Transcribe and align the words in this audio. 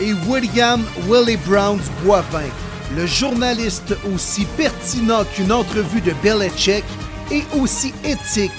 et 0.00 0.12
William 0.28 0.82
Willie 1.08 1.36
Browns 1.36 1.82
Boivin, 2.02 2.48
le 2.94 3.06
journaliste 3.06 3.96
aussi 4.12 4.44
pertinent 4.56 5.24
qu'une 5.24 5.52
entrevue 5.52 6.00
de 6.00 6.12
Belichick 6.22 6.84
et 7.30 7.42
aussi 7.56 7.94
éthique 8.04 8.52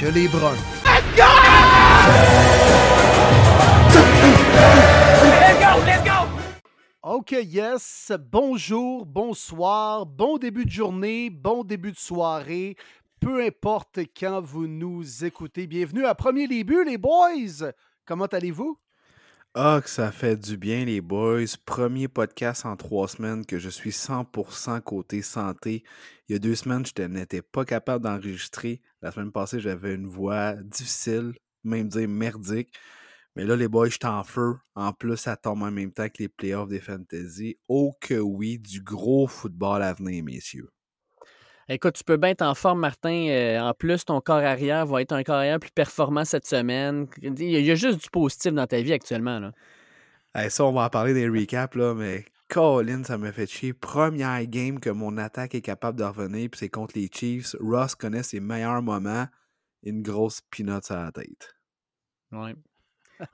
que 0.00 0.06
les 0.06 0.28
Browns. 0.28 0.56
Let's 0.84 1.04
go! 1.16 1.22
Let's 5.40 5.60
go! 5.60 5.84
Let's 5.86 6.04
go! 6.04 6.28
OK, 7.02 7.32
yes. 7.32 8.12
Bonjour, 8.30 9.06
bonsoir, 9.06 10.06
bon 10.06 10.38
début 10.38 10.64
de 10.64 10.70
journée, 10.70 11.30
bon 11.30 11.62
début 11.64 11.92
de 11.92 11.98
soirée. 11.98 12.76
Peu 13.20 13.44
importe 13.44 14.00
quand 14.18 14.40
vous 14.40 14.66
nous 14.66 15.24
écoutez. 15.24 15.66
Bienvenue 15.66 16.06
à 16.06 16.14
Premier 16.14 16.48
Début, 16.48 16.84
les 16.84 16.96
boys. 16.98 17.72
Comment 18.06 18.26
allez-vous? 18.26 18.78
Ah, 19.54 19.80
que 19.82 19.90
ça 19.90 20.12
fait 20.12 20.36
du 20.36 20.56
bien, 20.56 20.84
les 20.84 21.00
boys. 21.00 21.44
Premier 21.66 22.06
podcast 22.06 22.64
en 22.66 22.76
trois 22.76 23.08
semaines 23.08 23.44
que 23.44 23.58
je 23.58 23.68
suis 23.68 23.90
100% 23.90 24.80
côté 24.80 25.22
santé. 25.22 25.82
Il 26.28 26.32
y 26.32 26.36
a 26.36 26.38
deux 26.38 26.54
semaines, 26.54 26.84
je 26.86 27.02
n'étais 27.02 27.42
pas 27.42 27.64
capable 27.64 28.04
d'enregistrer. 28.04 28.80
La 29.02 29.10
semaine 29.10 29.32
passée, 29.32 29.58
j'avais 29.58 29.94
une 29.94 30.06
voix 30.06 30.54
difficile, 30.54 31.34
même 31.64 31.88
dire 31.88 32.08
merdique. 32.08 32.72
Mais 33.36 33.44
là, 33.44 33.56
les 33.56 33.68
boys, 33.68 33.88
je 33.88 33.94
suis 33.94 34.06
en 34.06 34.22
feu. 34.24 34.54
En 34.76 34.92
plus, 34.92 35.16
ça 35.16 35.36
tombe 35.36 35.62
en 35.62 35.70
même 35.72 35.92
temps 35.92 36.08
que 36.08 36.22
les 36.22 36.28
playoffs 36.28 36.68
des 36.68 36.80
fantasy. 36.80 37.58
Oh 37.68 37.92
que 38.00 38.14
oui, 38.14 38.58
du 38.58 38.80
gros 38.82 39.26
football 39.26 39.82
à 39.82 39.94
venir, 39.94 40.22
messieurs. 40.24 40.70
Écoute, 41.72 41.94
tu 41.94 42.02
peux 42.02 42.16
bien 42.16 42.30
être 42.30 42.42
en 42.42 42.56
forme, 42.56 42.80
Martin. 42.80 43.28
Euh, 43.28 43.60
en 43.60 43.72
plus, 43.74 44.04
ton 44.04 44.20
corps 44.20 44.38
arrière 44.38 44.86
va 44.86 45.02
être 45.02 45.12
un 45.12 45.22
corps 45.22 45.36
arrière 45.36 45.60
plus 45.60 45.70
performant 45.70 46.24
cette 46.24 46.44
semaine. 46.44 47.06
Il 47.22 47.48
y 47.48 47.70
a 47.70 47.74
juste 47.76 48.02
du 48.02 48.10
positif 48.10 48.52
dans 48.52 48.66
ta 48.66 48.80
vie 48.80 48.92
actuellement. 48.92 49.38
Là. 49.38 50.50
ça, 50.50 50.64
on 50.64 50.72
va 50.72 50.86
en 50.86 50.88
parler 50.88 51.14
des 51.14 51.28
recaps, 51.28 51.76
là, 51.76 51.94
mais 51.94 52.24
Colin, 52.48 53.04
ça 53.04 53.18
me 53.18 53.30
fait 53.30 53.46
chier. 53.46 53.72
Première 53.72 54.44
game 54.46 54.80
que 54.80 54.90
mon 54.90 55.16
attaque 55.16 55.54
est 55.54 55.60
capable 55.60 55.96
de 55.96 56.02
revenir, 56.02 56.50
puis 56.50 56.58
c'est 56.58 56.68
contre 56.68 56.98
les 56.98 57.08
Chiefs. 57.08 57.54
Ross 57.60 57.94
connaît 57.94 58.24
ses 58.24 58.40
meilleurs 58.40 58.82
moments. 58.82 59.28
Une 59.84 60.02
grosse 60.02 60.40
peanut 60.50 60.90
à 60.90 61.04
la 61.04 61.12
tête. 61.12 61.54
Oui. 62.32 62.50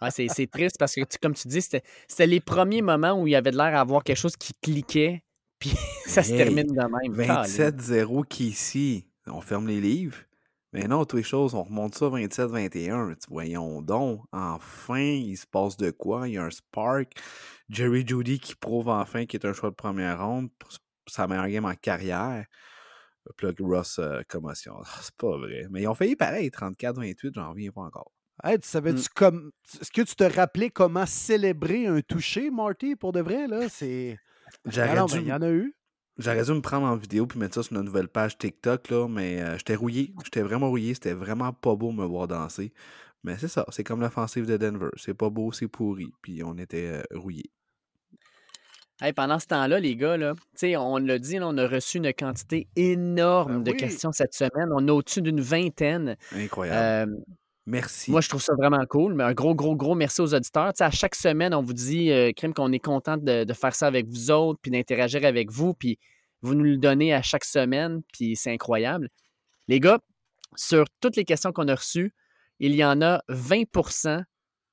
Ah, 0.00 0.10
c'est 0.10 0.28
triste 0.50 0.76
parce 0.78 0.94
que, 0.94 1.00
comme 1.22 1.34
tu 1.34 1.48
dis, 1.48 1.62
c'était 1.62 2.26
les 2.26 2.40
premiers 2.40 2.82
moments 2.82 3.18
où 3.18 3.26
il 3.26 3.30
y 3.30 3.36
avait 3.36 3.52
de 3.52 3.56
l'air 3.56 3.74
à 3.74 3.80
avoir 3.80 4.04
quelque 4.04 4.18
chose 4.18 4.36
qui 4.36 4.52
cliquait 4.60 5.22
puis 5.58 5.74
ça 6.06 6.22
se 6.22 6.30
termine 6.30 6.66
de 6.66 6.74
même. 6.74 7.44
27-0 7.44 8.26
qui 8.26 8.48
ici, 8.48 9.08
on 9.26 9.40
ferme 9.40 9.66
les 9.66 9.80
livres. 9.80 10.18
Mais 10.72 10.88
non, 10.88 11.04
toutes 11.04 11.18
les 11.18 11.22
choses, 11.22 11.54
on 11.54 11.62
remonte 11.62 11.94
ça 11.94 12.06
27-21. 12.06 13.16
Voyons 13.28 13.80
donc, 13.80 14.20
enfin, 14.32 15.00
il 15.00 15.36
se 15.36 15.46
passe 15.46 15.76
de 15.76 15.90
quoi? 15.90 16.28
Il 16.28 16.34
y 16.34 16.38
a 16.38 16.44
un 16.44 16.50
spark. 16.50 17.12
Jerry 17.68 18.06
Judy 18.06 18.38
qui 18.38 18.54
prouve 18.54 18.88
enfin 18.88 19.26
qu'il 19.26 19.40
est 19.40 19.46
un 19.46 19.52
choix 19.52 19.70
de 19.70 19.74
première 19.74 20.24
ronde 20.24 20.50
pour 20.58 20.70
sa 21.08 21.26
meilleure 21.26 21.48
game 21.48 21.64
en 21.64 21.74
carrière. 21.74 22.44
Plug 23.36 23.56
Ross, 23.60 23.98
euh, 23.98 24.22
commotion. 24.28 24.74
C'est 25.02 25.16
pas 25.16 25.36
vrai. 25.36 25.66
Mais 25.70 25.82
ils 25.82 25.88
ont 25.88 25.94
failli 25.94 26.16
pareil, 26.16 26.48
34-28, 26.50 27.32
j'en 27.34 27.50
reviens 27.50 27.70
pas 27.70 27.82
encore. 27.82 28.12
Hey, 28.44 28.58
tu 28.58 28.68
savais-tu 28.68 29.00
mm. 29.00 29.14
comme. 29.14 29.50
Est-ce 29.80 29.90
que 29.90 30.02
tu 30.02 30.14
te 30.14 30.24
rappelais 30.24 30.70
comment 30.70 31.06
célébrer 31.06 31.86
un 31.86 32.00
toucher, 32.02 32.50
Marty, 32.50 32.94
pour 32.96 33.12
de 33.12 33.20
vrai? 33.20 33.46
là? 33.46 33.68
C'est. 33.68 34.18
J'aurais 34.66 35.04
dû... 35.06 35.20
il 35.20 35.26
y 35.26 35.32
en 35.32 35.42
a 35.42 35.50
eu. 35.50 35.74
J'aurais 36.18 36.44
dû 36.44 36.52
me 36.52 36.60
prendre 36.60 36.86
en 36.86 36.96
vidéo 36.96 37.26
puis 37.26 37.38
mettre 37.38 37.54
ça 37.56 37.62
sur 37.62 37.74
notre 37.74 37.86
nouvelle 37.86 38.08
page 38.08 38.38
TikTok, 38.38 38.88
là, 38.88 39.06
mais 39.06 39.42
euh, 39.42 39.58
j'étais 39.58 39.74
rouillé. 39.74 40.14
J'étais 40.24 40.42
vraiment 40.42 40.68
rouillé. 40.68 40.94
C'était 40.94 41.12
vraiment 41.12 41.52
pas 41.52 41.74
beau 41.74 41.92
me 41.92 42.04
voir 42.04 42.26
danser. 42.26 42.72
Mais 43.22 43.36
c'est 43.38 43.48
ça, 43.48 43.66
c'est 43.70 43.84
comme 43.84 44.00
l'offensive 44.00 44.46
de 44.46 44.56
Denver. 44.56 44.90
C'est 44.96 45.14
pas 45.14 45.30
beau, 45.30 45.52
c'est 45.52 45.68
pourri. 45.68 46.12
Puis 46.22 46.42
on 46.42 46.56
était 46.56 46.86
euh, 46.86 47.02
rouillés. 47.18 47.50
Hey, 49.00 49.12
pendant 49.12 49.38
ce 49.38 49.46
temps-là, 49.48 49.78
les 49.78 49.94
gars, 49.94 50.16
là, 50.16 50.32
on 50.78 50.96
l'a 50.96 51.18
dit, 51.18 51.38
on 51.42 51.58
a 51.58 51.68
reçu 51.68 51.98
une 51.98 52.14
quantité 52.14 52.66
énorme 52.76 53.62
ben 53.62 53.64
de 53.64 53.72
questions 53.72 54.10
cette 54.10 54.32
semaine. 54.32 54.70
On 54.72 54.88
a 54.88 54.92
au-dessus 54.92 55.20
d'une 55.20 55.40
vingtaine. 55.40 56.16
Incroyable. 56.32 57.12
Euh, 57.12 57.16
Merci. 57.66 58.12
Moi, 58.12 58.20
je 58.20 58.28
trouve 58.28 58.42
ça 58.42 58.54
vraiment 58.54 58.84
cool. 58.88 59.14
Mais 59.14 59.24
un 59.24 59.32
gros, 59.32 59.54
gros, 59.54 59.74
gros 59.74 59.96
merci 59.96 60.20
aux 60.20 60.32
auditeurs. 60.32 60.72
à 60.78 60.90
chaque 60.90 61.16
semaine, 61.16 61.52
on 61.52 61.62
vous 61.62 61.72
dit, 61.72 62.12
euh, 62.12 62.30
qu'on 62.54 62.72
est 62.72 62.78
content 62.78 63.16
de, 63.16 63.52
faire 63.52 63.74
ça 63.74 63.88
avec 63.88 64.06
vous 64.06 64.30
autres, 64.30 64.60
puis 64.62 64.70
d'interagir 64.70 65.24
avec 65.24 65.50
vous, 65.50 65.74
puis 65.74 65.98
vous 66.42 66.54
nous 66.54 66.64
le 66.64 66.76
donnez 66.76 67.12
à 67.12 67.22
chaque 67.22 67.44
semaine, 67.44 68.02
puis 68.12 68.36
c'est 68.36 68.52
incroyable. 68.52 69.08
Les 69.66 69.80
gars, 69.80 69.98
sur 70.54 70.84
toutes 71.00 71.16
les 71.16 71.24
questions 71.24 71.50
qu'on 71.52 71.66
a 71.66 71.74
reçues, 71.74 72.14
il 72.60 72.74
y 72.74 72.84
en 72.84 73.02
a 73.02 73.20
20% 73.28 74.22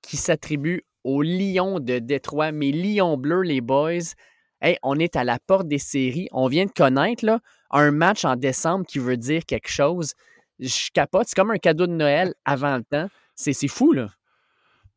qui 0.03 0.17
s'attribuent 0.17 0.85
aux 1.03 1.23
Lions 1.23 1.79
de 1.79 1.97
Détroit, 1.97 2.51
mes 2.51 2.71
Lions 2.71 3.17
bleus, 3.17 3.41
les 3.41 3.61
boys. 3.61 4.13
Hey, 4.61 4.77
on 4.83 4.99
est 4.99 5.15
à 5.15 5.23
la 5.23 5.39
porte 5.39 5.67
des 5.67 5.79
séries. 5.79 6.29
On 6.31 6.47
vient 6.47 6.65
de 6.65 6.71
connaître 6.71 7.25
un 7.71 7.91
match 7.91 8.23
en 8.23 8.35
décembre 8.35 8.85
qui 8.85 8.99
veut 8.99 9.17
dire 9.17 9.45
quelque 9.45 9.69
chose 9.69 10.13
je 10.68 10.91
capote. 10.91 11.28
C'est 11.28 11.35
comme 11.35 11.51
un 11.51 11.57
cadeau 11.57 11.88
de 11.88 11.94
Noël 11.94 12.34
avant 12.46 12.78
le 12.78 12.84
temps. 12.84 13.07
C'est 13.35 13.68
fou, 13.68 13.94
là. 13.94 14.09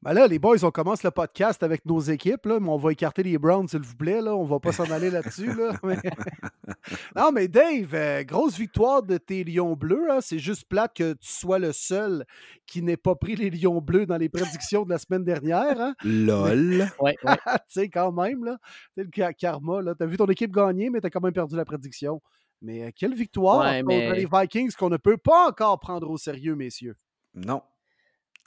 Ben 0.03 0.13
là, 0.13 0.29
les 0.29 0.39
boys, 0.39 0.63
on 0.63 0.71
commence 0.71 1.03
le 1.03 1.11
podcast 1.11 1.65
avec 1.65 1.85
nos 1.85 1.99
équipes, 1.99 2.47
là, 2.47 2.61
mais 2.61 2.69
on 2.69 2.77
va 2.77 2.93
écarter 2.93 3.25
les 3.25 3.39
Browns, 3.39 3.67
s'il 3.67 3.81
vous 3.81 3.97
plaît. 3.97 4.21
Là. 4.21 4.37
On 4.37 4.45
va 4.45 4.61
pas 4.61 4.71
s'en 4.71 4.89
aller 4.91 5.11
là-dessus. 5.11 5.53
Là, 5.53 5.73
non, 7.17 7.33
mais 7.33 7.49
Dave, 7.49 7.93
euh, 7.95 8.23
grosse 8.23 8.57
victoire 8.57 9.03
de 9.03 9.17
tes 9.17 9.43
Lions 9.43 9.75
bleus. 9.75 10.09
Hein. 10.11 10.19
C'est 10.21 10.39
juste 10.39 10.69
plate 10.69 10.95
que 10.95 11.15
tu 11.15 11.33
sois 11.33 11.59
le 11.59 11.73
seul 11.73 12.25
qui 12.67 12.83
n'ait 12.83 12.99
pas 12.99 13.17
pris 13.17 13.35
les 13.35 13.51
Lions 13.51 13.81
bleus 13.81 14.07
dans 14.07 14.19
les 14.19 14.29
prédictions 14.29 14.85
de 14.85 14.91
la 14.91 14.99
semaine 14.99 15.25
dernière. 15.25 15.81
Hein. 15.81 15.95
LOL. 16.05 16.87
ouais, 17.01 17.17
tu 17.25 17.59
sais, 17.67 17.89
quand 17.89 18.13
même, 18.13 18.45
là. 18.45 18.59
le 18.97 19.07
karma. 19.33 19.81
Tu 19.83 20.05
as 20.05 20.07
vu 20.07 20.17
ton 20.19 20.27
équipe 20.27 20.53
gagner, 20.53 20.89
mais 20.89 21.01
tu 21.01 21.07
as 21.07 21.11
quand 21.11 21.23
même 21.23 21.33
perdu 21.33 21.57
la 21.57 21.65
prédiction. 21.65 22.21
Mais 22.63 22.85
euh, 22.85 22.91
quelle 22.95 23.15
victoire 23.15 23.65
contre 23.83 24.15
les 24.15 24.27
Vikings 24.31 24.73
qu'on 24.73 24.91
ne 24.91 24.97
peut 24.97 25.17
pas 25.17 25.49
encore 25.49 25.79
prendre 25.79 26.09
au 26.11 26.17
sérieux, 26.17 26.55
messieurs? 26.55 26.97
Non. 27.35 27.63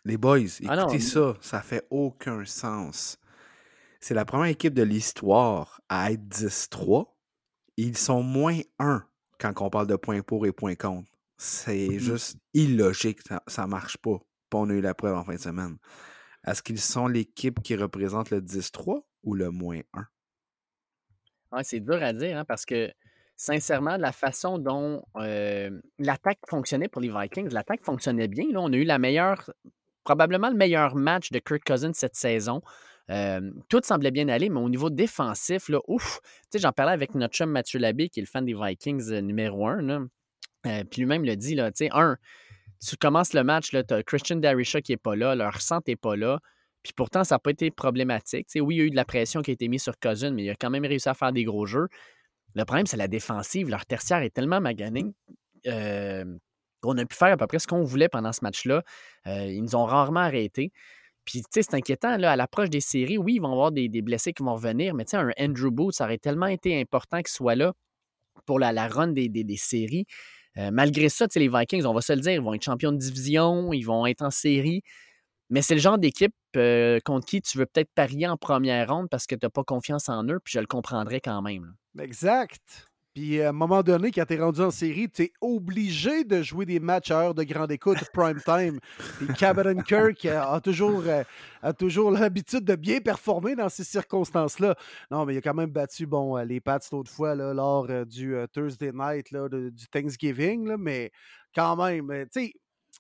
Les 0.05 0.17
boys, 0.17 0.39
ah 0.67 0.81
écoutez 0.81 0.99
ça, 0.99 1.35
ça 1.41 1.61
fait 1.61 1.85
aucun 1.89 2.45
sens. 2.45 3.19
C'est 3.99 4.13
la 4.13 4.23
première 4.23 4.47
équipe 4.47 4.73
de 4.73 4.83
l'histoire 4.83 5.81
à 5.89 6.11
être 6.11 6.25
10-3. 6.27 7.05
Ils 7.75 7.97
sont 7.97 8.23
moins 8.23 8.59
1 8.79 9.05
quand 9.39 9.61
on 9.61 9.69
parle 9.69 9.87
de 9.87 9.97
points 9.97 10.21
pour 10.21 10.45
et 10.45 10.53
points 10.53 10.75
contre. 10.75 11.09
C'est 11.37 11.87
mmh. 11.89 11.99
juste 11.99 12.37
illogique, 12.53 13.19
ça, 13.47 13.63
ne 13.63 13.67
marche 13.67 13.97
pas. 13.97 14.17
on 14.53 14.69
a 14.69 14.73
eu 14.73 14.81
la 14.81 14.93
preuve 14.93 15.17
en 15.17 15.23
fin 15.23 15.35
de 15.35 15.39
semaine. 15.39 15.77
Est-ce 16.45 16.63
qu'ils 16.63 16.79
sont 16.79 17.07
l'équipe 17.07 17.61
qui 17.61 17.75
représente 17.75 18.29
le 18.29 18.41
10-3 18.41 19.03
ou 19.23 19.33
le 19.33 19.51
moins 19.51 19.81
1? 19.93 21.63
c'est 21.63 21.79
dur 21.79 22.01
à 22.01 22.13
dire, 22.13 22.37
hein, 22.37 22.45
parce 22.45 22.65
que 22.65 22.91
sincèrement, 23.39 23.95
la 23.95 24.11
façon 24.11 24.59
dont 24.59 25.01
l'attaque 25.97 26.39
fonctionnait 26.47 26.89
pour 26.89 27.01
les 27.01 27.09
Vikings, 27.09 27.50
l'attaque 27.53 27.83
fonctionnait 27.83 28.27
bien. 28.27 28.45
Là. 28.51 28.59
On 28.59 28.72
a 28.72 28.75
eu 28.75 28.83
la 28.83 29.00
meilleure, 29.00 29.50
probablement 30.03 30.50
le 30.50 30.55
meilleur 30.55 30.95
match 30.95 31.31
de 31.31 31.39
Kirk 31.39 31.63
Cousins 31.66 31.94
cette 31.94 32.16
saison. 32.16 32.61
tout 33.69 33.81
semblait 33.83 34.11
bien 34.11 34.27
aller, 34.27 34.50
mais 34.50 34.59
au 34.59 34.69
niveau 34.69 34.89
défensif, 34.89 35.69
là, 35.69 35.79
ouf, 35.88 36.19
j'en 36.53 36.73
parlais 36.73 36.91
avec 36.91 37.16
notre 37.16 37.33
chum 37.33 37.50
Mathieu 37.50 37.80
Labbé, 37.80 38.09
qui 38.09 38.19
est 38.19 38.24
le 38.24 38.27
fan 38.27 38.44
des 38.44 38.53
Vikings 38.53 39.09
euh, 39.12 39.21
numéro 39.21 39.68
un. 39.68 40.07
puis 40.63 41.01
lui-même 41.01 41.24
le 41.24 41.38
dit, 41.38 41.56
là, 41.56 41.71
un, 41.94 42.18
tu 42.86 42.97
commences 42.97 43.33
le 43.33 43.44
match, 43.44 43.69
tu 43.69 43.77
as 43.94 44.03
Christian 44.03 44.36
Darisha 44.36 44.81
qui 44.81 44.91
n'est 44.91 44.97
pas 44.97 45.15
là, 45.15 45.33
leur 45.33 45.62
centre 45.62 45.86
n'est 45.88 45.95
pas 45.95 46.18
là. 46.18 46.39
Puis 46.83 46.94
pourtant, 46.94 47.24
ça 47.24 47.36
n'a 47.36 47.39
pas 47.39 47.51
été 47.51 47.71
problématique. 47.71 48.47
oui, 48.56 48.75
il 48.75 48.77
y 48.77 48.81
a 48.81 48.83
eu 48.86 48.89
de 48.89 48.95
la 48.95 49.06
pression 49.06 49.41
qui 49.41 49.51
a 49.51 49.53
été 49.53 49.68
mise 49.69 49.83
sur 49.83 49.97
Cousins, 49.97 50.31
mais 50.31 50.44
il 50.44 50.50
a 50.50 50.56
quand 50.56 50.69
même 50.69 50.86
réussi 50.86 51.07
à 51.09 51.13
faire 51.13 51.31
des 51.31 51.44
gros 51.45 51.65
jeux. 51.65 51.88
Le 52.56 52.66
problème, 52.66 52.86
c'est 52.86 52.98
la 52.98 53.07
défensive. 53.07 53.69
Leur 53.69 53.86
tertiaire 53.86 54.22
est 54.22 54.34
tellement 54.34 54.62
magané 54.62 55.06
qu'on 55.66 56.98
a 56.98 57.06
pu 57.06 57.16
faire 57.16 57.34
à 57.34 57.38
peu 57.38 57.48
près 57.48 57.60
ce 57.60 57.68
qu'on 57.68 57.84
voulait 57.84 58.10
pendant 58.10 58.31
ce 58.31 58.40
match-là. 58.44 58.84
Ils 59.25 59.62
nous 59.62 59.75
ont 59.75 59.86
rarement 59.86 60.22
arrêtés. 60.22 60.72
Puis, 61.25 61.42
tu 61.42 61.48
sais, 61.54 61.62
c'est 61.62 61.75
inquiétant, 61.75 62.18
là, 62.18 62.31
à 62.31 62.36
l'approche 62.36 62.69
des 62.69 62.80
séries, 62.80 63.19
oui, 63.19 63.36
ils 63.36 63.40
vont 63.40 63.51
avoir 63.51 63.72
des, 63.72 63.88
blessés 64.01 64.34
qui 64.34 64.42
vont 64.42 64.56
revenir, 64.56 64.96
mais 64.96 65.06
tu 65.06 65.12
sais, 65.12 65.18
un 65.18 65.31
Andrew 65.40 65.69
Booth, 65.69 65.94
ça 65.94 66.06
aurait 66.06 66.18
tellement 66.18 66.48
été 66.48 66.80
important 66.80 67.18
qu'il 67.18 67.28
soit 67.28 67.56
là 67.56 67.74
pour 68.46 68.57
la, 68.57 68.88
run 68.88 69.10
des, 69.10 69.57
séries. 69.57 70.06
Malgré 70.56 71.07
ça, 71.10 71.28
les 71.36 71.50
Vikings, 71.50 71.86
on 71.86 71.94
va 71.94 72.01
se 72.01 72.13
le 72.13 72.22
dire, 72.22 72.34
ils 72.34 72.42
vont 72.42 72.54
être 72.54 72.63
champions 72.63 72.92
de 72.92 72.98
division, 72.98 73.72
ils 73.74 73.84
vont 73.84 74.07
être 74.07 74.24
en 74.24 74.31
série. 74.31 74.81
Mais 75.50 75.62
c'est 75.62 75.75
le 75.75 75.81
genre 75.81 75.98
d'équipe 75.98 76.36
euh, 76.56 77.00
contre 77.04 77.25
qui 77.25 77.42
tu 77.42 77.57
veux 77.57 77.66
peut-être 77.66 77.92
parier 77.94 78.28
en 78.28 78.38
première 78.38 78.90
ronde 78.90 79.07
parce 79.10 79.25
que 79.25 79.36
tu 79.36 79.46
n'as 79.46 79.50
pas 79.50 79.63
confiance 79.63 80.10
en 80.10 80.24
eux, 80.25 80.40
puis 80.44 80.54
je 80.54 80.60
le 80.60 80.68
comprendrais 80.68 81.22
quand 81.22 81.42
même. 81.42 81.75
Exact. 82.00 82.90
Puis 83.16 83.42
à 83.42 83.50
un 83.50 83.54
moment 83.54 83.81
donné, 83.81 84.12
quand 84.12 84.25
tu 84.25 84.36
es 84.36 84.40
rendu 84.40 84.62
en 84.62 84.69
série, 84.69 85.10
tu 85.10 85.24
es 85.24 85.34
obligé 85.42 86.24
de 86.24 86.44
jouer 86.44 86.66
des 86.66 86.80
matchs 86.80 87.10
à 87.10 87.19
heure 87.19 87.34
de 87.34 87.44
grande 87.44 87.72
écoute, 87.72 87.98
prime 88.13 88.40
time. 88.46 88.80
Puis 89.18 89.28
Cameron 89.38 89.81
Kirk 89.81 90.24
a 90.25 90.62
toujours, 90.62 91.04
euh, 91.06 91.24
a 91.63 91.74
toujours 91.74 92.12
l'habitude 92.12 92.63
de 92.63 92.75
bien 92.75 93.01
performer 93.01 93.56
dans 93.56 93.69
ces 93.69 93.84
circonstances-là. 93.84 94.75
Non, 95.10 95.25
mais 95.25 95.34
il 95.34 95.38
a 95.40 95.42
quand 95.42 95.56
même 95.56 95.72
battu 95.72 96.06
bon, 96.06 96.38
euh, 96.38 96.46
les 96.46 96.62
Pats 96.62 96.80
l'autre 96.92 97.12
fois 97.12 97.34
là, 97.34 97.54
lors 97.54 97.88
euh, 97.90 98.06
du 98.06 98.36
Thursday 98.54 98.92
night, 98.94 99.31
là, 99.31 99.50
du 99.50 99.88
Thanksgiving. 99.92 100.68
Là, 100.68 100.78
mais 100.78 101.12
quand 101.56 101.75
même, 101.75 102.07
tu 102.31 102.46
sais, 102.46 102.54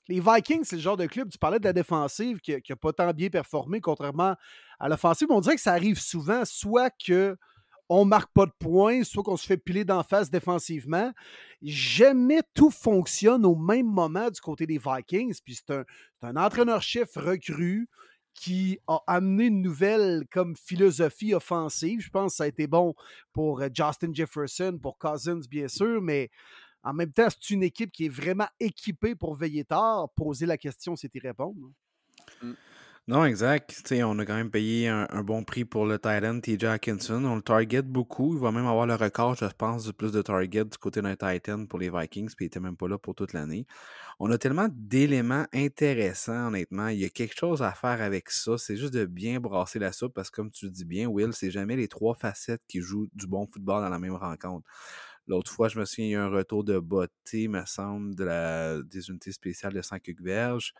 les 0.09 0.19
Vikings, 0.19 0.63
c'est 0.63 0.75
le 0.75 0.81
genre 0.81 0.97
de 0.97 1.05
club, 1.05 1.29
tu 1.29 1.37
parlais 1.37 1.59
de 1.59 1.65
la 1.65 1.73
défensive 1.73 2.39
qui 2.39 2.51
n'a 2.51 2.75
pas 2.75 2.91
tant 2.91 3.11
bien 3.13 3.29
performé, 3.29 3.79
contrairement 3.79 4.35
à 4.79 4.89
l'offensive. 4.89 5.27
On 5.29 5.39
dirait 5.39 5.55
que 5.55 5.61
ça 5.61 5.73
arrive 5.73 5.99
souvent, 5.99 6.43
soit 6.45 6.89
que 6.89 7.37
on 7.89 8.05
marque 8.05 8.31
pas 8.33 8.45
de 8.45 8.51
points, 8.59 9.03
soit 9.03 9.23
qu'on 9.23 9.37
se 9.37 9.45
fait 9.45 9.57
piler 9.57 9.85
d'en 9.85 10.03
face 10.03 10.29
défensivement. 10.29 11.11
Jamais 11.61 12.41
tout 12.53 12.69
fonctionne 12.71 13.45
au 13.45 13.55
même 13.55 13.87
moment 13.87 14.29
du 14.29 14.39
côté 14.41 14.65
des 14.65 14.79
Vikings. 14.79 15.39
Puis 15.43 15.55
c'est 15.55 15.75
un, 16.21 16.35
entraîneur-chef 16.35 17.15
recru 17.15 17.87
qui 18.33 18.79
a 18.87 18.99
amené 19.07 19.45
une 19.45 19.61
nouvelle 19.61 20.23
comme 20.31 20.55
philosophie 20.55 21.33
offensive. 21.33 21.99
Je 21.99 22.09
pense 22.09 22.33
que 22.33 22.37
ça 22.37 22.43
a 22.43 22.47
été 22.47 22.67
bon 22.67 22.93
pour 23.33 23.61
euh, 23.61 23.69
Justin 23.73 24.13
Jefferson, 24.13 24.77
pour 24.81 24.97
Cousins, 24.97 25.41
bien 25.49 25.67
sûr, 25.67 25.99
mais 26.01 26.29
en 26.83 26.93
même 26.93 27.11
temps, 27.11 27.27
c'est 27.29 27.53
une 27.53 27.63
équipe 27.63 27.91
qui 27.91 28.05
est 28.05 28.09
vraiment 28.09 28.47
équipée 28.59 29.15
pour 29.15 29.35
veiller 29.35 29.65
tard. 29.65 30.09
Poser 30.15 30.45
la 30.45 30.57
question, 30.57 30.95
c'est 30.95 31.13
y 31.13 31.19
répondre. 31.19 31.59
Hein. 31.63 32.47
Mmh. 32.47 32.53
Non, 33.09 33.25
exact. 33.25 33.91
on 34.03 34.19
a 34.19 34.25
quand 34.25 34.35
même 34.35 34.51
payé 34.51 34.87
un, 34.87 35.23
bon 35.23 35.43
prix 35.43 35.65
pour 35.65 35.87
le 35.87 35.97
Titan 35.97 36.39
TJ 36.39 36.65
Atkinson. 36.65 37.25
On 37.25 37.37
le 37.37 37.41
target 37.41 37.81
beaucoup. 37.81 38.35
Il 38.35 38.39
va 38.39 38.51
même 38.51 38.67
avoir 38.67 38.85
le 38.85 38.93
record, 38.93 39.33
je 39.33 39.47
pense, 39.47 39.85
du 39.85 39.93
plus 39.93 40.11
de 40.11 40.21
target 40.21 40.65
du 40.65 40.77
côté 40.77 41.01
d'un 41.01 41.15
Titan 41.15 41.65
pour 41.65 41.79
les 41.79 41.89
Vikings, 41.89 42.29
puis 42.37 42.45
il 42.45 42.49
n'était 42.49 42.59
même 42.59 42.77
pas 42.77 42.87
là 42.87 42.99
pour 42.99 43.15
toute 43.15 43.33
l'année. 43.33 43.65
On 44.19 44.29
a 44.29 44.37
tellement 44.37 44.67
d'éléments 44.71 45.47
intéressants, 45.55 46.49
honnêtement. 46.49 46.89
Il 46.89 46.99
y 46.99 47.05
a 47.05 47.09
quelque 47.09 47.35
chose 47.35 47.63
à 47.63 47.71
faire 47.71 47.99
avec 47.99 48.29
ça. 48.29 48.59
C'est 48.59 48.77
juste 48.77 48.93
de 48.93 49.05
bien 49.05 49.39
brasser 49.39 49.79
la 49.79 49.91
soupe 49.91 50.13
parce 50.13 50.29
que, 50.29 50.35
comme 50.35 50.51
tu 50.51 50.65
le 50.65 50.71
dis 50.71 50.85
bien, 50.85 51.07
Will, 51.07 51.33
c'est 51.33 51.49
jamais 51.49 51.77
les 51.77 51.87
trois 51.87 52.13
facettes 52.13 52.61
qui 52.67 52.79
jouent 52.79 53.07
du 53.15 53.25
bon 53.25 53.47
football 53.51 53.81
dans 53.81 53.89
la 53.89 53.97
même 53.97 54.13
rencontre. 54.13 54.69
L'autre 55.29 55.51
fois, 55.51 55.69
je 55.69 55.79
me 55.79 55.85
souviens, 55.85 56.05
il 56.05 56.11
y 56.11 56.15
a 56.15 56.19
eu 56.19 56.21
un 56.21 56.29
retour 56.29 56.63
de 56.65 56.79
beauté, 56.79 57.47
me 57.47 57.63
semble, 57.65 58.15
de 58.15 58.23
la, 58.25 58.81
des 58.83 59.09
unités 59.09 59.31
spéciales 59.31 59.73
de 59.73 59.81
5 59.81 60.03
verges 60.19 60.73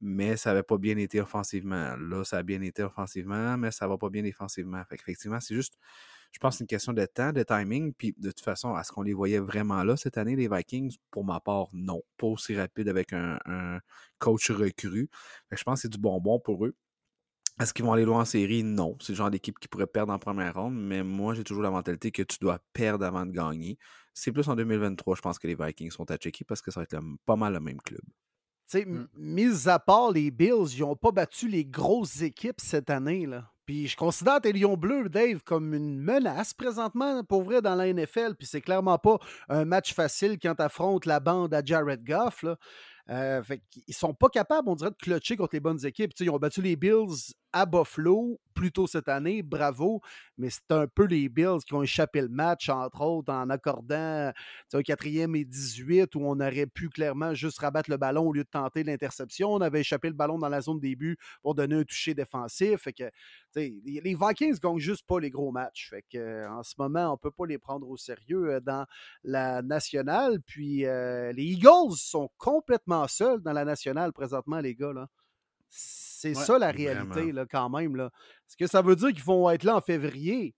mais 0.00 0.36
ça 0.36 0.50
n'avait 0.50 0.62
pas 0.62 0.78
bien 0.78 0.96
été 0.98 1.20
offensivement. 1.20 1.96
Là, 1.96 2.24
ça 2.24 2.38
a 2.38 2.42
bien 2.42 2.60
été 2.62 2.82
offensivement, 2.82 3.56
mais 3.56 3.70
ça 3.70 3.88
va 3.88 3.96
pas 3.98 4.10
bien 4.10 4.22
défensivement. 4.22 4.82
Effectivement, 4.92 5.40
c'est 5.40 5.54
juste, 5.54 5.78
je 6.32 6.38
pense, 6.38 6.60
une 6.60 6.66
question 6.66 6.92
de 6.92 7.06
temps, 7.06 7.32
de 7.32 7.42
timing. 7.42 7.94
Puis 7.94 8.14
de 8.18 8.30
toute 8.30 8.44
façon, 8.44 8.76
est-ce 8.78 8.92
qu'on 8.92 9.02
les 9.02 9.14
voyait 9.14 9.38
vraiment 9.38 9.82
là 9.82 9.96
cette 9.96 10.18
année, 10.18 10.36
les 10.36 10.48
Vikings? 10.48 10.96
Pour 11.10 11.24
ma 11.24 11.40
part, 11.40 11.68
non. 11.72 12.02
Pas 12.18 12.26
aussi 12.26 12.54
rapide 12.56 12.88
avec 12.88 13.12
un, 13.12 13.38
coach 14.18 14.50
recru. 14.50 15.08
je 15.50 15.62
pense 15.64 15.80
que 15.80 15.82
c'est 15.82 15.92
du 15.92 15.98
bonbon 15.98 16.38
pour 16.40 16.66
eux. 16.66 16.74
Est-ce 17.60 17.72
qu'ils 17.72 17.84
vont 17.84 17.92
aller 17.92 18.04
loin 18.04 18.20
en 18.20 18.24
série? 18.24 18.62
Non. 18.64 18.96
C'est 19.00 19.12
le 19.12 19.16
genre 19.16 19.30
d'équipe 19.30 19.58
qui 19.58 19.68
pourrait 19.68 19.86
perdre 19.86 20.12
en 20.12 20.18
première 20.18 20.54
ronde, 20.54 20.74
mais 20.76 21.02
moi, 21.02 21.34
j'ai 21.34 21.44
toujours 21.44 21.62
la 21.62 21.70
mentalité 21.70 22.10
que 22.10 22.22
tu 22.22 22.38
dois 22.40 22.58
perdre 22.72 23.04
avant 23.04 23.24
de 23.24 23.32
gagner. 23.32 23.78
C'est 24.12 24.32
plus 24.32 24.48
en 24.48 24.56
2023, 24.56 25.16
je 25.16 25.20
pense 25.20 25.38
que 25.38 25.46
les 25.46 25.54
Vikings 25.54 25.90
sont 25.90 26.10
à 26.10 26.16
checker 26.16 26.44
parce 26.44 26.62
que 26.62 26.70
ça 26.70 26.80
va 26.80 26.84
être 26.84 26.98
pas 27.26 27.36
mal 27.36 27.52
le 27.52 27.60
même 27.60 27.80
club. 27.80 28.02
Mmh. 28.72 29.06
Mis 29.16 29.68
à 29.68 29.78
part 29.78 30.10
les 30.10 30.30
Bills, 30.30 30.74
ils 30.74 30.80
n'ont 30.80 30.96
pas 30.96 31.12
battu 31.12 31.48
les 31.48 31.64
grosses 31.64 32.22
équipes 32.22 32.60
cette 32.60 32.90
année. 32.90 33.26
Là. 33.26 33.50
Puis 33.66 33.88
je 33.88 33.96
considère 33.96 34.40
tes 34.40 34.52
Lions 34.52 34.76
bleus, 34.76 35.08
Dave, 35.08 35.42
comme 35.42 35.74
une 35.74 35.98
menace 35.98 36.54
présentement 36.54 37.24
pour 37.24 37.44
vrai 37.44 37.62
dans 37.62 37.74
la 37.74 37.92
NFL. 37.92 38.34
Puis 38.36 38.46
c'est 38.46 38.60
clairement 38.60 38.98
pas 38.98 39.18
un 39.48 39.64
match 39.64 39.94
facile 39.94 40.38
quand 40.40 40.54
tu 40.56 40.62
affrontes 40.62 41.06
la 41.06 41.20
bande 41.20 41.54
à 41.54 41.62
Jared 41.64 42.04
Goff. 42.04 42.42
Là. 42.42 42.56
Euh, 43.10 43.42
ils 43.86 43.94
sont 43.94 44.14
pas 44.14 44.28
capables, 44.28 44.68
on 44.68 44.74
dirait, 44.74 44.90
de 44.90 44.96
clutcher 44.96 45.36
contre 45.36 45.54
les 45.54 45.60
bonnes 45.60 45.84
équipes. 45.84 46.12
ils 46.20 46.30
ont 46.30 46.38
battu 46.38 46.62
les 46.62 46.76
Bills 46.76 47.34
à 47.52 47.66
Buffalo 47.66 48.40
plus 48.54 48.72
tôt 48.72 48.86
cette 48.86 49.08
année, 49.08 49.42
bravo, 49.42 50.00
mais 50.38 50.50
c'est 50.50 50.70
un 50.70 50.86
peu 50.86 51.04
les 51.04 51.28
Bills 51.28 51.60
qui 51.66 51.74
ont 51.74 51.82
échappé 51.82 52.20
le 52.20 52.28
match, 52.28 52.68
entre 52.68 53.00
autres, 53.02 53.32
en 53.32 53.50
accordant 53.50 54.32
un 54.72 54.82
quatrième 54.82 55.36
et 55.36 55.44
18 55.44 56.14
où 56.14 56.20
on 56.22 56.40
aurait 56.40 56.66
pu 56.66 56.88
clairement 56.88 57.34
juste 57.34 57.58
rabattre 57.58 57.90
le 57.90 57.96
ballon 57.96 58.28
au 58.28 58.32
lieu 58.32 58.44
de 58.44 58.48
tenter 58.48 58.82
l'interception. 58.82 59.52
On 59.52 59.60
avait 59.60 59.80
échappé 59.80 60.08
le 60.08 60.14
ballon 60.14 60.38
dans 60.38 60.48
la 60.48 60.60
zone 60.60 60.80
début 60.80 61.16
pour 61.42 61.54
donner 61.54 61.76
un 61.76 61.84
toucher 61.84 62.14
défensif. 62.14 62.88
Les 63.54 64.16
Vikings 64.20 64.58
gagnent 64.58 64.78
juste 64.78 65.06
pas 65.06 65.20
les 65.20 65.30
gros 65.30 65.52
matchs. 65.52 65.92
En 66.48 66.62
ce 66.62 66.74
moment, 66.78 67.12
on 67.12 67.16
peut 67.16 67.30
pas 67.30 67.46
les 67.46 67.58
prendre 67.58 67.88
au 67.88 67.96
sérieux 67.96 68.54
euh, 68.54 68.60
dans 68.60 68.86
la 69.22 69.62
nationale. 69.62 70.40
Puis 70.40 70.86
euh, 70.86 71.32
les 71.32 71.44
Eagles 71.44 71.96
sont 71.96 72.30
complètement 72.38 73.06
seuls 73.08 73.40
dans 73.40 73.52
la 73.52 73.64
nationale 73.64 74.12
présentement, 74.12 74.60
les 74.60 74.74
gars. 74.74 74.92
Là. 74.92 75.08
C'est 76.24 76.34
ça 76.34 76.58
la 76.58 76.70
réalité, 76.70 77.32
là, 77.32 77.44
quand 77.44 77.68
même. 77.68 77.96
Là. 77.96 78.10
Est-ce 78.48 78.56
que 78.56 78.66
ça 78.66 78.80
veut 78.80 78.96
dire 78.96 79.12
qu'ils 79.12 79.22
vont 79.22 79.50
être 79.50 79.64
là 79.64 79.76
en 79.76 79.80
février? 79.80 80.54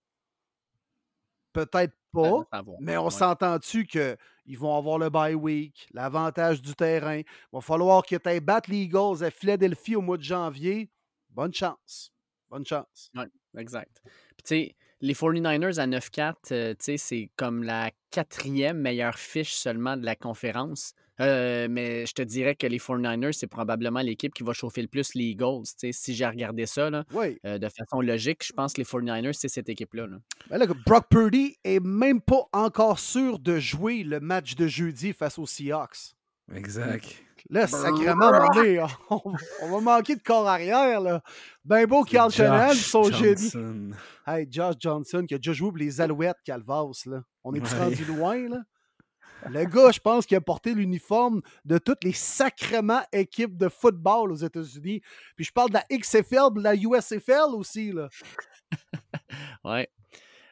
Peut-être 1.53 1.95
ben, 2.13 2.45
pas, 2.53 2.65
mais 2.81 2.97
on 2.97 3.11
s'entend-tu 3.11 3.87
qu'ils 3.87 4.59
vont 4.59 4.77
avoir 4.77 4.99
le 4.99 5.11
bye 5.11 5.35
week, 5.35 5.89
l'avantage 5.93 6.63
du 6.63 6.75
terrain? 6.75 7.19
Il 7.19 7.25
va 7.53 7.61
falloir 7.61 8.05
que 8.05 8.17
tu 8.17 8.41
battre 8.41 8.71
les 8.71 8.83
Eagles 8.83 9.25
à 9.25 9.31
Philadelphie 9.31 9.97
au 9.97 10.03
mois 10.03 10.19
de 10.19 10.23
janvier. 10.23 10.91
Bonne 11.31 11.53
chance. 11.53 12.13
Bonne 12.49 12.65
chance. 12.65 13.11
Oui, 13.15 13.25
exact. 13.57 14.01
Puis, 14.05 14.43
tu 14.45 14.49
sais, 14.49 14.77
les 15.01 15.15
49ers 15.15 15.79
à 15.79 15.87
9-4, 15.87 16.35
euh, 16.53 16.75
c'est 16.79 17.31
comme 17.37 17.63
la 17.63 17.91
quatrième 18.11 18.79
meilleure 18.79 19.19
fiche 19.19 19.55
seulement 19.55 19.97
de 19.97 20.05
la 20.05 20.15
conférence. 20.15 20.95
Euh, 21.21 21.67
mais 21.71 22.07
je 22.07 22.13
te 22.13 22.23
dirais 22.23 22.55
que 22.55 22.67
les 22.67 22.79
49ers, 22.79 23.33
c'est 23.33 23.47
probablement 23.47 24.01
l'équipe 24.01 24.35
qui 24.35 24.43
va 24.43 24.53
chauffer 24.53 24.83
le 24.83 24.89
plus 24.89 25.15
les 25.15 25.25
Eagles. 25.25 25.65
Si 25.91 26.15
j'ai 26.15 26.27
regardé 26.27 26.67
ça 26.67 26.91
là, 26.91 27.05
euh, 27.15 27.59
de 27.59 27.69
façon 27.69 28.01
logique, 28.01 28.45
je 28.45 28.53
pense 28.53 28.75
que 28.75 28.81
les 28.81 28.85
49ers, 28.85 29.33
c'est 29.33 29.49
cette 29.49 29.69
équipe-là. 29.69 30.07
Ben 30.51 30.67
Brock 30.85 31.07
Purdy 31.09 31.57
est 31.65 31.81
même 31.81 32.21
pas 32.21 32.45
encore 32.53 32.99
sûr 32.99 33.39
de 33.39 33.59
jouer 33.59 34.03
le 34.03 34.21
match 34.21 34.57
de 34.57 34.67
jeudi 34.67 35.13
face 35.13 35.39
aux 35.39 35.47
Seahawks. 35.47 36.15
Exact. 36.55 37.23
Là, 37.49 37.67
sacrément, 37.67 38.31
on, 39.11 39.21
on, 39.63 39.71
va 39.71 39.81
manquer 39.81 40.17
de 40.17 40.23
corps 40.23 40.49
arrière. 40.49 41.01
Là. 41.01 41.23
Ben 41.65 41.87
beau 41.87 42.03
Carl 42.03 42.31
Chanel, 42.31 42.75
son 42.77 43.05
génie. 43.05 43.53
Hey, 44.27 44.49
Josh 44.51 44.75
Johnson 44.81 45.25
qui 45.27 45.35
a 45.35 45.39
déjà 45.39 45.53
joué 45.53 45.69
pour 45.69 45.79
les 45.79 46.01
Alouettes 46.01 46.39
Calvas. 46.45 47.03
Là. 47.07 47.23
On 47.45 47.55
est 47.55 47.61
ouais. 47.61 47.79
rendu 47.79 48.05
loin. 48.05 48.49
Là? 48.49 48.63
Le 49.49 49.65
gars, 49.65 49.91
je 49.93 50.01
pense, 50.01 50.27
qui 50.27 50.35
a 50.35 50.41
porté 50.41 50.75
l'uniforme 50.75 51.43
de 51.65 51.79
toutes 51.79 52.05
les 52.05 52.13
sacrément 52.13 53.03
équipes 53.13 53.57
de 53.57 53.69
football 53.69 54.33
aux 54.33 54.37
États-Unis. 54.37 55.01
Puis 55.37 55.45
je 55.45 55.53
parle 55.53 55.71
de 55.71 55.75
la 55.75 55.85
XFL, 55.97 56.55
de 56.55 56.63
la 56.63 56.75
USFL 56.75 57.55
aussi. 57.55 57.93
Là. 57.93 58.09
ouais. 59.65 59.89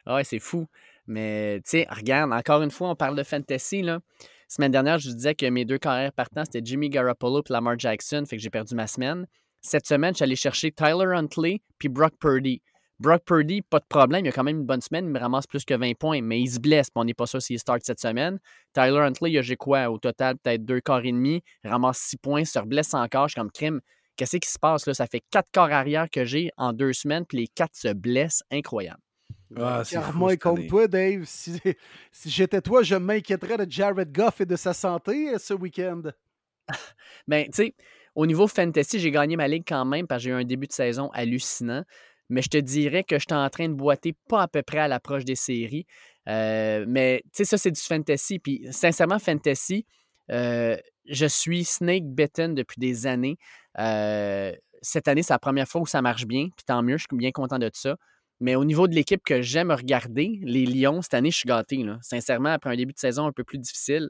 Ouais, 0.07 0.23
c'est 0.23 0.39
fou. 0.39 0.67
Mais, 1.07 1.57
tu 1.57 1.71
sais, 1.71 1.87
regarde, 1.89 2.31
encore 2.31 2.61
une 2.61 2.71
fois, 2.71 2.89
on 2.89 2.95
parle 2.95 3.15
de 3.15 3.23
fantasy. 3.23 3.81
Là. 3.81 3.99
Semaine 4.47 4.71
dernière, 4.71 4.99
je 4.99 5.09
disais 5.09 5.35
que 5.35 5.45
mes 5.47 5.65
deux 5.65 5.77
carrières 5.77 6.13
partants, 6.13 6.45
c'était 6.45 6.61
Jimmy 6.63 6.89
Garoppolo 6.89 7.41
et 7.41 7.53
Lamar 7.53 7.77
Jackson, 7.77 8.23
fait 8.27 8.37
que 8.37 8.41
j'ai 8.41 8.49
perdu 8.49 8.75
ma 8.75 8.87
semaine. 8.87 9.27
Cette 9.61 9.87
semaine, 9.87 10.13
je 10.13 10.17
suis 10.17 10.23
allé 10.23 10.35
chercher 10.35 10.71
Tyler 10.71 11.15
Huntley 11.15 11.61
puis 11.79 11.89
Brock 11.89 12.13
Purdy. 12.19 12.61
Brock 12.99 13.23
Purdy, 13.25 13.61
pas 13.61 13.79
de 13.79 13.85
problème, 13.89 14.25
il 14.25 14.29
a 14.29 14.31
quand 14.31 14.43
même 14.43 14.59
une 14.59 14.65
bonne 14.65 14.81
semaine, 14.81 15.05
il 15.05 15.11
me 15.11 15.19
ramasse 15.19 15.47
plus 15.47 15.65
que 15.65 15.73
20 15.73 15.97
points, 15.97 16.21
mais 16.21 16.39
il 16.39 16.47
se 16.47 16.59
blesse, 16.59 16.87
on 16.95 17.03
n'est 17.03 17.13
pas 17.13 17.25
sûr 17.25 17.41
s'il 17.41 17.59
start 17.59 17.81
cette 17.83 17.99
semaine. 17.99 18.39
Tyler 18.73 18.99
Huntley, 18.99 19.31
il 19.31 19.37
a 19.37 19.41
j'ai 19.41 19.57
quoi 19.57 19.89
au 19.89 19.97
total, 19.97 20.37
peut-être 20.37 20.63
deux 20.63 20.79
quarts 20.79 21.03
et 21.03 21.11
demi, 21.11 21.43
il 21.63 21.69
ramasse 21.69 21.97
6 21.97 22.17
points, 22.17 22.45
se 22.45 22.57
reblesse 22.57 22.93
encore, 22.93 23.27
je 23.27 23.33
suis 23.33 23.41
comme 23.41 23.51
crime. 23.51 23.81
Qu'est-ce 24.15 24.37
qui 24.37 24.49
se 24.49 24.57
passe 24.57 24.87
là? 24.87 24.93
Ça 24.93 25.07
fait 25.07 25.21
quatre 25.29 25.49
corps 25.53 25.71
arrière 25.71 26.09
que 26.09 26.23
j'ai 26.23 26.49
en 26.55 26.71
deux 26.71 26.93
semaines, 26.93 27.25
puis 27.25 27.39
les 27.39 27.47
quatre 27.47 27.75
se 27.75 27.91
blessent, 27.91 28.43
incroyable. 28.49 29.01
Ah, 29.57 29.83
moi 30.13 30.35
contre 30.37 30.65
toi, 30.67 30.87
Dave. 30.87 31.23
Si, 31.25 31.59
si 32.11 32.29
j'étais 32.29 32.61
toi, 32.61 32.81
je 32.81 32.95
m'inquiéterais 32.95 33.57
de 33.57 33.69
Jared 33.69 34.11
Goff 34.11 34.41
et 34.41 34.45
de 34.45 34.55
sa 34.55 34.73
santé 34.73 35.33
euh, 35.33 35.37
ce 35.37 35.53
week-end. 35.53 36.01
ben, 37.27 37.45
tu 37.45 37.51
sais, 37.53 37.75
au 38.15 38.25
niveau 38.25 38.47
fantasy, 38.47 38.99
j'ai 38.99 39.11
gagné 39.11 39.35
ma 39.35 39.47
ligue 39.47 39.65
quand 39.67 39.85
même 39.85 40.07
parce 40.07 40.23
que 40.23 40.23
j'ai 40.23 40.29
eu 40.31 40.33
un 40.33 40.45
début 40.45 40.67
de 40.67 40.73
saison 40.73 41.09
hallucinant. 41.13 41.83
Mais 42.29 42.41
je 42.41 42.49
te 42.49 42.57
dirais 42.57 43.03
que 43.03 43.17
je 43.17 43.25
suis 43.27 43.35
en 43.35 43.49
train 43.49 43.69
de 43.69 43.73
boiter 43.73 44.13
pas 44.27 44.43
à 44.43 44.47
peu 44.47 44.63
près 44.63 44.79
à 44.79 44.87
l'approche 44.87 45.25
des 45.25 45.35
séries. 45.35 45.85
Euh, 46.27 46.85
mais 46.87 47.21
tu 47.25 47.29
sais, 47.33 47.45
ça, 47.45 47.57
c'est 47.57 47.71
du 47.71 47.81
fantasy. 47.81 48.39
Puis 48.39 48.67
sincèrement, 48.71 49.19
fantasy, 49.19 49.85
euh, 50.31 50.75
je 51.07 51.25
suis 51.25 51.65
snake 51.65 52.05
bitten 52.05 52.55
depuis 52.55 52.79
des 52.79 53.05
années. 53.07 53.37
cette 54.81 55.07
année, 55.07 55.23
c'est 55.23 55.33
la 55.33 55.39
première 55.39 55.67
fois 55.67 55.81
où 55.81 55.85
ça 55.85 56.01
marche 56.01 56.25
bien. 56.25 56.49
Puis 56.55 56.65
tant 56.65 56.81
mieux, 56.81 56.97
je 56.97 57.05
suis 57.09 57.17
bien 57.17 57.31
content 57.31 57.59
de 57.59 57.69
ça. 57.73 57.95
Mais 58.39 58.55
au 58.55 58.65
niveau 58.65 58.87
de 58.87 58.95
l'équipe 58.95 59.23
que 59.23 59.41
j'aime 59.41 59.71
regarder, 59.71 60.39
les 60.41 60.65
Lions, 60.65 61.01
cette 61.01 61.13
année, 61.13 61.31
je 61.31 61.37
suis 61.37 61.47
gâté. 61.47 61.77
Là. 61.77 61.97
Sincèrement, 62.01 62.49
après 62.49 62.69
un 62.69 62.75
début 62.75 62.93
de 62.93 62.99
saison 62.99 63.25
un 63.27 63.31
peu 63.31 63.43
plus 63.43 63.57
difficile, 63.57 64.09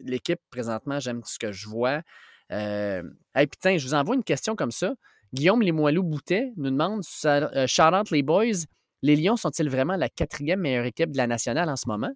l'équipe, 0.00 0.40
présentement, 0.50 0.98
j'aime 0.98 1.22
ce 1.24 1.38
que 1.38 1.52
je 1.52 1.68
vois. 1.68 2.02
Euh... 2.50 3.02
Hey, 3.34 3.46
putain, 3.46 3.78
je 3.78 3.86
vous 3.86 3.94
envoie 3.94 4.16
une 4.16 4.24
question 4.24 4.56
comme 4.56 4.72
ça. 4.72 4.94
Guillaume 5.32 5.62
Limoilou-Boutet 5.62 6.52
nous 6.56 6.70
demande 6.70 7.02
euh, 7.24 7.66
Shout 7.66 7.94
out 7.94 8.10
les 8.10 8.22
boys, 8.22 8.66
les 9.02 9.16
Lions 9.16 9.36
sont-ils 9.36 9.68
vraiment 9.68 9.96
la 9.96 10.08
quatrième 10.08 10.60
meilleure 10.60 10.84
équipe 10.84 11.12
de 11.12 11.16
la 11.16 11.26
nationale 11.26 11.68
en 11.68 11.76
ce 11.76 11.88
moment? 11.88 12.12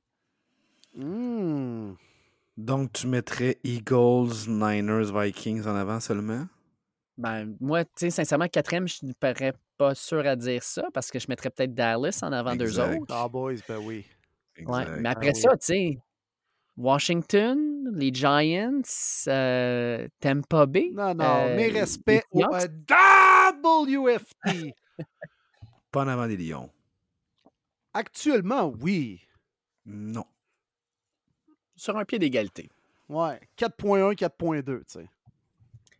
Hmm. 0.94 1.94
Donc, 2.56 2.92
tu 2.92 3.08
mettrais 3.08 3.58
Eagles, 3.64 4.48
Niners, 4.48 5.12
Vikings 5.12 5.66
en 5.66 5.74
avant 5.74 6.00
seulement? 6.00 6.46
Ben, 7.16 7.56
moi, 7.60 7.84
tu 7.84 7.90
sais, 7.96 8.10
sincèrement, 8.10 8.48
quatrième, 8.48 8.88
je 8.88 8.98
ne 9.02 9.12
parais 9.12 9.54
pas 9.76 9.94
sûr 9.94 10.26
à 10.26 10.36
dire 10.36 10.62
ça 10.62 10.84
parce 10.92 11.10
que 11.10 11.18
je 11.18 11.26
mettrais 11.28 11.50
peut-être 11.50 11.74
Dallas 11.74 12.20
en 12.22 12.32
avant 12.32 12.54
d'eux 12.54 12.80
autres. 12.80 13.06
Ah, 13.14 13.28
boys, 13.28 13.54
ben 13.68 13.78
oui. 13.78 14.04
Ouais, 14.66 14.84
mais 15.00 15.08
après 15.08 15.32
Ah 15.34 15.34
ça, 15.34 15.50
tu 15.56 15.66
sais, 15.66 15.98
Washington, 16.76 17.88
les 17.94 18.12
Giants, 18.12 18.82
euh, 19.28 20.08
Tampa 20.20 20.66
Bay. 20.66 20.90
Non, 20.92 21.14
non, 21.14 21.24
euh, 21.24 21.56
mes 21.56 21.68
respects 21.68 22.24
au 22.32 22.40
Seahawks. 22.40 22.70
euh, 22.90 23.86
WFT. 23.86 24.74
Pas 25.90 26.02
en 26.04 26.08
avant 26.08 26.26
des 26.26 26.36
Lions. 26.36 26.70
Actuellement, 27.92 28.72
oui. 28.80 29.20
Non. 29.86 30.24
Sur 31.76 31.96
un 31.96 32.04
pied 32.04 32.18
d'égalité. 32.18 32.70
Ouais. 33.08 33.38
4.1, 33.56 34.14
4.2, 34.14 34.64
tu 34.64 34.84
sais. 34.88 35.08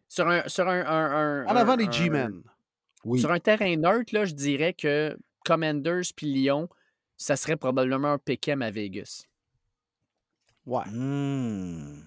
Sur 0.09 0.29
un, 0.29 0.47
sur 0.49 0.69
un, 0.69 0.81
un- 0.85 1.45
un- 1.45 1.47
En 1.47 1.57
avant 1.57 1.77
des 1.77 1.91
G-Men. 1.91 2.43
Oui. 3.05 3.21
Sur 3.21 3.31
un 3.31 3.39
terrain 3.39 3.77
neutre, 3.77 4.15
là, 4.15 4.25
je 4.25 4.33
dirais 4.35 4.73
que 4.73 5.17
Commanders 5.45 6.03
puis 6.17 6.27
Lyon, 6.33 6.69
ça 7.17 7.37
serait 7.37 7.57
probablement 7.57 8.13
un 8.15 8.19
pick'em 8.19 8.63
à 8.63 8.71
Vegas. 8.71 9.25
Ouais. 10.67 10.85
Hmm. 10.91 12.05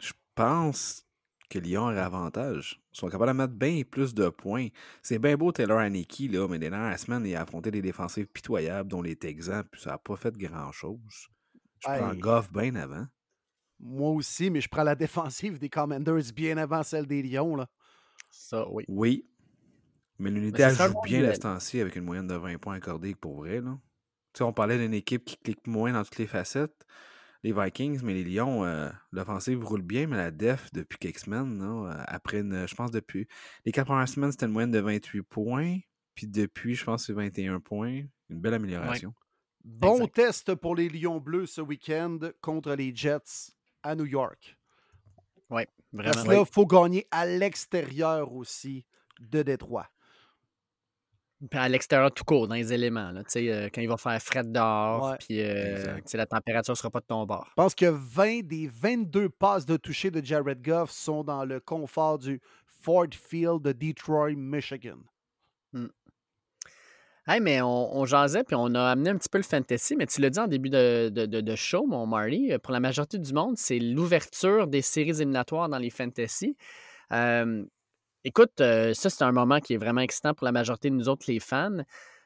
Je 0.00 0.12
pense 0.34 1.06
que 1.48 1.58
Lyon 1.58 1.82
aurait 1.82 1.98
avantage. 1.98 2.80
Ils 2.94 2.98
sont 2.98 3.08
capables 3.08 3.32
de 3.32 3.36
mettre 3.36 3.52
bien 3.52 3.82
plus 3.88 4.14
de 4.14 4.28
points. 4.28 4.68
C'est 5.02 5.18
bien 5.18 5.36
beau 5.36 5.52
Taylor 5.52 5.78
Haneke, 5.78 6.30
là, 6.30 6.48
mais 6.48 6.58
les 6.58 6.70
dernières 6.70 6.98
semaines, 6.98 7.26
il 7.26 7.34
a 7.36 7.42
affronté 7.42 7.70
des 7.70 7.82
défensives 7.82 8.26
pitoyables, 8.26 8.88
dont 8.88 9.02
les 9.02 9.16
Texans, 9.16 9.64
puis 9.70 9.80
ça 9.80 9.90
n'a 9.90 9.98
pas 9.98 10.16
fait 10.16 10.36
grand-chose. 10.36 11.28
Je 11.80 11.88
prends. 11.88 12.14
Goff 12.14 12.50
bien 12.52 12.74
avant. 12.76 13.06
Moi 13.80 14.10
aussi, 14.10 14.48
mais 14.50 14.60
je 14.60 14.68
prends 14.68 14.84
la 14.84 14.94
défensive 14.94 15.58
des 15.58 15.68
Commanders 15.68 16.32
bien 16.34 16.56
avant 16.56 16.82
celle 16.82 17.06
des 17.06 17.22
Lions. 17.22 17.56
Là. 17.56 17.68
Ça, 18.30 18.66
oui. 18.70 18.84
Oui. 18.88 19.26
Mais 20.18 20.30
l'unité 20.30 20.68
joue 20.70 21.00
bien 21.04 21.32
temps-ci 21.32 21.80
avec 21.80 21.96
une 21.96 22.04
moyenne 22.04 22.28
de 22.28 22.34
20 22.34 22.58
points 22.58 22.76
accordés 22.76 23.14
pour 23.14 23.38
vrai. 23.38 23.60
Là. 23.60 23.76
Tu 24.32 24.38
sais, 24.38 24.44
on 24.44 24.52
parlait 24.52 24.78
d'une 24.78 24.94
équipe 24.94 25.24
qui 25.24 25.36
clique 25.36 25.66
moins 25.66 25.92
dans 25.92 26.04
toutes 26.04 26.18
les 26.18 26.28
facettes, 26.28 26.86
les 27.42 27.52
Vikings, 27.52 28.00
mais 28.02 28.14
les 28.14 28.24
Lions, 28.24 28.64
euh, 28.64 28.88
l'offensive 29.10 29.64
roule 29.64 29.82
bien, 29.82 30.06
mais 30.06 30.16
la 30.16 30.30
def, 30.30 30.70
depuis 30.72 30.98
quelques 30.98 31.18
semaines, 31.18 31.58
là, 31.58 31.90
euh, 31.92 32.04
après, 32.06 32.40
une- 32.40 32.66
je 32.68 32.74
pense, 32.74 32.90
depuis 32.90 33.26
les 33.64 33.72
quatre 33.72 33.86
premières 33.86 34.08
semaines, 34.08 34.30
c'était 34.32 34.46
une 34.46 34.52
moyenne 34.52 34.70
de 34.70 34.78
28 34.78 35.22
points. 35.22 35.78
Puis 36.14 36.26
depuis, 36.28 36.74
je 36.74 36.84
pense 36.84 37.02
que 37.02 37.06
c'est 37.06 37.12
21 37.14 37.58
points. 37.60 38.02
Une 38.28 38.40
belle 38.40 38.54
amélioration. 38.54 39.12
Bon 39.64 39.94
Exact. 39.96 40.14
test 40.14 40.54
pour 40.56 40.74
les 40.76 40.88
Lions 40.88 41.20
bleus 41.20 41.46
ce 41.46 41.60
week-end 41.60 42.18
contre 42.40 42.74
les 42.74 42.94
Jets 42.94 43.52
à 43.82 43.94
New 43.94 44.06
York. 44.06 44.56
Parce 45.48 45.66
Vraiment. 45.92 46.22
que 46.24 46.28
là, 46.30 46.40
il 46.48 46.52
faut 46.54 46.66
gagner 46.66 47.06
à 47.10 47.26
l'extérieur 47.26 48.32
aussi 48.32 48.86
de 49.20 49.42
Détroit. 49.42 49.88
À 51.52 51.68
l'extérieur 51.68 52.12
tout 52.12 52.22
court, 52.24 52.46
dans 52.46 52.54
les 52.54 52.72
éléments. 52.72 53.10
Là, 53.10 53.22
euh, 53.36 53.68
quand 53.74 53.80
il 53.80 53.88
va 53.88 53.96
faire 53.96 54.20
fret 54.22 54.44
dehors, 54.44 55.16
puis 55.18 55.40
euh, 55.40 55.98
la 56.14 56.26
température 56.26 56.72
ne 56.72 56.76
sera 56.76 56.90
pas 56.90 57.00
de 57.00 57.06
ton 57.06 57.24
bord. 57.26 57.46
Je 57.50 57.54
pense 57.54 57.74
que 57.74 57.86
20 57.86 58.42
des 58.46 58.68
22 58.68 59.28
passes 59.28 59.66
de 59.66 59.76
toucher 59.76 60.10
de 60.10 60.24
Jared 60.24 60.62
Goff 60.64 60.90
sont 60.90 61.24
dans 61.24 61.44
le 61.44 61.58
confort 61.58 62.18
du 62.18 62.40
Ford 62.82 63.06
Field 63.12 63.60
de 63.62 63.72
Detroit, 63.72 64.34
Michigan. 64.36 64.98
Hey, 67.26 67.40
mais 67.40 67.60
on, 67.62 67.96
on 67.96 68.04
jasait, 68.04 68.42
puis 68.42 68.56
on 68.58 68.74
a 68.74 68.82
amené 68.90 69.10
un 69.10 69.16
petit 69.16 69.28
peu 69.28 69.38
le 69.38 69.44
fantasy, 69.44 69.94
mais 69.94 70.06
tu 70.06 70.20
l'as 70.20 70.30
dit 70.30 70.40
en 70.40 70.48
début 70.48 70.70
de, 70.70 71.08
de- 71.08 71.26
de- 71.26 71.40
de 71.40 71.54
show, 71.54 71.86
mon 71.86 72.04
Marty, 72.04 72.52
euh, 72.52 72.58
pour 72.58 72.72
la 72.72 72.80
majorité 72.80 73.16
du 73.18 73.32
monde, 73.32 73.56
c'est 73.56 73.78
l'ouverture 73.78 74.66
des 74.66 74.82
séries 74.82 75.10
éliminatoires 75.10 75.68
dans 75.68 75.78
les 75.78 75.90
fantasy. 75.90 76.56
Euh, 77.12 77.64
écoute, 78.24 78.60
euh, 78.60 78.94
ça, 78.94 79.10
c'est 79.10 79.24
un 79.24 79.32
moment 79.32 79.60
qui 79.60 79.74
est 79.74 79.78
vraiment 79.78 80.00
excitant 80.00 80.34
pour 80.34 80.44
la 80.44 80.52
majorité 80.52 80.90
de 80.90 80.94
nous 80.94 81.08
autres, 81.08 81.24
les 81.28 81.40
fans. 81.40 81.78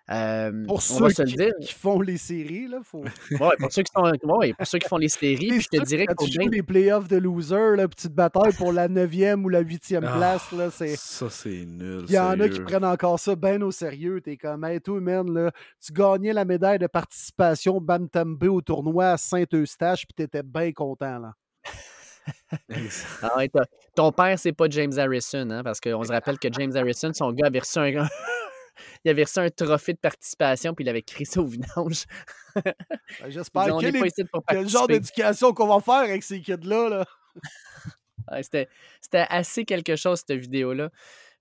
Euh, 0.09 0.65
Pour 0.67 0.77
on 0.77 0.81
ceux 0.81 1.03
va 1.03 1.11
se 1.11 1.23
le 1.23 1.29
qui, 1.29 1.37
dire. 1.37 1.53
qui 1.61 1.73
font 1.73 2.01
les 2.01 2.17
séries, 2.17 2.69
là, 2.69 2.79
faut... 2.85 3.03
Ouais, 3.41 3.57
pour, 3.59 3.73
ceux 3.73 3.83
qui 3.83 3.91
sont, 3.93 4.05
ouais, 4.05 4.55
pour 4.55 4.67
ceux 4.67 4.79
qui 4.79 4.89
font 4.89 4.99
les 4.99 5.09
séries, 5.09 5.49
puis 5.49 5.61
je 5.63 5.69
te 5.69 5.85
dirais 5.85 6.07
joues 6.21 6.39
bien 6.39 6.49
les 6.49 6.63
playoffs 6.63 7.09
de 7.09 7.17
loser, 7.17 7.75
la 7.77 7.89
petite 7.89 8.13
bataille 8.13 8.53
pour 8.53 8.73
la 8.73 8.89
9e 8.89 9.43
ou 9.43 9.49
la 9.49 9.65
8e 9.65 10.05
Ah, 10.07 10.17
place, 10.17 10.53
là, 10.53 10.71
c'est... 10.71 10.95
Ça, 10.97 11.29
c'est 11.29 11.65
nul. 11.67 12.05
Il 12.09 12.15
y 12.15 12.19
en 12.21 12.39
a 12.39 12.49
qui 12.49 12.61
prennent 12.61 12.85
encore 12.85 13.19
ça 13.19 13.35
bien 13.35 13.61
au 13.63 13.73
sérieux. 13.73 14.21
T'es 14.21 14.37
comme, 14.37 14.63
hey, 14.63 14.81
toi, 14.81 15.01
man, 15.01 15.29
là, 15.33 15.51
tu 15.85 15.93
gagnais 15.93 16.33
la 16.33 16.45
médaille 16.45 16.79
de 16.79 16.87
participation 16.87 17.81
Bantam 17.81 18.37
B 18.37 18.45
au 18.45 18.61
tournoi 18.61 19.09
à 19.09 19.17
Saint-Eustache, 19.17 20.07
puis 20.07 20.15
t'étais 20.15 20.45
bien 20.45 20.73
content, 20.73 21.19
là. 21.19 21.33
Ah 23.23 23.37
ton 23.95 24.13
père, 24.13 24.39
c'est 24.39 24.53
pas 24.53 24.67
James 24.69 24.99
Harrison, 24.99 25.49
hein, 25.51 25.63
parce 25.63 25.81
qu'on 25.81 26.03
se 26.03 26.13
rappelle 26.13 26.39
que 26.39 26.49
James 26.53 26.75
Harrison, 26.77 27.13
son 27.15 27.33
gars 27.33 27.47
avait 27.47 27.61
reçu 27.61 27.79
un, 27.79 27.91
il 29.05 29.11
avait 29.11 29.25
reçu 29.25 29.39
un 29.39 29.51
trophée 29.51 29.93
de 29.93 29.99
participation, 29.99 30.75
puis 30.75 30.85
il 30.85 30.89
avait 30.89 31.03
crié 31.03 31.25
ça 31.25 31.41
au 31.41 31.47
vidange. 31.47 32.05
Ben, 32.57 33.29
J'espère 33.29 33.77
disait, 33.77 34.25
on 34.33 34.41
quel, 34.41 34.67
genre 34.67 34.89
d'éducation 34.89 35.53
qu'on 35.53 35.67
va 35.67 35.81
faire 35.81 36.09
avec 36.09 36.23
ces 36.23 36.41
kids-là, 36.41 36.89
là? 36.89 37.05
Ouais, 38.33 38.43
C'était 38.43 39.27
assez 39.29 39.65
quelque 39.67 39.95
chose, 39.95 40.23
cette 40.27 40.41
vidéo-là. 40.41 40.91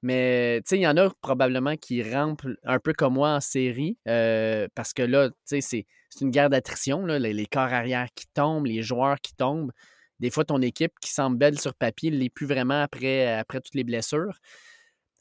Mais, 0.04 0.58
tu 0.58 0.70
sais, 0.70 0.77
il 0.77 0.82
y 0.82 0.88
en 0.88 0.98
a 0.98 1.10
probablement 1.22 1.77
qui 1.77 2.04
rampent 2.04 2.46
un 2.63 2.80
peu 2.80 2.94
comme 2.94 3.13
moi 3.13 3.30
en 3.30 3.39
série, 3.39 3.98
euh, 4.08 4.68
parce 4.75 4.94
que 4.94 5.01
là, 5.01 5.30
c'est 5.46 5.86
une 6.22 6.30
guerre 6.30 6.51
d'attrition, 6.51 7.06
les, 7.06 7.34
les 7.34 7.46
corps 7.48 7.74
arrière 7.74 8.10
qui 8.13 8.25
tombent, 8.36 8.68
les 8.68 8.84
joueurs 8.84 9.20
qui 9.22 9.34
tombent. 9.34 9.72
Des 10.19 10.29
fois, 10.29 10.45
ton 10.45 10.62
équipe 10.62 10.93
qui 11.01 11.12
semble 11.12 11.38
belle 11.38 11.60
sur 11.60 11.74
papier 11.74 12.12
ne 12.12 12.17
l'est 12.17 12.29
plus 12.29 12.45
vraiment 12.45 12.81
après, 12.81 13.34
après 13.34 13.60
toutes 13.60 13.75
les 13.75 13.84
blessures. 13.84 14.39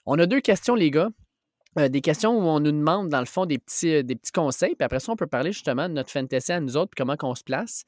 On 0.07 0.19
a 0.19 0.27
deux 0.27 0.41
questions, 0.41 0.75
les 0.75 0.91
gars. 0.91 1.09
Euh, 1.79 1.89
des 1.89 2.01
questions 2.01 2.39
où 2.39 2.43
on 2.43 2.61
nous 2.61 2.71
demande, 2.71 3.09
dans 3.09 3.19
le 3.19 3.27
fond, 3.27 3.47
des 3.47 3.59
petits, 3.59 3.97
euh, 3.97 4.03
des 4.03 4.15
petits 4.15 4.31
conseils. 4.31 4.77
Puis 4.77 4.85
après 4.85 5.01
ça, 5.01 5.11
on 5.11 5.17
peut 5.17 5.27
parler 5.27 5.53
justement 5.53 5.89
de 5.89 5.95
notre 5.95 6.11
fantasy 6.11 6.53
à 6.53 6.61
nous 6.61 6.77
autres, 6.77 6.93
puis 6.95 7.05
comment 7.05 7.17
on 7.23 7.35
se 7.35 7.43
place. 7.43 7.85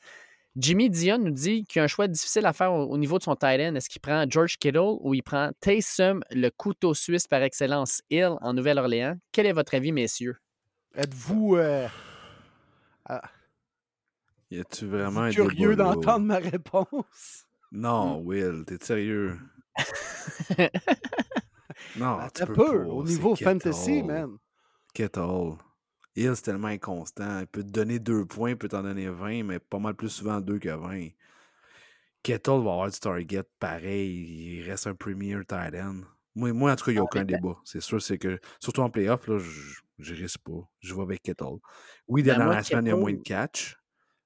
Jimmy 0.57 0.91
Dion 0.91 1.19
nous 1.19 1.31
dit 1.31 1.65
qu'il 1.65 1.79
y 1.79 1.81
a 1.81 1.85
un 1.85 1.87
choix 1.87 2.09
difficile 2.09 2.47
à 2.47 2.53
faire 2.53 2.73
au, 2.73 2.85
au 2.87 2.99
niveau 2.99 3.19
de 3.19 3.23
son 3.23 3.37
tight 3.37 3.61
end. 3.61 3.75
Est-ce 3.75 3.89
qu'il 3.89 4.01
prend 4.01 4.25
George 4.29 4.57
Kittle 4.59 4.97
ou 5.01 5.15
il 5.15 5.23
prend 5.23 5.51
Taysom, 5.61 6.21
le 6.31 6.49
couteau 6.49 6.95
suisse 6.95 7.29
par 7.29 7.43
excellence, 7.43 8.03
Hill, 8.11 8.33
en 8.41 8.55
Nouvelle-Orléans? 8.55 9.17
Quel 9.31 9.47
est 9.47 9.53
votre 9.53 9.75
avis, 9.75 9.93
messieurs? 9.93 10.37
Êtes-vous 10.97 11.57
euh, 11.57 11.87
Y 14.51 14.61
a-tu 14.61 14.87
vraiment 14.87 15.23
un 15.23 15.31
curieux 15.33 15.75
d'entendre 15.77 16.25
ma 16.27 16.39
réponse? 16.39 17.47
Non, 17.73 18.19
Will, 18.21 18.65
t'es 18.65 18.79
sérieux? 18.81 19.37
non, 21.97 22.19
tu 22.35 22.43
Un 22.43 22.47
peux 22.47 22.55
peu, 22.55 22.83
pas, 22.85 22.89
au 22.89 23.05
niveau 23.05 23.35
fantasy, 23.35 24.03
man. 24.03 24.37
Kittle. 24.95 25.57
Hill, 26.15 26.33
c'est 26.35 26.43
tellement 26.43 26.69
inconstant. 26.69 27.41
Il 27.41 27.47
peut 27.47 27.63
te 27.63 27.71
donner 27.71 27.99
deux 27.99 28.25
points, 28.25 28.51
il 28.51 28.57
peut 28.57 28.69
t'en 28.69 28.83
donner 28.83 29.09
20, 29.09 29.43
mais 29.43 29.59
pas 29.59 29.79
mal 29.79 29.95
plus 29.95 30.09
souvent 30.09 30.41
deux 30.41 30.59
que 30.59 30.71
20. 30.71 31.09
Kittle 32.23 32.51
va 32.53 32.57
avoir 32.73 32.91
du 32.91 32.99
target 32.99 33.43
pareil. 33.59 34.59
Il 34.61 34.71
reste 34.71 34.87
un 34.87 34.95
premier 34.95 35.37
tight 35.47 35.75
end. 35.75 36.01
Moi, 36.35 36.53
moi, 36.53 36.73
en 36.73 36.77
tout 36.77 36.87
cas, 36.87 36.91
il 36.93 36.95
n'y 36.95 36.99
a 36.99 37.03
Ah, 37.03 37.05
aucun 37.05 37.25
débat. 37.25 37.57
C'est 37.65 37.81
sûr, 37.81 38.01
c'est 38.01 38.19
que, 38.19 38.39
surtout 38.61 38.83
en 38.83 38.91
playoff, 38.91 39.27
là, 39.27 39.39
je 39.39 39.75
je 39.99 40.15
risque 40.15 40.41
pas. 40.45 40.69
Je 40.81 40.95
vais 40.95 41.03
avec 41.03 41.23
Kittle. 41.23 41.57
Oui, 42.07 42.23
Ben, 42.23 42.39
dans 42.39 42.45
moi, 42.45 42.55
la 42.57 42.63
semaine, 42.63 42.85
il 42.85 42.89
y 42.91 42.93
a 42.93 42.97
moins 42.97 43.13
de 43.13 43.23
catch, 43.23 43.77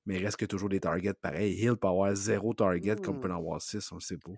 mais 0.07 0.17
il 0.19 0.25
reste 0.25 0.37
que 0.37 0.47
toujours 0.47 0.69
des 0.69 0.81
targets 0.81 1.15
pareils. 1.15 1.55
Hill 1.55 1.77
peut 1.77 1.89
avoir 1.89 2.15
zéro 2.15 2.55
target 2.55 2.97
comme 2.97 3.17
Hmm. 3.17 3.21
peut 3.21 3.33
en 3.33 3.37
avoir 3.37 3.61
six, 3.61 3.91
on 3.93 3.97
ne 3.97 4.01
sait 4.01 4.19
pas. 4.19 4.33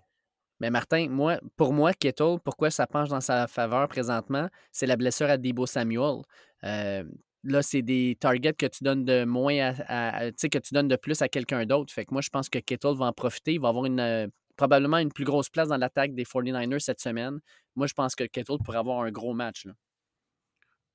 Mais 0.61 0.71
Martin, 0.71 1.09
moi, 1.09 1.40
pour 1.57 1.73
moi, 1.73 1.92
Kittle, 1.92 2.37
pourquoi 2.45 2.71
ça 2.71 2.87
penche 2.87 3.09
dans 3.09 3.21
sa 3.21 3.47
faveur 3.49 3.88
présentement, 3.88 4.49
c'est 4.71 4.87
la 4.87 4.97
blessure 4.97 5.28
à 5.28 5.37
Debo 5.37 5.66
Samuel. 5.66 6.23
Euh, 6.64 7.02
là, 7.42 7.62
c'est 7.62 7.83
des 7.83 8.16
targets 8.21 8.52
que 8.52 8.66
tu 8.66 8.85
donnes 8.85 9.04
de 9.04 9.25
moins 9.25 9.73
à, 9.88 10.31
tu 10.31 10.35
sais, 10.37 10.49
que 10.49 10.59
tu 10.59 10.73
donnes 10.75 10.87
de 10.88 10.95
plus 10.97 11.21
à 11.21 11.28
quelqu'un 11.28 11.66
d'autre. 11.66 11.92
Fait 11.92 12.04
que 12.04 12.12
moi, 12.14 12.21
je 12.21 12.31
pense 12.31 12.49
que 12.49 12.59
Kittle 12.61 12.95
va 12.97 13.07
en 13.07 13.12
profiter. 13.12 13.54
Il 13.54 13.61
va 13.61 13.69
avoir 13.69 13.87
une, 13.87 13.99
euh, 13.99 14.28
probablement 14.57 14.99
une 14.99 15.11
plus 15.11 15.25
grosse 15.25 15.49
place 15.49 15.66
dans 15.69 15.78
l'attaque 15.78 16.14
des 16.14 16.25
49ers 16.25 16.78
cette 16.78 17.00
semaine. 17.00 17.40
Moi, 17.75 17.88
je 17.88 17.95
pense 17.95 18.14
que 18.14 18.23
Kittle 18.25 18.59
pourrait 18.64 18.78
avoir 18.78 19.00
un 19.00 19.11
gros 19.11 19.35
match. 19.35 19.64
là. 19.64 19.73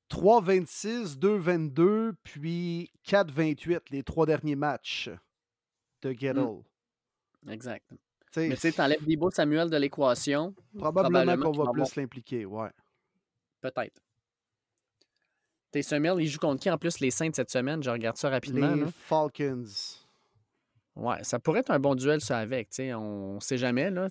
3-26, 0.09 1.17
2-22, 1.17 2.13
puis 2.23 2.91
4-28, 3.05 3.81
les 3.91 4.03
trois 4.03 4.25
derniers 4.25 4.55
matchs 4.55 5.09
de 6.01 6.11
Gettle. 6.11 6.63
Exact. 7.49 7.85
Tu 7.89 7.97
sais, 8.31 8.47
Mais 8.49 8.55
tu 8.55 8.61
sais, 8.61 8.71
t'enlèves 8.71 9.05
Debo 9.05 9.31
Samuel 9.31 9.69
de 9.69 9.77
l'équation, 9.77 10.53
probablement, 10.77 11.19
probablement 11.23 11.51
qu'on 11.51 11.63
va 11.63 11.71
plus 11.71 11.95
l'impliquer, 11.95 12.45
ouais. 12.45 12.69
peut-être. 13.61 14.01
Taysom 15.71 16.03
Hill, 16.03 16.15
il 16.19 16.27
joue 16.27 16.39
contre 16.39 16.61
qui 16.61 16.69
en 16.69 16.77
plus 16.77 16.99
les 16.99 17.11
Saints 17.11 17.31
cette 17.33 17.51
semaine? 17.51 17.83
Je 17.83 17.89
regarde 17.89 18.17
ça 18.17 18.29
rapidement. 18.29 18.73
Les 18.73 18.81
là. 18.81 18.87
Falcons. 18.91 19.65
Ouais, 20.95 21.23
ça 21.23 21.37
pourrait 21.37 21.59
être 21.59 21.69
un 21.69 21.79
bon 21.79 21.93
duel, 21.93 22.21
ça, 22.21 22.39
avec. 22.39 22.69
On 22.79 23.35
ne 23.35 23.39
sait 23.39 23.57
jamais. 23.57 23.91
Là. 23.91 24.07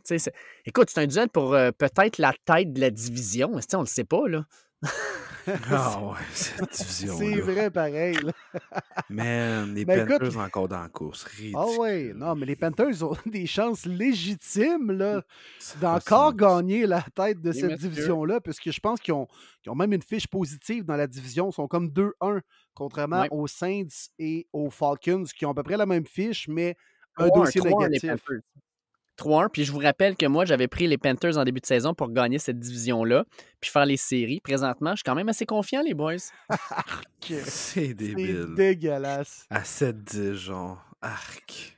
Écoute, 0.67 0.89
c'est 0.91 1.01
un 1.01 1.07
duel 1.07 1.29
pour 1.29 1.55
euh, 1.55 1.73
peut-être 1.73 2.19
la 2.19 2.33
tête 2.45 2.73
de 2.73 2.81
la 2.81 2.91
division. 2.91 3.49
On 3.53 3.57
ne 3.57 3.83
le 3.83 3.87
sait 3.87 4.05
pas. 4.05 4.29
Là? 4.29 4.45
ah 5.71 6.01
ouais, 6.03 6.17
cette 6.33 6.73
division. 6.73 7.19
C'est 7.19 7.41
vrai, 7.41 7.71
pareil. 7.71 8.19
Mais 9.11 9.65
les 9.67 9.87
Panthers 9.87 10.33
sont 10.33 10.41
encore 10.41 10.69
dans 10.69 10.81
la 10.81 10.89
course. 10.89 11.27
Ah 11.55 11.67
ouais, 11.79 12.13
non, 12.15 12.35
mais 12.35 12.47
les 12.47 12.57
Panthers 12.57 13.03
ont 13.05 13.17
des 13.27 13.47
chances 13.47 13.87
légitimes 13.87 14.91
là, 14.93 15.23
d'encore 15.81 16.35
gagner 16.35 16.87
la 16.87 17.03
tête 17.15 17.41
de 17.41 17.53
cette 17.53 17.79
division-là, 17.79 18.41
puisque 18.41 18.71
je 18.71 18.81
pense 18.81 19.01
qu'ils 19.01 19.15
ont, 19.15 19.29
ont, 19.67 19.75
même 19.75 19.93
une 19.93 20.03
fiche 20.03 20.27
positive 20.27 20.85
dans 20.85 20.97
la 20.97 21.07
division. 21.07 21.51
Ils 21.51 21.55
sont 21.55 21.69
comme 21.69 21.89
2-1, 21.89 22.41
contrairement 22.75 23.27
aux 23.31 23.47
Saints 23.47 24.11
et 24.19 24.49
aux 24.53 24.71
Falcons, 24.71 25.25
qui 25.37 25.47
ont 25.47 25.51
à 25.51 25.55
peu 25.55 25.63
près 25.63 25.77
la 25.77 25.87
même 25.87 26.07
fiche, 26.07 26.49
mais 26.49 26.77
un 27.17 27.29
dossier 27.29 27.61
négatif. 27.61 28.27
3-1. 29.17 29.49
Puis 29.51 29.65
je 29.65 29.73
vous 29.73 29.79
rappelle 29.79 30.17
que 30.17 30.27
moi, 30.27 30.45
j'avais 30.45 30.69
pris 30.69 30.87
les 30.87 30.99
Panthers 30.99 31.39
en 31.39 31.45
début 31.45 31.61
de 31.61 31.67
saison 31.67 31.95
pour 31.95 32.11
gagner 32.11 32.39
cette 32.39 32.59
division-là, 32.59 33.25
puis 33.61 33.71
faire 33.71 33.87
les 33.87 33.97
séries. 33.97 34.41
Présentement, 34.41 34.91
je 34.91 34.97
suis 34.97 35.05
quand 35.05 35.15
même 35.15 35.29
assez 35.29 35.47
confiant, 35.47 35.83
les 35.83 35.95
boys. 35.95 36.17
c'est 37.21 37.95
débile. 37.95 38.47
C'est 38.49 38.55
dégueulasse. 38.55 39.47
À 39.51 39.63
7-10, 39.63 40.35
genre. 40.35 40.83
Arc. 41.03 41.77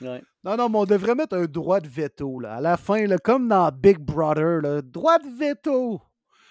Non, 0.00 0.20
non, 0.44 0.68
mais 0.68 0.78
on 0.78 0.84
devrait 0.84 1.14
mettre 1.14 1.36
un 1.36 1.46
droit 1.46 1.80
de 1.80 1.88
veto, 1.88 2.38
là. 2.38 2.56
À 2.56 2.60
la 2.60 2.76
fin, 2.76 3.04
là, 3.06 3.18
comme 3.18 3.48
dans 3.48 3.70
Big 3.72 3.98
Brother, 3.98 4.60
là, 4.62 4.80
droit 4.80 5.18
de 5.18 5.28
veto. 5.28 6.00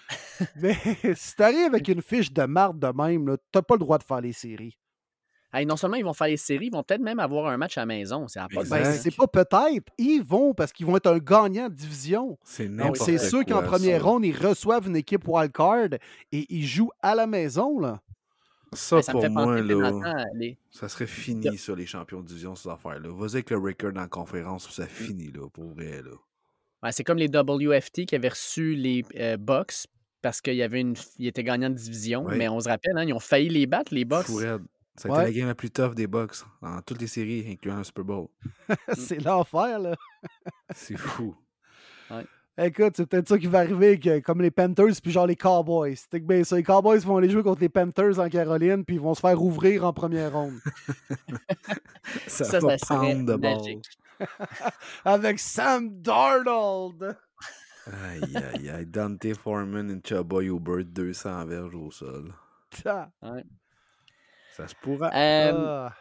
mais 0.56 0.76
si 1.14 1.34
t'arrives 1.34 1.66
avec 1.66 1.88
une 1.88 2.02
fiche 2.02 2.32
de 2.32 2.44
marde 2.44 2.78
de 2.78 2.92
même, 2.94 3.36
t'as 3.50 3.62
pas 3.62 3.74
le 3.74 3.80
droit 3.80 3.98
de 3.98 4.04
faire 4.04 4.20
les 4.20 4.32
séries 4.32 4.78
non 5.66 5.76
seulement 5.76 5.96
ils 5.96 6.04
vont 6.04 6.12
faire 6.12 6.28
les 6.28 6.36
séries, 6.36 6.66
ils 6.66 6.72
vont 6.72 6.82
peut-être 6.82 7.00
même 7.00 7.18
avoir 7.18 7.46
un 7.46 7.56
match 7.56 7.78
à 7.78 7.82
la 7.82 7.86
maison. 7.86 8.28
C'est 8.28 8.40
pas, 8.40 8.64
ben, 8.64 8.84
c'est 8.92 9.14
pas 9.14 9.26
peut-être. 9.26 9.92
Ils 9.98 10.22
vont 10.22 10.54
parce 10.54 10.72
qu'ils 10.72 10.86
vont 10.86 10.96
être 10.96 11.06
un 11.06 11.18
gagnant 11.18 11.68
de 11.68 11.74
division. 11.74 12.38
C'est 12.44 12.70
C'est 12.94 13.18
sûr 13.18 13.44
qu'en 13.44 13.62
première 13.62 14.04
ronde, 14.04 14.24
ils 14.24 14.36
reçoivent 14.36 14.86
une 14.86 14.96
équipe 14.96 15.26
wildcard 15.26 15.94
et 16.32 16.46
ils 16.48 16.66
jouent 16.66 16.92
à 17.02 17.14
la 17.14 17.26
maison. 17.26 17.78
Là. 17.78 18.00
Ça, 18.74 19.00
ben, 19.00 19.12
pour 19.12 19.30
moi, 19.30 19.60
là, 19.62 19.92
ça 20.70 20.88
serait 20.88 21.06
fini, 21.06 21.56
sur 21.56 21.74
les 21.74 21.86
champions 21.86 22.20
de 22.20 22.26
division, 22.26 22.54
ces 22.54 22.68
affaires-là. 22.68 23.08
Vas-y 23.10 23.36
avec 23.36 23.50
le 23.50 23.58
record 23.58 23.92
la 23.92 24.06
conférence, 24.08 24.68
ça 24.70 24.86
finit, 24.86 25.32
là, 25.32 25.48
pour 25.48 25.72
vrai. 25.72 26.02
Là. 26.02 26.92
c'est 26.92 27.04
comme 27.04 27.18
les 27.18 27.28
WFT 27.28 28.04
qui 28.04 28.14
avaient 28.14 28.28
reçu 28.28 28.74
les 28.74 29.04
euh, 29.16 29.36
Bucks 29.38 29.86
parce 30.20 30.40
qu'ils 30.40 30.60
une... 30.74 30.94
étaient 31.20 31.44
gagnants 31.44 31.70
de 31.70 31.76
division. 31.76 32.24
Mais 32.28 32.48
on 32.48 32.60
se 32.60 32.68
rappelle, 32.68 32.96
hein, 32.98 33.04
ils 33.04 33.14
ont 33.14 33.20
failli 33.20 33.48
les 33.48 33.66
battre, 33.66 33.94
les 33.94 34.04
Bucks. 34.04 34.26
Ça 34.98 35.08
a 35.08 35.22
été 35.22 35.32
la 35.32 35.38
game 35.38 35.48
la 35.48 35.54
plus 35.54 35.70
tough 35.70 35.94
des 35.94 36.06
Bucks 36.06 36.36
dans 36.60 36.80
toutes 36.82 37.00
les 37.00 37.06
séries, 37.06 37.46
incluant 37.50 37.78
le 37.78 37.84
Super 37.84 38.04
Bowl. 38.04 38.28
c'est 38.96 39.22
l'enfer, 39.22 39.78
là. 39.78 39.94
c'est 40.74 40.96
fou. 40.96 41.36
Écoute, 42.60 42.94
c'est 42.96 43.06
peut-être 43.06 43.28
ça 43.28 43.38
qui 43.38 43.46
va 43.46 43.60
arriver, 43.60 44.00
comme 44.20 44.42
les 44.42 44.50
Panthers, 44.50 45.00
puis 45.00 45.12
genre 45.12 45.28
les 45.28 45.36
Cowboys. 45.36 45.94
C'est 46.10 46.18
bien 46.18 46.42
ça. 46.42 46.56
Les 46.56 46.64
Cowboys 46.64 46.98
vont 46.98 47.18
aller 47.18 47.30
jouer 47.30 47.44
contre 47.44 47.60
les 47.60 47.68
Panthers 47.68 48.18
en 48.18 48.28
Caroline, 48.28 48.84
puis 48.84 48.96
ils 48.96 49.00
vont 49.00 49.14
se 49.14 49.20
faire 49.20 49.40
ouvrir 49.40 49.84
en 49.84 49.92
première 49.92 50.32
ronde. 50.32 50.58
ça, 52.26 52.44
ça, 52.44 52.58
va 52.58 52.76
prendre 52.76 53.24
de 53.26 53.36
ball. 53.36 53.60
Avec 55.04 55.38
Sam 55.38 56.00
Darnold. 56.02 57.16
aïe, 57.86 58.36
aïe, 58.36 58.70
aïe. 58.70 58.86
Dante 58.86 59.32
Foreman 59.34 59.92
et 59.92 60.00
Chuba 60.04 60.42
Hubert, 60.42 60.84
200 60.84 61.46
verges 61.46 61.76
au 61.76 61.92
sol. 61.92 62.34
Ouais. 62.84 63.44
Ça 64.58 64.66
se 64.66 64.74
pourra. 64.82 65.10
Ah. 65.12 65.92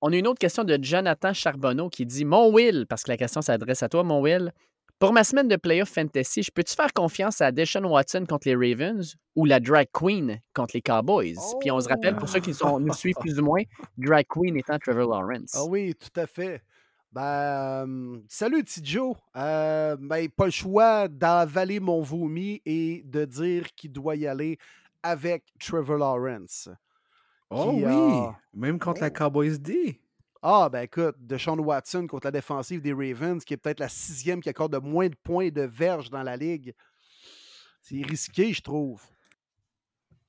On 0.00 0.12
a 0.12 0.16
une 0.16 0.28
autre 0.28 0.38
question 0.38 0.62
de 0.62 0.78
Jonathan 0.80 1.32
Charbonneau 1.32 1.88
qui 1.88 2.06
dit 2.06 2.24
Mon 2.24 2.52
Will, 2.52 2.86
parce 2.88 3.02
que 3.02 3.10
la 3.10 3.16
question 3.16 3.42
s'adresse 3.42 3.82
à 3.82 3.88
toi, 3.88 4.04
mon 4.04 4.20
Will. 4.20 4.52
Pour 5.00 5.12
ma 5.12 5.24
semaine 5.24 5.48
de 5.48 5.56
playoff 5.56 5.90
fantasy, 5.90 6.42
je 6.42 6.50
peux-tu 6.52 6.74
faire 6.74 6.92
confiance 6.92 7.40
à 7.40 7.50
Deshaun 7.50 7.84
Watson 7.84 8.24
contre 8.28 8.48
les 8.48 8.54
Ravens 8.54 9.16
ou 9.34 9.44
la 9.44 9.58
Drag 9.58 9.88
Queen 9.92 10.40
contre 10.54 10.72
les 10.74 10.82
Cowboys? 10.82 11.36
Puis 11.60 11.70
on 11.72 11.80
se 11.80 11.88
rappelle, 11.88 12.16
pour 12.16 12.28
ceux 12.28 12.40
qui 12.40 12.54
sont, 12.54 12.78
nous 12.80 12.92
suivent 12.92 13.16
plus 13.20 13.38
ou 13.38 13.44
moins, 13.44 13.62
Drag 13.96 14.26
Queen 14.28 14.56
étant 14.56 14.78
Trevor 14.78 15.08
Lawrence. 15.08 15.52
Ah 15.54 15.64
oui, 15.68 15.94
tout 15.94 16.20
à 16.20 16.26
fait. 16.26 16.62
Ben, 17.12 18.20
salut 18.28 18.64
Tidjo. 18.64 19.16
Euh, 19.36 19.96
ben, 19.98 20.28
pas 20.28 20.44
le 20.44 20.50
choix 20.50 21.08
d'avaler 21.08 21.80
mon 21.80 22.02
vomi 22.02 22.60
et 22.64 23.02
de 23.04 23.24
dire 23.24 23.66
qu'il 23.74 23.92
doit 23.92 24.16
y 24.16 24.26
aller 24.26 24.58
avec 25.02 25.44
Trevor 25.58 25.96
Lawrence. 25.96 26.68
Oh 27.50 27.72
oui, 27.74 28.34
même 28.52 28.78
contre 28.78 29.00
la. 29.00 29.10
Cowboys 29.10 29.58
D. 29.58 30.00
Ah, 30.42 30.68
ben 30.70 30.82
écoute, 30.82 31.16
Deshaun 31.18 31.58
Watson 31.58 32.06
contre 32.06 32.26
la 32.26 32.30
défensive 32.30 32.80
des 32.80 32.92
Ravens, 32.92 33.44
qui 33.44 33.54
est 33.54 33.56
peut-être 33.56 33.80
la 33.80 33.88
sixième 33.88 34.40
qui 34.40 34.48
accorde 34.48 34.72
de 34.72 34.78
moins 34.78 35.08
de 35.08 35.16
points 35.16 35.46
et 35.46 35.50
de 35.50 35.62
verges 35.62 36.10
dans 36.10 36.22
la 36.22 36.36
ligue. 36.36 36.74
C'est 37.82 38.02
risqué, 38.02 38.52
je 38.52 38.62
trouve. 38.62 39.02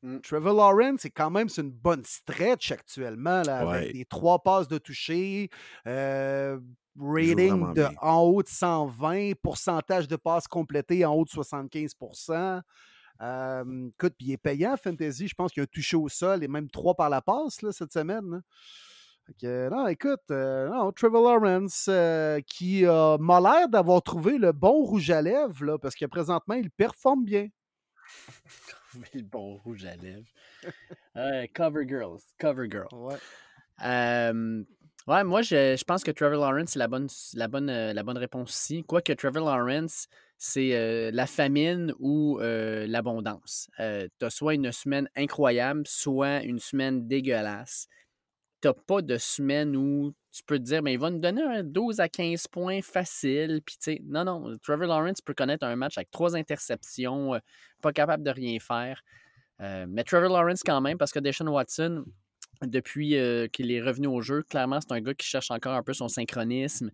Mmh. 0.02 0.20
Trevor 0.20 0.54
Lawrence, 0.54 1.02
c'est 1.02 1.10
quand 1.10 1.30
même 1.30 1.50
une 1.58 1.72
bonne 1.72 2.04
stretch 2.06 2.72
actuellement, 2.72 3.42
là, 3.44 3.70
avec 3.70 3.94
des 3.94 4.06
trois 4.06 4.42
passes 4.42 4.68
de 4.68 4.78
toucher, 4.78 5.50
euh, 5.86 6.58
rating 6.98 7.74
de, 7.74 7.86
en 8.02 8.22
haut 8.22 8.42
de 8.42 8.48
120, 8.48 9.34
pourcentage 9.42 10.08
de 10.08 10.16
passes 10.16 10.48
complétées 10.48 11.06
en 11.06 11.14
haut 11.14 11.26
de 11.26 11.30
75 11.30 11.94
écoute, 13.22 14.14
puis 14.18 14.28
il 14.28 14.32
est 14.32 14.38
payant, 14.38 14.76
Fantasy. 14.78 15.28
Je 15.28 15.36
pense 15.36 15.52
qu'il 15.52 15.64
a 15.64 15.68
touché 15.68 15.98
au 15.98 16.08
sol 16.10 16.44
et 16.44 16.48
même 16.48 16.70
trois 16.70 16.96
par 16.96 17.10
la 17.10 17.22
passe 17.22 17.62
là, 17.62 17.72
cette 17.72 17.92
semaine. 17.92 18.42
non, 19.44 19.88
écoute, 19.88 20.32
euh, 20.32 20.70
non, 20.70 20.92
Trevor 20.92 21.24
Lawrence 21.24 21.88
euh, 21.90 22.40
qui 22.42 22.84
m'a 22.84 23.42
l'air 23.42 23.70
d'avoir 23.70 24.02
trouvé 24.02 24.38
le 24.38 24.52
bon 24.52 24.84
rouge 24.84 25.10
à 25.12 25.22
lèvres 25.22 25.66
là, 25.66 25.78
parce 25.78 25.96
que 25.96 26.06
présentement, 26.06 26.56
il 26.56 26.72
performe 26.72 27.26
bien. 27.26 27.48
le 29.14 29.22
bon 29.22 29.58
rouge 29.58 29.86
à 29.86 29.96
lèvres. 29.96 30.28
cover 31.54 31.88
Girls. 31.88 32.22
Cover 32.40 32.70
Girl. 32.70 32.88
Ouais. 32.94 33.18
ouais, 35.08 35.24
moi, 35.26 35.42
je, 35.42 35.76
je, 35.76 35.84
pense 35.84 36.04
que 36.04 36.12
Trevor 36.12 36.40
Lawrence, 36.40 36.72
c'est 36.72 36.80
la 36.80 36.88
bonne, 36.88 37.10
la, 37.34 37.48
bonne, 37.50 37.70
la 37.70 38.04
bonne 38.04 38.18
réponse 38.18 38.52
ici. 38.56 38.84
Quoique 38.86 39.12
Trevor 39.12 39.46
Lawrence, 39.46 40.08
c'est 40.42 41.12
la 41.12 41.28
famine 41.28 41.94
ou 42.00 42.40
l'abondance. 42.40 43.70
tu 43.78 44.26
as 44.26 44.30
soit 44.30 44.56
une 44.56 44.72
semaine 44.72 45.08
incroyable, 45.16 45.84
soit 45.86 46.42
une 46.44 46.60
semaine 46.60 47.08
dégueulasse. 47.08 47.88
Tu 48.62 48.70
pas 48.88 49.02
de 49.02 49.18
semaine 49.18 49.76
où 49.76 50.14
tu 50.32 50.44
peux 50.44 50.60
te 50.60 50.64
dire, 50.64 50.84
mais 50.84 50.94
il 50.94 51.00
va 51.00 51.10
nous 51.10 51.20
donner 51.20 51.42
un 51.42 51.64
12 51.64 52.00
à 52.02 52.10
15 52.10 52.48
points 52.48 52.82
facile. 52.82 53.62
Puis, 53.66 54.02
non, 54.04 54.26
non, 54.26 54.58
Trevor 54.62 54.88
Lawrence 54.88 55.22
peut 55.22 55.34
connaître 55.34 55.66
un 55.66 55.76
match 55.76 55.98
avec 55.98 56.12
trois 56.12 56.36
interceptions, 56.36 57.40
pas 57.82 57.94
capable 57.94 58.24
de 58.24 58.32
rien 58.32 58.60
faire. 58.60 59.02
mais 59.60 60.04
Trevor 60.04 60.30
Lawrence, 60.30 60.62
quand 60.64 60.82
même, 60.82 60.98
parce 60.98 61.12
que 61.12 61.20
Deshaun 61.20 61.48
Watson, 61.48 62.06
depuis 62.62 63.16
qu'il 63.52 63.72
est 63.72 63.82
revenu 63.82 64.08
au 64.08 64.22
jeu, 64.22 64.44
clairement, 64.44 64.80
c'est 64.82 64.92
un 64.94 65.02
gars 65.02 65.14
qui 65.14 65.28
cherche 65.28 65.52
encore 65.52 65.74
un 65.74 65.84
peu 65.84 65.94
son 65.94 66.08
synchronisme. 66.08 66.92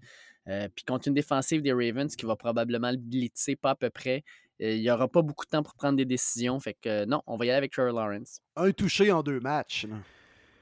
Euh, 0.48 0.68
puis 0.74 0.86
contre 0.86 1.08
une 1.08 1.14
défensive 1.14 1.62
des 1.62 1.74
Ravens 1.74 2.16
qui 2.16 2.26
va 2.26 2.36
probablement 2.36 2.92
le 2.92 2.98
blitzer 2.98 3.56
pas 3.56 3.72
à 3.72 3.76
peu 3.76 3.90
près, 3.90 4.24
euh, 4.62 4.76
il 4.76 4.82
n'y 4.82 4.92
aura 4.92 5.08
pas 5.08 5.22
beaucoup 5.22 5.46
de 5.46 5.50
temps 5.50 5.64
pour 5.64 5.74
prendre 5.74 5.98
des 5.98 6.06
décisions. 6.06 6.60
Fait 6.60 6.76
que 6.76 6.90
euh, 6.90 7.06
non, 7.06 7.22
on 7.28 7.38
va 7.38 7.46
y 7.46 7.50
aller 7.50 7.58
avec 7.58 7.72
Trevor 7.72 7.94
Lawrence. 7.94 8.42
Un 8.56 8.72
touché 8.72 9.12
en 9.12 9.24
deux 9.24 9.40
matchs 9.40 9.88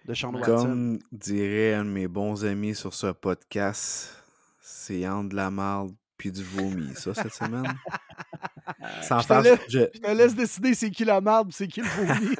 de 0.05 0.13
Sean 0.13 0.33
Watson. 0.33 0.55
Comme 0.55 0.99
dirait 1.11 1.73
un 1.73 1.85
de 1.85 1.89
mes 1.89 2.07
bons 2.07 2.45
amis 2.45 2.75
sur 2.75 2.93
ce 2.93 3.07
podcast, 3.07 4.23
c'est 4.61 5.07
entre 5.07 5.29
de 5.29 5.35
la 5.35 5.51
marde 5.51 5.93
puis 6.17 6.31
du 6.31 6.43
vomi, 6.43 6.93
ça, 6.95 7.13
cette 7.13 7.33
semaine. 7.33 7.67
Sans 9.01 9.19
je, 9.19 9.27
te 9.27 9.43
laisse, 9.43 9.59
je... 9.67 9.79
te 9.79 10.11
laisse 10.11 10.35
décider 10.35 10.73
c'est 10.73 10.89
qui 10.89 11.03
la 11.03 11.19
marde 11.19 11.51
c'est 11.51 11.67
qui 11.67 11.81
le 11.81 11.87
vomi. 11.87 12.35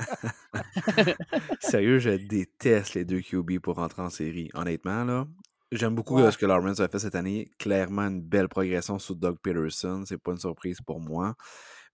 Sérieux, 1.60 2.00
je 2.00 2.12
déteste 2.12 2.94
les 2.94 3.04
deux 3.04 3.20
QB 3.20 3.60
pour 3.60 3.76
rentrer 3.76 4.02
en 4.02 4.10
série. 4.10 4.50
Honnêtement, 4.54 5.04
là, 5.04 5.28
J'aime 5.76 5.96
beaucoup 5.96 6.20
ce 6.20 6.38
que 6.38 6.46
Lawrence 6.46 6.80
a 6.82 6.88
fait 6.88 7.00
cette 7.00 7.16
année. 7.16 7.50
Clairement, 7.58 8.04
une 8.04 8.22
belle 8.22 8.48
progression 8.48 9.00
sous 9.00 9.16
Doug 9.16 9.38
Peterson. 9.42 10.04
C'est 10.06 10.20
pas 10.20 10.32
une 10.32 10.38
surprise 10.38 10.80
pour 10.86 11.00
moi. 11.00 11.34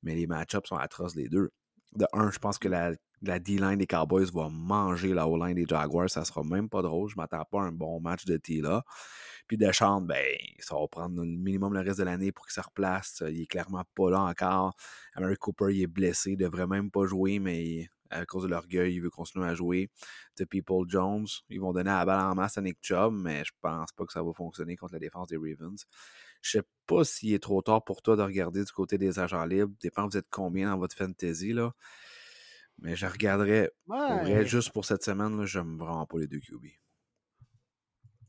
Mais 0.03 0.15
les 0.15 0.27
match-ups 0.27 0.67
sont 0.67 0.75
atroces, 0.75 1.15
les 1.15 1.29
deux. 1.29 1.51
De 1.93 2.05
un, 2.11 2.29
je 2.29 2.39
pense 2.39 2.57
que 2.59 2.67
la, 2.67 2.91
la 3.21 3.39
D-line 3.39 3.77
des 3.77 3.87
Cowboys 3.87 4.29
va 4.33 4.49
manger 4.49 5.13
la 5.13 5.29
O-line 5.29 5.55
des 5.55 5.65
Jaguars. 5.65 6.09
Ça 6.09 6.25
sera 6.25 6.43
même 6.43 6.67
pas 6.67 6.81
drôle. 6.81 7.09
Je 7.09 7.15
m'attends 7.15 7.45
pas 7.49 7.61
à 7.61 7.63
un 7.67 7.71
bon 7.71 8.01
match 8.01 8.25
de 8.25 8.35
T 8.35 8.59
là. 8.59 8.83
Puis 9.47 9.57
Deschamps, 9.57 10.01
ben, 10.01 10.35
ça 10.59 10.75
va 10.75 10.85
prendre 10.89 11.15
le 11.15 11.25
minimum 11.25 11.73
le 11.73 11.79
reste 11.79 11.99
de 11.99 12.03
l'année 12.03 12.33
pour 12.33 12.47
qu'il 12.47 12.53
se 12.53 12.61
replace. 12.61 13.23
Il 13.29 13.41
est 13.41 13.47
clairement 13.47 13.85
pas 13.95 14.09
là 14.11 14.19
encore. 14.23 14.75
Amari 15.13 15.35
Cooper, 15.37 15.73
il 15.73 15.83
est 15.83 15.87
blessé. 15.87 16.31
Il 16.31 16.37
devrait 16.37 16.67
même 16.67 16.91
pas 16.91 17.05
jouer, 17.05 17.39
mais 17.39 17.87
à 18.09 18.25
cause 18.25 18.43
de 18.43 18.47
l'orgueil, 18.47 18.95
il 18.95 19.01
veut 19.01 19.09
continuer 19.09 19.47
à 19.47 19.53
jouer. 19.53 19.89
The 20.35 20.45
People 20.45 20.85
Jones, 20.87 21.27
ils 21.49 21.59
vont 21.59 21.73
donner 21.73 21.91
la 21.91 22.05
balle 22.05 22.19
en 22.19 22.35
masse 22.35 22.57
à 22.57 22.61
Nick 22.61 22.77
Chubb, 22.81 23.13
mais 23.13 23.43
je 23.45 23.51
pense 23.61 23.91
pas 23.91 24.05
que 24.05 24.13
ça 24.13 24.23
va 24.23 24.33
fonctionner 24.33 24.75
contre 24.75 24.93
la 24.93 24.99
défense 24.99 25.27
des 25.27 25.37
Ravens. 25.37 25.85
Je 26.41 26.51
sais 26.51 26.63
pas 26.87 27.03
s'il 27.03 27.33
est 27.33 27.43
trop 27.43 27.61
tard 27.61 27.83
pour 27.83 28.01
toi 28.01 28.15
de 28.15 28.21
regarder 28.21 28.63
du 28.63 28.71
côté 28.71 28.97
des 28.97 29.19
agents 29.19 29.45
libres. 29.45 29.73
Dépend 29.81 30.07
vous 30.07 30.17
êtes 30.17 30.29
combien 30.29 30.71
dans 30.71 30.77
votre 30.77 30.95
fantasy, 30.95 31.53
là. 31.53 31.73
Mais 32.81 32.95
je 32.95 33.05
regarderais, 33.05 33.71
juste 34.45 34.71
pour 34.71 34.85
cette 34.85 35.03
semaine, 35.03 35.43
j'aime 35.45 35.77
vraiment 35.77 36.05
pas 36.05 36.17
les 36.17 36.27
deux 36.27 36.39
QB. 36.39 36.65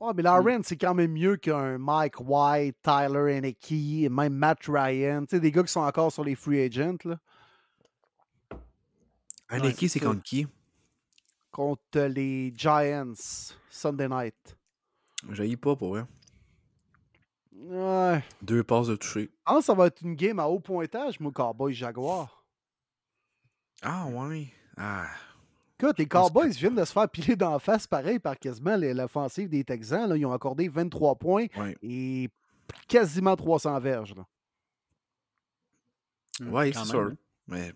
Ouais, 0.00 0.12
mais 0.14 0.22
Lawrence, 0.22 0.66
c'est 0.66 0.78
quand 0.78 0.94
même 0.94 1.12
mieux 1.12 1.36
qu'un 1.36 1.78
Mike 1.78 2.20
White, 2.20 2.74
Tyler 2.82 3.34
Henneke, 3.34 4.10
même 4.10 4.32
Matt 4.32 4.60
Ryan. 4.66 5.20
Tu 5.26 5.36
sais, 5.36 5.40
des 5.40 5.52
gars 5.52 5.62
qui 5.62 5.70
sont 5.70 5.80
encore 5.80 6.10
sur 6.10 6.24
les 6.24 6.34
free 6.34 6.62
agents. 6.62 6.96
Là. 7.04 7.20
Henneke, 9.50 9.88
c'est 9.88 10.00
contre 10.00 10.22
qui? 10.22 10.46
Contre 11.50 12.00
les 12.02 12.52
Giants, 12.56 13.12
Sunday 13.68 14.08
night. 14.08 14.56
J'aille 15.30 15.56
pas 15.56 15.74
pour 15.76 15.96
eux. 15.96 16.06
Ouais. 17.52 18.22
Deux 18.40 18.62
passes 18.64 18.86
de 18.86 18.96
toucher. 18.96 19.30
Ah, 19.44 19.58
ça 19.60 19.74
va 19.74 19.86
être 19.88 20.00
une 20.02 20.14
game 20.14 20.38
à 20.38 20.46
haut 20.48 20.60
pointage, 20.60 21.20
moi, 21.20 21.32
Cowboys 21.32 21.74
Jaguar. 21.74 22.44
Ah, 23.82 24.06
ouais. 24.06 24.48
Ah. 24.76 25.08
Écoute, 25.78 25.98
les 25.98 26.06
Cowboys 26.06 26.50
viennent 26.50 26.74
de 26.76 26.84
se 26.84 26.92
faire 26.92 27.08
piler 27.08 27.36
d'en 27.36 27.58
face, 27.58 27.86
pareil, 27.86 28.18
par 28.18 28.38
quasiment 28.38 28.76
l'offensive 28.76 29.48
des 29.48 29.64
Texans. 29.64 30.08
Là. 30.08 30.16
Ils 30.16 30.24
ont 30.26 30.32
accordé 30.32 30.68
23 30.68 31.16
points 31.16 31.46
Ouais. 31.56 31.76
et 31.82 32.28
quasiment 32.86 33.34
300 33.36 33.78
verges. 33.80 34.14
Là. 34.14 34.26
Hmm, 36.40 36.52
Ouais, 36.52 36.72
c'est 36.72 36.84
sûr. 36.84 37.00
hein. 37.00 37.16
Mais 37.46 37.72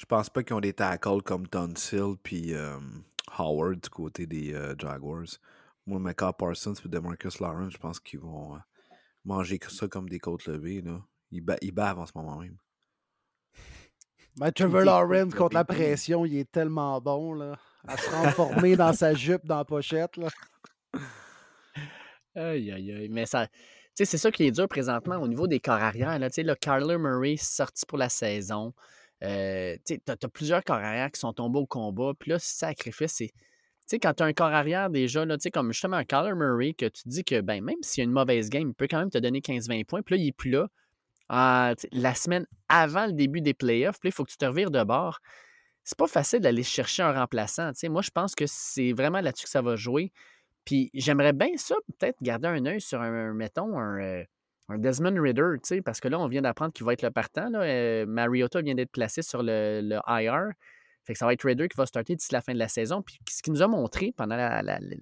je 0.00 0.06
pense 0.06 0.30
pas 0.30 0.42
qu'ils 0.42 0.56
ont 0.56 0.60
des 0.60 0.72
tackles 0.72 1.20
comme 1.22 1.46
Tunsil 1.46 2.16
puis 2.22 2.54
euh, 2.54 2.78
Howard 3.36 3.80
du 3.82 3.90
côté 3.90 4.26
des 4.26 4.54
euh, 4.54 4.74
Jaguars. 4.78 5.26
Moi, 5.84 6.00
Micah 6.00 6.32
Parsons 6.32 6.72
et 6.72 6.88
Demarcus 6.88 7.38
Lawrence, 7.38 7.74
je 7.74 7.78
pense 7.78 8.00
qu'ils 8.00 8.20
vont 8.20 8.54
euh, 8.54 8.58
manger 9.26 9.58
que 9.58 9.70
ça 9.70 9.88
comme 9.88 10.08
des 10.08 10.18
côtes 10.18 10.46
levées. 10.46 10.80
Là. 10.80 11.02
Ils, 11.30 11.42
ba- 11.42 11.58
ils 11.60 11.72
bavent 11.72 11.98
en 11.98 12.06
ce 12.06 12.12
moment 12.14 12.38
même. 12.38 12.56
Ben, 14.36 14.50
Trevor 14.52 14.82
Lawrence 14.82 15.34
contre 15.34 15.54
la 15.54 15.64
pression, 15.64 16.24
il 16.24 16.38
est 16.38 16.50
tellement 16.50 16.98
bon. 17.00 17.34
Là, 17.34 17.58
à 17.86 17.96
se 17.96 18.06
transformer 18.06 18.76
dans 18.76 18.92
sa 18.94 19.12
jupe 19.12 19.44
dans 19.44 19.58
la 19.58 19.64
pochette. 19.66 20.16
Là. 20.16 20.28
Aïe, 22.36 22.70
aïe, 22.70 22.92
aïe. 22.92 23.08
Mais 23.10 23.26
ça. 23.26 23.48
Tu 23.48 23.52
sais, 23.96 24.04
c'est 24.04 24.18
ça 24.18 24.30
qui 24.30 24.44
est 24.44 24.52
dur 24.52 24.68
présentement 24.68 25.16
au 25.16 25.26
niveau 25.26 25.48
des 25.48 25.58
corps 25.58 25.74
arrière. 25.74 26.16
Là. 26.18 26.30
Tu 26.30 26.36
sais, 26.36 26.42
le 26.44 26.54
Kyler 26.54 26.96
Murray 26.96 27.36
sorti 27.36 27.84
pour 27.84 27.98
la 27.98 28.08
saison. 28.08 28.72
Euh, 29.22 29.76
tu 29.84 30.00
t'as 30.00 30.16
plusieurs 30.28 30.64
corps 30.64 30.76
arrière 30.76 31.10
qui 31.10 31.20
sont 31.20 31.32
tombés 31.32 31.58
au 31.58 31.66
combat. 31.66 32.12
Puis 32.18 32.30
là, 32.30 32.38
sacrifice, 32.38 33.12
c'est. 33.12 33.28
Tu 33.28 33.96
sais, 33.96 33.98
quand 33.98 34.14
tu 34.14 34.22
as 34.22 34.26
un 34.26 34.32
corps 34.32 34.52
arrière 34.52 34.88
déjà, 34.88 35.24
là, 35.24 35.36
comme 35.52 35.72
justement 35.72 35.96
un 35.96 36.04
Kyler 36.04 36.34
Murray, 36.34 36.74
que 36.74 36.86
tu 36.86 37.02
dis 37.06 37.24
que 37.24 37.40
ben, 37.40 37.62
même 37.62 37.82
s'il 37.82 38.02
y 38.02 38.04
a 38.04 38.04
une 38.04 38.12
mauvaise 38.12 38.48
game, 38.48 38.68
il 38.68 38.74
peut 38.74 38.86
quand 38.88 38.98
même 38.98 39.10
te 39.10 39.18
donner 39.18 39.40
15-20 39.40 39.84
points. 39.84 40.02
Puis 40.02 40.14
là, 40.14 40.20
il 40.20 40.26
n'est 40.26 40.32
plus 40.32 40.50
là. 40.50 40.68
Ah, 41.28 41.74
la 41.92 42.14
semaine 42.14 42.46
avant 42.68 43.06
le 43.06 43.12
début 43.12 43.40
des 43.40 43.54
playoffs, 43.54 44.00
puis 44.00 44.08
il 44.08 44.12
faut 44.12 44.24
que 44.24 44.30
tu 44.30 44.36
te 44.36 44.44
revires 44.44 44.70
de 44.70 44.82
bord. 44.84 45.20
C'est 45.84 45.98
pas 45.98 46.06
facile 46.06 46.40
d'aller 46.40 46.62
chercher 46.62 47.02
un 47.02 47.12
remplaçant. 47.12 47.72
tu 47.72 47.80
sais. 47.80 47.88
Moi, 47.88 48.02
je 48.02 48.10
pense 48.10 48.34
que 48.34 48.44
c'est 48.46 48.92
vraiment 48.92 49.20
là-dessus 49.20 49.44
que 49.44 49.50
ça 49.50 49.62
va 49.62 49.76
jouer. 49.76 50.12
Puis 50.64 50.90
j'aimerais 50.94 51.32
bien 51.32 51.56
ça, 51.56 51.74
peut-être 51.98 52.16
garder 52.22 52.48
un 52.48 52.66
œil 52.66 52.80
sur 52.80 53.00
un, 53.00 53.32
mettons, 53.32 53.78
un, 53.78 54.00
euh, 54.00 54.24
un 54.70 54.78
Desmond 54.78 55.20
Ritter, 55.20 55.42
tu 55.54 55.60
sais, 55.64 55.82
parce 55.82 56.00
que 56.00 56.08
là, 56.08 56.18
on 56.18 56.28
vient 56.28 56.42
d'apprendre 56.42 56.72
qu'il 56.72 56.86
va 56.86 56.92
être 56.92 57.02
le 57.02 57.10
partant. 57.10 57.50
Là. 57.50 57.62
Euh, 57.62 58.06
Mariota 58.06 58.62
vient 58.62 58.74
d'être 58.74 58.92
placé 58.92 59.20
sur 59.22 59.42
le, 59.42 59.80
le 59.82 59.98
IR. 60.06 60.52
Fait 61.04 61.14
que 61.14 61.18
ça 61.18 61.26
va 61.26 61.32
être 61.32 61.44
Ritter 61.44 61.68
qui 61.68 61.76
va 61.76 61.86
starter 61.86 62.14
d'ici 62.14 62.32
la 62.32 62.40
fin 62.40 62.52
de 62.52 62.58
la 62.58 62.68
saison. 62.68 63.02
Ce 63.28 63.42
qu'il 63.42 63.52
nous 63.52 63.62
a 63.62 63.66
montré 63.66 64.12
pendant 64.16 64.36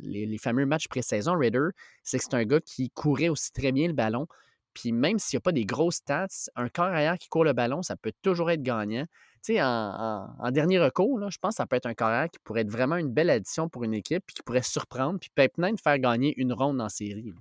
les, 0.01 0.39
fameux 0.39 0.65
matchs 0.65 0.89
pré-saison, 0.89 1.37
Ritter, 1.37 1.69
c'est 2.03 2.19
que 2.19 2.25
c'est 2.25 2.35
un 2.35 2.45
gars 2.45 2.61
qui 2.61 2.91
courait 2.91 3.29
aussi 3.29 3.53
très 3.53 3.73
bien 3.73 3.89
le 3.89 3.95
ballon. 3.95 4.27
Puis 4.75 4.93
même 4.93 5.19
s'il 5.19 5.37
n'y 5.37 5.39
a 5.39 5.43
pas 5.43 5.53
des 5.53 5.65
grosses 5.65 5.97
stats, 5.97 6.29
un 6.55 6.69
corps 6.69 6.87
arrière 6.87 7.19
qui 7.19 7.29
court 7.29 7.45
le 7.45 7.53
ballon, 7.53 7.83
ça 7.83 7.97
peut 7.97 8.13
toujours 8.23 8.51
être 8.51 8.63
gagnant. 8.63 9.07
Tu 9.45 9.55
sais, 9.55 9.63
en, 9.63 10.51
dernier 10.53 10.79
recours, 10.79 11.31
je 11.31 11.39
pense 11.39 11.55
que 11.55 11.57
ça 11.57 11.67
peut 11.67 11.77
être 11.77 11.87
un 11.87 11.95
corps 11.95 12.29
qui 12.31 12.39
pourrait 12.45 12.63
être 12.63 12.71
vraiment 12.71 12.97
une 12.97 13.13
belle 13.13 13.31
addition 13.31 13.69
pour 13.69 13.85
une 13.85 13.95
équipe, 13.95 14.23
puis 14.27 14.35
qui 14.35 14.43
pourrait 14.43 14.63
surprendre, 14.63 15.19
puis 15.19 15.31
peut-être 15.35 15.59
même 15.59 15.77
faire 15.79 15.99
gagner 15.99 16.33
une 16.37 16.53
ronde 16.53 16.81
en 16.81 16.89
série. 16.89 17.33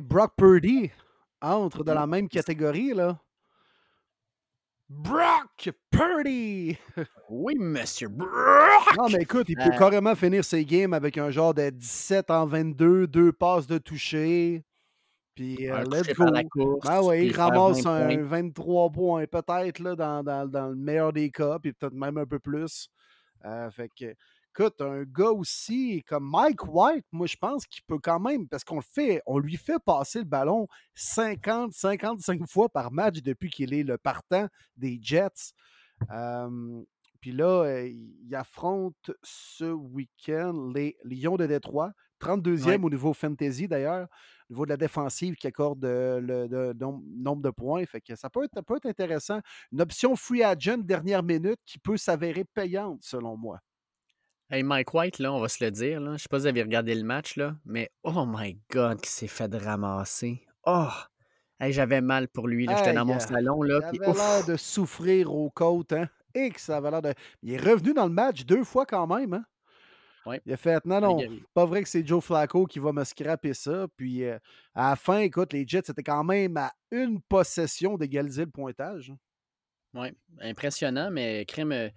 Brock 0.00 0.34
Purdy 0.36 0.90
entre 1.54 1.84
dans 1.84 1.94
la 1.94 2.06
même 2.06 2.28
catégorie. 2.28 2.92
là. 2.94 3.18
Brock 4.88 5.70
Purdy! 5.90 6.76
Oui, 7.28 7.54
monsieur 7.58 8.06
Brock! 8.08 8.96
Non, 8.96 9.08
mais 9.08 9.22
écoute, 9.22 9.46
il 9.48 9.56
peut 9.56 9.72
Euh. 9.74 9.78
carrément 9.78 10.14
finir 10.14 10.44
ses 10.44 10.64
games 10.64 10.92
avec 10.94 11.18
un 11.18 11.30
genre 11.30 11.52
de 11.54 11.70
17 11.70 12.30
en 12.30 12.46
22, 12.46 13.08
deux 13.08 13.32
passes 13.32 13.66
de 13.66 13.78
toucher. 13.78 14.64
Puis 15.34 15.68
euh, 15.68 15.82
let's 15.90 16.14
go. 16.14 16.24
la 16.26 16.44
course, 16.44 16.86
Ben 16.86 17.14
il 17.14 17.34
ramasse 17.36 17.82
20 17.82 17.90
un 17.96 18.06
points. 18.06 18.22
23 18.24 18.90
points, 18.90 19.26
peut-être 19.26 19.80
là, 19.80 19.96
dans, 19.96 20.22
dans- 20.22 20.46
dans 20.48 20.68
le 20.68 20.76
meilleur 20.76 21.12
des 21.12 21.30
cas, 21.30 21.58
puis 21.58 21.72
peut-être 21.72 21.92
même 21.92 22.16
un 22.16 22.24
peu 22.26 22.38
plus. 22.38 22.88
Euh, 23.44 23.68
fait 23.70 23.90
que, 23.98 24.14
écoute, 24.58 24.80
un 24.80 25.02
gars 25.04 25.30
aussi 25.30 26.02
comme 26.06 26.28
Mike 26.30 26.66
White, 26.66 27.04
moi 27.12 27.26
je 27.26 27.36
pense 27.36 27.66
qu'il 27.66 27.82
peut 27.84 27.98
quand 28.02 28.20
même, 28.20 28.48
parce 28.48 28.64
qu'on 28.64 28.76
le 28.76 28.82
fait, 28.82 29.20
on 29.26 29.38
lui 29.38 29.56
fait 29.56 29.78
passer 29.84 30.20
le 30.20 30.24
ballon 30.24 30.66
50, 30.94 31.72
55 31.72 32.46
fois 32.48 32.68
par 32.68 32.90
match 32.92 33.20
depuis 33.22 33.50
qu'il 33.50 33.74
est 33.74 33.82
le 33.82 33.98
partant 33.98 34.48
des 34.76 34.98
Jets. 35.02 35.52
Euh, 36.10 36.82
puis 37.20 37.32
là, 37.32 37.64
euh, 37.64 37.88
il 37.88 38.34
affronte 38.34 39.10
ce 39.22 39.64
week-end 39.72 40.70
les 40.74 40.96
Lions 41.04 41.36
de 41.36 41.46
Détroit, 41.46 41.92
32e 42.20 42.66
Ouais. 42.66 42.78
au 42.84 42.90
niveau 42.90 43.12
fantasy 43.12 43.66
d'ailleurs, 43.68 44.06
au 44.48 44.52
niveau 44.54 44.64
de 44.64 44.70
la 44.70 44.76
défensive 44.76 45.34
qui 45.34 45.46
accorde 45.46 45.84
euh, 45.84 46.20
le, 46.20 46.46
le 46.46 46.72
nom- 46.74 47.02
nombre 47.06 47.42
de 47.42 47.50
points. 47.50 47.84
Fait 47.86 48.00
que 48.00 48.14
ça 48.14 48.30
peut 48.30 48.44
être, 48.44 48.52
ça 48.54 48.62
peut 48.62 48.76
être 48.76 48.86
intéressant. 48.86 49.40
Une 49.72 49.80
option 49.80 50.14
free 50.16 50.42
agent 50.42 50.78
dernière 50.78 51.22
minute 51.22 51.58
qui 51.66 51.78
peut 51.78 51.96
s'avérer 51.96 52.44
payante 52.44 53.02
selon 53.02 53.36
moi. 53.36 53.58
Hey, 54.48 54.62
Mike 54.62 54.94
White, 54.94 55.18
là, 55.18 55.32
on 55.32 55.40
va 55.40 55.48
se 55.48 55.64
le 55.64 55.70
dire, 55.72 56.00
là. 56.00 56.12
Je 56.16 56.22
sais 56.22 56.28
pas 56.30 56.38
si 56.38 56.42
vous 56.42 56.46
avez 56.48 56.62
regardé 56.62 56.94
le 56.94 57.02
match, 57.02 57.36
là, 57.36 57.56
mais 57.64 57.90
oh 58.04 58.24
my 58.26 58.56
God, 58.70 59.00
qui 59.00 59.10
s'est 59.10 59.26
fait 59.26 59.52
ramasser. 59.52 60.46
Oh! 60.64 60.88
Hey, 61.58 61.72
j'avais 61.72 62.00
mal 62.00 62.28
pour 62.28 62.46
lui. 62.46 62.68
J'étais 62.68 62.92
dans 62.92 63.04
mon 63.04 63.16
euh, 63.16 63.18
salon, 63.18 63.62
là. 63.62 63.80
Il 63.92 64.00
avait 64.02 64.10
ouf! 64.10 64.16
l'air 64.16 64.46
de 64.46 64.56
souffrir 64.56 65.34
aux 65.34 65.50
côtes, 65.50 65.92
hein? 65.92 66.08
Et 66.34 66.50
que 66.50 66.60
ça 66.60 66.76
avait 66.76 66.90
l'air 66.90 67.02
de. 67.02 67.14
Il 67.42 67.52
est 67.52 67.56
revenu 67.60 67.92
dans 67.92 68.06
le 68.06 68.12
match 68.12 68.44
deux 68.44 68.62
fois 68.62 68.86
quand 68.86 69.06
même, 69.06 69.32
hein? 69.34 69.44
Ouais. 70.26 70.40
Il 70.44 70.52
a 70.52 70.56
fait 70.56 70.84
non, 70.84 71.00
non, 71.00 71.18
pas 71.54 71.64
vrai 71.66 71.82
que 71.82 71.88
c'est 71.88 72.04
Joe 72.06 72.22
Flacco 72.22 72.66
qui 72.66 72.78
va 72.80 72.92
me 72.92 73.04
scraper 73.04 73.54
ça. 73.54 73.86
Puis 73.96 74.24
euh, 74.24 74.38
à 74.74 74.90
la 74.90 74.96
fin, 74.96 75.18
écoute, 75.18 75.52
les 75.52 75.66
Jets 75.66 75.88
étaient 75.88 76.02
quand 76.02 76.24
même 76.24 76.56
à 76.56 76.72
une 76.90 77.20
possession 77.22 77.96
d'égaliser 77.96 78.44
le 78.44 78.50
pointage. 78.50 79.10
hein. 79.10 80.00
Ouais, 80.00 80.14
impressionnant, 80.40 81.10
mais 81.10 81.44
crème. 81.46 81.90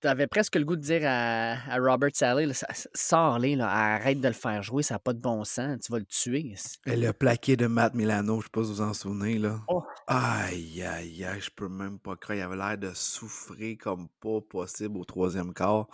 T'avais 0.00 0.26
presque 0.26 0.56
le 0.56 0.64
goût 0.64 0.76
de 0.76 0.82
dire 0.82 1.00
à, 1.04 1.52
à 1.72 1.78
Robert 1.78 2.10
Sally, 2.12 2.52
sors-les, 2.94 3.58
arrête 3.58 4.20
de 4.20 4.28
le 4.28 4.34
faire 4.34 4.62
jouer, 4.62 4.82
ça 4.82 4.96
n'a 4.96 4.98
pas 4.98 5.14
de 5.14 5.18
bon 5.18 5.44
sens, 5.44 5.80
tu 5.80 5.92
vas 5.92 5.98
le 5.98 6.04
tuer. 6.04 6.54
Et 6.84 6.96
le 6.96 7.12
plaqué 7.12 7.56
de 7.56 7.66
Matt 7.66 7.94
Milano, 7.94 8.40
je 8.40 8.44
sais 8.44 8.50
pas 8.52 8.62
si 8.62 8.68
vous 8.68 8.74
vous 8.74 8.82
en 8.82 8.92
souvenez, 8.92 9.38
là. 9.38 9.60
Oh. 9.68 9.82
Aïe, 10.06 10.82
aïe, 10.82 11.24
aïe, 11.24 11.40
je 11.40 11.50
peux 11.50 11.68
même 11.68 11.98
pas 11.98 12.16
croire. 12.16 12.36
Il 12.36 12.42
avait 12.42 12.56
l'air 12.56 12.76
de 12.76 12.92
souffrir 12.92 13.78
comme 13.80 14.08
pas 14.20 14.40
possible 14.42 14.98
au 14.98 15.04
troisième 15.04 15.54
quart. 15.54 15.86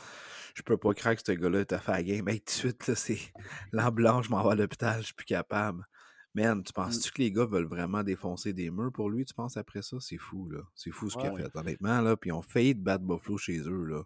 Je 0.54 0.62
peux 0.62 0.76
pas 0.76 0.92
croire 0.92 1.14
que 1.14 1.22
ce 1.24 1.32
gars-là 1.32 1.60
était 1.60 1.78
fait 1.78 1.92
à 1.92 1.96
la 1.96 2.02
game. 2.02 2.28
Hey, 2.28 2.40
tout 2.40 2.46
de 2.46 2.50
suite, 2.50 2.86
là, 2.88 2.94
c'est 2.96 3.18
l'ambulance, 3.70 4.26
je 4.26 4.30
m'en 4.30 4.42
vais 4.42 4.50
à 4.50 4.54
l'hôpital, 4.56 4.98
je 5.00 5.06
suis 5.06 5.14
plus 5.14 5.26
capable. 5.26 5.84
Man, 6.34 6.62
tu 6.62 6.72
penses-tu 6.72 7.10
que 7.10 7.20
les 7.22 7.32
gars 7.32 7.44
veulent 7.46 7.66
vraiment 7.66 8.02
défoncer 8.04 8.52
des 8.52 8.70
murs 8.70 8.92
pour 8.92 9.10
lui, 9.10 9.24
tu 9.24 9.34
penses, 9.34 9.56
après 9.56 9.82
ça? 9.82 9.96
C'est 10.00 10.16
fou, 10.18 10.48
là. 10.48 10.60
C'est 10.76 10.92
fou 10.92 11.10
ce 11.10 11.16
qu'il 11.16 11.26
a 11.26 11.32
Ouais. 11.32 11.42
fait, 11.42 11.56
honnêtement, 11.56 12.00
là. 12.00 12.16
Puis 12.16 12.30
on 12.30 12.40
failli 12.40 12.74
de 12.74 12.80
battre 12.82 13.04
Buffalo 13.04 13.36
chez 13.36 13.58
eux, 13.60 13.84
là. 13.84 14.02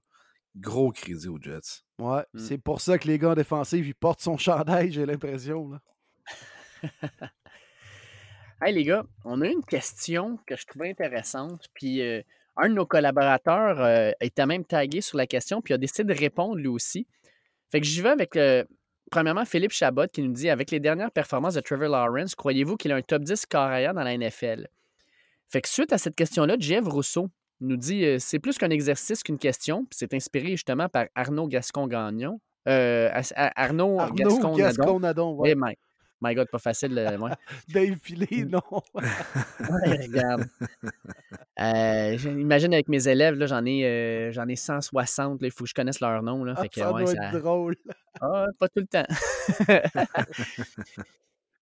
Gros 0.57 0.91
crédit 0.93 1.29
aux 1.29 1.39
Jets. 1.41 1.83
Ouais, 1.99 2.23
Mm. 2.33 2.39
c'est 2.39 2.59
pour 2.59 2.81
ça 2.81 2.97
que 2.99 3.09
les 3.09 3.19
gars 3.19 3.31
en 3.31 3.35
défensive, 3.35 3.87
ils 3.87 3.95
portent 3.95 4.21
son 4.23 4.37
chandail, 4.39 4.91
j'ai 4.93 5.05
l'impression. 5.05 5.69
là. 5.71 5.81
Hey 8.63 8.73
les 8.73 8.85
gars, 8.85 9.05
on 9.25 9.41
a 9.43 9.49
une 9.49 9.65
question 9.65 10.39
que 10.47 10.57
je 10.57 10.65
trouvais 10.65 10.89
intéressante, 10.89 11.67
puis 11.75 12.01
euh, 12.01 12.23
un 12.57 12.69
de 12.69 12.75
nos 12.75 12.87
collaborateurs 12.87 13.81
euh, 13.83 14.13
était 14.21 14.47
même 14.47 14.65
tagué 14.65 15.01
sur 15.01 15.19
la 15.19 15.27
question, 15.27 15.61
puis 15.61 15.75
a 15.75 15.79
décidé 15.79 16.05
de 16.05 16.19
répondre 16.19 16.57
lui 16.57 16.69
aussi. 16.69 17.07
Fait 17.71 17.81
que 17.81 17.87
j'y 17.87 18.01
vais 18.01 18.11
avec, 18.11 18.37
euh, 18.37 18.65
premièrement, 19.14 19.44
Philippe 19.44 19.70
Chabot 19.70 20.09
qui 20.12 20.22
nous 20.22 20.33
dit 20.33 20.50
Avec 20.50 20.72
les 20.72 20.81
dernières 20.81 21.12
performances 21.12 21.55
de 21.55 21.61
Trevor 21.61 21.88
Lawrence, 21.88 22.35
croyez-vous 22.35 22.77
qu'il 22.77 22.90
a 22.90 22.96
un 22.96 23.03
top 23.03 23.22
10 23.22 23.46
carrière 23.46 23.94
dans 23.94 24.03
la 24.03 24.18
NFL 24.18 24.66
Fait 25.48 25.61
que 25.61 25.68
suite 25.68 25.92
à 25.92 25.98
cette 25.98 26.16
question-là, 26.16 26.57
Jeff 26.59 26.85
Rousseau 26.85 27.31
nous 27.61 27.77
dit 27.77 28.05
euh, 28.05 28.18
C'est 28.18 28.40
plus 28.40 28.59
qu'un 28.59 28.70
exercice 28.70 29.22
qu'une 29.22 29.38
question, 29.38 29.85
puis 29.85 29.96
c'est 29.96 30.12
inspiré 30.14 30.50
justement 30.50 30.88
par 30.88 31.07
Arnaud 31.14 31.46
Gascon-Gagnon. 31.46 32.40
Euh, 32.66 33.09
Arnaud, 33.37 34.00
Arnaud 34.00 34.14
Gascon-Nadon. 34.16 34.57
Gascon-Nadon, 34.57 35.33
ouais. 35.35 35.55
My, 36.25 36.35
God, 36.35 36.49
pas 36.51 36.59
facile. 36.59 36.97
euh, 36.99 37.19
ouais. 37.19 37.31
Dave 37.69 37.97
Filé, 38.03 38.45
non. 38.47 38.61
Ouais, 38.95 40.07
regarde. 40.07 40.47
Euh, 41.61 42.17
J'imagine 42.19 42.73
avec 42.75 42.89
mes 42.89 43.07
élèves, 43.09 43.45
j'en 43.47 43.65
ai, 43.67 43.85
euh, 43.85 44.33
j'en 44.33 44.49
ai 44.49 44.57
160. 44.57 45.41
là, 45.43 45.49
Il 45.49 45.51
faut 45.51 45.65
que 45.65 45.71
je 45.71 45.75
connaisse 45.75 46.01
leur 46.01 46.23
nom. 46.23 46.43
Là, 46.45 46.55
Ah, 46.57 46.63
fait 46.63 46.69
que, 46.69 46.81
ça 46.81 46.93
ouais, 46.93 47.05
doit 47.05 47.15
ça- 47.15 47.29
être 47.29 47.39
drôle. 47.41 47.77
Ah, 48.21 48.47
pas 48.59 48.69
tout 48.69 48.81
le 48.81 48.87
temps. 48.87 49.05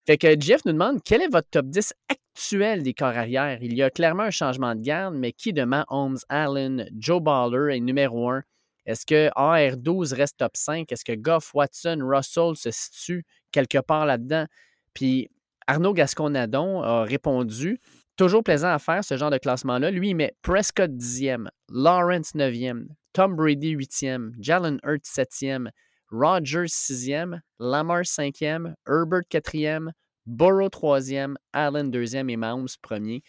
fait 0.07 0.17
que 0.19 0.39
Jeff 0.41 0.65
nous 0.65 0.73
demande 0.73 1.01
quel 1.05 1.23
est 1.23 1.29
votre 1.29 1.49
top 1.49 1.67
10 1.67 1.95
actuel 2.09 2.83
des 2.83 2.93
corps 2.95 3.09
arrière? 3.17 3.59
Il 3.63 3.75
y 3.75 3.83
a 3.83 3.91
clairement 3.91 4.25
un 4.25 4.31
changement 4.31 4.75
de 4.75 4.83
garde, 4.83 5.15
mais 5.15 5.33
qui 5.33 5.53
de 5.53 5.65
Mahomes, 5.65 6.19
Allen, 6.29 6.89
Joe 6.99 7.23
Baller 7.23 7.77
est 7.77 7.81
numéro 7.81 8.29
1 8.31 8.43
Est-ce 8.87 9.07
que 9.07 9.31
AR12 9.37 10.15
reste 10.15 10.39
top 10.39 10.57
5? 10.57 10.91
Est-ce 10.91 11.05
que 11.05 11.15
Goff, 11.15 11.55
Watson, 11.55 11.99
Russell 12.03 12.57
se 12.57 12.71
situent 12.71 13.25
quelque 13.53 13.79
part 13.79 14.07
là-dedans? 14.07 14.47
Puis 14.95 15.29
Arnaud 15.67 15.95
Gasconadon 15.95 16.83
a 16.83 17.05
répondu 17.05 17.81
Toujours 18.17 18.45
plaisant 18.45 18.73
à 18.73 18.79
faire 18.79 19.03
ce 19.03 19.17
genre 19.17 19.31
de 19.31 19.39
classement-là. 19.39 19.91
Lui, 19.91 20.11
il 20.11 20.15
met 20.15 20.37
Prescott 20.43 20.91
10e, 20.91 21.49
Lawrence 21.71 22.35
9e, 22.35 22.87
Tom 23.15 23.35
Brady 23.35 23.75
8e, 23.75 24.33
Jalen 24.39 24.79
Hurts 24.85 25.07
7e, 25.07 25.71
Rodgers 26.11 26.69
6e, 26.69 27.41
Lamar 27.59 28.03
5e, 28.03 28.75
Herbert 28.87 29.25
4e, 29.31 29.91
Burrow 30.27 30.69
3e, 30.69 31.35
Allen 31.55 31.91
2e 31.91 32.29
et 32.29 32.37
Mahomes 32.37 32.77
1er. 32.87 33.23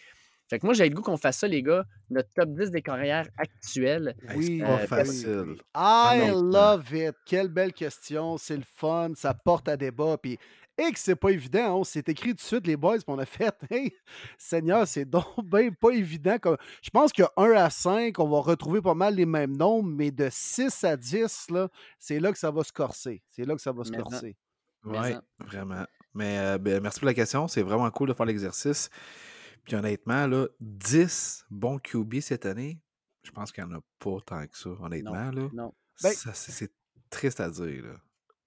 Fait 0.50 0.58
que 0.58 0.66
moi, 0.66 0.74
j'ai 0.74 0.88
le 0.88 0.94
goût 0.94 1.02
qu'on 1.02 1.16
fasse 1.16 1.38
ça, 1.38 1.48
les 1.48 1.62
gars. 1.62 1.84
Notre 2.10 2.28
top 2.34 2.50
10 2.50 2.70
des 2.70 2.82
carrières 2.82 3.26
actuelles. 3.38 4.14
Oui, 4.36 4.36
Oui, 4.36 4.58
pas 4.60 4.80
euh, 4.82 4.86
facile. 4.86 5.56
I 5.74 6.30
non. 6.30 6.42
love 6.42 6.92
it. 6.94 7.14
Quelle 7.26 7.48
belle 7.48 7.72
question. 7.72 8.36
C'est 8.36 8.56
le 8.56 8.62
fun. 8.76 9.12
Ça 9.16 9.32
porte 9.34 9.68
à 9.68 9.76
débat. 9.76 10.18
Puis, 10.18 10.38
et 10.76 10.92
que 10.92 10.98
c'est 10.98 11.14
pas 11.16 11.30
évident. 11.30 11.64
hein. 11.64 11.72
On 11.72 11.84
s'est 11.84 12.02
écrit 12.08 12.30
tout 12.30 12.36
de 12.36 12.40
suite, 12.42 12.66
les 12.66 12.76
boys, 12.76 12.96
puis 12.96 13.04
on 13.08 13.18
a 13.18 13.24
fait 13.24 13.54
Hey, 13.70 13.94
Seigneur, 14.36 14.86
c'est 14.86 15.04
donc 15.04 15.24
ben 15.44 15.74
pas 15.74 15.90
évident. 15.90 16.36
Comme- 16.38 16.56
Je 16.82 16.90
pense 16.90 17.12
que 17.12 17.22
1 17.36 17.52
à 17.52 17.70
5, 17.70 18.18
on 18.18 18.28
va 18.28 18.40
retrouver 18.40 18.82
pas 18.82 18.94
mal 18.94 19.14
les 19.14 19.24
mêmes 19.26 19.56
nombres, 19.56 19.88
mais 19.88 20.10
de 20.10 20.28
6 20.30 20.84
à 20.84 20.96
10, 20.96 21.46
là, 21.50 21.68
c'est 21.98 22.18
là 22.20 22.32
que 22.32 22.38
ça 22.38 22.50
va 22.50 22.64
se 22.64 22.72
corser. 22.72 23.22
C'est 23.30 23.44
là 23.46 23.54
que 23.54 23.62
ça 23.62 23.72
va 23.72 23.84
se 23.84 23.90
Mais 23.92 23.98
corser. 23.98 24.36
Oui, 24.84 24.98
en- 25.14 25.44
vraiment. 25.44 25.84
Mais 26.12 26.38
euh, 26.38 26.58
ben, 26.58 26.82
merci 26.82 26.98
pour 27.00 27.06
la 27.06 27.14
question. 27.14 27.48
C'est 27.48 27.62
vraiment 27.62 27.90
cool 27.90 28.08
de 28.08 28.14
faire 28.14 28.26
l'exercice. 28.26 28.90
Puis 29.64 29.76
honnêtement, 29.76 30.26
là, 30.26 30.46
10 30.60 31.46
bons 31.50 31.78
QB 31.78 32.20
cette 32.20 32.46
année, 32.46 32.80
je 33.22 33.30
pense 33.30 33.52
qu'il 33.52 33.64
n'y 33.64 33.72
en 33.72 33.78
a 33.78 33.80
pas 33.98 34.18
tant 34.24 34.46
que 34.46 34.56
ça, 34.56 34.70
honnêtement. 34.80 35.30
Là. 35.30 35.48
Non. 35.52 35.74
Ben- 36.02 36.12
c'est, 36.12 36.72
triste 37.10 37.40
à 37.40 37.48
dire. 37.48 37.84
Là. 37.84 37.94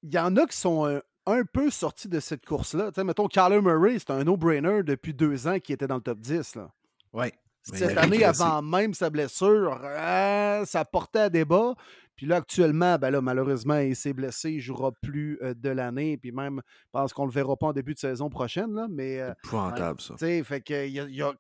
Il 0.04 0.14
y 0.14 0.20
en 0.20 0.36
a 0.36 0.46
qui 0.46 0.58
sont 0.58 0.86
un, 0.86 1.02
un 1.26 1.44
peu 1.46 1.70
sortis 1.70 2.08
de 2.08 2.20
cette 2.20 2.46
course-là. 2.46 2.92
Mettons, 3.04 3.28
Kyler 3.28 3.62
Murray, 3.62 3.98
c'est 4.00 4.12
un 4.12 4.24
no-brainer 4.24 4.84
depuis 4.84 5.14
deux 5.14 5.48
ans 5.48 5.60
qui 5.60 5.74
était 5.74 5.88
dans 5.88 5.96
le 5.96 6.02
top 6.02 6.20
10. 6.20 6.56
Là. 6.56 6.72
Oui. 7.14 7.28
Il 7.74 7.78
Cette 7.78 7.98
année, 7.98 8.24
avant 8.24 8.62
même 8.62 8.94
sa 8.94 9.10
blessure, 9.10 9.80
euh, 9.84 10.66
ça 10.66 10.86
portait 10.86 11.20
à 11.20 11.30
débat. 11.30 11.74
Puis 12.16 12.26
là, 12.26 12.38
actuellement, 12.38 12.98
ben 12.98 13.12
là, 13.12 13.22
malheureusement, 13.22 13.78
il 13.78 13.96
s'est 13.96 14.14
blessé. 14.14 14.50
Il 14.52 14.56
ne 14.56 14.62
jouera 14.62 14.92
plus 15.04 15.38
euh, 15.44 15.54
de 15.54 15.70
l'année. 15.70 16.18
Puis 16.18 16.32
même, 16.32 16.62
je 16.66 16.90
pense 16.92 17.14
qu'on 17.14 17.24
ne 17.24 17.28
le 17.28 17.34
verra 17.34 17.56
pas 17.56 17.68
en 17.68 17.74
début 17.74 17.94
de 17.94 18.00
saison 18.00 18.30
prochaine. 18.30 18.74
Là, 18.74 18.88
mais, 18.90 19.20
euh, 19.22 19.34
Épouvantable, 19.44 20.02
ça. 20.02 20.16
tu 20.18 20.26
sais, 20.26 20.44
fait 20.44 20.62
que, 20.62 20.88
il 20.88 20.94
y 20.94 21.00
a- 21.00 21.04
il 21.04 21.16
y 21.16 21.22
a- 21.22 21.34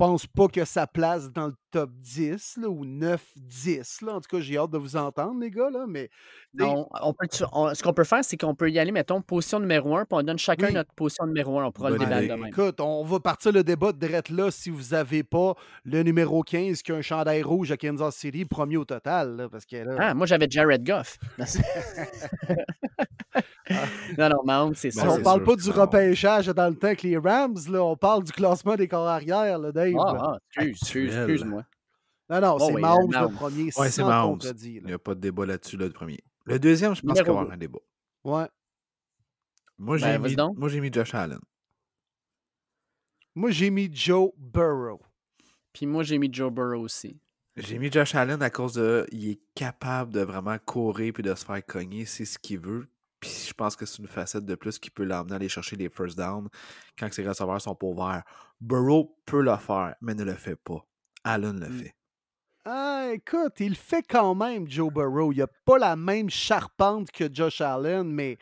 pense 0.00 0.26
pas 0.26 0.48
que 0.48 0.64
ça 0.64 0.86
place 0.86 1.30
dans 1.30 1.48
le 1.48 1.52
top 1.70 1.90
10 2.00 2.56
là, 2.62 2.68
ou 2.68 2.86
9-10. 2.86 4.02
là. 4.04 4.14
En 4.14 4.20
tout 4.20 4.34
cas, 4.34 4.40
j'ai 4.42 4.56
hâte 4.56 4.70
de 4.70 4.78
vous 4.78 4.96
entendre, 4.96 5.38
les 5.40 5.50
gars. 5.50 5.68
Là, 5.70 5.84
mais, 5.86 6.08
Non, 6.54 6.88
on 7.02 7.12
peut, 7.12 7.26
on- 7.52 7.74
ce 7.74 7.82
qu'on 7.82 7.92
peut 7.92 8.04
faire, 8.04 8.24
c'est 8.24 8.36
qu'on 8.38 8.54
peut 8.54 8.70
y 8.70 8.78
aller, 8.78 8.92
mettons, 8.92 9.20
position 9.20 9.60
numéro 9.60 9.94
1, 9.96 10.06
puis 10.06 10.18
on 10.18 10.22
donne 10.22 10.38
chacun 10.38 10.68
Oui. 10.68 10.72
notre 10.72 10.92
position 10.94 11.26
numéro 11.26 11.60
1. 11.60 11.66
On 11.66 11.70
pourra 11.72 11.90
le 11.90 11.98
débattre 11.98 12.18
idée. 12.24 12.28
de 12.28 12.34
même. 12.34 12.46
Écoute, 12.48 12.80
on 12.80 13.04
va 13.04 13.20
partir 13.20 13.52
le 13.52 13.62
débat 13.62 13.92
direct 13.92 14.30
là 14.30 14.50
si 14.50 14.70
vous 14.70 14.94
n'avez 14.94 15.22
pas 15.22 15.54
le 15.84 16.02
numéro 16.02 16.42
15 16.42 16.80
qui 16.82 16.92
a 16.92 16.96
un 16.96 17.02
chandail 17.02 17.42
rouge 17.42 17.70
à 17.70 17.76
Kansas 17.76 18.16
City, 18.16 18.46
premier 18.46 18.78
au 18.78 18.84
total. 18.86 19.36
là, 19.36 19.48
parce 19.50 19.66
que 19.66 19.76
là, 19.76 19.96
Ah, 19.98 20.14
moi, 20.14 20.26
j'avais 20.26 20.46
Jared 20.48 20.82
Goff. 20.84 21.18
non, 24.18 24.28
non, 24.28 24.42
Mahomes, 24.44 24.74
c'est 24.74 24.88
Ben, 24.94 25.02
ça. 25.02 25.10
on 25.10 25.16
c'est 25.16 25.22
parle 25.22 25.38
sûr 25.40 25.46
pas 25.46 25.56
du 25.56 25.70
repêchage 25.70 26.46
dans 26.48 26.68
le 26.68 26.74
temps 26.76 26.94
que 26.94 27.06
les 27.06 27.16
Rams, 27.18 27.56
là, 27.70 27.82
on 27.84 27.96
parle 27.96 28.24
du 28.24 28.32
classement 28.32 28.74
des 28.76 28.88
corps 28.88 29.06
arrière, 29.08 29.58
là, 29.58 29.70
Dave. 29.72 29.94
Ah, 29.98 30.16
ah, 30.20 30.38
excuse, 30.56 30.78
excuse, 30.82 31.16
excuse-moi. 31.16 31.64
non, 32.28 32.40
non, 32.40 32.56
bon, 32.56 32.66
c'est 32.66 32.74
oui, 32.74 32.80
Mahomes 32.82 33.10
le 33.12 33.34
premier, 33.34 33.70
Ouais, 33.76 33.90
c'est 33.90 34.02
Mahomes. 34.02 34.40
Il 34.62 34.82
n'y 34.84 34.92
a 34.92 34.98
pas 34.98 35.14
de 35.14 35.20
débat 35.20 35.46
là-dessus, 35.46 35.76
là, 35.76 35.86
le 35.86 35.92
premier. 35.92 36.18
Le 36.46 36.58
deuxième, 36.58 36.94
je 36.96 37.02
pense 37.02 37.12
qu'il 37.18 37.22
va 37.26 37.32
y 37.32 37.36
avoir 37.38 37.52
un 37.52 37.56
débat. 37.56 37.78
Ouais. 38.24 38.46
Moi, 39.78 39.96
j'ai, 39.98 40.06
Ben, 40.06 40.20
vas-y 40.20 40.30
mis, 40.32 40.36
donc. 40.36 40.58
moi, 40.58 40.68
j'ai 40.68 40.80
mis 40.80 40.92
Josh 40.92 41.14
Allen. 41.14 41.38
Moi, 43.34 43.50
j'ai 43.50 43.70
mis 43.70 43.88
Joe 43.92 44.30
Burrow. 44.36 45.00
Puis 45.72 45.86
moi, 45.86 46.02
j'ai 46.02 46.18
mis 46.18 46.28
Joe 46.32 46.52
Burrow 46.52 46.80
aussi. 46.82 47.16
J'ai 47.56 47.78
mis 47.78 47.90
Josh 47.90 48.14
Allen 48.14 48.42
à 48.42 48.50
cause 48.50 48.74
de. 48.74 49.06
Il 49.12 49.28
est 49.30 49.40
capable 49.54 50.12
de 50.12 50.20
vraiment 50.20 50.56
courir 50.64 51.12
puis 51.12 51.22
de 51.22 51.34
se 51.34 51.44
faire 51.44 51.64
cogner, 51.64 52.04
c'est 52.04 52.24
ce 52.24 52.38
qu'il 52.38 52.58
veut. 52.58 52.88
Puis 53.20 53.46
je 53.48 53.52
pense 53.52 53.76
que 53.76 53.84
c'est 53.86 53.98
une 53.98 54.08
facette 54.08 54.44
de 54.46 54.54
plus 54.54 54.78
qui 54.78 54.90
peut 54.90 55.04
l'emmener 55.04 55.32
à 55.32 55.36
aller 55.36 55.48
chercher 55.48 55.76
les 55.76 55.88
first 55.90 56.16
downs 56.16 56.48
quand 56.98 57.12
ses 57.12 57.26
receveurs 57.26 57.60
sont 57.60 57.74
pas 57.74 57.86
ouverts. 57.86 58.22
Burrow 58.60 59.16
peut 59.26 59.42
le 59.42 59.56
faire, 59.56 59.94
mais 60.00 60.14
ne 60.14 60.24
le 60.24 60.34
fait 60.34 60.56
pas. 60.56 60.84
Allen 61.24 61.60
le 61.60 61.68
Mm. 61.68 61.78
fait. 61.78 61.94
Ah, 62.64 63.08
écoute, 63.14 63.54
il 63.60 63.74
fait 63.74 64.02
quand 64.02 64.34
même, 64.34 64.68
Joe 64.68 64.92
Burrow. 64.92 65.32
Il 65.32 65.42
a 65.42 65.46
pas 65.64 65.78
la 65.78 65.96
même 65.96 66.28
charpente 66.30 67.10
que 67.10 67.32
Josh 67.32 67.60
Allen, 67.60 68.04
mais 68.10 68.36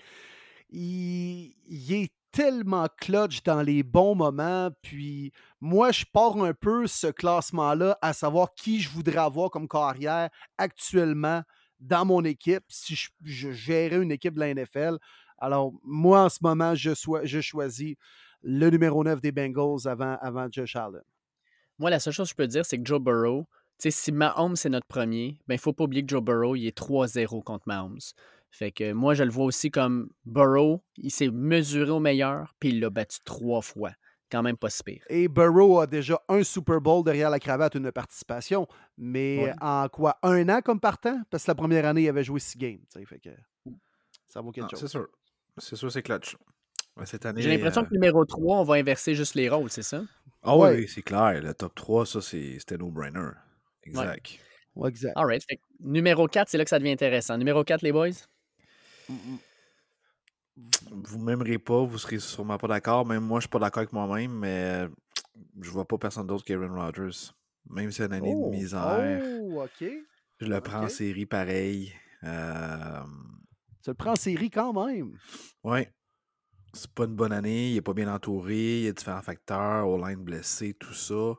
il, 0.71 1.55
il 1.67 1.93
est 1.93 2.13
tellement 2.31 2.87
clutch 3.01 3.43
dans 3.43 3.63
les 3.63 3.83
bons 3.83 4.15
moments. 4.15 4.71
Puis 4.83 5.33
moi, 5.61 5.93
je 5.93 6.05
pars 6.13 6.37
un 6.43 6.53
peu 6.53 6.87
ce 6.87 7.07
classement-là 7.09 7.99
à 8.03 8.13
savoir 8.13 8.55
qui 8.55 8.81
je 8.81 8.91
voudrais 8.91 9.19
avoir 9.19 9.51
comme 9.51 9.69
carrière 9.69 10.29
actuellement 10.59 11.43
dans 11.81 12.05
mon 12.05 12.25
équipe 12.25 12.65
si 12.69 12.95
je, 13.23 13.51
gérais 13.51 14.03
une 14.03 14.13
équipe 14.13 14.35
de 14.35 14.41
la 14.41 14.55
NFL. 14.55 14.99
Alors, 15.39 15.73
moi, 15.83 16.25
en 16.25 16.29
ce 16.29 16.39
moment, 16.43 16.75
je, 16.75 17.41
choisis 17.41 17.95
le 18.43 18.71
numéro 18.71 19.05
9 19.05 19.21
des 19.21 19.33
Bengals 19.33 19.87
avant, 19.87 20.17
avant 20.21 20.49
Josh 20.51 20.77
Allen. 20.77 21.03
Moi, 21.79 21.91
la 21.91 22.01
seule 22.01 22.13
chose 22.13 22.29
que 22.29 22.31
je 22.31 22.37
peux 22.37 22.47
dire, 22.47 22.67
c'est 22.67 22.79
que 22.79 22.85
Joe 22.85 23.01
Burrow, 23.01 23.47
si 23.79 24.13
Mahomes 24.13 24.57
c'est 24.57 24.69
notre 24.69 24.87
premier, 24.87 25.41
ben 25.47 25.55
il 25.55 25.61
faut 25.61 25.73
pas 25.73 25.85
oublier 25.85 26.03
que 26.03 26.11
Joe 26.11 26.23
Burrow, 26.23 26.57
il 26.57 26.67
est 26.67 26.77
3-0 26.77 27.43
contre 27.45 27.69
Mahomes. 27.69 28.01
Fait 28.51 28.73
que 28.73 28.93
moi, 28.93 29.15
je 29.15 29.23
le 29.23 29.31
vois 29.31 29.45
aussi 29.45 29.71
comme 29.71 30.11
Burrow, 30.25 30.83
il 30.97 31.11
s'est 31.11 31.31
mesuré 31.31 31.91
au 31.91 32.01
meilleur, 32.01 32.55
puis 32.59 32.71
il 32.71 32.81
l'a 32.81 32.91
battu 32.91 33.19
trois 33.25 33.63
fois. 33.63 33.93
Quand 34.31 34.43
même 34.43 34.57
pas 34.59 34.69
si 34.69 34.83
pire. 34.83 35.03
Et 35.09 35.27
Burrow 35.27 35.81
a 35.81 35.87
déjà 35.87 36.21
un 36.29 36.43
Super 36.43 36.81
Bowl 36.81 37.03
derrière 37.03 37.31
la 37.31 37.39
cravate, 37.39 37.75
une 37.77 37.91
participation. 37.91 38.67
Mais 38.99 39.45
Ouais. 39.45 39.55
en 39.61 39.89
quoi 39.89 40.19
Un 40.23 40.49
an 40.51 40.61
comme 40.61 40.81
partant? 40.81 41.23
Parce 41.31 41.45
que 41.45 41.51
la 41.51 41.55
première 41.55 41.87
année, 41.87 42.03
il 42.03 42.09
avait 42.09 42.25
joué 42.25 42.39
six 42.41 42.59
games. 42.59 42.81
tu 42.93 43.01
sais, 43.01 43.07
Fait 43.07 43.19
que 43.19 43.31
ça 44.27 44.41
vaut 44.43 44.53
quelque 44.53 44.65
Non, 44.65 44.69
chose. 44.71 44.81
c'est 44.81 44.89
sûr. 44.89 45.09
C'est 45.57 45.77
sûr, 45.77 45.91
c'est 45.91 46.03
clutch. 46.03 46.37
Ouais, 46.97 47.07
Cette 47.07 47.25
année. 47.27 47.41
J'ai 47.41 47.57
l'impression 47.57 47.83
euh, 47.83 47.85
que 47.87 47.93
numéro 47.95 48.25
3, 48.25 48.59
on 48.59 48.65
va 48.65 48.75
inverser 48.75 49.15
juste 49.15 49.35
les 49.35 49.49
rôles, 49.49 49.71
c'est 49.71 49.83
ça? 49.83 50.03
Ah 50.43 50.57
oui, 50.57 50.63
Ouais. 50.69 50.87
c'est 50.87 51.03
clair. 51.03 51.41
Le 51.41 51.55
top 51.55 51.75
3, 51.75 52.05
ça, 52.05 52.21
c'est- 52.21 52.59
c'était 52.59 52.77
no-brainer. 52.77 53.31
Exact. 53.85 54.39
Ouais, 54.77 54.89
exact. 54.91 55.13
Alright. 55.17 55.43
Fait 55.49 55.57
que 55.57 55.63
numéro 55.81 56.27
4, 56.29 56.49
c'est 56.51 56.59
là 56.59 56.65
que 56.65 56.71
ça 56.71 56.79
devient 56.79 56.91
intéressant. 56.93 57.39
Numéro 57.39 57.65
4, 57.65 57.83
les 57.83 57.93
boys? 57.93 58.11
Vous 60.91 61.19
m'aimerez 61.19 61.59
pas, 61.59 61.83
vous 61.85 61.99
serez 61.99 62.19
sûrement 62.19 62.59
pas 62.59 62.69
d'accord. 62.69 63.07
Même 63.07 63.25
moi, 63.25 63.39
je 63.41 63.43
suis 63.43 63.49
pas 63.51 63.59
d'accord 63.59 63.81
avec 63.83 63.93
moi-même, 63.93 64.33
mais 64.33 64.89
je 65.61 65.71
vois 65.71 65.87
pas 65.87 65.99
personne 65.99 66.27
d'autre 66.27 66.45
qu'Aaron 66.45 66.75
Rodgers. 66.75 67.31
Même 67.71 67.91
si 67.91 67.99
c'est 67.99 68.07
une 68.07 68.13
année 68.15 68.33
Oh, 68.35 68.47
de 68.51 68.57
misère, 68.57 69.23
oh, 69.43 69.63
OK. 69.63 69.89
je 70.41 70.47
le 70.47 70.61
prends 70.61 70.85
en 70.85 70.89
série 70.89 71.27
pareil. 71.27 71.93
Euh, 72.25 73.03
Tu 73.83 73.91
le 73.91 73.95
prends 73.95 74.13
en 74.13 74.17
série 74.17 74.51
quand 74.51 74.73
même? 74.87 75.17
ouais. 75.65 75.93
C'est 76.75 76.91
pas 76.93 77.05
une 77.05 77.15
bonne 77.17 77.33
année, 77.33 77.71
il 77.73 77.77
est 77.79 77.83
pas 77.83 77.95
bien 77.95 78.13
entouré, 78.13 78.81
il 78.81 78.85
y 78.85 78.89
a 78.89 78.93
différents 78.93 79.23
facteurs, 79.23 79.89
O-line 79.89 80.23
blessé, 80.23 80.75
tout 80.75 80.93
ça. 80.93 81.35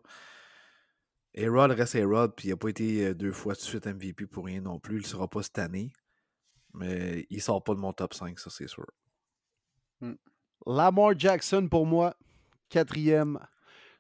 Erod 1.36 1.72
reste 1.72 1.96
Erod, 1.96 2.34
puis 2.36 2.48
il 2.48 2.52
a 2.52 2.58
pas 2.58 2.70
été 2.70 3.06
euh, 3.08 3.14
deux 3.14 3.32
fois 3.32 3.54
de 3.54 3.60
suite 3.60 3.86
MVP 3.86 4.26
pour 4.26 4.46
rien 4.46 4.62
non 4.62 4.80
plus. 4.80 4.96
Il 4.98 5.02
le 5.02 5.08
sera 5.08 5.28
pas 5.30 5.44
cette 5.44 5.60
année. 5.60 5.94
Mais 6.74 7.28
il 7.30 7.42
sort 7.42 7.64
pas 7.64 7.74
de 7.76 7.80
mon 7.80 7.94
top 7.94 8.14
5, 8.16 8.40
ça 8.40 8.50
c'est 8.50 8.68
sûr. 8.68 8.86
Lamar 10.66 11.18
Jackson, 11.18 11.68
pour 11.70 11.86
moi, 11.86 12.14
quatrième. 12.70 13.40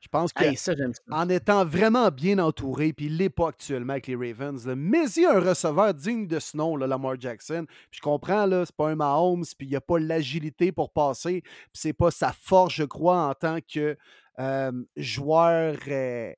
Je 0.01 0.07
pense 0.07 0.31
que 0.31 0.43
Hey, 0.43 0.55
ça, 0.55 0.73
j'aime 0.77 0.93
ça. 0.93 1.01
en 1.11 1.27
étant 1.27 1.65
vraiment 1.65 2.09
bien 2.09 2.39
entouré, 2.39 2.93
puis 2.93 3.07
il 3.07 3.17
l'est 3.17 3.29
pas 3.29 3.49
actuellement 3.49 3.93
avec 3.93 4.07
les 4.07 4.15
Ravens, 4.15 4.65
là, 4.65 4.75
mais 4.75 5.09
il 5.17 5.23
y 5.23 5.25
a 5.25 5.35
un 5.35 5.41
receveur 5.41 5.93
digne 5.93 6.25
de 6.25 6.39
ce 6.39 6.55
nom, 6.55 6.77
là, 6.77 6.87
Lamar 6.87 7.19
Jackson. 7.19 7.65
Puis 7.67 7.97
je 7.97 8.01
comprends, 8.01 8.45
là, 8.45 8.65
c'est 8.65 8.75
pas 8.75 8.89
un 8.89 8.95
Mahomes, 8.95 9.43
puis 9.57 9.67
il 9.67 9.71
n'y 9.71 9.75
a 9.75 9.81
pas 9.81 9.99
l'agilité 9.99 10.71
pour 10.71 10.93
passer, 10.93 11.41
puis 11.41 11.51
c'est 11.73 11.93
pas 11.93 12.11
sa 12.11 12.31
force, 12.31 12.75
je 12.75 12.85
crois, 12.85 13.27
en 13.27 13.33
tant 13.33 13.59
que 13.61 13.97
euh, 14.39 14.71
joueur 14.95 15.75
euh, 15.89 16.33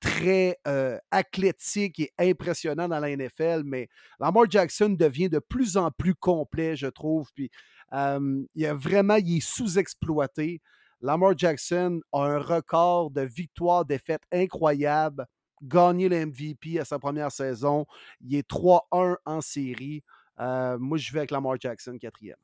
très 0.00 0.58
euh, 0.66 0.98
athlétique 1.10 2.00
et 2.00 2.12
impressionnant 2.18 2.88
dans 2.88 3.00
la 3.00 3.14
NFL, 3.14 3.64
mais 3.66 3.88
Lamar 4.18 4.50
Jackson 4.50 4.90
devient 4.90 5.28
de 5.28 5.40
plus 5.40 5.76
en 5.76 5.90
plus 5.90 6.14
complet, 6.14 6.74
je 6.74 6.86
trouve, 6.86 7.30
puis 7.34 7.50
il 7.92 8.66
a 8.66 8.74
vraiment, 8.74 9.16
il 9.16 9.36
est 9.36 9.40
sous-exploité. 9.46 10.60
Lamar 11.00 11.36
Jackson 11.36 12.00
a 12.12 12.20
un 12.20 12.38
record 12.38 13.10
de 13.10 13.22
victoires-défaites 13.22 14.22
incroyable. 14.32 15.26
Gagné 15.62 16.08
le 16.08 16.26
MVP 16.26 16.78
à 16.78 16.84
sa 16.84 16.98
première 16.98 17.30
saison. 17.30 17.86
Il 18.20 18.36
est 18.36 18.48
3-1 18.48 19.16
en 19.24 19.40
série. 19.40 20.02
Euh, 20.40 20.78
moi, 20.78 20.98
je 20.98 21.12
vais 21.12 21.20
avec 21.20 21.30
Lamar 21.30 21.56
Jackson, 21.60 21.96
quatrième. 21.98 22.36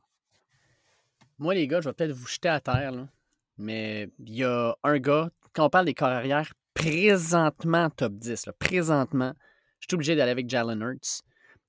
Moi, 1.38 1.54
les 1.54 1.66
gars, 1.66 1.80
je 1.80 1.88
vais 1.88 1.94
peut-être 1.94 2.12
vous 2.12 2.26
jeter 2.26 2.48
à 2.48 2.60
terre, 2.60 2.92
là. 2.92 3.08
mais 3.56 4.10
il 4.18 4.36
y 4.36 4.44
a 4.44 4.76
un 4.84 4.98
gars, 4.98 5.30
quand 5.54 5.64
on 5.64 5.70
parle 5.70 5.86
des 5.86 5.94
carrières 5.94 6.52
présentement 6.74 7.90
top 7.90 8.12
10, 8.12 8.46
là, 8.46 8.52
présentement, 8.52 9.32
je 9.80 9.86
suis 9.88 9.94
obligé 9.94 10.16
d'aller 10.16 10.32
avec 10.32 10.48
Jalen 10.48 10.80
Hurts. 10.80 11.22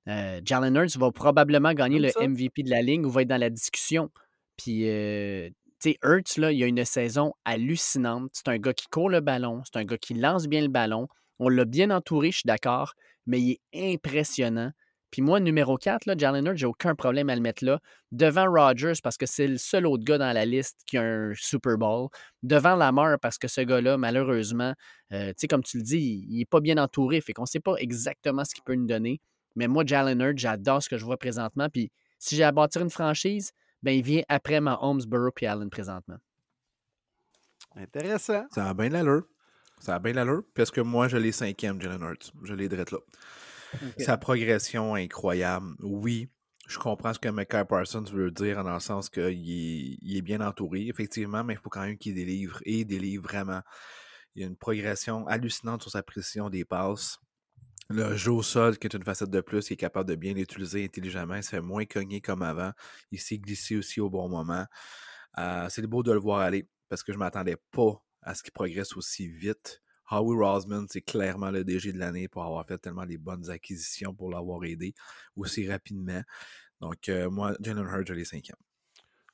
Euh, 0.08 0.42
Jalen 0.44 0.76
Hurts 0.76 0.98
va 0.98 1.12
probablement 1.12 1.74
gagner 1.74 1.98
Comme 1.98 2.06
le 2.06 2.12
ça. 2.12 2.28
MVP 2.28 2.64
de 2.64 2.70
la 2.70 2.82
ligne 2.82 3.06
ou 3.06 3.10
va 3.10 3.22
être 3.22 3.28
dans 3.28 3.40
la 3.40 3.50
discussion. 3.50 4.10
Puis, 4.58 4.90
euh, 4.90 5.50
tu 5.80 5.92
sais, 5.92 5.98
Hurts, 6.04 6.38
là, 6.38 6.52
il 6.52 6.64
a 6.64 6.68
une 6.68 6.84
saison 6.86 7.34
hallucinante. 7.46 8.32
C'est 8.34 8.48
un 8.48 8.58
gars 8.58 8.74
qui 8.74 8.88
court 8.88 9.10
le 9.10 9.22
ballon, 9.22 9.62
c'est 9.66 9.80
un 9.80 9.86
gars 9.86 9.98
qui 9.98 10.14
lance 10.14 10.48
bien 10.48 10.62
le 10.62 10.68
ballon. 10.68 11.08
On 11.40 11.50
l'a 11.50 11.66
bien 11.66 11.90
entouré, 11.92 12.32
je 12.32 12.38
suis 12.38 12.48
d'accord, 12.48 12.94
mais 13.26 13.40
il 13.42 13.58
est 13.74 13.94
impressionnant. 13.94 14.72
Puis 15.12 15.22
moi, 15.22 15.42
numéro 15.42 15.78
4, 15.78 16.06
là, 16.06 16.16
Jalen 16.18 16.46
Hurts, 16.46 16.58
j'ai 16.58 16.66
aucun 16.66 16.96
problème 16.96 17.30
à 17.30 17.36
le 17.36 17.42
mettre 17.42 17.66
là. 17.66 17.80
Devant 18.14 18.50
Rodgers, 18.50 18.94
parce 19.04 19.18
que 19.18 19.26
c'est 19.26 19.48
le 19.48 19.58
seul 19.58 19.86
autre 19.86 20.06
gars 20.06 20.18
dans 20.18 20.32
la 20.32 20.46
liste 20.46 20.80
qui 20.86 20.98
a 20.98 21.02
un 21.02 21.34
Super 21.36 21.78
Bowl. 21.78 22.08
Devant 22.44 22.78
Lamar, 22.78 23.20
parce 23.20 23.38
que 23.38 23.50
ce 23.50 23.60
gars-là, 23.62 23.98
malheureusement, 23.98 24.74
euh, 25.12 25.30
tu 25.30 25.34
sais, 25.38 25.48
comme 25.50 25.64
tu 25.64 25.78
le 25.78 25.84
dis, 25.84 26.26
il 26.30 26.38
n'est 26.38 26.46
pas 26.46 26.62
bien 26.62 26.78
entouré. 26.78 27.20
Fait 27.20 27.34
qu'on 27.34 27.42
ne 27.42 27.48
sait 27.48 27.60
pas 27.60 27.76
exactement 27.76 28.46
ce 28.46 28.54
qu'il 28.56 28.64
peut 28.64 28.76
nous 28.76 28.88
donner. 28.88 29.20
Mais 29.56 29.68
moi, 29.68 29.84
Jalen 29.86 30.22
Hurts, 30.22 30.38
j'adore 30.38 30.82
ce 30.82 30.90
que 30.90 30.98
je 30.98 31.06
vois 31.06 31.18
présentement. 31.18 31.70
Puis 31.70 31.92
si 32.20 32.36
j'ai 32.36 32.44
à 32.44 32.52
bâtir 32.52 32.82
une 32.82 32.90
franchise, 32.90 33.52
ben, 33.84 33.92
il 33.92 34.04
vient 34.04 34.24
après 34.30 34.62
ma 34.62 34.78
Holmesboro 34.82 35.32
puis 35.36 35.46
Allen 35.46 35.70
présentement. 35.70 36.18
Intéressant. 37.76 38.46
Ça 38.52 38.70
a 38.70 38.74
bien 38.74 38.90
l'allure. 38.90 39.24
Ça 39.80 39.96
a 39.96 40.00
bien 40.00 40.14
l'allure. 40.14 40.44
Parce 40.54 40.72
que 40.72 40.82
moi, 40.82 41.08
je 41.08 41.18
l'ai 41.18 41.32
cinquième, 41.32 41.82
Jalen 41.82 42.02
Hurts. 42.02 42.32
Je 42.44 42.54
l'ai 42.54 42.70
direct 42.70 42.92
là. 42.92 43.00
Sa 43.98 44.18
progression 44.18 44.98
est 44.98 45.04
incroyable. 45.04 45.74
Oui, 45.80 46.30
je 46.68 46.78
comprends 46.78 47.14
ce 47.14 47.20
que 47.20 47.30
Micah 47.30 47.66
Parsons 47.66 48.04
veut 48.04 48.32
dire 48.32 48.64
dans 48.64 48.74
le 48.74 48.80
sens 48.80 49.10
qu'il 49.10 49.24
est, 49.24 49.98
il 50.02 50.18
est 50.18 50.22
bien 50.22 50.42
entouré, 50.42 50.88
effectivement, 50.88 51.44
mais 51.44 51.54
il 51.54 51.60
faut 51.60 51.70
quand 51.70 51.82
même 51.82 51.98
qu'il 51.98 52.16
délivre 52.16 52.60
et 52.66 52.80
il 52.80 52.86
délivre 52.86 53.24
vraiment. 53.24 53.62
Il 54.36 54.42
y 54.42 54.46
a 54.46 54.48
une 54.48 54.56
progression 54.56 55.28
hallucinante 55.28 55.82
sur 55.82 55.92
sa 55.92 56.04
précision 56.04 56.50
des 56.50 56.64
passes. 56.64 57.20
Le 57.90 58.16
jeu 58.16 58.32
au 58.32 58.42
sol, 58.42 58.78
qui 58.78 58.88
est 58.88 58.94
une 58.94 59.04
facette 59.04 59.30
de 59.30 59.42
plus, 59.42 59.70
il 59.70 59.74
est 59.74 59.78
capable 59.78 60.10
de 60.10 60.16
bien 60.16 60.34
l'utiliser 60.34 60.86
intelligemment. 60.86 61.36
Il 61.36 61.44
se 61.44 61.50
fait 61.50 61.62
moins 61.62 61.86
cogner 61.86 62.22
comme 62.22 62.42
avant. 62.42 62.72
Il 63.12 63.20
s'est 63.20 63.38
glissé 63.38 63.76
aussi 63.76 64.00
au 64.00 64.10
bon 64.10 64.30
moment. 64.30 64.66
Euh, 65.38 65.68
c'est 65.70 65.86
beau 65.88 66.04
de 66.04 66.12
le 66.12 66.20
voir 66.20 66.40
aller 66.40 66.68
parce 66.90 67.04
que 67.04 67.12
je 67.12 67.18
ne 67.18 67.24
m'attendais 67.24 67.58
pas 67.72 68.02
à 68.22 68.36
ce 68.36 68.44
qu'il 68.44 68.54
progresse 68.54 68.96
aussi 68.96 69.28
vite. 69.28 69.82
Howie 70.10 70.38
Rosman, 70.38 70.88
c'est 70.90 71.02
clairement 71.02 71.52
le 71.52 71.64
DG 71.64 71.94
de 71.94 71.98
l'année 71.98 72.28
pour 72.28 72.44
avoir 72.44 72.66
fait 72.66 72.78
tellement 72.78 73.06
des 73.06 73.18
bonnes 73.18 73.50
acquisitions 73.50 74.14
pour 74.14 74.30
l'avoir 74.30 74.64
aidé 74.66 74.94
aussi 75.36 75.70
rapidement. 75.70 76.22
Donc, 76.82 77.08
euh, 77.10 77.30
moi, 77.30 77.56
Jalen 77.62 77.86
Hurts, 77.86 78.08
je 78.08 78.14
l'ai 78.14 78.26
cinquième. 78.26 78.58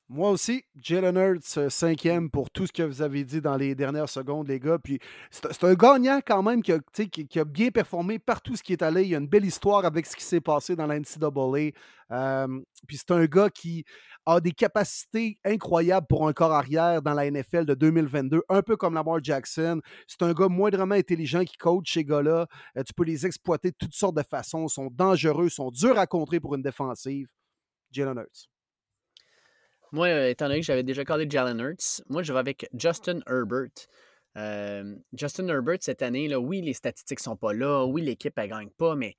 Moi 0.09 0.29
aussi, 0.29 0.63
Jalen 0.81 1.17
Hurts, 1.17 1.57
euh, 1.57 1.69
cinquième 1.69 2.29
pour 2.29 2.49
tout 2.49 2.65
ce 2.65 2.71
que 2.71 2.81
vous 2.81 3.01
avez 3.01 3.25
dit 3.25 3.41
dans 3.41 3.57
les 3.57 3.75
dernières 3.75 4.07
secondes, 4.07 4.47
les 4.47 4.57
gars. 4.57 4.79
Puis 4.79 4.99
c'est 5.29 5.65
un 5.65 5.73
gagnant 5.73 6.21
quand 6.25 6.41
même 6.41 6.61
qui 6.61 6.71
a, 6.71 7.43
bien 7.43 7.71
performé 7.71 8.17
partout 8.17 8.55
ce 8.55 8.63
qui 8.63 8.71
est 8.71 8.81
allé. 8.81 9.03
Il 9.03 9.09
y 9.09 9.15
a 9.15 9.17
une 9.17 9.27
belle 9.27 9.43
histoire 9.43 9.83
avec 9.83 10.05
ce 10.05 10.15
qui 10.15 10.23
s'est 10.23 10.39
passé 10.39 10.77
dans 10.77 10.87
la 10.87 10.97
NCAA. 10.97 11.71
Euh, 12.11 12.61
puis 12.87 12.95
c'est 12.95 13.11
un 13.11 13.25
gars 13.25 13.49
qui 13.49 13.83
a 14.25 14.39
des 14.39 14.53
capacités 14.53 15.39
incroyables 15.43 16.07
pour 16.07 16.25
un 16.25 16.31
corps 16.31 16.53
arrière 16.53 17.01
dans 17.01 17.13
la 17.13 17.29
NFL 17.29 17.65
de 17.65 17.73
2022, 17.73 18.43
un 18.47 18.61
peu 18.61 18.77
comme 18.77 18.93
Lamar 18.93 19.21
Jackson. 19.21 19.81
C'est 20.07 20.23
un 20.23 20.31
gars 20.31 20.47
moindrement 20.47 20.95
intelligent 20.95 21.43
qui 21.43 21.57
coach 21.57 21.93
ces 21.93 22.05
gars-là. 22.05 22.47
Euh, 22.77 22.83
tu 22.83 22.93
peux 22.93 23.03
les 23.03 23.25
exploiter 23.25 23.71
de 23.71 23.77
toutes 23.77 23.93
sortes 23.93 24.15
de 24.15 24.23
façons. 24.23 24.67
Ils 24.67 24.73
sont 24.73 24.89
dangereux, 24.89 25.49
sont 25.49 25.69
durs 25.69 25.99
à 25.99 26.07
contrer 26.07 26.39
pour 26.39 26.55
une 26.55 26.61
défensive. 26.61 27.27
Jalen 27.91 28.19
Hurts. 28.19 28.56
Moi, 29.91 30.07
euh, 30.07 30.29
étant 30.29 30.47
donné 30.47 30.59
que 30.59 30.65
j'avais 30.65 30.83
déjà 30.83 31.05
collé 31.05 31.27
Jalen 31.29 31.59
Hurts, 31.59 32.01
moi, 32.09 32.21
je 32.21 32.33
vais 32.33 32.39
avec 32.39 32.69
Justin 32.73 33.19
Herbert. 33.27 33.87
Euh, 34.37 34.95
Justin 35.13 35.47
Herbert, 35.47 35.77
cette 35.81 36.01
année, 36.01 36.27
là, 36.27 36.39
oui, 36.39 36.61
les 36.61 36.73
statistiques 36.73 37.19
sont 37.19 37.37
pas 37.37 37.53
là, 37.53 37.85
oui, 37.85 38.01
l'équipe, 38.01 38.37
elle 38.37 38.49
gagne 38.49 38.69
pas, 38.69 38.95
mais 38.95 39.15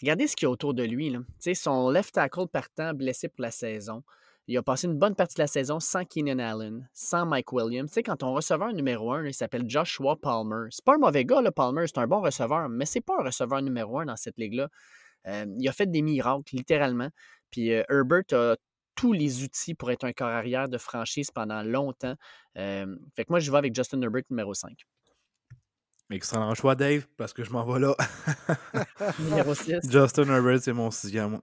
regardez 0.00 0.28
ce 0.28 0.36
qu'il 0.36 0.46
y 0.46 0.48
a 0.48 0.50
autour 0.50 0.74
de 0.74 0.84
lui. 0.84 1.10
Là. 1.10 1.20
Son 1.54 1.90
left 1.90 2.14
tackle 2.14 2.46
partant, 2.46 2.94
blessé 2.94 3.28
pour 3.28 3.42
la 3.42 3.50
saison. 3.50 4.02
Il 4.48 4.56
a 4.56 4.62
passé 4.62 4.86
une 4.86 4.96
bonne 4.96 5.16
partie 5.16 5.34
de 5.34 5.42
la 5.42 5.48
saison 5.48 5.80
sans 5.80 6.04
Keenan 6.04 6.38
Allen, 6.38 6.88
sans 6.92 7.26
Mike 7.26 7.52
Williams. 7.52 7.90
sais, 7.90 8.04
quand 8.04 8.22
on 8.22 8.32
receveur 8.32 8.72
numéro 8.72 9.12
un, 9.12 9.26
il 9.26 9.34
s'appelle 9.34 9.64
Joshua 9.66 10.14
Palmer. 10.16 10.68
C'est 10.70 10.84
pas 10.84 10.94
un 10.94 10.98
mauvais 10.98 11.24
gars, 11.24 11.42
le 11.42 11.50
Palmer, 11.50 11.84
c'est 11.88 11.98
un 11.98 12.06
bon 12.06 12.20
receveur, 12.20 12.68
mais 12.68 12.86
c'est 12.86 13.00
pas 13.00 13.14
un 13.18 13.24
receveur 13.24 13.60
numéro 13.60 13.98
un 13.98 14.06
dans 14.06 14.16
cette 14.16 14.38
ligue-là. 14.38 14.68
Euh, 15.26 15.46
il 15.58 15.68
a 15.68 15.72
fait 15.72 15.90
des 15.90 16.00
miracles, 16.00 16.54
littéralement. 16.54 17.08
Puis 17.50 17.70
Herbert 17.70 18.22
a 18.32 18.54
tous 18.96 19.12
les 19.12 19.44
outils 19.44 19.74
pour 19.74 19.90
être 19.90 20.04
un 20.04 20.12
corps 20.12 20.28
arrière 20.28 20.68
de 20.68 20.78
franchise 20.78 21.30
pendant 21.30 21.62
longtemps. 21.62 22.14
Euh, 22.56 22.96
fait 23.14 23.24
que 23.24 23.32
moi, 23.32 23.38
je 23.38 23.50
vais 23.50 23.58
avec 23.58 23.74
Justin 23.74 24.00
Herbert 24.02 24.22
numéro 24.30 24.54
5. 24.54 24.72
Excellent 26.10 26.54
choix, 26.54 26.74
Dave, 26.74 27.06
parce 27.16 27.32
que 27.32 27.44
je 27.44 27.50
m'en 27.50 27.64
vais 27.64 27.80
là. 27.80 27.94
numéro 29.18 29.54
6. 29.54 29.78
Justin 29.90 30.28
Herbert, 30.28 30.60
c'est 30.62 30.72
mon 30.72 30.90
sixième. 30.90 31.40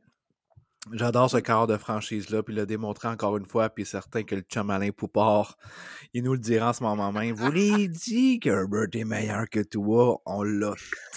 J'adore 0.91 1.29
ce 1.29 1.37
quart 1.37 1.65
de 1.65 1.77
franchise-là, 1.77 2.43
puis 2.43 2.53
le 2.53 2.65
démontrer 2.65 3.07
encore 3.07 3.37
une 3.37 3.45
fois, 3.45 3.69
puis 3.69 3.85
certain 3.85 4.23
que 4.23 4.35
le 4.35 4.41
chum 4.41 4.69
Alain 4.69 4.91
Poupard, 4.91 5.57
il 6.13 6.23
nous 6.23 6.33
le 6.33 6.39
dira 6.39 6.71
en 6.71 6.73
ce 6.73 6.83
moment 6.83 7.13
même. 7.13 7.35
Vous 7.35 7.51
l'avez 7.51 7.87
dit 7.87 8.39
que 8.41 8.49
Herbert 8.49 8.87
est 8.91 9.05
meilleur 9.05 9.49
que 9.49 9.61
toi. 9.61 10.21
On 10.25 10.43
l'a 10.43 10.73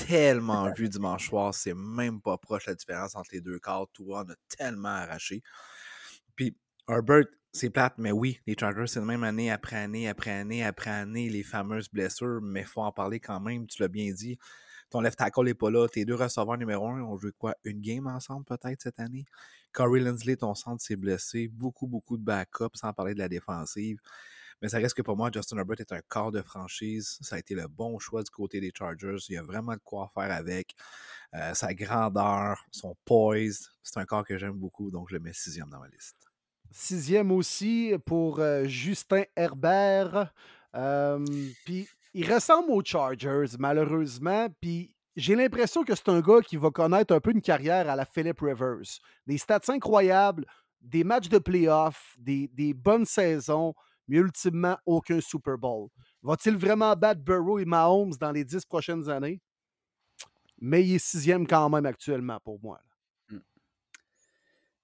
tellement 0.07 0.73
vu 0.73 0.89
dimanche 0.89 1.29
soir, 1.29 1.53
c'est 1.53 1.75
même 1.75 2.21
pas 2.21 2.39
proche 2.39 2.67
la 2.67 2.77
différence 2.77 3.17
entre 3.17 3.31
les 3.33 3.41
deux 3.41 3.59
quarts. 3.59 3.89
Toi, 3.93 4.25
on 4.25 4.31
a 4.31 4.37
tellement 4.57 4.89
arraché. 4.89 5.43
Puis 6.37 6.57
Herbert, 6.89 7.27
c'est 7.53 7.71
plate, 7.71 7.95
mais 7.99 8.13
oui, 8.13 8.39
les 8.47 8.55
Chargers, 8.59 8.87
c'est 8.87 9.01
la 9.01 9.07
même 9.07 9.25
année 9.25 9.51
après 9.51 9.77
année, 9.77 10.09
après 10.09 10.31
année, 10.31 10.63
après 10.65 10.91
année, 10.91 11.31
les 11.31 11.43
fameuses 11.43 11.89
blessures, 11.89 12.41
mais 12.43 12.61
il 12.61 12.67
faut 12.67 12.83
en 12.83 12.93
parler 12.93 13.19
quand 13.19 13.41
même, 13.41 13.67
tu 13.67 13.81
l'as 13.83 13.89
bien 13.89 14.13
dit. 14.13 14.39
Ton 14.91 15.01
left 15.01 15.19
tackle 15.19 15.45
n'est 15.45 15.55
pas 15.55 15.71
là. 15.71 15.89
Tes 15.89 16.05
deux 16.05 16.15
receveurs 16.15 16.59
numéro 16.59 16.87
un 16.89 17.03
ont 17.03 17.17
joué 17.17 17.33
quoi? 17.37 17.57
Une 17.65 17.81
game 17.81 18.07
ensemble 18.07 18.45
peut-être 18.45 18.83
cette 18.83 19.01
année? 19.01 19.25
Corey 19.73 20.01
Lindsley, 20.01 20.37
ton 20.37 20.55
centre 20.55 20.83
s'est 20.83 20.97
blessé. 20.97 21.49
Beaucoup, 21.49 21.87
beaucoup 21.87 22.17
de 22.17 22.23
backup, 22.23 22.71
sans 22.75 22.93
parler 22.93 23.15
de 23.15 23.19
la 23.19 23.29
défensive. 23.29 23.99
Mais 24.63 24.69
ça 24.69 24.79
reste 24.79 24.95
que 24.95 25.03
pour 25.03 25.17
moi, 25.17 25.31
Justin 25.33 25.59
Herbert 25.59 25.81
est 25.81 25.93
un 25.93 26.01
corps 26.09 26.33
de 26.33 26.41
franchise. 26.41 27.19
Ça 27.21 27.37
a 27.37 27.39
été 27.39 27.55
le 27.55 27.69
bon 27.69 27.99
choix 27.99 28.23
du 28.23 28.31
côté 28.31 28.61
des 28.61 28.73
Chargers. 28.75 29.19
Il 29.29 29.35
y 29.35 29.39
a 29.39 29.43
vraiment 29.43 29.75
de 29.75 29.81
quoi 29.85 30.11
faire 30.15 30.31
avec. 30.31 30.75
Euh, 31.35 31.53
sa 31.55 31.75
grandeur, 31.75 32.65
son 32.71 32.97
poise. 33.05 33.71
C'est 33.83 33.99
un 33.99 34.07
corps 34.07 34.25
que 34.25 34.39
j'aime 34.39 34.57
beaucoup, 34.57 34.91
donc 34.91 35.09
je 35.11 35.15
le 35.15 35.21
mets 35.21 35.33
sixième 35.33 35.69
dans 35.69 35.81
ma 35.81 35.89
liste. 35.89 36.26
Sixième 36.71 37.33
aussi 37.33 37.95
pour 38.05 38.41
euh, 38.41 38.65
Justin 38.65 39.25
Herbert. 39.37 40.33
Puis 41.65 41.89
il 42.13 42.33
ressemble 42.33 42.71
aux 42.71 42.83
Chargers, 42.85 43.57
malheureusement. 43.59 44.49
Puis 44.61 44.95
j'ai 45.17 45.35
l'impression 45.35 45.85
que 45.85 45.95
c'est 45.95 46.09
un 46.11 46.21
gars 46.21 46.43
qui 46.43 46.57
va 46.57 46.71
connaître 46.71 47.15
un 47.15 47.21
peu 47.21 47.31
une 47.31 47.41
carrière 47.41 47.89
à 47.89 47.97
la 47.97 48.05
Philip 48.05 48.39
Rivers. 48.41 49.01
Des 49.27 49.39
stats 49.39 49.61
incroyables, 49.69 50.45
des 50.81 51.05
matchs 51.05 51.29
de 51.29 51.39
playoffs, 51.39 52.15
des, 52.19 52.49
des 52.49 52.75
bonnes 52.75 53.07
saisons, 53.07 53.75
mais 54.09 54.19
ultimement 54.19 54.77
aucun 54.85 55.21
Super 55.21 55.57
Bowl. 55.57 55.89
Va-t-il 56.23 56.57
vraiment 56.57 56.95
battre 56.95 57.23
Burrow 57.23 57.59
et 57.59 57.65
Mahomes 57.65 58.15
dans 58.21 58.33
les 58.33 58.45
dix 58.45 58.65
prochaines 58.65 59.09
années? 59.09 59.41
Mais 60.59 60.85
il 60.85 60.95
est 60.97 60.99
sixième 61.05 61.47
quand 61.47 61.69
même 61.71 61.87
actuellement 61.87 62.39
pour 62.45 62.61
moi. 62.63 62.81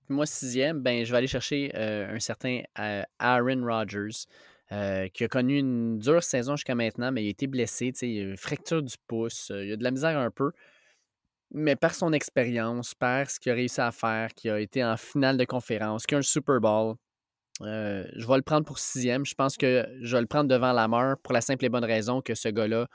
Moi, 0.09 0.27
sixième, 0.27 0.81
ben, 0.81 1.05
je 1.05 1.11
vais 1.11 1.19
aller 1.19 1.27
chercher 1.27 1.71
euh, 1.75 2.15
un 2.15 2.21
certain 2.21 2.63
euh, 2.79 3.03
Aaron 3.19 3.65
Rodgers. 3.65 4.27
Euh, 4.71 5.09
qui 5.09 5.25
a 5.25 5.29
connu 5.29 5.59
une 5.59 5.99
dure 5.99 6.23
saison 6.23 6.57
jusqu'à 6.57 6.75
maintenant, 6.75 7.13
mais 7.13 7.23
il 7.25 7.27
a 7.27 7.31
été 7.31 7.47
blessé, 7.47 7.93
il 8.01 8.19
a 8.19 8.23
une 8.31 8.39
fracture 8.39 8.83
du 8.83 8.95
pouce, 9.07 9.53
il 9.55 9.71
a 9.71 9.77
de 9.77 9.85
la 9.85 9.91
misère 9.91 10.19
un 10.19 10.31
peu. 10.31 10.51
Mais 11.51 11.77
par 11.77 11.95
son 11.95 12.15
expérience, 12.15 12.95
par 12.95 13.29
ce 13.29 13.39
qu'il 13.39 13.53
a 13.53 13.55
réussi 13.55 13.83
à 13.83 13.93
faire, 13.93 14.33
qui 14.33 14.49
a 14.49 14.59
été 14.59 14.83
en 14.83 14.97
finale 14.97 15.37
de 15.37 15.45
conférence, 15.45 16.07
qui 16.07 16.15
a 16.15 16.19
un 16.19 16.23
Super 16.23 16.59
Bowl, 16.59 16.95
je 17.61 18.27
vais 18.27 18.37
le 18.37 18.43
prendre 18.43 18.65
pour 18.65 18.79
sixième. 18.79 19.27
Je 19.27 19.35
pense 19.35 19.59
que 19.59 19.87
je 20.01 20.17
vais 20.17 20.23
le 20.23 20.27
prendre 20.27 20.49
devant 20.49 20.73
la 20.73 20.89
mort 20.89 21.17
pour 21.23 21.35
la 21.35 21.43
simple 21.43 21.67
et 21.67 21.69
bonne 21.69 21.85
raison 21.85 22.23
que 22.23 22.35
ce 22.35 22.49
gars-là 22.49 22.87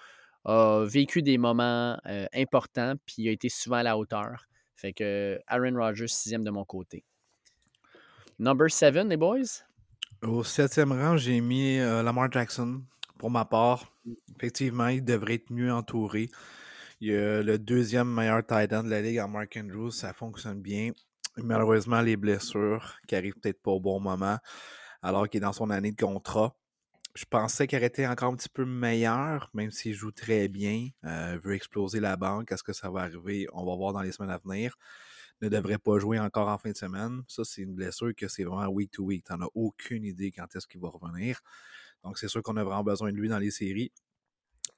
a 0.46 0.84
vécu 0.84 1.22
des 1.22 1.38
moments 1.38 1.96
importants 2.34 2.96
puis 3.06 3.18
il 3.20 3.30
a 3.30 3.32
été 3.34 3.50
souvent 3.50 3.78
à 3.78 3.84
la 3.84 4.00
hauteur. 4.00 4.48
Fait 4.78 4.94
que 4.94 5.40
Aaron 5.48 5.76
Rodgers, 5.76 6.08
sixième 6.08 6.44
de 6.44 6.52
mon 6.52 6.64
côté. 6.64 7.04
Number 8.38 8.70
seven, 8.70 9.10
les 9.10 9.18
boys? 9.18 9.64
Au 10.22 10.44
septième 10.44 10.92
rang, 10.92 11.18
j'ai 11.18 11.42
mis 11.42 11.80
euh, 11.80 12.04
Lamar 12.04 12.32
Jackson. 12.32 12.84
Pour 13.18 13.32
ma 13.32 13.46
part, 13.46 13.92
effectivement, 14.36 14.88
il 14.88 15.04
devrait 15.04 15.36
être 15.36 15.52
mieux 15.52 15.74
entouré. 15.74 16.30
Il 17.02 17.10
y 17.10 17.16
a 17.16 17.42
le 17.42 17.58
deuxième 17.58 18.14
meilleur 18.14 18.46
tight 18.46 18.72
end 18.72 18.84
de 18.84 18.90
la 18.90 19.02
ligue 19.02 19.20
en 19.20 19.28
Mark 19.28 19.58
Andrews. 19.58 19.90
Ça 19.90 20.14
fonctionne 20.14 20.62
bien. 20.62 20.92
Malheureusement, 21.38 22.02
les 22.02 22.16
blessures 22.16 22.98
qui 23.08 23.16
arrivent 23.16 23.40
peut-être 23.40 23.62
pas 23.62 23.72
au 23.72 23.80
bon 23.80 24.00
moment, 24.00 24.38
alors 25.02 25.28
qu'il 25.28 25.40
est 25.40 25.42
dans 25.42 25.54
son 25.54 25.72
année 25.72 25.92
de 25.92 26.02
contrat. 26.02 26.56
Je 27.18 27.26
pensais 27.26 27.68
aurait 27.74 27.88
été 27.88 28.08
encore 28.08 28.32
un 28.32 28.36
petit 28.36 28.48
peu 28.48 28.64
meilleur, 28.64 29.50
même 29.56 29.72
s'il 29.72 29.96
joue 29.96 30.12
très 30.12 30.48
bien. 30.48 30.90
Euh, 31.04 31.40
veut 31.44 31.56
exploser 31.56 32.00
la 32.00 32.16
banque. 32.16 32.52
Est-ce 32.52 32.62
que 32.62 32.74
ça 32.74 32.92
va 32.92 33.02
arriver? 33.02 33.48
On 33.54 33.66
va 33.66 33.76
voir 33.76 33.92
dans 33.92 34.02
les 34.02 34.12
semaines 34.12 34.30
à 34.30 34.38
venir 34.38 34.78
ne 35.42 35.50
devrait 35.50 35.78
pas 35.78 36.00
jouer 36.00 36.20
encore 36.20 36.48
en 36.48 36.58
fin 36.58 36.72
de 36.72 36.78
semaine. 36.78 37.24
Ça, 37.28 37.44
c'est 37.44 37.62
une 37.62 37.74
blessure 37.74 38.14
que 38.16 38.28
c'est 38.28 38.44
vraiment 38.44 38.68
week 38.68 38.92
to 38.92 39.04
week. 39.04 39.26
Tu 39.26 39.34
n'en 39.34 39.46
as 39.46 39.50
aucune 39.54 40.04
idée 40.04 40.32
quand 40.32 40.48
est-ce 40.56 40.68
qu'il 40.68 40.82
va 40.82 40.90
revenir. 40.90 41.40
Donc, 42.04 42.18
c'est 42.18 42.28
sûr 42.28 42.42
qu'on 42.42 42.58
a 42.58 42.64
vraiment 42.64 42.84
besoin 42.84 43.12
de 43.12 43.18
lui 43.18 43.30
dans 43.30 43.40
les 43.40 43.52
séries. 43.52 43.92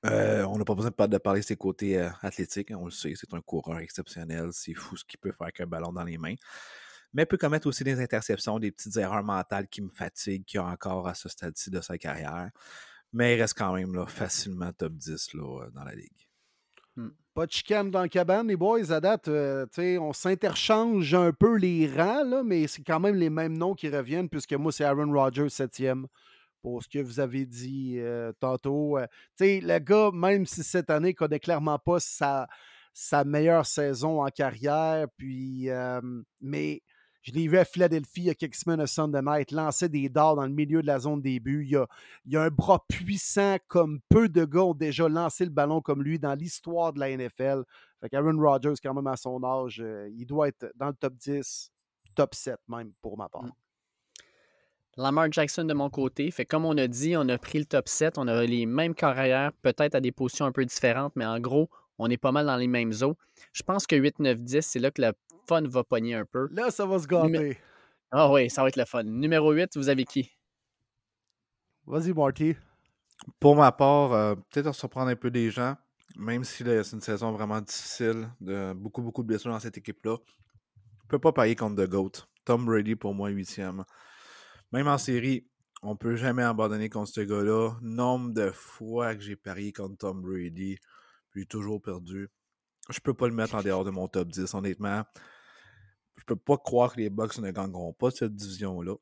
Euh, 0.05 0.43
on 0.45 0.57
n'a 0.57 0.65
pas 0.65 0.75
besoin 0.75 0.91
de 0.91 1.17
parler 1.17 1.41
de 1.41 1.45
ses 1.45 1.55
côtés 1.55 1.97
euh, 1.97 2.09
athlétiques. 2.21 2.71
Hein, 2.71 2.77
on 2.79 2.85
le 2.85 2.91
sait, 2.91 3.13
c'est 3.15 3.33
un 3.33 3.41
coureur 3.41 3.79
exceptionnel. 3.79 4.49
C'est 4.51 4.73
fou 4.73 4.97
ce 4.97 5.05
qu'il 5.05 5.19
peut 5.19 5.31
faire 5.31 5.43
avec 5.43 5.59
un 5.61 5.67
ballon 5.67 5.91
dans 5.91 6.03
les 6.03 6.17
mains. 6.17 6.35
Mais 7.13 7.25
peut 7.25 7.37
commettre 7.37 7.67
aussi 7.67 7.83
des 7.83 7.99
interceptions, 7.99 8.59
des 8.59 8.71
petites 8.71 8.97
erreurs 8.97 9.23
mentales 9.23 9.67
qui 9.67 9.81
me 9.81 9.89
fatiguent, 9.89 10.45
qui 10.45 10.59
ont 10.59 10.67
encore 10.67 11.07
à 11.07 11.15
ce 11.15 11.27
stade-ci 11.27 11.71
de 11.71 11.81
sa 11.81 11.97
carrière. 11.97 12.51
Mais 13.13 13.35
il 13.35 13.41
reste 13.41 13.57
quand 13.57 13.73
même 13.73 14.05
facilement 14.07 14.71
top 14.71 14.93
10 14.93 15.33
là, 15.33 15.69
dans 15.73 15.83
la 15.83 15.95
ligue. 15.95 16.27
Hmm. 16.95 17.09
Pas 17.33 17.45
de 17.45 17.51
chicane 17.51 17.89
dans 17.89 18.01
le 18.01 18.09
cabane, 18.09 18.47
les 18.47 18.55
boys. 18.55 18.91
À 18.91 18.99
date, 18.99 19.27
euh, 19.27 19.65
on 19.99 20.13
s'interchange 20.13 21.13
un 21.13 21.31
peu 21.31 21.57
les 21.57 21.87
rangs, 21.87 22.23
là, 22.23 22.43
mais 22.43 22.67
c'est 22.67 22.83
quand 22.83 22.99
même 22.99 23.15
les 23.15 23.29
mêmes 23.29 23.57
noms 23.57 23.73
qui 23.73 23.89
reviennent, 23.89 24.29
puisque 24.29 24.53
moi, 24.53 24.71
c'est 24.71 24.83
Aaron 24.83 25.11
Rodgers, 25.11 25.49
septième 25.49 26.07
pour 26.61 26.83
ce 26.83 26.89
que 26.89 26.99
vous 26.99 27.21
avez 27.21 27.45
dit 27.45 27.95
euh, 27.99 28.33
tantôt. 28.39 28.97
Euh, 28.97 29.07
le 29.39 29.79
gars, 29.79 30.11
même 30.13 30.45
si 30.45 30.63
cette 30.63 30.89
année 30.89 31.13
connaît 31.13 31.39
clairement 31.39 31.79
pas 31.79 32.01
sa, 32.01 32.49
sa 32.93 33.23
meilleure 33.23 33.65
saison 33.65 34.21
en 34.21 34.27
carrière, 34.27 35.07
puis 35.15 35.69
mais 36.41 36.81
je 37.21 37.31
l'ai 37.33 37.47
vu 37.47 37.57
à 37.57 37.65
Philadelphie 37.65 38.21
il 38.21 38.25
y 38.25 38.29
a 38.29 38.35
quelques 38.35 38.55
semaines 38.55 38.79
à 38.79 38.87
Sunday 38.87 39.21
Night, 39.21 39.51
lancer 39.51 39.89
des 39.89 40.07
dards 40.09 40.35
dans 40.35 40.45
le 40.45 40.53
milieu 40.53 40.81
de 40.81 40.87
la 40.87 40.99
zone 40.99 41.21
début. 41.21 41.63
Il 41.63 41.71
y 41.71 41.75
a, 41.75 41.87
il 42.25 42.33
y 42.33 42.37
a 42.37 42.43
un 42.43 42.49
bras 42.49 42.85
puissant 42.87 43.57
comme 43.67 43.99
peu 44.09 44.29
de 44.29 44.45
gars 44.45 44.63
ont 44.63 44.73
déjà 44.73 45.09
lancé 45.09 45.43
le 45.43 45.51
ballon 45.51 45.81
comme 45.81 46.01
lui 46.01 46.17
dans 46.17 46.33
l'histoire 46.33 46.93
de 46.93 46.99
la 46.99 47.15
NFL. 47.15 47.63
Aaron 48.13 48.39
Rodgers, 48.39 48.75
quand 48.81 48.93
même 48.93 49.07
à 49.07 49.17
son 49.17 49.43
âge, 49.43 49.81
euh, 49.83 50.09
il 50.15 50.25
doit 50.25 50.47
être 50.47 50.71
dans 50.75 50.87
le 50.87 50.93
top 50.93 51.15
10, 51.15 51.71
top 52.15 52.33
7 52.33 52.57
même 52.69 52.93
pour 53.01 53.17
ma 53.17 53.27
part. 53.27 53.43
Mm. 53.43 53.51
Lamar 54.97 55.31
Jackson 55.31 55.63
de 55.63 55.73
mon 55.73 55.89
côté. 55.89 56.29
Fait 56.31 56.45
comme 56.45 56.65
on 56.65 56.77
a 56.77 56.87
dit, 56.87 57.15
on 57.15 57.27
a 57.29 57.37
pris 57.37 57.59
le 57.59 57.65
top 57.65 57.87
7. 57.87 58.17
On 58.17 58.27
a 58.27 58.43
les 58.43 58.65
mêmes 58.65 58.93
carrières, 58.93 59.53
peut-être 59.61 59.95
à 59.95 60.01
des 60.01 60.11
positions 60.11 60.45
un 60.45 60.51
peu 60.51 60.65
différentes, 60.65 61.15
mais 61.15 61.25
en 61.25 61.39
gros, 61.39 61.69
on 61.97 62.09
est 62.09 62.17
pas 62.17 62.31
mal 62.31 62.45
dans 62.45 62.57
les 62.57 62.67
mêmes 62.67 62.93
eaux. 63.01 63.15
Je 63.53 63.63
pense 63.63 63.87
que 63.87 63.95
8, 63.95 64.19
9, 64.19 64.41
10, 64.41 64.61
c'est 64.61 64.79
là 64.79 64.91
que 64.91 65.01
le 65.01 65.13
fun 65.49 65.67
va 65.67 65.83
pogner 65.83 66.15
un 66.15 66.25
peu. 66.25 66.47
Là, 66.51 66.69
ça 66.69 66.85
va 66.85 66.99
se 66.99 67.07
gâter. 67.07 67.57
Ah 68.11 68.31
oui, 68.31 68.49
ça 68.49 68.61
va 68.61 68.69
être 68.69 68.75
le 68.75 68.85
fun. 68.85 69.03
Numéro 69.03 69.51
8, 69.51 69.77
vous 69.77 69.89
avez 69.89 70.05
qui? 70.05 70.31
Vas-y, 71.85 72.13
Marty. 72.13 72.55
Pour 73.39 73.55
ma 73.55 73.71
part, 73.71 74.13
euh, 74.13 74.35
peut-être 74.49 74.73
surprendre 74.73 75.09
un 75.09 75.15
peu 75.15 75.29
des 75.29 75.51
gens, 75.51 75.75
même 76.15 76.43
si 76.43 76.63
c'est 76.63 76.93
une 76.93 77.01
saison 77.01 77.31
vraiment 77.31 77.61
difficile, 77.61 78.29
de 78.39 78.73
beaucoup, 78.73 79.01
beaucoup 79.01 79.23
de 79.23 79.27
blessures 79.27 79.51
dans 79.51 79.59
cette 79.59 79.77
équipe-là. 79.77 80.17
Je 80.17 81.05
ne 81.05 81.09
peux 81.09 81.19
pas 81.19 81.31
parier 81.31 81.55
contre 81.55 81.83
The 81.83 81.89
GOAT. 81.89 82.11
Tom 82.45 82.65
Brady, 82.65 82.95
pour 82.95 83.13
moi, 83.13 83.29
huitième. 83.29 83.83
Même 84.71 84.87
en 84.87 84.97
série, 84.97 85.47
on 85.81 85.91
ne 85.91 85.97
peut 85.97 86.15
jamais 86.15 86.43
abandonner 86.43 86.89
contre 86.89 87.11
ce 87.11 87.21
gars-là. 87.21 87.73
Nombre 87.81 88.33
de 88.33 88.51
fois 88.51 89.15
que 89.15 89.21
j'ai 89.21 89.35
parié 89.35 89.73
contre 89.73 89.97
Tom 89.97 90.21
Brady, 90.21 90.77
puis 91.31 91.47
toujours 91.47 91.81
perdu. 91.81 92.29
Je 92.89 92.99
peux 92.99 93.13
pas 93.13 93.27
le 93.27 93.35
mettre 93.35 93.55
en 93.55 93.61
dehors 93.61 93.83
de 93.83 93.91
mon 93.91 94.07
top 94.07 94.29
10, 94.29 94.53
honnêtement. 94.53 95.03
Je 96.19 96.25
peux 96.25 96.35
pas 96.35 96.57
croire 96.57 96.93
que 96.93 96.99
les 96.99 97.09
Bucks 97.09 97.37
ne 97.39 97.49
gagneront 97.51 97.93
pas 97.93 98.11
cette 98.11 98.35
division-là. 98.35 98.95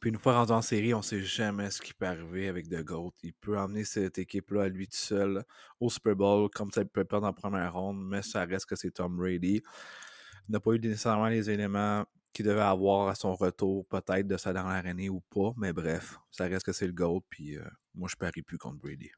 Puis 0.00 0.10
une 0.10 0.18
fois 0.18 0.34
rendu 0.34 0.52
en 0.52 0.62
série, 0.62 0.94
on 0.94 0.98
ne 0.98 1.02
sait 1.02 1.22
jamais 1.22 1.70
ce 1.70 1.82
qui 1.82 1.92
peut 1.92 2.06
arriver 2.06 2.48
avec 2.48 2.68
The 2.68 2.82
GOAT. 2.82 3.12
Il 3.22 3.34
peut 3.34 3.58
emmener 3.58 3.84
cette 3.84 4.18
équipe-là 4.18 4.62
à 4.64 4.68
lui 4.68 4.86
tout 4.86 4.96
seul 4.96 5.44
au 5.80 5.90
Super 5.90 6.16
Bowl, 6.16 6.48
comme 6.50 6.70
ça 6.70 6.80
il 6.80 6.88
peut 6.88 7.04
perdre 7.04 7.26
en 7.26 7.32
première 7.32 7.74
ronde, 7.74 8.02
mais 8.02 8.22
ça 8.22 8.44
reste 8.44 8.66
que 8.66 8.76
c'est 8.76 8.92
Tom 8.92 9.16
Brady. 9.16 9.62
Il 10.48 10.52
n'a 10.52 10.60
pas 10.60 10.72
eu 10.72 10.78
nécessairement 10.78 11.28
les 11.28 11.50
éléments 11.50 12.04
qu'il 12.32 12.46
devait 12.46 12.60
avoir 12.60 13.08
à 13.08 13.14
son 13.14 13.34
retour, 13.34 13.86
peut-être 13.86 14.26
de 14.26 14.36
sa 14.38 14.52
dernière 14.52 14.86
année 14.86 15.10
ou 15.10 15.20
pas, 15.20 15.52
mais 15.56 15.72
bref, 15.72 16.18
ça 16.30 16.44
reste 16.44 16.64
que 16.64 16.72
c'est 16.72 16.86
le 16.86 16.92
GOAT, 16.92 17.22
puis 17.28 17.58
euh, 17.58 17.64
moi 17.94 18.08
je 18.10 18.16
parie 18.16 18.42
plus 18.42 18.58
contre 18.58 18.78
Brady. 18.78 19.10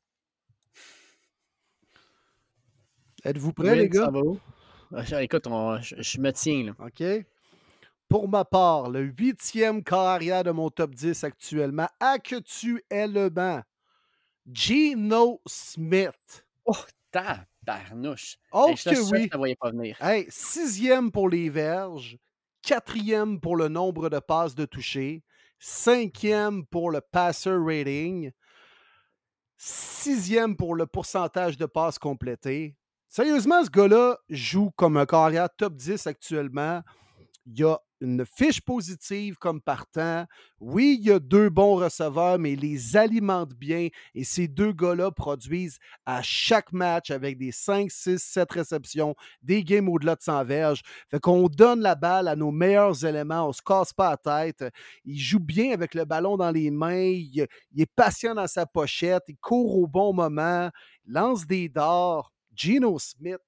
Êtes-vous 3.25 3.53
prêts, 3.53 3.77
les 3.77 3.89
gars? 3.89 4.11
Ah, 4.13 4.21
écoute, 5.21 5.49
je, 5.81 6.21
me 6.21 6.31
tiens. 6.33 6.65
Là. 6.65 6.73
OK. 6.79 7.27
Pour 8.09 8.29
ma 8.29 8.45
part, 8.45 8.91
le 8.91 9.03
huitième 9.19 9.83
carrière 9.83 10.45
de 10.45 10.51
mon 10.51 10.71
top 10.71 10.95
10 10.95 11.25
actuellement, 11.25 11.89
à 12.01 12.19
que 12.19 12.37
tu 12.37 12.83
es 12.91 13.07
le 13.07 13.29
banc, 13.29 13.63
Gino 14.51 15.41
Smith. 15.47 16.45
Oh, 16.65 16.77
tabarnouche. 17.11 18.37
Oh, 18.53 18.75
que 18.75 19.11
oui. 19.11 19.29
Ça 19.31 19.37
voyais 19.37 19.57
pas 19.57 19.71
venir. 19.71 19.97
Hey, 20.01 20.27
sixième 20.29 21.11
pour 21.11 21.29
les 21.29 21.49
verges, 21.49 22.19
quatrième 22.63 23.41
pour 23.41 23.57
le 23.57 23.69
nombre 23.69 24.11
de 24.11 24.19
passes 24.19 24.55
de 24.55 24.67
toucher, 24.67 25.23
cinquième 25.59 26.67
pour 26.67 26.91
le 26.91 27.01
passer 27.01 27.51
rating, 27.51 28.33
sixième 29.57 30.57
pour 30.57 30.75
le 30.75 30.87
pourcentage 30.87 31.57
de 31.57 31.67
passes 31.67 31.99
complétées, 31.99 32.77
Sérieusement, 33.17 33.65
ce 33.65 33.71
gars-là 33.71 34.19
joue 34.29 34.73
comme 34.75 34.97
un 34.97 35.07
carrière 35.07 35.49
top 35.57 35.77
10 35.77 36.05
actuellement. 36.09 36.83
Il 37.47 37.61
y 37.61 37.63
a 37.63 37.79
une 38.01 38.27
fiche 38.27 38.61
positive 38.61 39.37
comme 39.37 39.61
partant. 39.61 40.27
Oui, 40.59 40.99
il 40.99 41.07
y 41.07 41.13
a 41.13 41.21
deux 41.21 41.49
bons 41.49 41.77
receveurs, 41.77 42.41
mais 42.41 42.55
il 42.55 42.61
les 42.63 42.97
alimente 42.97 43.55
bien. 43.55 43.87
Et 44.17 44.25
ces 44.25 44.49
deux 44.49 44.73
gars-là 44.73 45.13
produisent 45.13 45.79
à 46.05 46.23
chaque 46.23 46.73
match 46.73 47.13
avec 47.13 47.39
des 47.39 47.53
5, 47.53 47.89
6, 47.89 48.19
7 48.21 48.51
réceptions, 48.51 49.15
des 49.45 49.63
games 49.63 49.89
au-delà 49.89 50.17
de 50.17 50.23
100 50.23 50.45
verges. 50.45 50.83
Fait 51.09 51.21
qu'on 51.21 51.47
donne 51.47 51.83
la 51.83 51.95
balle 51.95 52.27
à 52.27 52.35
nos 52.35 52.51
meilleurs 52.51 53.05
éléments. 53.05 53.49
On 53.49 53.53
se 53.53 53.63
casse 53.63 53.93
pas 53.93 54.11
la 54.25 54.47
tête. 54.47 54.75
Il 55.05 55.21
joue 55.21 55.39
bien 55.39 55.71
avec 55.71 55.95
le 55.95 56.05
ballon 56.05 56.37
dans 56.37 56.51
les 56.51 56.73
mains. 56.73 57.13
Il, 57.13 57.47
est 57.79 57.93
patient 57.95 58.35
dans 58.35 58.49
sa 58.49 58.67
pochette. 58.67 59.23
Il 59.29 59.37
court 59.37 59.79
au 59.79 59.87
bon 59.87 60.13
moment. 60.13 60.69
Il 61.07 61.13
lance 61.13 61.47
des 61.47 61.69
dards. 61.69 62.34
Gino 62.55 62.99
Smith, 62.99 63.41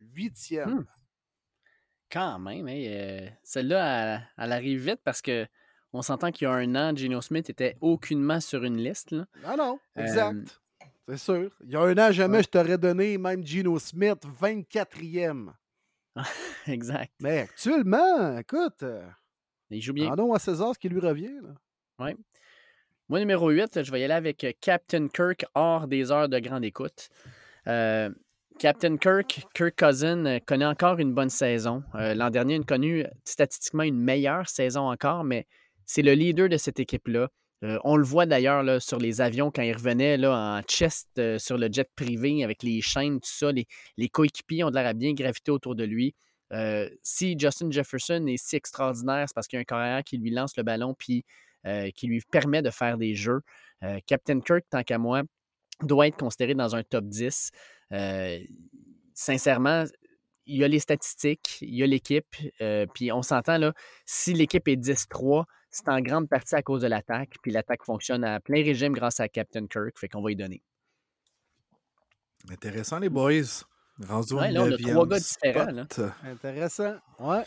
huitième. 0.00 0.70
Hmm. 0.70 0.86
Quand 2.10 2.38
même, 2.38 2.68
hein, 2.68 2.84
euh, 2.86 3.28
celle-là, 3.42 4.20
elle, 4.36 4.52
arrive 4.52 4.88
vite 4.90 5.00
parce 5.02 5.20
que 5.20 5.46
on 5.92 6.02
s'entend 6.02 6.30
qu'il 6.32 6.46
y 6.46 6.48
a 6.48 6.54
un 6.54 6.74
an, 6.74 6.94
Gino 6.94 7.20
Smith 7.20 7.50
était 7.50 7.76
aucunement 7.80 8.40
sur 8.40 8.64
une 8.64 8.76
liste. 8.76 9.12
Là. 9.12 9.26
Ah 9.44 9.56
non, 9.56 9.78
exact. 9.96 10.60
C'est 11.08 11.18
sûr. 11.18 11.50
Il 11.64 11.70
y 11.70 11.76
a 11.76 11.80
un 11.80 11.98
an, 11.98 12.12
jamais 12.12 12.42
je 12.42 12.48
t'aurais 12.48 12.78
donné 12.78 13.18
même 13.18 13.44
Gino 13.44 13.78
Smith 13.78 14.22
24e. 14.40 15.52
exact. 16.66 17.12
Mais 17.20 17.40
actuellement, 17.40 18.38
écoute. 18.38 18.82
Euh, 18.82 19.06
il 19.70 19.82
joue 19.82 19.92
bien. 19.92 20.08
Rendons 20.10 20.32
à 20.32 20.38
César 20.38 20.74
ce 20.74 20.78
qui 20.78 20.88
lui 20.88 21.00
revient. 21.00 21.40
Oui. 21.98 22.16
Moi, 23.08 23.18
numéro 23.18 23.50
8, 23.50 23.82
je 23.82 23.92
vais 23.92 24.00
y 24.00 24.04
aller 24.04 24.14
avec 24.14 24.44
euh, 24.44 24.52
Captain 24.60 25.08
Kirk 25.08 25.44
hors 25.54 25.86
des 25.86 26.10
heures 26.10 26.28
de 26.28 26.38
grande 26.38 26.64
écoute. 26.64 27.10
Euh, 27.66 28.10
Captain 28.58 28.96
Kirk, 28.96 29.46
Kirk 29.52 29.74
Cousin, 29.76 30.26
euh, 30.26 30.38
connaît 30.38 30.64
encore 30.64 30.98
une 30.98 31.12
bonne 31.12 31.30
saison. 31.30 31.82
Euh, 31.96 32.14
l'an 32.14 32.30
dernier, 32.30 32.54
il 32.54 32.60
a 32.60 32.64
connu 32.64 33.04
statistiquement 33.24 33.82
une 33.82 34.00
meilleure 34.00 34.48
saison 34.48 34.90
encore, 34.90 35.24
mais 35.24 35.46
c'est 35.86 36.02
le 36.02 36.12
leader 36.12 36.48
de 36.48 36.56
cette 36.56 36.78
équipe-là. 36.78 37.28
Euh, 37.64 37.78
on 37.82 37.96
le 37.96 38.04
voit 38.04 38.26
d'ailleurs 38.26 38.80
sur 38.80 38.98
les 38.98 39.20
avions 39.20 39.50
quand 39.50 39.62
il 39.62 39.72
revenait 39.72 40.16
là, 40.16 40.58
en 40.58 40.62
chest 40.62 41.08
sur 41.38 41.58
le 41.58 41.68
jet 41.70 41.88
privé 41.96 42.44
avec 42.44 42.62
les 42.62 42.80
chaînes, 42.80 43.20
tout 43.20 43.30
ça. 43.30 43.50
Les, 43.52 44.08
coéquipiers 44.08 44.64
ont 44.64 44.70
de 44.70 44.74
l'air 44.76 44.86
à 44.86 44.92
bien 44.92 45.14
graviter 45.14 45.50
autour 45.50 45.74
de 45.74 45.84
lui. 45.84 46.14
si 47.02 47.36
Justin 47.38 47.70
Jefferson 47.70 48.26
est 48.28 48.36
si 48.36 48.56
extraordinaire, 48.56 49.24
c'est 49.28 49.34
parce 49.34 49.48
qu'il 49.48 49.56
y 49.56 49.58
a 49.58 49.62
un 49.62 49.64
carrière 49.64 50.04
qui 50.04 50.18
lui 50.18 50.30
lance 50.30 50.56
le 50.56 50.62
ballon 50.62 50.94
puis 50.94 51.24
qui 51.94 52.06
lui 52.06 52.20
permet 52.30 52.60
de 52.60 52.70
faire 52.70 52.98
des 52.98 53.14
jeux. 53.14 53.40
Captain 54.06 54.40
Kirk, 54.40 54.64
tant 54.68 54.82
qu'à 54.82 54.98
moi, 54.98 55.22
doit 55.82 56.06
être 56.06 56.16
considéré 56.18 56.54
dans 56.54 56.76
un 56.76 56.82
top 56.82 57.06
10. 57.06 57.50
Euh, 57.94 58.38
sincèrement, 59.14 59.84
il 60.46 60.58
y 60.58 60.64
a 60.64 60.68
les 60.68 60.80
statistiques, 60.80 61.58
il 61.62 61.74
y 61.74 61.82
a 61.82 61.86
l'équipe, 61.86 62.36
euh, 62.60 62.86
puis 62.92 63.12
on 63.12 63.22
s'entend 63.22 63.58
là, 63.58 63.72
si 64.04 64.34
l'équipe 64.34 64.66
est 64.68 64.76
10-3, 64.76 65.44
c'est 65.70 65.88
en 65.88 66.00
grande 66.00 66.28
partie 66.28 66.54
à 66.54 66.62
cause 66.62 66.82
de 66.82 66.86
l'attaque, 66.86 67.36
puis 67.42 67.50
l'attaque 67.50 67.84
fonctionne 67.84 68.24
à 68.24 68.40
plein 68.40 68.62
régime 68.62 68.92
grâce 68.92 69.20
à 69.20 69.28
Captain 69.28 69.66
Kirk, 69.66 69.98
fait 69.98 70.08
qu'on 70.08 70.22
va 70.22 70.32
y 70.32 70.36
donner. 70.36 70.62
Intéressant 72.50 72.98
les 72.98 73.08
boys. 73.08 73.64
Rendu 74.06 74.34
ouais, 74.34 74.50
là, 74.50 74.62
on 74.64 74.72
a 74.72 74.76
trois 74.76 75.06
gars 75.06 75.18
différents. 75.18 75.70
Là. 75.70 75.86
Intéressant. 76.24 76.96
Ouais. 77.20 77.44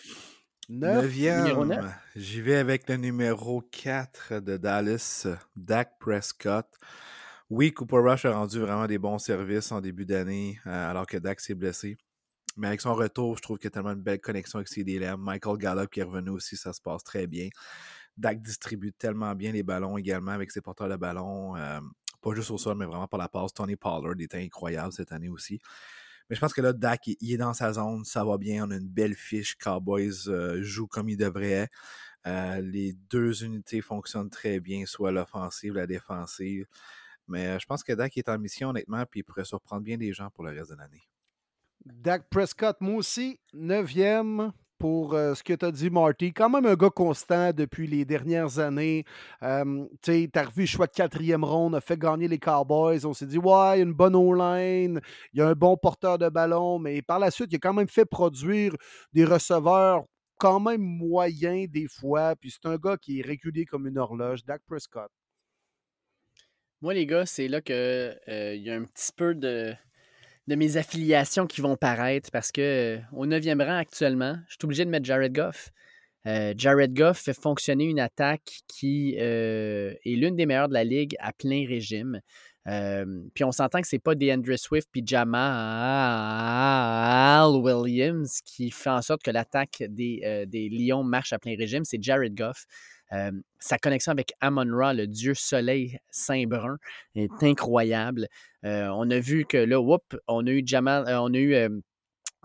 Neuvième. 0.69 1.93
J'y 2.15 2.41
vais 2.41 2.55
avec 2.55 2.89
le 2.89 2.97
numéro 2.97 3.61
4 3.61 4.39
de 4.39 4.57
Dallas, 4.57 5.27
Dak 5.55 5.99
Prescott. 5.99 6.67
Oui, 7.49 7.73
Cooper 7.73 7.99
Rush 7.99 8.25
a 8.25 8.33
rendu 8.33 8.59
vraiment 8.59 8.87
des 8.87 8.97
bons 8.97 9.19
services 9.19 9.71
en 9.71 9.79
début 9.79 10.05
d'année, 10.05 10.59
euh, 10.67 10.89
alors 10.91 11.07
que 11.07 11.15
Dak 11.15 11.39
s'est 11.39 11.55
blessé. 11.55 11.97
Mais 12.57 12.67
avec 12.67 12.81
son 12.81 12.93
retour, 12.93 13.37
je 13.37 13.41
trouve 13.41 13.57
qu'il 13.57 13.67
y 13.67 13.67
a 13.67 13.71
tellement 13.71 13.91
une 13.93 14.01
belle 14.01 14.19
connexion 14.19 14.59
avec 14.59 14.67
CDLM. 14.67 15.17
Michael 15.21 15.57
Gallup 15.57 15.89
qui 15.89 16.01
est 16.01 16.03
revenu 16.03 16.31
aussi, 16.31 16.57
ça 16.57 16.73
se 16.73 16.81
passe 16.81 17.05
très 17.05 17.25
bien. 17.25 17.47
Dak 18.17 18.41
distribue 18.41 18.91
tellement 18.91 19.33
bien 19.33 19.53
les 19.53 19.63
ballons 19.63 19.97
également 19.97 20.31
avec 20.31 20.51
ses 20.51 20.59
porteurs 20.59 20.89
de 20.89 20.97
ballon. 20.97 21.55
Euh, 21.55 21.79
pas 22.21 22.35
juste 22.35 22.51
au 22.51 22.57
sol, 22.57 22.75
mais 22.77 22.85
vraiment 22.85 23.07
par 23.07 23.19
la 23.19 23.29
passe. 23.29 23.53
Tony 23.53 23.77
Pollard 23.77 24.15
était 24.19 24.43
incroyable 24.43 24.91
cette 24.91 25.13
année 25.13 25.29
aussi. 25.29 25.61
Mais 26.29 26.35
je 26.35 26.41
pense 26.41 26.53
que 26.53 26.61
là, 26.61 26.73
Dak, 26.73 27.07
il 27.07 27.31
est 27.31 27.37
dans 27.37 27.53
sa 27.53 27.71
zone, 27.71 28.03
ça 28.03 28.25
va 28.25 28.37
bien. 28.37 28.67
On 28.67 28.71
a 28.71 28.75
une 28.75 28.89
belle 28.89 29.15
fiche. 29.15 29.55
Cowboys 29.55 30.27
euh, 30.27 30.61
joue 30.61 30.87
comme 30.87 31.07
il 31.07 31.17
devrait. 31.17 31.69
les 32.25 32.91
deux 33.09 33.45
unités 33.45 33.79
fonctionnent 33.79 34.29
très 34.29 34.59
bien, 34.59 34.85
soit 34.85 35.13
l'offensive, 35.13 35.75
la 35.75 35.87
défensive. 35.87 36.65
Mais 37.27 37.59
je 37.59 37.65
pense 37.65 37.83
que 37.83 37.93
Dak 37.93 38.17
est 38.17 38.29
en 38.29 38.37
mission, 38.37 38.69
honnêtement, 38.69 39.03
puis 39.09 39.21
il 39.21 39.23
pourrait 39.23 39.45
surprendre 39.45 39.83
bien 39.83 39.97
des 39.97 40.13
gens 40.13 40.29
pour 40.29 40.43
le 40.43 40.51
reste 40.51 40.71
de 40.71 40.75
l'année. 40.75 41.07
Dak 41.85 42.29
Prescott, 42.29 42.77
moi 42.81 42.95
aussi, 42.95 43.39
neuvième 43.53 44.51
pour 44.77 45.13
euh, 45.13 45.33
ce 45.33 45.43
que 45.43 45.53
tu 45.53 45.65
as 45.65 45.71
dit, 45.71 45.89
Marty. 45.89 46.33
Quand 46.33 46.49
même 46.49 46.65
un 46.65 46.75
gars 46.75 46.89
constant 46.89 47.51
depuis 47.51 47.87
les 47.87 48.05
dernières 48.05 48.59
années. 48.59 49.05
Euh, 49.43 49.85
tu 50.01 50.11
sais, 50.11 50.29
t'as 50.31 50.45
revu 50.45 50.67
choix 50.67 50.87
de 50.87 50.91
quatrième 50.91 51.43
ronde, 51.43 51.75
a 51.75 51.81
fait 51.81 51.97
gagner 51.97 52.27
les 52.27 52.37
Cowboys. 52.37 53.05
On 53.05 53.13
s'est 53.13 53.25
dit, 53.25 53.37
ouais, 53.37 53.81
une 53.81 53.93
bonne 53.93 54.15
O-line, 54.15 54.99
il 55.33 55.39
y 55.39 55.41
a 55.41 55.47
un 55.47 55.53
bon 55.53 55.77
porteur 55.77 56.17
de 56.17 56.29
ballon, 56.29 56.79
mais 56.79 57.01
par 57.01 57.19
la 57.19 57.31
suite, 57.31 57.51
il 57.51 57.55
a 57.55 57.59
quand 57.59 57.73
même 57.73 57.87
fait 57.87 58.05
produire 58.05 58.75
des 59.13 59.25
receveurs 59.25 60.03
quand 60.37 60.59
même 60.59 60.81
moyens 60.81 61.69
des 61.69 61.87
fois. 61.87 62.35
Puis 62.35 62.51
c'est 62.51 62.67
un 62.67 62.77
gars 62.77 62.97
qui 62.97 63.19
est 63.19 63.23
régulier 63.23 63.65
comme 63.65 63.87
une 63.87 63.97
horloge, 63.97 64.45
Dak 64.45 64.61
Prescott. 64.67 65.09
Moi, 66.81 66.93
les 66.93 67.05
gars, 67.05 67.25
c'est 67.25 67.47
là 67.47 67.61
qu'il 67.61 67.75
euh, 67.75 68.55
y 68.55 68.69
a 68.69 68.75
un 68.75 68.83
petit 68.83 69.11
peu 69.15 69.33
de 69.33 69.73
de 70.47 70.55
mes 70.55 70.77
affiliations 70.77 71.45
qui 71.45 71.61
vont 71.61 71.75
paraître 71.75 72.31
parce 72.31 72.51
que 72.51 72.61
euh, 72.61 72.97
au 73.13 73.25
9e 73.25 73.63
rang 73.63 73.77
actuellement, 73.77 74.37
je 74.47 74.53
suis 74.53 74.63
obligé 74.63 74.85
de 74.85 74.89
mettre 74.89 75.05
Jared 75.05 75.33
Goff. 75.33 75.71
Euh, 76.25 76.53
Jared 76.57 76.93
Goff 76.93 77.19
fait 77.19 77.33
fonctionner 77.33 77.83
une 77.85 77.99
attaque 77.99 78.61
qui 78.67 79.17
euh, 79.19 79.93
est 80.05 80.15
l'une 80.15 80.35
des 80.35 80.45
meilleures 80.45 80.69
de 80.69 80.73
la 80.73 80.83
ligue 80.83 81.15
à 81.19 81.31
plein 81.33 81.65
régime. 81.67 82.21
puis 83.33 83.43
on 83.45 83.51
s'entend 83.51 83.81
que 83.81 83.87
c'est 83.87 83.99
pas 83.99 84.15
DeAndre 84.15 84.57
Swift 84.57 84.89
puis 84.91 85.01
Jamal 85.05 85.37
Williams 87.55 88.41
qui 88.43 88.71
fait 88.71 88.89
en 88.89 89.01
sorte 89.01 89.23
que 89.23 89.31
l'attaque 89.31 89.83
des, 89.87 90.45
des 90.47 90.67
Lions 90.69 91.03
marche 91.03 91.31
à 91.31 91.39
plein 91.39 91.55
régime, 91.57 91.85
c'est 91.85 92.01
Jared 92.01 92.35
Goff 92.35 92.65
sa 93.59 93.77
connexion 93.77 94.11
avec 94.11 94.33
Amon 94.41 94.75
Ra, 94.75 94.93
le 94.93 95.07
dieu 95.07 95.33
soleil 95.33 95.99
saint-brun, 96.09 96.77
est 97.15 97.43
incroyable. 97.43 98.27
on 98.63 99.09
a 99.09 99.19
vu 99.19 99.45
que 99.45 99.57
là, 99.57 99.79
whoop, 99.79 100.17
on 100.27 100.45
a 100.47 100.51
eu 100.51 100.63
Jamal, 100.65 101.05
on 101.07 101.33
a 101.33 101.37
eu 101.37 101.81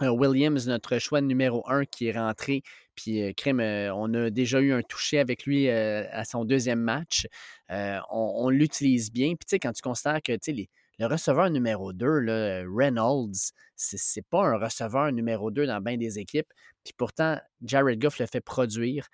Williams, 0.00 0.66
notre 0.66 0.98
choix 0.98 1.20
numéro 1.20 1.62
un, 1.68 1.84
qui 1.84 2.06
est 2.06 2.18
rentré. 2.18 2.62
Puis, 2.94 3.34
crème, 3.34 3.60
on 3.60 4.12
a 4.14 4.30
déjà 4.30 4.60
eu 4.60 4.72
un 4.72 4.82
touché 4.82 5.18
avec 5.18 5.46
lui 5.46 5.68
à 5.68 6.24
son 6.24 6.44
deuxième 6.44 6.80
match. 6.80 7.26
on, 7.68 8.48
l'utilise 8.50 9.12
bien. 9.12 9.28
Puis, 9.28 9.46
tu 9.46 9.50
sais, 9.50 9.58
quand 9.58 9.72
tu 9.72 9.82
considères 9.82 10.22
que, 10.22 10.32
tu 10.32 10.54
sais, 10.54 10.68
le 10.98 11.06
receveur 11.06 11.50
numéro 11.50 11.92
2, 11.92 12.06
là, 12.20 12.62
Reynolds, 12.68 13.52
c'est 13.74 14.26
pas 14.28 14.44
un 14.44 14.58
receveur 14.58 15.10
numéro 15.10 15.50
2 15.50 15.66
dans 15.66 15.80
bien 15.80 15.96
des 15.96 16.18
équipes. 16.18 16.52
Puis 16.84 16.92
pourtant, 16.96 17.38
Jared 17.62 18.00
Goff 18.00 18.18
le 18.18 18.26
fait 18.26 18.40
produire. 18.40 19.08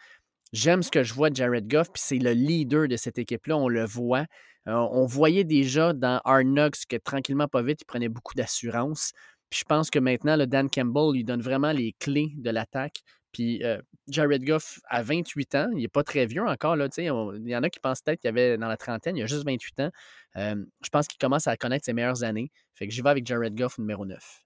J'aime 0.53 0.83
ce 0.83 0.91
que 0.91 1.03
je 1.03 1.13
vois 1.13 1.31
de 1.31 1.37
Jared 1.37 1.69
Goff, 1.69 1.93
puis 1.93 2.03
c'est 2.05 2.19
le 2.19 2.33
leader 2.33 2.89
de 2.89 2.97
cette 2.97 3.19
équipe-là. 3.19 3.57
On 3.57 3.69
le 3.69 3.85
voit. 3.85 4.27
Euh, 4.67 4.73
on 4.73 5.07
voyait 5.07 5.45
déjà 5.45 5.93
dans 5.93 6.21
Arnox 6.25 6.87
que 6.87 6.97
tranquillement, 6.97 7.49
pas 7.49 7.63
vite, 7.63 7.83
il 7.83 7.85
prenait 7.85 8.09
beaucoup 8.09 8.35
d'assurance. 8.35 9.13
Puis 9.51 9.61
je 9.61 9.65
pense 9.65 9.91
que 9.91 9.99
maintenant, 9.99 10.37
le 10.37 10.47
Dan 10.47 10.69
Campbell 10.69 11.13
lui 11.15 11.25
donne 11.25 11.41
vraiment 11.41 11.73
les 11.73 11.95
clés 11.99 12.33
de 12.37 12.51
l'attaque. 12.51 13.03
Puis 13.33 13.63
euh, 13.63 13.81
Jared 14.09 14.45
Goff 14.45 14.81
a 14.89 15.03
28 15.03 15.55
ans, 15.55 15.69
il 15.73 15.83
n'est 15.83 15.89
pas 15.89 16.03
très 16.03 16.27
vieux 16.27 16.47
encore. 16.47 16.77
Là, 16.77 16.89
il 16.97 17.05
y 17.05 17.57
en 17.57 17.63
a 17.63 17.71
qui 17.71 17.81
pensent 17.81 18.03
peut-être 18.03 18.21
qu'il 18.21 18.29
avait 18.29 18.57
dans 18.57 18.69
la 18.69 18.77
trentaine, 18.77 19.17
il 19.17 19.23
a 19.23 19.27
juste 19.27 19.45
28 19.45 19.81
ans. 19.81 19.91
Euh, 20.37 20.57
je 20.83 20.89
pense 20.89 21.09
qu'il 21.09 21.19
commence 21.19 21.47
à 21.47 21.57
connaître 21.57 21.85
ses 21.85 21.93
meilleures 21.93 22.25
années. 22.25 22.51
Fait 22.75 22.87
que 22.87 22.93
j'y 22.93 23.03
vais 23.03 23.11
avec 23.11 23.27
Jared 23.27 23.55
Goff 23.55 23.79
numéro 23.79 24.07
9. 24.07 24.45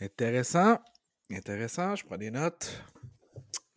Intéressant. 0.00 0.78
Intéressant, 1.30 1.94
je 1.94 2.04
prends 2.04 2.16
des 2.16 2.30
notes. 2.30 2.82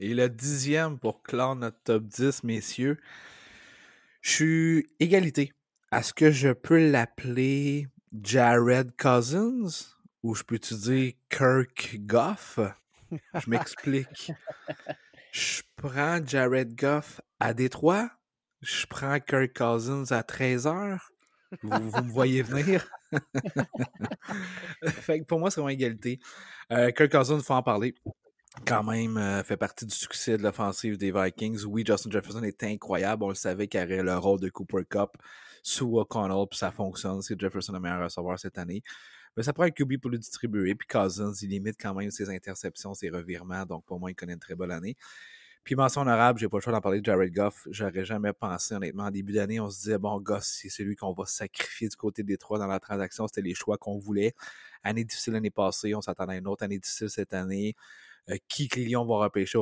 Et 0.04 0.16
le 0.16 0.28
dixième 0.30 0.97
pour 0.97 1.22
clore 1.22 1.56
notre 1.56 1.78
top 1.84 2.06
10, 2.06 2.43
messieurs. 2.43 2.97
Je 4.22 4.32
suis 4.32 4.88
égalité. 4.99 5.54
Est-ce 5.91 6.12
que 6.12 6.32
je 6.32 6.49
peux 6.49 6.89
l'appeler 6.89 7.88
Jared 8.24 8.93
Cousins 8.99 9.93
ou 10.24 10.34
je 10.34 10.41
peux-tu 10.41 10.74
dire 10.74 11.14
Kirk 11.30 11.97
Goff? 11.99 12.60
Je 13.12 13.47
m'explique. 13.47 14.32
je 15.32 15.62
prends 15.76 16.20
Jared 16.26 16.74
Goff 16.74 17.22
à 17.39 17.54
Détroit. 17.54 18.10
Je 18.62 18.88
prends 18.88 19.20
Kirk 19.20 19.56
Cousins 19.56 20.06
à 20.10 20.24
13h. 20.24 20.97
Vous, 21.62 21.70
me 21.78 22.10
voyez 22.10 22.41
venir? 22.41 22.89
fait 24.84 25.22
pour 25.28 25.38
moi, 25.38 25.52
c'est 25.52 25.62
vraiment 25.62 25.70
égalité. 25.70 26.20
Euh, 26.72 26.89
Kirk 26.89 27.12
Cousins, 27.12 27.38
il 27.38 27.43
faut 27.43 27.54
en 27.54 27.62
parler 27.62 27.93
quand 28.66 28.84
même 28.84 29.18
euh, 29.18 29.43
fait 29.43 29.58
partie 29.58 29.86
du 29.86 29.95
succès 29.95 30.38
de 30.38 30.43
l'offensive 30.43 30.97
des 30.97 31.12
Vikings. 31.12 31.64
Oui, 31.66 31.84
Justin 31.86 32.12
Jefferson 32.12 32.43
est 32.43 32.64
incroyable. 32.64 33.24
On 33.24 33.30
le 33.30 33.36
savait 33.36 33.68
qu'il 33.68 33.82
aurait 33.82 34.04
le 34.04 34.18
rôle 34.18 34.39
de 34.39 34.49
Cooper 34.49 34.84
Cup 34.89 35.12
sous 35.64 35.97
O'Connell, 35.97 36.45
puis 36.49 36.58
ça 36.58 36.72
fonctionne. 36.72 37.22
C'est 37.22 37.39
Jefferson 37.39 37.74
le 37.74 37.80
meilleur 37.80 38.04
recevoir 38.04 38.38
cette 38.39 38.58
année. 38.58 38.82
Mais 39.38 39.43
ça 39.43 39.54
prend 39.54 39.64
un 39.64 39.70
QB 39.70 39.97
pour 40.02 40.12
le 40.12 40.18
distribuer. 40.18 40.76
Puis 40.76 40.88
Cousins, 40.88 41.32
il 41.41 41.49
limite 41.49 41.78
quand 41.80 41.93
même 41.93 42.12
ses 42.12 42.30
interceptions, 42.30 42.93
ses 42.93 43.10
revirements. 43.10 43.66
Donc, 43.66 43.86
pour 43.86 43.99
moi, 43.99 44.12
il 44.12 44.16
connaît 44.16 44.34
une 44.34 44.39
très 44.39 44.56
bonne 44.56 44.72
année. 44.72 44.97
Puis 45.64 45.76
mention 45.76 46.02
honorable, 46.02 46.39
j'ai 46.39 46.49
pas 46.49 46.58
le 46.58 46.62
choix 46.62 46.74
d'en 46.74 46.82
parler 46.82 46.99
de 47.02 47.06
Jared 47.06 47.32
Goff. 47.32 47.68
J'aurais 47.70 48.04
jamais 48.04 48.34
pensé, 48.34 48.74
honnêtement. 48.74 49.04
En 49.04 49.12
début 49.12 49.34
d'année, 49.34 49.60
on 49.60 49.70
se 49.70 49.78
disait, 49.78 49.97
bon, 49.99 50.20
Goff, 50.20 50.43
c'est 50.43 50.70
celui 50.70 50.95
qu'on 50.95 51.14
va 51.14 51.26
sacrifier 51.26 51.88
du 51.88 51.95
côté 51.95 52.24
des 52.24 52.38
trois 52.38 52.58
dans 52.58 52.68
la 52.68 52.80
transaction. 52.80 53.28
C'était 53.28 53.47
les 53.47 53.54
choix 53.54 53.78
qu'on 53.78 53.99
voulait. 53.99 54.34
Année 54.84 55.04
difficile 55.04 55.34
l'année 55.34 55.52
passée, 55.52 55.93
on 55.93 56.02
s'attendait 56.02 56.34
à 56.34 56.38
une 56.38 56.47
autre 56.47 56.64
année 56.64 56.80
difficile 56.80 57.10
cette 57.10 57.34
année. 57.34 57.76
Euh, 58.30 58.38
qui 58.47 58.67
que 58.67 58.80
Lions 58.80 59.05
vont 59.05 59.17
repêcher 59.17 59.57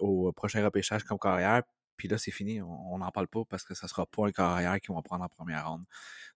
au, 0.00 0.32
prochain 0.32 0.64
repêchage 0.64 1.04
comme 1.04 1.18
carrière. 1.18 1.62
Puis 1.96 2.08
là, 2.08 2.18
c'est 2.18 2.30
fini. 2.30 2.60
On 2.62 2.98
n'en 2.98 3.10
parle 3.10 3.28
pas 3.28 3.44
parce 3.48 3.64
que 3.64 3.74
ça 3.74 3.86
ne 3.86 3.88
sera 3.88 4.06
pas 4.06 4.26
un 4.26 4.32
carrière 4.32 4.80
qu'ils 4.80 4.94
vont 4.94 5.02
prendre 5.02 5.24
en 5.24 5.28
première 5.28 5.68
ronde. 5.68 5.84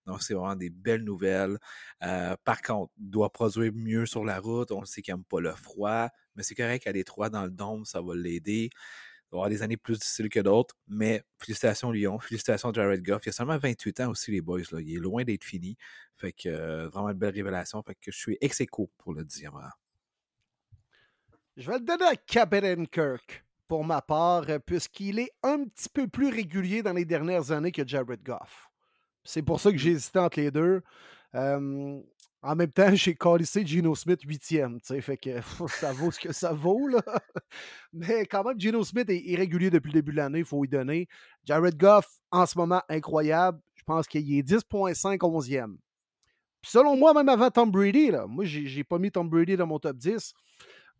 Donc, 0.06 0.22
c'est 0.22 0.34
vraiment 0.34 0.56
des 0.56 0.70
belles 0.70 1.02
nouvelles. 1.02 1.58
Euh, 2.02 2.36
par 2.44 2.62
contre, 2.62 2.92
doit 2.96 3.32
produire 3.32 3.72
mieux 3.74 4.06
sur 4.06 4.24
la 4.24 4.38
route. 4.40 4.70
On 4.70 4.84
sait 4.84 5.02
qu'il 5.02 5.14
n'aime 5.14 5.24
pas 5.24 5.40
le 5.40 5.52
froid. 5.52 6.08
Mais 6.36 6.42
c'est 6.44 6.54
correct 6.54 6.84
qu'à 6.84 6.92
Détroit, 6.92 7.28
dans 7.30 7.44
le 7.44 7.50
dôme, 7.50 7.84
ça 7.84 8.00
va 8.00 8.14
l'aider. 8.14 8.70
Il 8.72 9.32
va 9.32 9.38
avoir 9.38 9.50
des 9.50 9.62
années 9.62 9.76
plus 9.76 9.98
difficiles 9.98 10.28
que 10.28 10.40
d'autres. 10.40 10.76
Mais 10.86 11.22
félicitations 11.38 11.90
Lyon, 11.90 12.18
félicitations 12.20 12.72
Jared 12.72 13.02
Goff. 13.02 13.26
Il 13.26 13.30
a 13.30 13.32
seulement 13.32 13.58
28 13.58 14.00
ans 14.00 14.10
aussi, 14.10 14.30
les 14.30 14.40
boys. 14.40 14.60
Là. 14.72 14.80
Il 14.80 14.94
est 14.94 15.00
loin 15.00 15.24
d'être 15.24 15.44
fini. 15.44 15.76
Fait 16.16 16.32
que 16.32 16.48
euh, 16.48 16.88
vraiment 16.88 17.10
une 17.10 17.18
belle 17.18 17.34
révélation. 17.34 17.82
Fait 17.82 17.94
que 17.94 18.12
je 18.12 18.18
suis 18.18 18.38
ex 18.40 18.62
pour 18.96 19.12
le 19.12 19.24
dixième 19.24 19.54
rang. 19.54 19.70
Je 21.58 21.68
vais 21.68 21.78
le 21.80 21.84
donner 21.84 22.04
à 22.04 22.14
Captain 22.14 22.84
Kirk 22.84 23.44
pour 23.66 23.84
ma 23.84 24.00
part, 24.00 24.44
euh, 24.48 24.60
puisqu'il 24.60 25.18
est 25.18 25.32
un 25.42 25.64
petit 25.64 25.88
peu 25.88 26.06
plus 26.06 26.28
régulier 26.28 26.84
dans 26.84 26.92
les 26.92 27.04
dernières 27.04 27.50
années 27.50 27.72
que 27.72 27.84
Jared 27.84 28.22
Goff. 28.22 28.70
C'est 29.24 29.42
pour 29.42 29.60
ça 29.60 29.72
que 29.72 29.76
j'ai 29.76 29.90
hésité 29.90 30.20
entre 30.20 30.38
les 30.38 30.52
deux. 30.52 30.82
en 31.34 32.54
même 32.54 32.70
temps, 32.70 32.90
j'ai 32.94 33.16
calissé 33.16 33.66
Gino 33.66 33.92
Smith 33.96 34.20
huitième, 34.22 34.78
fait 34.80 35.16
que 35.16 35.40
ça 35.66 35.92
vaut 35.92 36.12
ce 36.12 36.20
que 36.20 36.32
ça 36.32 36.52
vaut. 36.52 36.86
Là. 36.86 37.02
Mais 37.92 38.24
quand 38.26 38.44
même, 38.44 38.60
Gino 38.60 38.84
Smith 38.84 39.10
est 39.10 39.18
irrégulier 39.18 39.70
depuis 39.70 39.88
le 39.88 39.94
début 39.94 40.12
de 40.12 40.18
l'année, 40.18 40.38
il 40.38 40.44
faut 40.44 40.62
lui 40.62 40.68
donner. 40.68 41.08
Jared 41.42 41.76
Goff, 41.76 42.06
en 42.30 42.46
ce 42.46 42.56
moment, 42.56 42.82
incroyable. 42.88 43.58
Je 43.74 43.82
pense 43.82 44.06
qu'il 44.06 44.32
est 44.32 44.48
10.5 44.48 45.18
11e. 45.18 45.76
selon 46.62 46.96
moi, 46.96 47.12
même 47.14 47.28
avant 47.28 47.50
Tom 47.50 47.68
Brady, 47.68 48.12
là, 48.12 48.28
moi, 48.28 48.44
j'ai 48.44 48.84
pas 48.84 49.00
mis 49.00 49.10
Tom 49.10 49.28
Brady 49.28 49.56
dans 49.56 49.66
mon 49.66 49.80
top 49.80 49.96
10 49.96 50.32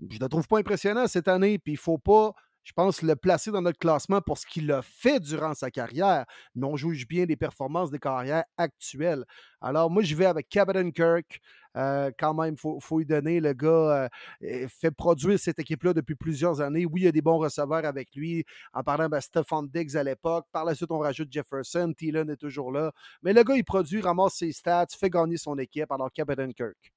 je 0.00 0.16
ne 0.16 0.20
le 0.20 0.28
trouve 0.28 0.46
pas 0.46 0.58
impressionnant 0.58 1.06
cette 1.06 1.28
année, 1.28 1.58
puis 1.58 1.72
il 1.72 1.76
ne 1.76 1.80
faut 1.80 1.98
pas, 1.98 2.32
je 2.62 2.72
pense, 2.72 3.02
le 3.02 3.16
placer 3.16 3.50
dans 3.50 3.62
notre 3.62 3.78
classement 3.78 4.20
pour 4.20 4.38
ce 4.38 4.46
qu'il 4.46 4.70
a 4.70 4.82
fait 4.82 5.20
durant 5.20 5.54
sa 5.54 5.70
carrière, 5.70 6.24
mais 6.54 6.66
on 6.66 6.76
juge 6.76 7.06
bien 7.08 7.26
des 7.26 7.36
performances 7.36 7.90
des 7.90 7.98
carrières 7.98 8.44
actuelles. 8.56 9.24
Alors, 9.60 9.90
moi, 9.90 10.02
je 10.02 10.14
vais 10.14 10.26
avec 10.26 10.48
Captain 10.48 10.90
Kirk. 10.90 11.40
Euh, 11.76 12.10
quand 12.18 12.34
même, 12.34 12.54
il 12.54 12.80
faut, 12.80 12.98
lui 12.98 13.06
donner. 13.06 13.40
Le 13.40 13.52
gars 13.52 14.08
euh, 14.42 14.68
fait 14.68 14.90
produire 14.90 15.38
cette 15.38 15.58
équipe-là 15.58 15.92
depuis 15.94 16.14
plusieurs 16.14 16.60
années. 16.60 16.86
Oui, 16.86 17.02
il 17.02 17.04
y 17.04 17.08
a 17.08 17.12
des 17.12 17.22
bons 17.22 17.38
receveurs 17.38 17.84
avec 17.84 18.14
lui. 18.14 18.44
En 18.72 18.82
parlant 18.82 19.04
de 19.04 19.10
ben, 19.10 19.20
Stephon 19.20 19.62
Diggs 19.62 19.96
à 19.96 20.02
l'époque. 20.02 20.46
Par 20.50 20.64
la 20.64 20.74
suite, 20.74 20.90
on 20.90 20.98
rajoute 20.98 21.28
Jefferson. 21.30 21.92
Thielen 21.96 22.30
est 22.30 22.36
toujours 22.36 22.72
là. 22.72 22.92
Mais 23.22 23.32
le 23.32 23.42
gars, 23.44 23.54
il 23.54 23.64
produit, 23.64 24.00
ramasse 24.00 24.34
ses 24.34 24.52
stats, 24.52 24.86
fait 24.98 25.10
gagner 25.10 25.36
son 25.36 25.56
équipe. 25.58 25.90
Alors, 25.92 26.10
Captain 26.12 26.50
Kirk. 26.52 26.92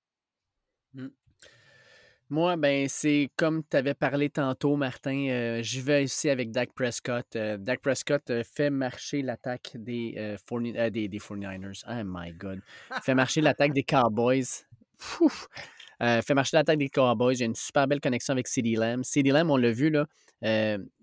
Moi, 2.31 2.55
ben, 2.55 2.87
c'est 2.87 3.29
comme 3.35 3.61
tu 3.69 3.75
avais 3.75 3.93
parlé 3.93 4.29
tantôt, 4.29 4.77
Martin. 4.77 5.27
Euh, 5.27 5.61
j'y 5.61 5.81
vais 5.81 6.05
ici 6.05 6.29
avec 6.29 6.49
Dak 6.49 6.71
Prescott. 6.73 7.25
Euh, 7.35 7.57
Dak 7.57 7.81
Prescott 7.81 8.21
euh, 8.29 8.41
fait 8.49 8.69
marcher 8.69 9.21
l'attaque 9.21 9.71
des, 9.75 10.13
des, 10.13 11.07
des, 11.09 11.19
49ers. 11.19 11.83
Oh 11.89 12.03
my 12.05 12.31
God. 12.31 12.61
Fait 13.03 13.15
marcher 13.15 13.41
l'attaque 13.41 13.73
des 13.73 13.83
Cowboys. 13.83 14.45
fait 15.99 16.33
marcher 16.33 16.55
l'attaque 16.55 16.77
des 16.77 16.87
Cowboys. 16.87 17.41
A 17.41 17.43
une 17.43 17.53
super 17.53 17.85
belle 17.85 17.99
connexion 17.99 18.31
avec 18.31 18.47
CD 18.47 18.77
Lamb. 18.77 19.03
CD 19.03 19.31
Lamb, 19.31 19.51
on 19.51 19.57
l'a 19.57 19.71
vu, 19.73 19.89
là, 19.89 20.07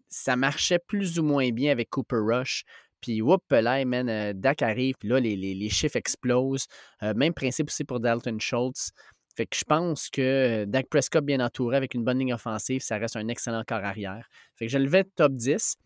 ça 0.09 0.35
marchait 0.35 0.79
plus 0.79 1.19
ou 1.19 1.25
moins 1.25 1.51
bien 1.51 1.73
avec 1.73 1.91
Cooper 1.91 2.21
Rush. 2.27 2.65
Puis, 3.03 3.21
whoop, 3.21 3.43
là, 3.51 3.85
man, 3.85 4.33
Dak 4.33 4.63
arrive, 4.63 4.95
puis 4.99 5.11
là, 5.11 5.21
les, 5.21 5.37
les, 5.37 5.55
les 5.55 5.69
chiffres 5.69 5.97
explosent. 5.97 6.69
même 7.03 7.35
principe 7.35 7.69
aussi 7.69 7.85
pour 7.85 8.01
Dalton 8.01 8.41
Schultz. 8.41 8.93
Fait 9.39 9.47
que 9.47 9.57
je 9.57 9.63
pense 9.63 10.11
que 10.11 10.65
Dak 10.65 10.89
Prescott 10.89 11.25
bien 11.25 11.39
entouré 11.39 11.77
avec 11.77 11.95
une 11.95 12.03
bonne 12.03 12.19
ligne 12.19 12.35
offensive, 12.35 12.81
ça 12.81 12.99
reste 12.99 13.15
un 13.15 13.29
excellent 13.29 13.63
corps 13.65 13.85
arrière. 13.85 14.29
Fait 14.57 14.67
que 14.67 14.73
je 14.73 14.79
le 14.79 14.89
vais 14.89 15.05
top 15.05 15.33
10. 15.33 15.77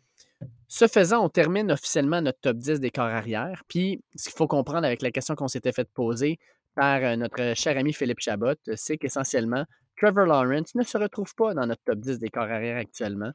Ce 0.69 0.87
faisant, 0.89 1.23
on 1.23 1.29
termine 1.29 1.71
officiellement 1.71 2.23
notre 2.23 2.41
top 2.41 2.57
10 2.57 2.81
des 2.81 2.91
corps 2.91 3.05
arrière. 3.05 3.63
Puis, 3.69 4.03
ce 4.17 4.31
qu'il 4.31 4.39
faut 4.39 4.47
comprendre 4.47 4.87
avec 4.87 5.03
la 5.03 5.11
question 5.11 5.35
qu'on 5.35 5.49
s'était 5.49 5.73
fait 5.73 5.87
poser 5.93 6.39
par 6.75 7.15
notre 7.19 7.53
cher 7.55 7.77
ami 7.77 7.93
Philippe 7.93 8.21
Chabot, 8.21 8.55
c'est 8.75 8.97
qu'essentiellement, 8.97 9.67
Trevor 10.01 10.25
Lawrence 10.25 10.75
ne 10.75 10.83
se 10.83 10.97
retrouve 10.97 11.35
pas 11.35 11.53
dans 11.53 11.67
notre 11.67 11.83
top 11.85 11.99
10 11.99 12.21
des 12.21 12.31
corps 12.31 12.45
arrière 12.45 12.79
actuellement. 12.79 13.33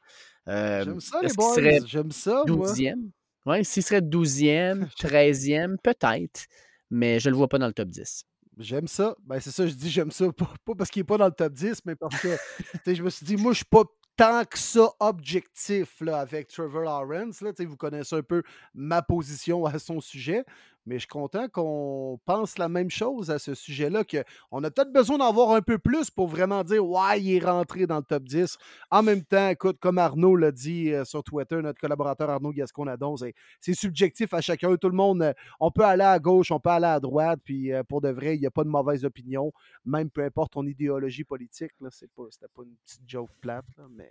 Euh, 0.48 0.84
J'aime 0.84 1.00
ça, 1.00 1.22
les 1.22 1.34
boys. 1.36 1.86
J'aime 1.86 2.12
ça, 2.12 2.44
12e. 2.48 3.12
Oui, 3.46 3.64
s'il 3.64 3.84
serait 3.84 4.02
12e, 4.02 4.92
13e, 5.00 5.76
peut-être, 5.84 6.48
mais 6.90 7.20
je 7.20 7.30
ne 7.30 7.34
le 7.34 7.38
vois 7.38 7.50
pas 7.50 7.60
dans 7.60 7.68
le 7.68 7.74
top 7.74 7.90
10. 7.90 8.26
J'aime 8.60 8.88
ça. 8.88 9.16
Ben, 9.24 9.40
c'est 9.40 9.52
ça, 9.52 9.68
je 9.68 9.74
dis 9.74 9.90
j'aime 9.90 10.12
ça. 10.12 10.26
Pas, 10.66 10.76
parce 10.78 10.90
qu'il 10.90 11.02
n'est 11.02 11.06
pas 11.06 11.18
dans 11.18 11.26
le 11.28 11.32
top 11.32 11.54
10, 11.54 11.82
mais 11.86 11.96
parce 11.96 12.20
que 12.20 12.38
je 12.86 13.04
me 13.04 13.10
suis 13.10 13.26
dit, 13.26 13.36
moi, 13.36 13.46
je 13.46 13.50
ne 13.50 13.54
suis 13.56 13.66
pas 13.66 13.84
tant 14.16 14.44
que 14.46 14.58
ça 14.58 14.90
objectif 15.00 16.02
là, 16.02 16.20
avec 16.20 16.48
Trevor 16.48 16.82
Lawrence. 16.82 17.42
Là, 17.42 17.52
vous 17.60 17.78
connaissez 17.78 18.16
un 18.16 18.24
peu 18.24 18.42
ma 18.74 19.02
position 19.02 19.66
à 19.66 19.78
son 19.78 20.02
sujet, 20.02 20.44
mais 20.88 20.96
je 20.96 21.00
suis 21.00 21.08
content 21.10 21.50
qu'on 21.50 22.18
pense 22.26 22.58
la 22.58 22.70
même 22.70 22.90
chose 22.90 23.30
à 23.30 23.40
ce 23.40 23.54
sujet-là, 23.54 24.04
qu'on 24.06 24.64
a 24.64 24.72
peut-être 24.72 24.94
besoin 24.94 25.18
d'en 25.18 25.34
voir 25.34 25.52
un 25.52 25.62
peu 25.62 25.78
plus 25.78 26.10
pour 26.10 26.28
vraiment 26.28 26.64
dire 26.64 26.86
Ouais, 26.86 27.22
il 27.22 27.36
est 27.36 27.46
rentré 27.46 27.86
dans 27.86 27.98
le 27.98 28.04
top 28.04 28.24
10. 28.24 28.58
En 28.90 29.04
même 29.04 29.24
temps, 29.24 29.50
écoute, 29.50 29.78
comme 29.82 29.98
Arnaud 29.98 30.38
l'a 30.38 30.52
dit 30.52 30.94
euh, 30.94 31.04
sur 31.04 31.24
Twitter, 31.24 31.62
notre 31.62 31.80
collaborateur 31.80 32.30
Arnaud 32.30 32.54
Gascon-Adon, 32.54 33.18
c'est 33.60 33.74
subjectif 33.74 34.34
à 34.34 34.40
chacun. 34.40 34.74
Tout 34.78 34.90
le 34.90 34.96
monde, 34.96 35.22
euh, 35.22 35.34
on 35.60 35.72
peut 35.72 35.84
aller 35.84 36.04
à 36.04 36.20
gauche, 36.20 36.52
on 36.52 36.60
peut 36.60 36.70
aller 36.70 36.86
à 36.86 37.02
droite, 37.02 37.42
puis 37.44 37.74
euh, 37.74 37.84
pour 37.84 38.00
de 38.00 38.10
vrai, 38.10 38.36
il 38.36 38.40
n'y 38.40 38.48
a 38.48 38.52
pas 38.52 38.64
de 38.64 38.70
mauvaise 38.70 39.04
opinion, 39.04 39.52
même 39.86 40.10
peu 40.10 40.24
importe 40.24 40.54
ton 40.54 40.66
idéologie 40.66 41.26
politique. 41.26 41.72
C'était 41.92 42.12
pas, 42.16 42.24
pas 42.56 42.64
une 42.64 42.76
petite 42.86 43.02
joke 43.06 43.32
plate, 43.42 43.66
mais. 43.92 44.10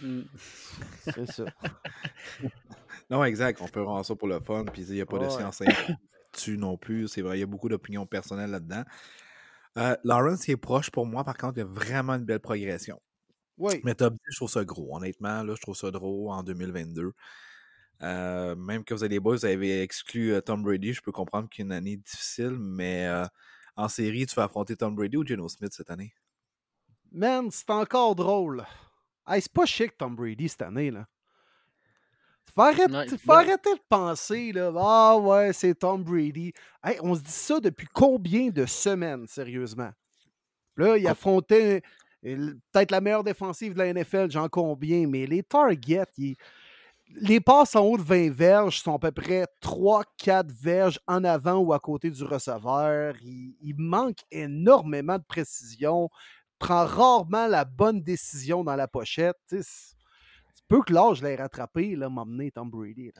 Mm. 0.00 0.22
C'est 1.02 1.26
ça. 1.26 1.44
non, 3.10 3.24
exact. 3.24 3.60
On 3.60 3.68
peut 3.68 3.82
rendre 3.82 4.04
ça 4.04 4.14
pour 4.14 4.28
le 4.28 4.40
fun. 4.40 4.64
Puis 4.72 4.82
il 4.82 4.94
n'y 4.94 5.00
a 5.00 5.06
pas 5.06 5.18
de 5.18 5.28
science 5.28 5.62
dessus 6.32 6.58
non 6.58 6.76
plus. 6.76 7.08
C'est 7.08 7.22
vrai, 7.22 7.38
il 7.38 7.40
y 7.40 7.44
a 7.44 7.46
beaucoup 7.46 7.68
d'opinions 7.68 8.06
personnelles 8.06 8.50
là-dedans. 8.50 8.84
Euh, 9.76 9.96
Lawrence 10.04 10.48
est 10.48 10.56
proche 10.56 10.90
pour 10.90 11.06
moi, 11.06 11.24
par 11.24 11.36
contre, 11.36 11.58
il 11.58 11.60
y 11.60 11.62
a 11.62 11.66
vraiment 11.66 12.14
une 12.14 12.24
belle 12.24 12.40
progression. 12.40 13.00
Oui. 13.58 13.80
Mais 13.84 13.94
top 13.94 14.14
10, 14.14 14.20
je 14.30 14.36
trouve 14.36 14.50
ça 14.50 14.64
gros. 14.64 14.96
Honnêtement, 14.96 15.42
là, 15.42 15.54
je 15.54 15.60
trouve 15.60 15.76
ça 15.76 15.90
gros 15.90 16.32
en 16.32 16.42
2022. 16.42 17.12
Euh, 18.02 18.54
même 18.54 18.84
que 18.84 18.94
vous 18.94 19.02
avez 19.02 19.18
vous 19.18 19.44
avez 19.44 19.82
exclu 19.82 20.32
euh, 20.32 20.40
Tom 20.40 20.62
Brady, 20.62 20.92
je 20.92 21.02
peux 21.02 21.10
comprendre 21.10 21.48
qu'il 21.48 21.64
y 21.64 21.64
a 21.64 21.66
une 21.66 21.72
année 21.72 21.96
difficile, 21.96 22.56
mais 22.58 23.08
en 23.76 23.88
série, 23.88 24.26
tu 24.26 24.34
vas 24.34 24.44
affronter 24.44 24.76
Tom 24.76 24.94
Brady 24.94 25.16
ou 25.16 25.26
Geno 25.26 25.48
Smith 25.48 25.72
cette 25.72 25.90
année? 25.90 26.12
Man, 27.12 27.48
c'est 27.50 27.70
encore 27.70 28.14
drôle. 28.14 28.64
Hey, 29.28 29.42
c'est 29.42 29.52
pas 29.52 29.66
chic 29.66 29.96
Tom 29.96 30.16
Brady 30.16 30.48
cette 30.48 30.62
année, 30.62 30.90
là. 30.90 31.06
Faut 32.54 32.62
arrêter, 32.62 33.18
faut 33.18 33.32
arrêter 33.32 33.74
de 33.74 33.80
penser, 33.88 34.52
là. 34.52 34.72
Ah 34.76 35.16
ouais, 35.18 35.52
c'est 35.52 35.74
Tom 35.74 36.02
Brady. 36.02 36.52
Hey, 36.82 36.98
on 37.02 37.14
se 37.14 37.20
dit 37.20 37.30
ça 37.30 37.60
depuis 37.60 37.86
combien 37.92 38.48
de 38.48 38.66
semaines, 38.66 39.26
sérieusement? 39.28 39.90
Là, 40.76 40.96
il 40.96 41.06
affrontait 41.06 41.82
peut-être 42.22 42.90
la 42.90 43.00
meilleure 43.00 43.24
défensive 43.24 43.74
de 43.74 43.78
la 43.78 43.92
NFL, 43.92 44.30
j'en 44.30 44.48
combien, 44.48 45.06
mais 45.06 45.26
les 45.26 45.42
targets, 45.42 46.04
les 47.20 47.40
passes 47.40 47.76
en 47.76 47.84
haut 47.84 47.96
de 47.96 48.02
20 48.02 48.30
verges 48.30 48.80
sont 48.80 48.94
à 48.94 48.98
peu 48.98 49.12
près 49.12 49.46
3-4 49.62 50.50
verges 50.50 51.00
en 51.06 51.24
avant 51.24 51.58
ou 51.58 51.72
à 51.72 51.78
côté 51.78 52.10
du 52.10 52.24
receveur. 52.24 53.14
Il, 53.22 53.56
il 53.62 53.74
manque 53.76 54.18
énormément 54.30 55.16
de 55.16 55.24
précision 55.24 56.10
prend 56.58 56.84
rarement 56.84 57.46
la 57.46 57.64
bonne 57.64 58.02
décision 58.02 58.64
dans 58.64 58.76
la 58.76 58.88
pochette. 58.88 59.36
C'est 59.48 60.64
peu 60.68 60.82
que 60.82 60.92
l'âge 60.92 61.22
l'ait 61.22 61.36
rattrapé, 61.36 61.96
m'emmener 61.96 62.50
Tom 62.50 62.70
Brady. 62.70 63.12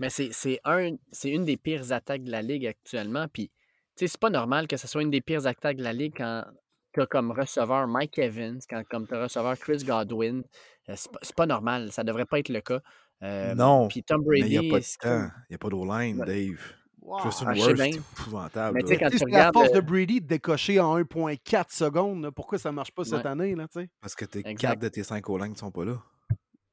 Mais 0.00 0.10
c'est 0.10 0.60
un, 0.64 0.96
une 1.24 1.44
des 1.44 1.56
pires 1.56 1.92
attaques 1.92 2.24
de 2.24 2.30
la 2.30 2.42
Ligue 2.42 2.66
actuellement. 2.66 3.26
Puis, 3.28 3.50
c'est 3.96 4.18
pas 4.18 4.30
normal 4.30 4.66
que 4.66 4.76
ce 4.76 4.86
soit 4.86 5.02
une 5.02 5.10
des 5.10 5.22
pires 5.22 5.46
attaques 5.46 5.78
de 5.78 5.82
la 5.82 5.92
Ligue 5.92 6.14
quand 6.16 6.44
tu 6.92 7.00
as 7.00 7.06
comme 7.06 7.30
receveur 7.30 7.86
Mike 7.86 8.18
Evans, 8.18 8.60
quand 8.68 8.82
comme 8.88 9.06
tu 9.06 9.14
as 9.14 9.22
receveur 9.22 9.58
Chris 9.58 9.84
Godwin. 9.84 10.42
Euh, 10.88 10.94
c'est 10.96 11.10
pas, 11.10 11.18
pas 11.36 11.46
normal. 11.46 11.92
Ça 11.92 12.04
devrait 12.04 12.26
pas 12.26 12.38
être 12.38 12.48
le 12.48 12.60
cas. 12.60 12.80
Euh, 13.22 13.54
non. 13.54 13.88
Puis 13.88 14.02
Tom 14.02 14.22
Brady. 14.22 14.54
Il 14.54 14.60
n'y 14.60 14.68
a 14.68 14.70
pas 14.70 14.80
de 14.80 14.98
temps. 14.98 15.30
Il 15.48 15.52
n'y 15.52 15.54
a 15.54 15.58
pas 15.58 15.68
d'O-line, 15.68 16.18
Dave. 16.24 16.74
Wow. 17.06 17.18
Ah, 17.22 17.30
c'est 17.30 17.90
épouvantable. 17.90 18.80
Mais 18.82 18.96
quand 18.98 19.08
tu 19.10 19.24
regardes... 19.24 19.54
la 19.54 19.60
force 19.60 19.70
de 19.70 19.80
Brady 19.80 20.20
de 20.20 20.26
décocher 20.26 20.80
en 20.80 20.98
1.4 20.98 21.66
secondes. 21.68 22.30
Pourquoi 22.34 22.58
ça 22.58 22.70
ne 22.70 22.74
marche 22.74 22.90
pas 22.90 23.04
cette 23.04 23.24
année? 23.24 23.54
Là, 23.54 23.68
Parce 24.00 24.16
que 24.16 24.24
tes 24.24 24.42
4 24.42 24.80
de 24.80 24.88
tes 24.88 25.04
5 25.04 25.28
O-line 25.30 25.52
ne 25.52 25.56
sont 25.56 25.70
pas 25.70 25.84
là. 25.84 26.02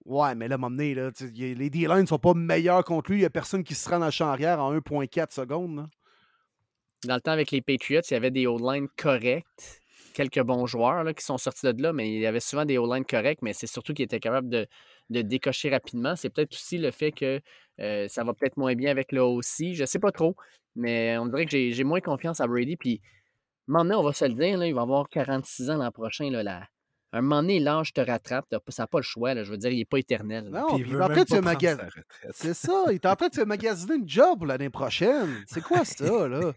Ouais, 0.06 0.34
mais 0.34 0.48
là, 0.48 0.58
m'emmener, 0.58 0.96
là, 0.96 1.12
les 1.36 1.70
D-line 1.70 2.02
ne 2.02 2.06
sont 2.08 2.18
pas 2.18 2.34
meilleurs 2.34 2.84
contre 2.84 3.12
lui. 3.12 3.20
Il 3.20 3.22
n'y 3.22 3.26
a 3.26 3.30
personne 3.30 3.64
qui 3.64 3.76
se 3.76 3.88
rend 3.88 4.00
dans 4.00 4.06
le 4.06 4.12
champ 4.12 4.28
arrière 4.28 4.60
en 4.60 4.76
1.4 4.76 5.32
secondes. 5.32 5.88
Dans 7.06 7.16
le 7.16 7.22
temps, 7.22 7.32
avec 7.32 7.52
les 7.52 7.62
Patriots, 7.62 8.02
il 8.10 8.14
y 8.14 8.18
avait 8.18 8.32
des 8.32 8.48
O-line 8.48 8.88
corrects. 8.98 9.46
Quelques 10.16 10.42
bons 10.42 10.66
joueurs 10.66 11.04
là, 11.04 11.14
qui 11.14 11.24
sont 11.24 11.38
sortis 11.38 11.72
de 11.72 11.82
là, 11.82 11.94
mais 11.94 12.12
il 12.12 12.20
y 12.20 12.26
avait 12.26 12.40
souvent 12.40 12.66
des 12.66 12.78
O-line 12.78 13.06
corrects, 13.06 13.42
mais 13.42 13.54
c'est 13.54 13.68
surtout 13.68 13.94
qu'ils 13.94 14.06
étaient 14.06 14.20
capables 14.20 14.50
de, 14.50 14.68
de 15.10 15.22
décocher 15.22 15.70
rapidement. 15.70 16.16
C'est 16.16 16.30
peut-être 16.30 16.54
aussi 16.54 16.78
le 16.78 16.92
fait 16.92 17.12
que 17.12 17.40
euh, 17.80 18.08
ça 18.08 18.24
va 18.24 18.34
peut-être 18.34 18.58
moins 18.58 18.76
bien 18.76 18.92
avec 18.92 19.12
le 19.12 19.24
aussi. 19.24 19.76
Je 19.76 19.86
sais 19.86 20.00
pas 20.00 20.12
trop, 20.12 20.36
mais 20.76 21.18
on 21.18 21.26
dirait 21.28 21.46
que 21.46 21.52
j'ai 21.52 21.84
moins 21.84 22.02
confiance 22.02 22.42
à 22.42 22.48
Brady. 22.48 22.78
Puis, 22.78 23.02
maintenant, 23.68 24.00
on 24.00 24.04
va 24.04 24.14
se 24.14 24.26
le 24.26 24.34
dire, 24.34 24.58
là, 24.58 24.68
il 24.68 24.74
va 24.74 24.82
avoir 24.82 25.10
46 25.10 25.70
ans 25.70 25.78
l'an 25.78 25.92
prochain. 25.92 26.30
Là, 26.30 26.44
là. 26.44 26.64
Un 27.16 27.22
moment 27.22 27.44
donné, 27.44 27.60
l'âge 27.60 27.94
te 27.94 28.02
rattrape. 28.02 28.48
Ça 28.70 28.84
n'a 28.84 28.88
pas 28.88 28.98
le 28.98 29.04
choix. 29.04 29.36
Là, 29.36 29.44
je 29.44 29.52
veux 29.52 29.58
dire, 29.58 29.70
il 29.70 29.78
n'est 29.78 29.86
pas 29.86 30.00
éternel. 30.00 30.50
Non, 30.50 30.78
il, 30.78 30.92
est 30.92 31.00
en 31.00 31.08
train 31.08 31.24
de 31.24 31.30
se 31.30 31.36
magasiner. 31.36 31.88
C'est 32.32 32.56
ça, 32.56 32.86
il 32.90 32.96
est 32.96 33.06
en 33.06 33.16
train 33.16 33.28
de 33.28 33.36
se 33.36 33.42
magasiner 33.42 33.96
une 33.98 34.10
job 34.10 34.46
l'année 34.46 34.72
prochaine. 34.72 35.30
C'est 35.46 35.62
quoi 35.62 35.86
ça, 35.86 36.28
là? 36.28 36.54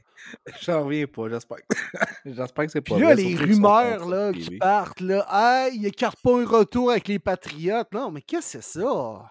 J'en 0.63 0.85
reviens 0.85 1.07
pas, 1.07 1.29
j'espère. 1.29 1.59
j'espère 2.25 2.65
que 2.65 2.73
c'est 2.73 2.81
pas 2.81 2.95
Puis 2.95 3.05
là, 3.05 3.15
les 3.15 3.37
rumeurs 3.37 4.09
là, 4.09 4.33
qui 4.33 4.57
partent, 4.57 5.01
là, 5.01 5.27
hey, 5.69 5.77
il 5.77 5.85
écarte 5.85 6.19
pas 6.23 6.41
un 6.41 6.47
retour 6.47 6.91
avec 6.91 7.07
les 7.09 7.19
Patriotes. 7.19 7.93
Non, 7.93 8.11
mais 8.11 8.23
qu'est-ce 8.23 8.57
que 8.57 8.63
c'est 8.65 8.81
ça? 8.81 9.29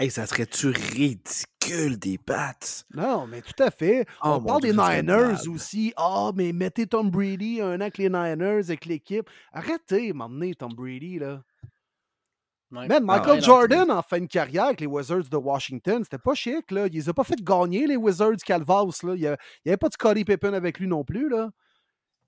Hey, 0.00 0.10
ça 0.10 0.24
serait-tu 0.24 0.68
ridicule 0.68 1.98
des 1.98 2.16
Pats? 2.16 2.54
Non, 2.94 3.26
mais 3.26 3.42
tout 3.42 3.62
à 3.62 3.70
fait. 3.70 4.06
Oh 4.24 4.36
On 4.36 4.42
parle 4.42 4.62
des 4.62 4.72
Niners 4.72 5.46
aussi. 5.46 5.92
Ah, 5.94 6.28
oh, 6.28 6.32
mais 6.34 6.54
mettez 6.54 6.86
Tom 6.86 7.10
Brady 7.10 7.60
un 7.60 7.76
an 7.76 7.80
avec 7.82 7.98
les 7.98 8.08
Niners, 8.08 8.64
avec 8.64 8.86
l'équipe. 8.86 9.28
Arrêtez 9.52 10.14
m'emmener 10.14 10.54
Tom 10.54 10.72
Brady, 10.72 11.18
là. 11.18 11.42
Même 12.70 13.04
Michael 13.04 13.42
Jordan 13.42 13.90
en 13.90 14.00
fin 14.00 14.20
de 14.20 14.24
carrière 14.24 14.64
avec 14.64 14.80
les 14.80 14.86
Wizards 14.86 15.28
de 15.30 15.36
Washington, 15.36 16.02
c'était 16.02 16.16
pas 16.16 16.32
chic, 16.32 16.70
là. 16.70 16.86
Il 16.86 16.94
les 16.94 17.10
a 17.10 17.12
pas 17.12 17.24
fait 17.24 17.42
gagner, 17.44 17.86
les 17.86 17.96
Wizards 17.96 18.38
Calvas, 18.42 19.00
là. 19.02 19.12
Il 19.16 19.20
n'y 19.20 19.26
avait 19.26 19.76
pas 19.76 19.88
de 19.88 19.92
Scottie 19.92 20.24
Pippen 20.24 20.54
avec 20.54 20.78
lui 20.78 20.86
non 20.86 21.04
plus, 21.04 21.28
là. 21.28 21.50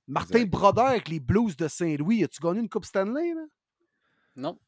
Martin 0.07 0.45
Brodeur 0.45 0.89
avec 0.89 1.09
les 1.09 1.21
Blues 1.21 1.57
de 1.57 1.69
Saint-Louis, 1.69 2.23
as-tu 2.23 2.43
gagné 2.43 2.61
une 2.61 2.69
Coupe 2.69 2.85
Stanley, 2.85 3.33
là? 3.33 3.47
Non. 4.37 4.59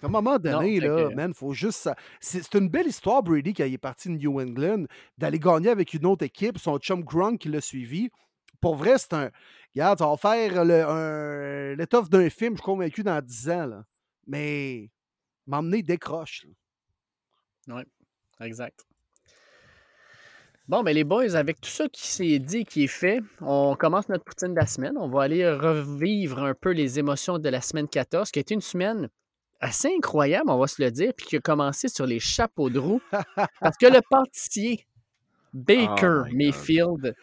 À 0.00 0.06
un 0.06 0.08
moment 0.08 0.38
donné, 0.38 0.78
là, 0.78 1.10
man, 1.10 1.34
faut 1.34 1.52
juste 1.52 1.90
C'est 2.20 2.54
une 2.54 2.68
belle 2.68 2.86
histoire, 2.86 3.22
Brady, 3.22 3.52
quand 3.52 3.64
il 3.64 3.74
est 3.74 3.78
parti 3.78 4.08
de 4.08 4.14
New 4.14 4.40
England, 4.40 4.84
d'aller 5.16 5.40
gagner 5.40 5.70
avec 5.70 5.92
une 5.92 6.06
autre 6.06 6.24
équipe, 6.24 6.58
son 6.58 6.78
chum 6.78 7.02
Gronk 7.02 7.38
qui 7.40 7.48
l'a 7.48 7.60
suivi. 7.60 8.10
Pour 8.60 8.76
vrai, 8.76 8.98
c'est 8.98 9.12
un. 9.14 9.30
Regarde, 9.74 9.98
ça 9.98 10.06
va 10.06 10.16
faire 10.16 10.64
l'étoffe 11.76 12.08
d'un 12.10 12.30
film, 12.30 12.54
je 12.54 12.58
suis 12.58 12.64
convaincu, 12.64 13.02
dans 13.02 13.20
10 13.20 13.50
ans. 13.50 13.66
Là. 13.66 13.84
Mais 14.26 14.90
m'emmener 15.46 15.82
décroche. 15.82 16.46
Oui, 17.66 17.82
exact. 18.40 18.86
Bon, 20.68 20.82
mais 20.82 20.90
ben, 20.90 20.96
les 20.96 21.04
boys, 21.04 21.34
avec 21.34 21.60
tout 21.60 21.70
ça 21.70 21.88
qui 21.88 22.06
s'est 22.06 22.38
dit, 22.38 22.64
qui 22.64 22.84
est 22.84 22.88
fait, 22.88 23.20
on 23.40 23.74
commence 23.74 24.08
notre 24.08 24.24
poutine 24.24 24.50
de 24.50 24.60
la 24.60 24.66
semaine. 24.66 24.98
On 24.98 25.08
va 25.08 25.22
aller 25.22 25.48
revivre 25.50 26.42
un 26.42 26.54
peu 26.54 26.70
les 26.72 26.98
émotions 26.98 27.38
de 27.38 27.48
la 27.48 27.62
semaine 27.62 27.88
14, 27.88 28.30
qui 28.30 28.38
est 28.38 28.50
une 28.50 28.60
semaine 28.60 29.08
assez 29.60 29.88
incroyable, 29.96 30.50
on 30.50 30.58
va 30.58 30.66
se 30.66 30.82
le 30.82 30.90
dire, 30.90 31.12
puis 31.16 31.26
qui 31.26 31.36
a 31.36 31.40
commencé 31.40 31.88
sur 31.88 32.06
les 32.06 32.20
chapeaux 32.20 32.70
de 32.70 32.78
roue. 32.78 33.00
parce 33.60 33.76
que 33.76 33.86
le 33.86 34.00
pâtissier 34.08 34.86
Baker 35.52 36.22
oh 36.26 36.34
Mayfield, 36.34 37.14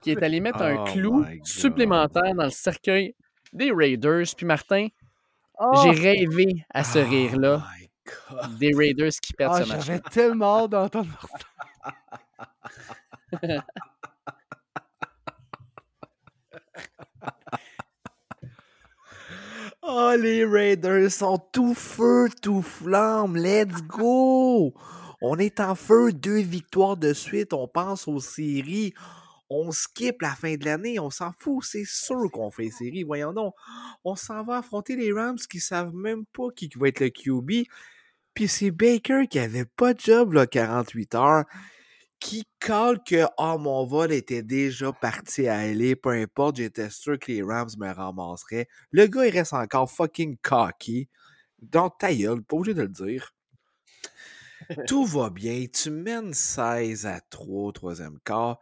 qui 0.00 0.10
est 0.10 0.22
allé 0.22 0.40
mettre 0.40 0.62
un 0.62 0.76
oh 0.76 0.84
clou 0.84 1.24
supplémentaire 1.44 2.34
dans 2.34 2.44
le 2.44 2.50
cercueil 2.50 3.14
des 3.52 3.72
Raiders. 3.72 4.26
Puis 4.36 4.46
Martin, 4.46 4.88
oh! 5.58 5.72
j'ai 5.82 5.90
rêvé 5.90 6.64
à 6.70 6.84
ce 6.84 6.98
rire-là 6.98 7.64
des 8.58 8.72
Raiders 8.74 9.12
qui 9.22 9.32
perdent 9.34 9.62
ce 9.62 9.68
match. 9.68 9.84
J'avais 9.84 10.00
tellement 10.00 10.64
hâte 10.64 10.70
d'entendre 10.70 11.08
Oh, 19.90 20.12
les 20.18 20.44
Raiders 20.44 21.10
sont 21.10 21.38
tout 21.50 21.72
feu, 21.72 22.28
tout 22.42 22.60
flamme. 22.60 23.38
Let's 23.38 23.82
go! 23.84 24.74
On 25.22 25.38
est 25.38 25.60
en 25.60 25.74
feu, 25.74 26.12
deux 26.12 26.42
victoires 26.42 26.98
de 26.98 27.14
suite. 27.14 27.54
On 27.54 27.66
pense 27.66 28.06
aux 28.06 28.20
séries. 28.20 28.92
On 29.48 29.70
skip 29.70 30.20
la 30.20 30.34
fin 30.34 30.56
de 30.56 30.66
l'année. 30.66 30.98
On 30.98 31.08
s'en 31.08 31.32
fout. 31.32 31.64
C'est 31.64 31.86
sûr 31.86 32.30
qu'on 32.30 32.50
fait 32.50 32.68
séries. 32.68 33.02
Voyons 33.02 33.32
donc. 33.32 33.54
On 34.04 34.14
s'en 34.14 34.44
va 34.44 34.58
affronter 34.58 34.94
les 34.94 35.10
Rams 35.10 35.38
qui 35.50 35.58
savent 35.58 35.94
même 35.94 36.26
pas 36.34 36.48
qui 36.54 36.68
va 36.76 36.88
être 36.88 37.00
le 37.00 37.08
QB. 37.08 37.66
Puis 38.34 38.46
c'est 38.46 38.70
Baker 38.70 39.26
qui 39.26 39.38
avait 39.38 39.64
pas 39.64 39.94
de 39.94 40.00
job, 40.00 40.34
là, 40.34 40.46
48 40.46 41.14
heures, 41.14 41.44
qui 42.20 42.44
colle 42.60 43.02
que, 43.02 43.26
oh, 43.38 43.58
mon 43.58 43.84
vol 43.84 44.12
était 44.12 44.42
déjà 44.42 44.92
parti 44.92 45.46
à 45.46 45.58
aller, 45.58 45.96
peu 45.96 46.10
importe, 46.10 46.56
j'étais 46.56 46.90
sûr 46.90 47.18
que 47.18 47.30
les 47.30 47.42
Rams 47.42 47.70
me 47.78 47.92
ramasseraient. 47.92 48.68
Le 48.90 49.06
gars, 49.06 49.26
il 49.26 49.32
reste 49.32 49.52
encore 49.52 49.90
fucking 49.90 50.36
cocky. 50.42 51.08
Donc, 51.60 51.98
ta 51.98 52.14
gueule, 52.14 52.42
pas 52.42 52.56
obligé 52.56 52.74
de 52.74 52.82
le 52.82 52.88
dire. 52.88 53.32
Tout 54.86 55.04
va 55.04 55.30
bien. 55.30 55.66
Tu 55.72 55.90
mènes 55.90 56.34
16 56.34 57.06
à 57.06 57.20
3 57.20 57.68
au 57.68 57.72
troisième 57.72 58.18
quart. 58.24 58.58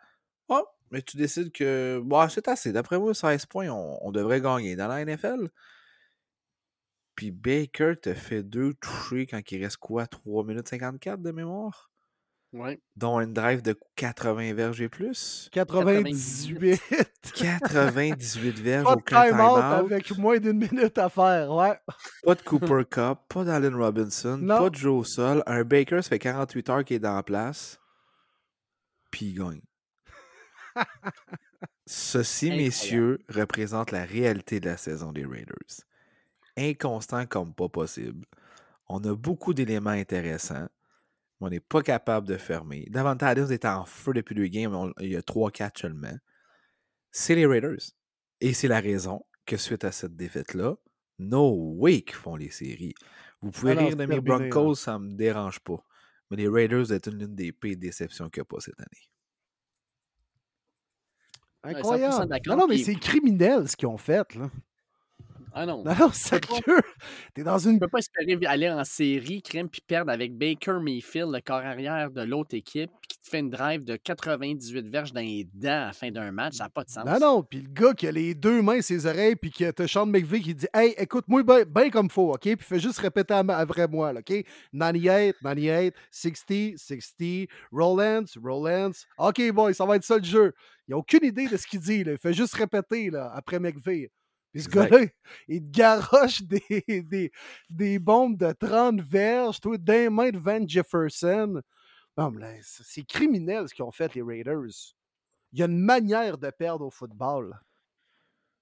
Oh, 0.48 0.64
mais 0.90 1.02
tu 1.02 1.16
décides 1.16 1.52
que 1.52 2.00
bon, 2.04 2.28
c'est 2.28 2.48
assez. 2.48 2.72
D'après 2.72 2.98
moi, 2.98 3.14
16 3.14 3.46
points, 3.46 3.68
on, 3.68 3.98
on 4.02 4.12
devrait 4.12 4.40
gagner 4.40 4.76
dans 4.76 4.88
la 4.88 5.04
NFL. 5.04 5.48
Puis 7.14 7.30
Baker 7.30 7.94
te 8.00 8.12
fait 8.12 8.42
deux 8.42 8.74
touchés 8.74 9.26
quand 9.26 9.40
il 9.50 9.62
reste 9.62 9.78
quoi 9.78 10.06
3 10.06 10.44
minutes 10.44 10.68
54 10.68 11.22
de 11.22 11.30
mémoire? 11.30 11.90
Ouais. 12.52 12.80
Dont 12.96 13.20
une 13.20 13.34
drive 13.34 13.60
de 13.60 13.78
80 13.96 14.54
verges 14.54 14.80
et 14.80 14.88
plus. 14.88 15.48
98. 15.52 16.80
98 17.34 18.58
verges, 18.60 18.84
Pas 18.84 18.94
de 18.94 19.00
aucun 19.00 19.22
time-out. 19.28 19.92
avec 19.92 20.16
moins 20.16 20.38
d'une 20.38 20.58
minute 20.58 20.96
à 20.96 21.08
faire, 21.10 21.50
ouais. 21.50 21.78
Pas 22.24 22.34
de 22.34 22.42
Cooper 22.44 22.82
Cup, 22.90 23.18
pas 23.28 23.44
d'Allen 23.44 23.74
Robinson, 23.74 24.38
Non. 24.38 24.58
pas 24.58 24.70
de 24.70 24.74
Joe 24.76 25.06
sol. 25.06 25.42
Un 25.46 25.64
Baker, 25.64 26.00
ça 26.02 26.08
fait 26.10 26.18
48 26.18 26.70
heures 26.70 26.84
qu'il 26.84 26.96
est 26.96 27.00
dans 27.00 27.16
la 27.16 27.22
place. 27.22 27.78
Puis 29.10 29.26
il 29.26 29.34
gagne. 29.34 29.60
Ceci, 31.86 32.46
Incroyable. 32.46 32.64
messieurs, 32.64 33.18
représente 33.28 33.90
la 33.92 34.04
réalité 34.04 34.60
de 34.60 34.68
la 34.68 34.76
saison 34.76 35.12
des 35.12 35.24
Raiders. 35.24 35.82
Inconstant 36.56 37.26
comme 37.26 37.54
pas 37.54 37.68
possible. 37.68 38.24
On 38.88 39.02
a 39.04 39.14
beaucoup 39.14 39.52
d'éléments 39.54 39.90
intéressants, 39.90 40.68
on 41.40 41.48
n'est 41.50 41.60
pas 41.60 41.82
capable 41.82 42.26
de 42.28 42.36
fermer. 42.36 42.86
Davante 42.90 43.22
Adams 43.22 43.50
est 43.52 43.64
en 43.64 43.84
feu 43.84 44.12
depuis 44.14 44.34
deux 44.34 44.46
games, 44.48 44.74
on- 44.74 44.92
il 45.00 45.10
y 45.10 45.16
a 45.16 45.22
trois 45.22 45.50
catchs 45.50 45.82
seulement. 45.82 46.16
C'est 47.12 47.34
les 47.34 47.46
Raiders. 47.46 47.92
Et 48.40 48.52
c'est 48.54 48.68
la 48.68 48.80
raison 48.80 49.24
que 49.46 49.56
suite 49.56 49.84
à 49.84 49.92
cette 49.92 50.16
défaite-là, 50.16 50.76
no 51.18 51.74
way 51.78 52.02
qu'ils 52.02 52.16
font 52.16 52.36
les 52.36 52.50
séries. 52.50 52.94
Vous 53.42 53.50
pouvez 53.50 53.72
Ah 53.72 53.74
non, 53.76 53.86
rire 53.88 53.96
de 53.96 54.06
mes 54.06 54.16
là. 54.16 54.20
Broncos, 54.20 54.74
ça 54.76 54.98
me 54.98 55.12
dérange 55.14 55.60
pas. 55.60 55.84
Mais 56.30 56.36
les 56.38 56.48
Raiders 56.48 56.86
sont 56.88 56.98
une 56.98 57.34
des 57.34 57.52
pires 57.52 57.76
déceptions 57.78 58.28
qu'il 58.30 58.40
n'y 58.40 58.42
a 58.42 58.46
pas 58.46 58.60
cette 58.60 58.80
année. 58.80 59.08
Incroyable. 61.62 62.12
100% 62.14 62.26
d'accord, 62.26 62.56
Non, 62.56 62.62
non, 62.62 62.68
mais 62.68 62.78
c'est 62.78 62.94
criminel 62.94 63.68
ce 63.68 63.76
qu'ils 63.76 63.88
ont 63.88 63.96
fait, 63.98 64.34
là. 64.34 64.50
Ah 65.58 65.64
non. 65.64 65.82
Non, 65.82 65.94
non, 65.98 66.12
sérieux? 66.12 66.82
T'es 67.32 67.42
dans 67.42 67.56
une 67.56 67.74
Tu 67.74 67.78
peux 67.78 67.88
pas 67.88 68.00
espérer 68.00 68.38
aller 68.44 68.68
en 68.68 68.84
série, 68.84 69.40
crème, 69.40 69.70
puis 69.70 69.80
perdre 69.80 70.12
avec 70.12 70.36
Baker 70.36 70.80
Mayfield, 70.82 71.32
le 71.32 71.40
corps 71.40 71.64
arrière 71.64 72.10
de 72.10 72.20
l'autre 72.20 72.54
équipe, 72.54 72.90
puis 73.00 73.08
qui 73.08 73.18
te 73.18 73.26
fait 73.26 73.38
une 73.38 73.48
drive 73.48 73.82
de 73.82 73.96
98 73.96 74.86
verges 74.86 75.14
dans 75.14 75.22
les 75.22 75.48
dents 75.54 75.68
à 75.70 75.86
la 75.86 75.92
fin 75.94 76.10
d'un 76.10 76.30
match. 76.30 76.56
Ça 76.56 76.64
n'a 76.64 76.68
pas 76.68 76.84
de 76.84 76.90
sens. 76.90 77.06
Non, 77.06 77.18
non, 77.18 77.42
puis 77.42 77.62
le 77.62 77.70
gars 77.70 77.94
qui 77.94 78.06
a 78.06 78.12
les 78.12 78.34
deux 78.34 78.60
mains 78.60 78.82
ses 78.82 79.06
oreilles, 79.06 79.34
puis 79.34 79.50
qui 79.50 79.64
t'as 79.72 79.86
Sean 79.86 80.04
McVay 80.04 80.40
qui 80.40 80.54
dit 80.54 80.66
Hey, 80.74 80.94
écoute-moi 80.98 81.42
bien 81.42 81.62
ben 81.66 81.90
comme 81.90 82.10
faut, 82.10 82.34
OK? 82.34 82.42
Puis 82.42 82.56
fais 82.58 82.78
juste 82.78 82.98
répéter 82.98 83.32
à 83.32 83.38
après 83.38 83.88
moi, 83.88 84.12
là, 84.12 84.20
OK? 84.20 84.44
98, 84.74 85.36
98, 85.42 85.94
60, 86.10 86.76
60, 86.76 87.48
Rollins, 87.72 88.24
Rollins. 88.44 88.92
OK, 89.16 89.52
boy, 89.52 89.74
ça 89.74 89.86
va 89.86 89.96
être 89.96 90.04
ça 90.04 90.18
le 90.18 90.24
jeu. 90.24 90.52
Il 90.86 90.92
a 90.92 90.98
aucune 90.98 91.24
idée 91.24 91.48
de 91.48 91.56
ce 91.56 91.66
qu'il 91.66 91.80
dit, 91.80 92.04
là. 92.04 92.12
Il 92.12 92.18
fait 92.18 92.34
juste 92.34 92.52
répéter, 92.52 93.08
là, 93.08 93.32
après 93.34 93.58
McVay. 93.58 94.10
Puis 94.56 94.62
ce 94.62 94.70
gars-là, 94.70 95.00
il 95.48 95.60
te 95.60 95.78
garoche 95.78 96.40
des, 96.40 96.62
des, 96.88 97.30
des 97.68 97.98
bombes 97.98 98.38
de 98.38 98.52
30 98.52 99.02
verges, 99.02 99.60
toi, 99.60 99.76
d'un 99.76 100.08
main 100.08 100.30
de 100.30 100.38
Van 100.38 100.66
Jefferson. 100.66 101.60
Non, 102.16 102.30
mais 102.30 102.40
là, 102.40 102.52
c'est 102.62 102.82
c'est 102.82 103.04
criminel 103.04 103.68
ce 103.68 103.74
qu'ils 103.74 103.84
ont 103.84 103.90
fait, 103.90 104.14
les 104.14 104.22
Raiders. 104.22 104.94
Il 105.52 105.58
y 105.58 105.62
a 105.62 105.66
une 105.66 105.78
manière 105.78 106.38
de 106.38 106.48
perdre 106.48 106.86
au 106.86 106.90
football. 106.90 107.60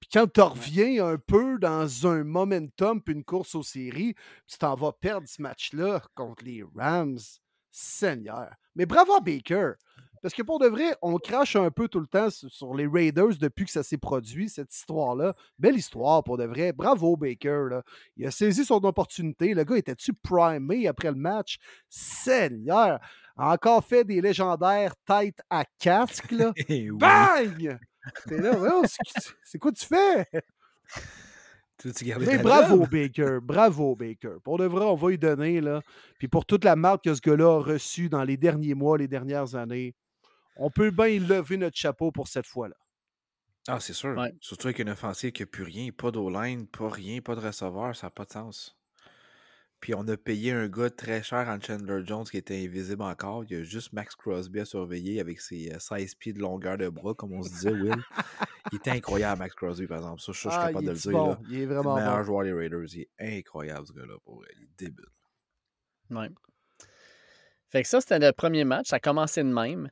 Puis 0.01 0.09
quand 0.13 0.27
tu 0.33 0.41
reviens 0.41 1.07
un 1.07 1.17
peu 1.17 1.61
dans 1.61 2.09
un 2.09 2.25
momentum 2.25 3.01
puis 3.01 3.15
une 3.15 3.23
course 3.23 3.55
aux 3.55 3.63
séries, 3.63 4.17
tu 4.49 4.59
t'en 4.59 4.75
vas 4.75 4.91
perdre 4.91 5.29
ce 5.29 5.41
match-là 5.43 6.03
contre 6.17 6.45
les 6.45 6.65
Rams. 6.75 7.21
Seigneur. 7.71 8.53
Mais 8.75 8.85
bravo 8.85 9.15
à 9.15 9.21
Baker. 9.21 9.75
Parce 10.25 10.33
que 10.33 10.41
pour 10.43 10.59
de 10.59 10.67
vrai, 10.69 10.97
on 11.03 11.19
crache 11.19 11.55
un 11.55 11.71
peu 11.71 11.87
tout 11.87 12.01
le 12.01 12.07
temps 12.07 12.31
sur 12.31 12.75
les 12.75 12.87
Raiders 12.87 13.37
depuis 13.39 13.67
que 13.67 13.71
ça 13.71 13.83
s'est 13.83 13.99
produit, 13.99 14.49
cette 14.49 14.75
histoire-là. 14.75 15.35
Belle 15.59 15.77
histoire 15.77 16.25
pour 16.25 16.39
de 16.39 16.45
vrai. 16.45 16.73
Bravo 16.73 17.15
Baker. 17.15 17.67
là. 17.69 17.83
Il 18.17 18.27
a 18.27 18.31
saisi 18.31 18.65
son 18.65 18.83
opportunité. 18.85 19.53
Le 19.53 19.65
gars 19.65 19.77
était-tu 19.77 20.15
primé 20.15 20.89
après 20.89 21.11
le 21.11 21.19
match? 21.19 21.59
Seigneur. 21.91 23.01
A 23.37 23.53
encore 23.53 23.85
fait 23.85 24.03
des 24.05 24.23
légendaires 24.23 24.95
têtes 25.07 25.43
à 25.51 25.67
casque. 25.79 26.31
Là. 26.31 26.55
Eh 26.71 26.91
oui. 26.91 26.97
Bang! 26.97 27.79
T'es 28.27 28.41
là, 28.41 28.57
voyons, 28.57 28.83
c'est- 29.43 29.59
quoi 29.59 29.73
tu 29.73 29.85
fais? 29.85 30.27
Mais 32.19 32.39
bravo? 32.39 32.87
Baker. 32.87 33.41
Bravo, 33.43 33.95
Baker. 33.95 34.37
Pour 34.43 34.57
de 34.57 34.65
vrai, 34.65 34.87
on 34.87 34.95
va 34.95 35.09
lui 35.11 35.19
donner, 35.19 35.61
là. 35.61 35.83
Puis 36.19 36.29
pour 36.29 36.47
toute 36.47 36.65
la 36.65 36.77
marque 36.77 37.05
que 37.05 37.15
ce 37.15 37.21
gars-là 37.21 37.57
a 37.57 37.63
reçue 37.63 38.09
dans 38.09 38.25
les 38.25 38.39
derniers 38.39 38.73
mois, 38.73 38.97
les 38.97 39.09
dernières 39.09 39.55
années, 39.55 39.95
on 40.57 40.71
peut 40.71 40.91
bien 40.91 41.19
lever 41.19 41.57
notre 41.57 41.77
chapeau 41.77 42.11
pour 42.13 42.29
cette 42.29 42.47
fois-là. 42.47 42.77
Ah, 43.67 43.81
c'est 43.81 43.93
sûr. 43.95 44.17
Ouais. 44.17 44.35
Surtout 44.41 44.67
avec 44.69 44.79
une 44.81 44.91
offensive 44.91 45.33
qui 45.33 45.43
n'a 45.43 45.47
plus 45.47 45.63
rien, 45.65 45.91
pas 45.91 46.11
d'O-line, 46.11 46.67
pas 46.67 46.89
rien, 46.91 47.21
pas 47.21 47.35
de 47.35 47.41
receveur, 47.41 47.97
ça 47.97 48.09
n'a 48.09 48.11
pas 48.11 48.25
de 48.27 48.33
sens. 48.33 48.77
Puis 49.81 49.95
on 49.95 50.07
a 50.09 50.17
payé 50.17 50.53
un 50.53 50.67
gars 50.69 50.89
très 50.89 51.23
cher 51.23 51.47
en 51.49 51.61
Chandler 51.61 52.03
Jones 52.07 52.25
qui 52.25 52.39
était 52.39 52.63
invisible 52.65 53.03
encore. 53.03 53.45
Il 53.45 53.53
y 53.57 53.61
a 53.61 53.63
juste 53.65 53.93
Max 53.93 54.15
Crosby 54.17 54.61
à 54.61 54.65
surveiller 54.65 55.21
avec 55.21 55.41
ses 55.41 55.73
euh, 55.75 55.79
16 55.79 56.15
pieds 56.15 56.33
de 56.33 56.41
longueur 56.41 56.79
de 56.79 56.89
bras, 56.89 57.15
comme 57.15 57.33
on 57.35 57.43
se 57.43 57.51
disait, 57.51 57.71
Will. 57.73 57.95
Il 58.73 58.77
était 58.77 58.93
incroyable, 58.93 59.41
Max 59.41 59.55
Crosby, 59.55 59.87
par 59.87 59.99
exemple. 59.99 60.23
Ça, 60.23 60.33
je, 60.33 60.37
je 60.37 60.41
suis 60.41 60.49
Ah, 60.51 60.67
capable 60.69 60.85
il 60.85 60.87
de 60.87 60.91
le 60.93 60.97
est 60.97 61.01
dire. 61.03 61.13
bon. 61.13 61.29
là. 61.31 61.39
Il 61.49 61.55
est 61.55 61.59
C'est 61.61 61.67
le 61.67 61.75
vraiment 61.75 61.95
meilleur 61.97 62.17
bon. 62.19 62.25
joueur 62.25 62.45
des 62.45 62.53
Raiders. 62.55 62.87
Il 62.95 63.01
est 63.01 63.39
incroyable, 63.39 63.87
ce 63.87 63.93
gars-là. 63.93 64.15
Pour 64.25 64.37
vrai. 64.37 64.49
Il 64.57 64.63
est 64.63 64.69
débile. 64.79 65.05
Ouais. 66.11 66.31
Fait 67.69 67.83
que 67.83 67.89
ça, 67.89 68.01
c'était 68.01 68.19
le 68.19 68.33
premier 68.33 68.65
match. 68.65 68.89
Ça 68.89 68.97
a 68.97 69.01
commencé 69.01 69.43
de 69.43 69.49
même. 69.53 69.91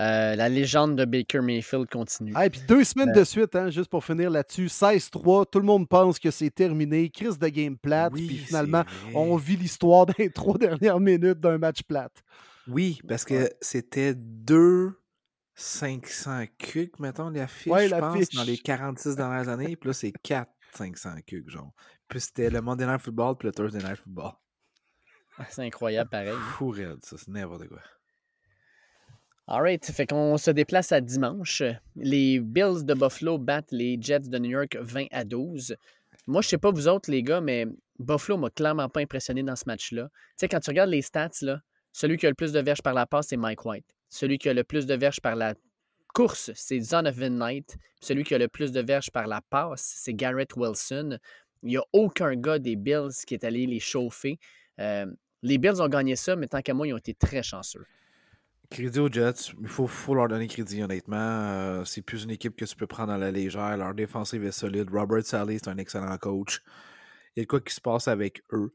Euh, 0.00 0.34
la 0.34 0.48
légende 0.48 0.96
de 0.96 1.04
Baker 1.04 1.40
Mayfield 1.42 1.88
continue. 1.90 2.32
Ah, 2.34 2.46
et 2.46 2.50
puis 2.50 2.62
deux 2.66 2.84
semaines 2.84 3.12
de 3.12 3.22
suite, 3.22 3.54
hein, 3.54 3.68
juste 3.70 3.90
pour 3.90 4.02
finir 4.04 4.30
là-dessus. 4.30 4.66
16-3, 4.68 5.44
tout 5.50 5.58
le 5.60 5.66
monde 5.66 5.86
pense 5.88 6.18
que 6.18 6.30
c'est 6.30 6.50
terminé. 6.50 7.10
Crise 7.10 7.38
de 7.38 7.48
game 7.48 7.76
plate. 7.76 8.12
Oui, 8.14 8.26
puis 8.26 8.38
finalement, 8.38 8.84
on 9.14 9.36
vit 9.36 9.56
l'histoire 9.56 10.06
des 10.18 10.30
trois 10.30 10.56
dernières 10.56 11.00
minutes 11.00 11.38
d'un 11.40 11.58
match 11.58 11.82
plate. 11.82 12.22
Oui, 12.66 13.00
parce 13.06 13.24
que 13.24 13.34
Ouais. 13.34 13.52
c'était 13.60 14.14
deux 14.16 14.92
500 15.54 16.44
cucs, 16.58 16.98
mettons, 16.98 17.28
la 17.30 17.46
fiche, 17.46 17.70
Ouais, 17.72 17.86
je 17.86 17.90
la 17.90 18.00
pense, 18.00 18.28
dans 18.30 18.42
les 18.44 18.52
fiche. 18.54 18.62
46 18.62 19.16
dernières 19.16 19.48
années. 19.48 19.76
Puis 19.76 19.88
là, 19.88 19.92
c'est 19.92 20.12
4 20.22 20.50
500 20.72 21.10
cucs, 21.26 21.50
genre. 21.50 21.72
Puis 22.08 22.20
c'était 22.20 22.48
le 22.48 22.62
Monday 22.62 22.86
Night 22.86 23.00
Football 23.02 23.36
puis 23.36 23.48
le 23.48 23.52
Thursday 23.52 23.78
Night 23.86 23.96
Football. 23.96 24.32
C'est 25.50 25.62
incroyable, 25.62 26.08
pareil. 26.10 26.36
Fou 26.52 26.70
raide, 26.70 26.98
ça, 27.04 27.16
c'est 27.18 27.28
n'importe 27.28 27.68
quoi. 27.68 27.80
Alright, 29.52 29.84
fait 29.84 30.06
qu'on 30.06 30.38
se 30.38 30.52
déplace 30.52 30.92
à 30.92 31.00
dimanche. 31.00 31.64
Les 31.96 32.38
Bills 32.38 32.84
de 32.84 32.94
Buffalo 32.94 33.36
battent 33.36 33.72
les 33.72 33.98
Jets 34.00 34.28
de 34.28 34.38
New 34.38 34.50
York 34.50 34.76
20 34.80 35.06
à 35.10 35.24
12. 35.24 35.74
Moi, 36.28 36.40
je 36.40 36.50
sais 36.50 36.58
pas 36.58 36.70
vous 36.70 36.86
autres, 36.86 37.10
les 37.10 37.24
gars, 37.24 37.40
mais 37.40 37.66
Buffalo 37.98 38.38
m'a 38.38 38.50
clairement 38.50 38.88
pas 38.88 39.00
impressionné 39.00 39.42
dans 39.42 39.56
ce 39.56 39.64
match-là. 39.66 40.04
Tu 40.04 40.34
sais, 40.36 40.48
quand 40.48 40.60
tu 40.60 40.70
regardes 40.70 40.90
les 40.90 41.02
stats, 41.02 41.30
celui 41.92 42.16
qui 42.16 42.26
a 42.26 42.28
le 42.28 42.36
plus 42.36 42.52
de 42.52 42.60
verges 42.60 42.80
par 42.80 42.94
la 42.94 43.06
passe, 43.06 43.26
c'est 43.30 43.36
Mike 43.36 43.64
White. 43.64 43.96
Celui 44.08 44.38
qui 44.38 44.48
a 44.48 44.54
le 44.54 44.62
plus 44.62 44.86
de 44.86 44.94
verges 44.94 45.20
par 45.20 45.34
la 45.34 45.54
course, 46.14 46.52
c'est 46.54 46.78
Zonovan 46.78 47.36
Knight. 47.36 47.76
Celui 48.00 48.22
qui 48.22 48.36
a 48.36 48.38
le 48.38 48.46
plus 48.46 48.70
de 48.70 48.80
verges 48.80 49.10
par 49.10 49.26
la 49.26 49.40
passe, 49.40 49.94
c'est 49.96 50.14
Garrett 50.14 50.54
Wilson. 50.54 51.18
Il 51.64 51.70
n'y 51.70 51.76
a 51.76 51.82
aucun 51.92 52.36
gars 52.36 52.60
des 52.60 52.76
Bills 52.76 53.24
qui 53.26 53.34
est 53.34 53.42
allé 53.42 53.66
les 53.66 53.80
chauffer. 53.80 54.38
Euh, 54.78 55.06
les 55.42 55.58
Bills 55.58 55.82
ont 55.82 55.88
gagné 55.88 56.14
ça, 56.14 56.36
mais 56.36 56.46
tant 56.46 56.62
qu'à 56.62 56.72
moi, 56.72 56.86
ils 56.86 56.94
ont 56.94 56.98
été 56.98 57.14
très 57.14 57.42
chanceux. 57.42 57.84
Crédit 58.70 59.00
aux 59.00 59.10
Jets, 59.10 59.52
il 59.60 59.66
faut, 59.66 60.14
leur 60.14 60.28
donner 60.28 60.46
crédit, 60.46 60.82
honnêtement. 60.82 61.16
Euh, 61.18 61.84
c'est 61.84 62.02
plus 62.02 62.22
une 62.22 62.30
équipe 62.30 62.54
que 62.54 62.64
tu 62.64 62.76
peux 62.76 62.86
prendre 62.86 63.12
à 63.12 63.18
la 63.18 63.32
légère. 63.32 63.76
Leur 63.76 63.94
défensive 63.94 64.44
est 64.44 64.52
solide. 64.52 64.88
Robert 64.92 65.26
Sally, 65.26 65.58
c'est 65.58 65.68
un 65.68 65.76
excellent 65.78 66.16
coach. 66.18 66.62
Il 67.34 67.40
y 67.40 67.42
a 67.42 67.46
quoi 67.46 67.60
qui 67.60 67.74
se 67.74 67.80
passe 67.80 68.06
avec 68.06 68.44
eux. 68.52 68.72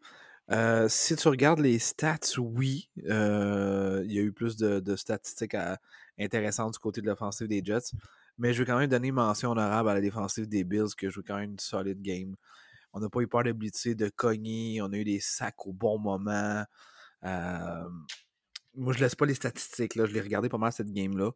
Euh, 0.51 0.87
si 0.89 1.15
tu 1.15 1.27
regardes 1.29 1.59
les 1.59 1.79
stats, 1.79 2.37
oui, 2.37 2.89
euh, 3.07 4.03
il 4.05 4.11
y 4.13 4.19
a 4.19 4.21
eu 4.21 4.33
plus 4.33 4.57
de, 4.57 4.95
statistiques 4.97 5.55
intéressantes 6.19 6.73
du 6.73 6.79
côté 6.79 7.01
de 7.01 7.07
l'offensive 7.07 7.47
des 7.47 7.63
Jets. 7.63 7.93
Mais 8.37 8.51
je 8.53 8.59
veux 8.59 8.65
quand 8.65 8.77
même 8.77 8.89
donner 8.89 9.11
mention 9.11 9.51
honorable 9.51 9.89
à 9.89 9.93
la 9.93 10.01
défensive 10.01 10.47
des 10.49 10.65
Bills, 10.65 10.93
qui 10.97 11.05
a 11.05 11.09
joué 11.09 11.23
quand 11.25 11.37
même 11.37 11.51
une 11.51 11.59
solide 11.59 12.01
game. 12.01 12.35
On 12.91 12.99
n'a 12.99 13.09
pas 13.09 13.21
eu 13.21 13.27
peur 13.27 13.43
de 13.43 13.53
blitzer, 13.53 13.95
de 13.95 14.09
cogner. 14.09 14.81
On 14.81 14.91
a 14.91 14.97
eu 14.97 15.05
des 15.05 15.21
sacs 15.21 15.65
au 15.65 15.71
bon 15.71 15.97
moment. 15.99 16.65
Euh, 17.23 17.89
moi, 18.75 18.93
je 18.93 18.99
laisse 18.99 19.15
pas 19.15 19.25
les 19.25 19.33
statistiques. 19.33 19.95
Là. 19.95 20.05
Je 20.05 20.13
l'ai 20.13 20.21
regardé 20.21 20.49
pas 20.49 20.57
mal 20.57 20.71
cette 20.71 20.91
game-là. 20.91 21.31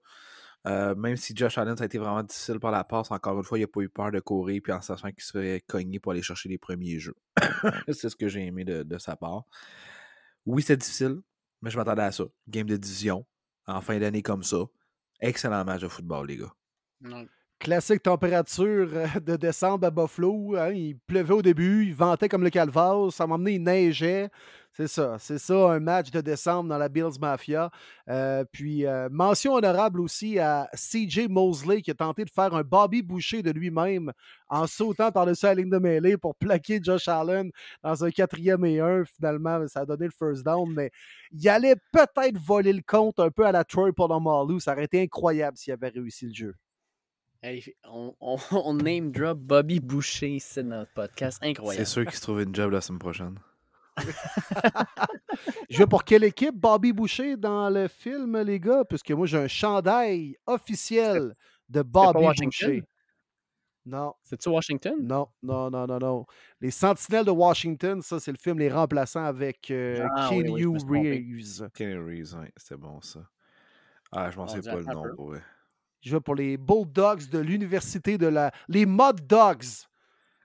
Euh, 0.68 0.94
même 0.96 1.16
si 1.16 1.34
Josh 1.36 1.58
Allen, 1.58 1.78
ça 1.78 1.84
a 1.84 1.86
été 1.86 1.98
vraiment 1.98 2.22
difficile 2.22 2.60
par 2.60 2.72
la 2.72 2.84
passe, 2.84 3.12
encore 3.12 3.38
une 3.38 3.44
fois, 3.44 3.58
il 3.58 3.62
n'a 3.62 3.68
pas 3.68 3.80
eu 3.82 3.90
peur 3.90 4.12
de 4.12 4.20
courir 4.20 4.62
puis 4.62 4.74
en 4.74 4.82
sachant 4.82 5.10
qu'il 5.10 5.24
se 5.24 5.32
fait 5.32 5.64
cogner 5.68 6.00
pour 6.00 6.12
aller 6.12 6.22
chercher 6.22 6.50
les 6.50 6.58
premiers 6.58 7.00
jeux. 7.00 7.16
C'est 7.88 8.10
ce 8.10 8.16
que 8.16 8.28
j'ai 8.28 8.46
aimé 8.46 8.66
de, 8.66 8.84
de 8.84 8.98
sa 8.98 9.16
part. 9.16 9.44
Oui, 10.46 10.62
c'était 10.62 10.78
difficile, 10.78 11.22
mais 11.62 11.70
je 11.70 11.78
m'attendais 11.78 12.02
à 12.02 12.12
ça. 12.12 12.26
Game 12.48 12.68
de 12.68 12.76
division, 12.76 13.26
en 13.68 13.82
fin 13.82 14.00
d'année 14.00 14.22
comme 14.22 14.44
ça. 14.44 14.58
Excellent 15.22 15.64
match 15.64 15.82
de 15.82 15.88
football, 15.88 16.28
les 16.28 16.38
gars. 16.38 16.54
Classique 17.60 18.04
température 18.04 18.90
euh, 18.94 19.20
de 19.20 19.36
décembre 19.36 19.86
à 19.86 19.92
Buffalo. 19.92 20.56
Hein, 20.58 20.72
il 20.72 20.98
pleuvait 20.98 21.34
au 21.34 21.42
début, 21.42 21.86
il 21.86 21.94
ventait 21.94 22.30
comme 22.30 22.44
le 22.44 22.50
calvaire, 22.50 23.12
ça 23.12 23.28
m'a 23.28 23.36
amené, 23.36 23.56
il 23.56 23.64
neigeait. 23.64 24.30
C'est 24.72 24.88
ça, 24.88 25.18
c'est 25.20 25.40
ça, 25.40 25.72
un 25.72 25.80
match 25.80 26.12
de 26.12 26.22
décembre 26.22 26.70
dans 26.70 26.78
la 26.78 26.88
Bills 26.90 27.20
Mafia. 27.20 27.70
Euh, 28.08 28.46
puis, 28.50 28.86
euh, 28.86 29.10
mention 29.12 29.56
honorable 29.56 30.00
aussi 30.00 30.40
à 30.40 30.70
CJ 30.74 31.28
Mosley 31.28 31.82
qui 31.82 31.92
a 31.92 31.96
tenté 31.96 32.24
de 32.24 32.30
faire 32.30 32.54
un 32.54 32.62
Bobby 32.62 33.02
Boucher 33.02 33.42
de 33.42 33.52
lui-même 33.52 34.14
en 34.48 34.68
sautant 34.68 35.12
par-dessus 35.12 35.48
la 35.48 35.56
ligne 35.56 35.70
de 35.70 35.80
mêlée 35.80 36.18
pour 36.18 36.36
plaquer 36.36 36.80
Josh 36.82 37.08
Allen 37.08 37.52
dans 37.84 38.06
un 38.06 38.12
quatrième 38.12 38.64
et 38.64 38.80
un. 38.80 39.04
Finalement, 39.06 39.68
ça 39.68 39.82
a 39.82 39.86
donné 39.86 40.06
le 40.06 40.12
first 40.12 40.46
down, 40.46 40.72
mais 40.72 40.92
il 41.32 41.50
allait 41.50 41.76
peut-être 41.92 42.38
voler 42.38 42.74
le 42.74 42.84
compte 42.86 43.20
un 43.20 43.32
peu 43.32 43.46
à 43.46 43.52
la 43.52 43.64
Troy 43.64 43.92
Polamalu. 43.92 44.60
Ça 44.60 44.74
aurait 44.74 44.86
été 44.86 45.02
incroyable 45.02 45.58
s'il 45.58 45.74
avait 45.74 45.90
réussi 45.90 46.28
le 46.28 46.34
jeu. 46.34 46.56
on, 47.90 48.74
name 48.74 49.12
drop 49.12 49.40
Bobby 49.40 49.80
Boucher 49.80 50.36
ici 50.36 50.64
dans 50.64 50.80
notre 50.80 50.94
podcast. 50.94 51.40
Incroyable. 51.42 51.86
C'est 51.86 51.92
sûr 51.92 52.06
qu'il 52.06 52.16
se 52.16 52.22
trouve 52.22 52.42
une 52.42 52.54
job 52.54 52.72
la 52.72 52.82
semaine 52.82 53.00
prochaine. 53.00 53.40
je 55.70 55.78
vais 55.78 55.88
pour 55.88 56.04
quelle 56.04 56.24
équipe? 56.24 56.56
Bobby 56.56 56.94
Boucher 56.94 57.38
dans 57.38 57.70
le 57.70 57.88
film, 57.88 58.38
les 58.42 58.60
gars? 58.60 58.84
Puisque 58.86 59.12
moi, 59.12 59.28
j'ai 59.28 59.38
un 59.38 59.48
chandail 59.48 60.36
officiel 60.46 61.36
de 61.68 61.82
Bobby 61.82 62.26
Boucher. 62.44 62.84
Non. 63.86 64.14
C'est-tu 64.24 64.50
Washington? 64.50 64.96
Non, 65.02 65.28
non, 65.42 65.70
non, 65.72 65.88
non, 65.88 65.98
non. 65.98 66.26
Les 66.62 66.70
Sentinelles 66.70 67.26
de 67.26 67.32
Washington, 67.32 68.02
ça, 68.02 68.20
c'est 68.20 68.32
le 68.32 68.38
film 68.38 68.60
Les 68.60 68.70
Remplaçants 68.70 69.24
avec 69.24 69.72
euh, 69.72 70.06
ah 70.16 70.28
Kenny 70.30 70.66
Reeves. 70.66 71.70
Kenny 71.74 71.96
Reeves, 71.96 72.36
oui, 72.40 72.50
c'était 72.56 72.78
bon, 72.78 73.02
ça. 73.02 73.22
Ah, 74.12 74.30
je 74.30 74.38
m'en 74.38 74.48
sais 74.48 74.62
pas 74.62 74.76
le 74.76 74.84
nom, 74.84 75.04
pour 75.16 75.36
Je 76.02 76.16
vais 76.16 76.22
pour 76.22 76.36
les 76.36 76.58
Bulldogs 76.58 77.30
de 77.30 77.40
l'Université 77.40 78.18
de 78.18 78.28
la... 78.28 78.52
Les 78.68 78.86
Mud 78.86 79.26
Dogs 79.26 79.88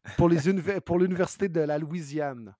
pour 0.16 0.98
l'Université 0.98 1.48
de 1.48 1.60
la 1.60 1.78
Louisiane. 1.78 2.54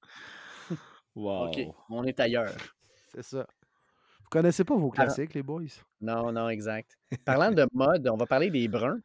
OK, 1.14 1.58
on 1.90 2.04
est 2.04 2.18
ailleurs. 2.20 2.54
C'est 3.14 3.22
ça. 3.22 3.46
Vous 4.20 4.30
connaissez 4.30 4.64
pas 4.64 4.74
vos 4.74 4.90
classiques, 4.90 5.34
les 5.34 5.42
boys? 5.42 5.62
Non, 6.00 6.32
non, 6.32 6.48
exact. 6.48 6.96
Parlant 7.24 7.52
de 7.52 7.66
mode, 7.72 8.08
on 8.08 8.16
va 8.16 8.26
parler 8.26 8.50
des 8.50 8.66
Bruns. 8.66 9.00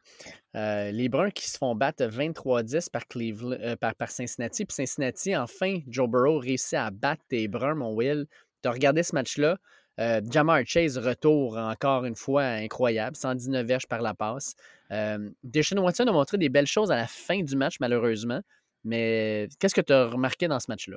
Euh, 0.56 0.90
les 0.90 1.08
Bruns 1.08 1.30
qui 1.30 1.48
se 1.48 1.56
font 1.56 1.76
battre 1.76 2.04
23-10 2.04 2.90
par, 2.90 3.02
euh, 3.16 3.76
par, 3.76 3.94
par, 3.94 4.10
Cincinnati. 4.10 4.64
Puis 4.64 4.74
Cincinnati, 4.74 5.36
enfin, 5.36 5.78
Joe 5.86 6.08
Burrow 6.08 6.38
réussit 6.38 6.74
à 6.74 6.90
battre 6.90 7.22
tes 7.28 7.46
Bruns, 7.46 7.76
mon 7.76 7.94
Will. 7.94 8.26
Tu 8.62 8.68
as 8.68 8.72
regardé 8.72 9.02
ce 9.02 9.14
match-là. 9.14 9.58
Euh, 10.00 10.22
Jamar 10.30 10.62
Chase, 10.64 10.96
retour 10.96 11.58
encore 11.58 12.06
une 12.06 12.14
fois 12.14 12.44
incroyable, 12.44 13.16
119 13.16 13.66
verges 13.66 13.86
par 13.86 14.00
la 14.00 14.14
passe. 14.14 14.54
Euh, 14.92 15.30
Deshaun 15.44 15.78
Watson 15.78 16.06
a 16.06 16.12
montré 16.12 16.38
des 16.38 16.48
belles 16.48 16.66
choses 16.66 16.90
à 16.90 16.96
la 16.96 17.06
fin 17.06 17.42
du 17.42 17.54
match, 17.54 17.76
malheureusement. 17.80 18.40
Mais 18.82 19.48
qu'est-ce 19.58 19.74
que 19.74 19.82
tu 19.82 19.92
as 19.92 20.06
remarqué 20.06 20.48
dans 20.48 20.58
ce 20.58 20.70
match-là? 20.70 20.96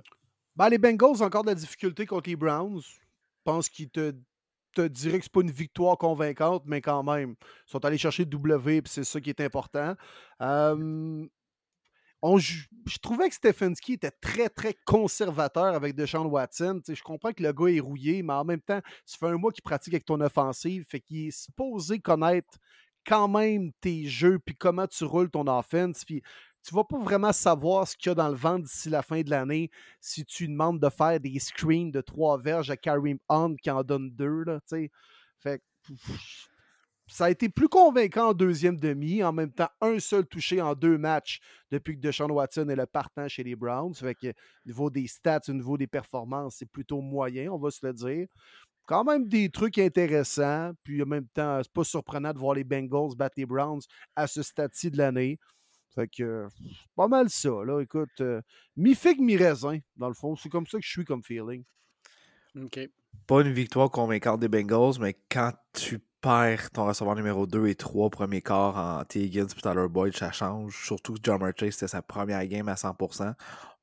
Ben, 0.55 0.69
les 0.69 0.77
Bengals 0.77 1.21
ont 1.21 1.25
encore 1.25 1.43
de 1.43 1.49
la 1.49 1.55
difficulté 1.55 2.05
contre 2.05 2.29
les 2.29 2.35
Browns. 2.35 2.81
Je 2.81 2.99
pense 3.43 3.69
qu'ils 3.69 3.89
te, 3.89 4.13
diraient 4.77 5.19
que 5.19 5.25
ce 5.25 5.29
pas 5.29 5.41
une 5.41 5.51
victoire 5.51 5.97
convaincante, 5.97 6.63
mais 6.65 6.81
quand 6.81 7.03
même, 7.03 7.35
ils 7.41 7.71
sont 7.71 7.83
allés 7.83 7.97
chercher 7.97 8.25
W, 8.25 8.77
et 8.77 8.81
c'est 8.85 9.03
ça 9.03 9.19
qui 9.19 9.29
est 9.29 9.41
important. 9.41 9.95
je, 10.39 11.27
trouvais 13.01 13.29
que 13.29 13.35
Stefanski 13.35 13.93
était 13.93 14.11
très, 14.11 14.49
très 14.49 14.75
conservateur 14.85 15.73
avec 15.73 15.95
Deshaun 15.95 16.27
Watson. 16.27 16.81
je 16.87 17.01
comprends 17.01 17.33
que 17.33 17.41
le 17.41 17.51
gars 17.51 17.67
est 17.67 17.79
rouillé, 17.79 18.21
mais 18.21 18.33
en 18.33 18.45
même 18.45 18.61
temps, 18.61 18.81
ça 19.05 19.17
fait 19.17 19.27
un 19.27 19.37
mois 19.37 19.51
qu'il 19.51 19.63
pratique 19.63 19.93
avec 19.93 20.05
ton 20.05 20.21
offensive, 20.21 20.85
fait 20.87 20.99
qu'il 20.99 21.27
est 21.27 21.31
supposé 21.31 21.99
connaître 21.99 22.59
quand 23.05 23.27
même 23.27 23.71
tes 23.81 24.05
jeux, 24.05 24.39
puis 24.39 24.55
comment 24.55 24.87
tu 24.87 25.03
roules 25.03 25.29
ton 25.29 25.47
offense. 25.47 26.05
Puis 26.05 26.23
tu 26.63 26.73
vas 26.73 26.83
pas 26.83 26.97
vraiment 26.97 27.33
savoir 27.33 27.87
ce 27.87 27.97
qu'il 27.97 28.09
y 28.09 28.11
a 28.11 28.15
dans 28.15 28.29
le 28.29 28.35
vent 28.35 28.59
d'ici 28.59 28.89
la 28.89 29.01
fin 29.01 29.21
de 29.21 29.29
l'année 29.29 29.69
si 29.99 30.25
tu 30.25 30.47
demandes 30.47 30.79
de 30.79 30.89
faire 30.89 31.19
des 31.19 31.37
screens 31.39 31.91
de 31.91 32.01
trois 32.01 32.37
verges 32.37 32.69
à 32.69 32.77
Karim 32.77 33.19
Hunt 33.29 33.55
qui 33.61 33.69
en 33.69 33.83
donne 33.83 34.09
deux. 34.11 34.45
Fait 35.39 35.61
ça 37.07 37.25
a 37.25 37.29
été 37.29 37.49
plus 37.49 37.67
convaincant 37.67 38.29
en 38.29 38.33
deuxième 38.33 38.77
demi. 38.77 39.23
En 39.23 39.33
même 39.33 39.51
temps, 39.51 39.69
un 39.81 39.99
seul 39.99 40.25
touché 40.25 40.61
en 40.61 40.73
deux 40.73 40.97
matchs 40.97 41.39
depuis 41.69 41.95
que 41.95 41.99
Deshaun 41.99 42.31
Watson 42.31 42.69
est 42.69 42.75
le 42.75 42.85
partant 42.85 43.27
chez 43.27 43.43
les 43.43 43.55
Browns. 43.55 43.93
Fait 43.93 44.15
au 44.23 44.31
niveau 44.65 44.89
des 44.89 45.07
stats, 45.07 45.41
au 45.49 45.53
niveau 45.53 45.77
des 45.77 45.87
performances, 45.87 46.55
c'est 46.57 46.69
plutôt 46.69 47.01
moyen, 47.01 47.51
on 47.51 47.59
va 47.59 47.71
se 47.71 47.85
le 47.85 47.93
dire. 47.93 48.27
Quand 48.85 49.03
même 49.03 49.27
des 49.27 49.49
trucs 49.49 49.77
intéressants. 49.77 50.71
Puis 50.83 51.03
en 51.03 51.05
même 51.05 51.27
temps, 51.27 51.59
c'est 51.61 51.71
pas 51.71 51.83
surprenant 51.83 52.33
de 52.33 52.39
voir 52.39 52.55
les 52.55 52.63
Bengals 52.63 53.15
battre 53.17 53.35
les 53.37 53.45
Browns 53.45 53.81
à 54.15 54.27
ce 54.27 54.41
stade-ci 54.41 54.89
de 54.89 54.97
l'année. 54.97 55.39
Fait 55.93 56.07
que, 56.07 56.47
pas 56.95 57.07
mal 57.07 57.29
ça, 57.29 57.51
là. 57.65 57.79
Écoute, 57.81 58.21
euh, 58.21 58.41
mi-figue, 58.75 59.19
mi-raisin, 59.19 59.79
dans 59.95 60.07
le 60.07 60.13
fond. 60.13 60.35
C'est 60.35 60.49
comme 60.49 60.65
ça 60.65 60.77
que 60.79 60.85
je 60.85 60.89
suis 60.89 61.05
comme 61.05 61.23
feeling. 61.23 61.63
OK. 62.61 62.79
Pas 63.27 63.41
une 63.41 63.53
victoire 63.53 63.89
convaincante 63.89 64.39
des 64.39 64.47
Bengals, 64.47 64.99
mais 64.99 65.15
quand 65.29 65.51
tu 65.73 65.99
perds 66.23 66.71
ton 66.71 66.85
receveur 66.85 67.15
numéro 67.15 67.45
2 67.45 67.67
et 67.67 67.75
3 67.75 68.09
premier 68.09 68.41
quart 68.41 68.77
en 68.77 69.03
T. 69.03 69.23
Higgins 69.23 69.45
et 69.45 69.61
Tyler 69.61 69.87
Boyd, 69.89 70.15
ça 70.15 70.31
change. 70.31 70.85
Surtout 70.85 71.13
que 71.13 71.19
John 71.21 71.39
Chase, 71.57 71.73
c'était 71.73 71.87
sa 71.89 72.01
première 72.01 72.45
game 72.47 72.69
à 72.69 72.75
100%. 72.75 73.33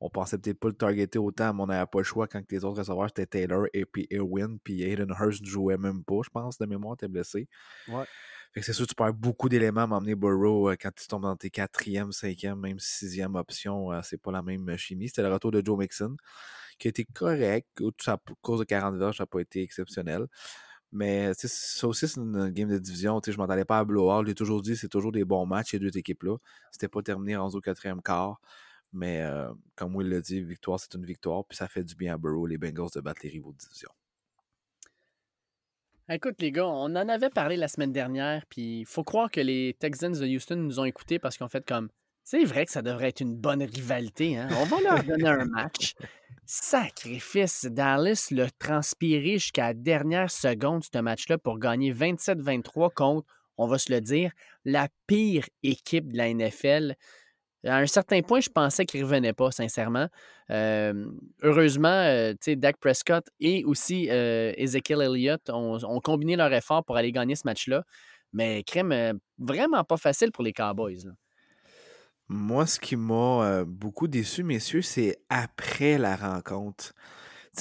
On 0.00 0.08
pensait 0.08 0.38
peut-être 0.38 0.58
pas 0.58 0.68
le 0.68 0.74
targeter 0.74 1.18
autant, 1.18 1.52
mais 1.52 1.62
on 1.62 1.66
n'avait 1.66 1.86
pas 1.86 1.98
le 1.98 2.04
choix 2.04 2.26
quand 2.26 2.40
les 2.50 2.64
autres 2.64 2.78
receveurs, 2.78 3.08
c'était 3.08 3.26
Taylor 3.26 3.66
et 3.74 3.84
puis 3.84 4.06
Irwin, 4.10 4.58
puis 4.64 4.82
Aiden 4.82 5.14
Hurst 5.20 5.44
jouait 5.44 5.76
même 5.76 6.02
pas, 6.02 6.20
je 6.24 6.30
pense, 6.30 6.56
de 6.56 6.64
mémoire, 6.64 6.96
t'es 6.96 7.08
blessé. 7.08 7.46
Ouais. 7.88 8.04
Fait 8.52 8.60
que 8.60 8.66
c'est 8.66 8.72
sûr, 8.72 8.86
tu 8.86 8.96
perds 8.96 9.14
beaucoup 9.14 9.48
d'éléments 9.48 9.82
à 9.82 9.86
m'emmener 9.86 10.16
Burrow 10.16 10.70
euh, 10.70 10.76
quand 10.80 10.90
tu 10.94 11.06
tombes 11.06 11.22
dans 11.22 11.36
tes 11.36 11.50
quatrième, 11.50 12.10
cinquième, 12.10 12.58
même 12.58 12.80
sixième 12.80 13.36
options. 13.36 13.92
Euh, 13.92 14.00
c'est 14.02 14.20
pas 14.20 14.32
la 14.32 14.42
même 14.42 14.76
chimie. 14.76 15.08
C'était 15.08 15.22
le 15.22 15.32
retour 15.32 15.52
de 15.52 15.64
Joe 15.64 15.78
Mixon, 15.78 16.16
qui 16.78 16.88
a 16.88 16.90
été 16.90 17.04
correct. 17.04 17.68
À 18.06 18.18
cause 18.42 18.58
de 18.60 18.64
40 18.64 18.96
verges, 18.96 19.18
ça 19.18 19.22
n'a 19.22 19.26
pas 19.28 19.40
été 19.40 19.62
exceptionnel. 19.62 20.26
Mais 20.92 21.32
ça 21.34 21.86
aussi, 21.86 22.08
c'est 22.08 22.20
une 22.20 22.50
game 22.50 22.68
de 22.68 22.78
division. 22.78 23.20
Je 23.24 23.30
ne 23.30 23.36
m'entendais 23.36 23.64
pas 23.64 23.78
à 23.78 23.84
blowout. 23.84 24.22
Je 24.22 24.28
l'ai 24.28 24.34
toujours 24.34 24.62
dit, 24.62 24.76
c'est 24.76 24.88
toujours 24.88 25.12
des 25.12 25.24
bons 25.24 25.46
matchs, 25.46 25.70
ces 25.72 25.78
deux 25.78 25.96
équipes-là. 25.96 26.36
C'était 26.72 26.88
pas 26.88 27.02
terminé 27.02 27.36
en 27.36 27.48
au 27.48 27.60
quatrième 27.60 28.02
quart. 28.02 28.40
Mais 28.92 29.22
euh, 29.22 29.52
comme 29.76 29.94
Will 29.96 30.08
l'a 30.08 30.20
dit, 30.20 30.42
victoire, 30.42 30.80
c'est 30.80 30.94
une 30.94 31.06
victoire. 31.06 31.44
Puis 31.44 31.56
ça 31.56 31.68
fait 31.68 31.84
du 31.84 31.94
bien 31.94 32.14
à 32.14 32.18
Burrow, 32.18 32.46
les 32.46 32.58
Bengals, 32.58 32.90
de 32.94 33.00
battre 33.00 33.20
les 33.22 33.30
rivaux 33.30 33.52
de 33.52 33.58
division. 33.58 33.90
Écoute, 36.12 36.40
les 36.40 36.50
gars, 36.50 36.66
on 36.66 36.96
en 36.96 37.08
avait 37.08 37.30
parlé 37.30 37.56
la 37.56 37.68
semaine 37.68 37.92
dernière, 37.92 38.44
puis 38.48 38.80
il 38.80 38.84
faut 38.84 39.04
croire 39.04 39.30
que 39.30 39.40
les 39.40 39.76
Texans 39.78 40.10
de 40.12 40.26
Houston 40.26 40.56
nous 40.56 40.80
ont 40.80 40.84
écoutés 40.84 41.20
parce 41.20 41.38
qu'en 41.38 41.46
fait 41.46 41.64
comme 41.64 41.88
c'est 42.24 42.42
vrai 42.42 42.66
que 42.66 42.72
ça 42.72 42.82
devrait 42.82 43.10
être 43.10 43.20
une 43.20 43.36
bonne 43.36 43.62
rivalité. 43.62 44.36
Hein? 44.36 44.48
On 44.60 44.64
va 44.64 44.80
leur 44.80 45.04
donner 45.04 45.28
un 45.28 45.44
match. 45.44 45.94
Sacrifice. 46.46 47.64
Dallas 47.64 48.26
l'a 48.32 48.50
transpiré 48.50 49.34
jusqu'à 49.34 49.68
la 49.68 49.74
dernière 49.74 50.32
seconde, 50.32 50.82
ce 50.82 50.98
match-là, 50.98 51.38
pour 51.38 51.60
gagner 51.60 51.92
27-23 51.92 52.92
contre, 52.92 53.28
on 53.56 53.68
va 53.68 53.78
se 53.78 53.92
le 53.92 54.00
dire, 54.00 54.32
la 54.64 54.88
pire 55.06 55.46
équipe 55.62 56.10
de 56.10 56.16
la 56.16 56.34
NFL. 56.34 56.96
À 57.64 57.76
un 57.76 57.86
certain 57.86 58.22
point, 58.22 58.40
je 58.40 58.48
pensais 58.48 58.86
qu'il 58.86 59.00
ne 59.00 59.04
revenait 59.06 59.32
pas, 59.32 59.50
sincèrement. 59.50 60.08
heureusement, 60.48 62.32
Dak 62.46 62.76
Prescott 62.78 63.28
et 63.38 63.64
aussi 63.64 64.08
Ezekiel 64.08 65.02
Elliott 65.02 65.50
ont, 65.50 66.00
combiné 66.00 66.36
leur 66.36 66.52
effort 66.52 66.84
pour 66.84 66.96
aller 66.96 67.12
gagner 67.12 67.36
ce 67.36 67.42
match-là. 67.44 67.84
Mais 68.32 68.62
crème, 68.62 69.18
vraiment 69.38 69.84
pas 69.84 69.96
facile 69.96 70.32
pour 70.32 70.44
les 70.44 70.52
Cowboys. 70.52 71.12
Moi, 72.28 72.64
ce 72.64 72.78
qui 72.78 72.94
m'a 72.94 73.64
beaucoup 73.66 74.06
déçu, 74.06 74.44
messieurs, 74.44 74.82
c'est 74.82 75.18
après 75.28 75.98
la 75.98 76.14
rencontre. 76.14 76.94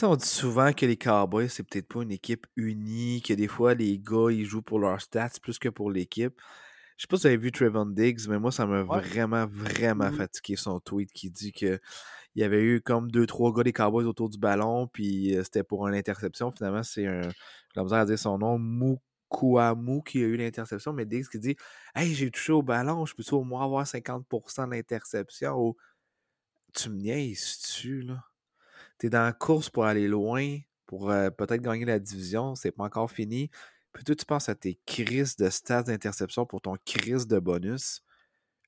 on 0.04 0.16
dit 0.16 0.28
souvent 0.28 0.72
que 0.74 0.86
les 0.86 0.95
Cowboys, 0.95 1.50
c'est 1.50 1.64
peut-être 1.64 1.88
pas 1.88 2.04
une 2.04 2.12
équipe 2.12 2.45
unie, 2.56 3.22
que 3.22 3.34
des 3.34 3.47
fois, 3.47 3.74
les 3.74 3.97
gars, 3.97 4.30
ils 4.30 4.45
jouent 4.45 4.62
pour 4.62 4.80
leurs 4.80 5.02
stats 5.02 5.39
plus 5.41 5.58
que 5.58 5.70
pour 5.70 5.89
l'équipe. 5.91 6.39
Je 7.00 7.04
sais 7.04 7.08
pas 7.08 7.16
si 7.16 7.22
vous 7.22 7.28
avez 7.28 7.38
vu 7.38 7.50
Trevon 7.54 7.86
Diggs, 7.86 8.28
mais 8.28 8.39
moi, 8.39 8.52
ça 8.52 8.66
m'a 8.66 8.84
vraiment, 8.84 9.47
vraiment 9.47 10.12
mmh 10.12 10.18
fatigué 10.18 10.58
son 10.58 10.82
tweet 10.82 11.14
qui 11.14 11.32
dit 11.32 11.54
que 11.54 11.80
il 12.36 12.41
y 12.41 12.43
avait 12.43 12.62
eu 12.62 12.82
comme 12.82 13.10
deux, 13.10 13.26
trois 13.26 13.54
gars 13.54 13.64
des 13.64 13.72
Cowboys 13.72 14.04
autour 14.04 14.28
du 14.28 14.38
ballon, 14.38 14.86
puis 14.88 15.34
c'était 15.45 15.64
pour 15.64 15.88
une 15.88 15.95
interception. 15.95 16.52
Finalement, 16.52 16.84
c'est 16.84 17.08
un. 17.08 17.22
J'ai 17.22 17.82
la 17.82 18.00
à 18.02 18.06
dire 18.06 18.20
son 18.20 18.38
nom, 18.38 18.60
Moukouamou 18.60 20.02
qui 20.02 20.22
a 20.22 20.28
eu 20.28 20.36
l'interception, 20.36 20.91
mais 20.91 21.06
Diggs 21.06 21.30
qui 21.30 21.39
dit 21.39 21.56
Hey, 21.95 22.14
j'ai 22.14 22.30
touché 22.32 22.52
au 22.52 22.64
ballon, 22.64 23.06
je 23.06 23.16
peux 23.16 23.24
au 23.34 23.45
moins 23.45 23.64
avoir 23.64 23.88
50% 23.88 24.68
d'interception? 24.68 25.58
ou 25.58 25.78
tu 26.74 26.89
me 26.89 26.97
niaises-tu, 26.97 28.02
là? 28.02 28.26
T'es 28.97 29.10
dans 29.10 29.24
la 29.24 29.32
course 29.32 29.70
pour 29.70 29.86
aller 29.86 30.10
loin, 30.10 30.58
pour 30.86 31.08
peut-être 31.08 31.62
gagner 31.62 31.86
la 31.86 32.00
division, 32.00 32.56
c'est 32.56 32.72
pas 32.72 32.84
encore 32.84 33.10
fini. 33.10 33.50
Toi, 33.94 34.16
tu 34.16 34.26
penses 34.26 34.50
à 34.50 34.56
tes 34.56 34.80
crises 34.86 35.36
de 35.36 35.50
stats 35.50 35.84
d'interception 35.84 36.46
pour 36.46 36.62
ton 36.62 36.76
crise 36.86 37.28
de 37.28 37.40
bonus? 37.40 38.02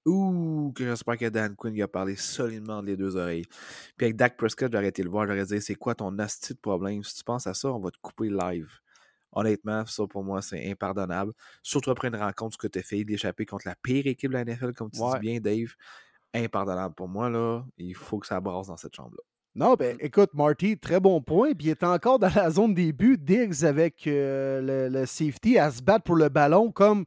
Ouh, 0.05 0.74
que 0.76 0.84
j'espère 0.84 1.17
que 1.17 1.30
Dan 1.30 1.55
Quinn 1.55 1.76
il 1.76 1.82
a 1.84 1.88
parlé 1.88 2.15
solidement 2.15 2.82
de 2.82 2.88
les 2.88 2.97
deux 2.97 3.15
oreilles. 3.15 3.45
Puis 3.97 4.05
avec 4.05 4.15
Dak 4.15 4.36
Prescott, 4.36 4.72
j'aurais 4.72 4.88
été 4.88 5.03
le 5.03 5.09
voir, 5.09 5.28
j'aurais 5.28 5.45
dit 5.45 5.61
c'est 5.61 5.76
quoi 5.76 5.93
ton 5.95 6.17
asti 6.19 6.53
de 6.53 6.59
problème? 6.59 7.03
Si 7.03 7.15
tu 7.15 7.24
penses 7.24 7.45
à 7.47 7.53
ça, 7.53 7.72
on 7.72 7.80
va 7.80 7.91
te 7.91 7.99
couper 8.01 8.30
live. 8.30 8.72
Honnêtement, 9.32 9.86
ça 9.86 10.07
pour 10.07 10.24
moi, 10.24 10.41
c'est 10.41 10.69
impardonnable. 10.69 11.34
Surtout 11.63 11.91
après 11.91 12.07
une 12.09 12.15
rencontre 12.15 12.57
que 12.57 12.67
tu 12.67 12.80
as 12.80 12.84
fait 12.84 13.03
d'échapper 13.03 13.45
contre 13.45 13.67
la 13.67 13.76
pire 13.76 14.07
équipe 14.07 14.32
de 14.32 14.38
la 14.38 14.43
NFL, 14.43 14.74
comme 14.74 14.89
tu 14.91 14.99
dis 14.99 15.19
bien, 15.19 15.39
Dave. 15.39 15.76
Impardonnable 16.34 16.95
pour 16.95 17.07
moi, 17.07 17.30
là. 17.30 17.63
Il 17.78 17.95
faut 17.95 18.19
que 18.19 18.28
ça 18.28 18.39
brasse 18.41 18.67
dans 18.67 18.78
cette 18.78 18.95
chambre-là. 18.95 19.24
Non, 19.53 19.73
ben 19.75 19.97
écoute, 19.99 20.29
Marty, 20.33 20.77
très 20.77 21.01
bon 21.01 21.21
point. 21.21 21.53
Puis 21.53 21.67
il 21.67 21.69
est 21.71 21.83
encore 21.83 22.19
dans 22.19 22.31
la 22.33 22.49
zone 22.49 22.73
des 22.73 22.93
buts. 22.93 23.17
Diggs 23.17 23.65
avec 23.65 24.07
euh, 24.07 24.89
le, 24.89 25.05
safety 25.05 25.57
à 25.57 25.69
se 25.71 25.81
battre 25.81 26.05
pour 26.05 26.15
le 26.15 26.29
ballon 26.29 26.71
comme 26.71 27.05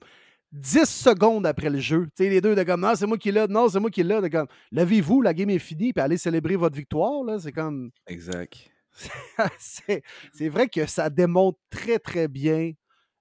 10 0.52 0.84
secondes 0.84 1.46
après 1.46 1.70
le 1.70 1.78
jeu. 1.78 2.04
Tu 2.14 2.24
sais, 2.24 2.28
les 2.28 2.42
deux 2.42 2.54
de 2.54 2.62
comme 2.62 2.82
non, 2.82 2.94
c'est 2.94 3.06
moi 3.06 3.16
qui 3.16 3.32
l'ai, 3.32 3.46
non, 3.48 3.68
c'est 3.68 3.80
moi 3.80 3.90
qui 3.90 4.02
l'ai. 4.02 4.28
comme 4.28 4.46
levez-vous, 4.72 5.22
la 5.22 5.32
game 5.32 5.48
est 5.50 5.58
finie, 5.58 5.94
puis 5.94 6.02
allez 6.02 6.18
célébrer 6.18 6.56
votre 6.56 6.76
victoire. 6.76 7.24
Là, 7.24 7.38
c'est 7.38 7.52
comme. 7.52 7.90
Exact. 8.06 8.70
c'est 9.58 10.48
vrai 10.48 10.68
que 10.68 10.86
ça 10.86 11.08
démontre 11.08 11.58
très, 11.70 11.98
très 11.98 12.28
bien 12.28 12.72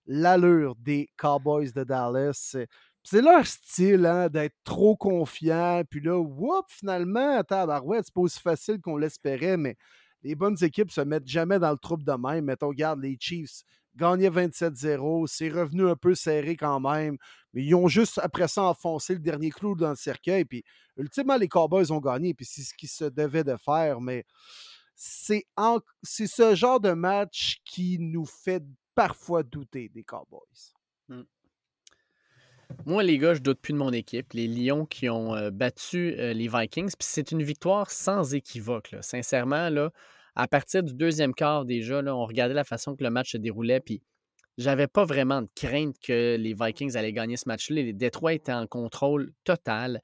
l'allure 0.06 0.76
des 0.76 1.08
Cowboys 1.18 1.72
de 1.72 1.84
Dallas. 1.84 2.58
C'est 3.04 3.22
leur 3.22 3.46
style 3.46 4.06
hein, 4.06 4.30
d'être 4.30 4.56
trop 4.64 4.96
confiant. 4.96 5.84
Puis 5.90 6.00
là, 6.00 6.18
whoop, 6.18 6.66
finalement, 6.70 7.44
tabarouette, 7.44 8.06
c'est 8.06 8.14
pas 8.14 8.22
aussi 8.22 8.40
facile 8.40 8.80
qu'on 8.80 8.98
l'espérait, 8.98 9.58
mais 9.58 9.76
les 10.24 10.36
bonnes 10.36 10.58
équipes 10.62 10.92
se 10.92 11.02
mettent 11.02 11.28
jamais 11.28 11.60
dans 11.60 11.72
le 11.72 11.78
trouble 11.78 12.06
de 12.06 12.14
même. 12.14 12.46
Mettons, 12.46 12.70
regarde 12.70 13.02
les 13.02 13.18
Chiefs 13.20 13.64
gagnaient 13.96 14.30
27-0. 14.30 15.28
C'est 15.28 15.50
revenu 15.50 15.88
un 15.90 15.96
peu 15.96 16.16
serré 16.16 16.56
quand 16.56 16.80
même. 16.80 17.18
Mais 17.54 17.64
ils 17.64 17.76
ont 17.76 17.88
juste, 17.88 18.20
après 18.24 18.48
ça, 18.48 18.64
enfoncé 18.64 19.14
le 19.14 19.20
dernier 19.20 19.52
clou 19.52 19.76
dans 19.76 19.90
le 19.90 19.96
cercueil. 19.96 20.46
Puis, 20.46 20.64
ultimement, 20.98 21.38
les 21.38 21.48
Cowboys 21.48 21.92
ont 21.92 22.00
gagné. 22.00 22.34
Puis, 22.34 22.46
c'est 22.46 22.64
ce 22.64 22.74
qu'ils 22.74 22.90
se 22.90 23.06
devaient 23.06 23.44
de 23.44 23.58
faire. 23.58 24.02
Mais 24.02 24.26
c'est, 24.96 25.46
ce 26.04 26.56
genre 26.56 26.80
de 26.80 26.92
match 26.92 27.62
qui 27.66 27.98
nous 28.00 28.26
fait 28.26 28.64
parfois 28.96 29.44
douter 29.44 29.90
des 29.90 30.04
Cowboys. 30.04 30.74
Mmh. 31.10 31.24
Moi, 32.86 33.04
les 33.04 33.18
gars, 33.18 33.34
je 33.34 33.40
doute 33.40 33.60
plus 33.60 33.74
de 33.74 33.78
mon 33.78 33.92
équipe. 33.92 34.34
Les 34.34 34.48
Lions 34.48 34.86
qui 34.86 35.10
ont 35.10 35.36
euh, 35.36 35.52
battu 35.52 36.16
euh, 36.18 36.34
les 36.34 36.48
Vikings. 36.48 36.92
Puis 36.98 37.08
c'est 37.10 37.32
une 37.32 37.44
victoire 37.44 37.90
sans 37.92 38.34
équivoque. 38.34 38.96
Sincèrement, 39.02 39.70
là, 39.70 39.92
à 40.36 40.48
partir 40.48 40.84
du 40.84 40.94
deuxième 40.94 41.34
quart 41.34 41.66
déjà, 41.66 42.02
là, 42.02 42.16
on 42.16 42.26
regardait 42.26 42.54
la 42.54 42.64
façon 42.64 42.96
que 42.96 43.04
le 43.04 43.10
match 43.10 43.32
se 43.32 43.38
déroulait. 43.38 43.80
Puis 43.80 44.02
j'avais 44.58 44.88
pas 44.88 45.06
vraiment 45.06 45.42
de 45.42 45.50
crainte 45.56 45.96
que 46.00 46.36
les 46.38 46.54
Vikings 46.54 46.96
allaient 46.98 47.14
gagner 47.14 47.38
ce 47.38 47.48
match-là. 47.48 47.82
Les 47.82 47.94
Détroits 47.94 48.34
étaient 48.34 48.54
en 48.54 48.68
contrôle 48.68 49.32
total. 49.44 50.02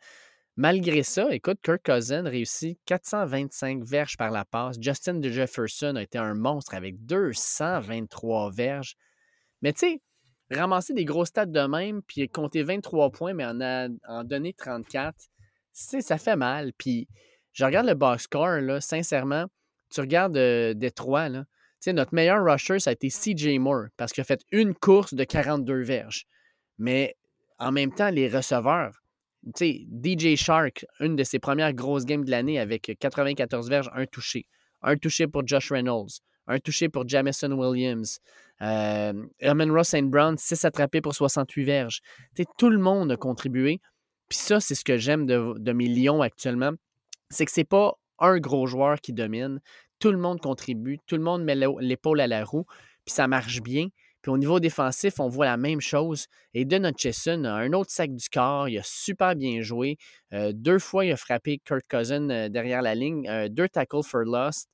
Malgré 0.55 1.03
ça, 1.03 1.27
écoute, 1.31 1.59
Kirk 1.63 1.81
Cousin 1.85 2.23
réussit 2.23 2.77
425 2.85 3.83
verges 3.83 4.17
par 4.17 4.31
la 4.31 4.43
passe. 4.45 4.77
Justin 4.79 5.21
Jefferson 5.21 5.95
a 5.95 6.03
été 6.03 6.17
un 6.17 6.33
monstre 6.33 6.73
avec 6.73 7.05
223 7.05 8.51
verges. 8.51 8.95
Mais 9.61 9.73
tu 9.73 9.79
sais, 9.79 10.01
ramasser 10.51 10.93
des 10.93 11.05
gros 11.05 11.25
stats 11.25 11.45
de 11.45 11.61
même, 11.61 12.01
puis 12.01 12.27
compter 12.29 12.63
23 12.63 13.11
points, 13.11 13.33
mais 13.33 13.45
en, 13.45 13.61
a, 13.61 13.87
en 14.07 14.23
donner 14.23 14.53
34, 14.53 15.15
ça 15.73 16.17
fait 16.17 16.35
mal. 16.35 16.73
Puis 16.77 17.07
je 17.53 17.65
regarde 17.65 17.87
le 17.87 17.95
box 17.95 18.23
score, 18.23 18.61
là, 18.61 18.81
sincèrement, 18.81 19.45
tu 19.89 20.01
regardes 20.01 20.37
euh, 20.37 20.73
Détroit, 20.73 21.29
là, 21.29 21.45
notre 21.87 22.13
meilleur 22.13 22.43
rusher, 22.43 22.79
ça 22.79 22.89
a 22.89 22.93
été 22.93 23.09
CJ 23.09 23.57
Moore, 23.59 23.87
parce 23.97 24.11
qu'il 24.11 24.21
a 24.21 24.25
fait 24.25 24.41
une 24.51 24.73
course 24.73 25.13
de 25.13 25.23
42 25.23 25.81
verges. 25.83 26.25
Mais 26.77 27.15
en 27.57 27.71
même 27.71 27.93
temps, 27.93 28.09
les 28.09 28.27
receveurs, 28.27 29.01
DJ 29.55 30.35
Shark, 30.35 30.85
une 30.99 31.15
de 31.15 31.23
ses 31.23 31.39
premières 31.39 31.73
grosses 31.73 32.05
games 32.05 32.25
de 32.25 32.31
l'année 32.31 32.59
avec 32.59 32.97
94 32.99 33.69
verges, 33.69 33.89
un 33.93 34.05
touché. 34.05 34.45
Un 34.81 34.97
touché 34.97 35.27
pour 35.27 35.45
Josh 35.47 35.71
Reynolds. 35.71 36.21
Un 36.49 36.59
touché 36.59 36.89
pour 36.89 37.07
Jamison 37.07 37.51
Williams. 37.51 38.19
Euh, 38.61 39.13
Herman 39.39 39.71
Ross 39.71 39.89
St. 39.89 40.09
Brown, 40.09 40.35
6 40.37 40.65
attrapés 40.65 40.99
pour 40.99 41.13
68 41.13 41.63
verges. 41.63 42.01
tout 42.57 42.69
le 42.69 42.79
monde 42.79 43.11
a 43.11 43.17
contribué. 43.17 43.79
Puis 44.27 44.39
ça, 44.39 44.59
c'est 44.59 44.75
ce 44.75 44.83
que 44.83 44.97
j'aime 44.97 45.25
de, 45.25 45.71
mes 45.71 45.87
Lions 45.87 46.21
actuellement. 46.21 46.71
C'est 47.29 47.45
que 47.45 47.51
c'est 47.51 47.63
pas 47.63 47.93
un 48.17 48.39
gros 48.39 48.65
joueur 48.67 48.99
qui 48.99 49.13
domine. 49.13 49.61
Tout 49.99 50.11
le 50.11 50.17
monde 50.17 50.41
contribue. 50.41 50.97
Tout 51.05 51.15
le 51.15 51.23
monde 51.23 51.43
met 51.43 51.55
l'épaule 51.55 52.19
à 52.19 52.27
la 52.27 52.43
roue. 52.43 52.65
Puis 53.05 53.13
ça 53.13 53.27
marche 53.27 53.61
bien. 53.61 53.87
Puis 54.21 54.31
au 54.31 54.37
niveau 54.37 54.59
défensif, 54.59 55.19
on 55.19 55.29
voit 55.29 55.45
la 55.45 55.57
même 55.57 55.81
chose. 55.81 56.27
Et 56.53 56.65
Don 56.65 56.83
Hutchison 56.83 57.45
a 57.45 57.53
un 57.53 57.73
autre 57.73 57.91
sac 57.91 58.13
du 58.13 58.27
corps. 58.27 58.67
Il 58.67 58.77
a 58.77 58.83
super 58.83 59.35
bien 59.35 59.61
joué. 59.61 59.97
Euh, 60.33 60.51
deux 60.53 60.79
fois, 60.79 61.05
il 61.05 61.11
a 61.11 61.17
frappé 61.17 61.59
Kurt 61.63 61.85
Cousin 61.87 62.29
euh, 62.29 62.49
derrière 62.49 62.81
la 62.81 62.95
ligne. 62.95 63.27
Euh, 63.29 63.47
deux 63.49 63.69
tackles 63.69 64.03
for 64.03 64.23
lost. 64.25 64.67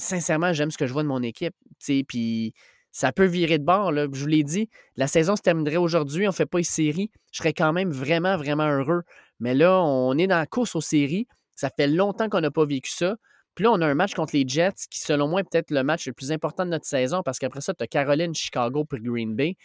Sincèrement, 0.00 0.52
j'aime 0.54 0.70
ce 0.70 0.78
que 0.78 0.86
je 0.86 0.92
vois 0.92 1.02
de 1.02 1.08
mon 1.08 1.22
équipe. 1.22 1.54
Puis 1.78 2.54
ça 2.90 3.12
peut 3.12 3.26
virer 3.26 3.58
de 3.58 3.64
bord. 3.64 3.92
Je 3.94 4.20
vous 4.20 4.26
l'ai 4.26 4.42
dit, 4.42 4.68
la 4.96 5.06
saison 5.06 5.36
se 5.36 5.42
terminerait 5.42 5.76
aujourd'hui. 5.76 6.26
On 6.26 6.30
ne 6.30 6.34
fait 6.34 6.46
pas 6.46 6.58
une 6.58 6.64
série. 6.64 7.10
Je 7.32 7.38
serais 7.38 7.52
quand 7.52 7.72
même 7.72 7.90
vraiment, 7.90 8.36
vraiment 8.36 8.68
heureux. 8.68 9.02
Mais 9.38 9.54
là, 9.54 9.80
on 9.82 10.16
est 10.16 10.26
dans 10.26 10.38
la 10.38 10.46
course 10.46 10.74
aux 10.74 10.80
séries. 10.80 11.26
Ça 11.54 11.70
fait 11.74 11.86
longtemps 11.86 12.28
qu'on 12.28 12.40
n'a 12.40 12.50
pas 12.50 12.64
vécu 12.64 12.90
ça. 12.90 13.16
Puis 13.54 13.64
là, 13.64 13.72
on 13.72 13.80
a 13.82 13.86
un 13.86 13.94
match 13.94 14.14
contre 14.14 14.34
les 14.34 14.44
Jets 14.46 14.86
qui, 14.90 15.00
selon 15.00 15.28
moi, 15.28 15.40
est 15.40 15.44
peut-être 15.44 15.70
le 15.70 15.82
match 15.82 16.06
le 16.06 16.14
plus 16.14 16.32
important 16.32 16.64
de 16.64 16.70
notre 16.70 16.86
saison 16.86 17.22
parce 17.22 17.38
qu'après 17.38 17.60
ça, 17.60 17.74
tu 17.74 17.84
as 17.84 17.86
Caroline, 17.86 18.34
Chicago 18.34 18.84
pour 18.84 18.98
Green 19.00 19.34
Bay. 19.34 19.56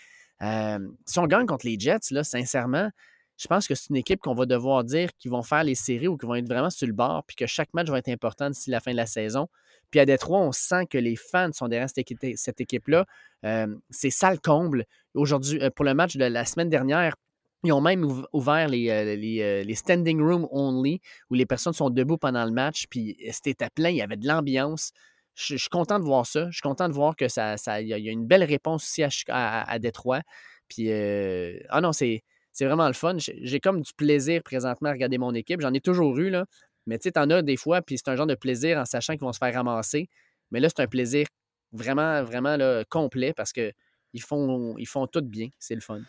Euh, 0.41 0.79
si 1.05 1.17
on 1.19 1.27
gagne 1.27 1.45
contre 1.45 1.65
les 1.65 1.79
Jets, 1.79 2.11
là, 2.11 2.23
sincèrement, 2.23 2.89
je 3.37 3.47
pense 3.47 3.67
que 3.67 3.75
c'est 3.75 3.89
une 3.89 3.97
équipe 3.97 4.21
qu'on 4.21 4.33
va 4.33 4.45
devoir 4.45 4.83
dire 4.83 5.09
qu'ils 5.17 5.31
vont 5.31 5.43
faire 5.43 5.63
les 5.63 5.75
séries 5.75 6.07
ou 6.07 6.17
qu'ils 6.17 6.27
vont 6.27 6.35
être 6.35 6.47
vraiment 6.47 6.69
sur 6.69 6.87
le 6.87 6.93
bord, 6.93 7.23
puis 7.25 7.35
que 7.35 7.45
chaque 7.45 7.73
match 7.73 7.87
va 7.89 7.99
être 7.99 8.09
important 8.09 8.49
d'ici 8.49 8.69
la 8.69 8.79
fin 8.79 8.91
de 8.91 8.97
la 8.97 9.05
saison. 9.05 9.47
Puis 9.91 9.99
à 9.99 10.05
Détroit, 10.05 10.39
on 10.39 10.51
sent 10.51 10.85
que 10.89 10.97
les 10.97 11.15
fans 11.15 11.51
sont 11.53 11.67
derrière 11.67 11.89
cette 11.89 12.61
équipe-là. 12.61 13.05
Euh, 13.45 13.67
c'est 13.89 14.09
sale 14.09 14.39
comble. 14.39 14.85
Aujourd'hui, 15.13 15.59
euh, 15.61 15.69
pour 15.69 15.85
le 15.85 15.93
match 15.93 16.15
de 16.15 16.25
la 16.25 16.45
semaine 16.45 16.69
dernière, 16.69 17.15
ils 17.63 17.73
ont 17.73 17.81
même 17.81 18.23
ouvert 18.31 18.67
les, 18.67 18.89
euh, 18.89 19.63
les, 19.63 19.75
standing 19.75 20.21
room 20.21 20.47
only, 20.51 21.01
où 21.29 21.33
les 21.33 21.45
personnes 21.45 21.73
sont 21.73 21.89
debout 21.89 22.17
pendant 22.17 22.45
le 22.45 22.51
match, 22.51 22.85
puis 22.89 23.17
c'était 23.31 23.69
plein, 23.73 23.89
il 23.89 23.97
y 23.97 24.01
avait 24.01 24.17
de 24.17 24.27
l'ambiance. 24.27 24.91
Je, 25.33 25.57
suis 25.57 25.69
content 25.69 25.99
de 25.99 26.05
voir 26.05 26.25
ça. 26.25 26.45
Je 26.49 26.53
suis 26.53 26.61
content 26.61 26.87
de 26.87 26.93
voir 26.93 27.15
que 27.15 27.27
ça, 27.27 27.55
y, 27.81 27.93
a, 27.93 27.97
une 27.97 28.27
belle 28.27 28.43
réponse 28.43 28.83
aussi 28.83 29.03
à, 29.29 29.63
à, 29.63 29.79
Détroit. 29.79 30.21
Puis, 30.69 30.91
ah 30.91 31.81
non, 31.81 31.91
c'est, 31.91 32.23
vraiment 32.61 32.87
le 32.87 32.93
fun. 32.93 33.17
J'ai 33.17 33.59
comme 33.59 33.81
du 33.81 33.91
plaisir 33.93 34.41
présentement 34.43 34.89
à 34.89 34.93
regarder 34.93 35.17
mon 35.17 35.33
équipe. 35.33 35.59
J'en 35.61 35.73
ai 35.73 35.81
toujours 35.81 36.17
eu, 36.17 36.29
là. 36.29 36.45
Mais 36.87 36.97
tu 36.97 37.03
sais, 37.03 37.11
t'en 37.11 37.29
as 37.29 37.41
des 37.41 37.57
fois, 37.57 37.81
puis 37.81 37.97
c'est 37.97 38.09
un 38.09 38.15
genre 38.15 38.27
de 38.27 38.35
plaisir 38.35 38.77
en 38.77 38.85
sachant 38.85 39.13
qu'ils 39.13 39.23
vont 39.23 39.33
se 39.33 39.39
faire 39.39 39.53
ramasser. 39.53 40.07
Mais 40.51 40.59
là, 40.59 40.69
c'est 40.69 40.81
un 40.81 40.87
plaisir 40.87 41.25
vraiment, 41.71 42.23
vraiment 42.23 42.55
là, 42.55 42.83
complet 42.85 43.33
parce 43.35 43.51
qu'ils 43.51 43.73
font, 44.21 44.75
ils 44.77 44.87
font 44.87 45.07
tout 45.07 45.21
bien. 45.21 45.49
C'est 45.59 45.75
le 45.75 45.81
fun. 45.81 46.01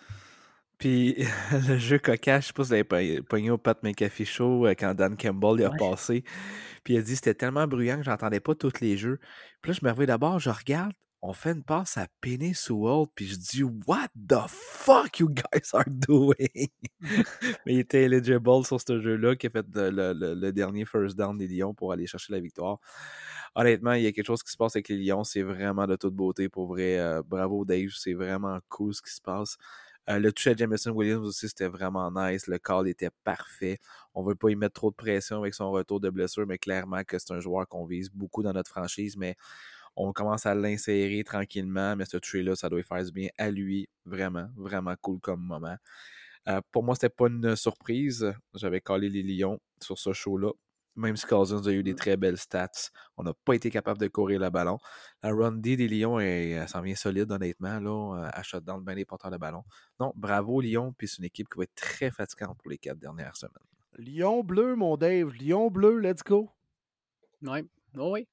Puis 0.79 1.17
le 1.69 1.79
jeu 1.79 1.99
cocasse, 1.99 2.43
je 2.43 2.47
sais 2.49 2.53
pas 2.53 2.65
si 2.65 2.69
vous 2.69 2.75
avez 2.75 3.23
pogné 3.23 3.51
au 3.51 3.59
Pat 3.59 3.83
McAfee 3.83 4.27
Show 4.27 4.67
euh, 4.67 4.75
quand 4.79 4.95
Dan 4.95 5.17
Campbell 5.17 5.61
y 5.61 5.65
a 5.65 5.71
passé. 5.71 6.23
Puis 6.85 6.95
il 6.95 6.99
a 6.99 7.03
dit 7.03 7.17
c'était 7.17 7.35
tellement 7.35 7.67
bruyant 7.67 7.97
que 7.97 8.05
j'entendais 8.05 8.41
pas 8.41 8.55
tous 8.55 8.81
les 8.81 8.97
jeux. 8.97 9.19
Puis 9.63 9.73
là, 9.73 9.79
je 9.81 9.85
me 9.85 9.91
réveille 9.91 10.07
d'abord, 10.07 10.39
je 10.39 10.51
regarde, 10.51 10.93
on 11.27 11.33
fait 11.33 11.51
une 11.51 11.65
passe 11.65 11.97
à 11.97 12.07
Penny 12.21 12.55
Sewell, 12.55 13.07
puis 13.15 13.27
je 13.27 13.35
dis 13.37 13.63
What 13.65 14.09
the 14.29 14.47
fuck 14.49 15.19
you 15.19 15.29
guys 15.29 15.71
are 15.73 15.85
doing? 15.89 16.69
Mais 17.01 17.75
il 17.75 17.79
était 17.81 18.05
eligible 18.05 18.65
sur 18.65 18.81
ce 18.81 19.01
jeu-là 19.01 19.35
qui 19.35 19.49
a 19.49 19.51
fait 19.51 19.67
le, 19.75 20.51
dernier 20.53 20.85
first 20.85 21.17
down 21.17 21.37
des 21.37 21.49
Lions 21.49 21.75
pour 21.75 21.93
aller 21.93 22.07
chercher 22.07 22.33
la 22.33 22.39
victoire. 22.39 22.79
Honnêtement, 23.57 23.95
il 23.95 24.05
y 24.05 24.07
a 24.07 24.13
quelque 24.13 24.27
chose 24.27 24.45
qui 24.45 24.53
se 24.53 24.57
passe 24.57 24.77
avec 24.77 24.89
les 24.89 24.99
Lions, 24.99 25.25
c'est 25.25 25.43
vraiment 25.43 25.89
de 25.89 25.97
toute 25.97 26.15
beauté 26.15 26.49
pour 26.49 26.69
vrai. 26.69 26.99
Euh, 26.99 27.23
bravo 27.27 27.65
Dave, 27.65 27.91
c'est 27.97 28.15
vraiment 28.15 28.61
cool 28.69 28.95
ce 28.95 29.03
qui 29.03 29.13
se 29.13 29.21
passe. 29.21 29.57
Euh, 30.09 30.21
le 30.21 30.33
toucher 30.33 30.51
à 30.51 30.57
Jameson 30.57 30.93
Williams 30.93 31.27
aussi, 31.27 31.49
c'était 31.49 31.67
vraiment 31.67 32.13
nice. 32.13 32.47
Le 32.47 32.59
call 32.59 32.87
était 32.87 33.11
parfait. 33.25 33.81
On 34.15 34.23
ne 34.23 34.29
veut 34.29 34.37
pas 34.37 34.51
y 34.51 34.55
mettre 34.55 34.75
trop 34.75 34.91
de 34.91 34.95
pression 34.95 35.39
avec 35.39 35.55
son 35.55 35.73
retour 35.73 35.99
de 35.99 36.09
blessure, 36.11 36.47
mais 36.47 36.59
clairement 36.59 37.03
que 37.03 37.19
c'est 37.19 37.33
un 37.33 37.41
joueur 37.41 37.67
qu'on 37.67 37.85
vise 37.85 38.11
beaucoup 38.11 38.45
dans 38.45 38.53
notre 38.53 38.71
franchise. 38.71 39.17
Mais 39.17 39.35
on 39.97 40.13
commence 40.13 40.47
à 40.47 40.55
l'insérer 40.55 41.25
tranquillement. 41.25 41.97
Mais 41.97 42.05
ce 42.05 42.17
toucher-là, 42.17 42.55
ça 42.55 42.69
doit 42.69 42.83
faire 42.83 43.05
du 43.05 43.13
bien 43.13 43.29
à 43.39 43.51
lui. 43.51 43.89
Vraiment, 44.05 44.49
vraiment 44.57 44.95
cool 45.01 45.21
comme 45.21 45.41
moment. 45.41 45.77
Euh, 46.49 46.61
pour 46.71 46.85
moi, 46.85 46.95
c'était 46.95 47.09
pas 47.09 47.27
une 47.27 47.57
surprise. 47.57 48.33
J'avais 48.55 48.81
collé 48.81 49.09
les 49.09 49.23
Lions 49.23 49.59
sur 49.81 49.99
ce 49.99 50.13
show-là 50.13 50.53
même 50.97 51.17
si 51.17 51.27
Cousins 51.27 51.63
a 51.67 51.71
eu 51.71 51.83
des 51.83 51.93
mmh. 51.93 51.97
très 51.97 52.17
belles 52.17 52.39
stats, 52.39 52.91
on 53.17 53.23
n'a 53.23 53.35
pas 53.45 53.55
été 53.55 53.71
capable 53.71 54.01
de 54.01 54.09
courir 54.09 54.41
le 54.41 54.51
ballon. 54.51 54.79
La 55.23 55.31
run 55.33 55.53
D 55.53 55.77
des 55.77 55.89
Lions, 55.89 56.19
elle, 56.19 56.67
s'en 56.69 56.81
vient 56.81 56.95
solide, 56.95 57.31
honnêtement, 57.31 57.79
là, 57.79 58.31
à 58.33 58.43
shutdown 58.43 58.83
bien 58.83 58.95
les 58.95 59.05
porteurs 59.05 59.31
de 59.31 59.37
ballon. 59.37 59.63
Non, 60.01 60.13
bravo 60.17 60.61
Lyon, 60.61 60.95
puis 60.97 61.07
c'est 61.07 61.19
une 61.19 61.25
équipe 61.25 61.49
qui 61.49 61.59
va 61.59 61.65
être 61.65 61.75
très 61.75 62.11
fatigante 62.11 62.59
pour 62.59 62.71
les 62.71 62.79
quatre 62.79 62.99
dernières 62.99 63.37
semaines. 63.37 63.53
Lyon 63.99 64.43
bleu, 64.43 64.75
mon 64.75 64.97
Dave. 64.97 65.33
Lyon 65.35 65.71
bleu, 65.71 65.99
let's 65.99 66.23
go. 66.23 66.51
Oui, 67.43 67.61
oh 67.97 68.13
oui. 68.15 68.27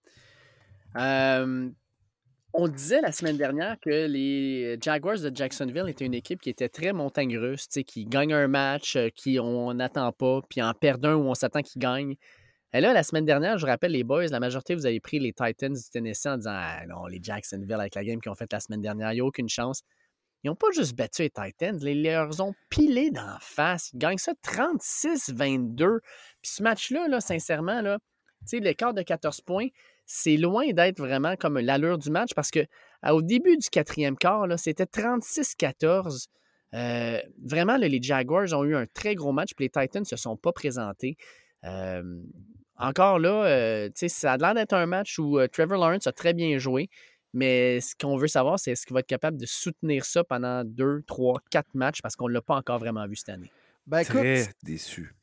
On 2.56 2.68
disait 2.68 3.02
la 3.02 3.12
semaine 3.12 3.36
dernière 3.36 3.80
que 3.80 4.06
les 4.06 4.78
Jaguars 4.80 5.20
de 5.20 5.36
Jacksonville 5.36 5.86
étaient 5.88 6.06
une 6.06 6.14
équipe 6.14 6.40
qui 6.40 6.52
était 6.52 6.70
très 6.70 6.94
montagne 6.94 7.36
russe, 7.36 7.68
qui 7.88 8.06
gagne 8.06 8.32
un 8.32 8.48
match, 8.48 8.96
euh, 8.96 9.10
qui 9.10 9.40
on 9.40 9.74
n'attend 9.74 10.12
pas, 10.12 10.40
puis 10.48 10.62
en 10.62 10.72
perd 10.76 11.04
un 11.04 11.16
où 11.16 11.24
on 11.24 11.34
s'attend 11.34 11.64
qu'ils 11.64 11.82
gagnent. 11.82 12.16
Et 12.72 12.80
là, 12.80 12.94
la 12.94 13.02
semaine 13.02 13.26
dernière, 13.26 13.58
je 13.58 13.66
rappelle 13.66 13.94
les 13.94 14.04
boys, 14.04 14.28
la 14.28 14.40
majorité, 14.40 14.76
vous 14.76 14.86
avez 14.86 15.00
pris 15.00 15.18
les 15.18 15.34
Titans 15.34 15.74
du 15.74 15.90
Tennessee 15.92 16.28
en 16.28 16.38
disant 16.38 16.54
Ah 16.54 16.86
non, 16.88 17.08
les 17.08 17.20
Jacksonville 17.24 17.74
avec 17.74 17.96
la 17.96 18.04
game 18.04 18.22
qu'ils 18.22 18.32
ont 18.32 18.36
faite 18.36 18.54
la 18.54 18.60
semaine 18.60 18.82
dernière, 18.82 19.12
il 19.14 19.16
n'y 19.16 19.22
a 19.22 19.26
aucune 19.26 19.50
chance. 19.50 19.82
Ils 20.44 20.50
n'ont 20.50 20.56
pas 20.56 20.70
juste 20.76 20.96
battu 20.96 21.24
les 21.24 21.32
Titans, 21.32 21.80
ils 21.82 22.04
leur 22.04 22.40
ont 22.40 22.54
pilé 22.70 23.10
d'en 23.10 23.38
face. 23.40 23.90
Ils 23.94 23.98
gagnent 23.98 24.20
ça 24.20 24.34
36-22. 24.44 26.02
Puis 26.44 26.52
ce 26.52 26.62
match-là, 26.62 27.08
là, 27.08 27.20
sincèrement, 27.20 27.82
là, 27.82 27.98
l'écart 28.52 28.94
de 28.94 29.02
14 29.02 29.42
points, 29.42 29.70
c'est 30.06 30.38
loin 30.38 30.72
d'être 30.72 31.00
vraiment 31.00 31.36
comme 31.36 31.60
l'allure 31.60 31.98
du 31.98 32.10
match 32.10 32.34
parce 32.36 32.52
que 32.52 32.66
au 33.10 33.22
début 33.22 33.58
du 33.58 33.70
quatrième 33.70 34.18
quart, 34.18 34.48
c'était 34.58 34.86
36-14. 34.86 36.28
Euh, 36.74 37.20
vraiment, 37.44 37.78
les 37.78 38.02
Jaguars 38.02 38.52
ont 38.54 38.64
eu 38.64 38.76
un 38.76 38.86
très 38.88 39.16
gros 39.16 39.32
match, 39.32 39.54
puis 39.56 39.66
les 39.66 39.70
Titans 39.70 40.02
ne 40.02 40.06
se 40.06 40.16
sont 40.16 40.38
pas 40.38 40.52
présentés. 40.52 41.18
Euh, 41.66 42.22
encore 42.78 43.20
là, 43.20 43.46
euh, 43.46 43.90
ça 43.96 44.34
a 44.34 44.38
l'air 44.38 44.54
d'être 44.54 44.74
un 44.74 44.86
match 44.86 45.20
où 45.20 45.38
Trevor 45.52 45.78
Lawrence 45.78 46.08
a 46.08 46.12
très 46.12 46.34
bien 46.34 46.58
joué, 46.58 46.90
mais 47.34 47.80
ce 47.82 47.96
qu'on 47.96 48.18
veut 48.18 48.28
savoir, 48.28 48.60
c'est 48.60 48.72
est-ce 48.72 48.86
qu'il 48.86 48.94
va 48.94 49.02
être 49.02 49.08
capable 49.08 49.38
de 49.38 49.46
soutenir 49.46 50.06
ça 50.06 50.24
pendant 50.24 50.64
deux, 50.64 51.04
trois, 51.06 51.42
quatre 51.50 51.74
matchs 51.74 52.02
parce 52.02 52.16
qu'on 52.16 52.28
ne 52.28 52.34
l'a 52.34 52.42
pas 52.42 52.56
encore 52.56 52.80
vraiment 52.80 53.06
vu 53.08 53.16
cette 53.16 53.30
année? 53.30 53.52
Ben, 53.86 54.04
très 54.04 54.48
déçu. 54.64 55.14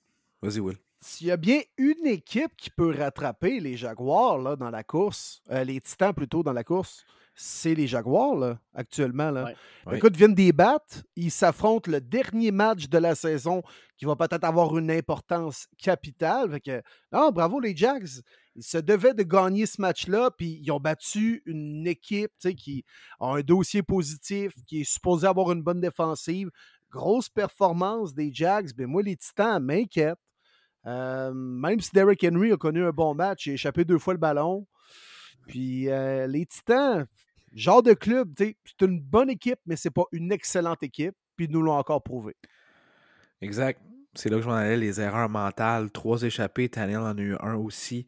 Vas-y, 0.42 0.60
Will. 0.60 0.76
S'il 1.02 1.28
y 1.28 1.30
a 1.30 1.36
bien 1.38 1.60
une 1.78 2.06
équipe 2.06 2.54
qui 2.56 2.68
peut 2.68 2.94
rattraper 2.94 3.58
les 3.58 3.76
Jaguars 3.76 4.38
là, 4.38 4.56
dans 4.56 4.70
la 4.70 4.84
course, 4.84 5.40
euh, 5.50 5.64
les 5.64 5.80
Titans 5.80 6.12
plutôt 6.12 6.42
dans 6.42 6.52
la 6.52 6.62
course, 6.62 7.06
c'est 7.34 7.74
les 7.74 7.86
Jaguars 7.86 8.36
là, 8.36 8.58
actuellement. 8.74 9.30
Là. 9.30 9.54
Écoute, 9.92 10.14
viennent 10.14 10.34
des 10.34 10.52
battre. 10.52 11.02
Ils 11.16 11.30
s'affrontent 11.30 11.90
le 11.90 12.00
dernier 12.00 12.50
match 12.50 12.88
de 12.88 12.98
la 12.98 13.14
saison 13.14 13.62
qui 13.96 14.04
va 14.04 14.14
peut-être 14.14 14.44
avoir 14.44 14.76
une 14.76 14.90
importance 14.90 15.66
capitale. 15.78 16.50
Fait 16.50 16.60
que, 16.60 16.82
non, 17.12 17.30
bravo 17.30 17.60
les 17.60 17.74
Jags. 17.74 18.08
Ils 18.56 18.62
se 18.62 18.76
devaient 18.76 19.14
de 19.14 19.22
gagner 19.22 19.64
ce 19.64 19.80
match-là, 19.80 20.30
puis 20.30 20.60
ils 20.62 20.70
ont 20.70 20.80
battu 20.80 21.42
une 21.46 21.86
équipe 21.86 22.32
qui 22.58 22.84
a 23.20 23.36
un 23.36 23.40
dossier 23.40 23.82
positif, 23.82 24.52
qui 24.66 24.82
est 24.82 24.90
supposé 24.90 25.26
avoir 25.26 25.50
une 25.52 25.62
bonne 25.62 25.80
défensive. 25.80 26.50
Grosse 26.90 27.30
performance 27.30 28.12
des 28.12 28.30
Jags. 28.34 28.70
Mais 28.76 28.86
moi, 28.86 29.02
les 29.02 29.16
Titans 29.16 29.62
m'inquiètent. 29.62 30.18
Euh, 30.86 31.32
même 31.34 31.80
si 31.80 31.90
Derrick 31.92 32.24
Henry 32.24 32.52
a 32.52 32.56
connu 32.56 32.84
un 32.84 32.90
bon 32.90 33.14
match, 33.14 33.46
il 33.46 33.50
a 33.50 33.54
échappé 33.54 33.84
deux 33.84 33.98
fois 33.98 34.14
le 34.14 34.18
ballon. 34.18 34.66
Puis 35.46 35.88
euh, 35.88 36.26
les 36.26 36.46
Titans, 36.46 37.06
genre 37.52 37.82
de 37.82 37.92
club, 37.92 38.32
c'est 38.38 38.56
une 38.82 39.00
bonne 39.00 39.30
équipe, 39.30 39.60
mais 39.66 39.76
c'est 39.76 39.90
pas 39.90 40.04
une 40.12 40.32
excellente 40.32 40.82
équipe. 40.82 41.14
Puis 41.36 41.48
nous 41.48 41.62
l'ont 41.62 41.76
encore 41.76 42.02
prouvé. 42.02 42.36
Exact. 43.40 43.80
C'est 44.14 44.28
là 44.28 44.36
que 44.36 44.42
je 44.42 44.48
m'en 44.48 44.54
allais, 44.54 44.76
les 44.76 45.00
erreurs 45.00 45.28
mentales. 45.28 45.90
Trois 45.90 46.22
échappés, 46.22 46.68
Tannehill 46.68 46.98
en 46.98 47.16
a 47.16 47.20
eu 47.20 47.36
un 47.40 47.54
aussi. 47.54 48.06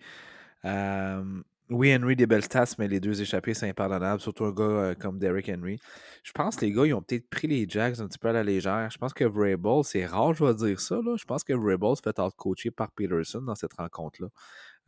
Euh, 0.64 1.43
oui, 1.71 1.95
Henry, 1.95 2.17
des 2.17 2.27
belles 2.27 2.43
mais 2.79 2.89
les 2.89 3.01
deux 3.01 3.23
échappés, 3.23 3.55
c'est 3.55 3.69
impardonnable, 3.69 4.21
surtout 4.21 4.45
un 4.45 4.53
gars 4.53 4.65
euh, 4.65 4.95
comme 4.95 5.19
Derrick 5.19 5.49
Henry. 5.49 5.79
Je 6.23 6.33
pense 6.33 6.57
que 6.57 6.65
les 6.65 6.73
gars, 6.73 6.87
ils 6.87 6.93
ont 6.93 7.03
peut-être 7.03 7.29
pris 7.31 7.47
les 7.47 7.67
Jags 7.69 8.01
un 8.01 8.09
petit 8.09 8.19
peu 8.19 8.29
à 8.29 8.33
la 8.33 8.43
légère. 8.43 8.91
Je 8.91 8.99
pense 8.99 9.15
que 9.15 9.25
Vrabel, 9.25 9.85
c'est 9.85 10.05
rare, 10.05 10.35
je 10.35 10.45
vais 10.45 10.55
dire 10.55 10.81
ça, 10.81 10.97
là. 10.97 11.17
je 11.17 11.25
pense 11.25 11.45
que 11.45 11.53
Vrabel 11.53 11.97
se 11.97 12.03
fait 12.03 12.19
out-coacher 12.19 12.71
par 12.71 12.91
Peterson 12.93 13.41
dans 13.41 13.55
cette 13.55 13.73
rencontre-là. 13.75 14.29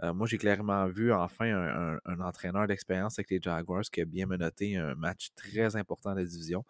Euh, 0.02 0.12
moi, 0.12 0.26
j'ai 0.26 0.38
clairement 0.38 0.86
vu 0.88 1.12
enfin 1.12 1.98
un, 2.04 2.20
entraîneur 2.20 2.66
d'expérience 2.66 3.18
avec 3.18 3.30
les 3.30 3.40
Jaguars 3.40 3.82
qui 3.82 4.00
a 4.00 4.04
bien 4.04 4.26
menotté 4.26 4.76
un 4.76 4.94
match 4.94 5.28
très 5.36 5.76
important 5.76 6.12
de 6.12 6.18
la 6.20 6.24
division. 6.24 6.64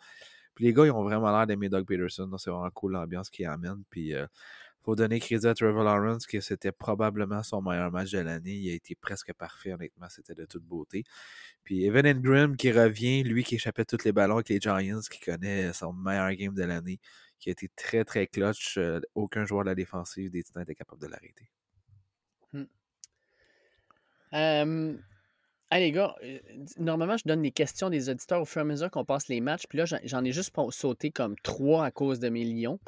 Puis 0.55 0.67
les 0.67 0.73
gars, 0.73 0.87
ils 0.87 0.93
ont 0.93 1.03
vraiment 1.03 1.37
l'air 1.37 1.47
d'aimer 1.47 1.69
Doug 1.69 1.87
Peterson. 1.87 2.31
C'est 2.39 2.51
vraiment 2.51 2.71
cool 2.71 2.93
l'ambiance 2.93 3.31
qu'il 3.31 3.47
amène. 3.47 3.83
Puis 3.91 4.15
euh, 4.15 4.27
faut 4.85 4.95
donner 4.95 5.18
crédit 5.18 5.47
à 5.47 5.55
Trevor 5.55 5.82
Lawrence 5.82 6.26
que 6.26 6.41
c'était 6.41 6.72
probablement 6.72 7.43
son 7.43 7.62
meilleur 7.62 7.91
match 7.91 8.11
de 8.11 8.18
l'année. 8.18 8.55
Il 8.55 8.70
a 8.70 8.74
été 8.74 8.95
presque 8.95 9.32
parfait, 9.32 9.72
honnêtement. 9.72 10.09
C'était 10.11 10.35
de 10.35 10.45
toute 10.45 10.64
beauté. 10.64 11.05
Puis 11.62 11.85
Evan 11.85 12.07
Ingram 12.07 12.57
qui 12.57 12.70
revient, 12.70 13.22
lui 13.22 13.45
qui 13.45 13.55
échappait 13.55 13.85
tous 13.85 14.05
les 14.05 14.12
ballons 14.12 14.35
avec 14.35 14.51
les 14.51 14.61
Giants, 14.61 15.01
qui 15.11 15.20
connaît 15.20 15.72
son 15.72 15.93
meilleur 15.93 16.32
game 16.35 16.55
de 16.55 16.64
l'année, 16.64 17.01
qui 17.39 17.49
a 17.49 17.53
été 17.53 17.70
très, 17.74 18.05
très 18.05 18.26
clutch. 18.26 18.76
Euh, 18.76 19.01
aucun 19.14 19.45
joueur 19.47 19.64
de 19.64 19.70
la 19.70 19.74
défensive 19.74 20.30
des 20.30 20.43
Titans 20.43 20.62
était 20.62 20.74
capable 20.74 21.01
de 21.01 21.07
l'arrêter. 21.07 21.49
Hmm. 22.53 22.66
Allez, 25.70 25.87
les 25.87 25.93
gars, 25.93 26.14
euh, 26.22 26.39
normalement, 26.78 27.16
je 27.16 27.24
donne 27.26 27.43
les 27.43 27.51
questions 27.51 27.91
des 27.91 28.09
auditeurs 28.11 28.41
au 28.41 28.45
fur 28.45 28.61
et 28.61 28.62
à 28.62 28.64
mesure 28.64 28.91
qu'on 28.91 29.05
passe 29.05 29.28
les 29.28 29.41
matchs. 29.41 29.64
Puis 29.68 29.78
là, 29.78 29.87
j'en 29.87 30.24
ai 30.24 30.30
juste 30.30 30.55
sauté 30.70 31.11
comme 31.11 31.37
trois 31.43 31.85
à 31.85 31.91
cause 31.91 32.20
de 32.20 32.28
mes 32.28 32.45
lions. 32.45 32.78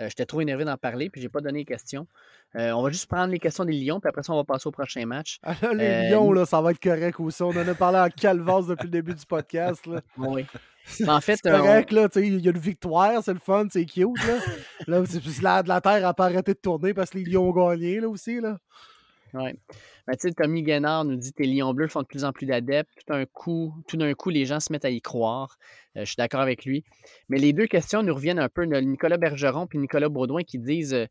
Euh, 0.00 0.08
j'étais 0.08 0.26
trop 0.26 0.40
énervé 0.40 0.64
d'en 0.64 0.76
parler, 0.76 1.08
puis 1.08 1.20
j'ai 1.22 1.28
pas 1.28 1.40
donné 1.40 1.60
les 1.60 1.64
questions. 1.64 2.06
Euh, 2.54 2.70
on 2.72 2.82
va 2.82 2.90
juste 2.90 3.06
prendre 3.06 3.32
les 3.32 3.38
questions 3.38 3.64
des 3.64 3.72
Lions, 3.72 3.98
puis 3.98 4.08
après 4.08 4.22
ça, 4.22 4.32
on 4.32 4.36
va 4.36 4.44
passer 4.44 4.66
au 4.66 4.70
prochain 4.70 5.04
match. 5.06 5.38
Ah 5.42 5.54
là, 5.62 5.72
les 5.72 5.84
euh, 5.84 6.10
Lions, 6.10 6.32
là, 6.32 6.44
ça 6.44 6.60
va 6.60 6.72
être 6.72 6.80
correct 6.80 7.18
aussi. 7.18 7.42
On 7.42 7.50
en 7.50 7.68
a 7.68 7.74
parlé 7.74 7.98
en 7.98 8.08
calvas 8.08 8.62
depuis 8.68 8.84
le 8.84 8.90
début 8.90 9.14
du 9.14 9.26
podcast. 9.26 9.86
Là. 9.86 10.00
Oui. 10.18 10.46
En 11.08 11.20
fait, 11.20 11.36
c'est 11.42 11.50
correct, 11.50 11.90
là, 11.90 12.08
il 12.14 12.40
y 12.40 12.48
a 12.48 12.52
une 12.52 12.58
victoire, 12.58 13.20
c'est 13.24 13.32
le 13.32 13.40
fun, 13.40 13.66
c'est 13.68 13.84
cute. 13.86 14.06
Là, 14.24 14.38
là 14.86 15.02
la, 15.42 15.62
la 15.62 15.80
Terre 15.80 16.00
n'a 16.00 16.14
pas 16.14 16.26
arrêté 16.26 16.52
de 16.52 16.58
tourner 16.58 16.94
parce 16.94 17.10
que 17.10 17.18
les 17.18 17.24
Lions 17.24 17.48
ont 17.48 17.52
gagné 17.52 17.98
là, 17.98 18.08
aussi. 18.08 18.40
Là. 18.40 18.58
Oui. 19.36 19.50
Ben, 20.06 20.14
tu 20.16 20.28
sais, 20.28 20.32
Tommy 20.32 20.62
Guénard 20.62 21.04
nous 21.04 21.16
dit 21.16 21.32
que 21.32 21.42
tes 21.42 21.46
Lions 21.46 21.74
bleus 21.74 21.88
font 21.88 22.00
de 22.00 22.06
plus 22.06 22.24
en 22.24 22.32
plus 22.32 22.46
d'adeptes. 22.46 22.90
Tout 22.96 23.12
d'un 23.12 23.26
coup, 23.26 23.74
tout 23.86 23.96
d'un 23.96 24.14
coup, 24.14 24.30
les 24.30 24.46
gens 24.46 24.60
se 24.60 24.72
mettent 24.72 24.84
à 24.84 24.90
y 24.90 25.00
croire. 25.00 25.58
Euh, 25.96 26.00
je 26.00 26.06
suis 26.06 26.16
d'accord 26.16 26.40
avec 26.40 26.64
lui. 26.64 26.84
Mais 27.28 27.38
les 27.38 27.52
deux 27.52 27.66
questions 27.66 28.02
nous 28.02 28.14
reviennent 28.14 28.38
un 28.38 28.48
peu. 28.48 28.64
Nicolas 28.64 29.18
Bergeron 29.18 29.66
et 29.72 29.78
Nicolas 29.78 30.08
Baudouin 30.08 30.42
qui 30.42 30.58
disent 30.58 30.94
euh, 30.94 31.06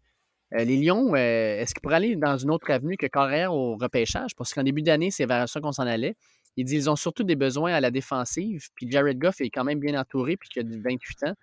euh, 0.53 0.63
les 0.63 0.77
Lions, 0.77 1.15
est-ce 1.15 1.73
qu'ils 1.73 1.81
pourraient 1.81 1.97
aller 1.97 2.15
dans 2.15 2.37
une 2.37 2.51
autre 2.51 2.69
avenue 2.71 2.97
que 2.97 3.07
carrière 3.07 3.53
au 3.53 3.75
repêchage? 3.75 4.35
Parce 4.35 4.53
qu'en 4.53 4.63
début 4.63 4.81
d'année, 4.81 5.11
c'est 5.11 5.25
vers 5.25 5.47
ça 5.49 5.59
qu'on 5.59 5.71
s'en 5.71 5.85
allait. 5.85 6.15
Ils 6.57 6.65
disent 6.65 6.83
qu'ils 6.83 6.89
ont 6.89 6.95
surtout 6.95 7.23
des 7.23 7.35
besoins 7.35 7.73
à 7.73 7.81
la 7.81 7.91
défensive. 7.91 8.69
Puis 8.75 8.89
Jared 8.89 9.19
Goff 9.19 9.41
est 9.41 9.49
quand 9.49 9.63
même 9.63 9.79
bien 9.79 9.99
entouré, 9.99 10.37
puis 10.37 10.49
qu'il 10.49 10.65
a 10.65 10.77
28 10.83 11.23
ans. 11.25 11.33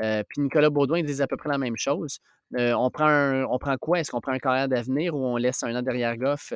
Puis 0.00 0.40
Nicolas 0.40 0.70
Baudouin 0.70 1.02
disent 1.02 1.20
à 1.20 1.26
peu 1.26 1.36
près 1.36 1.48
la 1.48 1.58
même 1.58 1.76
chose. 1.76 2.20
on, 2.54 2.90
prend 2.90 3.44
on 3.50 3.58
prend 3.58 3.76
quoi? 3.76 4.00
Est-ce 4.00 4.10
qu'on 4.10 4.20
prend 4.20 4.32
un 4.32 4.38
carrière 4.38 4.68
d'avenir 4.68 5.14
ou 5.14 5.24
on 5.24 5.36
laisse 5.36 5.62
un 5.62 5.74
an 5.74 5.82
derrière 5.82 6.16
Goff 6.16 6.52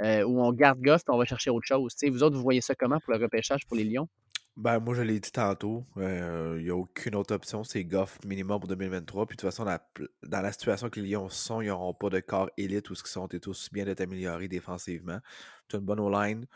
euh, 0.00 0.22
où 0.22 0.42
on 0.42 0.52
garde 0.52 0.80
Goff 0.80 1.02
et 1.08 1.10
on 1.10 1.18
va 1.18 1.24
chercher 1.24 1.50
autre 1.50 1.66
chose? 1.66 1.94
vous 2.08 2.22
autres, 2.22 2.36
vous 2.36 2.42
voyez 2.42 2.60
ça 2.60 2.74
comment 2.74 3.00
pour 3.00 3.12
le 3.12 3.20
repêchage 3.20 3.66
pour 3.66 3.76
les 3.76 3.84
Lions? 3.84 4.08
Ben, 4.56 4.80
moi, 4.80 4.92
je 4.94 5.02
l'ai 5.02 5.20
dit 5.20 5.30
tantôt, 5.30 5.86
euh, 5.98 6.56
il 6.58 6.64
n'y 6.64 6.70
a 6.70 6.74
aucune 6.74 7.14
autre 7.14 7.32
option. 7.32 7.62
C'est 7.62 7.84
Goff 7.84 8.18
minimum 8.24 8.58
pour 8.58 8.68
2023. 8.68 9.26
Puis 9.26 9.36
de 9.36 9.40
toute 9.40 9.48
façon, 9.48 9.64
dans 9.64 10.40
la 10.40 10.50
situation 10.52 10.90
que 10.90 10.98
les 10.98 11.10
Lions 11.10 11.28
sont, 11.28 11.60
ils 11.60 11.68
n'auront 11.68 11.94
pas 11.94 12.10
de 12.10 12.18
corps 12.18 12.50
élite 12.56 12.90
où 12.90 12.96
ce 12.96 13.04
qu'ils 13.04 13.12
sont 13.12 13.28
tous 13.28 13.68
bien 13.72 13.84
d'être 13.84 14.00
améliorés 14.00 14.48
défensivement. 14.48 15.20
Tu 15.68 15.76
as 15.76 15.78
une 15.78 15.84
bonne 15.84 16.00
O-line, 16.00 16.46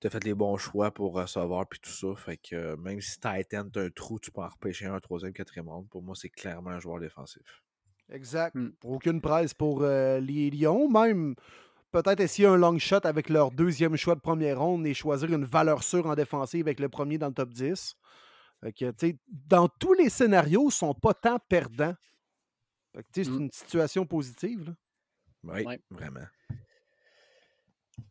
tu 0.00 0.06
as 0.06 0.10
fait 0.10 0.24
les 0.24 0.34
bons 0.34 0.56
choix 0.56 0.90
pour 0.90 1.12
recevoir 1.12 1.66
puis 1.68 1.78
tout 1.80 1.90
ça. 1.90 2.14
Fait 2.16 2.36
que 2.36 2.56
euh, 2.56 2.76
même 2.76 3.00
si 3.00 3.18
Titan, 3.20 3.68
tu 3.70 3.78
as 3.78 3.82
un 3.82 3.90
trou, 3.90 4.18
tu 4.18 4.30
peux 4.30 4.40
en 4.40 4.48
repêcher 4.48 4.86
un, 4.86 4.98
troisième, 5.00 5.32
quatrième 5.32 5.68
round. 5.68 5.88
Pour 5.88 6.02
moi, 6.02 6.14
c'est 6.16 6.30
clairement 6.30 6.70
un 6.70 6.80
joueur 6.80 7.00
défensif. 7.00 7.62
Exact. 8.10 8.54
Hmm. 8.54 8.70
Aucune 8.84 9.20
presse 9.20 9.54
pour 9.54 9.82
les 9.82 10.50
Lions. 10.50 10.88
Même 10.88 11.34
peut-être 11.90 12.20
essayer 12.20 12.48
un 12.48 12.56
long 12.56 12.78
shot 12.78 13.04
avec 13.04 13.28
leur 13.28 13.50
deuxième 13.50 13.96
choix 13.96 14.14
de 14.14 14.20
première 14.20 14.60
ronde 14.60 14.86
et 14.86 14.94
choisir 14.94 15.32
une 15.32 15.44
valeur 15.44 15.82
sûre 15.82 16.06
en 16.06 16.14
défensive 16.14 16.66
avec 16.66 16.80
le 16.80 16.88
premier 16.88 17.18
dans 17.18 17.28
le 17.28 17.34
top 17.34 17.50
10. 17.50 17.96
dans 19.28 19.68
tous 19.68 19.92
les 19.94 20.08
scénarios, 20.08 20.62
ils 20.62 20.66
ne 20.66 20.70
sont 20.70 20.94
pas 20.94 21.14
tant 21.14 21.38
perdants. 21.48 21.94
C'est 23.14 23.28
mmh. 23.28 23.40
une 23.40 23.50
situation 23.52 24.06
positive. 24.06 24.74
Oui, 25.44 25.64
vraiment. 25.90 26.26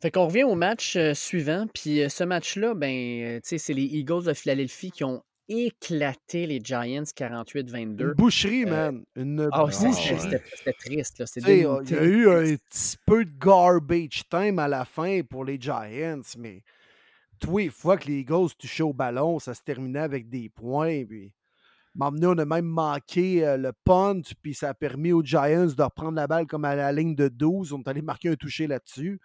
Fait 0.01 0.11
qu'on 0.11 0.27
revient 0.27 0.43
au 0.43 0.55
match 0.55 0.95
euh, 0.95 1.13
suivant. 1.13 1.67
Puis 1.73 2.01
euh, 2.01 2.09
ce 2.09 2.23
match-là, 2.23 2.73
ben, 2.73 2.89
euh, 3.23 3.39
c'est 3.43 3.73
les 3.73 3.83
Eagles 3.83 4.23
de 4.23 4.33
Philadelphie 4.33 4.91
qui 4.91 5.03
ont 5.03 5.23
éclaté 5.49 6.45
les 6.45 6.61
Giants 6.63 7.03
48-22. 7.03 7.73
Une 7.73 8.13
boucherie, 8.13 8.63
euh, 8.65 8.69
man. 8.69 9.03
Une 9.15 9.49
oh, 9.51 9.69
C'était 9.71 10.73
triste. 10.73 11.23
Il 11.37 11.57
y 11.57 11.65
a 11.65 12.03
eu 12.03 12.29
un 12.29 12.55
petit 12.55 12.97
peu 13.05 13.25
de 13.25 13.31
garbage 13.37 14.23
time 14.29 14.59
à 14.59 14.67
la 14.67 14.85
fin 14.85 15.21
pour 15.27 15.43
les 15.43 15.59
Giants, 15.59 16.21
mais 16.37 16.61
tous 17.39 17.57
les 17.57 17.69
fois 17.69 17.97
que 17.97 18.07
les 18.07 18.19
Eagles 18.19 18.49
touchaient 18.57 18.83
au 18.83 18.93
ballon, 18.93 19.39
ça 19.39 19.53
se 19.53 19.61
terminait 19.61 19.99
avec 19.99 20.29
des 20.29 20.49
points. 20.49 21.03
Puis, 21.05 21.33
on 21.99 22.37
a 22.37 22.45
même 22.45 22.65
manqué 22.65 23.45
euh, 23.45 23.57
le 23.57 23.73
punt, 23.83 24.21
puis 24.43 24.53
ça 24.53 24.69
a 24.69 24.73
permis 24.75 25.11
aux 25.11 25.23
Giants 25.23 25.73
de 25.75 25.81
reprendre 25.81 26.15
la 26.15 26.27
balle 26.27 26.45
comme 26.45 26.65
à 26.65 26.75
la 26.75 26.91
ligne 26.91 27.15
de 27.15 27.27
12. 27.27 27.73
On 27.73 27.79
est 27.79 27.87
allé 27.87 28.03
marquer 28.03 28.29
un 28.29 28.35
toucher 28.35 28.67
là-dessus. 28.67 29.19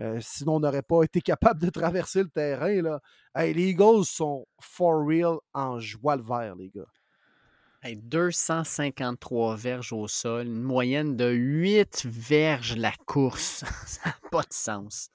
Euh, 0.00 0.18
sinon, 0.20 0.56
on 0.56 0.60
n'aurait 0.60 0.82
pas 0.82 1.02
été 1.02 1.20
capable 1.20 1.60
de 1.60 1.70
traverser 1.70 2.22
le 2.22 2.28
terrain. 2.28 2.82
Là. 2.82 3.00
les 3.36 3.70
Eagles 3.70 4.04
sont 4.04 4.46
for 4.60 5.06
real 5.06 5.36
en 5.52 5.78
joie 5.78 6.16
le 6.16 6.22
vert, 6.22 6.56
les 6.56 6.70
gars. 6.70 6.86
253 7.92 9.56
verges 9.56 9.92
au 9.92 10.08
sol, 10.08 10.46
une 10.46 10.62
moyenne 10.62 11.16
de 11.16 11.30
8 11.30 12.06
verges 12.06 12.76
la 12.76 12.92
course. 13.06 13.64
ça 13.86 14.00
n'a 14.06 14.16
pas 14.30 14.42
de 14.42 14.52
sens. 14.52 15.10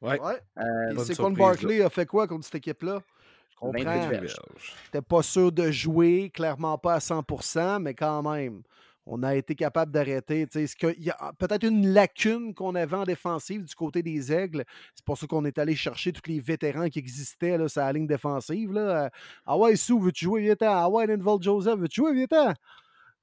Ouais. 0.00 0.18
Ouais. 0.18 0.40
Euh, 0.58 1.04
surprise, 1.04 1.36
Barkley 1.36 1.82
a 1.82 1.90
fait 1.90 2.06
quoi 2.06 2.26
contre 2.26 2.46
cette 2.46 2.54
équipe-là? 2.54 3.02
Je 3.50 3.66
28 3.66 3.84
comprends. 3.84 4.42
T'es 4.90 5.02
pas 5.02 5.22
sûr 5.22 5.52
de 5.52 5.70
jouer, 5.70 6.30
clairement 6.32 6.78
pas 6.78 6.94
à 6.94 6.98
100%, 6.98 7.82
mais 7.82 7.92
quand 7.92 8.22
même, 8.22 8.62
on 9.12 9.24
a 9.24 9.34
été 9.34 9.56
capable 9.56 9.90
d'arrêter. 9.90 10.46
Il 10.54 11.02
y 11.04 11.10
a 11.10 11.32
peut-être 11.36 11.66
une 11.66 11.92
lacune 11.92 12.54
qu'on 12.54 12.76
avait 12.76 12.96
en 12.96 13.02
défensive 13.02 13.64
du 13.64 13.74
côté 13.74 14.04
des 14.04 14.32
Aigles. 14.32 14.62
C'est 14.94 15.04
pour 15.04 15.18
ça 15.18 15.26
qu'on 15.26 15.44
est 15.44 15.58
allé 15.58 15.74
chercher 15.74 16.12
tous 16.12 16.30
les 16.30 16.38
vétérans 16.38 16.88
qui 16.88 17.00
existaient 17.00 17.58
là, 17.58 17.68
sur 17.68 17.80
la 17.80 17.92
ligne 17.92 18.06
défensive. 18.06 18.72
Là. 18.72 19.10
Ah 19.44 19.58
ouais, 19.58 19.74
Sou, 19.74 19.98
veux-tu 19.98 20.26
jouer? 20.26 20.42
Viens-t'en. 20.42 20.70
Ah 20.70 20.88
ouais, 20.88 21.08
Linval 21.08 21.42
Joseph, 21.42 21.76
veux-tu 21.76 22.02
jouer? 22.02 22.14
Viens-t'en. 22.14 22.54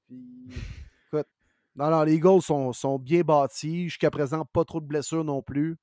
Puis, 0.09 0.18
écoute, 1.07 1.27
non, 1.73 1.89
non, 1.89 2.03
les 2.03 2.15
Eagles 2.15 2.41
sont, 2.41 2.99
bien 2.99 3.22
bâtis. 3.22 3.85
Jusqu'à 3.85 4.11
présent, 4.11 4.43
pas 4.43 4.65
trop 4.65 4.81
de 4.81 4.88
blessures 4.88 5.23
non 5.23 5.41
plus. 5.41 5.77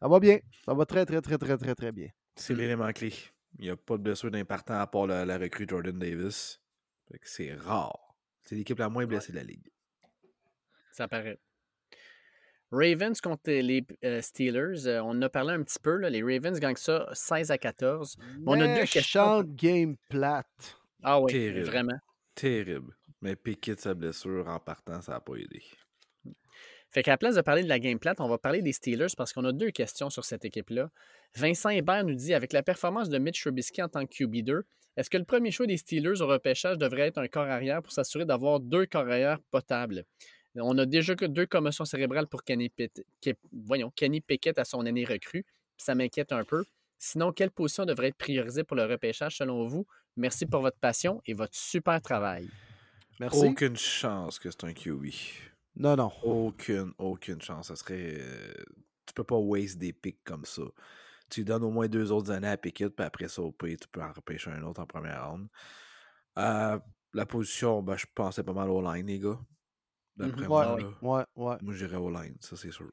Ça 0.00 0.06
va 0.06 0.20
bien. 0.20 0.38
Ça 0.64 0.72
va 0.72 0.86
très, 0.86 1.04
très, 1.04 1.20
très, 1.20 1.36
très, 1.36 1.56
très, 1.56 1.74
très 1.74 1.90
bien. 1.90 2.08
C'est 2.36 2.54
l'élément 2.54 2.92
clé. 2.92 3.12
Il 3.58 3.64
n'y 3.64 3.70
a 3.70 3.76
pas 3.76 3.96
de 3.96 4.02
blessure 4.02 4.30
d'important 4.30 4.78
à 4.78 4.86
part 4.86 5.08
la, 5.08 5.24
la 5.24 5.36
recrue 5.36 5.66
Jordan 5.68 5.98
Davis. 5.98 6.60
C'est 7.24 7.52
rare. 7.54 8.01
C'est 8.44 8.54
l'équipe 8.56 8.78
la 8.78 8.88
moins 8.88 9.06
blessée 9.06 9.32
de 9.32 9.36
la 9.38 9.44
ligue. 9.44 9.70
Ça 10.92 11.08
paraît. 11.08 11.38
Ravens 12.70 13.20
contre 13.20 13.50
les 13.50 13.84
euh, 14.02 14.22
Steelers, 14.22 14.86
euh, 14.86 15.02
on 15.02 15.10
en 15.10 15.22
a 15.22 15.28
parlé 15.28 15.52
un 15.52 15.62
petit 15.62 15.78
peu. 15.78 15.96
là, 15.96 16.08
Les 16.08 16.22
Ravens 16.22 16.58
gagnent 16.58 16.76
ça 16.76 17.06
16 17.12 17.50
à 17.50 17.58
14. 17.58 18.16
On 18.46 18.58
a 18.60 18.78
deux 18.80 18.86
questions. 18.86 19.42
Game 19.44 19.96
plate. 20.08 20.46
Ah 21.02 21.20
oui, 21.20 21.30
Terrible. 21.32 21.66
vraiment. 21.66 21.98
Terrible. 22.34 22.96
Mais 23.20 23.36
Pickett, 23.36 23.78
sa 23.80 23.92
blessure 23.94 24.48
en 24.48 24.58
partant, 24.58 25.02
ça 25.02 25.12
n'a 25.12 25.20
pas 25.20 25.34
aidé. 25.34 25.62
Fait 26.92 27.02
qu'à 27.02 27.12
la 27.12 27.16
place 27.18 27.34
de 27.36 27.40
parler 27.40 27.62
de 27.62 27.68
la 27.68 27.78
game 27.78 27.98
plate, 27.98 28.20
on 28.20 28.28
va 28.28 28.36
parler 28.38 28.60
des 28.62 28.72
Steelers 28.72 29.14
parce 29.16 29.32
qu'on 29.32 29.44
a 29.44 29.52
deux 29.52 29.70
questions 29.70 30.10
sur 30.10 30.24
cette 30.24 30.44
équipe-là. 30.44 30.90
Vincent 31.34 31.70
Hébert 31.70 32.04
nous 32.04 32.14
dit 32.14 32.34
avec 32.34 32.52
la 32.52 32.62
performance 32.62 33.08
de 33.08 33.18
Mitch 33.18 33.40
Trubisky 33.40 33.82
en 33.82 33.88
tant 33.88 34.04
que 34.06 34.12
QB2, 34.12 34.62
est-ce 34.98 35.08
que 35.08 35.16
le 35.16 35.24
premier 35.24 35.50
choix 35.50 35.66
des 35.66 35.78
Steelers 35.78 36.20
au 36.20 36.26
repêchage 36.26 36.76
devrait 36.76 37.08
être 37.08 37.16
un 37.18 37.28
corps 37.28 37.46
arrière 37.48 37.82
pour 37.82 37.92
s'assurer 37.92 38.26
d'avoir 38.26 38.60
deux 38.60 38.84
corps 38.84 39.08
arrière 39.08 39.38
potables? 39.50 40.04
On 40.54 40.76
a 40.76 40.84
déjà 40.84 41.14
que 41.14 41.24
deux 41.24 41.46
commotions 41.46 41.86
cérébrales 41.86 42.26
pour 42.26 42.44
Kenny, 42.44 42.68
Pitt- 42.68 43.02
Ke- 43.24 43.36
voyons, 43.52 43.90
Kenny 43.96 44.20
Pickett 44.20 44.58
à 44.58 44.64
son 44.66 44.84
année 44.84 45.06
recrue. 45.06 45.44
puis 45.44 45.84
Ça 45.84 45.94
m'inquiète 45.94 46.30
un 46.32 46.44
peu. 46.44 46.62
Sinon, 46.98 47.32
quelle 47.32 47.50
position 47.50 47.86
devrait 47.86 48.08
être 48.08 48.16
priorisée 48.18 48.62
pour 48.64 48.76
le 48.76 48.84
repêchage 48.84 49.38
selon 49.38 49.66
vous? 49.66 49.86
Merci 50.18 50.44
pour 50.44 50.60
votre 50.60 50.76
passion 50.76 51.22
et 51.24 51.32
votre 51.32 51.54
super 51.56 52.02
travail. 52.02 52.46
Merci. 53.18 53.46
Aucune 53.46 53.76
chance 53.78 54.38
que 54.38 54.50
c'est 54.50 54.64
un 54.64 54.74
QB. 54.74 55.06
Non, 55.76 55.96
non. 55.96 56.12
Aucune, 56.22 56.92
aucune 56.98 57.40
chance. 57.40 57.68
Ça 57.68 57.76
serait. 57.76 58.16
euh, 58.20 58.52
tu 59.06 59.14
peux 59.14 59.24
pas 59.24 59.36
waste 59.36 59.78
des 59.78 59.92
picks 59.92 60.22
comme 60.24 60.44
ça. 60.44 60.62
Tu 61.30 61.44
donnes 61.44 61.64
au 61.64 61.70
moins 61.70 61.88
deux 61.88 62.12
autres 62.12 62.30
années 62.30 62.48
à 62.48 62.56
Pickett, 62.58 62.94
puis 62.94 63.04
après 63.06 63.28
ça, 63.28 63.40
au 63.42 63.52
pire, 63.52 63.78
tu 63.80 63.88
peux 63.88 64.02
en 64.02 64.12
repêcher 64.12 64.50
un 64.50 64.62
autre 64.62 64.80
en 64.82 64.86
première 64.86 65.30
ronde. 65.30 65.48
Euh, 66.38 66.78
la 67.14 67.26
position, 67.26 67.82
ben, 67.82 67.96
je 67.96 68.06
pensais 68.14 68.42
pas 68.42 68.52
mal 68.52 68.68
au 68.70 68.80
line, 68.82 69.06
les 69.06 69.18
gars. 69.18 69.38
D'après 70.16 70.42
Mhm. 70.42 70.48
moi, 70.48 70.74
Ouais, 70.74 70.82
là, 70.82 70.88
ouais, 71.02 71.24
ouais. 71.36 71.56
moi 71.62 71.74
j'irais 71.74 71.96
au 71.96 72.10
line, 72.10 72.36
ça 72.40 72.54
c'est 72.56 72.70
sûr. 72.70 72.90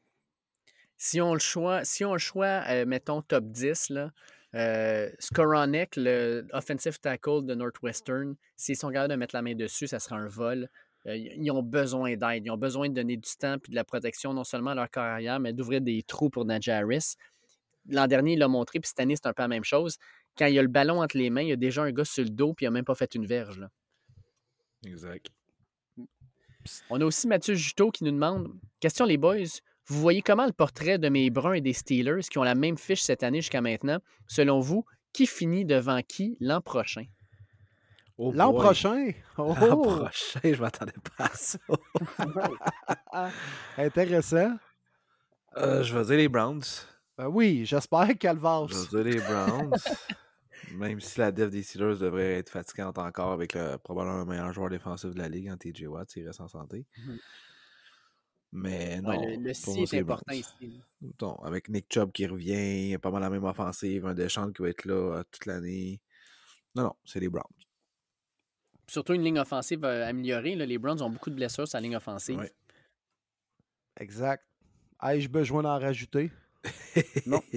Si 0.97 1.21
on 1.21 1.33
le 1.33 1.39
choix, 1.39 1.83
si 1.85 2.03
on 2.05 2.13
le 2.13 2.19
choix 2.19 2.63
euh, 2.69 2.85
mettons 2.85 3.21
top 3.21 3.45
10, 3.45 3.89
là, 3.89 4.11
euh, 4.55 5.09
Skoronek, 5.19 5.95
le 5.95 6.47
offensive 6.53 6.99
tackle 6.99 7.45
de 7.45 7.55
Northwestern, 7.55 8.35
s'ils 8.55 8.75
sont 8.77 8.89
capables 8.89 9.11
de 9.11 9.17
mettre 9.17 9.35
la 9.35 9.41
main 9.41 9.55
dessus, 9.55 9.87
ça 9.87 9.99
sera 9.99 10.15
un 10.17 10.27
vol. 10.27 10.69
Euh, 11.07 11.15
ils 11.15 11.51
ont 11.51 11.63
besoin 11.63 12.15
d'aide. 12.15 12.45
Ils 12.45 12.51
ont 12.51 12.57
besoin 12.57 12.89
de 12.89 12.93
donner 12.93 13.17
du 13.17 13.29
temps 13.37 13.55
et 13.55 13.71
de 13.71 13.75
la 13.75 13.83
protection, 13.83 14.33
non 14.33 14.43
seulement 14.43 14.71
à 14.71 14.75
leur 14.75 14.89
carrière, 14.89 15.39
mais 15.39 15.53
d'ouvrir 15.53 15.81
des 15.81 16.03
trous 16.03 16.29
pour 16.29 16.45
Najee 16.45 16.71
Harris. 16.71 17.15
L'an 17.87 18.07
dernier, 18.07 18.33
il 18.33 18.39
l'a 18.39 18.47
montré, 18.47 18.79
puis 18.79 18.89
cette 18.89 18.99
année, 18.99 19.15
c'est 19.15 19.27
un 19.27 19.33
peu 19.33 19.41
la 19.41 19.47
même 19.47 19.63
chose. 19.63 19.97
Quand 20.37 20.45
il 20.45 20.53
y 20.53 20.59
a 20.59 20.61
le 20.61 20.67
ballon 20.67 21.01
entre 21.01 21.17
les 21.17 21.29
mains, 21.29 21.41
il 21.41 21.49
y 21.49 21.53
a 21.53 21.55
déjà 21.55 21.83
un 21.83 21.91
gars 21.91 22.05
sur 22.05 22.23
le 22.23 22.29
dos, 22.29 22.53
puis 22.53 22.65
il 22.65 22.67
n'a 22.69 22.71
même 22.71 22.85
pas 22.85 22.95
fait 22.95 23.15
une 23.15 23.25
verge. 23.25 23.59
là. 23.59 23.69
Exact. 24.85 25.27
On 26.89 27.01
a 27.01 27.05
aussi 27.05 27.27
Mathieu 27.27 27.55
Juteau 27.55 27.89
qui 27.89 28.03
nous 28.03 28.11
demande 28.11 28.53
Question 28.79 29.05
les 29.05 29.17
boys, 29.17 29.37
vous 29.87 29.99
voyez 29.99 30.21
comment 30.21 30.45
le 30.45 30.53
portrait 30.53 30.99
de 30.99 31.09
mes 31.09 31.29
Bruns 31.29 31.53
et 31.53 31.61
des 31.61 31.73
Steelers 31.73 32.21
qui 32.29 32.37
ont 32.37 32.43
la 32.43 32.55
même 32.55 32.77
fiche 32.77 33.01
cette 33.01 33.23
année 33.23 33.41
jusqu'à 33.41 33.61
maintenant? 33.61 33.99
Selon 34.27 34.59
vous, 34.59 34.85
qui 35.13 35.25
finit 35.25 35.65
devant 35.65 36.01
qui 36.01 36.37
l'an 36.39 36.61
prochain 36.61 37.05
Oh 38.21 38.33
L'an 38.33 38.51
prochain? 38.53 39.13
Oh, 39.37 39.55
L'an 39.61 39.81
prochain, 39.81 40.41
je 40.43 40.59
m'attendais 40.61 40.91
pas 41.17 41.25
à 41.25 41.29
ça. 41.29 41.57
intéressant. 43.77 44.57
Euh, 45.55 45.81
je 45.83 45.97
vais 45.97 46.03
dire 46.03 46.17
les 46.17 46.27
Browns. 46.27 46.61
Ben 47.17 47.29
oui, 47.29 47.65
j'espère 47.65 48.09
Calvas. 48.19 48.67
Je 48.67 48.97
vais 48.97 49.03
dire 49.03 49.13
les 49.13 49.21
Browns. 49.21 49.71
Même 50.73 50.99
si 50.99 51.17
la 51.17 51.31
def 51.31 51.49
des 51.49 51.63
Steelers 51.63 51.97
devrait 51.97 52.33
être 52.33 52.49
fatigante 52.49 52.97
encore 52.97 53.31
avec 53.31 53.53
le, 53.53 53.77
probablement 53.77 54.19
le 54.19 54.25
meilleur 54.25 54.51
joueur 54.51 54.69
défensif 54.69 55.11
de 55.11 55.17
la 55.17 55.29
ligue 55.29 55.49
en 55.49 55.55
TJ 55.55 55.83
Watt, 55.87 56.11
s'il 56.11 56.27
reste 56.27 56.41
en 56.41 56.49
santé. 56.49 56.85
Mhm. 56.97 57.19
Mais 58.51 58.99
Ouais, 59.05 59.17
non. 59.17 59.25
Le, 59.27 59.35
le 59.37 59.53
si 59.53 59.79
est 59.81 59.93
important 59.93 60.33
ici. 60.33 60.83
Non, 61.21 61.35
avec 61.37 61.69
Nick 61.69 61.85
Chubb 61.89 62.11
qui 62.11 62.27
revient, 62.27 62.97
pas 62.97 63.11
mal 63.11 63.21
la 63.21 63.29
même 63.29 63.45
offensive, 63.45 64.05
un 64.05 64.13
Deschamps 64.13 64.51
qui 64.51 64.61
va 64.61 64.69
être 64.69 64.83
là 64.83 65.19
euh, 65.19 65.23
toute 65.31 65.45
l'année. 65.45 66.01
Non, 66.75 66.83
non, 66.83 66.95
c'est 67.05 67.21
les 67.21 67.29
Browns. 67.29 67.45
Surtout 68.89 69.13
une 69.13 69.23
ligne 69.23 69.39
offensive 69.39 69.83
euh, 69.85 70.05
améliorée. 70.07 70.55
là. 70.55 70.65
Les 70.65 70.77
Browns 70.77 71.01
ont 71.01 71.09
beaucoup 71.09 71.29
de 71.29 71.35
blessures 71.35 71.67
sur 71.67 71.77
la 71.77 71.81
ligne 71.81 71.95
offensive. 71.95 72.37
Ouais. 72.39 72.51
Exact. 73.99 74.43
Ai-je 75.01 75.29
besoin 75.29 75.63
d'en 75.63 75.79
rajouter? 75.79 76.31
Non. 77.25 77.41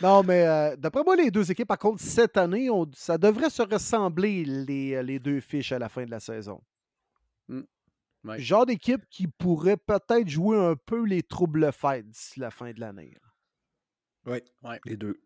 Non, 0.00 0.22
mais 0.22 0.46
euh, 0.46 0.76
d'après 0.76 1.02
moi, 1.02 1.16
les 1.16 1.30
deux 1.30 1.50
équipes, 1.50 1.66
par 1.68 1.78
contre, 1.78 2.00
cette 2.00 2.36
année, 2.36 2.70
on- 2.70 2.90
ça 2.94 3.18
devrait 3.18 3.50
se 3.50 3.62
ressembler, 3.62 4.44
les, 4.44 4.94
euh, 4.94 5.02
les 5.02 5.18
deux 5.18 5.40
fiches 5.40 5.72
à 5.72 5.78
la 5.78 5.88
fin 5.88 6.04
de 6.04 6.10
la 6.10 6.20
saison. 6.20 6.62
Mm. 7.48 7.62
Ouais. 8.24 8.40
Genre 8.40 8.64
d'équipe 8.66 9.02
qui 9.10 9.26
pourrait 9.26 9.76
peut-être 9.76 10.28
jouer 10.28 10.56
un 10.58 10.76
peu 10.76 11.04
les 11.04 11.22
troubles 11.22 11.72
fêtes 11.72 12.08
d'ici 12.08 12.38
la 12.40 12.50
fin 12.50 12.70
de 12.72 12.78
l'année. 12.80 13.16
Oui, 14.24 14.38
Ouais. 14.62 14.80
les 14.84 14.96
deux. 14.96 15.20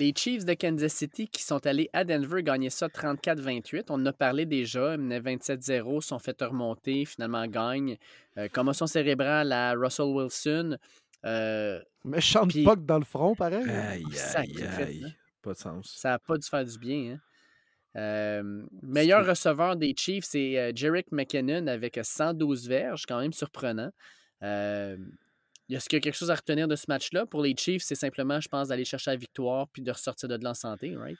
Les 0.00 0.14
Chiefs 0.16 0.46
de 0.46 0.54
Kansas 0.54 0.94
City 0.94 1.28
qui 1.28 1.42
sont 1.42 1.66
allés 1.66 1.90
à 1.92 2.04
Denver 2.04 2.42
gagner 2.42 2.70
ça 2.70 2.86
34-28. 2.88 3.84
On 3.90 3.94
en 3.94 4.06
a 4.06 4.12
parlé 4.14 4.46
déjà. 4.46 4.94
Ils 4.94 5.00
menaient 5.00 5.20
27-0, 5.20 6.00
sont 6.00 6.18
fait 6.18 6.40
remonter, 6.40 7.04
finalement 7.04 7.46
gagnent. 7.46 7.98
Euh, 8.38 8.48
commotion 8.48 8.86
cérébrale 8.86 9.52
à 9.52 9.72
Russell 9.74 10.06
Wilson. 10.06 10.78
Euh, 11.26 11.80
Méchante 12.02 12.48
Puis- 12.48 12.64
puck 12.64 12.86
dans 12.86 12.98
le 12.98 13.04
front, 13.04 13.34
pareil. 13.34 13.62
hein? 13.68 13.90
Aïe, 13.90 14.04
aïe, 14.06 14.12
Sacrifice, 14.16 14.78
aïe. 14.78 15.02
hein? 15.06 15.10
Pas 15.42 15.52
de 15.52 15.58
sens. 15.58 15.94
ça 15.98 16.10
n'a 16.10 16.18
pas 16.18 16.38
dû 16.38 16.48
faire 16.48 16.64
du 16.64 16.78
bien. 16.78 17.12
hein? 17.12 17.20
Euh, 17.96 18.62
meilleur 18.82 19.26
receveur 19.26 19.76
des 19.76 19.92
Chiefs, 19.94 20.24
c'est 20.24 20.58
euh, 20.58 20.72
Jerick 20.74 21.12
McKinnon 21.12 21.66
avec 21.66 21.98
112 22.02 22.68
verges, 22.68 23.04
quand 23.06 23.20
même 23.20 23.32
surprenant. 23.34 23.90
Euh, 24.42 24.96
y 25.72 25.76
a-t-il 25.76 26.00
quelque 26.00 26.14
chose 26.14 26.30
à 26.30 26.34
retenir 26.34 26.68
de 26.68 26.76
ce 26.76 26.84
match-là? 26.88 27.26
Pour 27.26 27.42
les 27.42 27.54
Chiefs, 27.56 27.82
c'est 27.84 27.94
simplement, 27.94 28.40
je 28.40 28.48
pense, 28.48 28.68
d'aller 28.68 28.84
chercher 28.84 29.10
la 29.12 29.16
victoire 29.16 29.68
puis 29.68 29.82
de 29.82 29.90
ressortir 29.90 30.28
de 30.28 30.36
là 30.42 30.50
en 30.50 30.54
santé, 30.54 30.96
right? 30.96 31.18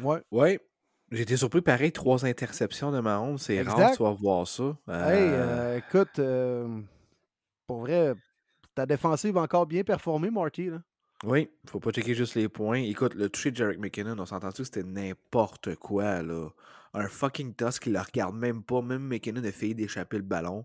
Ouais. 0.00 0.20
Oui. 0.30 0.58
J'ai 1.12 1.22
été 1.22 1.36
surpris, 1.36 1.60
pareil, 1.60 1.92
trois 1.92 2.24
interceptions 2.24 2.90
de 2.90 2.98
Mahomes. 3.00 3.38
C'est 3.38 3.60
rare 3.62 3.74
Exact. 3.74 3.92
que 3.92 3.96
tu 3.98 4.02
vas 4.02 4.12
voir 4.12 4.48
ça. 4.48 4.64
Hey, 4.64 4.72
Euh, 4.88 5.32
euh, 5.32 5.76
écoute, 5.78 6.18
euh, 6.18 6.80
pour 7.66 7.80
vrai, 7.80 8.14
ta 8.74 8.86
défensive 8.86 9.36
a 9.36 9.42
encore 9.42 9.66
bien 9.66 9.84
performé, 9.84 10.30
Marty. 10.30 10.70
Là. 10.70 10.82
Oui, 11.22 11.48
faut 11.68 11.78
pas 11.78 11.90
checker 11.92 12.14
juste 12.14 12.34
les 12.34 12.48
points. 12.48 12.78
Écoute, 12.80 13.14
le 13.14 13.28
toucher 13.28 13.50
de 13.50 13.56
Jarek 13.56 13.78
McKinnon, 13.78 14.16
on 14.18 14.26
s'entend 14.26 14.50
que 14.50 14.64
c'était 14.64 14.82
n'importe 14.82 15.74
quoi, 15.76 16.22
là? 16.22 16.48
Un 16.94 17.08
fucking 17.08 17.54
toss 17.54 17.78
qui 17.78 17.90
le 17.90 18.00
regarde 18.00 18.34
même 18.36 18.62
pas. 18.62 18.80
Même 18.80 19.02
McKinnon 19.06 19.44
a 19.44 19.52
failli 19.52 19.74
d'échapper 19.74 20.16
le 20.16 20.22
ballon. 20.22 20.64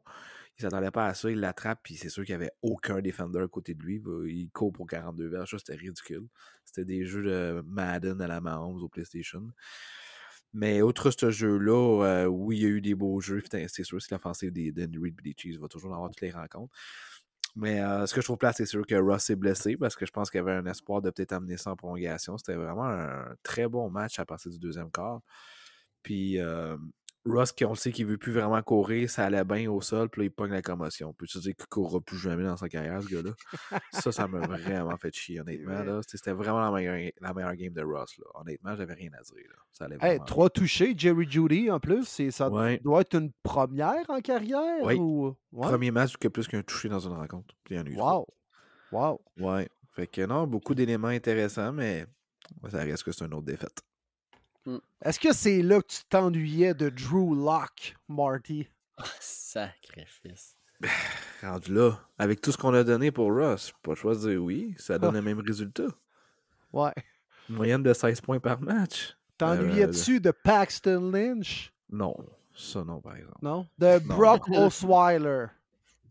Il 0.60 0.64
s'attendait 0.64 0.92
pas 0.92 1.06
à 1.06 1.14
ça, 1.14 1.32
il 1.32 1.40
l'attrape, 1.40 1.80
puis 1.84 1.96
c'est 1.96 2.10
sûr 2.10 2.26
qu'il 2.26 2.34
y 2.34 2.36
avait 2.36 2.52
aucun 2.62 3.00
défender 3.00 3.40
à 3.40 3.48
côté 3.48 3.74
de 3.74 3.82
lui. 3.82 4.04
Il 4.28 4.50
court 4.52 4.74
pour 4.74 4.88
42 4.88 5.28
verges, 5.28 5.56
c'était 5.58 5.76
ridicule. 5.76 6.28
C'était 6.66 6.84
des 6.84 7.06
jeux 7.06 7.24
de 7.24 7.64
Madden 7.66 8.22
à 8.22 8.28
la 8.28 8.42
Mahomes 8.42 8.84
au 8.84 8.90
PlayStation. 8.90 9.48
Mais 10.54 10.82
outre 10.82 11.12
ce 11.12 11.30
jeu-là, 11.30 12.04
euh, 12.04 12.26
oui, 12.26 12.58
il 12.58 12.64
y 12.64 12.66
a 12.66 12.70
eu 12.70 12.82
des 12.82 12.96
beaux 12.96 13.22
jeux. 13.22 13.42
C'est 13.50 13.84
sûr, 13.84 14.02
c'est 14.02 14.12
l'offensive 14.12 14.52
des 14.52 14.74
Reid 14.76 15.20
et 15.24 15.34
des 15.34 15.58
va 15.58 15.68
toujours 15.68 15.94
avoir 15.94 16.10
toutes 16.10 16.22
les 16.22 16.32
rencontres. 16.32 16.74
Mais 17.56 17.82
euh, 17.82 18.06
ce 18.06 18.14
que 18.14 18.22
je 18.22 18.26
trouve 18.26 18.38
plat, 18.38 18.54
c'est 18.54 18.66
sûr 18.66 18.86
que 18.86 18.96
Ross 18.96 19.30
est 19.30 19.36
blessé 19.36 19.78
parce 19.78 19.96
que 19.96 20.06
je 20.06 20.12
pense 20.12 20.30
qu'il 20.30 20.40
avait 20.40 20.54
un 20.54 20.66
espoir 20.66 21.02
de 21.02 21.10
peut-être 21.10 21.34
amener 21.34 21.58
ça 21.58 21.72
en 21.72 21.76
prolongation. 21.76 22.38
C'était 22.38 22.56
vraiment 22.56 22.86
un 22.86 23.34
très 23.44 23.68
bon 23.68 23.90
match 23.90 24.20
à 24.20 24.26
partir 24.26 24.52
du 24.52 24.60
deuxième 24.60 24.92
quart. 24.92 25.22
Puis 26.04 26.40
euh, 26.40 26.78
Russ, 27.30 27.52
qui 27.52 27.66
on 27.66 27.70
le 27.70 27.76
sait 27.76 27.92
qu'il 27.92 28.06
veut 28.06 28.18
plus 28.18 28.32
vraiment 28.34 28.62
courir, 28.62 29.10
ça 29.10 29.26
allait 29.26 29.44
bien 29.44 29.70
au 29.72 29.82
sol, 29.82 30.10
puis 30.10 30.22
là, 30.22 30.26
il 30.26 30.32
pogne 30.32 30.52
la 30.52 30.62
commotion. 30.62 31.14
Peux-tu 31.14 31.40
dire 31.40 31.56
qu'il 31.56 31.64
ne 31.64 31.70
courra 31.70 32.00
plus 32.02 32.18
jamais 32.18 32.44
dans 32.44 32.58
sa 32.58 32.68
carrière, 32.70 33.02
ce 33.02 33.08
gars-là? 33.08 33.32
ça, 33.94 34.12
ça 34.12 34.28
m'a 34.28 34.40
vraiment 34.48 34.98
fait 34.98 35.14
chier, 35.14 35.40
honnêtement. 35.40 35.84
Là. 35.84 36.02
C'était 36.08 36.32
vraiment 36.32 36.60
la 36.62 36.72
meilleure, 36.72 37.12
la 37.22 37.34
meilleure 37.34 37.56
game 37.56 37.74
de 37.74 37.82
Russ. 37.82 38.18
Là. 38.18 38.26
Honnêtement, 38.36 38.76
j'avais 38.76 38.94
rien 38.94 39.10
à 39.18 39.22
dire. 39.22 39.46
Là. 39.50 39.56
Ça 39.72 39.86
allait 39.86 39.96
Hey, 39.96 40.00
vraiment 40.18 40.26
trois 40.26 40.50
touchés, 40.50 40.94
Jerry 40.98 41.30
Judy 41.30 41.70
en 41.72 41.80
plus. 41.80 42.06
c'est- 42.06 42.32
Ça 42.32 42.50
Ouais. 42.50 42.80
doit 42.84 43.02
être 43.02 43.16
une 43.18 43.32
première 43.44 44.10
en 44.10 44.20
carrière? 44.22 44.84
Oui. 44.84 44.96
Ou... 44.96 45.36
Ouais? 45.52 45.68
Premier 45.68 45.92
match 45.92 46.18
que 46.18 46.28
plus 46.28 46.48
qu'un 46.48 46.62
touché 46.62 46.90
dans 46.90 47.00
une 47.00 47.14
rencontre. 47.14 47.54
Puis 47.64 47.76
il 47.76 47.78
y 47.78 47.82
en 47.82 47.86
a 47.86 47.90
eu 47.90 47.96
trois. 47.96 48.18
Wow. 48.20 48.28
Wow. 48.92 49.22
Ouais. 49.38 49.70
Fait 49.94 50.08
que 50.08 50.26
non, 50.26 50.48
beaucoup 50.48 50.74
d'éléments 50.76 51.08
intéressants, 51.10 51.72
mais 51.74 52.06
ça 52.70 52.80
reste 52.80 53.04
que 53.04 53.12
c'est 53.12 53.26
une 53.26 53.34
autre 53.34 53.46
défaite. 53.46 53.82
Est-ce 55.02 55.20
que 55.20 55.34
c'est 55.34 55.62
là 55.62 55.82
que 55.82 55.88
tu 55.88 56.00
t'ennuyais 56.10 56.74
de 56.74 56.90
Drew 56.90 57.36
Locke, 57.36 57.96
Marty? 58.08 58.68
Ah, 58.98 59.04
sacrifice. 59.20 60.56
Rendu 61.42 61.74
là, 61.74 62.00
avec 62.18 62.42
tout 62.42 62.52
ce 62.52 62.58
qu'on 62.58 62.74
a 62.74 62.84
donné 62.84 63.12
pour 63.12 63.34
Russ, 63.34 63.74
pas 63.84 63.92
le 63.92 63.96
choix 63.96 64.16
de 64.16 64.20
dire 64.30 64.44
oui, 64.44 64.76
ça 64.78 64.98
donne 65.00 65.16
le 65.16 65.22
même 65.22 65.40
résultat. 65.40 65.88
Ouais. 66.72 66.94
Une 67.50 67.56
moyenne 67.56 67.82
de 67.82 67.92
16 67.94 68.22
points 68.22 68.40
par 68.40 68.62
match. 68.62 69.18
T'ennuyais-tu 69.40 70.20
de 70.20 70.30
Paxton 70.30 71.10
Lynch? 71.12 71.74
Non, 71.90 72.16
ça 72.56 72.84
non, 72.84 73.02
par 73.02 73.16
exemple. 73.16 73.40
Non? 73.42 73.66
De 73.80 74.00
Non. 74.08 74.16
Brock 74.16 74.48
Osweiler? 74.50 75.48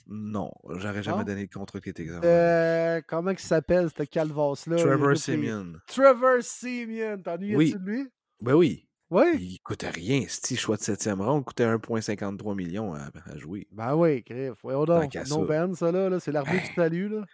Non, 0.09 0.51
j'aurais 0.71 1.05
jamais 1.05 1.19
Non? 1.19 1.23
donné 1.25 1.43
le 1.43 1.47
contre 1.47 1.79
qui 1.79 1.91
était 1.91 2.03
exemple. 2.03 2.27
Euh, 2.27 3.01
comment 3.07 3.31
il 3.31 3.39
s'appelle, 3.39 3.89
ce 3.97 4.03
calvas-là? 4.03 4.77
Trevor 4.79 5.13
est- 5.13 5.17
Simeon. 5.17 5.75
Trevor 5.87 6.39
Simeon. 6.43 7.19
T'ennuyais-tu 7.23 7.57
Oui. 7.57 7.73
de 7.75 7.79
lui? 7.79 8.09
Ben 8.41 8.55
oui, 8.55 8.87
Oui. 9.11 9.25
il 9.41 9.59
coûtait 9.61 9.91
rien. 9.91 10.25
Ce 10.29 10.55
choix 10.55 10.77
de 10.77 10.83
7e 10.83 11.21
ronde 11.23 11.45
coûtait 11.45 11.65
1,53 11.67 12.55
millions 12.55 12.95
à, 12.95 13.11
à 13.27 13.37
jouer. 13.37 13.67
Ben 13.73 13.95
oui, 13.95 14.23
Griff. 14.23 14.55
Voyons 14.63 14.85
Tant 14.85 15.01
donc. 15.01 15.11
qu'à 15.13 15.25
No 15.25 15.41
ça. 15.41 15.45
Ben, 15.47 15.75
ça, 15.75 15.91
là. 15.93 16.09
là, 16.09 16.21
c'est 16.21 16.33
l'arbitre 16.33 16.69
du 16.69 16.75
salut, 16.75 17.09
là. 17.09 17.25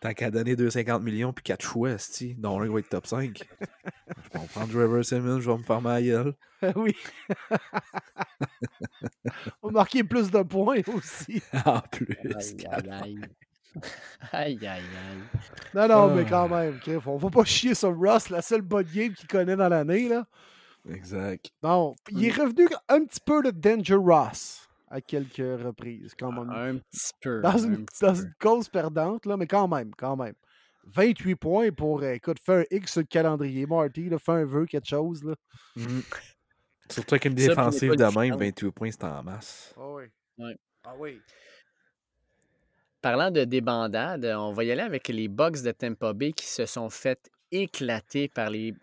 Tant 0.00 0.12
qu'à 0.12 0.30
donner 0.30 0.54
2,50 0.54 1.02
millions 1.02 1.32
puis 1.32 1.42
4 1.44 1.62
choix, 1.64 1.96
sti, 1.98 2.34
dont 2.34 2.60
un 2.60 2.68
va 2.70 2.78
être 2.78 2.88
top 2.88 3.06
5. 3.06 3.42
je 3.60 4.38
vais 4.38 4.46
prendre 4.52 4.68
Trevor 4.72 5.04
Simmons, 5.04 5.40
je 5.40 5.50
vais 5.50 5.56
me 5.58 5.62
faire 5.62 5.80
ma 5.80 6.00
gueule. 6.02 6.34
oui. 6.76 6.94
On 9.62 9.68
va 9.68 9.72
marquer 9.72 10.04
plus 10.04 10.30
de 10.30 10.42
points 10.42 10.80
aussi. 10.94 11.42
En 11.64 11.80
plus. 11.80 12.16
Aïe, 12.34 12.66
aïe, 12.70 12.90
aïe. 13.02 13.20
Aïe, 14.32 14.58
aïe, 14.66 14.66
aïe. 14.66 14.82
Non, 15.74 15.88
non, 15.88 16.10
Ah. 16.10 16.14
mais 16.14 16.24
quand 16.24 16.48
même, 16.48 16.78
Griff, 16.84 17.06
on 17.06 17.16
va 17.16 17.30
pas 17.30 17.44
chier 17.44 17.74
sur 17.74 17.98
Russ, 17.98 18.28
la 18.30 18.42
seule 18.42 18.62
bonne 18.62 18.86
game 18.94 19.12
qu'il 19.14 19.26
connaît 19.28 19.56
dans 19.56 19.68
l'année, 19.68 20.08
là. 20.08 20.26
Exact. 20.88 21.50
Non, 21.62 21.94
il 22.10 22.26
est 22.26 22.32
revenu 22.32 22.66
un 22.88 23.04
petit 23.04 23.20
peu 23.24 23.42
de 23.42 23.50
Danger 23.50 23.94
Ross 23.94 24.68
à 24.90 25.00
quelques 25.00 25.36
reprises, 25.38 26.14
quand 26.18 26.30
même. 26.30 26.50
Un 26.50 26.78
petit 26.78 27.10
peu. 27.20 27.40
dans 27.40 27.64
un 27.64 27.72
une, 27.72 27.86
petit 27.86 28.04
dans 28.04 28.12
peu. 28.12 28.22
une 28.22 28.34
cause 28.38 28.68
perdante, 28.68 29.26
là, 29.26 29.36
mais 29.36 29.46
quand 29.46 29.66
même, 29.66 29.92
quand 29.96 30.16
même. 30.16 30.34
28 30.86 31.34
points 31.36 31.70
pour, 31.72 32.02
euh, 32.02 32.12
écoute, 32.12 32.36
fais 32.44 32.60
un 32.60 32.64
X 32.76 32.92
sur 32.92 33.00
le 33.00 33.06
calendrier, 33.06 33.66
Marty, 33.66 34.08
là, 34.08 34.18
fais 34.18 34.32
un 34.32 34.44
vœu, 34.44 34.66
quelque 34.66 34.88
chose, 34.88 35.24
là. 35.24 35.34
Mhm. 35.76 36.02
Surtout 36.90 37.14
avec 37.14 37.24
une 37.24 37.34
défensive 37.34 37.92
de 37.96 38.04
même, 38.04 38.10
final. 38.10 38.38
28 38.38 38.70
points, 38.72 38.90
c'est 38.90 39.04
en 39.04 39.22
masse. 39.22 39.74
Ah 39.76 39.90
oui. 39.94 40.04
Ouais. 40.38 40.56
Ah 40.84 40.94
oui. 40.98 41.18
Parlant 43.00 43.30
de 43.30 43.44
débandade, 43.44 44.24
on 44.38 44.52
va 44.52 44.64
y 44.64 44.70
aller 44.70 44.82
avec 44.82 45.08
les 45.08 45.28
Bucks 45.28 45.62
de 45.62 45.72
Tampa 45.72 46.12
Bay 46.12 46.32
qui 46.32 46.46
se 46.46 46.66
sont 46.66 46.90
fait 46.90 47.30
éclater 47.50 48.28
par 48.28 48.50
les 48.50 48.74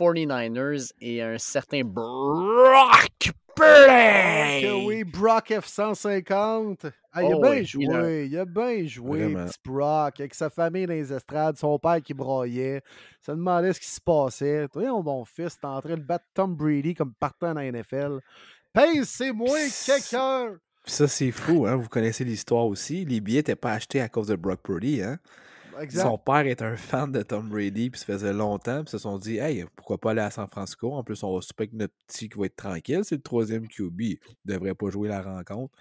49ers 0.00 0.92
et 1.00 1.20
un 1.22 1.36
certain 1.36 1.82
Brock 1.84 3.32
Purdy. 3.54 4.62
Que 4.62 4.86
oui, 4.86 5.04
Brock 5.04 5.50
F-150. 5.50 6.90
Ah, 7.12 7.22
il 7.22 7.32
a 7.32 7.36
Oh 7.36 7.40
bien 7.42 7.50
oui, 7.50 7.64
joué, 7.66 7.84
il 7.84 7.92
a- 7.92 8.22
il 8.24 8.38
a 8.38 8.44
bien 8.44 8.86
joué, 8.86 9.34
petit 9.34 9.58
Brock, 9.64 10.20
avec 10.20 10.34
sa 10.34 10.48
famille 10.48 10.86
dans 10.86 10.92
les 10.94 11.12
estrades, 11.12 11.56
son 11.58 11.78
père 11.78 12.00
qui 12.00 12.14
broyait. 12.14 12.82
Ça 13.20 13.34
demandait 13.34 13.72
ce 13.72 13.80
qui 13.80 13.88
se 13.88 14.00
passait. 14.00 14.68
Toi, 14.72 14.84
mon 15.02 15.24
fils, 15.24 15.58
t'es 15.60 15.66
en 15.66 15.80
train 15.80 15.96
de 15.96 16.02
battre 16.02 16.24
Tom 16.32 16.54
Brady 16.54 16.94
comme 16.94 17.12
partant 17.18 17.52
dans 17.52 17.60
la 17.60 17.66
NFL. 17.72 18.20
Pèse, 18.72 19.08
c'est 19.08 19.32
moi 19.32 19.58
quelqu'un! 19.84 20.54
Puis 20.84 20.92
ça, 20.94 21.08
c'est 21.08 21.32
fou, 21.32 21.66
hein? 21.66 21.74
Vous 21.76 21.88
connaissez 21.88 22.24
l'histoire 22.24 22.64
aussi. 22.66 23.04
Les 23.04 23.20
billets 23.20 23.40
n'étaient 23.40 23.56
pas 23.56 23.72
achetés 23.72 24.00
à 24.00 24.08
cause 24.08 24.28
de 24.28 24.36
Brock 24.36 24.60
Purdy, 24.62 25.02
hein? 25.02 25.18
Exact. 25.80 26.02
Son 26.02 26.18
père 26.18 26.46
est 26.46 26.62
un 26.62 26.76
fan 26.76 27.10
de 27.10 27.22
Tom 27.22 27.48
Brady, 27.48 27.90
puis 27.90 27.98
ça 28.00 28.06
faisait 28.06 28.32
longtemps, 28.32 28.82
puis 28.84 28.90
se 28.90 28.98
sont 28.98 29.18
dit, 29.18 29.38
hey, 29.38 29.64
pourquoi 29.76 29.98
pas 29.98 30.10
aller 30.12 30.20
à 30.20 30.30
San 30.30 30.48
Francisco? 30.48 30.92
En 30.94 31.02
plus, 31.04 31.22
on 31.22 31.34
va 31.34 31.40
super 31.40 31.68
que 31.68 31.76
notre 31.76 31.94
petit 32.06 32.28
qui 32.28 32.38
va 32.38 32.46
être 32.46 32.56
tranquille, 32.56 33.00
c'est 33.04 33.16
le 33.16 33.22
troisième 33.22 33.66
QB. 33.68 34.00
Il 34.00 34.18
devrait 34.44 34.74
pas 34.74 34.90
jouer 34.90 35.08
la 35.08 35.22
rencontre. 35.22 35.76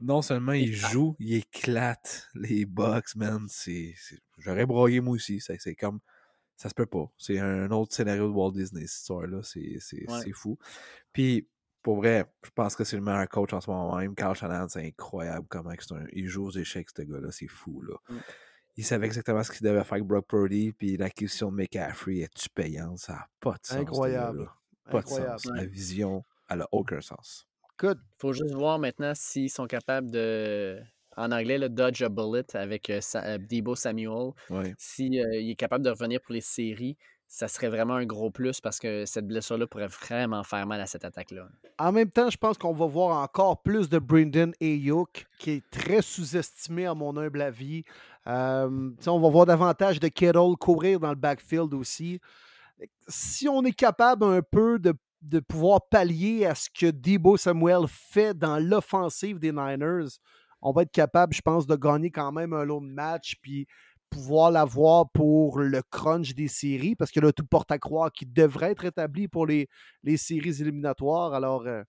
Non 0.00 0.22
seulement 0.22 0.52
il 0.52 0.72
joue, 0.72 1.16
il 1.18 1.34
éclate 1.34 2.28
les 2.34 2.64
Bucks, 2.66 3.16
man. 3.16 3.46
C'est, 3.48 3.94
J'aurais 4.38 4.64
broyé 4.64 5.00
moi 5.00 5.14
aussi. 5.14 5.40
C'est, 5.40 5.58
c'est 5.58 5.74
comme. 5.74 5.98
Ça 6.56 6.68
se 6.68 6.74
peut 6.74 6.86
pas. 6.86 7.10
C'est 7.18 7.38
un 7.38 7.70
autre 7.70 7.94
scénario 7.94 8.28
de 8.28 8.32
Walt 8.32 8.52
Disney, 8.52 8.86
cette 8.86 9.00
histoire-là. 9.00 9.40
C'est, 9.42 9.78
Ouais. 10.08 10.32
fou. 10.32 10.56
Puis, 11.12 11.48
pour 11.82 11.96
vrai, 11.96 12.26
je 12.44 12.50
pense 12.50 12.74
que 12.76 12.82
c'est 12.84 12.96
le 12.96 13.02
meilleur 13.02 13.28
coach 13.28 13.52
en 13.52 13.60
ce 13.60 13.70
moment 13.70 13.96
même. 13.96 14.14
Carl 14.14 14.34
Shanahan, 14.36 14.68
c'est 14.68 14.84
incroyable 14.86 15.46
comment 15.48 15.70
un- 15.70 16.06
il 16.12 16.26
joue 16.28 16.46
aux 16.46 16.50
échecs, 16.50 16.88
ce 16.96 17.02
gars-là. 17.02 17.30
C'est 17.32 17.46
fou, 17.48 17.80
là. 17.82 17.94
Mm. 18.08 18.16
Il 18.78 18.84
savait 18.84 19.06
exactement 19.06 19.42
ce 19.42 19.50
qu'il 19.50 19.66
devait 19.66 19.82
faire 19.82 19.94
avec 19.94 20.04
Brock 20.04 20.24
Purdy, 20.28 20.72
puis 20.72 20.96
l'acquisition 20.96 21.50
de 21.50 21.56
McCaffrey 21.56 22.18
est-tu 22.18 22.48
payante? 22.48 22.98
Ça 22.98 23.12
n'a 23.14 23.26
pas 23.40 23.52
de 23.54 23.58
sens. 23.66 23.76
Incroyable. 23.76 24.48
Pas 24.88 24.98
Incroyable. 24.98 25.34
de 25.34 25.40
sens. 25.40 25.52
La 25.56 25.66
vision, 25.66 26.24
elle 26.48 26.58
n'a 26.58 26.68
aucun 26.70 27.00
sens. 27.00 27.46
Écoute, 27.74 27.98
faut 28.18 28.32
juste 28.32 28.54
voir 28.54 28.78
maintenant 28.78 29.12
s'ils 29.16 29.50
sont 29.50 29.66
capables 29.66 30.10
de, 30.12 30.80
en 31.16 31.32
anglais, 31.32 31.58
le 31.58 31.68
dodge 31.68 32.02
a 32.02 32.08
bullet 32.08 32.44
avec 32.54 32.88
euh, 32.90 33.00
Sa- 33.00 33.24
euh, 33.24 33.38
Debo 33.38 33.74
Samuel. 33.74 34.30
Ouais. 34.48 34.72
S'il 34.78 35.16
est 35.16 35.56
capable 35.56 35.84
de 35.84 35.90
revenir 35.90 36.20
pour 36.20 36.32
les 36.32 36.40
séries, 36.40 36.96
ça 37.30 37.46
serait 37.46 37.68
vraiment 37.68 37.94
un 37.94 38.06
gros 38.06 38.30
plus 38.30 38.58
parce 38.60 38.78
que 38.78 39.04
cette 39.04 39.26
blessure-là 39.26 39.66
pourrait 39.66 39.88
vraiment 39.88 40.42
faire 40.44 40.66
mal 40.66 40.80
à 40.80 40.86
cette 40.86 41.04
attaque-là. 41.04 41.46
En 41.78 41.92
même 41.92 42.10
temps, 42.10 42.30
je 42.30 42.38
pense 42.38 42.56
qu'on 42.56 42.72
va 42.72 42.86
voir 42.86 43.22
encore 43.22 43.62
plus 43.62 43.90
de 43.90 43.98
Brendan 43.98 44.52
Ayuk, 44.62 45.26
qui 45.38 45.50
est 45.50 45.70
très 45.70 46.00
sous-estimé 46.00 46.86
à 46.86 46.94
mon 46.94 47.14
humble 47.18 47.42
avis. 47.42 47.84
Euh, 48.26 48.90
on 49.06 49.20
va 49.20 49.28
voir 49.28 49.44
davantage 49.44 50.00
de 50.00 50.08
Kittle 50.08 50.56
courir 50.58 51.00
dans 51.00 51.10
le 51.10 51.16
backfield 51.16 51.74
aussi. 51.74 52.18
Si 53.08 53.46
on 53.46 53.62
est 53.62 53.72
capable 53.72 54.24
un 54.24 54.40
peu 54.40 54.78
de, 54.78 54.94
de 55.20 55.40
pouvoir 55.40 55.86
pallier 55.86 56.46
à 56.46 56.54
ce 56.54 56.70
que 56.70 56.90
Debo 56.90 57.36
Samuel 57.36 57.86
fait 57.88 58.32
dans 58.32 58.58
l'offensive 58.58 59.38
des 59.38 59.52
Niners, 59.52 60.18
on 60.62 60.72
va 60.72 60.82
être 60.82 60.92
capable, 60.92 61.34
je 61.34 61.42
pense, 61.42 61.66
de 61.66 61.76
gagner 61.76 62.10
quand 62.10 62.32
même 62.32 62.54
un 62.54 62.64
lot 62.64 62.80
de 62.80 62.90
match, 62.90 63.36
puis 63.42 63.66
pouvoir 64.10 64.50
l'avoir 64.50 65.10
pour 65.10 65.58
le 65.60 65.82
crunch 65.90 66.34
des 66.34 66.48
séries, 66.48 66.96
parce 66.96 67.10
que 67.10 67.20
là, 67.20 67.32
tout 67.32 67.46
porte 67.46 67.70
à 67.72 67.78
croire 67.78 68.12
qu'il 68.12 68.32
devrait 68.32 68.72
être 68.72 68.84
établi 68.84 69.28
pour 69.28 69.46
les, 69.46 69.68
les 70.02 70.16
séries 70.16 70.60
éliminatoires. 70.60 71.34
Alors, 71.34 71.66
euh, 71.66 71.82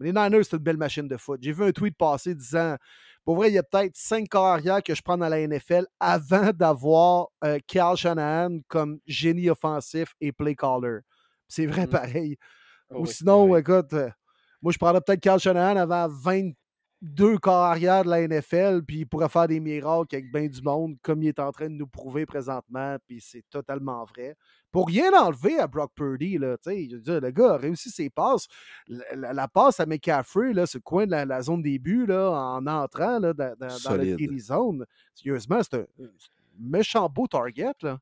les 0.00 0.12
Niners, 0.12 0.42
c'est 0.44 0.56
une 0.56 0.62
belle 0.62 0.76
machine 0.76 1.08
de 1.08 1.16
foot. 1.16 1.40
J'ai 1.42 1.52
vu 1.52 1.64
un 1.64 1.72
tweet 1.72 1.96
passer 1.96 2.34
disant 2.34 2.76
Pour 3.24 3.36
vrai, 3.36 3.50
il 3.50 3.54
y 3.54 3.58
a 3.58 3.62
peut-être 3.62 3.96
cinq 3.96 4.28
carrières 4.28 4.82
que 4.82 4.94
je 4.94 5.02
prends 5.02 5.16
dans 5.16 5.28
la 5.28 5.40
NFL 5.46 5.86
avant 6.00 6.50
d'avoir 6.52 7.28
euh, 7.44 7.58
Kyle 7.66 7.96
Shanahan 7.96 8.58
comme 8.68 8.98
génie 9.06 9.48
offensif 9.50 10.14
et 10.20 10.32
play 10.32 10.54
caller. 10.56 10.98
C'est 11.48 11.66
vrai 11.66 11.86
Mm. 11.86 11.90
pareil. 11.90 12.36
Oh 12.90 13.02
Ou 13.02 13.06
oui, 13.06 13.14
sinon, 13.14 13.44
oui. 13.44 13.56
écoute, 13.56 13.92
euh, 13.94 14.10
moi, 14.62 14.72
je 14.72 14.78
prendrais 14.78 15.00
peut-être 15.02 15.20
Kyle 15.20 15.38
Shanahan 15.38 15.76
avant 15.76 16.08
22 17.04 17.38
carrières 17.38 18.04
de 18.04 18.10
la 18.10 18.26
NFL, 18.26 18.82
puis 18.86 18.98
il 19.00 19.06
pourrait 19.06 19.28
faire 19.28 19.46
des 19.46 19.60
miracles 19.60 20.14
avec 20.16 20.32
bien 20.32 20.46
du 20.46 20.62
monde, 20.62 20.96
comme 21.02 21.22
il 21.22 21.28
est 21.28 21.38
en 21.38 21.52
train 21.52 21.66
de 21.68 21.74
nous 21.74 21.86
prouver 21.86 22.24
présentement, 22.26 22.96
puis 23.06 23.20
c'est 23.20 23.44
totalement 23.50 24.04
vrai. 24.04 24.36
Pour 24.72 24.88
rien 24.88 25.12
enlever 25.12 25.58
à 25.58 25.66
Brock 25.66 25.92
Purdy, 25.94 26.38
là, 26.38 26.56
tu 26.56 26.70
sais, 26.70 26.88
je 26.90 26.96
veux 26.96 27.02
dire, 27.02 27.20
le 27.20 27.30
gars 27.30 27.52
a 27.54 27.56
réussi 27.56 27.90
ses 27.90 28.10
passes. 28.10 28.46
La, 28.88 29.04
la- 29.14 29.32
la 29.32 29.48
passe 29.48 29.78
à 29.80 29.86
McCaffrey, 29.86 30.52
là, 30.52 30.66
ce 30.66 30.78
coin 30.78 31.06
de 31.06 31.12
la, 31.12 31.24
la 31.24 31.42
zone 31.42 31.62
début, 31.62 32.06
là, 32.06 32.30
en 32.30 32.66
entrant 32.66 33.18
là, 33.18 33.32
dans, 33.32 33.54
dans- 33.56 33.78
dans 33.84 33.94
la 33.96 34.38
zone, 34.38 34.86
sérieusement, 35.14 35.60
c'est 35.62 35.74
un, 35.76 35.86
un 36.02 36.08
méchant 36.58 37.08
beau 37.08 37.26
target. 37.26 37.72
Là. 37.82 37.98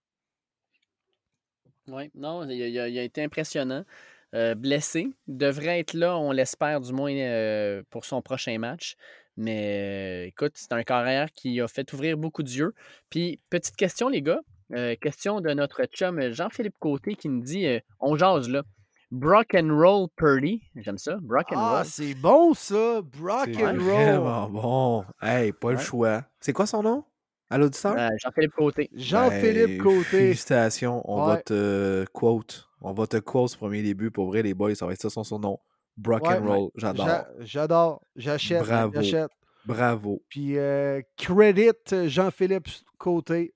Oui, 1.89 2.11
non, 2.15 2.45
il 2.49 2.63
a, 2.63 2.69
il 2.69 2.79
a- 2.79 2.89
il 2.89 2.99
a 2.99 3.03
été 3.03 3.23
impressionnant. 3.25 3.85
Euh, 4.35 4.55
blessé. 4.55 5.09
Devrait 5.29 5.81
être 5.81 5.93
là, 5.95 6.17
on 6.17 6.33
l'espère 6.33 6.81
du 6.81 6.93
moins, 6.93 7.13
euh, 7.15 7.83
pour 7.91 8.05
son 8.05 8.23
prochain 8.23 8.59
match. 8.59 8.97
Mais 9.37 10.25
euh, 10.25 10.29
écoute, 10.29 10.53
c'est 10.55 10.73
un 10.73 10.83
carrière 10.83 11.31
qui 11.33 11.61
a 11.61 11.69
fait 11.69 11.91
ouvrir 11.93 12.17
beaucoup 12.17 12.43
d'yeux. 12.43 12.75
Puis, 13.11 13.41
petite 13.51 13.77
question, 13.77 14.09
les 14.09 14.23
gars. 14.23 14.41
Euh, 14.75 14.95
question 14.99 15.41
de 15.43 15.51
notre 15.53 15.85
chum 15.85 16.31
Jean-Philippe 16.33 16.77
Côté 16.79 17.15
qui 17.15 17.29
nous 17.29 17.43
dit 17.43 17.67
euh, 17.67 17.79
on 18.01 18.17
jase 18.17 18.49
là. 18.49 18.63
Brock 19.11 19.55
and 19.55 19.69
roll 19.71 20.09
Purdy. 20.17 20.63
J'aime 20.77 20.97
ça. 20.97 21.19
Brock 21.21 21.53
and 21.53 21.57
Ah, 21.59 21.77
roll. 21.79 21.85
c'est 21.85 22.15
bon 22.15 22.55
ça! 22.55 23.03
Brock 23.03 23.51
C'est 23.53 23.63
and 23.63 23.73
roll! 23.73 23.81
vraiment 23.81 24.49
bon. 24.49 25.05
Hey, 25.21 25.53
pas 25.53 25.73
le 25.73 25.79
choix. 25.79 26.25
C'est 26.41 26.55
quoi 26.55 26.65
son 26.65 26.83
nom? 26.83 27.05
À 27.51 27.59
l'auditeur? 27.59 27.95
Euh, 27.99 28.09
Jean-Philippe 28.23 28.53
Côté. 28.55 28.89
Jean-Philippe 28.95 29.83
Côté. 29.83 30.05
Félicitations. 30.05 31.03
On 31.05 31.27
va 31.27 31.37
te 31.37 32.07
quote. 32.15 32.71
On 32.83 32.93
va 32.93 33.07
te 33.07 33.17
quote 33.19 33.51
ce 33.51 33.57
premier 33.57 33.83
début. 33.83 34.11
Pour 34.11 34.27
vrai, 34.27 34.43
les 34.43 34.55
boys, 34.55 34.75
ça 34.75 34.87
va 34.87 34.93
être 34.93 35.01
ça 35.01 35.11
son 35.11 35.25
surnom. 35.25 35.59
Brock 35.97 36.23
Ouais, 36.27 36.37
and 36.39 36.47
roll, 36.47 36.71
j'adore. 36.75 37.07
J'a- 37.07 37.29
J'adore. 37.41 38.03
J'achète. 38.17 38.63
Bravo. 38.65 38.93
J'achète. 38.95 39.31
Bravo. 39.67 40.23
Puis 40.29 40.59
euh, 40.59 41.01
credit 41.17 41.71
euh, 41.93 42.09
Jean-Philippe 42.09 42.69
Côté. 42.99 43.55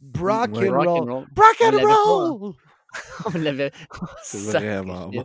Brock 0.00 0.50
Ouais. 0.54 0.68
and 0.68 0.72
Rock 0.74 0.86
roll. 0.86 1.00
and 1.00 1.12
roll. 1.14 1.26
Brock 1.32 1.56
On 1.60 1.78
and 1.78 1.86
roll! 1.86 2.54
On 3.34 3.38
l'avait. 3.38 3.72
C'est 4.22 4.38
vraiment 4.58 5.08
bon. 5.08 5.24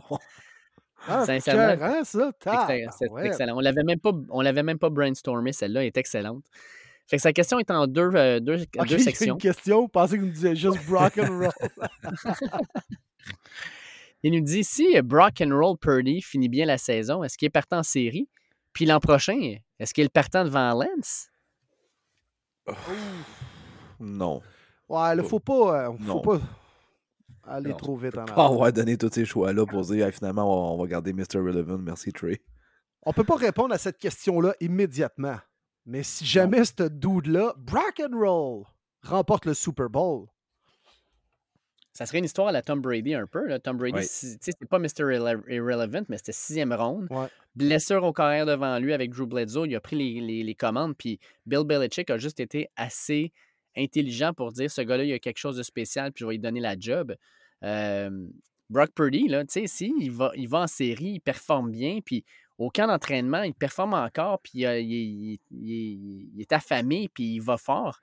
Ah, 1.06 1.24
c'est 1.24 1.40
Sincèrement, 1.40 2.04
ça. 2.04 2.30
Excellent, 2.44 2.90
C'est 2.98 3.26
excellent. 3.26 3.56
On 3.56 3.60
l'avait 3.60 3.84
même 3.84 4.00
pas, 4.00 4.10
on 4.30 4.40
l'avait 4.40 4.62
même 4.62 4.78
pas 4.78 4.90
brainstormé. 4.90 5.52
Celle-là 5.52 5.84
est 5.84 5.96
excellente. 5.96 6.44
Fait 7.06 7.16
que 7.16 7.22
sa 7.22 7.32
question 7.32 7.58
est 7.58 7.70
en 7.70 7.86
deux, 7.86 8.10
euh, 8.14 8.40
deux, 8.40 8.58
deux 8.88 8.98
sections. 8.98 9.34
une 9.36 9.40
question. 9.40 9.80
Vous 9.82 9.88
pensez 9.88 10.16
qu'il 10.16 10.26
nous 10.26 10.32
disait 10.32 10.56
juste 10.56 10.78
Brock 10.88 11.18
and 11.18 11.38
roll? 11.38 11.50
Il 14.22 14.32
nous 14.32 14.40
dit 14.40 14.64
si 14.64 14.96
euh, 14.96 15.02
Brock 15.02 15.40
and 15.40 15.50
Roll 15.56 15.76
Purdy 15.78 16.20
finit 16.22 16.48
bien 16.48 16.66
la 16.66 16.78
saison, 16.78 17.22
est-ce 17.22 17.38
qu'il 17.38 17.46
est 17.46 17.50
partant 17.50 17.78
en 17.78 17.82
série? 17.82 18.28
Puis 18.72 18.84
l'an 18.86 19.00
prochain, 19.00 19.56
est-ce 19.78 19.94
qu'il 19.94 20.04
est 20.04 20.08
partant 20.12 20.44
devant 20.44 20.72
Lance? 20.74 21.28
Non. 24.00 24.42
Ouais, 24.88 25.14
là, 25.14 25.22
faut 25.22 25.40
pas, 25.40 25.86
euh, 25.88 25.92
faut 25.96 26.02
Non. 26.04 26.20
pas 26.20 26.40
aller 27.44 27.70
Non, 27.70 27.76
trop 27.76 27.96
vite 27.96 28.16
en 28.18 28.24
avant. 28.24 28.52
avoir 28.54 28.72
donné 28.72 28.96
tous 28.96 29.10
ces 29.12 29.24
choix-là 29.24 29.66
pour 29.66 29.82
dire 29.82 30.06
Hey, 30.06 30.12
finalement, 30.12 30.44
on 30.44 30.68
va, 30.68 30.74
on 30.74 30.82
va 30.82 30.86
garder 30.88 31.12
Mr. 31.12 31.38
Relevant. 31.38 31.78
Merci, 31.78 32.12
Trey. 32.12 32.40
On 33.02 33.12
peut 33.12 33.24
pas 33.24 33.36
répondre 33.36 33.72
à 33.74 33.78
cette 33.78 33.98
question-là 33.98 34.54
immédiatement. 34.60 35.36
Mais 35.86 36.02
si 36.02 36.26
jamais 36.26 36.64
ce 36.64 36.88
dude-là, 36.88 37.54
Brock 37.56 38.00
and 38.00 38.16
roll, 38.18 38.64
remporte 39.02 39.46
le 39.46 39.54
Super 39.54 39.88
Bowl, 39.88 40.26
Ça 41.98 42.06
serait 42.06 42.18
une 42.18 42.24
histoire 42.26 42.46
à 42.46 42.52
la 42.52 42.62
Tom 42.62 42.80
Brady 42.80 43.14
un 43.14 43.26
peu. 43.26 43.44
Là. 43.48 43.58
Tom 43.58 43.76
Brady, 43.76 43.98
sais, 44.04 44.36
c'était 44.40 44.66
pas 44.66 44.78
Mr. 44.78 45.02
Irre- 45.16 45.42
Irrelevant, 45.52 46.04
mais 46.08 46.16
c'était 46.16 46.30
sixième 46.30 46.72
ronde. 46.72 47.08
Ouais. 47.10 47.26
Blessure 47.56 48.04
au 48.04 48.12
carrière 48.12 48.46
devant 48.46 48.78
lui 48.78 48.92
avec 48.92 49.10
Drew 49.10 49.26
Bledsoe. 49.26 49.66
Il 49.66 49.74
a 49.74 49.80
pris 49.80 49.96
les, 49.96 50.20
les- 50.20 50.44
les 50.44 50.54
commandes. 50.54 50.96
Puis 50.96 51.18
Bill 51.44 51.64
Belichick 51.64 52.08
a 52.10 52.16
juste 52.16 52.38
été 52.38 52.68
assez 52.76 53.32
intelligent 53.76 54.32
pour 54.32 54.52
dire 54.52 54.70
ce 54.70 54.80
gars-là, 54.80 55.02
il 55.02 55.12
a 55.12 55.18
quelque 55.18 55.38
chose 55.38 55.56
de 55.56 55.64
spécial, 55.64 56.12
puis 56.12 56.22
je 56.22 56.26
vais 56.26 56.34
lui 56.34 56.38
donner 56.38 56.60
la 56.60 56.78
job. 56.78 57.16
Euh, 57.64 58.28
Brock 58.70 58.90
Purdy, 58.94 59.26
là, 59.26 59.44
tu 59.44 59.60
sais, 59.60 59.66
si, 59.66 59.92
il 59.98 60.12
va, 60.12 60.30
il 60.36 60.48
va 60.48 60.60
en 60.60 60.66
série, 60.68 61.14
il 61.14 61.20
performe 61.20 61.72
bien, 61.72 61.98
puis 62.04 62.24
au 62.58 62.70
camp 62.70 62.86
d'entraînement, 62.86 63.42
il 63.42 63.54
performe 63.54 63.94
encore, 63.94 64.38
puis 64.40 64.66
euh, 64.66 64.78
il 64.80 65.38
est 66.38 66.52
affamé, 66.52 67.08
puis 67.12 67.34
il 67.34 67.40
va 67.40 67.56
fort. 67.56 68.00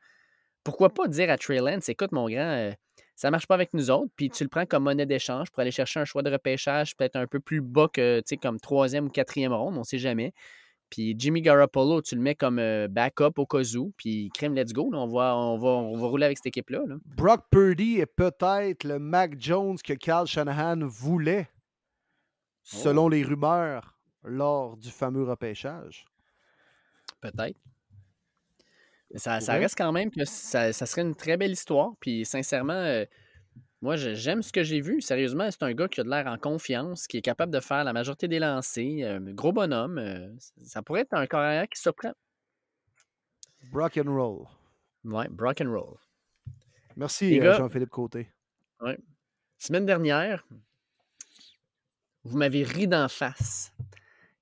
Pourquoi 0.64 0.90
pas 0.94 1.08
dire 1.08 1.30
à 1.30 1.38
Trey 1.38 1.60
Lance, 1.60 1.88
écoute, 1.90 2.12
mon 2.12 2.28
grand, 2.30 2.40
euh, 2.40 2.72
ça 3.16 3.32
marche 3.32 3.48
pas 3.48 3.56
avec 3.56 3.74
nous 3.74 3.90
autres, 3.90 4.12
puis 4.16 4.30
tu 4.30 4.44
le 4.44 4.50
prends 4.50 4.66
comme 4.66 4.84
monnaie 4.84 5.06
d'échange 5.06 5.50
pour 5.50 5.62
aller 5.62 5.72
chercher 5.72 6.02
un 6.02 6.06
choix 6.06 6.22
de 6.22 6.30
repêchage 6.30 6.96
peut-être 6.98 7.16
un 7.16 7.28
peu 7.28 7.40
plus 7.40 7.62
bas 7.62 7.88
que, 7.92 8.20
tu 8.20 8.24
sais, 8.28 8.38
comme 8.38 8.60
troisième 8.60 9.06
ou 9.06 9.10
quatrième 9.10 9.54
ronde, 9.54 9.78
on 9.78 9.84
sait 9.84 9.98
jamais. 9.98 10.34
Puis 10.90 11.16
Jimmy 11.18 11.42
Garoppolo, 11.42 12.02
tu 12.02 12.16
le 12.16 12.22
mets 12.22 12.36
comme 12.36 12.60
euh, 12.60 12.88
backup 12.88 13.34
au 13.38 13.46
cas 13.46 13.64
où, 13.76 13.94
puis 13.98 14.30
crème, 14.34 14.54
let's 14.54 14.74
go, 14.74 14.92
là, 14.92 15.00
on, 15.00 15.08
va, 15.08 15.36
on, 15.36 15.58
va, 15.58 15.70
on 15.70 15.98
va 15.98 16.08
rouler 16.08 16.26
avec 16.26 16.38
cette 16.38 16.48
équipe-là. 16.48 16.84
là. 16.88 16.96
Brock 17.06 17.46
Purdy 17.50 18.00
est 18.00 18.06
peut-être 18.06 18.84
le 18.84 19.00
Mac 19.00 19.40
Jones 19.40 19.78
que 19.84 19.94
Carl 19.94 20.28
Shanahan 20.28 20.86
voulait, 20.86 21.48
selon 22.62 23.10
les 23.10 23.24
rumeurs, 23.24 23.98
lors 24.24 24.78
du 24.78 24.90
fameux 24.90 25.24
repêchage. 25.24 26.06
Peut-être. 27.22 27.60
Ça, 29.14 29.40
ça 29.40 29.54
Ouais. 29.54 29.60
reste 29.60 29.78
quand 29.78 29.92
même 29.92 30.10
que 30.12 30.26
ça, 30.26 30.74
ça 30.74 30.86
serait 30.86 31.04
une 31.04 31.16
très 31.16 31.38
belle 31.38 31.52
histoire. 31.52 31.92
Puis 32.00 32.26
sincèrement, 32.26 32.74
euh, 32.74 33.06
moi, 33.82 33.96
j'aime 33.96 34.42
ce 34.42 34.52
que 34.52 34.64
j'ai 34.64 34.82
vu. 34.82 35.00
Sérieusement, 35.02 35.50
c'est 35.52 35.62
un 35.64 35.74
gars 35.74 35.88
qui 35.88 36.02
a 36.02 36.04
de 36.04 36.10
l'air 36.10 36.26
en 36.28 36.38
confiance, 36.38 37.06
qui 37.08 37.18
est 37.18 37.22
capable 37.22 37.54
de 37.54 37.60
faire 37.60 37.84
la 37.84 37.94
majorité 37.94 38.28
des 38.28 38.40
lancers. 38.40 39.04
euh, 39.04 39.20
gros 39.34 39.54
bonhomme. 39.54 40.00
euh, 40.00 40.28
ça 40.64 40.82
pourrait 40.82 41.02
être 41.02 41.14
un 41.14 41.28
carrière 41.28 41.68
qui 41.70 41.80
surprend. 41.80 42.14
Brock 43.72 43.98
and 43.98 44.12
roll. 44.14 44.48
Ouais, 45.04 45.28
Brock 45.30 45.62
and 45.62 45.72
roll. 45.72 45.98
Merci, 46.96 47.40
Jean-Philippe 47.42 47.90
Côté. 47.90 48.30
Semaine 49.58 49.86
dernière, 49.86 50.46
vous 52.24 52.38
m'avez 52.38 52.64
ri 52.64 52.88
d'en 52.88 53.08
face 53.08 53.72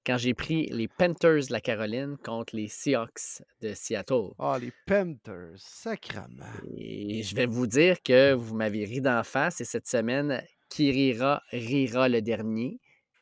quand 0.06 0.18
j'ai 0.18 0.34
pris 0.34 0.68
les 0.68 0.88
Panthers 0.88 1.48
de 1.48 1.52
la 1.52 1.62
Caroline 1.62 2.18
contre 2.24 2.56
les 2.56 2.68
Seahawks 2.68 3.42
de 3.62 3.74
Seattle. 3.74 4.32
Ah, 4.40 4.58
les 4.60 4.74
Panthers, 4.86 5.56
sacrament. 5.58 6.44
Et 6.78 7.24
je 7.24 7.36
vais 7.36 7.46
vous 7.46 7.68
dire 7.68 8.02
que 8.02 8.34
vous 8.34 8.56
m'avez 8.56 8.86
ri 8.86 9.02
d'en 9.02 9.24
face 9.24 9.62
et 9.62 9.66
cette 9.66 9.88
semaine, 9.88 10.44
qui 10.70 10.92
rira, 10.92 11.42
rira 11.52 12.10
le 12.10 12.22
dernier. 12.22 12.80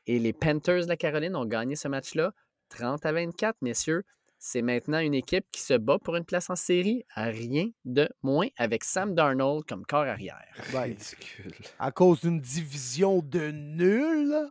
Et 0.07 0.17
les 0.19 0.33
Panthers 0.33 0.83
de 0.83 0.89
la 0.89 0.97
Caroline 0.97 1.35
ont 1.35 1.45
gagné 1.45 1.75
ce 1.75 1.87
match-là 1.87 2.33
30 2.69 3.05
à 3.05 3.11
24, 3.11 3.57
messieurs. 3.61 4.03
C'est 4.39 4.63
maintenant 4.63 4.97
une 4.97 5.13
équipe 5.13 5.45
qui 5.51 5.61
se 5.61 5.75
bat 5.75 5.99
pour 5.99 6.15
une 6.15 6.25
place 6.25 6.49
en 6.49 6.55
série 6.55 7.03
à 7.13 7.25
rien 7.25 7.69
de 7.85 8.09
moins 8.23 8.47
avec 8.57 8.83
Sam 8.83 9.13
Darnold 9.13 9.65
comme 9.65 9.85
corps 9.85 10.07
arrière. 10.07 10.41
Ben, 10.73 10.83
Ridicule. 10.83 11.53
à 11.77 11.91
cause 11.91 12.21
d'une 12.21 12.41
division 12.41 13.19
de 13.19 13.51
nuls? 13.51 14.49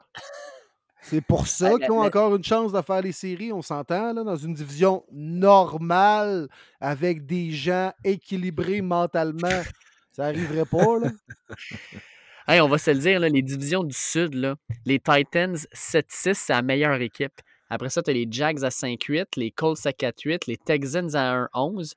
C'est 1.02 1.20
pour 1.20 1.46
ça 1.46 1.78
qu'ils 1.78 1.90
ont 1.90 2.02
encore 2.02 2.34
une 2.36 2.44
chance 2.44 2.72
de 2.72 2.82
faire 2.82 3.00
les 3.00 3.12
séries, 3.12 3.52
on 3.52 3.62
s'entend, 3.62 4.12
là, 4.12 4.22
dans 4.22 4.36
une 4.36 4.54
division 4.54 5.04
normale, 5.12 6.48
avec 6.80 7.26
des 7.26 7.50
gens 7.50 7.92
équilibrés 8.04 8.82
mentalement. 8.82 9.62
Ça 10.12 10.26
arriverait 10.26 10.66
pas, 10.66 10.98
là. 10.98 11.10
Hey, 12.48 12.60
on 12.60 12.68
va 12.68 12.78
se 12.78 12.90
le 12.90 12.98
dire, 12.98 13.20
là, 13.20 13.28
les 13.28 13.42
divisions 13.42 13.84
du 13.84 13.94
Sud, 13.94 14.34
là, 14.34 14.56
les 14.84 14.98
Titans 14.98 15.54
7-6, 15.72 16.34
c'est 16.34 16.52
la 16.52 16.62
meilleure 16.62 17.00
équipe. 17.00 17.40
Après 17.68 17.90
ça, 17.90 18.02
tu 18.02 18.10
as 18.10 18.12
les 18.14 18.26
Jags 18.28 18.64
à 18.64 18.70
5-8, 18.70 19.26
les 19.36 19.52
Colts 19.52 19.86
à 19.86 19.92
4-8, 19.92 20.40
les 20.48 20.56
Texans 20.56 21.14
à 21.14 21.46
1-11, 21.54 21.92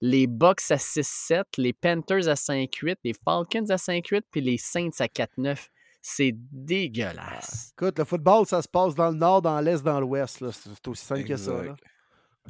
les 0.00 0.26
Bucks 0.26 0.70
à 0.70 0.76
6-7, 0.76 1.42
les 1.58 1.74
Panthers 1.74 2.26
à 2.28 2.34
5-8, 2.34 2.96
les 3.04 3.12
Falcons 3.22 3.68
à 3.68 3.76
5-8, 3.76 4.22
puis 4.30 4.40
les 4.40 4.56
Saints 4.56 4.88
à 5.00 5.06
4-9. 5.06 5.68
C'est 6.00 6.32
dégueulasse. 6.52 7.72
Écoute, 7.76 7.98
le 7.98 8.04
football, 8.04 8.46
ça 8.46 8.62
se 8.62 8.68
passe 8.68 8.94
dans 8.94 9.10
le 9.10 9.16
nord, 9.16 9.42
dans 9.42 9.60
l'est, 9.60 9.82
dans 9.82 10.00
l'ouest. 10.00 10.40
là. 10.40 10.50
C'est 10.52 10.88
aussi 10.88 11.04
simple 11.04 11.24
que 11.24 11.36
ça. 11.36 11.62
Là. 11.62 11.76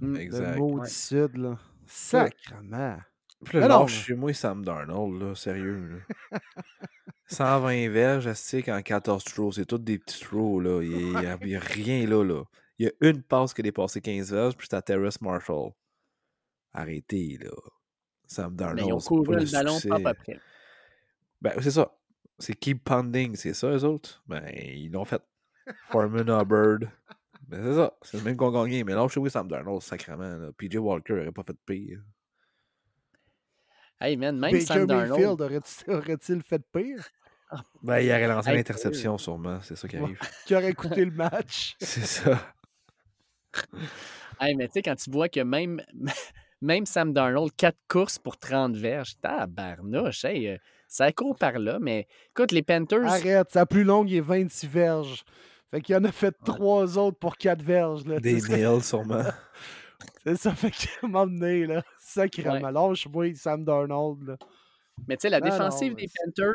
Exact. 0.00 0.20
Exact. 0.20 0.52
Le 0.54 0.58
maudit 0.58 0.80
Ouais. 0.80 0.88
sud, 0.88 1.36
là. 1.36 1.58
Sacrement. 1.86 2.98
Puis 3.44 3.58
Mais 3.58 3.68
non, 3.68 3.80
lâche 3.80 4.04
chez 4.04 4.14
moi 4.14 4.32
Sam 4.34 4.64
Darnold, 4.64 5.22
là, 5.22 5.34
sérieux. 5.34 6.02
Là. 6.32 6.38
120 7.28 7.88
verges, 7.90 8.26
astique 8.26 8.68
en 8.68 8.80
14 8.82 9.22
throws. 9.24 9.52
C'est 9.52 9.66
tous 9.66 9.78
des 9.78 9.98
petits 9.98 10.20
throws, 10.20 10.60
là. 10.60 10.82
Il 10.82 11.10
n'y 11.10 11.16
a, 11.26 11.38
il 11.42 11.48
y 11.48 11.56
a 11.56 11.60
rien 11.60 12.06
là, 12.06 12.24
là. 12.24 12.42
Il 12.78 12.86
y 12.86 12.88
a 12.88 12.92
une 13.10 13.22
passe 13.22 13.54
qui 13.54 13.60
a 13.60 13.64
dépassé 13.64 14.00
15 14.00 14.32
verges, 14.32 14.56
puis 14.56 14.66
c'est 14.70 14.76
à 14.76 14.82
Terrace 14.82 15.20
Marshall. 15.20 15.70
Arrêtez, 16.72 17.38
là. 17.40 17.50
Sam 18.26 18.50
Mais 18.52 18.56
Darnold, 18.56 18.86
ils 18.88 18.92
ont 18.92 18.98
couru 18.98 19.34
le 19.36 19.44
le 19.44 19.50
ballon. 19.50 19.78
Ben, 21.40 21.52
c'est 21.60 21.70
ça. 21.70 21.92
C'est 22.38 22.54
keep 22.54 22.84
pounding, 22.84 23.34
c'est 23.34 23.54
ça, 23.54 23.68
eux 23.68 23.84
autres? 23.84 24.22
Ben, 24.26 24.44
ils 24.54 24.90
l'ont 24.90 25.04
fait. 25.04 25.22
Foreman 25.90 26.28
Hubbard. 26.28 26.78
Ben, 27.48 27.62
c'est 27.62 27.74
ça. 27.74 27.92
C'est 28.02 28.16
le 28.18 28.22
même 28.22 28.36
qu'on 28.36 28.48
a 28.48 28.64
gagné. 28.64 28.84
Mais 28.84 28.94
là, 28.94 29.06
chez 29.08 29.20
moi, 29.20 29.30
Sam 29.30 29.48
Darnold, 29.48 29.82
sacrément. 29.82 30.36
Là. 30.36 30.50
PJ 30.56 30.76
Walker 30.76 31.14
n'aurait 31.14 31.32
pas 31.32 31.42
fait 31.42 31.52
de 31.52 31.58
pire. 31.66 32.00
Hey 34.00 34.16
man, 34.16 34.38
même 34.38 34.52
Baker 34.52 34.64
Sam 34.64 34.86
Darnold. 34.86 35.10
Mayfield 35.10 35.40
aurait-il 35.40 35.92
aurait-il 35.92 36.42
fait 36.42 36.62
pire? 36.72 37.04
Ben, 37.82 38.00
il 38.00 38.10
aurait 38.10 38.28
lancé 38.28 38.50
Hey, 38.50 38.56
l'interception, 38.56 39.18
sûrement. 39.18 39.60
C'est 39.62 39.76
ça 39.76 39.88
qui 39.88 39.96
arrive. 39.96 40.18
Qui 40.46 40.54
aurait 40.54 40.74
coûté 40.74 41.04
le 41.04 41.10
match? 41.10 41.76
C'est 41.80 42.04
ça. 42.04 42.54
Hey, 44.40 44.54
mais 44.54 44.66
tu 44.68 44.74
sais, 44.74 44.82
quand 44.82 44.94
tu 44.94 45.10
vois 45.10 45.28
que 45.28 45.40
même, 45.40 45.80
même 46.60 46.86
Sam 46.86 47.12
Darnold, 47.12 47.50
4 47.56 47.76
courses 47.88 48.18
pour 48.18 48.36
30 48.36 48.76
verges, 48.76 49.18
tabarnouche, 49.20 50.24
hey, 50.24 50.48
euh, 50.48 50.58
ça 50.88 51.12
court 51.12 51.36
par 51.36 51.58
là. 51.58 51.78
Mais 51.80 52.06
écoute, 52.30 52.52
les 52.52 52.62
Panthers, 52.62 53.06
Arrête, 53.06 53.50
sa 53.50 53.66
plus 53.66 53.84
longue 53.84 54.12
est 54.12 54.20
26 54.20 54.66
verges. 54.66 55.24
Fait 55.70 55.80
qu'il 55.80 55.94
en 55.96 56.04
a 56.04 56.12
fait 56.12 56.34
trois 56.44 56.96
autres 56.98 57.18
pour 57.18 57.36
4 57.36 57.62
verges. 57.62 58.06
Là. 58.06 58.18
Des 58.20 58.40
nails, 58.40 58.80
sûrement. 58.82 59.24
C'est 60.24 60.36
ça, 60.36 60.54
fait 60.54 60.72
moment 61.02 61.26
donné, 61.26 61.66
là, 61.66 61.82
sacrément. 61.98 62.70
Lâche-moi, 62.70 63.34
Sam 63.34 63.64
Darnold. 63.64 64.28
Là. 64.28 64.36
Mais 65.06 65.16
tu 65.16 65.22
sais, 65.22 65.28
la 65.28 65.40
non, 65.40 65.46
défensive 65.46 65.94
des 65.94 66.08
Panthers, 66.08 66.54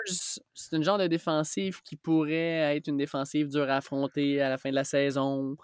c'est 0.54 0.76
une 0.76 0.84
genre 0.84 0.98
de 0.98 1.08
défensive 1.08 1.82
qui 1.84 1.96
pourrait 1.96 2.76
être 2.76 2.88
une 2.88 2.98
défensive 2.98 3.48
dure 3.48 3.70
à 3.70 3.78
affronter 3.78 4.42
à 4.42 4.50
la 4.50 4.58
fin 4.58 4.70
de 4.70 4.76
la 4.76 4.84
saison. 4.84 5.56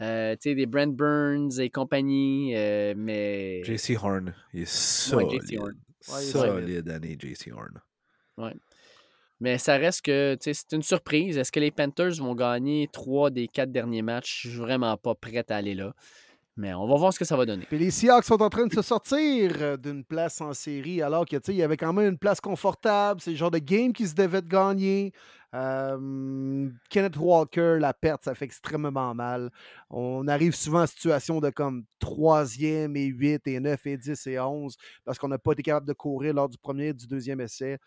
Euh, 0.00 0.34
tu 0.34 0.50
sais, 0.50 0.54
des 0.54 0.66
Brent 0.66 0.94
Burns 0.94 1.60
et 1.60 1.68
compagnie, 1.68 2.54
euh, 2.56 2.94
mais... 2.96 3.62
JC 3.64 3.96
Horn. 4.02 4.34
Il 4.54 4.60
est 4.60 4.62
Ouais, 4.62 4.66
solide. 4.66 5.42
JC 5.42 5.58
Horn. 5.58 5.74
Ouais, 6.08 6.22
il 6.22 6.28
est 6.28 6.30
solide 6.30 6.88
année, 6.88 7.18
JC 7.20 7.52
Horn. 7.52 7.80
Mais 9.40 9.56
ça 9.56 9.76
reste 9.76 10.02
que 10.02 10.36
c'est 10.40 10.72
une 10.72 10.82
surprise. 10.82 11.38
Est-ce 11.38 11.50
que 11.50 11.60
les 11.60 11.70
Panthers 11.70 12.16
vont 12.18 12.34
gagner 12.34 12.88
trois 12.92 13.30
des 13.30 13.48
quatre 13.48 13.72
derniers 13.72 14.02
matchs? 14.02 14.42
Je 14.42 14.48
suis 14.50 14.58
vraiment 14.58 14.96
pas 14.98 15.14
prêt 15.14 15.44
à 15.48 15.56
aller 15.56 15.74
là. 15.74 15.94
Mais 16.56 16.74
on 16.74 16.86
va 16.86 16.96
voir 16.96 17.12
ce 17.12 17.18
que 17.18 17.24
ça 17.24 17.36
va 17.36 17.46
donner. 17.46 17.64
Puis 17.66 17.78
les 17.78 17.90
Seahawks 17.90 18.24
sont 18.24 18.42
en 18.42 18.50
train 18.50 18.66
de 18.66 18.74
se 18.74 18.82
sortir 18.82 19.52
euh, 19.62 19.76
d'une 19.78 20.04
place 20.04 20.42
en 20.42 20.52
série, 20.52 21.00
alors 21.00 21.24
que 21.24 21.36
il 21.48 21.54
y 21.54 21.62
avait 21.62 21.78
quand 21.78 21.94
même 21.94 22.10
une 22.10 22.18
place 22.18 22.38
confortable. 22.38 23.22
C'est 23.22 23.30
le 23.30 23.36
genre 23.36 23.50
de 23.50 23.58
game 23.58 23.94
qui 23.94 24.06
se 24.06 24.14
devait 24.14 24.42
de 24.42 24.48
gagner. 24.48 25.14
Kenneth 25.52 27.16
Walker, 27.16 27.78
la 27.80 27.94
perte, 27.94 28.22
ça 28.24 28.34
fait 28.34 28.44
extrêmement 28.44 29.14
mal. 29.14 29.50
On 29.88 30.28
arrive 30.28 30.54
souvent 30.54 30.82
en 30.82 30.86
situation 30.86 31.40
de 31.40 31.50
comme 31.50 31.84
troisième 31.98 32.94
et 32.94 33.06
8 33.06 33.46
et 33.46 33.58
9 33.58 33.86
et 33.86 33.96
10 33.96 34.26
et 34.26 34.38
11 34.38 34.76
parce 35.04 35.18
qu'on 35.18 35.28
n'a 35.28 35.38
pas 35.38 35.52
été 35.52 35.62
capable 35.62 35.86
de 35.86 35.92
courir 35.92 36.34
lors 36.34 36.48
du 36.48 36.58
premier 36.58 36.88
et 36.88 36.94
du 36.94 37.06
deuxième 37.06 37.40
essai. 37.40 37.78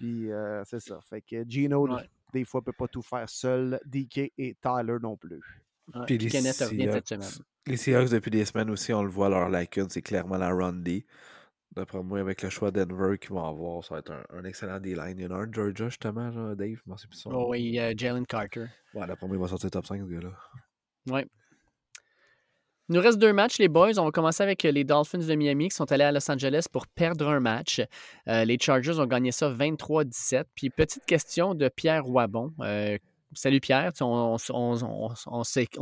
Puis 0.00 0.32
euh, 0.32 0.64
c'est 0.64 0.80
ça. 0.80 0.98
Fait 1.02 1.20
que 1.20 1.44
Gino, 1.46 1.86
des 2.32 2.46
fois, 2.46 2.60
ne 2.60 2.64
peut 2.64 2.72
pas 2.72 2.88
tout 2.88 3.02
faire 3.02 3.28
seul. 3.28 3.78
DK 3.84 4.32
et 4.38 4.56
Tyler 4.62 4.96
non 5.02 5.14
plus. 5.14 5.42
Puis 6.06 6.16
les 6.16 6.30
Seahawks, 6.30 7.42
les 7.66 7.76
Seahawks, 7.76 8.08
depuis 8.08 8.30
des 8.30 8.46
semaines 8.46 8.70
aussi, 8.70 8.94
on 8.94 9.02
le 9.02 9.10
voit, 9.10 9.28
leur 9.28 9.50
lacune, 9.50 9.90
c'est 9.90 10.00
clairement 10.00 10.38
la 10.38 10.50
run 10.50 10.72
D. 10.72 11.04
D'après 11.72 12.02
moi, 12.02 12.18
avec 12.20 12.42
le 12.42 12.48
choix 12.48 12.70
Denver 12.70 13.18
qu'ils 13.18 13.30
vont 13.30 13.44
avoir, 13.44 13.84
ça 13.84 13.94
va 13.94 13.98
être 13.98 14.12
un, 14.30 14.44
excellent 14.44 14.80
D-line. 14.80 15.18
Il 15.18 15.24
y 15.24 15.26
en 15.26 15.32
a 15.32 15.34
un 15.34 15.52
Georgia, 15.52 15.88
justement, 15.88 16.30
Dave, 16.54 16.78
je 16.86 16.96
sais 16.96 17.08
plus 17.08 17.16
son 17.16 17.30
Oh 17.32 17.50
oui, 17.50 17.78
Jalen 17.96 18.24
Carter. 18.24 18.66
Ouais, 18.94 19.06
d'après 19.06 19.26
moi, 19.26 19.36
il 19.36 19.40
va 19.40 19.48
sortir 19.48 19.70
top 19.70 19.86
5, 19.86 20.00
ce 20.00 20.06
gars-là. 20.06 20.32
Ouais. 21.08 21.26
Il 22.90 22.94
nous 22.94 23.02
reste 23.02 23.18
deux 23.18 23.32
matchs, 23.32 23.58
les 23.58 23.68
boys. 23.68 23.92
On 23.98 24.04
va 24.04 24.10
commencer 24.10 24.42
avec 24.42 24.64
les 24.64 24.82
Dolphins 24.82 25.18
de 25.18 25.34
Miami 25.36 25.68
qui 25.68 25.76
sont 25.76 25.92
allés 25.92 26.02
à 26.02 26.10
Los 26.10 26.28
Angeles 26.28 26.66
pour 26.72 26.88
perdre 26.88 27.28
un 27.28 27.38
match. 27.38 27.80
Euh, 28.26 28.44
les 28.44 28.58
Chargers 28.60 28.98
ont 28.98 29.06
gagné 29.06 29.30
ça 29.30 29.48
23-17. 29.48 30.42
Puis, 30.56 30.70
petite 30.70 31.06
question 31.06 31.54
de 31.54 31.68
Pierre 31.68 32.08
Wabon. 32.08 32.52
Euh, 32.58 32.98
salut 33.32 33.60
Pierre, 33.60 33.92
on, 34.00 34.38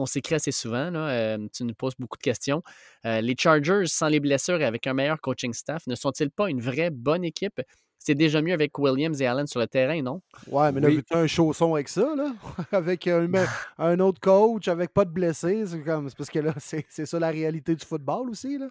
s'écrit 0.05 0.35
assez 0.35 0.52
souvent. 0.52 0.93
Euh, 0.94 1.39
tu 1.51 1.64
nous 1.64 1.72
poses 1.72 1.94
beaucoup 1.98 2.18
de 2.18 2.22
questions. 2.22 2.62
les 3.05 3.35
Chargers, 3.39 3.86
sans 3.86 4.09
les 4.09 4.20
blessures 4.20 4.60
et 4.60 4.66
avec 4.66 4.86
un 4.86 4.93
meilleur 4.93 5.18
coaching 5.18 5.55
staff, 5.55 5.86
ne 5.86 5.94
sont-ils 5.94 6.30
pas 6.30 6.51
une 6.51 6.60
vraie 6.60 6.90
bonne 6.90 7.24
équipe? 7.24 7.62
C'est 7.98 8.14
déjà 8.14 8.40
mieux 8.40 8.52
avec 8.52 8.78
Williams 8.78 9.20
et 9.20 9.26
Allen 9.26 9.46
sur 9.46 9.60
le 9.60 9.66
terrain, 9.66 10.00
non? 10.02 10.22
Ouais, 10.46 10.72
mais 10.72 10.80
là, 10.80 10.88
vu 10.88 11.04
un 11.10 11.26
chausson 11.26 11.74
avec 11.74 11.88
ça, 11.88 12.14
là, 12.16 12.32
avec 12.72 13.06
un, 13.78 14.00
autre 14.00 14.20
coach, 14.20 14.68
avec 14.68 14.92
pas 14.92 15.04
de 15.04 15.10
blessés, 15.10 15.66
c'est 15.66 15.80
comme. 15.82 16.10
parce 16.10 16.30
que 16.30 16.38
là, 16.38 16.54
c'est, 16.58 16.86
ça 16.88 17.18
la 17.18 17.30
réalité 17.30 17.74
du 17.74 17.84
football 17.84 18.30
aussi, 18.30 18.58
là. 18.58 18.68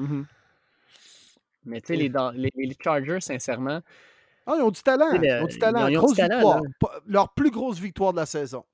Mm-hmm. 0.00 0.24
Mais 1.66 1.80
tu 1.82 1.88
sais, 1.88 1.96
les, 1.96 2.10
les, 2.34 2.76
Chargers, 2.82 3.20
sincèrement. 3.20 3.82
Ah, 4.46 4.54
ils 4.56 4.62
ont 4.62 4.70
du 4.70 4.82
talent. 4.82 5.12
ils 5.12 5.42
ont 5.42 5.46
du 5.46 5.58
talent. 5.58 5.90
grosse 5.90 6.18
victoire. 6.18 6.62
Leur 7.06 7.34
plus 7.34 7.50
grosse 7.50 7.78
victoire 7.78 8.12
de 8.12 8.18
la 8.18 8.26
saison. 8.26 8.64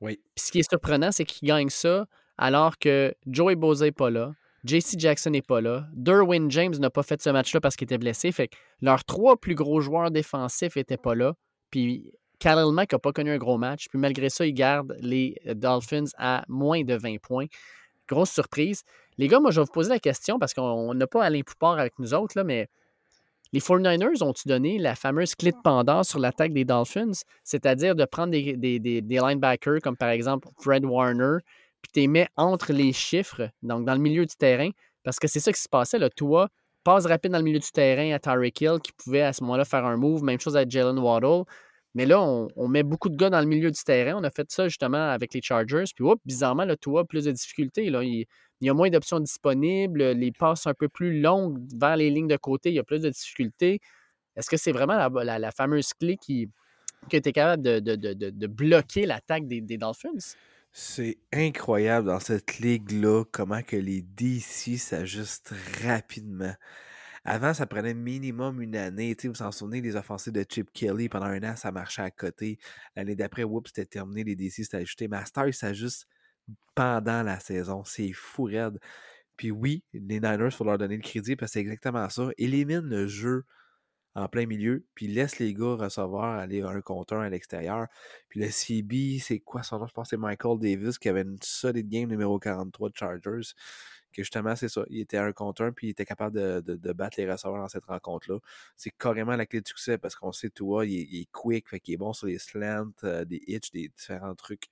Oui. 0.00 0.18
Puis 0.34 0.46
ce 0.46 0.52
qui 0.52 0.60
est 0.60 0.68
surprenant, 0.68 1.12
c'est 1.12 1.26
qu'ils 1.26 1.48
gagnent 1.48 1.68
ça 1.68 2.06
alors 2.38 2.78
que 2.78 3.14
Joey 3.26 3.54
Boza 3.54 3.84
n'est 3.84 3.92
pas 3.92 4.08
là. 4.08 4.32
JC 4.64 4.98
Jackson 4.98 5.30
n'est 5.30 5.42
pas 5.42 5.60
là. 5.60 5.86
Derwin 5.94 6.50
James 6.50 6.74
n'a 6.78 6.90
pas 6.90 7.02
fait 7.02 7.20
ce 7.22 7.30
match-là 7.30 7.60
parce 7.60 7.76
qu'il 7.76 7.86
était 7.86 7.98
blessé. 7.98 8.30
Fait 8.32 8.48
que 8.48 8.56
leurs 8.82 9.04
trois 9.04 9.36
plus 9.36 9.54
gros 9.54 9.80
joueurs 9.80 10.10
défensifs 10.10 10.76
n'étaient 10.76 10.96
pas 10.96 11.14
là. 11.14 11.34
Puis 11.70 12.12
Khalil 12.40 12.72
Mack 12.72 12.92
n'a 12.92 12.98
pas 12.98 13.12
connu 13.12 13.30
un 13.30 13.38
gros 13.38 13.58
match. 13.58 13.88
Puis 13.88 13.98
malgré 13.98 14.28
ça, 14.28 14.44
ils 14.46 14.54
gardent 14.54 14.96
les 15.00 15.36
Dolphins 15.54 16.10
à 16.18 16.44
moins 16.48 16.82
de 16.82 16.94
20 16.94 17.20
points. 17.20 17.46
Grosse 18.08 18.30
surprise. 18.30 18.82
Les 19.18 19.28
gars, 19.28 19.40
moi, 19.40 19.50
je 19.50 19.60
vais 19.60 19.64
vous 19.64 19.72
poser 19.72 19.90
la 19.90 19.98
question 19.98 20.38
parce 20.38 20.54
qu'on 20.54 20.94
n'a 20.94 21.06
pas 21.06 21.24
Alain 21.24 21.42
Poupard 21.42 21.78
avec 21.78 21.98
nous 21.98 22.12
autres, 22.14 22.36
là, 22.36 22.44
mais 22.44 22.68
les 23.52 23.60
49ers 23.60 24.22
ont-ils 24.22 24.48
donné 24.48 24.78
la 24.78 24.94
fameuse 24.94 25.34
clé 25.34 25.52
de 25.52 25.56
pendant 25.62 26.02
sur 26.04 26.18
l'attaque 26.18 26.52
des 26.52 26.64
Dolphins? 26.64 27.12
C'est-à-dire 27.44 27.94
de 27.94 28.04
prendre 28.04 28.30
des, 28.32 28.56
des, 28.56 29.00
linebackers 29.00 29.80
comme 29.82 29.96
par 29.96 30.10
exemple 30.10 30.48
Fred 30.60 30.84
Warner, 30.84 31.38
puis 31.82 31.92
tu 31.92 32.00
les 32.00 32.08
mets 32.08 32.28
entre 32.36 32.72
les 32.72 32.92
chiffres, 32.92 33.50
donc 33.62 33.84
dans 33.84 33.94
le 33.94 34.00
milieu 34.00 34.26
du 34.26 34.36
terrain, 34.36 34.70
parce 35.02 35.18
que 35.18 35.28
c'est 35.28 35.40
ça 35.40 35.52
qui 35.52 35.60
se 35.60 35.68
passait. 35.68 35.98
Là. 35.98 36.10
Toi, 36.10 36.48
passe 36.84 37.06
rapide 37.06 37.32
dans 37.32 37.38
le 37.38 37.44
milieu 37.44 37.58
du 37.58 37.70
terrain 37.70 38.12
à 38.12 38.18
Tyreek 38.18 38.60
Hill, 38.60 38.78
qui 38.82 38.92
pouvait 38.92 39.22
à 39.22 39.32
ce 39.32 39.42
moment-là 39.44 39.64
faire 39.64 39.84
un 39.84 39.96
move, 39.96 40.22
même 40.22 40.40
chose 40.40 40.56
avec 40.56 40.70
Jalen 40.70 40.98
Waddle. 40.98 41.44
Mais 41.94 42.06
là, 42.06 42.20
on, 42.22 42.68
met 42.68 42.84
beaucoup 42.84 43.08
de 43.08 43.16
gars 43.16 43.30
dans 43.30 43.40
le 43.40 43.46
milieu 43.46 43.70
du 43.70 43.82
terrain. 43.82 44.16
On 44.16 44.22
a 44.22 44.30
fait 44.30 44.48
ça 44.50 44.68
justement 44.68 45.10
avec 45.10 45.34
les 45.34 45.42
Chargers. 45.42 45.84
Puis, 45.94 46.04
bizarrement, 46.24 46.64
là, 46.64 46.76
toi, 46.76 47.04
plus 47.04 47.24
de 47.24 47.32
difficultés. 47.32 47.86
Il, 47.86 48.26
y 48.60 48.70
a 48.70 48.74
moins 48.74 48.90
d'options 48.90 49.18
disponibles. 49.18 50.12
Les 50.12 50.30
passes 50.30 50.68
un 50.68 50.74
peu 50.74 50.88
plus 50.88 51.20
longues 51.20 51.58
vers 51.76 51.96
les 51.96 52.10
lignes 52.10 52.28
de 52.28 52.36
côté, 52.36 52.70
il 52.70 52.76
y 52.76 52.78
a 52.78 52.84
plus 52.84 53.00
de 53.00 53.10
difficultés. 53.10 53.80
Est-ce 54.36 54.48
que 54.48 54.56
c'est 54.56 54.70
vraiment 54.70 55.08
la, 55.08 55.50
fameuse 55.50 55.92
clé 55.94 56.16
qui, 56.16 56.48
qui 57.08 57.16
était 57.16 57.32
capable 57.32 57.62
de, 57.62 58.46
bloquer 58.46 59.06
l'attaque 59.06 59.48
des 59.48 59.76
Dolphins? 59.76 60.36
C'est 60.72 61.18
incroyable 61.32 62.06
dans 62.06 62.20
cette 62.20 62.58
ligue-là, 62.58 63.24
comment 63.32 63.62
que 63.62 63.76
les 63.76 64.02
DC 64.02 64.78
s'ajustent 64.78 65.52
rapidement. 65.82 66.54
Avant, 67.24 67.52
ça 67.52 67.66
prenait 67.66 67.92
minimum 67.92 68.62
une 68.62 68.76
année. 68.76 69.16
vous 69.22 69.30
vous 69.30 69.42
en 69.42 69.52
souvenez, 69.52 69.80
les 69.80 69.96
offensives 69.96 70.32
de 70.32 70.44
Chip 70.48 70.70
Kelly, 70.72 71.08
pendant 71.08 71.26
un 71.26 71.42
an, 71.42 71.56
ça 71.56 71.72
marchait 71.72 72.02
à 72.02 72.10
côté. 72.10 72.58
L'année 72.96 73.16
d'après, 73.16 73.44
whoops, 73.44 73.68
c'était 73.68 73.84
terminé, 73.84 74.24
les 74.24 74.36
DC 74.36 74.64
s'étaient 74.64 74.78
ajustés. 74.78 75.08
Master, 75.08 75.48
ils 75.48 75.54
s'ajustent 75.54 76.06
pendant 76.74 77.22
la 77.22 77.40
saison. 77.40 77.84
C'est 77.84 78.12
fou 78.12 78.44
raide. 78.44 78.78
Puis 79.36 79.50
oui, 79.50 79.84
les 79.92 80.20
Niners, 80.20 80.46
il 80.46 80.50
faut 80.50 80.64
leur 80.64 80.78
donner 80.78 80.96
le 80.96 81.02
crédit 81.02 81.36
parce 81.36 81.50
que 81.50 81.54
c'est 81.54 81.60
exactement 81.60 82.08
ça. 82.08 82.28
Élimine 82.38 82.80
le 82.80 83.06
jeu 83.06 83.44
en 84.14 84.28
plein 84.28 84.46
milieu, 84.46 84.84
puis 84.94 85.06
laisse 85.06 85.38
les 85.38 85.54
gars 85.54 85.74
recevoir, 85.76 86.38
aller 86.38 86.62
un 86.62 86.80
contre 86.80 87.16
à 87.16 87.28
l'extérieur. 87.28 87.86
Puis 88.28 88.40
le 88.40 88.48
CB, 88.50 89.18
c'est 89.20 89.40
quoi 89.40 89.62
son 89.62 89.78
nom? 89.78 89.86
Je 89.86 89.92
pense 89.92 90.08
que 90.08 90.10
c'est 90.10 90.16
Michael 90.16 90.58
Davis 90.58 90.98
qui 90.98 91.08
avait 91.08 91.22
une 91.22 91.38
solide 91.42 91.88
game 91.88 92.08
numéro 92.08 92.38
43 92.38 92.90
de 92.90 92.96
Chargers. 92.96 93.54
Que 94.12 94.24
justement, 94.24 94.56
c'est 94.56 94.68
ça. 94.68 94.82
Il 94.90 95.00
était 95.00 95.18
un 95.18 95.32
contre 95.32 95.62
un, 95.62 95.70
puis 95.72 95.86
il 95.88 95.90
était 95.90 96.04
capable 96.04 96.34
de, 96.36 96.92
battre 96.92 97.20
les 97.20 97.30
receveurs 97.30 97.58
dans 97.58 97.68
cette 97.68 97.84
rencontre-là. 97.84 98.38
C'est 98.76 98.90
carrément 98.90 99.36
la 99.36 99.46
clé 99.46 99.60
du 99.60 99.68
succès 99.68 99.98
parce 99.98 100.16
qu'on 100.16 100.32
sait, 100.32 100.50
toi, 100.50 100.84
il 100.84 100.92
il 100.92 101.20
est 101.22 101.30
quick, 101.30 101.68
fait 101.68 101.78
qu'il 101.78 101.94
est 101.94 101.96
bon 101.96 102.12
sur 102.12 102.26
les 102.26 102.38
slants, 102.38 102.90
euh, 103.04 103.24
des 103.24 103.40
hitch, 103.46 103.70
des 103.70 103.88
différents 103.88 104.34
trucs 104.34 104.66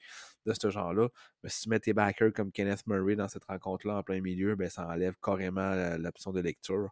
de 0.45 0.53
ce 0.61 0.71
genre-là. 0.71 1.09
Mais 1.45 1.51
si 1.51 1.63
tu 1.63 1.69
mets 1.69 1.79
tes 1.79 1.93
backers 1.93 2.33
comme 2.33 2.51
Kenneth 2.51 2.87
Murray 2.89 3.15
dans 3.15 3.29
cette 3.29 3.45
rencontre-là 3.45 3.99
en 3.99 4.03
plein 4.03 4.21
milieu, 4.21 4.57
ben, 4.57 4.69
ça 4.69 4.89
enlève 4.89 5.15
carrément 5.23 5.97
l'option 5.99 6.33
de 6.33 6.41
lecture. 6.41 6.91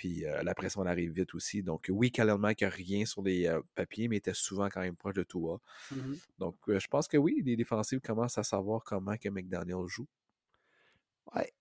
Puis 0.00 0.24
la 0.42 0.54
pression 0.54 0.80
arrive 0.86 1.12
vite 1.12 1.34
aussi. 1.34 1.62
Donc, 1.62 1.90
oui, 1.90 2.10
Khalil 2.10 2.36
Mack 2.38 2.62
n'a 2.62 2.70
rien 2.70 3.04
sur 3.04 3.20
les 3.20 3.54
papiers, 3.74 4.08
mais 4.08 4.16
était 4.16 4.32
souvent 4.32 4.70
quand 4.70 4.80
même 4.80 4.96
proche 4.96 5.12
de 5.12 5.24
Tua. 5.24 5.60
Mmh 5.90 6.14
Donc, 6.38 6.56
je 6.66 6.86
pense 6.86 7.06
que 7.06 7.18
oui, 7.18 7.42
les 7.44 7.54
défensifs 7.54 8.00
commencent 8.00 8.38
à 8.38 8.42
savoir 8.42 8.82
comment 8.82 9.18
que 9.18 9.28
McDaniel 9.28 9.86
joue. 9.88 10.06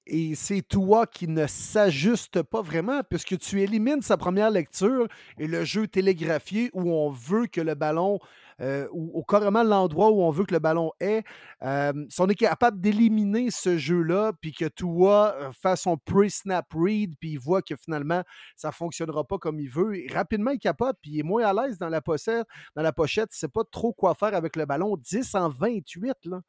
et 0.06 0.36
c'est 0.36 0.61
toi 0.61 1.06
qui 1.06 1.28
ne 1.28 1.48
s'ajuste 1.48 2.41
pas 2.41 2.61
vraiment, 2.61 3.03
puisque 3.03 3.38
tu 3.38 3.61
élimines 3.61 4.02
sa 4.02 4.16
première 4.16 4.52
lecture 4.52 5.10
et 5.38 5.45
le 5.45 5.66
jeu 5.66 5.86
télégraphié 5.90 6.70
où 6.72 6.94
on 6.94 7.10
veut 7.10 7.48
que 7.48 7.60
le 7.60 7.76
ballon 7.76 8.20
euh, 8.61 8.88
ou, 8.91 9.23
carrément 9.23 9.64
l'endroit 9.64 10.11
où 10.11 10.22
on 10.22 10.31
veut 10.31 10.45
que 10.45 10.53
le 10.53 10.60
ballon 10.60 10.91
est. 10.99 11.23
Euh, 11.61 11.94
si 12.10 12.22
on 12.22 12.27
est 12.27 12.36
capable 12.36 12.80
d'éliminer 12.80 13.52
ce 13.52 13.77
jeu-là, 13.77 14.34
puis 14.41 14.52
que 14.52 14.65
Tua 14.65 15.36
euh, 15.36 15.52
fasse 15.52 15.81
son 15.81 15.98
pre-snap 15.98 16.65
read, 16.73 17.15
puis 17.19 17.31
il 17.31 17.40
voit 17.40 17.61
que 17.61 17.76
finalement, 17.76 18.23
ça 18.56 18.69
ne 18.69 18.73
fonctionnera 18.73 19.23
pas 19.23 19.38
comme 19.38 19.60
il 19.60 19.69
veut, 19.69 19.94
rapidement, 20.14 20.52
il 20.52 20.60
capote, 20.60 20.98
puis 21.02 21.11
il 21.11 21.19
est 21.19 21.23
moins 21.23 21.45
à 21.45 21.53
l'aise 21.53 21.77
dans 21.77 21.90
la 21.90 22.02
pochette. 22.02 22.48
Dans 22.76 22.81
la 22.81 22.91
pochette, 22.91 23.30
il 23.31 23.36
ne 23.36 23.40
sait 23.40 23.48
pas 23.48 23.64
trop 23.69 23.94
quoi 23.94 24.15
faire 24.15 24.34
avec 24.34 24.56
le 24.56 24.65
ballon. 24.65 24.98
10 24.98 25.36
en 25.36 25.49
28, 25.49 26.14
là. 26.26 26.41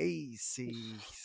Hey, 0.00 0.36
c'est. 0.38 0.70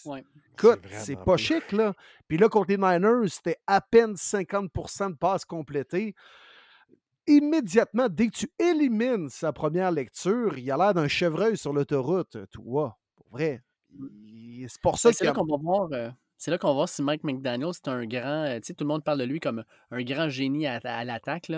Ouais. 0.03 0.23
Écoute, 0.53 0.81
c'est 0.89 1.15
pas 1.15 1.37
chic, 1.37 1.71
là. 1.71 1.93
Puis 2.27 2.39
là, 2.39 2.49
contre 2.49 2.71
les 2.71 2.77
Niners, 2.77 3.29
c'était 3.29 3.57
à 3.67 3.81
peine 3.81 4.15
50% 4.15 5.11
de 5.11 5.15
passes 5.15 5.45
complétées 5.45 6.15
immédiatement, 7.27 8.07
dès 8.09 8.27
que 8.27 8.37
tu 8.37 8.51
élimines 8.59 9.29
sa 9.29 9.53
première 9.53 9.91
lecture, 9.91 10.57
il 10.57 10.69
a 10.71 10.77
l'air 10.77 10.93
d'un 10.93 11.07
chevreuil 11.07 11.57
sur 11.57 11.73
l'autoroute, 11.73 12.37
toi. 12.51 12.97
Pour 13.15 13.27
vrai. 13.29 13.61
Mmh. 13.91 14.67
C'est 14.67 14.81
pour 14.81 14.97
ça 14.97 15.09
ben, 15.09 15.13
C'est 15.13 15.25
là 15.25 15.33
qu'on 15.33 15.45
va 15.45 15.57
voir. 15.57 15.87
Euh, 15.91 16.09
c'est 16.37 16.51
là 16.51 16.57
qu'on 16.57 16.67
va 16.67 16.73
voir 16.73 16.89
si 16.89 17.01
Mike 17.01 17.23
McDaniel, 17.23 17.69
c'est 17.73 17.87
un 17.87 18.05
grand. 18.05 18.45
Euh, 18.45 18.59
tu 18.59 18.67
sais, 18.67 18.73
tout 18.73 18.83
le 18.83 18.89
monde 18.89 19.03
parle 19.03 19.19
de 19.19 19.23
lui 19.23 19.39
comme 19.39 19.63
un 19.91 20.03
grand 20.03 20.29
génie 20.29 20.67
à, 20.67 21.03
l'attaque. 21.05 21.51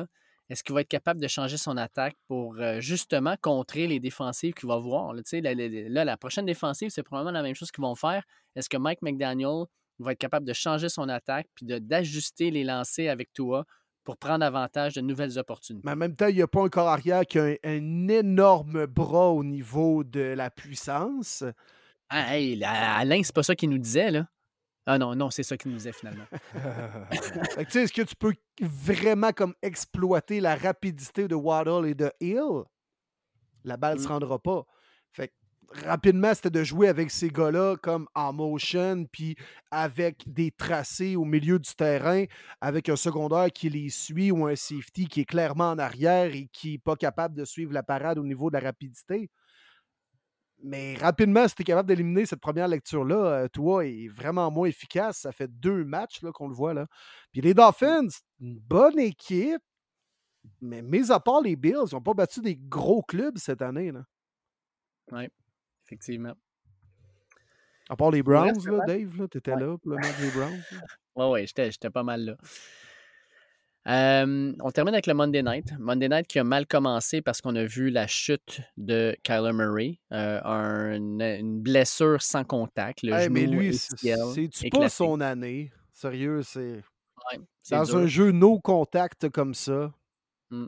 Est-ce 0.47 0.63
qu'il 0.63 0.75
va 0.75 0.81
être 0.81 0.87
capable 0.87 1.19
de 1.19 1.27
changer 1.27 1.57
son 1.57 1.75
attaque 1.75 2.15
pour 2.27 2.55
euh, 2.59 2.79
justement 2.79 3.35
contrer 3.41 3.87
les 3.87 3.99
défensives 3.99 4.53
qu'il 4.53 4.69
va 4.69 4.77
voir? 4.77 5.13
Là, 5.13 5.23
la, 5.41 6.05
la 6.05 6.17
prochaine 6.17 6.45
défensive, 6.45 6.89
c'est 6.89 7.01
probablement 7.01 7.31
la 7.31 7.41
même 7.41 7.55
chose 7.55 7.71
qu'ils 7.71 7.81
vont 7.81 7.95
faire. 7.95 8.23
Est-ce 8.55 8.69
que 8.69 8.77
Mike 8.77 9.01
McDaniel 9.01 9.65
va 9.97 10.11
être 10.11 10.19
capable 10.19 10.45
de 10.45 10.53
changer 10.53 10.89
son 10.89 11.09
attaque 11.09 11.47
puis 11.55 11.65
d'ajuster 11.65 12.51
les 12.51 12.63
lancers 12.63 13.09
avec 13.09 13.33
toi 13.33 13.65
pour 14.05 14.17
prendre 14.17 14.45
avantage 14.45 14.93
de 14.93 15.01
nouvelles 15.01 15.37
opportunités. 15.37 15.83
Mais 15.83 15.93
en 15.93 15.97
même 15.97 16.15
temps, 16.15 16.27
il 16.27 16.35
n'y 16.35 16.41
a 16.41 16.47
pas 16.47 16.61
un 16.61 16.69
corps 16.69 16.87
arrière 16.87 17.25
qui 17.25 17.39
a 17.39 17.57
un, 17.63 18.07
énorme 18.07 18.85
bras 18.85 19.29
au 19.29 19.43
niveau 19.43 20.03
de 20.03 20.21
la 20.21 20.49
puissance. 20.51 21.43
Ah, 22.07 22.37
hey, 22.37 22.63
Alain, 22.63 23.21
c'est 23.23 23.33
pas 23.33 23.43
ça 23.43 23.55
qu'il 23.55 23.71
nous 23.71 23.79
disait, 23.79 24.11
là. 24.11 24.27
Ah 24.85 24.99
non, 24.99 25.15
non, 25.15 25.31
c'est 25.31 25.41
ça 25.41 25.57
qu'il 25.57 25.71
nous 25.71 25.77
disait 25.77 25.91
finalement. 25.91 26.25
Est-ce 27.57 27.91
que 27.91 28.03
tu 28.03 28.15
peux 28.15 28.35
vraiment 28.61 29.31
comme 29.31 29.55
exploiter 29.63 30.39
la 30.39 30.55
rapidité 30.55 31.27
de 31.27 31.33
Waddle 31.33 31.87
et 31.87 31.95
de 31.95 32.11
Hill? 32.21 32.63
La 33.63 33.77
balle 33.77 33.97
ne 33.97 34.03
se 34.03 34.07
mmh. 34.07 34.11
rendra 34.11 34.37
pas. 34.37 34.63
Rapidement, 35.83 36.33
c'était 36.33 36.49
de 36.49 36.63
jouer 36.63 36.87
avec 36.87 37.11
ces 37.11 37.29
gars-là 37.29 37.75
comme 37.75 38.07
en 38.15 38.31
motion, 38.31 39.05
puis 39.11 39.35
avec 39.71 40.23
des 40.25 40.51
tracés 40.51 41.15
au 41.17 41.25
milieu 41.25 41.59
du 41.59 41.75
terrain, 41.75 42.25
avec 42.61 42.87
un 42.87 42.95
secondaire 42.95 43.51
qui 43.51 43.69
les 43.69 43.89
suit 43.89 44.31
ou 44.31 44.45
un 44.47 44.55
safety 44.55 45.07
qui 45.07 45.21
est 45.21 45.25
clairement 45.25 45.71
en 45.71 45.77
arrière 45.77 46.33
et 46.33 46.47
qui 46.53 46.73
n'est 46.73 46.77
pas 46.77 46.95
capable 46.95 47.35
de 47.35 47.43
suivre 47.43 47.73
la 47.73 47.83
parade 47.83 48.17
au 48.17 48.23
niveau 48.23 48.49
de 48.49 48.57
la 48.57 48.61
rapidité. 48.61 49.29
Mais 50.63 50.95
rapidement, 50.95 51.47
si 51.47 51.55
tu 51.55 51.61
es 51.63 51.65
capable 51.65 51.89
d'éliminer 51.89 52.25
cette 52.25 52.39
première 52.39 52.69
lecture-là, 52.69 53.15
euh, 53.15 53.47
toi, 53.49 53.85
est 53.85 54.07
vraiment 54.07 54.49
moins 54.49 54.67
efficace. 54.67 55.19
Ça 55.19 55.31
fait 55.31 55.49
deux 55.59 55.83
matchs 55.83 56.21
qu'on 56.33 56.47
le 56.47 56.55
voit. 56.55 56.73
là. 56.73 56.87
Puis 57.33 57.41
les 57.41 57.53
Dolphins, 57.53 58.07
une 58.39 58.57
bonne 58.59 58.97
équipe, 58.97 59.61
mais 60.61 60.81
mis 60.81 61.11
à 61.11 61.19
part 61.19 61.41
les 61.41 61.55
Bills, 61.55 61.85
ils 61.91 61.95
n'ont 61.95 62.01
pas 62.01 62.13
battu 62.13 62.39
des 62.39 62.55
gros 62.55 63.03
clubs 63.03 63.37
cette 63.37 63.61
année. 63.61 63.91
Oui, 65.11 65.27
effectivement. 65.85 66.33
À 67.89 67.95
part 67.95 68.11
les 68.11 68.23
Browns, 68.23 68.57
là, 68.65 68.85
Dave, 68.87 69.27
tu 69.29 69.37
étais 69.37 69.55
là 69.55 69.77
pour 69.77 69.91
le 69.91 69.97
match 69.97 70.19
des 70.19 70.31
Browns. 70.35 70.63
Oui, 71.15 71.25
oui, 71.25 71.47
j'étais 71.47 71.89
pas 71.89 72.03
mal 72.03 72.25
là 72.25 72.37
on 73.87 74.71
termine 74.73 74.95
avec 74.95 75.07
le 75.07 75.13
Monday 75.13 75.43
Night. 75.43 75.73
Monday 75.79 76.09
Night 76.09 76.27
qui 76.27 76.39
a 76.39 76.43
mal 76.43 76.65
commencé 76.65 77.21
parce 77.21 77.41
qu'on 77.41 77.55
a 77.55 77.65
vu 77.65 77.89
la 77.89 78.07
chute 78.07 78.61
de 78.77 79.15
Kyler 79.23 79.53
Murray, 79.53 79.99
euh, 80.11 80.95
une 80.95 81.61
blessure 81.61 82.21
sans 82.21 82.43
contact. 82.43 83.03
Le 83.03 83.29
mais 83.29 83.45
lui, 83.45 83.77
c'est 83.77 84.69
pas 84.71 84.89
son 84.89 85.21
année? 85.21 85.71
Sérieux, 85.93 86.41
c'est. 86.43 86.83
dans 87.69 87.97
un 87.97 88.07
jeu 88.07 88.31
no 88.31 88.59
contact 88.59 89.29
comme 89.29 89.53
ça. 89.53 89.93
Mmh. 90.51 90.67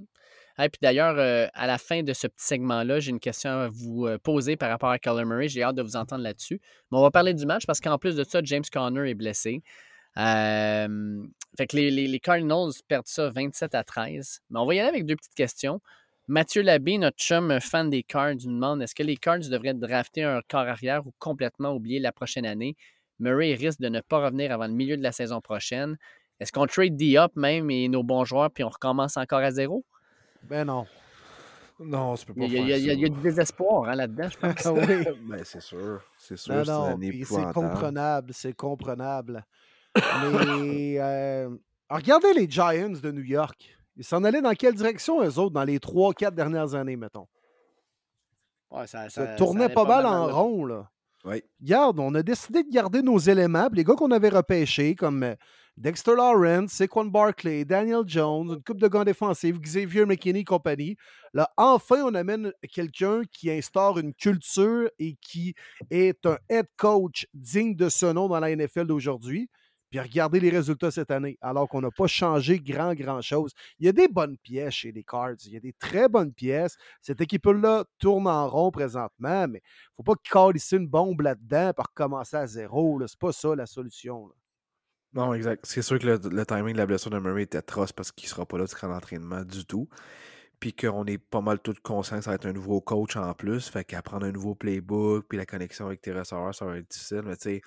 Et 0.60 0.70
puis 0.70 0.80
d'ailleurs, 0.82 1.18
euh, 1.18 1.48
à 1.54 1.68
la 1.68 1.78
fin 1.78 2.02
de 2.04 2.14
ce 2.14 2.28
petit 2.28 2.46
segment-là, 2.46 3.00
j'ai 3.00 3.12
une 3.12 3.20
question 3.20 3.52
à 3.52 3.68
vous 3.70 4.08
euh, 4.08 4.18
poser 4.18 4.58
par 4.58 4.70
rapport 4.70 4.90
à 4.90 4.98
Kyler 4.98 5.26
Murray. 5.26 5.48
J'ai 5.48 5.64
hâte 5.64 5.76
de 5.76 5.84
vous 5.84 5.96
entendre 5.96 6.24
là-dessus. 6.24 6.60
Mais 6.92 6.98
on 6.98 7.02
va 7.02 7.12
parler 7.12 7.34
du 7.34 7.46
match 7.46 7.66
parce 7.66 7.80
qu'en 7.80 7.98
plus 7.98 8.16
de 8.16 8.24
ça, 8.24 8.42
James 8.44 8.64
Conner 8.72 9.10
est 9.10 9.16
blessé 9.16 9.62
fait 10.18 11.68
que 11.68 11.78
les, 11.78 12.20
Cardinals 12.20 12.72
perdent 12.88 13.08
ça 13.08 13.30
27 13.30 13.76
à 13.76 13.84
13. 13.84 14.42
Mais 14.50 14.60
on 14.60 14.66
va 14.66 14.76
y 14.76 14.80
aller 14.80 14.90
avec 14.90 15.06
deux 15.06 15.16
petites 15.16 15.36
questions. 15.36 15.82
Mathieu 16.28 16.62
Labbé, 16.62 16.98
notre 16.98 17.18
chum 17.18 17.60
fan 17.62 17.90
des 17.90 18.04
Cards, 18.04 18.36
nous 18.46 18.54
demande 18.54 18.82
est-ce 18.82 18.96
que 18.96 19.04
les 19.04 19.16
Cards 19.16 19.48
devraient 19.50 19.74
drafter 19.74 20.24
un 20.24 20.42
corps 20.50 20.68
arrière 20.68 21.06
ou 21.08 21.14
complètement 21.20 21.74
oublier 21.74 22.00
la 22.00 22.12
prochaine 22.12 22.46
année? 22.46 22.76
Murray 23.20 23.54
risque 23.54 23.80
de 23.80 23.90
ne 23.90 24.02
pas 24.02 24.26
revenir 24.26 24.52
avant 24.52 24.68
le 24.68 24.74
milieu 24.74 24.98
de 24.98 25.04
la 25.04 25.12
saison 25.12 25.40
prochaine. 25.40 25.98
Est-ce 26.40 26.52
qu'on 26.52 26.68
trade 26.68 26.98
D-Up 26.98 27.32
même 27.36 27.72
et 27.72 27.88
nos 27.88 28.04
bons 28.04 28.26
joueurs 28.26 28.52
puis 28.52 28.64
on 28.64 28.70
recommence 28.70 29.18
encore 29.18 29.40
à 29.40 29.52
zéro? 29.52 29.86
Ben 30.50 30.66
non. 30.66 30.86
Non, 31.80 32.16
tu 32.16 32.26
peux 32.26 32.34
pas 32.34 32.46
il 32.46 32.54
y, 32.54 32.74
a, 32.74 32.78
il, 32.78 32.86
y 32.86 33.06
a, 33.06 33.10
du 33.10 33.22
désespoir 33.22 33.88
hein, 33.88 33.96
là-dedans, 33.96 34.30
je 34.30 34.38
pense. 34.38 34.66
oui. 34.66 35.06
ben, 35.30 35.42
c'est 35.44 35.62
sûr. 35.62 36.02
C'est 36.18 36.38
sûr. 36.38 36.66
c'est 36.66 37.54
comprenable. 37.54 38.34
C'est 38.34 38.54
comprenable. 38.54 39.46
Mais 39.96 40.96
euh, 41.00 41.50
regardez 41.90 42.34
les 42.34 42.50
Giants 42.50 42.90
de 43.02 43.12
New 43.12 43.24
York. 43.24 43.78
Ils 43.96 44.04
s'en 44.04 44.24
allaient 44.24 44.42
dans 44.42 44.54
quelle 44.54 44.76
direction, 44.76 45.24
eux 45.24 45.40
autres, 45.40 45.54
dans 45.54 45.64
les 45.64 45.80
3-4 45.80 46.32
dernières 46.32 46.76
années, 46.76 46.96
mettons? 46.96 47.28
ça, 48.86 49.08
tournait 49.38 49.70
pas, 49.70 49.86
mal, 49.86 50.06
en 50.06 50.28
rond, 50.28 50.66
là. 50.66 50.90
On 51.98 52.16
a 52.16 52.24
décidé 52.24 52.64
de 52.64 52.70
garder 52.70 53.02
nos 53.02 53.18
éléments. 53.18 53.70
Les 53.74 53.84
gars 53.84 53.96
qu'on 53.96 54.12
avait 54.12 54.30
repêchés, 54.30 54.96
comme 54.96 55.24
euh, 55.24 55.36
Dexter 55.78 56.16
Lawrence, 56.16 56.72
Saquon 56.72 57.06
Barkley, 57.06 57.66
Daniel 57.66 58.04
Jones, 58.06 58.54
une 58.54 58.64
coupe 58.64 58.80
de 58.80 58.88
gants 58.88 59.04
défensifs, 59.04 59.60
Xavier 59.60 60.06
McKinney 60.06 60.44
compagnie. 60.44 60.96
Là, 61.34 61.50
enfin, 61.58 62.02
on 62.04 62.16
amène 62.16 62.52
quelqu'un 62.72 63.22
qui 63.32 63.52
instaure 63.52 64.00
une 64.00 64.14
culture 64.14 64.90
et 64.98 65.16
qui 65.22 65.54
est 65.92 66.26
un 66.26 66.38
head 66.50 66.68
coach 66.78 67.28
digne 67.34 67.76
de 67.76 67.90
ce 67.90 68.08
nom 68.08 68.28
dans 68.28 68.40
la 68.40 68.56
NFL 68.56 68.88
d'aujourd'hui. 68.88 69.50
Regardez 70.00 70.40
les 70.40 70.50
résultats 70.50 70.92
cette 70.92 71.12
année, 71.12 71.38
alors 71.42 71.68
qu'on 71.68 71.82
n'a 71.82 71.92
pas 71.92 72.08
changé 72.08 72.60
grand, 72.60 72.94
grand 72.94 73.22
chose. 73.22 73.54
Il 73.80 73.86
y 73.86 73.90
a 73.90 73.92
des 73.92 74.08
bonnes 74.08 74.38
pièces 74.38 74.74
chez 74.74 74.92
les 74.92 75.04
Cards. 75.04 75.36
Il 75.46 75.54
y 75.54 75.58
a 75.58 75.60
des 75.60 75.74
très 75.74 76.08
bonnes 76.10 76.34
pièces. 76.34 76.78
Cette 77.02 77.22
équipe-là 77.22 77.86
tourne 78.00 78.28
en 78.28 78.48
rond 78.48 78.72
présentement, 78.72 79.48
mais 79.48 79.62
il 79.98 80.02
ne 80.02 80.06
faut 80.06 80.16
pas 80.16 80.52
ici 80.56 80.76
une 80.76 80.88
bombe 80.88 81.22
là-dedans 81.22 81.72
pour 81.76 81.94
commencer 81.94 82.38
à 82.38 82.48
zéro. 82.48 83.02
C'est 83.08 83.20
pas 83.20 83.32
ça 83.32 83.56
la 83.56 83.66
solution. 83.66 84.30
Non, 85.14 85.34
exact. 85.34 85.66
C'est 85.66 85.82
sûr 85.82 86.00
que 86.00 86.06
le, 86.06 86.46
timing 86.46 86.74
de 86.74 86.78
la 86.78 86.86
blessure 86.86 87.10
de 87.10 87.20
Murray 87.20 87.44
est 87.44 87.56
atroce 87.56 87.92
parce 87.92 88.12
qu'il 88.12 88.28
ne 88.28 88.30
sera 88.30 88.46
pas 88.46 88.58
là 88.58 88.66
durant 88.66 88.88
l'entraînement 88.88 89.44
du 89.44 89.66
tout. 89.66 89.88
Puis 90.60 90.74
qu'on 90.74 91.06
est 91.06 91.18
pas 91.18 91.42
mal 91.42 91.60
tout 91.60 91.76
conscient 91.84 92.18
que 92.18 92.24
ça 92.24 92.32
va 92.32 92.36
être 92.36 92.48
un 92.48 92.54
nouveau 92.54 92.82
coach 92.82 93.16
en 93.16 93.34
plus. 93.34 93.70
Fait 93.70 93.84
qu'apprendre 93.84 94.26
un 94.26 94.32
nouveau 94.32 94.56
playbook, 94.56 95.26
puis 95.28 95.38
la 95.38 95.46
connexion 95.46 95.86
avec 95.86 96.02
tes 96.02 96.12
receveurs, 96.12 96.54
ça 96.54 96.66
va 96.66 96.78
être 96.78 96.90
difficile. 96.90 97.22
Mais 97.26 97.36
tu 97.38 97.44
sais, 97.44 97.62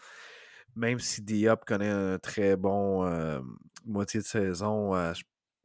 même 0.77 0.99
si 0.99 1.23
Diop 1.23 1.65
connaît 1.65 1.91
un 1.91 2.19
très 2.19 2.57
bon 2.57 3.05
euh, 3.05 3.41
moitié 3.85 4.21
de 4.21 4.25
saison, 4.27 4.95
euh, 4.95 5.13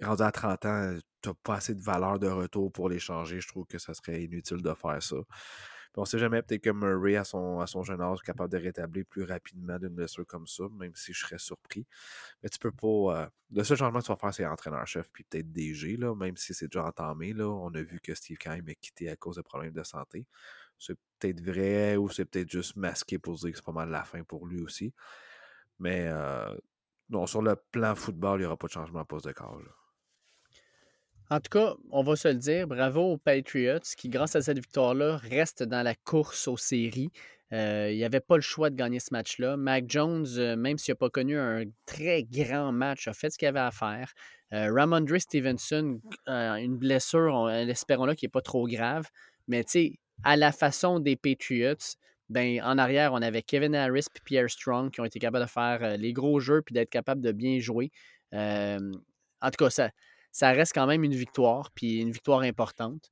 rendu 0.01 0.23
à 0.23 0.31
30 0.31 0.65
ans, 0.65 0.97
tu 1.21 1.29
n'as 1.29 1.35
pas 1.43 1.55
assez 1.55 1.75
de 1.75 1.81
valeur 1.81 2.19
de 2.19 2.27
retour 2.27 2.71
pour 2.71 2.89
les 2.89 2.99
changer. 2.99 3.39
Je 3.39 3.47
trouve 3.47 3.65
que 3.65 3.77
ça 3.77 3.93
serait 3.93 4.23
inutile 4.23 4.61
de 4.61 4.73
faire 4.73 5.01
ça. 5.01 5.15
on 5.97 6.01
ne 6.01 6.05
sait 6.05 6.19
jamais, 6.19 6.41
peut-être 6.41 6.63
que 6.63 6.69
Murray, 6.71 7.15
à 7.15 7.23
son, 7.23 7.65
jeune 7.83 8.01
âge, 8.01 8.19
est 8.21 8.25
capable 8.25 8.51
de 8.51 8.57
rétablir 8.57 9.05
plus 9.05 9.23
rapidement 9.23 9.77
d'une 9.79 9.89
blessure 9.89 10.25
comme 10.27 10.47
ça, 10.47 10.63
même 10.77 10.93
si 10.95 11.13
je 11.13 11.19
serais 11.19 11.39
surpris. 11.39 11.87
Mais 12.43 12.49
tu 12.49 12.59
peux 12.59 12.71
pas. 12.71 12.87
Euh, 13.23 13.27
le 13.51 13.63
seul 13.63 13.77
changement 13.77 13.99
que 13.99 14.05
tu 14.05 14.11
vas 14.11 14.17
faire, 14.17 14.33
c'est 14.33 14.45
entraîneur-chef, 14.45 15.07
puis 15.11 15.23
peut-être 15.23 15.51
DG, 15.51 15.97
même 15.97 16.35
si 16.37 16.53
c'est 16.53 16.67
déjà 16.67 16.85
entamé. 16.85 17.33
Là, 17.33 17.47
on 17.47 17.73
a 17.73 17.81
vu 17.81 17.99
que 18.01 18.13
Steve 18.13 18.37
Keim 18.37 18.67
est 18.67 18.75
quitté 18.75 19.09
à 19.09 19.15
cause 19.15 19.37
de 19.37 19.41
problèmes 19.41 19.73
de 19.73 19.83
santé. 19.83 20.25
C'est 20.79 20.97
peut-être 21.19 21.41
vrai 21.41 21.95
ou 21.95 22.09
c'est 22.09 22.25
peut-être 22.25 22.49
juste 22.49 22.75
masqué 22.75 23.17
pour 23.17 23.35
dire 23.35 23.51
que 23.51 23.57
c'est 23.57 23.65
pas 23.65 23.71
mal 23.71 23.89
la 23.89 24.03
fin 24.03 24.23
pour 24.23 24.45
lui 24.45 24.61
aussi. 24.61 24.93
Mais 25.79 26.05
euh, 26.07 26.53
non, 27.09 27.25
sur 27.27 27.41
le 27.41 27.55
plan 27.71 27.95
football, 27.95 28.39
il 28.39 28.41
n'y 28.41 28.45
aura 28.45 28.57
pas 28.57 28.67
de 28.67 28.71
changement 28.73 28.99
à 28.99 29.05
poste 29.05 29.25
de 29.25 29.31
corps. 29.31 29.61
En 31.29 31.39
tout 31.39 31.49
cas, 31.49 31.73
on 31.89 32.03
va 32.03 32.15
se 32.15 32.27
le 32.27 32.35
dire, 32.35 32.67
bravo 32.67 33.13
aux 33.13 33.17
Patriots 33.17 33.79
qui, 33.97 34.09
grâce 34.09 34.35
à 34.35 34.41
cette 34.41 34.57
victoire-là, 34.59 35.17
restent 35.17 35.63
dans 35.63 35.81
la 35.81 35.95
course 35.95 36.47
aux 36.47 36.57
séries. 36.57 37.11
Euh, 37.51 37.89
il 37.91 37.97
n'y 37.97 38.03
avait 38.03 38.19
pas 38.19 38.35
le 38.35 38.41
choix 38.41 38.69
de 38.69 38.75
gagner 38.75 38.99
ce 38.99 39.11
match-là. 39.11 39.57
Mac 39.57 39.85
Jones, 39.87 40.27
euh, 40.37 40.55
même 40.55 40.77
s'il 40.77 40.91
n'a 40.91 40.97
pas 40.97 41.09
connu 41.09 41.37
un 41.37 41.63
très 41.85 42.23
grand 42.23 42.71
match, 42.71 43.07
a 43.07 43.13
fait 43.13 43.29
ce 43.29 43.37
qu'il 43.37 43.47
avait 43.47 43.59
à 43.59 43.71
faire. 43.71 44.13
Ramondre 44.51 45.19
Stevenson, 45.19 45.99
une 46.27 46.77
blessure, 46.77 47.49
espérons-le, 47.49 48.13
qui 48.13 48.23
n'est 48.23 48.29
pas 48.29 48.41
trop 48.41 48.67
grave. 48.67 49.05
Mais 49.47 49.65
tu 49.65 49.71
sais, 49.71 49.99
à 50.23 50.35
la 50.35 50.51
façon 50.51 50.99
des 50.99 51.15
Patriots, 51.15 51.75
ben, 52.29 52.61
en 52.63 52.77
arrière, 52.77 53.13
on 53.13 53.21
avait 53.21 53.43
Kevin 53.43 53.75
Harris 53.75 54.05
et 54.15 54.19
Pierre 54.23 54.49
Strong 54.49 54.91
qui 54.91 55.01
ont 55.01 55.05
été 55.05 55.19
capables 55.19 55.45
de 55.45 55.49
faire 55.49 55.79
euh, 55.83 55.97
les 55.97 56.13
gros 56.13 56.39
jeux 56.39 56.61
puis 56.61 56.73
d'être 56.73 56.89
capables 56.89 57.21
de 57.21 57.31
bien 57.31 57.59
jouer. 57.59 57.91
en 58.33 58.79
tout 59.51 59.63
cas, 59.63 59.69
ça, 59.69 59.91
ça 60.31 60.51
reste 60.51 60.73
quand 60.73 60.85
même 60.85 61.03
une 61.05 61.15
victoire, 61.15 61.71
puis 61.71 62.01
une 62.01 62.11
victoire 62.11 62.41
importante. 62.41 63.09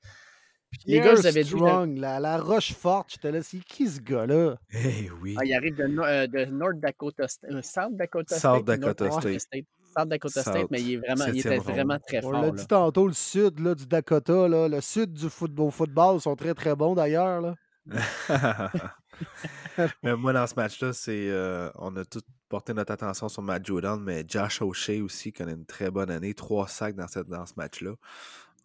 les 0.86 1.00
gars, 1.00 1.14
vous 1.14 1.26
avez 1.26 1.44
Strong, 1.44 1.94
dit. 1.94 2.02
La, 2.02 2.20
la 2.20 2.38
roche 2.38 2.74
forte, 2.74 3.12
j'étais 3.14 3.32
là, 3.32 3.42
c'est 3.42 3.60
qui 3.60 3.88
ce 3.88 4.02
gars-là? 4.02 4.58
Eh 4.74 5.10
oui. 5.22 5.36
Ah, 5.40 5.46
il 5.46 5.54
arrive 5.54 5.76
de, 5.76 5.84
euh, 5.84 6.28
de 6.28 6.46
North 6.46 6.80
Dakota, 6.82 7.26
euh, 7.46 7.62
South 7.62 7.96
Dakota 7.96 8.36
State. 8.36 8.42
South 8.42 8.66
Dakota 8.66 9.40
State. 9.40 9.66
South 9.96 10.10
Dakota 10.10 10.42
State, 10.42 10.72
mais 10.72 10.82
il, 10.82 10.94
est 10.94 10.98
vraiment, 10.98 11.26
il 11.26 11.40
était 11.40 11.58
vraiment 11.58 12.00
très 12.00 12.22
fort. 12.22 12.34
On 12.34 12.42
l'a 12.42 12.52
dit 12.52 12.68
tantôt, 12.68 13.08
le 13.08 13.14
sud 13.14 13.60
là, 13.60 13.76
du 13.76 13.86
Dakota, 13.86 14.48
là, 14.48 14.68
le 14.68 14.82
sud 14.82 15.14
du 15.14 15.30
football, 15.30 15.72
football 15.72 16.20
sont 16.22 16.36
très 16.36 16.54
très 16.54 16.76
bons 16.76 16.96
d'ailleurs. 16.96 17.56
mais 20.04 20.16
moi, 20.16 20.34
dans 20.34 20.48
ce 20.48 20.56
match-là, 20.56 20.94
c'est 20.94 21.30
euh, 21.30 21.70
on 21.76 21.96
a 21.98 22.06
tout 22.06 22.22
porté 22.48 22.74
notre 22.74 22.92
attention 22.94 23.30
sur 23.30 23.42
Matt 23.42 23.66
Jordan, 23.66 24.00
mais 24.00 24.24
Josh 24.28 24.62
O'Shea 24.62 25.02
aussi 25.02 25.34
connaît 25.34 25.54
une 25.54 25.66
très 25.66 25.92
bonne 25.92 26.10
année. 26.10 26.34
Trois 26.34 26.68
sacs 26.68 26.96
dans, 26.96 27.08
cette, 27.08 27.28
dans 27.28 27.46
ce 27.46 27.54
match-là. 27.58 27.92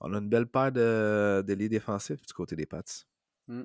On 0.00 0.14
a 0.14 0.18
une 0.18 0.28
belle 0.28 0.46
paire 0.46 0.70
de, 0.70 1.42
de 1.46 1.54
lits 1.54 1.68
défensifs 1.68 2.24
du 2.24 2.32
côté 2.32 2.54
des 2.54 2.66
Pats. 2.66 2.82
Mm. 3.48 3.62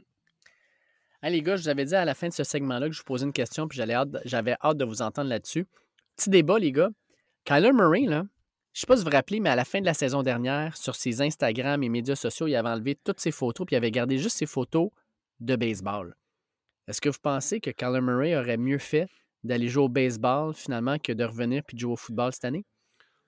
les 1.24 1.42
gars, 1.42 1.56
je 1.56 1.64
vous 1.64 1.70
avais 1.70 1.86
dit 1.86 1.96
à 1.96 2.06
la 2.06 2.16
fin 2.16 2.28
de 2.28 2.34
ce 2.34 2.44
segment-là 2.44 2.88
que 2.88 2.94
je 2.94 3.00
vous 3.00 3.06
posais 3.06 3.26
une 3.26 3.34
question, 3.34 3.68
puis 3.68 3.78
j'avais 3.78 3.94
hâte, 3.94 4.16
hâte 4.34 4.78
de 4.78 4.86
vous 4.86 5.02
entendre 5.02 5.30
là-dessus. 5.30 5.68
Petit 6.16 6.30
débat, 6.30 6.58
les 6.58 6.72
gars. 6.72 6.90
Kyler 7.46 7.74
Murray, 7.74 8.06
là, 8.06 8.26
je 8.74 8.80
ne 8.80 8.82
sais 8.82 8.88
pas 8.88 8.96
si 8.96 9.04
vous 9.04 9.10
vous 9.10 9.16
rappelez, 9.16 9.40
mais 9.40 9.50
à 9.50 9.56
la 9.56 9.66
fin 9.66 9.82
de 9.82 9.86
la 9.86 9.94
saison 9.94 10.24
dernière, 10.24 10.76
sur 10.78 10.96
ses 10.96 11.22
Instagram 11.22 11.84
et 11.84 11.90
médias 11.90 12.16
sociaux, 12.16 12.48
il 12.48 12.56
avait 12.56 12.70
enlevé 12.70 12.96
toutes 12.96 13.20
ses 13.20 13.32
photos, 13.32 13.68
puis 13.68 13.76
il 13.76 13.78
avait 13.78 13.92
gardé 13.92 14.18
juste 14.18 14.38
ses 14.38 14.46
photos 14.46 14.90
de 15.40 15.56
baseball. 15.56 16.16
Est-ce 16.88 17.00
que 17.00 17.10
vous 17.10 17.20
pensez 17.22 17.60
que 17.60 17.70
Kyler 17.70 18.02
Murray 18.02 18.36
aurait 18.36 18.58
mieux 18.58 18.80
fait 18.80 19.08
d'aller 19.44 19.68
jouer 19.68 19.84
au 19.84 19.90
baseball 19.90 20.54
finalement 20.54 20.98
que 20.98 21.12
de 21.12 21.24
revenir 21.24 21.64
puis 21.64 21.76
de 21.76 21.82
jouer 21.82 21.94
au 21.94 21.98
football 21.98 22.34
cette 22.34 22.46
année? 22.46 22.66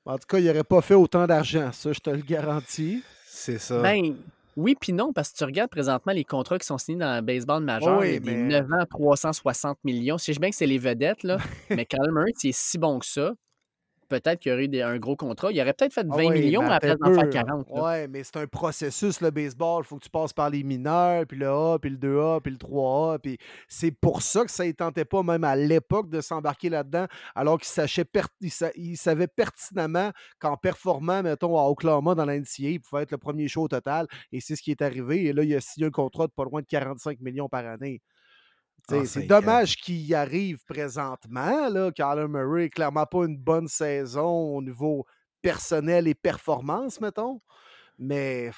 En 0.06 0.18
tout 0.18 0.26
cas, 0.28 0.40
il 0.40 0.46
n'aurait 0.46 0.64
pas 0.64 0.82
fait 0.82 0.94
autant 0.94 1.28
d'argent, 1.28 1.72
ça, 1.72 1.92
je 1.92 2.00
te 2.00 2.10
le 2.10 2.22
garantis. 2.22 3.04
C'est 3.26 3.60
ça. 3.60 3.82
Ben, 3.82 4.16
oui, 4.56 4.76
puis 4.80 4.94
non, 4.94 5.12
parce 5.12 5.32
que 5.32 5.38
tu 5.38 5.44
regardes 5.44 5.70
présentement 5.70 6.14
les 6.14 6.24
contrats 6.24 6.58
qui 6.58 6.66
sont 6.66 6.78
signés 6.78 7.00
dans 7.00 7.16
le 7.16 7.22
baseball 7.22 7.62
majeur, 7.62 8.00
oui, 8.00 8.20
des 8.20 8.36
9 8.36 8.66
ans, 8.72 8.86
360 8.90 9.78
millions. 9.84 10.18
Si 10.18 10.32
je 10.32 10.36
sais 10.36 10.40
bien 10.40 10.50
que 10.50 10.56
c'est 10.56 10.66
les 10.66 10.78
vedettes, 10.78 11.24
là, 11.24 11.38
mais 11.70 11.86
Kyler 11.86 12.12
Murray, 12.12 12.32
il 12.44 12.50
est 12.50 12.58
si 12.58 12.78
bon 12.78 13.00
que 13.00 13.06
ça. 13.06 13.34
Peut-être 14.08 14.40
qu'il 14.40 14.52
y 14.52 14.54
aurait 14.54 14.66
eu 14.66 14.68
des- 14.68 14.82
un 14.82 14.98
gros 14.98 15.16
contrat. 15.16 15.52
Il 15.52 15.60
aurait 15.62 15.74
peut-être 15.74 15.94
fait 15.94 16.06
20 16.08 16.30
Ah 16.30 16.34
millions 16.34 16.62
place 16.80 16.98
d'en 16.98 17.14
faire 17.14 17.24
peu. 17.24 17.30
40. 17.30 17.68
là. 17.74 17.84
Ouais, 17.84 18.08
mais 18.08 18.24
c'est 18.24 18.38
un 18.38 18.48
processus, 18.48 19.22
le 19.22 19.32
baseball. 19.32 19.84
Il 19.84 19.88
faut 19.88 19.98
que 19.98 20.04
tu 20.04 20.10
passes 20.10 20.34
par 20.34 20.50
les 20.50 20.64
mineurs, 20.64 21.26
puis 21.26 21.38
le 21.38 21.48
A, 21.50 21.78
puis 21.80 21.90
le 21.90 21.98
2A, 21.98 22.40
puis 22.42 22.52
le 22.52 22.58
3A. 22.58 23.20
Puis 23.20 23.38
c'est 23.68 23.92
pour 23.92 24.22
ça 24.22 24.44
que 24.46 24.52
ça 24.52 24.66
ne 24.66 24.72
tentait 24.72 25.06
pas, 25.06 25.24
même 25.24 25.44
à 25.44 25.56
l'époque, 25.56 26.10
de 26.10 26.22
s'embarquer 26.22 26.70
là-dedans, 26.70 27.06
alors 27.36 27.60
qu'il 27.60 28.06
per- 28.06 28.22
il 28.42 28.52
sa- 28.52 28.72
il 28.76 28.98
savait 28.98 29.28
pertinemment 29.28 30.12
qu'en 30.40 30.58
performant, 30.58 31.24
mettons, 31.24 31.58
à 31.58 31.64
Oklahoma 31.70 32.16
dans 32.16 32.26
la 32.26 32.36
NCAA, 32.36 32.70
il 32.72 32.80
pouvait 32.82 33.04
être 33.04 33.12
le 33.12 33.18
premier 33.18 33.48
show 33.48 33.64
au 33.64 33.68
total. 33.68 34.08
Et 34.32 34.40
c'est 34.42 34.56
ce 34.56 34.62
qui 34.62 34.72
est 34.72 34.82
arrivé. 34.82 35.26
Et 35.26 35.34
là, 35.34 35.44
il 35.44 35.56
a 35.56 35.62
signé 35.62 35.88
un 35.88 35.92
contrat 35.92 36.28
de 36.28 36.32
pas 36.32 36.44
loin 36.44 36.62
de 36.62 36.68
45 36.68 37.20
millions 37.22 37.50
par 37.50 37.66
année. 37.66 38.02
Sais, 38.88 39.06
c'est 39.06 39.24
dommage 39.28 39.78
qu'il 39.78 40.02
y 40.06 40.14
arrive 40.14 40.64
présentement. 40.66 41.70
Là. 41.70 41.92
Kyler 41.92 42.28
Murray 42.28 42.64
n'est 42.64 42.70
clairement 42.70 43.06
pas 43.06 43.26
une 43.26 43.38
bonne 43.38 43.68
saison 43.68 44.56
au 44.56 44.62
niveau 44.62 45.06
personnel 45.42 46.08
et 46.08 46.14
performance, 46.14 47.02
mettons. 47.02 47.42
Mais 47.98 48.52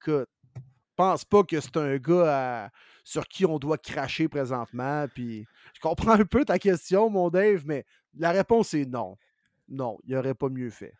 écoute, 0.00 0.28
je 0.56 0.60
pense 0.96 1.24
pas 1.24 1.42
que 1.42 1.60
c'est 1.60 1.76
un 1.76 1.96
gars 1.96 2.64
à- 2.64 2.70
sur 3.04 3.26
qui 3.26 3.44
on 3.44 3.58
doit 3.58 3.78
cracher 3.78 4.28
présentement. 4.28 5.06
Puis 5.12 5.46
je 5.74 5.80
comprends 5.80 6.12
un 6.20 6.24
peu 6.24 6.44
ta 6.44 6.58
question, 6.58 7.10
mon 7.10 7.30
Dave, 7.30 7.62
mais 7.66 7.84
la 8.16 8.30
réponse 8.30 8.74
est 8.74 8.84
non. 8.86 9.16
Non, 9.68 9.98
il 10.04 10.14
aurait 10.16 10.34
pas 10.34 10.48
mieux 10.48 10.70
fait. 10.70 10.94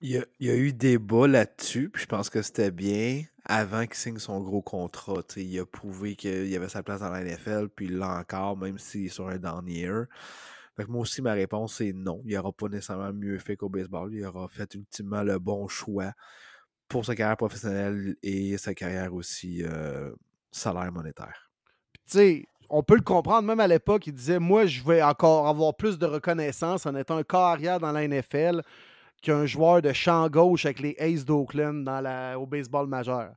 Il 0.00 0.24
y 0.38 0.50
a, 0.50 0.54
eu 0.54 0.72
débat 0.72 1.26
là-dessus, 1.26 1.90
puis 1.90 2.02
je 2.02 2.06
pense 2.06 2.30
que 2.30 2.40
c'était 2.40 2.70
bien 2.70 3.22
avant 3.44 3.84
qu'il 3.84 3.96
signe 3.96 4.18
son 4.18 4.40
gros 4.40 4.62
contrat. 4.62 5.22
il 5.36 5.58
a 5.58 5.66
prouvé 5.66 6.14
qu'il 6.14 6.54
avait 6.54 6.68
sa 6.68 6.84
place 6.84 7.00
dans 7.00 7.10
la 7.10 7.24
NFL, 7.24 7.68
puis 7.74 7.86
il 7.86 7.98
l'a 7.98 8.18
encore, 8.18 8.56
même 8.56 8.78
s'il 8.78 9.06
est 9.06 9.08
sur 9.08 9.28
un 9.28 9.38
down 9.38 9.66
year. 9.66 10.06
Fait 10.76 10.84
que 10.84 10.90
moi 10.92 11.00
aussi, 11.00 11.20
ma 11.20 11.32
réponse 11.32 11.80
est 11.80 11.92
non. 11.92 12.22
Il 12.24 12.36
n'aura 12.36 12.52
pas 12.52 12.68
nécessairement 12.68 13.12
mieux 13.12 13.38
fait 13.38 13.56
qu'au 13.56 13.68
baseball. 13.68 14.14
Il 14.14 14.24
aura 14.24 14.46
fait 14.46 14.72
ultimement 14.74 15.24
le 15.24 15.40
bon 15.40 15.66
choix 15.66 16.12
pour 16.86 17.04
sa 17.04 17.16
carrière 17.16 17.36
professionnelle 17.36 18.14
et 18.22 18.56
sa 18.56 18.74
carrière 18.74 19.12
aussi 19.12 19.64
euh, 19.64 20.12
salaire 20.52 20.92
monétaire. 20.92 21.50
tu 22.06 22.18
sais, 22.18 22.46
on 22.70 22.84
peut 22.84 22.94
le 22.94 23.02
comprendre, 23.02 23.48
même 23.48 23.60
à 23.60 23.66
l'époque, 23.66 24.06
il 24.06 24.12
disait 24.12 24.38
Moi, 24.38 24.66
je 24.66 24.82
vais 24.84 25.02
encore 25.02 25.48
avoir 25.48 25.74
plus 25.74 25.98
de 25.98 26.06
reconnaissance 26.06 26.86
en 26.86 26.94
étant 26.94 27.16
un 27.16 27.24
carrière 27.24 27.80
dans 27.80 27.90
la 27.90 28.06
NFL 28.06 28.62
qu'un 29.22 29.46
joueur 29.46 29.82
de 29.82 29.92
champ 29.92 30.28
gauche 30.28 30.64
avec 30.64 30.80
les 30.80 30.96
Aces 30.98 31.24
d'Oakland 31.24 31.84
dans 31.84 32.00
la, 32.00 32.38
au 32.38 32.46
baseball 32.46 32.86
majeur. 32.86 33.32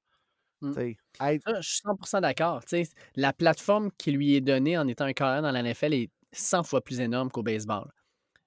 Mm. 0.61 0.69
Tu 0.69 0.79
sais, 0.79 0.97
être- 1.21 1.43
Ça, 1.43 1.61
je 1.61 1.69
suis 1.69 1.81
100% 1.83 2.21
d'accord. 2.21 2.63
Tu 2.65 2.83
La 3.15 3.33
plateforme 3.33 3.91
qui 3.97 4.11
lui 4.11 4.35
est 4.35 4.41
donnée 4.41 4.77
en 4.77 4.87
étant 4.87 5.05
un 5.05 5.13
carrière 5.13 5.41
dans 5.41 5.51
la 5.51 5.61
NFL 5.63 5.93
est 5.93 6.11
100 6.31 6.63
fois 6.63 6.81
plus 6.81 6.99
énorme 6.99 7.29
qu'au 7.29 7.43
baseball. 7.43 7.91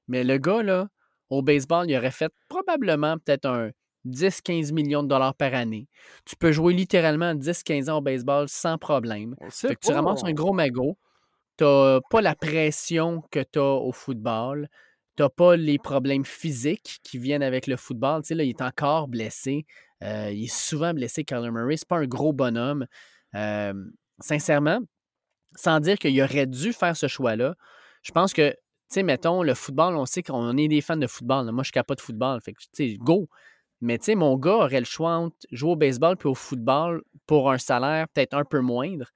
Mais 0.09 0.25
le 0.25 0.39
gars, 0.39 0.63
là, 0.63 0.89
au 1.31 1.43
baseball, 1.43 1.91
il 1.91 1.97
aurait 1.97 2.11
fait 2.11 2.33
probablement 2.49 3.17
peut-être 3.19 3.47
un 3.47 3.71
10-15 4.05 4.73
millions 4.73 5.03
de 5.03 5.09
dollars 5.09 5.35
par 5.35 5.55
année. 5.55 5.89
Tu 6.25 6.37
peux 6.37 6.53
jouer 6.53 6.75
littéralement 6.75 7.35
10-15 7.35 7.91
ans 7.91 7.99
au 7.99 8.03
baseball 8.03 8.49
sans 8.49 8.79
problème. 8.79 9.35
Fait 9.69 9.75
que 9.75 9.81
tu 9.81 9.93
ramasses 9.93 10.25
un 10.25 10.33
gros 10.33 10.53
magot. 10.53 10.99
T'as 11.57 12.01
pas 12.11 12.21
la 12.21 12.35
pression 12.35 13.23
que 13.31 13.41
tu 13.41 13.59
as 13.59 13.63
au 13.63 13.93
football. 13.93 14.69
T'as 15.17 15.29
pas 15.29 15.57
les 15.57 15.79
problèmes 15.79 16.25
physiques 16.25 16.99
qui 17.05 17.19
viennent 17.19 17.43
avec 17.43 17.67
le 17.67 17.77
football. 17.77 18.23
Tu 18.23 18.29
sais, 18.29 18.35
là, 18.35 18.43
il 18.43 18.51
est 18.51 18.63
encore 18.63 19.07
blessé. 19.07 19.65
Euh, 20.03 20.31
il 20.33 20.45
est 20.45 20.55
souvent 20.55 20.93
blessé, 20.93 21.25
Kyler 21.25 21.51
Murray. 21.51 21.77
C'est 21.77 21.89
pas 21.89 21.99
un 21.99 22.07
gros 22.07 22.33
bonhomme. 22.33 22.87
Euh, 23.35 23.75
sincèrement, 24.19 24.81
sans 25.55 25.79
dire 25.81 25.99
qu'il 25.99 26.21
aurait 26.21 26.47
dû 26.47 26.73
faire 26.73 26.97
ce 26.97 27.07
choix-là, 27.07 27.55
je 28.03 28.11
pense 28.11 28.33
que, 28.33 28.51
tu 28.51 28.57
sais, 28.89 29.03
mettons, 29.03 29.43
le 29.43 29.55
football, 29.55 29.97
on 29.97 30.05
sait 30.05 30.23
qu'on 30.23 30.57
est 30.57 30.69
des 30.69 30.81
fans 30.81 30.97
de 30.97 31.07
football. 31.07 31.51
Moi, 31.53 31.63
je 31.63 31.71
suis 31.73 31.83
pas 31.83 31.95
de 31.95 32.01
football. 32.01 32.41
Fait 32.41 32.53
que, 32.53 32.61
tu 32.61 32.69
sais, 32.73 32.97
go. 32.99 33.29
Mais, 33.81 33.99
tu 33.99 34.07
sais, 34.07 34.15
mon 34.15 34.37
gars 34.37 34.55
aurait 34.55 34.81
le 34.81 34.87
choix 34.87 35.13
entre 35.13 35.37
jouer 35.53 35.73
au 35.73 35.77
baseball 35.77 36.17
puis 36.17 36.29
au 36.29 36.35
football 36.35 37.03
pour 37.27 37.51
un 37.51 37.59
salaire 37.59 38.09
peut-être 38.09 38.35
un 38.35 38.45
peu 38.45 38.61
moindre. 38.61 39.11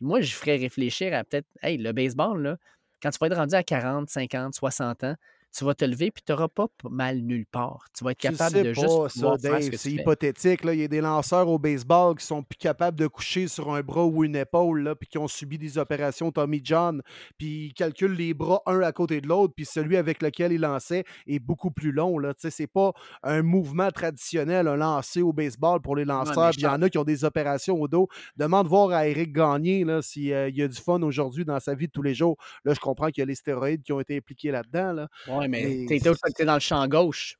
Moi, 0.00 0.20
je 0.20 0.32
ferais 0.34 0.56
réfléchir 0.56 1.12
à 1.14 1.24
peut-être, 1.24 1.48
hey, 1.62 1.76
le 1.76 1.92
baseball, 1.92 2.40
là, 2.40 2.56
quand 3.02 3.10
tu 3.10 3.18
vas 3.18 3.26
être 3.26 3.36
rendu 3.36 3.54
à 3.54 3.62
40, 3.62 4.08
50, 4.08 4.54
60 4.54 5.04
ans, 5.04 5.14
tu 5.56 5.64
vas 5.64 5.74
te 5.74 5.84
lever 5.84 6.10
puis 6.10 6.22
tu 6.24 6.32
n'auras 6.32 6.48
pas 6.48 6.66
mal 6.88 7.20
nulle 7.20 7.46
part. 7.46 7.86
Tu 7.96 8.04
vas 8.04 8.12
être 8.12 8.18
Tu 8.18 8.28
le 8.28 8.32
capable 8.32 8.56
sais 8.56 8.62
de 8.62 8.72
pas, 8.74 8.80
juste 8.80 9.20
ça, 9.20 9.36
Dave. 9.36 9.62
C'est 9.62 9.90
tu 9.90 9.90
hypothétique. 9.90 10.64
Là. 10.64 10.74
Il 10.74 10.80
y 10.80 10.84
a 10.84 10.88
des 10.88 11.00
lanceurs 11.00 11.48
au 11.48 11.58
baseball 11.58 12.16
qui 12.16 12.24
sont 12.24 12.42
plus 12.42 12.56
capables 12.56 12.98
de 12.98 13.06
coucher 13.06 13.48
sur 13.48 13.72
un 13.72 13.80
bras 13.80 14.04
ou 14.04 14.24
une 14.24 14.36
épaule, 14.36 14.82
là, 14.82 14.94
puis 14.94 15.08
qui 15.08 15.18
ont 15.18 15.28
subi 15.28 15.58
des 15.58 15.78
opérations 15.78 16.30
Tommy 16.30 16.60
John, 16.62 17.02
puis 17.38 17.66
ils 17.66 17.74
calculent 17.74 18.14
les 18.14 18.34
bras 18.34 18.62
un 18.66 18.80
à 18.80 18.92
côté 18.92 19.20
de 19.20 19.28
l'autre, 19.28 19.54
puis 19.56 19.64
celui 19.64 19.96
avec 19.96 20.22
lequel 20.22 20.52
il 20.52 20.60
lançait 20.60 21.04
est 21.26 21.38
beaucoup 21.38 21.70
plus 21.70 21.92
long. 21.92 22.18
Là. 22.18 22.34
Tu 22.34 22.42
sais, 22.42 22.50
C'est 22.50 22.66
pas 22.66 22.92
un 23.22 23.42
mouvement 23.42 23.90
traditionnel, 23.90 24.68
un 24.68 24.76
lancer 24.76 25.22
au 25.22 25.32
baseball 25.32 25.80
pour 25.80 25.96
les 25.96 26.04
lanceurs. 26.04 26.52
Il 26.56 26.62
y 26.62 26.66
en 26.66 26.82
a 26.82 26.88
qui 26.88 26.98
ont 26.98 27.04
des 27.04 27.24
opérations 27.24 27.80
au 27.80 27.88
dos. 27.88 28.08
Demande 28.36 28.66
voir 28.66 28.90
à 28.90 29.06
Eric 29.06 29.32
Gagné 29.32 29.84
s'il 30.02 30.24
y 30.24 30.62
a 30.62 30.68
du 30.68 30.80
fun 30.80 31.02
aujourd'hui 31.02 31.44
dans 31.44 31.60
sa 31.60 31.74
vie 31.74 31.86
de 31.86 31.92
tous 31.92 32.02
les 32.02 32.14
jours. 32.14 32.36
Là, 32.64 32.74
je 32.74 32.80
comprends 32.80 33.08
qu'il 33.08 33.22
y 33.22 33.22
a 33.22 33.26
les 33.26 33.34
stéroïdes 33.34 33.82
qui 33.82 33.92
ont 33.92 34.00
été 34.00 34.16
impliqués 34.16 34.50
là-dedans. 34.50 34.92
Là. 34.92 35.08
Ouais, 35.26 35.39
mais 35.48 35.86
Mais 35.88 35.98
t'es 36.00 36.44
dans 36.44 36.54
le 36.54 36.60
champ 36.60 36.86
gauche. 36.88 37.36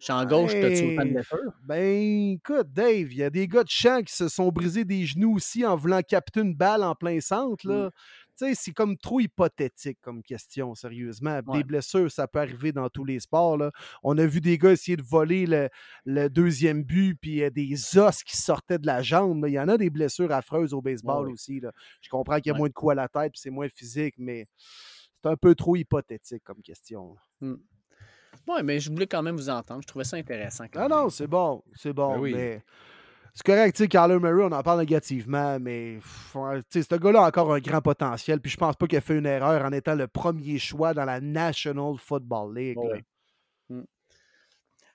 Champ 0.00 0.24
gauche, 0.26 0.52
t'as-tu 0.52 0.92
autant 0.92 1.06
de 1.06 1.12
blessures? 1.12 1.52
Ben, 1.64 2.32
écoute, 2.32 2.70
Dave, 2.72 3.10
il 3.10 3.16
y 3.16 3.22
a 3.22 3.30
des 3.30 3.48
gars 3.48 3.64
de 3.64 3.70
champ 3.70 4.02
qui 4.02 4.14
se 4.14 4.28
sont 4.28 4.50
brisés 4.50 4.84
des 4.84 5.06
genoux 5.06 5.36
aussi 5.36 5.64
en 5.64 5.76
voulant 5.76 6.02
capter 6.02 6.40
une 6.40 6.54
balle 6.54 6.82
en 6.82 6.94
plein 6.94 7.20
centre. 7.20 7.66
Là. 7.66 7.90
Tu 8.36 8.46
sais, 8.46 8.54
c'est 8.54 8.72
comme 8.72 8.98
trop 8.98 9.20
hypothétique 9.20 9.98
comme 10.02 10.22
question, 10.22 10.74
sérieusement. 10.74 11.40
Ouais. 11.46 11.58
Des 11.58 11.64
blessures, 11.64 12.10
ça 12.10 12.26
peut 12.26 12.40
arriver 12.40 12.72
dans 12.72 12.88
tous 12.88 13.04
les 13.04 13.20
sports. 13.20 13.56
Là. 13.56 13.70
On 14.02 14.18
a 14.18 14.26
vu 14.26 14.40
des 14.40 14.58
gars 14.58 14.72
essayer 14.72 14.96
de 14.96 15.02
voler 15.02 15.46
le, 15.46 15.68
le 16.04 16.28
deuxième 16.28 16.82
but, 16.82 17.16
puis 17.18 17.30
il 17.30 17.36
y 17.36 17.44
a 17.44 17.50
des 17.50 17.96
os 17.96 18.22
qui 18.24 18.36
sortaient 18.36 18.78
de 18.78 18.86
la 18.86 19.02
jambe. 19.02 19.44
là. 19.44 19.48
Il 19.48 19.54
y 19.54 19.60
en 19.60 19.68
a 19.68 19.78
des 19.78 19.88
blessures 19.88 20.32
affreuses 20.32 20.74
au 20.74 20.82
baseball 20.82 21.28
oui. 21.28 21.32
aussi. 21.32 21.60
Là. 21.60 21.70
Je 22.02 22.10
comprends 22.10 22.36
qu'il 22.40 22.52
y 22.52 22.54
a 22.54 22.58
moins 22.58 22.68
de 22.68 22.74
coups 22.74 22.92
à 22.92 22.96
la 22.96 23.08
tête, 23.08 23.32
puis 23.32 23.40
c'est 23.40 23.50
moins 23.50 23.68
physique, 23.68 24.16
mais 24.18 24.46
c'est 25.24 25.30
un 25.30 25.36
peu 25.36 25.54
trop 25.54 25.74
hypothétique 25.74 26.44
comme 26.44 26.60
question. 26.62 27.16
là. 27.40 27.54
Oui, 28.46 28.62
mais 28.62 28.78
je 28.78 28.90
voulais 28.90 29.06
quand 29.06 29.22
même 29.22 29.36
vous 29.36 29.48
entendre. 29.48 29.80
Je 29.82 29.86
trouvais 29.86 30.04
ça 30.04 30.16
intéressant. 30.18 30.64
quand 30.70 30.80
Ah 30.80 30.88
même. 30.88 30.90
non, 30.98 31.08
c'est 31.08 31.26
bon, 31.26 31.62
c'est 31.74 31.92
bon, 31.94 32.14
Ben 32.14 32.20
oui. 32.20 32.32
mais 32.34 32.62
c'est 33.32 33.44
correct, 33.46 33.74
tu 33.76 33.84
sais, 33.84 33.88
Kyler 33.88 34.18
Murray, 34.18 34.44
on 34.44 34.52
en 34.52 34.62
parle 34.62 34.80
négativement, 34.80 35.58
mais 35.58 35.98
ce 36.02 36.94
gars-là 36.96 37.24
a 37.24 37.28
encore 37.28 37.54
un 37.54 37.58
grand 37.60 37.80
potentiel, 37.80 38.40
puis 38.40 38.50
je 38.52 38.56
pense 38.58 38.76
pas 38.76 38.86
qu'il 38.86 38.98
a 38.98 39.00
fait 39.00 39.16
une 39.16 39.24
erreur 39.26 39.64
en 39.64 39.72
étant 39.72 39.94
le 39.94 40.06
premier 40.08 40.58
choix 40.58 40.92
dans 40.94 41.04
la 41.06 41.20
National 41.20 41.96
Football 41.96 42.54
League. 42.56 42.76
là. 42.76 42.82
Ouais. 42.96 43.04
Mm. 43.70 43.82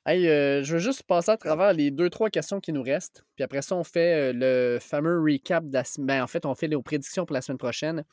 Hey, 0.06 0.28
euh, 0.30 0.64
je 0.64 0.74
veux 0.74 0.80
juste 0.80 1.04
passer 1.04 1.32
à 1.32 1.38
travers 1.38 1.74
les 1.74 1.92
deux, 1.92 2.10
trois 2.10 2.30
questions 2.30 2.60
qui 2.60 2.72
nous 2.72 2.84
restent. 2.84 3.24
Puis 3.36 3.44
après 3.44 3.62
ça, 3.62 3.76
on 3.76 3.84
fait 3.84 4.32
euh, 4.32 4.34
le 4.76 4.80
fameux 4.80 5.20
recap 5.22 5.66
de 5.66 5.74
la 5.74 5.84
semaine. 5.84 6.22
en 6.22 6.28
fait, 6.28 6.46
on 6.46 6.56
fait 6.56 6.68
les 6.68 6.82
prédictions 6.82 7.26
pour 7.26 7.34
la 7.34 7.42
semaine 7.42 7.58
prochaine. 7.58 8.04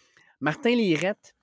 Martin 0.40 0.70
Lirette, 0.70 1.34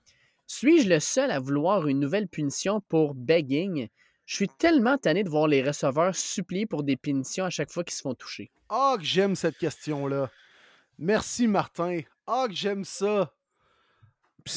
suis-je 0.46 0.88
le 0.88 1.00
seul 1.00 1.30
à 1.30 1.40
vouloir 1.40 1.86
une 1.86 2.00
nouvelle 2.00 2.28
punition 2.28 2.80
pour 2.88 3.14
begging? 3.14 3.88
Je 4.26 4.36
suis 4.36 4.48
tellement 4.48 4.96
tanné 4.96 5.22
de 5.24 5.28
voir 5.28 5.48
les 5.48 5.62
receveurs 5.62 6.14
supplier 6.14 6.66
pour 6.66 6.82
des 6.82 6.96
punitions 6.96 7.44
à 7.44 7.50
chaque 7.50 7.70
fois 7.70 7.84
qu'ils 7.84 7.94
se 7.94 8.02
font 8.02 8.14
toucher. 8.14 8.50
Ah, 8.68 8.96
que 8.98 9.04
j'aime 9.04 9.36
cette 9.36 9.58
question-là. 9.58 10.30
Merci, 10.98 11.46
Martin. 11.46 12.00
Ah, 12.26 12.46
que 12.48 12.54
j'aime 12.54 12.84
ça. 12.84 13.34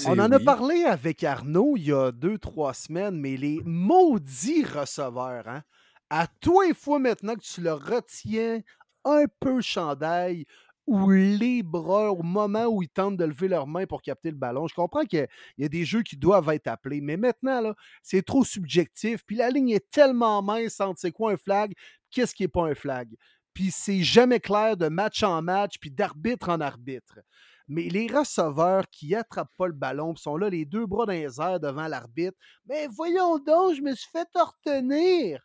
On 0.06 0.20
en 0.20 0.32
a 0.32 0.40
parlé 0.40 0.84
avec 0.84 1.24
Arnaud 1.24 1.76
il 1.78 1.88
y 1.88 1.94
a 1.94 2.12
deux, 2.12 2.38
trois 2.38 2.74
semaines, 2.74 3.18
mais 3.20 3.38
les 3.38 3.62
maudits 3.64 4.66
receveurs, 4.66 5.48
hein, 5.48 5.64
à 6.10 6.28
toi 6.42 6.66
une 6.66 6.74
fois 6.74 7.00
maintenant 7.00 7.36
que 7.36 7.42
tu 7.42 7.62
le 7.62 7.74
retiens 7.74 8.62
un 9.06 9.26
peu 9.40 9.62
chandail 9.62 10.46
ou 10.88 11.12
les 11.12 11.64
bras 11.64 12.12
au 12.14 12.24
moment 12.24 12.66
où 12.66 12.82
ils 12.82 12.90
tentent 12.90 13.18
de 13.18 13.26
lever 13.26 13.50
leurs 13.50 13.68
mains 13.68 13.86
pour 13.86 14.02
capter 14.02 14.32
le 14.32 14.38
ballon. 14.38 14.68
Je 14.68 14.74
comprends 14.74 15.04
qu'il 15.04 15.28
y 15.58 15.66
a 15.66 15.68
des 15.68 15.84
jeux 15.84 16.02
qui 16.02 16.16
doivent 16.16 16.50
être 16.50 16.68
appelés, 16.68 17.02
mais 17.02 17.18
maintenant, 17.18 17.74
c'est 18.02 18.26
trop 18.26 18.46
subjectif. 18.46 19.24
Puis 19.26 19.36
la 19.36 19.50
ligne 19.50 19.72
est 19.72 19.92
tellement 19.92 20.42
mince 20.42 20.80
entre 20.80 21.00
c'est 21.00 21.12
quoi 21.12 21.34
un 21.34 21.38
flag, 21.38 21.74
qu'est-ce 22.10 22.34
qui 22.34 22.44
n'est 22.44 22.48
pas 22.48 22.64
un 22.64 22.74
flag. 22.74 23.14
Puis 23.54 23.70
c'est 23.72 24.02
jamais 24.02 24.40
clair 24.40 24.78
de 24.78 24.88
match 24.88 25.24
en 25.24 25.42
match, 25.42 25.78
puis 25.78 25.92
d'arbitre 25.92 26.50
en 26.50 26.62
arbitre. 26.62 27.20
Mais 27.68 27.90
les 27.90 28.08
receveurs 28.08 28.90
qui 28.90 29.14
attrapent 29.14 29.52
pas 29.58 29.68
le 29.68 29.74
ballon, 29.74 30.14
puis 30.14 30.24
sont 30.24 30.38
là 30.38 30.50
les 30.50 30.64
deux 30.64 30.86
bras 30.86 31.06
dans 31.06 31.12
les 31.12 31.42
airs 31.42 31.60
devant 31.60 31.88
l'arbitre, 31.88 32.38
mais 32.66 32.88
voyons 32.88 33.40
donc, 33.40 33.76
je 33.76 33.82
me 33.82 33.94
suis 33.94 34.10
fait 34.10 34.28
retenir. 34.34 35.42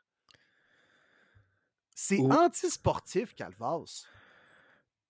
C'est 1.97 2.19
Ou- 2.19 2.31
antisportif, 2.31 3.35
Calvas. 3.35 4.07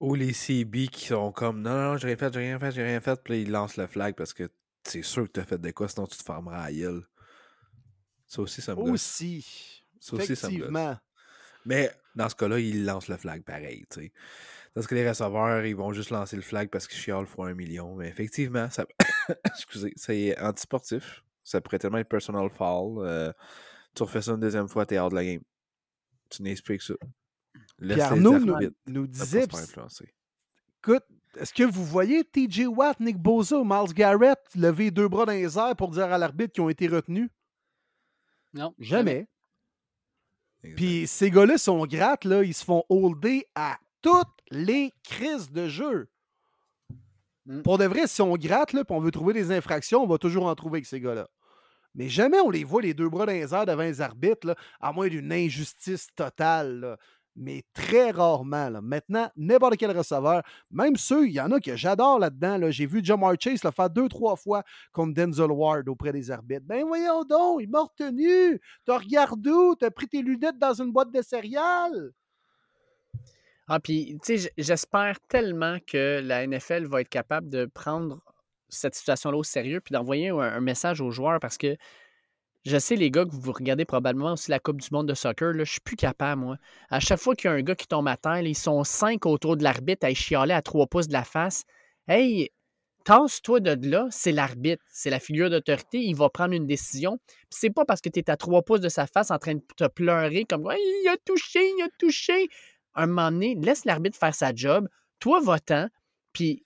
Ou 0.02 0.14
les 0.14 0.32
CB 0.32 0.88
qui 0.88 1.06
sont 1.06 1.32
comme 1.32 1.62
non, 1.62 1.92
non, 1.92 1.96
j'ai 1.96 2.08
rien 2.08 2.16
fait, 2.16 2.32
j'ai 2.34 2.40
rien 2.40 2.58
fait, 2.58 2.72
j'ai 2.72 2.82
rien 2.82 3.00
fait, 3.00 3.22
puis 3.22 3.34
là, 3.34 3.40
ils 3.40 3.50
lancent 3.50 3.76
le 3.76 3.86
flag 3.86 4.14
parce 4.14 4.32
que 4.34 4.50
c'est 4.84 5.02
sûr 5.02 5.24
que 5.24 5.30
t'as 5.30 5.44
fait 5.44 5.58
de 5.58 5.70
quoi, 5.70 5.88
sinon 5.88 6.06
tu 6.06 6.18
te 6.18 6.24
fermeras 6.24 6.64
à 6.64 6.72
gueule. 6.72 7.06
Ça 8.26 8.42
aussi, 8.42 8.60
ça 8.60 8.74
me. 8.74 8.80
Aussi. 8.80 9.84
Ça 10.00 10.16
aussi, 10.16 10.34
ça 10.34 10.50
me 10.50 10.58
gosse. 10.58 10.70
Mais 11.64 11.90
dans 12.16 12.28
ce 12.28 12.34
cas-là, 12.34 12.58
ils 12.58 12.84
lancent 12.84 13.08
le 13.08 13.16
flag 13.16 13.44
pareil, 13.44 13.86
tu 13.90 14.00
sais. 14.00 14.12
Parce 14.74 14.86
que 14.86 14.94
les 14.94 15.08
receveurs, 15.08 15.64
ils 15.64 15.76
vont 15.76 15.92
juste 15.92 16.10
lancer 16.10 16.34
le 16.34 16.42
flag 16.42 16.68
parce 16.70 16.88
qu'ils 16.88 16.98
chialent 16.98 17.26
fois 17.26 17.48
un 17.48 17.54
million. 17.54 17.94
Mais 17.94 18.08
effectivement, 18.08 18.68
ça... 18.70 18.86
excusez, 19.44 19.92
c'est 19.96 20.36
antisportif. 20.40 21.22
Ça 21.44 21.60
pourrait 21.60 21.78
tellement 21.78 21.98
être 21.98 22.08
personal 22.08 22.48
foul. 22.50 23.06
euh, 23.06 23.32
Tu 23.94 24.02
refais 24.02 24.22
ça 24.22 24.32
une 24.32 24.40
deuxième 24.40 24.68
fois, 24.68 24.86
t'es 24.86 24.98
hors 24.98 25.10
de 25.10 25.14
la 25.14 25.24
game. 25.24 25.42
Tu 26.30 26.42
n'expliques 26.42 26.82
ça. 26.82 26.94
Laisse 27.82 27.96
les 27.96 28.02
Arnaud 28.02 28.38
nous, 28.38 28.56
nous 28.86 29.06
disait. 29.08 29.44
Écoute, 29.44 31.04
est-ce 31.36 31.52
que 31.52 31.64
vous 31.64 31.84
voyez 31.84 32.22
TJ 32.22 32.66
Watt, 32.68 33.00
Nick 33.00 33.18
Boza, 33.18 33.62
Miles 33.64 33.92
Garrett 33.92 34.38
lever 34.54 34.92
deux 34.92 35.08
bras 35.08 35.26
dans 35.26 35.32
les 35.32 35.58
airs 35.58 35.74
pour 35.76 35.90
dire 35.90 36.04
à 36.04 36.16
l'arbitre 36.16 36.52
qu'ils 36.52 36.62
ont 36.62 36.68
été 36.68 36.86
retenus? 36.86 37.28
Non. 38.54 38.72
Jamais. 38.78 39.26
Puis 40.76 41.08
ces 41.08 41.30
gars-là 41.30 41.58
sont 41.58 41.84
grattes, 41.86 42.24
là, 42.24 42.44
ils 42.44 42.54
se 42.54 42.64
font 42.64 42.84
holder 42.88 43.46
à 43.56 43.78
toutes 44.00 44.28
les 44.50 44.92
crises 45.02 45.50
de 45.50 45.66
jeu. 45.66 46.08
Mm. 47.46 47.62
Pour 47.62 47.78
de 47.78 47.84
vrai, 47.84 48.06
si 48.06 48.22
on 48.22 48.36
gratte, 48.36 48.72
là, 48.72 48.84
puis 48.84 48.94
on 48.94 49.00
veut 49.00 49.10
trouver 49.10 49.32
des 49.32 49.50
infractions, 49.50 50.04
on 50.04 50.06
va 50.06 50.18
toujours 50.18 50.46
en 50.46 50.54
trouver 50.54 50.76
avec 50.78 50.86
ces 50.86 51.00
gars-là. 51.00 51.28
Mais 51.96 52.08
jamais 52.08 52.38
on 52.38 52.50
les 52.50 52.62
voit 52.62 52.80
les 52.80 52.94
deux 52.94 53.08
bras 53.08 53.26
dans 53.26 53.32
les 53.32 53.52
airs 53.52 53.66
devant 53.66 53.82
les 53.82 54.00
arbitres, 54.00 54.46
là, 54.46 54.54
à 54.80 54.92
moins 54.92 55.08
d'une 55.08 55.32
injustice 55.32 56.08
totale 56.14 56.96
mais 57.36 57.62
très 57.72 58.10
rarement. 58.10 58.70
Maintenant, 58.82 59.30
n'importe 59.36 59.76
quel 59.76 59.96
receveur, 59.96 60.42
même 60.70 60.96
ceux, 60.96 61.26
il 61.26 61.32
y 61.32 61.40
en 61.40 61.50
a 61.52 61.60
que 61.60 61.76
j'adore 61.76 62.18
là-dedans. 62.18 62.70
J'ai 62.70 62.86
vu 62.86 63.00
Jamar 63.02 63.34
Chase 63.38 63.64
le 63.64 63.70
faire 63.70 63.90
deux, 63.90 64.08
trois 64.08 64.36
fois 64.36 64.62
contre 64.92 65.14
Denzel 65.14 65.50
Ward 65.50 65.88
auprès 65.88 66.12
des 66.12 66.30
arbitres. 66.30 66.66
Ben 66.66 66.84
voyons 66.84 67.24
donc, 67.24 67.60
il 67.62 67.70
m'a 67.70 67.82
retenu. 67.82 68.60
T'as 68.84 68.98
regardé 68.98 69.50
où? 69.50 69.74
T'as 69.74 69.90
pris 69.90 70.08
tes 70.08 70.22
lunettes 70.22 70.58
dans 70.58 70.74
une 70.74 70.92
boîte 70.92 71.10
de 71.10 71.22
céréales? 71.22 72.12
Ah, 73.68 73.80
puis, 73.80 74.18
tu 74.24 74.38
sais, 74.38 74.52
j'espère 74.58 75.18
tellement 75.28 75.78
que 75.86 76.20
la 76.22 76.46
NFL 76.46 76.86
va 76.86 77.00
être 77.00 77.08
capable 77.08 77.48
de 77.48 77.64
prendre 77.66 78.20
cette 78.68 78.94
situation-là 78.94 79.36
au 79.36 79.44
sérieux 79.44 79.80
puis 79.80 79.92
d'envoyer 79.92 80.30
un, 80.30 80.60
message 80.60 81.00
aux 81.00 81.10
joueurs 81.10 81.38
parce 81.40 81.58
que 81.58 81.76
je 82.64 82.78
sais, 82.78 82.96
les 82.96 83.10
gars, 83.10 83.24
que 83.24 83.30
vous 83.32 83.52
regardez 83.52 83.84
probablement 83.84 84.32
aussi 84.32 84.50
la 84.50 84.60
Coupe 84.60 84.80
du 84.80 84.88
monde 84.92 85.08
de 85.08 85.14
soccer, 85.14 85.52
là, 85.52 85.64
je 85.64 85.72
suis 85.72 85.80
plus 85.80 85.96
capable, 85.96 86.42
moi. 86.42 86.56
À 86.90 87.00
chaque 87.00 87.18
fois 87.18 87.34
qu'il 87.34 87.50
y 87.50 87.52
a 87.52 87.56
un 87.56 87.62
gars 87.62 87.74
qui 87.74 87.88
tombe 87.88 88.06
à 88.06 88.16
terre, 88.16 88.40
ils 88.40 88.54
sont 88.54 88.84
cinq 88.84 89.26
autour 89.26 89.56
de 89.56 89.64
l'arbitre 89.64 90.06
à 90.06 90.14
chialer 90.14 90.54
à 90.54 90.62
trois 90.62 90.86
pouces 90.86 91.08
de 91.08 91.12
la 91.12 91.24
face. 91.24 91.64
Hey, 92.06 92.50
tasse-toi 93.04 93.60
de 93.60 93.88
là, 93.88 94.06
c'est 94.10 94.32
l'arbitre, 94.32 94.82
c'est 94.92 95.10
la 95.10 95.18
figure 95.18 95.50
d'autorité, 95.50 95.98
il 95.98 96.14
va 96.14 96.28
prendre 96.30 96.54
une 96.54 96.66
décision. 96.66 97.18
c'est 97.50 97.70
pas 97.70 97.84
parce 97.84 98.00
que 98.00 98.08
tu 98.08 98.20
es 98.20 98.30
à 98.30 98.36
trois 98.36 98.62
pouces 98.62 98.80
de 98.80 98.88
sa 98.88 99.06
face 99.06 99.30
en 99.30 99.38
train 99.38 99.54
de 99.54 99.62
te 99.76 99.88
pleurer 99.88 100.44
comme 100.44 100.62
il 100.72 101.08
a 101.08 101.16
touché, 101.24 101.60
il 101.60 101.82
a 101.82 101.88
touché. 101.98 102.48
Un 102.94 103.06
moment 103.06 103.32
donné, 103.32 103.56
laisse 103.60 103.84
l'arbitre 103.84 104.18
faire 104.18 104.34
sa 104.34 104.54
job, 104.54 104.88
toi 105.18 105.40
votant, 105.40 105.88
puis 106.32 106.64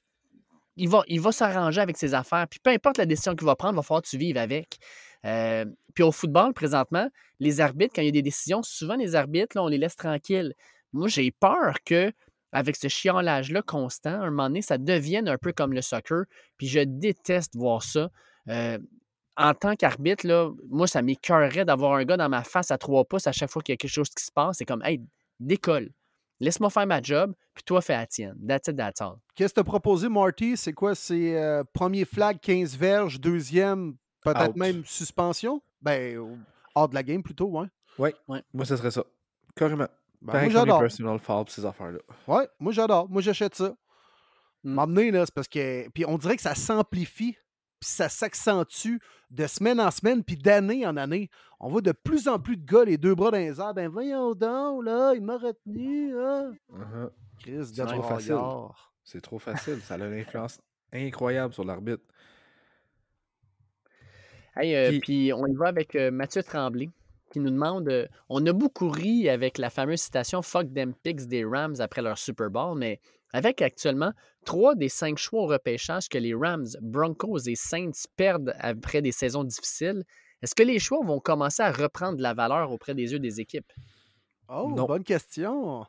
il 0.77 0.89
va, 0.89 1.02
il 1.09 1.20
va 1.20 1.32
s'arranger 1.32 1.81
avec 1.81 1.97
ses 1.97 2.14
affaires. 2.14 2.47
Puis 2.48 2.60
peu 2.62 2.70
importe 2.70 2.98
la 2.98 3.06
décision 3.06 3.35
qu'il 3.35 3.47
va 3.47 3.56
prendre, 3.56 3.74
il 3.74 3.77
va 3.77 3.82
falloir 3.82 4.02
que 4.02 4.09
tu 4.09 4.18
vives 4.18 4.36
avec. 4.36 4.78
Euh, 5.27 5.65
puis 5.94 6.05
au 6.05 6.12
football, 6.12 6.53
présentement, 6.55 7.09
les 7.40 7.61
arbitres, 7.61 7.93
quand 7.94 8.03
il 8.03 8.07
y 8.07 8.09
a 8.09 8.12
des 8.12 8.23
décisions, 8.23 8.62
souvent 8.62 8.97
les 8.97 9.15
arbitres, 9.15 9.57
là, 9.57 9.62
on 9.65 9.69
les 9.69 9.78
laisse 9.78 9.97
tranquilles. 9.97 10.55
Moi, 10.93 11.09
j'ai 11.09 11.31
peur 11.31 11.77
que 11.85 12.12
avec 12.53 12.77
ce 12.77 12.89
chiolage-là 12.89 13.62
constant, 13.62 14.20
à 14.20 14.27
un 14.27 14.31
moment 14.31 14.48
donné, 14.48 14.62
ça 14.62 14.78
devienne 14.78 15.28
un 15.28 15.36
peu 15.36 15.53
comme 15.53 15.73
le 15.73 15.82
soccer. 15.82 16.24
Puis 16.57 16.69
je 16.69 16.81
déteste 16.81 17.57
voir 17.57 17.82
ça. 17.82 18.11
Euh, 18.48 18.78
en 19.36 19.53
tant 19.53 19.74
qu'arbitre, 19.77 20.55
moi, 20.70 20.86
ça 20.86 21.03
m'écœurerait 21.03 21.65
d'avoir 21.65 21.94
un 21.94 22.05
gars 22.05 22.16
dans 22.16 22.28
ma 22.28 22.43
face 22.43 22.70
à 22.70 22.78
trois 22.78 23.05
pouces 23.05 23.27
à 23.27 23.32
chaque 23.32 23.51
fois 23.51 23.61
qu'il 23.62 23.73
y 23.73 23.74
a 23.74 23.77
quelque 23.77 23.90
chose 23.90 24.09
qui 24.09 24.24
se 24.24 24.32
passe. 24.32 24.59
C'est 24.59 24.65
comme, 24.65 24.82
hey, 24.85 25.03
décolle. 25.40 25.90
Laisse-moi 26.40 26.70
faire 26.70 26.86
ma 26.86 27.01
job, 27.03 27.35
puis 27.55 27.65
toi, 27.65 27.81
fais 27.81 27.94
la 27.94 28.07
tienne. 28.07 28.36
That's 28.47 28.69
it, 28.69 28.77
that's 28.77 29.01
all. 29.01 29.16
Qu'est-ce 29.35 29.55
que 29.55 29.61
tu 29.61 29.61
as 29.61 29.65
proposé, 29.65 30.09
Marty? 30.09 30.57
C'est 30.57 30.73
quoi? 30.73 30.94
C'est 30.94 31.35
euh, 31.36 31.65
premier 31.73 32.05
flag, 32.05 32.39
15 32.40 32.77
verges, 32.77 33.20
deuxième, 33.20 33.97
Peut-être 34.32 34.57
même 34.57 34.85
suspension? 34.85 35.62
Ben, 35.81 36.39
hors 36.74 36.89
de 36.89 36.94
la 36.94 37.03
game 37.03 37.23
plutôt, 37.23 37.47
ouais. 37.47 37.66
Oui, 37.98 38.11
ouais. 38.28 38.43
moi, 38.53 38.65
ce 38.65 38.77
serait 38.77 38.90
ça. 38.90 39.05
Carrément. 39.55 39.89
Ben, 40.20 40.43
moi, 40.43 40.51
j'adore. 40.51 40.81
personal 40.81 41.19
foul 41.19 41.44
ces 41.48 41.65
affaires-là. 41.65 41.98
Ouais, 42.27 42.48
moi, 42.59 42.73
j'adore. 42.73 43.09
Moi, 43.09 43.23
j'achète 43.23 43.55
ça. 43.55 43.74
Mm. 44.65 44.74
M'emmener, 44.74 45.11
là, 45.11 45.24
c'est 45.24 45.35
parce 45.35 45.48
que. 45.48 45.89
Puis 45.90 46.05
on 46.07 46.19
dirait 46.19 46.36
que 46.36 46.43
ça 46.43 46.55
s'amplifie, 46.55 47.36
puis 47.81 47.89
ça 47.89 48.09
s'accentue 48.09 48.98
de 49.31 49.47
semaine 49.47 49.81
en 49.81 49.90
semaine, 49.90 50.23
puis 50.24 50.36
d'année 50.36 50.86
en 50.86 50.97
année. 50.97 51.31
On 51.61 51.69
voit 51.69 51.81
de 51.81 51.93
plus 51.93 52.28
en 52.28 52.39
plus 52.39 52.57
de 52.57 52.65
gars, 52.65 52.85
les 52.85 52.98
deux 52.98 53.15
bras 53.15 53.31
dans 53.31 53.39
les 53.39 53.61
airs. 53.61 53.74
Ben, 53.74 53.89
voyons 53.89 54.35
donc, 54.35 54.85
là, 54.85 55.15
il 55.15 55.23
m'a 55.23 55.39
retenu, 55.39 56.19
hein. 56.19 56.53
Uh-huh. 56.73 57.11
Chris, 57.40 57.66
c'est 57.74 57.86
trop 57.86 58.03
facile. 58.03 58.39
C'est 59.05 59.20
trop 59.20 59.39
facile. 59.39 59.81
ça 59.82 59.94
a 59.94 59.98
une 59.98 60.19
influence 60.19 60.61
incroyable 60.93 61.55
sur 61.55 61.65
l'arbitre. 61.65 62.03
Euh, 64.58 64.98
puis... 65.00 65.32
on 65.32 65.46
y 65.46 65.54
va 65.54 65.68
avec 65.68 65.94
euh, 65.96 66.10
Mathieu 66.10 66.42
Tremblay 66.42 66.88
qui 67.30 67.40
nous 67.40 67.50
demande 67.50 67.88
euh, 67.88 68.06
On 68.28 68.44
a 68.46 68.52
beaucoup 68.52 68.88
ri 68.88 69.28
avec 69.28 69.58
la 69.58 69.70
fameuse 69.70 70.00
citation 70.00 70.42
Fuck 70.42 70.72
them 70.72 70.94
pigs 71.02 71.26
des 71.26 71.44
Rams 71.44 71.76
après 71.80 72.02
leur 72.02 72.18
Super 72.18 72.50
Bowl, 72.50 72.78
mais 72.78 73.00
avec 73.32 73.60
actuellement 73.60 74.12
trois 74.44 74.74
des 74.74 74.88
cinq 74.88 75.18
choix 75.18 75.42
au 75.42 75.46
repêchage 75.46 76.08
que 76.08 76.18
les 76.18 76.34
Rams, 76.34 76.68
Broncos 76.80 77.48
et 77.48 77.56
Saints 77.56 78.06
perdent 78.16 78.54
après 78.58 79.02
des 79.02 79.12
saisons 79.12 79.44
difficiles, 79.44 80.04
est-ce 80.42 80.54
que 80.54 80.62
les 80.62 80.78
choix 80.78 81.00
vont 81.04 81.18
commencer 81.18 81.62
à 81.62 81.72
reprendre 81.72 82.18
de 82.18 82.22
la 82.22 82.34
valeur 82.34 82.70
auprès 82.70 82.94
des 82.94 83.12
yeux 83.12 83.18
des 83.18 83.40
équipes? 83.40 83.72
Oh, 84.48 84.68
bonne 84.86 85.04
question. 85.04 85.84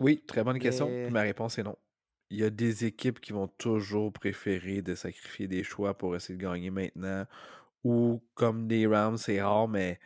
Oui, 0.00 0.22
très 0.26 0.42
bonne 0.42 0.58
question. 0.58 0.88
Ma 1.10 1.22
réponse 1.22 1.58
est 1.58 1.62
non. 1.62 1.76
Il 2.30 2.38
y 2.38 2.44
a 2.44 2.50
des 2.50 2.84
équipes 2.84 3.20
qui 3.20 3.32
vont 3.32 3.46
toujours 3.46 4.12
préférer 4.12 4.82
de 4.82 4.94
sacrifier 4.94 5.46
des 5.46 5.62
choix 5.62 5.94
pour 5.94 6.16
essayer 6.16 6.36
de 6.36 6.42
gagner 6.42 6.70
maintenant 6.70 7.24
ou 7.84 8.22
comme 8.34 8.66
des 8.68 8.86
Rams, 8.86 9.16
c'est 9.16 9.40
rare, 9.40 9.68
mais 9.68 9.98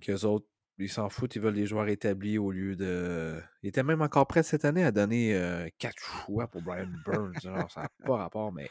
qu'eux 0.00 0.24
autres, 0.24 0.46
ils 0.80 0.90
s'en 0.90 1.08
foutent, 1.08 1.36
ils 1.36 1.42
veulent 1.42 1.54
des 1.54 1.66
joueurs 1.66 1.88
établis 1.88 2.38
au 2.38 2.50
lieu 2.50 2.76
de. 2.76 3.40
Ils 3.62 3.68
étaient 3.68 3.82
même 3.82 4.02
encore 4.02 4.26
prêts 4.26 4.42
cette 4.42 4.64
année 4.64 4.84
à 4.84 4.92
donner 4.92 5.34
euh, 5.34 5.68
quatre 5.78 5.98
choix 5.98 6.48
pour 6.48 6.62
Brian 6.62 6.90
Burns. 7.04 7.34
ça 7.40 7.50
n'a 7.50 7.90
pas 8.04 8.16
rapport, 8.16 8.52
mais 8.52 8.70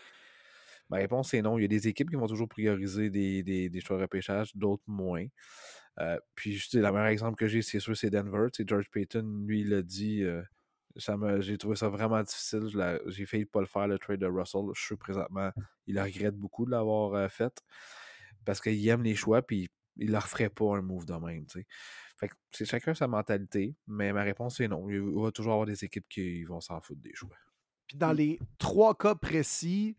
ma 0.90 0.98
réponse 0.98 1.34
est 1.34 1.42
non. 1.42 1.58
Il 1.58 1.62
y 1.62 1.66
a 1.66 1.68
des 1.68 1.88
équipes 1.88 2.10
qui 2.10 2.16
vont 2.16 2.28
toujours 2.28 2.50
prioriser 2.50 3.10
des, 3.10 3.44
des, 3.44 3.82
choix 3.82 3.98
de 3.98 4.02
repêchage, 4.02 4.56
d'autres 4.56 4.84
moins. 4.88 5.26
Euh, 6.00 6.18
puis, 6.36 6.62
le 6.74 6.82
meilleur 6.82 7.08
exemple 7.08 7.36
que 7.36 7.48
j'ai, 7.48 7.62
c'est 7.62 7.80
sûr, 7.80 7.96
c'est 7.96 8.10
Denver. 8.10 8.48
C'est 8.54 8.68
George 8.68 8.90
Payton, 8.90 9.44
lui, 9.46 9.62
il 9.62 9.74
a 9.74 9.82
dit. 9.82 10.24
Euh, 10.24 10.42
j'ai 11.40 11.58
trouvé 11.58 11.76
ça 11.76 11.90
vraiment 11.90 12.22
difficile. 12.24 12.68
J'ai 13.06 13.26
failli 13.28 13.46
pas 13.46 13.62
le 13.62 13.68
faire, 13.68 13.88
le 13.88 14.00
trade 14.00 14.20
de 14.20 14.26
Russell. 14.26 14.62
Je 14.74 14.82
suis 14.82 14.98
présentement, 14.98 15.52
il 15.86 16.00
regrette 16.00 16.36
beaucoup 16.36 16.66
de 16.66 16.72
l'avoir 16.72 17.32
fait 17.32 17.62
parce 18.50 18.62
qu'il 18.62 18.88
aime 18.88 19.04
les 19.04 19.14
choix, 19.14 19.44
puis 19.44 19.70
il 19.98 20.10
leur 20.10 20.28
ferait 20.28 20.50
pas 20.50 20.76
un 20.76 20.82
move 20.82 21.06
de 21.06 21.14
même, 21.14 21.46
tu 21.46 21.60
sais. 21.60 21.68
Fait 22.18 22.30
que 22.30 22.34
c'est 22.52 22.66
chacun 22.66 22.96
sa 22.96 23.08
mentalité, 23.08 23.76
mais 23.86 24.12
ma 24.12 24.24
réponse 24.24 24.60
est 24.60 24.68
non. 24.68 24.90
Il 24.90 25.02
va 25.22 25.32
toujours 25.32 25.54
avoir 25.54 25.68
des 25.68 25.86
équipes 25.86 26.08
qui 26.10 26.44
vont 26.46 26.60
s'en 26.60 26.82
foutre 26.82 27.00
des 27.00 27.14
choix. 27.14 27.38
Puis 27.86 27.96
dans 27.96 28.12
les 28.12 28.40
trois 28.58 28.96
cas 28.96 29.14
précis, 29.14 29.96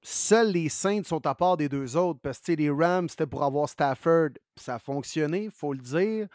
seuls 0.00 0.52
les 0.52 0.70
Saints 0.70 1.02
sont 1.04 1.26
à 1.26 1.34
part 1.34 1.58
des 1.58 1.68
deux 1.68 1.94
autres, 1.94 2.20
parce 2.22 2.38
que 2.38 2.52
les 2.52 2.70
Rams, 2.70 3.10
c'était 3.10 3.26
pour 3.26 3.42
avoir 3.42 3.68
Stafford, 3.68 4.30
ça 4.56 4.76
a 4.76 4.78
fonctionné, 4.78 5.50
faut 5.50 5.74
le 5.74 5.80
dire. 5.80 6.26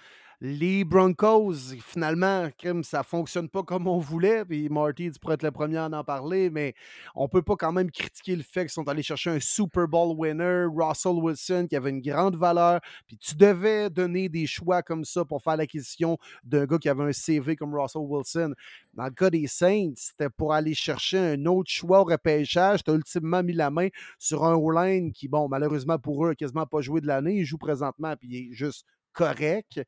Les 0.41 0.86
Broncos, 0.86 1.76
finalement, 1.82 2.48
ça 2.84 3.03
fonctionne 3.03 3.49
pas 3.49 3.61
comme 3.61 3.88
on 3.90 3.98
voulait. 3.98 4.45
Puis 4.45 4.70
Marty, 4.70 5.11
tu 5.11 5.20
pourrais 5.20 5.34
être 5.34 5.44
le 5.44 5.52
premier 5.52 5.76
à 5.76 5.88
en 5.88 6.03
parler, 6.06 6.49
mais 6.49 6.76
on 7.14 7.28
peut 7.28 7.41
pas 7.41 7.57
quand 7.57 7.74
même 7.74 7.91
critiquer 7.91 8.38
le 8.38 8.44
fait 8.44 8.61
qu'ils 8.61 8.70
sont 8.70 8.88
allés 8.88 9.03
chercher 9.03 9.32
un 9.32 9.41
Super 9.41 9.86
Bowl 9.90 10.16
winner, 10.18 10.66
Russell 10.74 11.18
Wilson, 11.22 11.68
qui 11.70 11.76
avait 11.76 11.90
une 11.90 11.99
grande 11.99 12.38
valeur. 12.38 12.80
Puis 13.06 13.18
tu 13.18 13.36
devais 13.36 13.90
donner 13.90 14.30
des 14.30 14.48
choix 14.48 14.82
comme 14.82 15.03
ça 15.03 15.26
pour 15.26 15.44
faire 15.44 15.57
l'acquisition 15.57 16.18
d'un 16.45 16.66
gars 16.66 16.78
qui 16.78 16.88
avait 16.88 17.03
un 17.03 17.11
CV 17.11 17.57
comme 17.57 17.76
Russell 17.76 18.03
Wilson. 18.06 18.53
Dans 18.94 19.06
le 19.07 19.11
cas 19.11 19.30
des 19.30 19.45
Saints, 19.48 19.91
c'était 19.98 20.30
pour 20.30 20.53
aller 20.53 20.74
chercher 20.74 21.18
un 21.18 21.45
autre 21.48 21.70
choix 21.70 21.99
au 21.99 22.06
repêchage. 22.06 22.86
Tu 22.86 22.91
as 22.91 22.94
ultimement 22.94 23.44
mis 23.44 23.52
la 23.52 23.72
main 23.72 23.90
sur 24.18 24.45
un 24.45 24.56
O-line 24.56 25.11
qui, 25.11 25.28
bon, 25.28 25.49
malheureusement 25.49 25.99
pour 25.99 26.26
eux, 26.26 26.30
n'a 26.30 26.36
quasiment 26.36 26.66
pas 26.66 26.80
joué 26.80 27.02
de 27.02 27.07
l'année. 27.07 27.40
Il 27.40 27.44
joue 27.44 27.57
présentement, 27.57 28.16
puis 28.16 28.30
il 28.32 28.38
est 28.38 28.53
juste 28.53 28.86
correct 29.11 29.82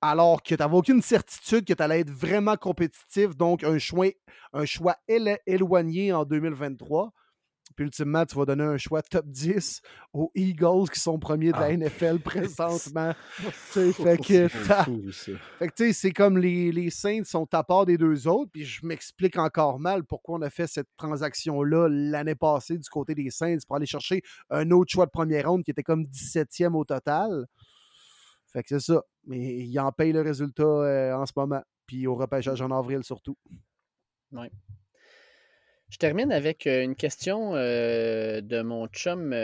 alors 0.00 0.42
que 0.42 0.54
tu 0.54 0.60
n'avais 0.60 0.76
aucune 0.76 1.02
certitude 1.02 1.64
que 1.64 1.74
tu 1.74 1.82
allais 1.82 2.00
être 2.00 2.10
vraiment 2.10 2.56
compétitif, 2.56 3.36
donc 3.36 3.64
un 3.64 3.78
choix, 3.78 4.08
un 4.52 4.64
choix 4.64 4.96
éloigné 5.46 6.12
en 6.12 6.24
2023. 6.24 7.12
Puis 7.76 7.84
ultimement, 7.84 8.26
tu 8.26 8.36
vas 8.36 8.44
donner 8.44 8.64
un 8.64 8.78
choix 8.78 9.00
top 9.02 9.26
10 9.26 9.80
aux 10.12 10.30
Eagles 10.34 10.90
qui 10.92 10.98
sont 10.98 11.18
premiers 11.18 11.52
de 11.52 11.58
la 11.58 11.66
ah. 11.66 11.76
NFL 11.76 12.18
présentement. 12.24 13.14
fait 13.38 14.18
que, 14.18 15.92
c'est 15.92 16.10
comme 16.10 16.36
les, 16.38 16.72
les 16.72 16.90
Saints 16.90 17.24
sont 17.24 17.46
à 17.54 17.62
part 17.62 17.86
des 17.86 17.96
deux 17.96 18.26
autres. 18.26 18.50
Puis 18.52 18.64
je 18.64 18.84
m'explique 18.84 19.38
encore 19.38 19.78
mal 19.78 20.04
pourquoi 20.04 20.38
on 20.38 20.42
a 20.42 20.50
fait 20.50 20.66
cette 20.66 20.88
transaction-là 20.96 21.88
l'année 21.88 22.34
passée 22.34 22.76
du 22.76 22.88
côté 22.88 23.14
des 23.14 23.30
Saints 23.30 23.58
pour 23.66 23.76
aller 23.76 23.86
chercher 23.86 24.22
un 24.50 24.70
autre 24.72 24.90
choix 24.90 25.06
de 25.06 25.10
première 25.10 25.48
ronde 25.48 25.62
qui 25.62 25.70
était 25.70 25.84
comme 25.84 26.04
17e 26.04 26.74
au 26.74 26.84
total. 26.84 27.46
Fait 28.52 28.62
que 28.62 28.68
c'est 28.68 28.92
ça. 28.92 29.02
Mais 29.26 29.38
il 29.38 29.78
en 29.78 29.92
paye 29.92 30.12
le 30.12 30.22
résultat 30.22 30.62
euh, 30.62 31.14
en 31.14 31.26
ce 31.26 31.32
moment. 31.36 31.62
Puis 31.86 32.06
au 32.06 32.14
repêchage 32.14 32.60
en 32.62 32.70
avril 32.70 33.02
surtout. 33.04 33.36
Oui. 34.32 34.46
Je 35.88 35.96
termine 35.96 36.32
avec 36.32 36.66
euh, 36.66 36.82
une 36.82 36.94
question 36.94 37.54
euh, 37.54 38.40
de 38.40 38.62
mon 38.62 38.86
chum 38.88 39.34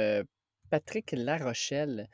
Patrick 0.71 1.13
Larochelle. 1.13 2.09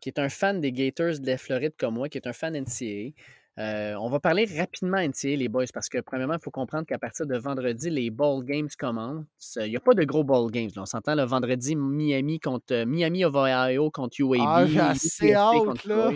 qui 0.00 0.08
est 0.08 0.18
un 0.18 0.28
fan 0.28 0.60
des 0.60 0.72
Gators 0.72 1.18
de 1.18 1.26
la 1.26 1.38
Floride 1.38 1.74
comme 1.78 1.94
moi, 1.94 2.08
qui 2.08 2.18
est 2.18 2.26
un 2.26 2.32
fan 2.32 2.54
NCAA. 2.54 3.12
Euh, 3.58 3.94
on 4.00 4.08
va 4.08 4.18
parler 4.18 4.46
rapidement 4.58 5.04
les 5.24 5.48
boys, 5.48 5.66
parce 5.74 5.90
que 5.90 5.98
premièrement, 5.98 6.34
il 6.34 6.40
faut 6.42 6.50
comprendre 6.50 6.86
qu'à 6.86 6.98
partir 6.98 7.26
de 7.26 7.36
vendredi, 7.36 7.90
les 7.90 8.10
ball 8.10 8.42
games 8.44 8.68
commencent. 8.78 9.58
Il 9.60 9.68
n'y 9.70 9.76
a 9.76 9.80
pas 9.80 9.92
de 9.92 10.04
gros 10.04 10.24
ball 10.24 10.50
games. 10.50 10.70
On 10.76 10.86
s'entend 10.86 11.14
le 11.14 11.24
vendredi, 11.24 11.76
Miami 11.76 12.40
contre 12.40 12.72
euh, 12.72 12.86
Miami 12.86 13.24
of 13.24 13.34
Ohio 13.34 13.90
contre 13.90 14.20
UAB. 14.20 14.40
Ah, 14.46 14.66
j'ai 14.66 14.80
assez 14.80 15.34
hâte, 15.34 15.84
là. 15.84 16.12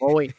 Oh, 0.00 0.14
oui. 0.16 0.30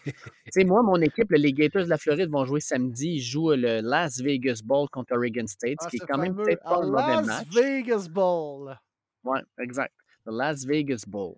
tu 0.52 0.66
moi, 0.66 0.84
mon 0.84 1.02
équipe, 1.02 1.32
les 1.32 1.54
Gators 1.54 1.86
de 1.86 1.90
la 1.90 1.98
Floride 1.98 2.30
vont 2.30 2.46
jouer 2.46 2.60
samedi. 2.60 3.14
Ils 3.16 3.22
jouent 3.22 3.52
le 3.52 3.80
Las 3.82 4.20
Vegas 4.20 4.60
Bowl 4.64 4.90
contre 4.90 5.16
Oregon 5.16 5.48
State, 5.48 5.78
ce 5.82 5.88
ah, 5.88 5.90
qui 5.90 5.96
est 5.98 6.06
quand 6.06 6.18
même 6.18 6.36
peut-être 6.36 6.64
pas 6.64 6.82
mauvais 6.82 7.22
match. 7.22 7.26
Las 7.26 7.46
Vegas 7.56 8.08
Bowl. 8.10 8.78
Oui, 9.24 9.40
exact. 9.60 9.94
Le 10.26 10.38
Las 10.38 10.66
Vegas 10.66 11.04
Bowl. 11.08 11.36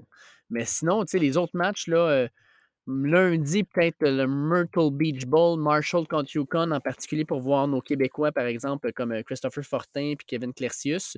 Mais 0.49 0.65
sinon, 0.65 1.05
tu 1.05 1.11
sais, 1.11 1.19
les 1.19 1.38
autres 1.38 1.55
matchs, 1.55 1.88
là, 1.88 1.97
euh, 1.97 2.27
Lundi, 2.89 3.63
peut-être 3.63 3.97
le 4.01 4.25
Myrtle 4.25 4.91
Beach 4.91 5.25
Bowl, 5.27 5.59
Marshall 5.59 6.07
contre 6.07 6.35
Yukon, 6.35 6.71
en 6.71 6.79
particulier 6.79 7.23
pour 7.23 7.39
voir 7.39 7.67
nos 7.67 7.81
Québécois, 7.81 8.31
par 8.31 8.47
exemple, 8.47 8.91
comme 8.93 9.11
euh, 9.11 9.21
Christopher 9.21 9.63
Fortin 9.63 10.01
et 10.01 10.15
Kevin 10.15 10.53
Clercius. 10.53 11.15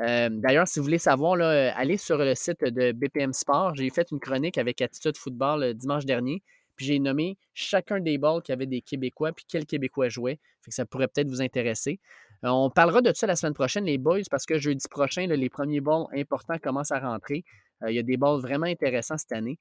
Euh, 0.00 0.28
d'ailleurs, 0.30 0.68
si 0.68 0.78
vous 0.78 0.84
voulez 0.84 0.98
savoir, 0.98 1.36
là, 1.36 1.50
euh, 1.50 1.70
allez 1.74 1.96
sur 1.96 2.18
le 2.18 2.34
site 2.34 2.62
de 2.62 2.92
BPM 2.92 3.32
Sport. 3.32 3.74
J'ai 3.76 3.88
fait 3.88 4.10
une 4.10 4.20
chronique 4.20 4.58
avec 4.58 4.82
Attitude 4.82 5.16
Football 5.16 5.60
le 5.60 5.74
dimanche 5.74 6.04
dernier. 6.04 6.42
Puis 6.76 6.84
j'ai 6.84 6.98
nommé 6.98 7.38
chacun 7.54 7.98
des 8.00 8.18
balls 8.18 8.42
qui 8.42 8.52
avait 8.52 8.66
des 8.66 8.82
Québécois, 8.82 9.32
puis 9.32 9.46
quels 9.48 9.64
Québécois 9.64 10.08
que 10.08 10.70
ça 10.70 10.84
pourrait 10.84 11.08
peut-être 11.08 11.28
vous 11.28 11.40
intéresser. 11.40 11.98
on 12.42 12.68
parlera 12.68 13.00
de 13.00 13.10
ça 13.14 13.26
la 13.26 13.36
semaine 13.36 13.54
prochaine, 13.54 13.86
les 13.86 13.96
boys, 13.96 14.20
parce 14.30 14.44
que 14.44 14.58
jeudi 14.58 14.86
prochain, 14.90 15.26
les 15.26 15.48
premiers 15.48 15.80
balls 15.80 16.04
importants 16.14 16.58
commencent 16.58 16.92
à 16.92 16.98
rentrer. 16.98 17.44
Il 17.88 17.94
y 17.94 17.98
a 17.98 18.02
des 18.02 18.18
balls 18.18 18.40
vraiment 18.40 18.66
intéressants 18.66 19.16
cette 19.16 19.32
année. 19.32 19.58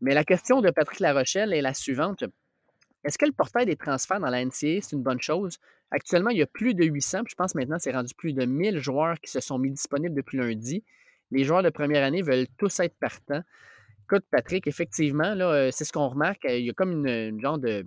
Mais 0.00 0.14
la 0.14 0.24
question 0.24 0.60
de 0.60 0.70
Patrick 0.70 1.00
Larochelle 1.00 1.52
est 1.52 1.62
la 1.62 1.74
suivante. 1.74 2.24
Est-ce 3.04 3.18
que 3.18 3.26
le 3.26 3.32
portail 3.32 3.66
des 3.66 3.76
transferts 3.76 4.20
dans 4.20 4.30
la 4.30 4.44
NCA, 4.44 4.80
c'est 4.80 4.92
une 4.92 5.02
bonne 5.02 5.20
chose? 5.20 5.58
Actuellement, 5.90 6.30
il 6.30 6.38
y 6.38 6.42
a 6.42 6.46
plus 6.46 6.74
de 6.74 6.84
800, 6.84 7.24
puis 7.24 7.30
je 7.30 7.36
pense 7.36 7.54
maintenant 7.54 7.78
c'est 7.78 7.92
rendu 7.92 8.12
plus 8.14 8.32
de 8.32 8.44
1000 8.44 8.78
joueurs 8.78 9.20
qui 9.20 9.30
se 9.30 9.40
sont 9.40 9.58
mis 9.58 9.70
disponibles 9.70 10.14
depuis 10.14 10.38
lundi. 10.38 10.82
Les 11.30 11.44
joueurs 11.44 11.62
de 11.62 11.70
première 11.70 12.04
année 12.04 12.22
veulent 12.22 12.48
tous 12.58 12.80
être 12.80 12.96
partants. 12.98 13.42
Écoute, 14.04 14.24
Patrick, 14.30 14.66
effectivement, 14.66 15.34
là, 15.34 15.50
euh, 15.50 15.70
c'est 15.72 15.84
ce 15.84 15.92
qu'on 15.92 16.08
remarque. 16.08 16.44
Euh, 16.44 16.58
il 16.58 16.66
y 16.66 16.70
a 16.70 16.72
comme 16.72 17.06
une, 17.06 17.40
genre 17.40 17.58
de. 17.58 17.84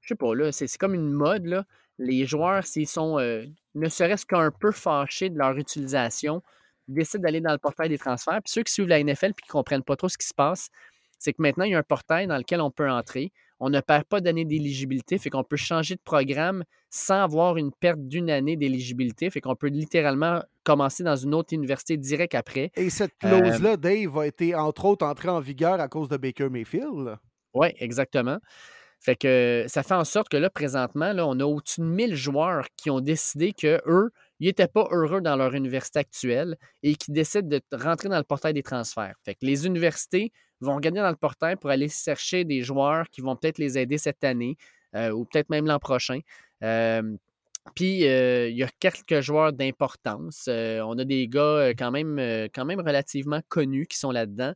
Je 0.00 0.08
sais 0.08 0.14
pas, 0.14 0.34
là, 0.34 0.52
c'est, 0.52 0.68
comme 0.78 0.94
une 0.94 1.10
mode. 1.10 1.46
Là. 1.46 1.64
Les 1.98 2.24
joueurs, 2.24 2.64
s'ils 2.64 2.86
sont 2.86 3.18
euh, 3.18 3.44
ne 3.74 3.88
serait-ce 3.88 4.24
qu'un 4.24 4.50
peu 4.52 4.70
fâchés 4.70 5.28
de 5.28 5.38
leur 5.38 5.56
utilisation, 5.56 6.42
décident 6.88 7.22
d'aller 7.22 7.40
dans 7.40 7.52
le 7.52 7.58
portail 7.58 7.88
des 7.88 7.98
transferts. 7.98 8.40
Puis 8.44 8.52
ceux 8.52 8.62
qui 8.62 8.72
suivent 8.72 8.88
la 8.88 9.02
NFL 9.02 9.30
et 9.30 9.42
qui 9.42 9.48
ne 9.48 9.52
comprennent 9.52 9.82
pas 9.82 9.96
trop 9.96 10.08
ce 10.08 10.18
qui 10.18 10.26
se 10.26 10.34
passe, 10.34 10.70
c'est 11.20 11.34
que 11.34 11.42
maintenant, 11.42 11.64
il 11.64 11.72
y 11.72 11.74
a 11.74 11.78
un 11.78 11.84
portail 11.84 12.26
dans 12.26 12.38
lequel 12.38 12.60
on 12.60 12.70
peut 12.70 12.90
entrer. 12.90 13.30
On 13.60 13.68
ne 13.68 13.80
perd 13.80 14.04
pas 14.04 14.22
d'année 14.22 14.46
d'éligibilité, 14.46 15.18
fait 15.18 15.28
qu'on 15.28 15.44
peut 15.44 15.56
changer 15.56 15.94
de 15.94 16.00
programme 16.02 16.64
sans 16.88 17.22
avoir 17.22 17.58
une 17.58 17.72
perte 17.72 18.00
d'une 18.00 18.30
année 18.30 18.56
d'éligibilité, 18.56 19.28
fait 19.28 19.42
qu'on 19.42 19.54
peut 19.54 19.68
littéralement 19.68 20.42
commencer 20.64 21.04
dans 21.04 21.16
une 21.16 21.34
autre 21.34 21.52
université 21.52 21.98
direct 21.98 22.34
après. 22.34 22.72
Et 22.74 22.88
cette 22.88 23.16
clause-là, 23.18 23.76
Dave, 23.76 24.18
a 24.18 24.26
été 24.26 24.54
entre 24.54 24.86
autres 24.86 25.06
entrée 25.06 25.28
en 25.28 25.40
vigueur 25.40 25.78
à 25.78 25.88
cause 25.88 26.08
de 26.08 26.16
Baker 26.16 26.48
Mayfield? 26.48 27.18
Oui, 27.52 27.68
exactement. 27.78 28.38
Fait 28.98 29.16
que 29.16 29.64
ça 29.68 29.82
fait 29.82 29.94
en 29.94 30.04
sorte 30.04 30.28
que 30.28 30.36
là, 30.36 30.48
présentement, 30.48 31.12
là, 31.12 31.26
on 31.26 31.38
a 31.40 31.44
au-dessus 31.44 31.80
de 31.80 31.86
1000 31.86 32.14
joueurs 32.14 32.66
qui 32.76 32.90
ont 32.90 33.00
décidé 33.00 33.52
que 33.52 33.80
eux, 33.86 34.10
ils 34.40 34.46
n'étaient 34.46 34.68
pas 34.68 34.86
heureux 34.90 35.20
dans 35.20 35.36
leur 35.36 35.54
université 35.54 35.98
actuelle 35.98 36.56
et 36.82 36.94
qui 36.94 37.12
décident 37.12 37.48
de 37.48 37.62
rentrer 37.72 38.08
dans 38.08 38.18
le 38.18 38.24
portail 38.24 38.54
des 38.54 38.62
transferts. 38.62 39.14
Fait 39.24 39.34
que 39.34 39.44
les 39.46 39.66
universités 39.66 40.32
vont 40.60 40.76
regarder 40.76 41.00
dans 41.00 41.10
le 41.10 41.16
portail 41.16 41.56
pour 41.56 41.70
aller 41.70 41.88
chercher 41.88 42.44
des 42.44 42.62
joueurs 42.62 43.08
qui 43.10 43.20
vont 43.20 43.36
peut-être 43.36 43.58
les 43.58 43.78
aider 43.78 43.98
cette 43.98 44.24
année 44.24 44.56
euh, 44.94 45.10
ou 45.10 45.24
peut-être 45.24 45.50
même 45.50 45.66
l'an 45.66 45.78
prochain. 45.78 46.20
puis 47.74 48.06
euh, 48.08 48.48
il 48.48 48.56
y 48.56 48.62
a 48.62 48.68
quelques 48.78 49.20
joueurs 49.20 49.52
d'importance. 49.52 50.46
Euh, 50.48 50.80
on 50.80 50.98
a 50.98 51.04
des 51.04 51.28
gars 51.28 51.70
quand 51.78 51.90
même, 51.90 52.18
quand 52.54 52.64
même 52.64 52.80
relativement 52.80 53.40
connus 53.48 53.86
qui 53.86 53.98
sont 53.98 54.10
là-dedans. 54.10 54.54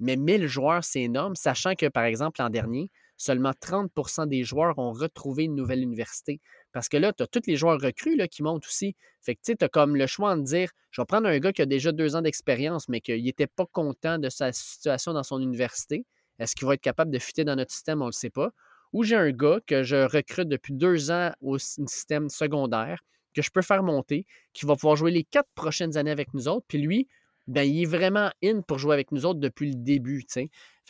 Mais 0.00 0.16
1000 0.16 0.46
joueurs, 0.46 0.82
c'est 0.82 1.02
énorme, 1.02 1.36
sachant 1.36 1.74
que, 1.74 1.86
par 1.86 2.04
exemple, 2.04 2.40
l'an 2.40 2.48
dernier, 2.48 2.90
seulement 3.18 3.50
30% 3.50 4.26
des 4.26 4.44
joueurs 4.44 4.78
ont 4.78 4.92
retrouvé 4.92 5.44
une 5.44 5.54
nouvelle 5.54 5.82
université. 5.82 6.40
Parce 6.72 6.88
que 6.88 6.96
là, 6.96 7.12
tu 7.12 7.22
as 7.22 7.26
tous 7.26 7.46
les 7.46 7.56
joueurs 7.56 7.80
recrues 7.80 8.16
là, 8.16 8.28
qui 8.28 8.42
montent 8.42 8.66
aussi. 8.66 8.94
Fait 9.22 9.34
que 9.34 9.40
tu 9.44 9.54
as 9.60 9.68
comme 9.68 9.96
le 9.96 10.06
choix 10.06 10.36
de 10.36 10.42
dire 10.42 10.70
je 10.90 11.00
vais 11.00 11.06
prendre 11.06 11.28
un 11.28 11.38
gars 11.38 11.52
qui 11.52 11.62
a 11.62 11.66
déjà 11.66 11.92
deux 11.92 12.16
ans 12.16 12.22
d'expérience, 12.22 12.88
mais 12.88 13.00
qu'il 13.00 13.22
n'était 13.22 13.46
pas 13.46 13.66
content 13.66 14.18
de 14.18 14.28
sa 14.28 14.52
situation 14.52 15.12
dans 15.12 15.22
son 15.22 15.40
université. 15.40 16.04
Est-ce 16.38 16.56
qu'il 16.56 16.66
va 16.66 16.74
être 16.74 16.80
capable 16.80 17.10
de 17.10 17.18
fitter 17.18 17.44
dans 17.44 17.56
notre 17.56 17.72
système? 17.72 18.00
On 18.00 18.06
ne 18.06 18.10
le 18.10 18.14
sait 18.14 18.30
pas. 18.30 18.50
Ou 18.92 19.04
j'ai 19.04 19.16
un 19.16 19.30
gars 19.30 19.60
que 19.66 19.82
je 19.82 19.96
recrute 19.96 20.48
depuis 20.48 20.72
deux 20.72 21.10
ans 21.10 21.30
au 21.40 21.58
système 21.58 22.28
secondaire, 22.28 23.00
que 23.34 23.42
je 23.42 23.50
peux 23.50 23.62
faire 23.62 23.84
monter, 23.84 24.26
qui 24.52 24.66
va 24.66 24.74
pouvoir 24.74 24.96
jouer 24.96 25.12
les 25.12 25.22
quatre 25.22 25.50
prochaines 25.54 25.96
années 25.96 26.10
avec 26.10 26.34
nous 26.34 26.48
autres. 26.48 26.66
Puis 26.66 26.78
lui, 26.78 27.06
ben, 27.46 27.62
il 27.62 27.82
est 27.82 27.86
vraiment 27.86 28.30
in 28.42 28.62
pour 28.62 28.78
jouer 28.78 28.94
avec 28.94 29.12
nous 29.12 29.26
autres 29.26 29.38
depuis 29.38 29.70
le 29.70 29.76
début. 29.76 30.24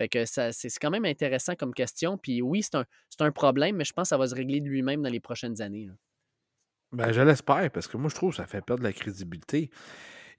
Fait 0.00 0.08
que 0.08 0.24
ça, 0.24 0.50
c'est 0.50 0.70
quand 0.80 0.88
même 0.88 1.04
intéressant 1.04 1.54
comme 1.54 1.74
question. 1.74 2.16
Puis 2.16 2.40
oui, 2.40 2.62
c'est 2.62 2.74
un, 2.74 2.86
un, 3.18 3.30
problème, 3.30 3.76
mais 3.76 3.84
je 3.84 3.92
pense 3.92 4.04
que 4.04 4.08
ça 4.08 4.16
va 4.16 4.26
se 4.26 4.34
régler 4.34 4.62
de 4.62 4.66
lui-même 4.66 5.02
dans 5.02 5.10
les 5.10 5.20
prochaines 5.20 5.60
années. 5.60 5.90
Ben, 6.92 7.12
je 7.12 7.20
l'espère, 7.20 7.70
parce 7.70 7.86
que 7.86 7.98
moi, 7.98 8.08
je 8.08 8.14
trouve 8.14 8.30
que 8.30 8.36
ça 8.36 8.46
fait 8.46 8.62
perdre 8.62 8.82
la 8.82 8.94
crédibilité. 8.94 9.68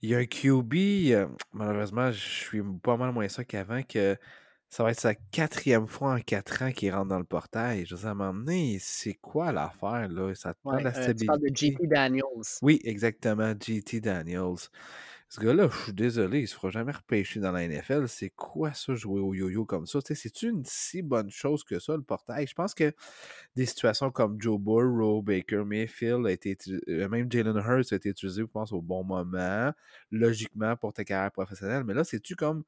Il 0.01 0.09
y 0.09 0.15
a 0.15 0.17
un 0.17 0.25
QB, 0.25 0.73
euh, 1.13 1.27
malheureusement, 1.53 2.11
je 2.11 2.17
suis 2.17 2.63
pas 2.81 2.97
mal 2.97 3.11
moins 3.11 3.27
ça 3.27 3.43
qu'avant, 3.43 3.83
que 3.83 4.17
ça 4.67 4.83
va 4.83 4.89
être 4.89 4.99
sa 4.99 5.13
quatrième 5.13 5.85
fois 5.85 6.15
en 6.15 6.19
quatre 6.19 6.63
ans 6.63 6.71
qu'il 6.71 6.91
rentre 6.91 7.09
dans 7.09 7.19
le 7.19 7.23
portail. 7.23 7.85
Je 7.85 7.95
sais, 7.95 8.15
m'emmener, 8.15 8.79
c'est 8.81 9.13
quoi 9.13 9.51
l'affaire, 9.51 10.09
là? 10.09 10.33
Ça 10.33 10.55
te 10.55 10.59
prend 10.63 10.77
la 10.77 10.91
stabilité. 10.91 11.29
Euh, 11.29 11.37
tu 11.37 11.51
de 11.51 11.55
GT 11.55 11.87
Daniels. 11.87 12.23
Oui, 12.63 12.81
exactement, 12.83 13.53
GT 13.59 14.01
Daniels. 14.01 14.55
Ce 15.33 15.39
gars-là, 15.39 15.69
je 15.71 15.83
suis 15.83 15.93
désolé, 15.93 16.41
il 16.41 16.47
se 16.49 16.55
fera 16.55 16.71
jamais 16.71 16.91
repêcher 16.91 17.39
dans 17.39 17.53
la 17.53 17.65
NFL. 17.65 18.09
C'est 18.09 18.31
quoi 18.31 18.73
ça, 18.73 18.95
jouer 18.95 19.21
au 19.21 19.33
yo-yo 19.33 19.63
comme 19.63 19.85
ça? 19.85 19.99
C'est-tu 20.03 20.49
une 20.49 20.65
si 20.65 21.01
bonne 21.01 21.29
chose 21.31 21.63
que 21.63 21.79
ça, 21.79 21.95
le 21.95 22.03
portail? 22.03 22.45
Je 22.47 22.53
pense 22.53 22.73
que 22.73 22.93
des 23.55 23.65
situations 23.65 24.11
comme 24.11 24.41
Joe 24.41 24.59
Burrow, 24.59 25.21
Baker 25.21 25.63
Mayfield, 25.65 26.27
a 26.27 26.31
été 26.31 26.57
euh, 26.89 27.07
même 27.07 27.31
Jalen 27.31 27.55
Hurts 27.55 27.93
a 27.93 27.95
été 27.95 28.09
utilisé, 28.09 28.41
je 28.41 28.45
pense, 28.47 28.73
au 28.73 28.81
bon 28.81 29.05
moment, 29.05 29.71
logiquement, 30.11 30.75
pour 30.75 30.91
ta 30.91 31.05
carrière 31.05 31.31
professionnelle. 31.31 31.85
Mais 31.85 31.93
là, 31.93 32.03
c'est-tu 32.03 32.35
comme 32.35 32.65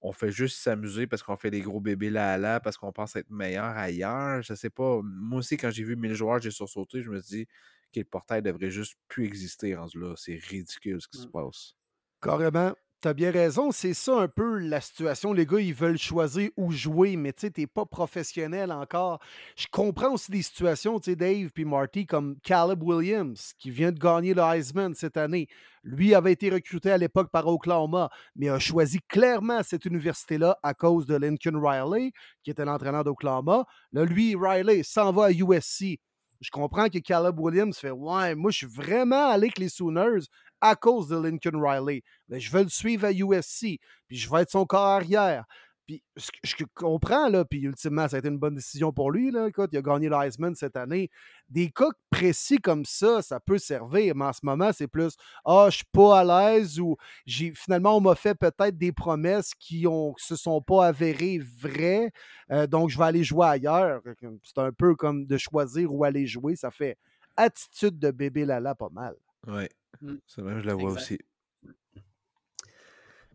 on 0.00 0.12
fait 0.12 0.32
juste 0.32 0.58
s'amuser 0.58 1.06
parce 1.06 1.22
qu'on 1.22 1.36
fait 1.36 1.52
des 1.52 1.60
gros 1.60 1.80
bébés 1.80 2.10
là 2.10 2.36
là, 2.36 2.58
parce 2.58 2.78
qu'on 2.78 2.92
pense 2.92 3.14
être 3.14 3.30
meilleur 3.30 3.76
ailleurs? 3.76 4.42
Je 4.42 4.54
sais 4.54 4.70
pas. 4.70 5.00
Moi 5.04 5.38
aussi, 5.38 5.56
quand 5.56 5.70
j'ai 5.70 5.84
vu 5.84 5.94
1000 5.94 6.14
joueurs, 6.14 6.40
j'ai 6.42 6.50
sursauté, 6.50 7.00
je 7.02 7.10
me 7.10 7.20
suis 7.20 7.36
dit 7.38 7.48
que 7.94 8.00
le 8.00 8.06
portail 8.06 8.42
devrait 8.42 8.70
juste 8.70 8.96
plus 9.06 9.24
exister 9.24 9.76
en 9.76 9.86
là. 9.94 10.14
C'est 10.16 10.34
ridicule 10.34 11.00
ce 11.00 11.06
qui 11.06 11.18
se 11.18 11.28
mmh. 11.28 11.30
passe. 11.30 11.76
Carrément. 12.22 12.72
T'as 13.00 13.14
bien 13.14 13.32
raison, 13.32 13.72
c'est 13.72 13.94
ça 13.94 14.16
un 14.20 14.28
peu 14.28 14.58
la 14.58 14.80
situation. 14.80 15.32
Les 15.32 15.44
gars, 15.44 15.58
ils 15.58 15.74
veulent 15.74 15.98
choisir 15.98 16.50
où 16.56 16.70
jouer, 16.70 17.16
mais 17.16 17.32
tu 17.32 17.40
sais, 17.40 17.50
t'es 17.50 17.66
pas 17.66 17.84
professionnel 17.84 18.70
encore. 18.70 19.18
Je 19.56 19.66
comprends 19.72 20.12
aussi 20.12 20.30
des 20.30 20.42
situations, 20.42 21.00
tu 21.00 21.10
sais, 21.10 21.16
Dave 21.16 21.50
puis 21.52 21.64
Marty, 21.64 22.06
comme 22.06 22.36
Caleb 22.44 22.80
Williams, 22.80 23.54
qui 23.58 23.72
vient 23.72 23.90
de 23.90 23.98
gagner 23.98 24.34
le 24.34 24.42
Heisman 24.42 24.94
cette 24.94 25.16
année. 25.16 25.48
Lui 25.82 26.14
avait 26.14 26.30
été 26.30 26.48
recruté 26.48 26.92
à 26.92 26.96
l'époque 26.96 27.32
par 27.32 27.44
Oklahoma, 27.48 28.08
mais 28.36 28.50
a 28.50 28.60
choisi 28.60 29.00
clairement 29.08 29.64
cette 29.64 29.84
université-là 29.84 30.56
à 30.62 30.72
cause 30.72 31.04
de 31.06 31.16
Lincoln 31.16 31.60
Riley, 31.60 32.12
qui 32.44 32.52
était 32.52 32.64
l'entraîneur 32.64 33.02
d'Oklahoma. 33.02 33.64
Là, 33.90 34.04
lui, 34.04 34.36
Riley, 34.36 34.84
s'en 34.84 35.10
va 35.10 35.24
à 35.24 35.30
USC. 35.32 35.98
Je 36.40 36.50
comprends 36.50 36.88
que 36.88 36.98
Caleb 36.98 37.38
Williams 37.38 37.76
fait 37.76 37.90
Ouais, 37.90 38.36
moi, 38.36 38.52
je 38.52 38.58
suis 38.58 38.66
vraiment 38.66 39.28
allé 39.28 39.46
avec 39.46 39.58
les 39.58 39.68
Sooners 39.68 40.26
à 40.62 40.76
cause 40.76 41.08
de 41.08 41.16
Lincoln 41.16 41.60
Riley. 41.60 42.02
Mais 42.28 42.40
je 42.40 42.50
veux 42.50 42.62
le 42.62 42.68
suivre 42.70 43.06
à 43.06 43.12
USC, 43.12 43.78
puis 44.06 44.16
je 44.16 44.30
vais 44.30 44.42
être 44.42 44.50
son 44.50 44.64
corps 44.64 44.86
arrière. 44.86 45.44
Puis 45.84 46.00
je, 46.14 46.64
comprends, 46.74 47.28
là, 47.28 47.44
puis 47.44 47.60
ultimement, 47.62 48.06
ça 48.06 48.14
a 48.16 48.18
été 48.20 48.28
une 48.28 48.38
bonne 48.38 48.54
décision 48.54 48.92
pour 48.92 49.10
lui. 49.10 49.32
Là. 49.32 49.48
Il 49.72 49.78
a 49.78 49.82
gagné 49.82 50.08
l'Heisman 50.08 50.54
cette 50.54 50.76
année. 50.76 51.10
Des 51.48 51.70
cas 51.70 51.88
précis 52.08 52.58
comme 52.58 52.84
ça, 52.84 53.20
ça 53.20 53.40
peut 53.40 53.58
servir, 53.58 54.14
mais 54.14 54.26
en 54.26 54.32
ce 54.32 54.40
moment, 54.44 54.70
c'est 54.72 54.86
plus 54.86 55.16
Ah, 55.44 55.66
je 55.70 55.78
suis 55.78 55.84
pas 55.90 56.20
à 56.20 56.52
l'aise 56.52 56.78
ou 56.78 56.96
finalement, 57.26 57.96
on 57.96 58.00
m'a 58.00 58.14
fait 58.14 58.36
peut-être 58.36 58.78
des 58.78 58.92
promesses 58.92 59.54
qui 59.58 59.88
ont 59.88 60.14
se 60.18 60.36
sont 60.36 60.62
pas 60.62 60.86
avérées 60.86 61.40
vraies, 61.58 62.12
euh, 62.52 62.68
donc 62.68 62.90
je 62.90 62.98
vais 62.98 63.04
aller 63.04 63.24
jouer 63.24 63.46
ailleurs. 63.46 64.02
C'est 64.44 64.58
un 64.58 64.72
peu 64.72 64.94
comme 64.94 65.26
de 65.26 65.36
choisir 65.36 65.92
où 65.92 66.04
aller 66.04 66.26
jouer. 66.26 66.54
Ça 66.54 66.70
fait 66.70 66.96
attitude 67.36 67.98
de 67.98 68.12
bébé 68.12 68.44
Lala 68.44 68.76
pas 68.76 68.90
mal. 68.90 69.16
Oui, 69.48 69.66
mmh. 70.00 70.14
c'est 70.26 70.42
vrai, 70.42 70.60
je 70.60 70.66
la 70.66 70.74
vois 70.74 70.92
aussi. 70.92 71.18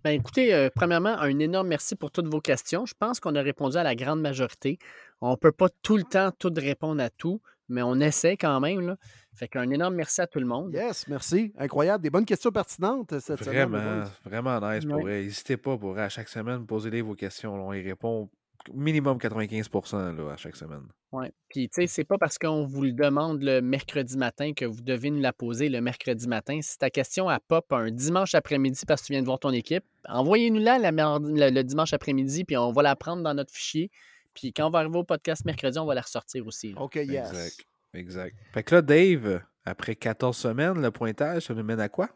Ben, 0.04 0.12
écoutez, 0.12 0.54
euh, 0.54 0.70
premièrement, 0.74 1.18
un 1.20 1.40
énorme 1.40 1.68
merci 1.68 1.96
pour 1.96 2.12
toutes 2.12 2.28
vos 2.28 2.40
questions. 2.40 2.86
Je 2.86 2.94
pense 2.98 3.20
qu'on 3.20 3.36
a 3.36 3.42
répondu 3.42 3.78
à 3.78 3.84
la 3.84 3.96
grande 3.96 4.22
majorité. 4.22 4.78
On 5.22 5.32
ne 5.32 5.36
peut 5.36 5.52
pas 5.52 5.68
tout 5.82 5.98
le 5.98 6.04
temps 6.04 6.32
tout 6.38 6.54
répondre 6.56 7.02
à 7.02 7.10
tout, 7.10 7.42
mais 7.68 7.82
on 7.82 7.96
essaie 8.00 8.38
quand 8.38 8.60
même. 8.60 8.82
Là. 8.82 8.98
Fait 9.34 9.48
qu'un 9.48 9.70
énorme 9.70 9.96
merci 9.96 10.22
à 10.22 10.28
tout 10.28 10.40
le 10.40 10.46
monde. 10.46 10.72
Yes, 10.74 11.08
merci. 11.08 11.52
Incroyable. 11.58 12.04
Des 12.04 12.10
bonnes 12.10 12.26
questions 12.26 12.52
pertinentes 12.52 13.14
euh, 13.14 13.20
cette 13.20 13.44
semaine. 13.44 13.72
les 13.72 13.78
Vraiment, 13.78 14.04
vraiment 14.24 14.72
nice 14.72 14.86
pour 14.86 14.96
Ouais. 14.98 15.02
vrai. 15.02 15.24
N'hésitez 15.24 15.58
pas 15.58 15.78
pour 15.78 15.98
à 15.98 16.10
chaque 16.10 16.30
semaine, 16.30 16.66
posez-les 16.66 17.02
vos 17.02 17.16
questions. 17.16 17.54
On 17.54 17.74
y 17.74 17.82
répond 17.82 18.30
minimum 18.74 19.18
95% 19.18 20.16
là, 20.16 20.34
à 20.34 20.38
chaque 20.38 20.56
semaine. 20.56 20.84
Ouais. 21.12 21.32
Puis, 21.50 21.70
tu 21.70 21.82
sais, 21.82 21.88
c'est 21.88 22.04
pas 22.04 22.18
parce 22.18 22.38
qu'on 22.38 22.66
vous 22.66 22.84
le 22.84 22.92
demande 22.92 23.42
le 23.42 23.62
mercredi 23.62 24.18
matin 24.18 24.54
que 24.54 24.66
vous 24.66 24.82
devez 24.82 25.10
nous 25.10 25.22
la 25.22 25.34
poser 25.34 25.70
le 25.70 25.82
mercredi 25.82 26.28
matin. 26.28 26.60
Si 26.62 26.78
ta 26.78 26.90
question 26.90 27.30
a 27.30 27.40
pop 27.40 27.72
un 27.72 27.92
dimanche 27.92 28.36
après-midi 28.36 28.82
parce 28.86 29.02
que 29.02 29.08
tu 29.08 29.14
viens 29.14 29.22
de 29.22 29.28
voir 29.28 29.40
ton 29.40 29.52
équipe, 29.52 29.84
envoyez-nous-la 30.10 30.80
la 30.80 30.92
le, 30.92 31.50
le 31.50 31.64
dimanche 31.64 31.94
après-midi, 31.94 32.44
puis 32.44 32.58
on 32.58 32.72
va 32.72 32.84
la 32.84 32.96
prendre 32.96 33.24
dans 33.24 33.34
notre 33.34 33.54
fichier. 33.54 33.90
Puis 34.34 34.54
quand 34.54 34.68
on 34.68 34.70
va 34.70 34.80
arriver 34.80 34.98
au 34.98 35.04
podcast 35.04 35.46
mercredi, 35.46 35.80
on 35.80 35.86
va 35.86 35.96
la 35.96 36.02
ressortir 36.02 36.46
aussi. 36.46 36.74
là. 36.74 36.82
OK, 36.82 36.96
yes. 36.96 37.30
Exact. 37.30 37.66
Exact. 37.94 38.36
Fait 38.54 38.64
que 38.64 38.76
là, 38.76 38.82
Dave, 38.82 39.42
après 39.66 39.96
14 39.96 40.36
semaines, 40.36 40.82
le 40.82 40.92
pointage, 40.92 41.44
ça 41.44 41.54
nous 41.54 41.64
mène 41.64 41.80
à 41.80 41.90
quoi? 41.90 42.10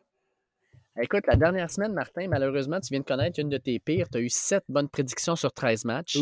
Écoute, 0.99 1.23
la 1.25 1.37
dernière 1.37 1.71
semaine, 1.71 1.93
Martin, 1.93 2.27
malheureusement, 2.27 2.79
tu 2.81 2.89
viens 2.89 2.99
de 2.99 3.05
connaître 3.05 3.39
une 3.39 3.47
de 3.47 3.57
tes 3.57 3.79
pires. 3.79 4.09
Tu 4.09 4.17
as 4.17 4.21
eu 4.21 4.29
7 4.29 4.63
bonnes 4.67 4.89
prédictions 4.89 5.37
sur 5.37 5.53
13 5.53 5.85
matchs. 5.85 6.17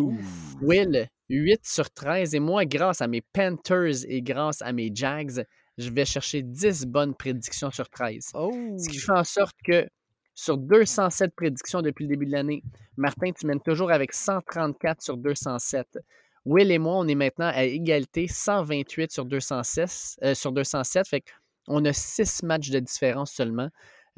Will, 0.61 1.09
8 1.29 1.65
sur 1.65 1.89
13. 1.89 2.35
Et 2.35 2.39
moi, 2.39 2.65
grâce 2.65 3.01
à 3.01 3.07
mes 3.07 3.21
Panthers 3.21 4.05
et 4.07 4.21
grâce 4.21 4.61
à 4.61 4.71
mes 4.71 4.91
Jags, 4.93 5.43
je 5.79 5.89
vais 5.89 6.05
chercher 6.05 6.43
10 6.43 6.85
bonnes 6.85 7.15
prédictions 7.15 7.71
sur 7.71 7.89
13. 7.89 8.31
Oh! 8.35 8.51
Ce 8.77 8.89
qui 8.89 8.99
fait 8.99 9.11
en 9.11 9.23
sorte 9.23 9.55
que 9.65 9.87
sur 10.35 10.57
207 10.57 11.33
prédictions 11.35 11.81
depuis 11.81 12.03
le 12.03 12.09
début 12.09 12.27
de 12.27 12.31
l'année, 12.31 12.61
Martin, 12.95 13.31
tu 13.31 13.47
mènes 13.47 13.61
toujours 13.61 13.91
avec 13.91 14.13
134 14.13 15.01
sur 15.01 15.17
207. 15.17 15.97
Will 16.45 16.71
et 16.71 16.77
moi, 16.77 16.97
on 16.97 17.07
est 17.07 17.15
maintenant 17.15 17.51
à 17.51 17.63
égalité, 17.63 18.27
128 18.27 19.11
sur 19.11 19.25
206, 19.25 20.17
euh, 20.23 20.35
sur 20.35 20.51
207. 20.51 21.07
Fait 21.07 21.23
qu'on 21.65 21.83
a 21.85 21.91
6 21.93 22.43
matchs 22.43 22.69
de 22.69 22.79
différence 22.79 23.31
seulement. 23.31 23.69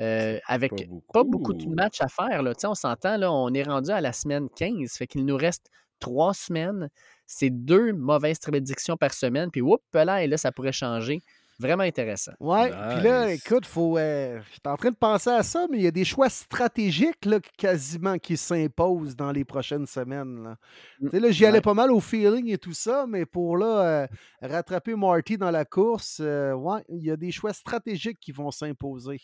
Euh, 0.01 0.39
avec 0.47 0.71
Pas 0.71 0.83
beaucoup. 0.87 1.11
pas 1.13 1.23
beaucoup 1.23 1.53
de 1.53 1.67
matchs 1.67 2.01
à 2.01 2.07
faire. 2.07 2.41
Là. 2.43 2.53
On 2.65 2.75
s'entend, 2.75 3.17
là, 3.17 3.31
on 3.31 3.53
est 3.53 3.63
rendu 3.63 3.91
à 3.91 4.01
la 4.01 4.11
semaine 4.13 4.49
15. 4.55 4.91
Fait 4.97 5.07
qu'il 5.07 5.25
nous 5.25 5.37
reste 5.37 5.67
trois 5.99 6.33
semaines. 6.33 6.89
C'est 7.27 7.49
deux 7.51 7.93
mauvaises 7.93 8.39
prédictions 8.39 8.97
par 8.97 9.13
semaine. 9.13 9.51
Puis, 9.51 9.61
whoop, 9.61 9.81
là, 9.93 10.23
et 10.23 10.27
là, 10.27 10.37
ça 10.37 10.51
pourrait 10.51 10.71
changer. 10.73 11.21
Vraiment 11.59 11.83
intéressant. 11.83 12.31
Ouais, 12.39 12.69
puis 12.69 13.03
là, 13.03 13.27
Nice. 13.27 13.43
écoute, 13.45 13.67
faut. 13.67 13.95
euh, 13.99 14.41
je 14.47 14.49
suis 14.49 14.59
en 14.65 14.75
train 14.77 14.89
de 14.89 14.95
penser 14.95 15.29
à 15.29 15.43
ça, 15.43 15.67
mais 15.69 15.77
il 15.77 15.83
y 15.83 15.87
a 15.87 15.91
des 15.91 16.05
choix 16.05 16.27
stratégiques 16.27 17.23
là, 17.25 17.39
quasiment 17.55 18.17
qui 18.17 18.35
s'imposent 18.35 19.15
dans 19.15 19.31
les 19.31 19.45
prochaines 19.45 19.85
semaines. 19.85 20.43
Là, 20.43 20.55
Mm, 21.01 21.17
là 21.19 21.29
j'y 21.31 21.45
allais 21.45 21.57
ouais. 21.57 21.61
pas 21.61 21.75
mal 21.75 21.91
au 21.91 21.99
feeling 21.99 22.47
et 22.49 22.57
tout 22.57 22.73
ça, 22.73 23.05
mais 23.07 23.27
pour 23.27 23.57
là, 23.57 23.81
euh, 23.81 24.07
rattraper 24.41 24.95
Marty 24.95 25.37
dans 25.37 25.51
la 25.51 25.63
course, 25.65 26.17
euh, 26.19 26.53
ouais, 26.53 26.81
il 26.89 27.03
y 27.03 27.11
a 27.11 27.15
des 27.15 27.31
choix 27.31 27.53
stratégiques 27.53 28.19
qui 28.19 28.31
vont 28.31 28.49
s'imposer. 28.49 29.19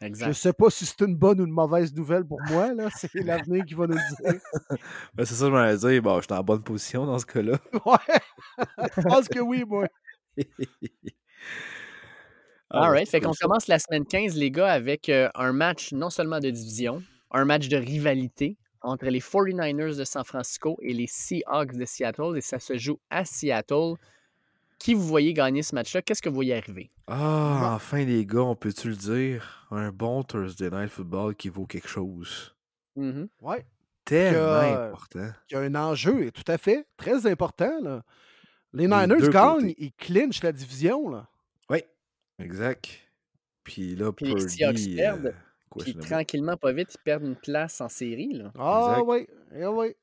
Je 0.00 0.06
Exact. 0.06 0.32
sais 0.34 0.52
pas 0.52 0.68
si 0.68 0.84
c'est 0.84 1.00
une 1.00 1.16
bonne 1.16 1.40
ou 1.40 1.46
une 1.46 1.52
mauvaise 1.52 1.94
nouvelle 1.94 2.24
pour 2.24 2.38
moi, 2.50 2.74
là. 2.74 2.88
C'est 2.94 3.12
l'avenir 3.24 3.64
qui 3.64 3.74
va 3.74 3.86
nous 3.86 3.94
le 3.94 4.30
dire. 4.30 4.40
Ben, 5.14 5.24
c'est 5.24 5.34
ça 5.34 5.44
que 5.44 5.50
je 5.50 5.54
m'allais 5.54 5.76
dire. 5.78 6.02
Bon, 6.02 6.20
je 6.20 6.24
suis 6.24 6.34
en 6.34 6.42
bonne 6.44 6.62
position 6.62 7.06
dans 7.06 7.18
ce 7.18 7.26
cas-là. 7.26 7.58
Ouais, 7.86 8.18
je 8.96 9.02
pense 9.02 9.28
que 9.28 9.40
oui, 9.40 9.64
moi. 9.66 9.86
Ah, 12.70 12.86
All 12.86 12.90
right. 12.90 13.08
Fait 13.08 13.20
cool, 13.20 13.28
qu'on 13.28 13.46
commence 13.46 13.68
la 13.68 13.78
semaine 13.78 14.04
15, 14.04 14.34
les 14.36 14.50
gars, 14.50 14.72
avec 14.72 15.08
euh, 15.08 15.28
un 15.36 15.52
match 15.52 15.92
non 15.92 16.10
seulement 16.10 16.40
de 16.40 16.50
division, 16.50 17.00
un 17.30 17.44
match 17.44 17.68
de 17.68 17.76
rivalité 17.76 18.58
entre 18.82 19.06
les 19.06 19.20
49ers 19.20 19.96
de 19.96 20.04
San 20.04 20.24
Francisco 20.24 20.76
et 20.82 20.92
les 20.92 21.06
Seahawks 21.06 21.76
de 21.76 21.84
Seattle. 21.84 22.36
Et 22.36 22.40
ça 22.40 22.58
se 22.58 22.76
joue 22.76 22.98
à 23.08 23.24
Seattle. 23.24 23.94
Qui 24.78 24.94
vous 24.94 25.02
voyez 25.06 25.32
gagner 25.32 25.62
ce 25.62 25.74
match-là? 25.74 26.02
Qu'est-ce 26.02 26.20
que 26.22 26.28
vous 26.28 26.34
voyez 26.34 26.54
arriver? 26.54 26.90
Ah, 27.06 27.72
enfin, 27.74 28.04
les 28.04 28.26
gars, 28.26 28.42
on 28.42 28.54
peut-tu 28.56 28.88
le 28.90 28.96
dire? 28.96 29.66
Un 29.70 29.90
bon 29.90 30.22
Thursday 30.22 30.70
Night 30.70 30.90
Football 30.90 31.34
qui 31.34 31.48
vaut 31.48 31.66
quelque 31.66 31.88
chose. 31.88 32.54
Mhm. 32.96 33.28
Ouais, 33.40 33.64
Tellement 34.04 34.38
Que- 34.60 34.86
important. 34.88 35.30
il 35.50 35.54
y 35.54 35.56
a 35.56 35.60
un 35.60 35.74
enjeu, 35.74 36.26
et 36.26 36.30
tout 36.32 36.44
à 36.46 36.58
fait, 36.58 36.86
très 36.96 37.26
important, 37.26 37.80
là. 37.82 38.04
Les 38.72 38.86
Niners 38.86 39.18
deux 39.18 39.30
gagnent, 39.30 39.60
côtés. 39.62 39.74
ils 39.78 39.92
clinchent 39.94 40.42
la 40.44 40.52
division, 40.52 41.08
là. 41.08 41.28
Oui, 41.70 41.82
exact. 42.38 42.88
Puis 43.64 43.96
là, 43.96 44.12
Puis 44.12 44.26
les 44.26 44.34
Purdy... 44.46 44.94
Perdent, 44.96 45.26
euh, 45.26 45.32
Puis 45.70 45.84
questionable. 45.86 46.06
tranquillement, 46.08 46.56
pas 46.56 46.72
vite, 46.72 46.94
ils 46.94 47.02
perdent 47.02 47.24
une 47.24 47.34
place 47.36 47.80
en 47.80 47.88
série. 47.88 48.32
Là. 48.34 48.52
Ah 48.56 49.02
oui, 49.04 49.26
eh 49.56 49.66
oui. 49.66 49.94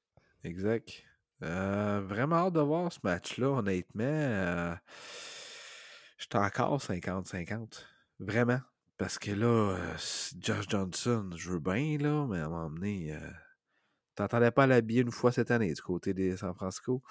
Exact. 0.44 1.04
Euh, 1.44 2.02
vraiment 2.06 2.48
hâte 2.48 2.54
de 2.54 2.62
voir 2.62 2.92
ce 2.92 3.00
match-là, 3.04 3.48
honnêtement. 3.48 4.04
Euh, 4.04 4.76
J'étais 6.24 6.38
encore 6.38 6.80
50-50. 6.80 7.84
Vraiment. 8.20 8.62
Parce 8.98 9.20
que 9.20 9.32
là, 9.32 9.76
euh, 9.76 9.98
Josh 10.40 10.70
Johnson, 10.70 11.30
je 11.36 11.52
veux 11.52 11.60
bien, 11.60 11.98
là, 11.98 12.26
mais 12.30 12.40
à 12.40 12.46
un 12.46 12.50
moment 12.50 12.70
donné, 12.70 13.14
euh, 13.14 13.30
t'entendais 14.16 14.52
pas 14.52 14.66
l'habiller 14.66 15.02
une 15.02 15.12
fois 15.12 15.34
cette 15.34 15.52
année 15.52 15.74
du 15.74 15.82
côté 15.82 16.14
des 16.14 16.38
San 16.38 16.54
Francisco. 16.54 17.02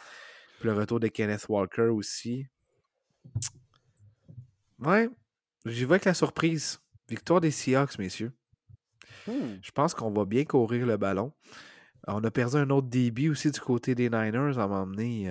Puis 0.59 0.69
le 0.69 0.75
retour 0.75 0.99
de 0.99 1.09
Kenneth 1.09 1.47
Walker 1.49 1.89
aussi. 1.89 2.47
Ouais, 4.79 5.11
j'y 5.67 5.85
vais 5.85 5.93
avec 5.93 6.07
la 6.07 6.15
surprise. 6.15 6.81
Victoire 7.09 7.43
des 7.43 7.51
Seahawks, 7.51 7.99
messieurs. 7.99 8.33
Hmm. 9.27 9.59
Je 9.61 9.71
pense 9.73 9.93
qu'on 9.93 10.11
va 10.11 10.25
bien 10.25 10.45
courir 10.45 10.87
le 10.87 10.97
ballon. 10.97 11.35
On 12.09 12.23
a 12.25 12.31
perdu 12.31 12.57
un 12.57 12.71
autre 12.71 12.89
débit 12.89 13.29
aussi 13.29 13.51
du 13.51 13.61
côté 13.61 13.95
des 13.95 14.11
Niners 14.11 14.59
à 14.59 14.67
m'emmener. 14.67 15.31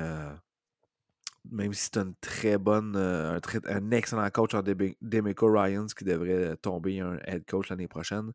même 1.50 1.74
si 1.74 1.86
c'est 1.92 1.98
une 1.98 2.14
très 2.22 2.58
bonne, 2.58 2.96
euh, 2.96 3.36
un, 3.36 3.40
très- 3.40 3.66
un 3.68 3.90
excellent 3.92 4.30
coach 4.30 4.54
en 4.54 4.62
Demi- 4.62 4.96
Demico 5.02 5.52
Ryans 5.52 5.88
qui 5.88 6.04
devrait 6.04 6.56
tomber 6.58 7.00
un 7.00 7.18
head 7.26 7.46
coach 7.50 7.70
l'année 7.70 7.88
prochaine, 7.88 8.32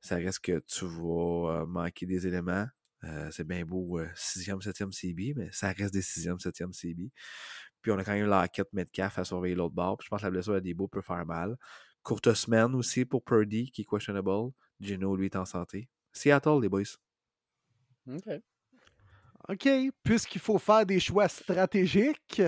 ça 0.00 0.16
reste 0.16 0.40
que 0.40 0.58
tu 0.60 0.86
vas 0.86 1.60
euh, 1.62 1.66
manquer 1.66 2.06
des 2.06 2.26
éléments. 2.26 2.66
Euh, 3.04 3.28
c'est 3.30 3.44
bien 3.46 3.64
beau, 3.64 4.00
6e, 4.14 4.60
7e 4.62 4.92
CB, 4.92 5.34
mais 5.36 5.50
ça 5.52 5.72
reste 5.72 5.92
des 5.92 6.02
6e, 6.02 6.38
7e 6.38 6.72
CB. 6.72 7.10
Puis 7.82 7.92
on 7.92 7.98
a 7.98 8.04
quand 8.04 8.12
même 8.12 8.26
Lockett, 8.26 8.72
Metcalf 8.72 9.18
à 9.18 9.24
surveiller 9.24 9.54
l'autre 9.56 9.74
bord. 9.74 9.98
Puis 9.98 10.06
je 10.06 10.08
pense 10.10 10.20
que 10.20 10.26
la 10.26 10.30
blessure 10.30 10.54
à 10.54 10.60
Debo 10.60 10.88
peut 10.88 11.00
faire 11.02 11.26
mal. 11.26 11.56
Courte 12.02 12.32
semaine 12.32 12.74
aussi 12.74 13.04
pour 13.04 13.22
Purdy, 13.24 13.70
qui 13.70 13.82
est 13.82 13.84
questionable. 13.84 14.52
Gino, 14.80 15.14
lui, 15.16 15.26
est 15.26 15.36
en 15.36 15.44
santé. 15.44 15.88
Seattle, 16.12 16.60
les 16.62 16.68
boys. 16.68 16.82
OK. 18.08 18.40
OK, 19.48 19.68
puisqu'il 20.04 20.40
faut 20.40 20.58
faire 20.58 20.86
des 20.86 21.00
choix 21.00 21.28
stratégiques. 21.28 22.42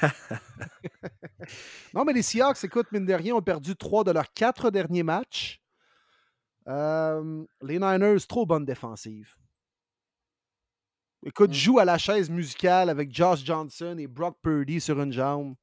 non, 1.94 2.04
mais 2.04 2.12
les 2.12 2.22
Seahawks, 2.22 2.64
écoute, 2.64 2.86
mine 2.92 3.04
de 3.06 3.12
rien, 3.14 3.34
ont 3.34 3.42
perdu 3.42 3.76
trois 3.76 4.04
de 4.04 4.10
leurs 4.12 4.32
quatre 4.32 4.70
derniers 4.70 5.02
matchs. 5.02 5.60
Euh, 6.66 7.44
les 7.62 7.78
Niners, 7.78 8.26
trop 8.28 8.46
bonne 8.46 8.64
défensive. 8.64 9.34
Écoute, 11.24 11.50
Mm. 11.50 11.54
joue 11.54 11.78
à 11.78 11.84
la 11.84 11.98
chaise 11.98 12.30
musicale 12.30 12.90
avec 12.90 13.12
Josh 13.14 13.44
Johnson 13.44 13.96
et 13.98 14.06
Brock 14.06 14.38
Purdy 14.42 14.80
sur 14.80 15.00
une 15.00 15.12
jambe. 15.12 15.54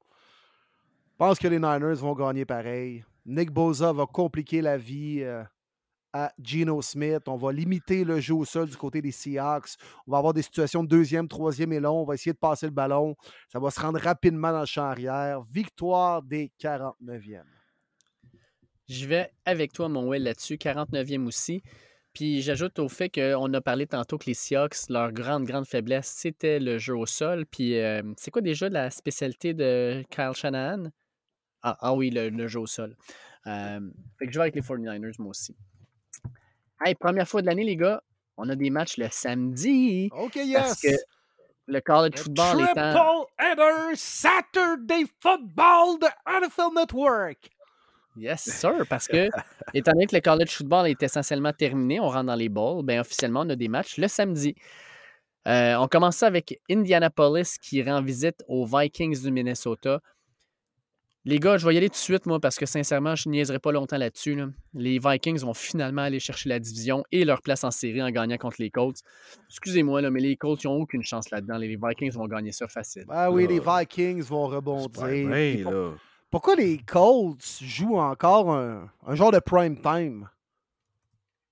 Je 1.11 1.17
pense 1.17 1.39
que 1.39 1.47
les 1.47 1.59
Niners 1.59 1.95
vont 1.95 2.13
gagner 2.13 2.45
pareil. 2.45 3.05
Nick 3.25 3.49
Boza 3.51 3.93
va 3.93 4.05
compliquer 4.05 4.61
la 4.61 4.77
vie 4.77 5.21
euh, 5.23 5.43
à 6.15 6.33
Smith. 6.81 7.27
On 7.27 7.35
va 7.35 7.51
limiter 7.51 8.05
le 8.05 8.21
jeu 8.21 8.35
au 8.35 8.45
sol 8.45 8.69
du 8.69 8.77
côté 8.77 9.01
des 9.01 9.11
Seahawks. 9.11 9.75
On 10.07 10.11
va 10.11 10.17
avoir 10.19 10.33
des 10.33 10.41
situations 10.41 10.81
de 10.81 10.87
deuxième, 10.87 11.27
troisième 11.27 11.73
et 11.73 11.81
long. 11.81 12.01
On 12.01 12.05
va 12.05 12.13
essayer 12.13 12.31
de 12.31 12.37
passer 12.37 12.67
le 12.67 12.71
ballon. 12.71 13.15
Ça 13.51 13.59
va 13.59 13.69
se 13.69 13.81
rendre 13.81 13.99
rapidement 13.99 14.53
dans 14.53 14.61
le 14.61 14.65
champ 14.65 14.85
arrière. 14.85 15.41
Victoire 15.41 16.23
des 16.23 16.53
49e. 16.57 17.43
Je 18.87 19.05
vais 19.07 19.29
avec 19.43 19.73
toi, 19.73 19.89
mon 19.89 20.07
Will, 20.07 20.23
là-dessus. 20.23 20.55
49e 20.55 21.25
aussi. 21.25 21.61
Puis 22.13 22.41
j'ajoute 22.41 22.79
au 22.79 22.87
fait 22.87 23.09
qu'on 23.09 23.53
a 23.53 23.59
parlé 23.59 23.85
tantôt 23.85 24.17
que 24.17 24.27
les 24.27 24.35
Seahawks, 24.35 24.87
leur 24.87 25.11
grande, 25.11 25.43
grande 25.43 25.67
faiblesse, 25.67 26.07
c'était 26.07 26.61
le 26.61 26.77
jeu 26.77 26.95
au 26.95 27.05
sol. 27.05 27.45
Puis 27.45 27.77
euh, 27.77 28.01
c'est 28.15 28.31
quoi 28.31 28.41
déjà 28.41 28.69
la 28.69 28.89
spécialité 28.89 29.53
de 29.53 30.01
Kyle 30.09 30.31
Shanahan? 30.33 30.91
Ah, 31.61 31.77
ah 31.81 31.93
oui, 31.93 32.11
le, 32.11 32.29
le 32.29 32.47
jeu 32.47 32.61
au 32.61 32.67
sol. 32.67 32.95
Euh, 33.47 33.81
fait 34.17 34.27
que 34.27 34.31
je 34.31 34.39
vais 34.39 34.43
avec 34.43 34.55
les 34.55 34.61
49ers, 34.61 35.15
moi 35.19 35.31
aussi. 35.31 35.57
Hey, 36.85 36.93
première 36.93 37.27
fois 37.27 37.41
de 37.41 37.47
l'année, 37.47 37.63
les 37.63 37.77
gars, 37.77 37.99
on 38.37 38.47
a 38.47 38.55
des 38.55 38.69
matchs 38.69 38.97
le 38.97 39.07
samedi. 39.09 40.07
OK, 40.13 40.33
Parce 40.35 40.45
yes. 40.45 40.81
que 40.81 40.95
le 41.65 41.81
college 41.81 42.19
football 42.19 42.61
étant... 42.61 42.91
Triple 42.93 43.33
header 43.39 43.95
Saturday 43.95 45.05
football 45.19 45.97
de 45.99 46.07
NFL 46.27 46.75
Network. 46.75 47.49
Yes, 48.15 48.43
sir. 48.43 48.85
Parce 48.87 49.07
que, 49.07 49.29
étant 49.73 49.93
donné 49.93 50.05
que 50.05 50.15
le 50.15 50.21
college 50.21 50.51
football 50.51 50.87
est 50.87 51.01
essentiellement 51.01 51.53
terminé, 51.53 51.99
on 51.99 52.07
rentre 52.07 52.25
dans 52.25 52.35
les 52.35 52.49
bowls, 52.49 52.85
bien 52.85 53.01
officiellement, 53.01 53.41
on 53.41 53.49
a 53.49 53.55
des 53.55 53.67
matchs 53.67 53.97
le 53.97 54.07
samedi. 54.07 54.53
Euh, 55.47 55.75
on 55.77 55.87
commence 55.87 56.17
ça 56.17 56.27
avec 56.27 56.61
Indianapolis 56.69 57.57
qui 57.59 57.81
rend 57.81 58.03
visite 58.03 58.43
aux 58.47 58.63
Vikings 58.63 59.23
du 59.23 59.31
Minnesota. 59.31 60.01
Les 61.27 61.39
gars, 61.39 61.57
je 61.57 61.65
vais 61.67 61.73
y 61.73 61.77
aller 61.77 61.89
tout 61.89 61.93
de 61.93 61.97
suite, 61.97 62.27
moi, 62.27 62.39
parce 62.39 62.55
que 62.55 62.67
sincèrement, 62.67 63.15
je 63.15 63.27
niaiserai 63.29 63.57
pas 63.57 63.71
longtemps 63.71 63.97
là-dessus. 63.97 64.35
là. 64.35 64.49
Les 64.75 64.99
Vikings 64.99 65.39
vont 65.39 65.55
finalement 65.55 66.03
aller 66.03 66.19
chercher 66.19 66.49
la 66.49 66.59
division 66.59 67.03
et 67.11 67.25
leur 67.25 67.41
place 67.41 67.63
en 67.63 67.71
série 67.71 68.03
en 68.03 68.11
gagnant 68.11 68.37
contre 68.37 68.57
les 68.59 68.69
Colts. 68.69 68.99
Excusez-moi, 69.49 70.01
là, 70.01 70.11
mais 70.11 70.19
les 70.19 70.37
Colts, 70.37 70.63
ils 70.63 70.67
n'ont 70.67 70.81
aucune 70.81 71.01
chance 71.01 71.31
là-dedans. 71.31 71.57
Les 71.57 71.75
Vikings 71.81 72.11
vont 72.11 72.27
gagner 72.27 72.51
ça 72.51 72.67
facile. 72.67 73.05
Ah 73.09 73.31
oui, 73.31 73.47
les. 73.47 73.59
Vikings 73.59 74.21
vont 74.21 74.45
rebondir. 74.45 74.89
vrai, 74.91 75.61
pour, 75.63 75.71
là. 75.71 75.91
pourquoi 76.29 76.55
les 76.55 76.77
Colts 76.77 77.59
jouent 77.59 77.97
encore 77.97 78.51
un, 78.51 78.91
un 79.07 79.15
genre 79.15 79.31
de 79.31 79.39
prime 79.39 79.81
time? 79.81 80.29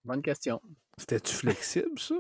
Bonne 0.06 0.22
question. 0.22 0.62
C'était-tu 0.98 1.34
flexible, 1.34 1.98
ça? 1.98 2.16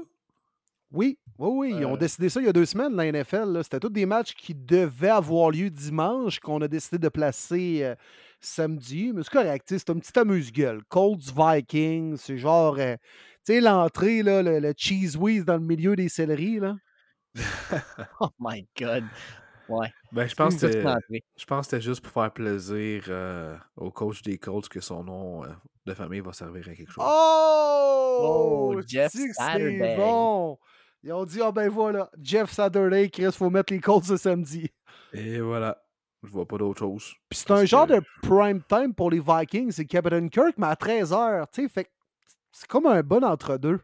Oui, 0.93 1.17
oui, 1.39 1.49
oui. 1.51 1.75
Ils 1.79 1.85
ont 1.85 1.95
Euh. 1.95 1.97
décidé 1.97 2.29
ça 2.29 2.39
il 2.39 2.45
y 2.45 2.49
a 2.49 2.53
deux 2.53 2.65
semaines, 2.65 2.95
la 2.95 3.05
NFL. 3.11 3.59
C'était 3.63 3.79
tous 3.79 3.89
des 3.89 4.05
matchs 4.05 4.33
qui 4.35 4.53
devaient 4.53 5.09
avoir 5.09 5.49
lieu 5.51 5.69
dimanche, 5.69 6.39
qu'on 6.39 6.61
a 6.61 6.67
décidé 6.67 6.99
de 6.99 7.09
placer 7.09 7.79
euh, 7.83 7.95
samedi. 8.39 9.11
Mais 9.13 9.23
c'est 9.23 9.31
correct, 9.31 9.65
c'est 9.67 9.89
un 9.89 9.97
petit 9.99 10.17
amuse-gueule. 10.17 10.81
Colts 10.89 11.33
Vikings, 11.35 12.17
c'est 12.17 12.37
genre, 12.37 12.75
euh, 12.77 12.95
tu 13.45 13.53
sais, 13.53 13.61
l'entrée, 13.61 14.21
là, 14.23 14.43
le, 14.43 14.59
le 14.59 14.73
cheese 14.77 15.17
whiz 15.17 15.43
dans 15.45 15.57
le 15.57 15.65
milieu 15.65 15.95
des 15.95 16.09
céleris. 16.09 16.59
Là. 16.59 16.75
Oh 18.21 18.29
my 18.39 18.67
God. 18.79 19.03
Ouais. 19.69 19.91
Ben, 20.11 20.27
je 20.27 20.35
pense 20.35 20.55
que 20.57 20.69
je 20.69 21.45
pense 21.45 21.65
c'était 21.65 21.81
juste 21.81 22.01
pour 22.01 22.11
faire 22.11 22.31
plaisir 22.31 23.05
euh, 23.07 23.55
au 23.77 23.89
coach 23.89 24.21
des 24.21 24.37
Colts 24.37 24.67
que 24.69 24.81
son 24.81 25.03
nom 25.05 25.41
de 25.85 25.93
famille 25.93 26.19
va 26.19 26.33
servir 26.33 26.67
à 26.69 26.75
quelque 26.75 26.91
chose. 26.91 27.03
Oh! 27.07 28.19
Oh, 28.75 28.81
Jeff 28.85 29.11
Saturday. 29.33 29.95
Bon! 29.97 30.57
Ils 31.03 31.11
ont 31.11 31.25
dit, 31.25 31.41
ah 31.41 31.51
ben 31.51 31.69
voilà, 31.69 32.09
Jeff 32.21 32.51
Saturday, 32.51 33.09
Chris, 33.09 33.31
faut 33.33 33.49
mettre 33.49 33.73
les 33.73 33.79
Colts 33.79 34.05
ce 34.05 34.17
samedi. 34.17 34.69
Et 35.11 35.39
voilà. 35.39 35.77
Je 36.23 36.29
vois 36.29 36.47
pas 36.47 36.57
d'autre 36.57 36.79
chose. 36.79 37.13
Puis 37.29 37.39
c'est 37.39 37.51
un 37.51 37.65
genre 37.65 37.85
de 37.85 38.01
prime 38.21 38.63
time 38.69 38.93
pour 38.93 39.11
les 39.11 39.19
Vikings, 39.19 39.71
c'est 39.71 39.85
Captain 39.85 40.29
Kirk, 40.29 40.55
mais 40.57 40.67
à 40.67 40.75
13h, 40.75 41.47
tu 41.51 41.63
sais, 41.63 41.67
fait 41.67 41.83
que 41.83 41.89
c'est 42.53 42.67
comme 42.67 42.85
un 42.85 43.01
bon 43.01 43.23
entre-deux. 43.25 43.81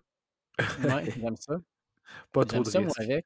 Ouais, 0.57 1.11
j'aime 1.19 1.35
ça. 1.37 1.59
Pas 2.31 2.45
trop 2.45 2.63
de 2.63 2.69
ça, 2.69 2.79
moi, 2.79 2.87
risques. 2.87 3.01
avec. 3.01 3.25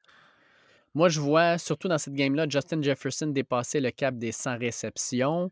Moi, 0.94 1.08
je 1.08 1.20
vois, 1.20 1.58
surtout 1.58 1.88
dans 1.88 1.98
cette 1.98 2.14
game-là, 2.14 2.46
Justin 2.48 2.82
Jefferson 2.82 3.28
dépasser 3.28 3.80
le 3.80 3.90
cap 3.90 4.16
des 4.16 4.32
100 4.32 4.58
réceptions. 4.58 5.50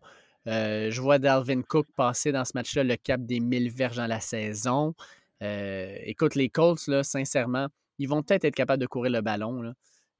Euh, 0.48 0.90
je 0.90 1.00
vois 1.00 1.18
Dalvin 1.18 1.62
Cook 1.62 1.86
passer 1.96 2.32
dans 2.32 2.44
ce 2.44 2.52
match-là 2.54 2.82
le 2.82 2.96
cap 2.96 3.20
des 3.24 3.38
1000 3.38 3.70
verges 3.70 3.96
dans 3.96 4.06
la 4.06 4.20
saison. 4.20 4.94
Euh, 5.42 5.96
écoute, 6.02 6.34
les 6.34 6.48
Colts, 6.48 6.86
là, 6.88 7.02
sincèrement, 7.04 7.68
ils 7.98 8.08
vont 8.08 8.22
peut-être 8.22 8.44
être 8.44 8.54
capables 8.54 8.80
de 8.80 8.86
courir 8.86 9.12
le 9.12 9.20
ballon 9.20 9.62
là, 9.62 9.72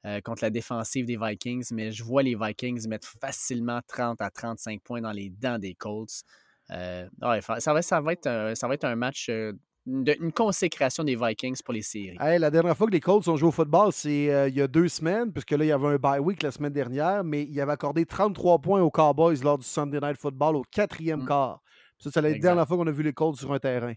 euh, 0.07 0.21
contre 0.21 0.43
la 0.43 0.51
défensive 0.51 1.07
des 1.07 1.17
Vikings, 1.17 1.67
mais 1.73 1.93
je 1.93 2.03
vois 2.05 2.23
les 2.23 2.35
Vikings 2.35 2.89
mettre 2.89 3.09
facilement 3.21 3.81
30 3.89 4.21
à 4.21 4.31
35 4.31 4.81
points 4.83 5.01
dans 5.01 5.13
les 5.13 5.31
dents 5.31 5.59
des 5.59 5.75
Colts. 5.75 6.23
Euh, 6.71 7.09
ouais, 7.23 7.41
ça, 7.59 7.73
va, 7.73 7.83
ça, 7.83 8.01
va 8.01 8.13
être 8.13 8.27
un, 8.27 8.55
ça 8.55 8.69
va 8.69 8.75
être 8.75 8.85
un 8.85 8.97
match, 8.97 9.29
euh, 9.29 9.53
de- 9.85 10.17
une 10.21 10.33
consécration 10.33 11.03
des 11.03 11.17
Vikings 11.17 11.61
pour 11.65 11.75
les 11.75 11.83
séries. 11.83 12.17
Hey, 12.21 12.39
la 12.39 12.51
dernière 12.51 12.77
fois 12.77 12.87
que 12.87 12.93
les 12.93 13.01
Colts 13.01 13.27
ont 13.27 13.37
joué 13.37 13.49
au 13.49 13.53
football, 13.53 13.93
c'est 13.93 14.33
euh, 14.33 14.49
il 14.49 14.55
y 14.57 14.63
a 14.63 14.69
deux 14.69 14.87
semaines, 14.89 15.33
puisque 15.33 15.51
là, 15.51 15.65
il 15.65 15.69
y 15.69 15.73
avait 15.73 15.89
un 15.89 15.97
bye 15.97 16.21
week 16.21 16.43
la 16.43 16.53
semaine 16.53 16.73
dernière, 16.73 17.25
mais 17.25 17.43
ils 17.45 17.61
avaient 17.61 17.73
accordé 17.73 18.07
33 18.07 18.61
points 18.61 18.81
aux 18.81 18.91
Cowboys 18.93 19.37
lors 19.43 19.59
du 19.59 19.65
Sunday 19.67 19.99
Night 20.01 20.17
Football 20.19 20.55
au 20.57 20.63
quatrième 20.71 21.23
Mm. 21.23 21.27
quart. 21.27 21.63
Ça, 21.99 22.11
c'est 22.13 22.21
la 22.23 22.29
Exact. 22.31 22.43
dernière 22.43 22.67
fois 22.69 22.77
qu'on 22.77 22.87
a 22.87 22.93
vu 22.93 23.03
les 23.03 23.13
Colts 23.13 23.37
sur 23.37 23.53
un 23.53 23.59
terrain. 23.59 23.95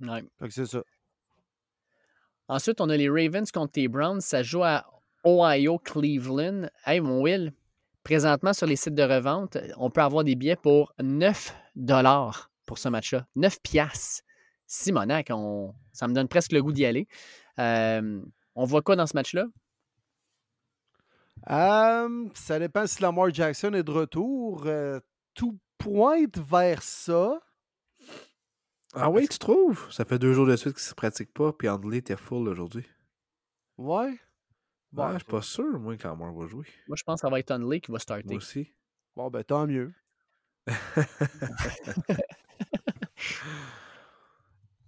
Ouais. 0.00 0.22
C'est 0.50 0.66
ça. 0.66 0.82
Ensuite, 2.48 2.80
on 2.80 2.88
a 2.90 2.96
les 2.96 3.08
Ravens 3.08 3.50
contre 3.50 3.72
les 3.76 3.88
Browns. 3.88 4.20
Ça 4.20 4.42
joue 4.42 4.62
à 4.62 4.84
Ohio, 5.24 5.78
Cleveland. 5.78 6.68
Hey, 6.84 7.00
mon 7.00 7.22
Will, 7.22 7.52
présentement 8.02 8.52
sur 8.52 8.66
les 8.66 8.76
sites 8.76 8.94
de 8.94 9.02
revente, 9.02 9.56
on 9.78 9.90
peut 9.90 10.02
avoir 10.02 10.24
des 10.24 10.34
billets 10.34 10.56
pour 10.56 10.92
9 11.02 11.54
pour 12.66 12.78
ce 12.78 12.88
match-là. 12.88 13.26
9 13.36 13.60
piastres. 13.62 14.22
Simonac, 14.66 15.28
on... 15.30 15.74
ça 15.92 16.08
me 16.08 16.14
donne 16.14 16.28
presque 16.28 16.52
le 16.52 16.62
goût 16.62 16.72
d'y 16.72 16.84
aller. 16.84 17.06
Euh, 17.58 18.20
on 18.54 18.64
voit 18.64 18.82
quoi 18.82 18.96
dans 18.96 19.06
ce 19.06 19.16
match-là? 19.16 19.44
Euh, 21.50 22.28
ça 22.34 22.58
dépend 22.58 22.86
si 22.86 23.02
Lamar 23.02 23.32
Jackson 23.32 23.72
est 23.74 23.82
de 23.82 23.90
retour. 23.90 24.64
Euh, 24.66 25.00
tout 25.34 25.58
pointe 25.78 26.38
vers 26.38 26.82
ça. 26.82 27.40
Ah 28.94 29.10
oui, 29.10 29.26
tu 29.28 29.38
trouves? 29.38 29.90
Ça 29.92 30.04
fait 30.04 30.18
deux 30.18 30.32
jours 30.32 30.46
de 30.46 30.56
suite 30.56 30.74
qu'il 30.74 30.82
se 30.82 30.94
pratique 30.94 31.32
pas, 31.32 31.52
puis 31.52 31.68
Andley 31.68 31.98
était 31.98 32.16
full 32.16 32.48
aujourd'hui. 32.48 32.86
Ouais. 33.76 34.18
Bon, 34.92 35.06
Ouais, 35.06 35.12
je 35.14 35.18
suis 35.18 35.26
pas 35.26 35.42
sûr, 35.42 35.80
moi, 35.80 35.96
quand 35.96 36.10
Lamar 36.10 36.32
va 36.32 36.46
jouer. 36.46 36.66
Moi, 36.86 36.96
je 36.96 37.02
pense 37.02 37.20
que 37.20 37.26
ça 37.26 37.30
va 37.30 37.40
être 37.40 37.50
Hunley 37.50 37.80
qui 37.80 37.88
va 37.90 37.94
Moi 37.94 37.98
starter. 38.00 38.36
aussi. 38.36 38.72
bon, 39.16 39.28
ben 39.30 39.42
tant 39.42 39.66
mieux. 39.66 39.92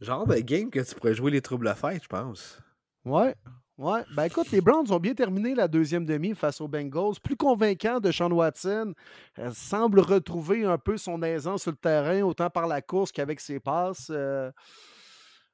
Genre 0.00 0.26
de 0.26 0.36
game 0.40 0.70
que 0.70 0.80
tu 0.80 0.94
pourrais 0.94 1.14
jouer 1.14 1.30
les 1.30 1.40
troubles 1.40 1.68
à 1.68 1.74
fête, 1.74 2.02
je 2.02 2.08
pense. 2.08 2.60
Ouais. 3.04 3.34
Ouais. 3.78 4.00
Ben 4.14 4.24
écoute, 4.24 4.50
les 4.52 4.62
Browns 4.62 4.90
ont 4.90 4.98
bien 4.98 5.12
terminé 5.12 5.54
la 5.54 5.68
deuxième 5.68 6.06
demi 6.06 6.34
face 6.34 6.62
aux 6.62 6.68
Bengals. 6.68 7.20
Plus 7.22 7.36
convaincant 7.36 8.00
de 8.00 8.10
Sean 8.10 8.30
Watson. 8.30 8.94
Elle 9.36 9.54
semble 9.54 10.00
retrouver 10.00 10.64
un 10.64 10.78
peu 10.78 10.96
son 10.96 11.22
aisance 11.22 11.62
sur 11.62 11.72
le 11.72 11.76
terrain, 11.76 12.22
autant 12.22 12.48
par 12.48 12.66
la 12.66 12.80
course 12.80 13.12
qu'avec 13.12 13.38
ses 13.38 13.60
passes. 13.60 14.08
euh, 14.10 14.50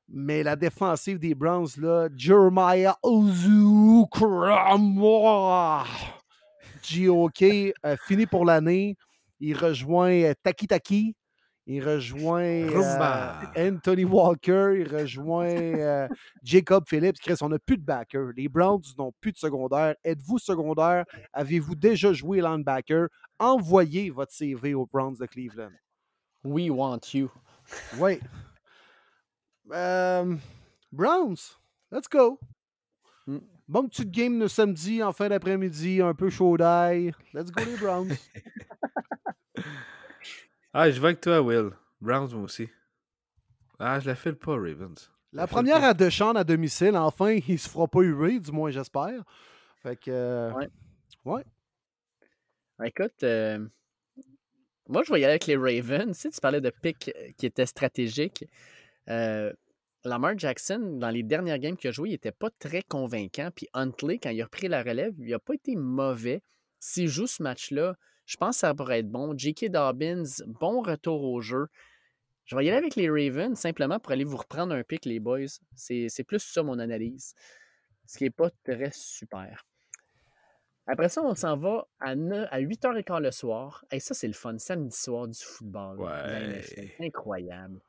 Mais 0.08 0.44
la 0.44 0.54
défensive 0.54 1.18
des 1.18 1.34
Browns, 1.34 1.66
là, 1.78 2.08
Jeremiah 2.14 2.96
Ozukramwa, 3.02 5.84
GOK, 6.94 7.42
euh, 7.42 7.96
fini 8.06 8.26
pour 8.26 8.44
l'année. 8.44 8.96
Il 9.40 9.56
rejoint 9.56 10.12
euh, 10.12 10.34
Taki 10.44 10.68
Taki. 10.68 11.16
Il 11.66 11.86
rejoint 11.88 12.42
euh. 12.42 13.46
Anthony 13.56 14.04
Walker. 14.04 14.74
Il 14.80 14.94
rejoint 14.94 15.46
euh, 15.46 16.08
Jacob 16.42 16.84
Phillips. 16.88 17.18
Chris, 17.20 17.36
on 17.40 17.50
n'a 17.50 17.58
plus 17.58 17.78
de 17.78 17.84
backer. 17.84 18.32
Les 18.36 18.48
Browns 18.48 18.82
n'ont 18.98 19.12
plus 19.20 19.32
de 19.32 19.38
secondaire. 19.38 19.94
Êtes-vous 20.04 20.38
secondaire? 20.38 21.04
Avez-vous 21.32 21.76
déjà 21.76 22.12
joué 22.12 22.40
linebacker? 22.40 23.08
Envoyez 23.38 24.10
votre 24.10 24.32
CV 24.32 24.74
aux 24.74 24.86
Browns 24.86 25.16
de 25.20 25.26
Cleveland. 25.26 25.72
We 26.44 26.68
want 26.70 27.00
you. 27.14 27.30
Oui. 27.98 28.18
Euh, 29.70 30.36
Browns, 30.90 31.56
let's 31.92 32.08
go. 32.08 32.40
Mm. 33.26 33.38
Bon 33.68 33.88
petite 33.88 34.10
game 34.10 34.40
le 34.40 34.48
samedi 34.48 35.02
en 35.02 35.12
fin 35.12 35.28
d'après-midi, 35.28 36.02
un 36.02 36.14
peu 36.14 36.28
chaud 36.28 36.56
d'ail. 36.56 37.14
Let's 37.32 37.52
go 37.52 37.62
les 37.64 37.76
Browns. 37.76 38.16
Ah, 40.72 40.90
je 40.90 41.00
vais 41.00 41.08
avec 41.08 41.20
toi, 41.20 41.40
Will. 41.40 41.70
Browns, 42.00 42.32
moi 42.34 42.44
aussi. 42.44 42.68
Ah, 43.78 44.00
je 44.00 44.06
la 44.06 44.14
file 44.14 44.36
pas, 44.36 44.52
Ravens. 44.52 45.10
La 45.32 45.46
première 45.46 45.80
pas. 45.80 45.88
à 45.88 45.94
Deshaun 45.94 46.34
à 46.36 46.44
domicile, 46.44 46.96
enfin, 46.96 47.32
il 47.48 47.58
se 47.58 47.68
fera 47.68 47.88
pas 47.88 48.00
huer, 48.02 48.38
du 48.38 48.52
moins 48.52 48.70
j'espère. 48.70 49.22
Fait 49.82 49.96
que. 49.96 50.10
euh, 50.10 50.52
Ouais. 50.52 50.68
ouais. 51.24 51.44
Écoute, 52.88 53.22
euh, 53.22 53.64
moi, 54.88 55.02
je 55.06 55.12
vais 55.12 55.20
y 55.20 55.24
aller 55.24 55.32
avec 55.32 55.46
les 55.46 55.56
Ravens. 55.56 56.08
Tu 56.14 56.14
sais, 56.22 56.30
tu 56.30 56.40
parlais 56.40 56.60
de 56.60 56.70
pick 56.70 57.10
euh, 57.16 57.30
qui 57.36 57.46
était 57.46 57.66
stratégique. 57.66 58.44
Euh, 59.08 59.52
Lamar 60.04 60.36
Jackson, 60.36 60.96
dans 60.98 61.10
les 61.10 61.22
dernières 61.22 61.58
games 61.58 61.76
qu'il 61.76 61.88
a 61.88 61.92
joué, 61.92 62.08
il 62.10 62.12
n'était 62.12 62.32
pas 62.32 62.50
très 62.58 62.82
convaincant. 62.82 63.50
Puis 63.54 63.68
Huntley, 63.72 64.18
quand 64.18 64.30
il 64.30 64.40
a 64.40 64.44
repris 64.44 64.68
la 64.68 64.82
relève, 64.82 65.14
il 65.18 65.30
n'a 65.30 65.38
pas 65.38 65.54
été 65.54 65.76
mauvais. 65.76 66.42
S'il 66.80 67.08
joue 67.08 67.28
ce 67.28 67.42
match-là, 67.42 67.96
je 68.26 68.36
pense 68.36 68.56
que 68.56 68.60
ça 68.60 68.74
pourrait 68.74 69.00
être 69.00 69.10
bon. 69.10 69.36
J.K. 69.36 69.70
Dobbins, 69.70 70.24
bon 70.46 70.82
retour 70.82 71.22
au 71.22 71.40
jeu. 71.40 71.66
Je 72.44 72.56
vais 72.56 72.64
y 72.64 72.68
aller 72.68 72.78
avec 72.78 72.96
les 72.96 73.08
Ravens 73.08 73.58
simplement 73.58 73.98
pour 73.98 74.12
aller 74.12 74.24
vous 74.24 74.36
reprendre 74.36 74.74
un 74.74 74.82
pick, 74.82 75.04
les 75.04 75.20
boys. 75.20 75.46
C'est 75.74 76.24
plus 76.26 76.40
ça 76.40 76.62
mon 76.62 76.78
analyse. 76.78 77.34
Ce 78.06 78.18
qui 78.18 78.24
n'est 78.24 78.30
pas 78.30 78.50
très 78.64 78.90
super. 78.92 79.64
Après 80.86 81.08
ça, 81.08 81.22
on 81.22 81.34
s'en 81.34 81.56
va 81.56 81.86
à, 82.00 82.10
à 82.10 82.60
8h15 82.60 83.20
le 83.20 83.30
soir. 83.30 83.84
Et 83.92 84.00
ça, 84.00 84.14
c'est 84.14 84.26
le 84.26 84.32
fun. 84.32 84.58
Samedi 84.58 84.96
soir 84.96 85.28
du 85.28 85.38
football. 85.38 86.00
Ouais. 86.00 86.94
Incroyable. 87.00 87.80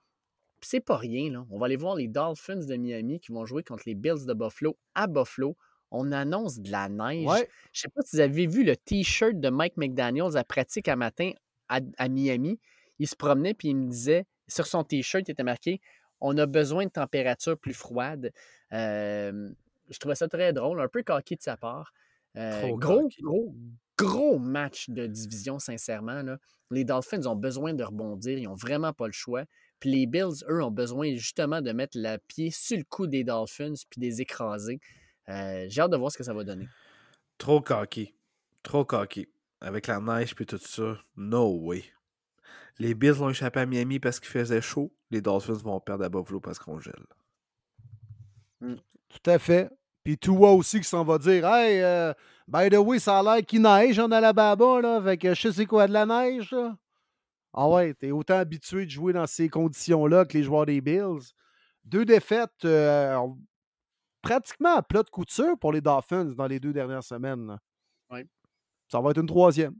Puis 0.59 0.69
c'est 0.69 0.79
pas 0.79 0.97
rien, 0.97 1.31
là. 1.31 1.45
On 1.49 1.57
va 1.57 1.65
aller 1.65 1.75
voir 1.75 1.95
les 1.95 2.07
Dolphins 2.07 2.65
de 2.65 2.75
Miami 2.75 3.19
qui 3.19 3.31
vont 3.31 3.45
jouer 3.45 3.63
contre 3.63 3.83
les 3.87 3.95
Bills 3.95 4.25
de 4.25 4.33
Buffalo 4.33 4.77
à 4.93 5.07
Buffalo. 5.07 5.57
On 5.95 6.11
annonce 6.11 6.59
de 6.59 6.71
la 6.71 6.89
neige. 6.89 7.25
Ouais. 7.27 7.47
Je 7.71 7.81
sais 7.81 7.87
pas 7.89 8.01
si 8.01 8.15
vous 8.15 8.21
avez 8.21 8.47
vu 8.47 8.63
le 8.63 8.75
T-shirt 8.75 9.39
de 9.39 9.49
Mike 9.49 9.77
McDaniels 9.77 10.35
à 10.35 10.43
pratique 10.43 10.87
à 10.87 10.95
matin 10.95 11.31
à, 11.69 11.79
à 11.97 12.09
Miami. 12.09 12.59
Il 12.99 13.07
se 13.07 13.15
promenait 13.15 13.53
puis 13.53 13.69
il 13.69 13.75
me 13.75 13.89
disait, 13.89 14.25
sur 14.47 14.65
son 14.67 14.83
T-shirt, 14.83 15.27
il 15.27 15.31
était 15.31 15.43
marqué 15.43 15.79
On 16.19 16.37
a 16.37 16.45
besoin 16.45 16.85
de 16.85 16.91
températures 16.91 17.57
plus 17.57 17.73
froides. 17.73 18.31
Euh, 18.73 19.49
je 19.89 19.97
trouvais 19.99 20.15
ça 20.15 20.27
très 20.27 20.51
drôle, 20.51 20.81
un 20.81 20.87
peu 20.87 21.03
coquille 21.03 21.37
de 21.37 21.43
sa 21.43 21.57
part. 21.57 21.93
Euh, 22.37 22.61
Trop 22.61 22.77
gros, 22.77 23.09
gros, 23.21 23.55
gros 23.97 24.39
match 24.39 24.89
de 24.89 25.05
division, 25.05 25.59
sincèrement. 25.59 26.23
là. 26.23 26.37
Les 26.71 26.83
Dolphins 26.85 27.25
ont 27.27 27.35
besoin 27.35 27.73
de 27.75 27.83
rebondir. 27.83 28.39
Ils 28.39 28.45
n'ont 28.45 28.55
vraiment 28.55 28.93
pas 28.93 29.05
le 29.05 29.13
choix. 29.13 29.43
Puis 29.79 29.91
les 29.91 30.07
Bills, 30.07 30.43
eux, 30.49 30.63
ont 30.63 30.71
besoin 30.71 31.13
justement 31.13 31.61
de 31.61 31.71
mettre 31.71 31.97
le 31.99 32.17
pied 32.27 32.49
sur 32.49 32.77
le 32.77 32.83
cou 32.83 33.05
des 33.05 33.23
Dolphins 33.23 33.73
puis 33.89 33.99
des 33.99 34.21
écraser. 34.21 34.79
Euh, 35.29 35.65
J'ai 35.69 35.81
hâte 35.81 35.91
de 35.91 35.97
voir 35.97 36.11
ce 36.11 36.17
que 36.17 36.23
ça 36.23 36.33
va 36.33 36.43
donner. 36.43 36.67
Trop 37.37 37.61
cocky. 37.61 38.13
Trop 38.61 38.85
cocky. 38.85 39.27
Avec 39.61 39.87
la 39.87 39.99
neige 39.99 40.35
puis 40.35 40.45
tout 40.45 40.57
ça, 40.57 40.97
no 41.15 41.57
way. 41.61 41.83
Les 42.79 42.93
Bills 42.93 43.19
l'ont 43.19 43.29
échappé 43.29 43.61
à 43.61 43.65
Miami 43.65 43.99
parce 43.99 44.19
qu'il 44.19 44.29
faisait 44.29 44.61
chaud. 44.61 44.93
Les 45.11 45.21
Dolphins 45.21 45.53
vont 45.53 45.79
perdre 45.79 46.03
à 46.05 46.09
Buffalo 46.09 46.39
parce 46.39 46.59
qu'on 46.59 46.79
gèle. 46.79 47.05
Tout 48.61 49.29
à 49.29 49.37
fait. 49.39 49.69
Puis 50.03 50.17
Tua 50.17 50.51
aussi 50.51 50.79
qui 50.79 50.87
s'en 50.87 51.03
va 51.03 51.17
dire 51.17 51.45
Hey, 51.45 51.81
euh, 51.81 52.13
by 52.47 52.69
the 52.69 52.77
way, 52.77 52.99
ça 52.99 53.19
a 53.19 53.23
l'air 53.23 53.45
qu'il 53.45 53.61
neige 53.61 53.99
en 53.99 54.11
Alabama, 54.11 54.81
là. 54.81 55.01
Fait 55.01 55.17
que 55.17 55.33
je 55.33 55.49
sais 55.49 55.65
quoi 55.65 55.87
de 55.87 55.93
la 55.93 56.05
neige, 56.05 56.51
là. 56.51 56.75
Ah 57.53 57.69
ouais, 57.69 57.93
t'es 57.93 58.11
autant 58.11 58.37
habitué 58.37 58.85
de 58.85 58.89
jouer 58.89 59.13
dans 59.13 59.27
ces 59.27 59.47
conditions-là 59.47 60.25
que 60.25 60.37
les 60.37 60.43
joueurs 60.43 60.65
des 60.65 60.81
Bills. 60.81 61.21
Deux 61.85 62.03
défaites 62.03 62.65
euh, 62.65 63.15
pratiquement 64.23 64.75
à 64.77 64.81
plat 64.81 65.03
de 65.03 65.09
couture 65.11 65.55
pour 65.59 65.71
les 65.71 65.81
Dolphins 65.81 66.25
dans 66.35 66.47
les 66.47 66.59
deux 66.59 66.73
dernières 66.73 67.03
semaines. 67.03 67.59
Ouais. 68.09 68.25
Ça 68.87 68.99
va 68.99 69.11
être 69.11 69.19
une 69.21 69.27
troisième. 69.27 69.75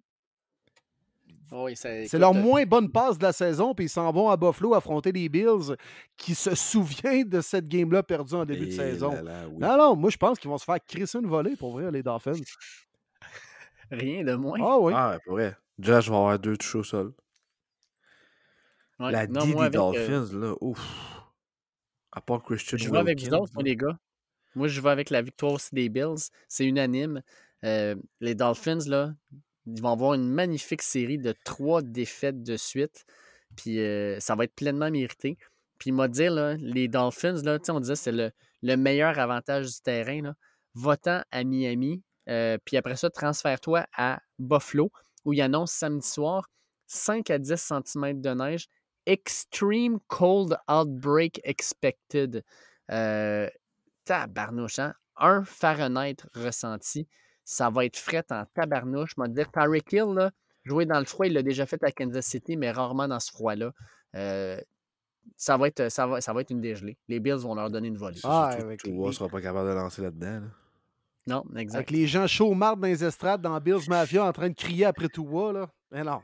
Oh 1.51 1.65
oui, 1.65 1.75
C'est 1.75 2.17
leur 2.17 2.31
euh, 2.31 2.41
moins 2.41 2.65
bonne 2.65 2.91
passe 2.91 3.19
de 3.19 3.23
la 3.23 3.31
saison, 3.31 3.75
puis 3.75 3.85
ils 3.85 3.89
s'en 3.89 4.11
vont 4.11 4.29
à 4.29 4.37
Buffalo 4.37 4.73
affronter 4.73 5.11
les 5.11 5.29
Bills 5.29 5.75
qui 6.17 6.33
se 6.33 6.55
souviennent 6.55 7.29
de 7.29 7.41
cette 7.41 7.67
game-là 7.67 8.01
perdue 8.01 8.33
en 8.33 8.45
début 8.45 8.65
de 8.65 8.71
Et 8.71 8.75
saison. 8.75 9.11
là 9.11 9.21
là, 9.21 9.47
oui. 9.47 9.57
Non, 9.59 9.77
non, 9.77 9.95
moi 9.95 10.09
je 10.09 10.17
pense 10.17 10.39
qu'ils 10.39 10.49
vont 10.49 10.57
se 10.57 10.65
faire 10.65 10.83
crisser 10.83 11.19
une 11.19 11.27
volée 11.27 11.55
pour 11.55 11.73
vrai, 11.73 11.91
les 11.91 12.01
Dolphins. 12.01 12.33
Rien 13.91 14.23
de 14.23 14.33
moins. 14.33 14.59
Ah 14.61 14.79
oui. 14.79 14.93
Ah, 14.95 15.11
ouais, 15.11 15.19
pour 15.25 15.33
vrai. 15.33 15.55
Déjà, 15.77 16.01
je 16.01 16.09
vais 16.09 16.17
avoir 16.17 16.39
deux 16.39 16.57
touches 16.57 16.75
au 16.75 16.83
sol. 16.83 17.13
Ouais. 18.99 19.11
La 19.11 19.27
Non, 19.27 19.45
D 19.45 19.53
des 19.53 19.59
euh, 19.61 19.69
Dolphins, 19.69 20.29
là, 20.33 20.53
ouf. 20.61 20.79
À 22.11 22.21
part 22.21 22.41
Christian 22.41 22.77
Je 22.77 22.89
vais 22.89 22.97
avec 22.97 23.19
vous 23.19 23.33
autres, 23.33 23.53
moi, 23.53 23.63
les 23.63 23.75
gars. 23.75 23.97
Moi, 24.55 24.67
je 24.67 24.81
vais 24.81 24.89
avec 24.89 25.09
la 25.09 25.21
victoire 25.21 25.53
aussi 25.53 25.73
des 25.73 25.89
Bills. 25.89 26.29
C'est 26.47 26.65
unanime. 26.65 27.21
Euh, 27.65 27.95
les 28.21 28.35
Dolphins, 28.35 28.79
là, 28.87 29.13
ils 29.65 29.81
vont 29.81 29.91
avoir 29.91 30.13
une 30.13 30.27
magnifique 30.29 30.81
série 30.81 31.17
de 31.17 31.33
trois 31.45 31.81
défaites 31.81 32.43
de 32.43 32.57
suite. 32.57 33.05
Puis 33.55 33.79
euh, 33.79 34.19
ça 34.19 34.35
va 34.35 34.43
être 34.45 34.55
pleinement 34.55 34.91
mérité. 34.91 35.37
Puis 35.79 35.89
il 35.89 35.93
m'a 35.93 36.07
dit, 36.07 36.25
là, 36.25 36.55
les 36.59 36.87
Dolphins, 36.87 37.41
là, 37.43 37.57
on 37.69 37.79
disait 37.79 37.93
que 37.93 37.99
c'est 37.99 38.11
le, 38.11 38.31
le 38.61 38.75
meilleur 38.75 39.17
avantage 39.19 39.67
du 39.67 39.81
terrain. 39.81 40.21
Là. 40.21 40.33
Va-t'en 40.75 41.21
à 41.31 41.43
Miami. 41.43 42.03
euh, 42.29 42.57
puis 42.65 42.77
après 42.77 42.95
ça, 42.95 43.09
transfère-toi 43.09 43.85
à 43.95 44.19
Buffalo, 44.39 44.91
où 45.25 45.33
il 45.33 45.41
annonce 45.41 45.71
samedi 45.71 46.07
soir 46.07 46.49
5 46.87 47.29
à 47.31 47.37
10 47.39 47.55
cm 47.85 48.21
de 48.21 48.29
neige. 48.31 48.67
Extreme 49.05 49.99
cold 50.07 50.57
outbreak 50.69 51.41
expected. 51.43 52.43
Euh, 52.91 53.49
tabarnouche, 54.05 54.79
hein? 54.79 54.93
Un 55.17 55.43
Fahrenheit 55.43 56.17
ressenti. 56.35 57.07
Ça 57.43 57.69
va 57.69 57.85
être 57.85 57.97
fret 57.97 58.25
en 58.31 58.45
tabarnouche. 58.53 59.13
Je 59.17 59.21
vais 59.21 59.27
te 59.29 59.33
dire, 59.33 59.51
Tyreek 59.51 59.91
Hill, 59.93 60.13
là, 60.15 60.31
jouer 60.63 60.85
dans 60.85 60.99
le 60.99 61.05
froid, 61.05 61.27
il 61.27 61.33
l'a 61.33 61.43
déjà 61.43 61.65
fait 61.65 61.83
à 61.83 61.91
Kansas 61.91 62.25
City, 62.25 62.57
mais 62.57 62.71
rarement 62.71 63.07
dans 63.07 63.19
ce 63.19 63.31
froid-là. 63.31 63.71
Euh, 64.15 64.59
ça, 65.37 65.57
va 65.57 65.67
être, 65.67 65.89
ça, 65.89 66.07
va, 66.07 66.21
ça 66.21 66.33
va 66.33 66.41
être 66.41 66.49
une 66.51 66.61
dégelée. 66.61 66.97
Les 67.07 67.19
Bills 67.19 67.35
vont 67.35 67.55
leur 67.55 67.69
donner 67.69 67.87
une 67.89 67.97
volée. 67.97 68.19
Ah, 68.23 68.49
surtout 68.51 68.65
avec 68.67 68.83
Tua 68.83 69.07
les- 69.07 69.13
sera 69.13 69.29
pas 69.29 69.41
capable 69.41 69.69
de 69.69 69.73
lancer 69.75 70.01
là-dedans. 70.01 70.41
là. 70.41 70.47
Non, 71.25 71.43
exact. 71.55 71.75
Avec 71.75 71.91
les 71.91 72.05
gens 72.07 72.27
chauds 72.27 72.53
marde 72.53 72.81
dans 72.81 72.87
les 72.87 73.03
estrades 73.03 73.41
dans 73.41 73.57
Bills 73.61 73.87
Mafia 73.87 74.25
en 74.25 74.33
train 74.33 74.49
de 74.49 74.55
crier 74.55 74.85
après 74.85 75.07
tout 75.07 75.25
là. 75.53 75.69
Mais 75.91 76.03
non. 76.03 76.21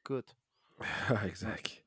Écoute. 0.00 0.34
Ah, 1.10 1.26
exact. 1.26 1.84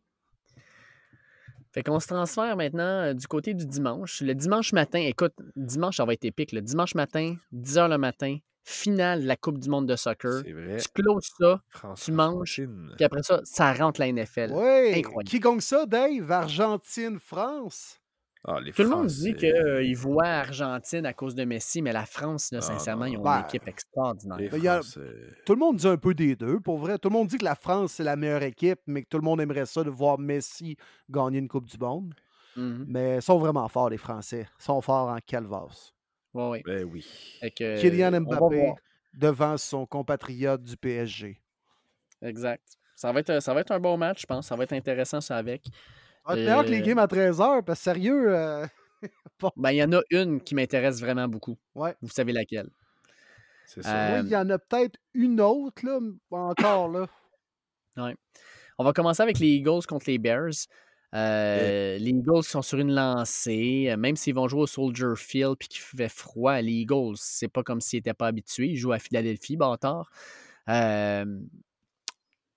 Fait 1.74 1.82
qu'on 1.82 2.00
se 2.00 2.08
transfère 2.08 2.56
maintenant 2.56 3.02
euh, 3.02 3.14
du 3.14 3.26
côté 3.28 3.56
du 3.56 3.66
dimanche. 3.66 4.22
Le 4.22 4.36
dimanche 4.36 4.74
matin, 4.74 5.00
écoute, 5.00 5.34
dimanche, 5.56 5.98
ça 5.98 6.06
va 6.06 6.14
être 6.14 6.24
épique. 6.24 6.52
Le 6.52 6.62
dimanche 6.62 6.94
matin, 6.94 7.36
10h 7.52 7.90
le 7.90 7.98
matin, 7.98 8.38
finale 8.64 9.24
de 9.24 9.28
la 9.28 9.36
Coupe 9.36 9.58
du 9.58 9.70
monde 9.70 9.88
de 9.88 9.96
soccer. 9.96 10.44
C'est 10.46 10.52
vrai. 10.52 10.78
Tu 10.78 10.88
closes 10.94 11.32
ça, 11.40 11.62
France, 11.70 12.04
tu 12.06 12.12
manges, 12.12 12.62
puis 12.96 13.04
après 13.04 13.24
ça, 13.24 13.42
ça 13.44 13.74
rentre 13.74 14.00
la 14.00 14.12
NFL. 14.12 14.52
Oui. 14.54 15.00
Incroyable. 15.00 15.24
Qui 15.26 15.40
gagne 15.40 15.60
ça, 15.60 15.86
Dave? 15.88 16.32
Argentine, 16.32 17.20
France? 17.20 18.00
Ah, 18.46 18.60
les 18.60 18.74
Tout 18.74 18.84
le 18.84 18.90
monde 18.90 19.08
dit 19.08 19.32
Français. 19.32 19.82
qu'il 19.84 19.96
voit 19.98 20.26
Argentine 20.26 21.06
à 21.06 21.14
cause 21.14 21.34
de 21.34 21.46
Messi, 21.46 21.82
mais 21.82 21.94
la 21.94 22.06
France, 22.06 22.52
là, 22.52 22.58
Non, 22.60 22.66
sincèrement, 22.66 23.06
ils 23.06 23.18
ont 23.18 23.26
une 23.26 23.46
équipe 23.46 23.66
extraordinaire. 23.68 24.38
Les 24.38 24.50
il 24.58 24.64
y 24.64 24.68
a- 24.68 24.82
Français. 24.82 25.00
Tout 25.46 25.54
le 25.54 25.60
monde 25.60 25.78
dit 25.78 25.88
un 25.88 25.96
peu 25.96 26.14
des 26.14 26.36
deux, 26.36 26.60
pour 26.60 26.78
vrai. 26.78 26.98
Tout 26.98 27.08
le 27.08 27.14
monde 27.14 27.28
dit 27.28 27.38
que 27.38 27.46
la 27.46 27.56
France, 27.56 27.94
c'est 27.94 28.04
la 28.04 28.18
meilleure 28.18 28.44
équipe, 28.44 28.80
mais 28.86 29.04
que 29.04 29.08
tout 29.08 29.18
le 29.18 29.24
monde 29.24 29.40
aimerait 29.40 29.66
ça 29.66 29.82
de 29.84 29.90
voir 29.90 30.20
Messi 30.20 30.76
gagner 31.10 31.40
une 31.40 31.48
Coupe 31.48 31.68
du 31.68 31.78
Monde. 31.78 32.14
Mhm. 32.58 32.86
Mais 32.88 33.16
ils 33.18 33.22
sont 33.22 33.38
vraiment 33.40 33.68
forts, 33.70 33.90
les 33.90 33.98
Français. 33.98 34.46
Ils 34.60 34.64
sont 34.64 34.82
forts 34.82 35.08
en 35.08 35.18
calvas. 35.26 35.94
Ouais, 36.34 36.50
ouais. 36.50 36.64
Ben 36.66 36.84
oui. 36.84 37.06
Fait 37.40 37.50
que, 37.52 37.80
Kylian 37.80 38.14
Euh, 38.14 38.20
Mbappé 38.20 38.74
devant 39.14 39.56
son 39.58 39.86
compatriote 39.86 40.64
du 40.64 40.76
PSG. 40.76 41.40
Exact. 42.22 42.64
Ça 42.96 43.12
va, 43.12 43.22
être, 43.22 43.42
ça 43.42 43.54
va 43.54 43.62
être 43.62 43.72
un 43.72 43.80
bon 43.80 43.98
match, 43.98 44.22
je 44.22 44.26
pense. 44.26 44.48
Ça 44.48 44.56
va 44.56 44.64
être 44.66 44.74
intéressant, 44.74 45.22
ça, 45.22 45.38
avec. 45.38 45.66
Être 46.28 46.36
meilleur 46.36 46.64
que 46.66 46.70
les 46.70 46.82
Euh, 46.82 46.86
games 46.86 47.00
à 47.00 47.08
13h, 47.08 47.64
parce 47.64 47.80
que 47.80 47.84
sérieux, 47.84 48.36
euh, 48.36 48.66
Ben, 49.58 49.72
il 49.72 49.78
y 49.78 49.84
en 49.84 49.92
a 49.94 50.02
une 50.12 50.42
qui 50.42 50.56
m'intéresse 50.56 51.00
vraiment 51.02 51.28
beaucoup. 51.28 51.58
ouais. 51.76 51.96
Vous 52.02 52.10
savez 52.10 52.32
laquelle? 52.34 52.70
C'est 53.66 53.84
ça. 53.84 54.18
Euh, 54.18 54.22
il 54.24 54.30
y 54.30 54.36
en 54.36 54.50
a 54.50 54.58
peut-être 54.60 54.98
une 55.14 55.42
autre, 55.42 55.86
là, 55.86 56.00
encore, 56.32 56.90
là. 56.90 57.08
On 58.78 58.84
va 58.84 58.94
commencer 58.94 59.22
avec 59.22 59.40
les 59.40 59.48
Eagles 59.50 59.86
contre 59.88 60.06
les 60.10 60.18
Bears. 60.18 60.68
Euh, 61.14 61.98
Les 62.00 62.10
Eagles 62.10 62.44
sont 62.44 62.64
sur 62.64 62.80
une 62.80 62.92
lancée, 62.94 63.94
même 64.00 64.16
s'ils 64.16 64.34
vont 64.34 64.48
jouer 64.48 64.62
au 64.62 64.68
Soldier 64.68 65.14
Field 65.16 65.56
puis 65.60 65.68
qu'il 65.68 65.82
fait 65.82 66.10
froid, 66.10 66.60
les 66.60 66.72
Eagles, 66.72 67.16
c'est 67.18 67.48
pas 67.50 67.62
comme 67.62 67.82
s'ils 67.82 67.98
n'étaient 67.98 68.16
pas 68.16 68.28
habitués. 68.28 68.70
Ils 68.70 68.78
jouent 68.78 68.94
à 68.94 69.00
Philadelphie, 69.00 69.56
bâtard. 69.56 70.10
Euh, 70.70 71.26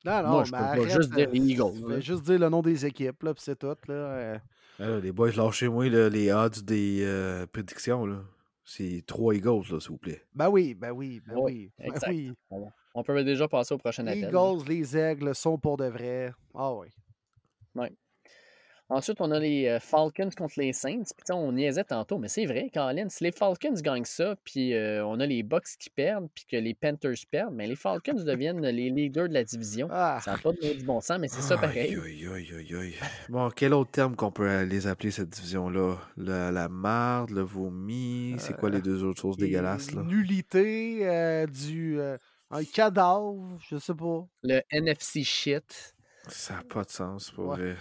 Non, 0.06 0.22
non, 0.22 0.28
Moi, 0.30 0.44
je 0.44 0.50
peux 0.52 0.56
pas 0.56 0.88
juste 0.88 1.12
dire 1.14 1.28
euh, 1.28 1.32
les 1.32 1.40
Eagles, 1.40 1.88
fais 1.88 2.00
juste 2.00 2.22
dire 2.22 2.38
le 2.38 2.48
nom 2.48 2.62
des 2.62 2.86
équipes, 2.86 3.22
là, 3.24 3.34
puis 3.34 3.42
c'est 3.44 3.58
tout, 3.58 3.76
là. 3.88 3.94
euh. 3.94 4.38
Là, 4.78 5.00
les 5.00 5.10
boys, 5.12 5.32
lâchez-moi 5.32 5.88
là, 5.88 6.08
les 6.08 6.30
odds 6.32 6.62
des 6.64 7.00
euh, 7.02 7.46
prédictions. 7.46 8.06
là. 8.06 8.22
C'est 8.64 9.02
trois 9.06 9.34
Eagles, 9.34 9.62
là, 9.70 9.80
s'il 9.80 9.90
vous 9.90 9.98
plaît. 9.98 10.22
Ben 10.34 10.48
oui, 10.48 10.74
ben 10.74 10.90
oui, 10.92 11.20
ben 11.26 11.34
Ouais, 11.36 11.42
oui. 11.52 11.70
ben 11.78 11.86
exact. 11.86 12.08
oui. 12.10 12.32
on, 12.94 13.02
peut 13.02 13.24
déjà 13.24 13.48
passer 13.48 13.74
au 13.74 13.78
prochain 13.78 14.02
Les 14.04 14.22
appel. 14.22 14.32
là. 14.32 14.50
Eagles, 14.52 14.68
les 14.68 14.96
Aigles 14.96 15.34
sont 15.34 15.58
pour 15.58 15.76
de 15.76 15.86
vrai. 15.86 16.32
Ah 16.54 16.72
oui. 16.74 16.88
Ensuite, 18.88 19.20
on 19.20 19.32
a 19.32 19.40
les 19.40 19.66
euh, 19.66 19.80
Falcons 19.80 20.30
contre 20.36 20.54
les 20.58 20.72
Saints. 20.72 21.02
Puis, 21.16 21.32
on 21.32 21.50
niaisait 21.50 21.82
tantôt, 21.82 22.18
mais 22.18 22.28
c'est 22.28 22.46
vrai, 22.46 22.70
Colin. 22.72 23.08
Si 23.08 23.24
les 23.24 23.32
Falcons 23.32 23.74
gagnent 23.82 24.04
ça, 24.04 24.36
puis 24.44 24.74
euh, 24.74 25.04
on 25.04 25.18
a 25.18 25.26
les 25.26 25.42
Bucks 25.42 25.66
qui 25.78 25.90
perdent, 25.90 26.28
puis 26.32 26.44
que 26.48 26.56
les 26.56 26.72
Panthers 26.72 27.16
perdent, 27.30 27.54
mais 27.54 27.66
les 27.66 27.74
Falcons 27.74 28.14
deviennent 28.24 28.60
les 28.64 28.90
leaders 28.90 29.28
de 29.28 29.34
la 29.34 29.42
division. 29.42 29.88
Ah, 29.90 30.20
Ça 30.24 30.32
n'a 30.32 30.38
pas 30.38 30.52
de 30.52 30.72
du 30.78 30.84
bon 30.84 31.00
sens, 31.00 31.18
mais 31.18 31.26
c'est 31.26 31.40
ça 31.42 31.56
pareil. 31.58 31.96
Aïe, 31.96 32.28
aïe, 32.32 32.74
aïe. 32.76 32.94
Bon, 33.28 33.50
quel 33.50 33.74
autre 33.74 33.90
terme 33.90 34.14
qu'on 34.14 34.30
peut 34.30 34.48
euh, 34.48 34.64
les 34.64 34.86
appeler, 34.86 35.10
cette 35.10 35.30
division-là? 35.30 35.96
La, 36.16 36.52
la 36.52 36.68
marde, 36.68 37.30
le 37.30 37.40
vomi, 37.42 38.36
c'est 38.38 38.56
quoi 38.56 38.70
les 38.70 38.80
deux 38.82 39.02
autres 39.02 39.20
choses 39.20 39.36
dégueulasses, 39.36 39.92
là? 39.92 40.02
Nullité, 40.04 41.00
euh, 41.08 41.46
du. 41.46 41.98
un 42.52 42.64
cadavre, 42.64 43.58
je 43.68 43.78
sais 43.78 43.94
pas. 43.94 44.26
Le 44.44 44.60
NFC 44.70 45.24
shit. 45.24 45.94
Ça 46.28 46.54
n'a 46.54 46.62
pas 46.62 46.84
de 46.84 46.90
sens, 46.90 47.30
pour 47.32 47.48
Ouais. 47.48 47.56
vrai. 47.56 47.76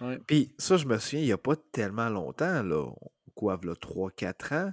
Ouais. 0.00 0.18
Puis 0.26 0.54
ça, 0.58 0.76
je 0.76 0.86
me 0.86 0.98
souviens, 0.98 1.20
il 1.20 1.26
n'y 1.26 1.32
a 1.32 1.38
pas 1.38 1.56
tellement 1.72 2.08
longtemps, 2.08 2.62
là, 2.62 2.90
quoi, 3.34 3.58
là, 3.62 3.74
3-4 3.74 4.54
ans, 4.54 4.72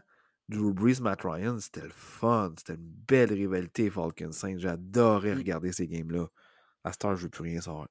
Drew 0.50 0.74
Brees, 0.74 1.02
Matt 1.02 1.22
Ryan, 1.24 1.58
c'était 1.60 1.82
le 1.82 1.90
fun. 1.90 2.54
C'était 2.58 2.76
une 2.76 2.88
belle 3.08 3.34
rivalité, 3.34 3.90
Falcons 3.90 4.32
Saints. 4.32 4.58
J'adorais 4.60 5.34
Mm. 5.34 5.38
regarder 5.40 5.72
ces 5.72 5.88
games-là. 5.88 6.28
À 6.84 6.92
cette 6.92 7.04
heure, 7.06 7.16
je 7.16 7.24
veux 7.24 7.30
plus 7.30 7.42
rien 7.44 7.62
savoir. 7.62 7.88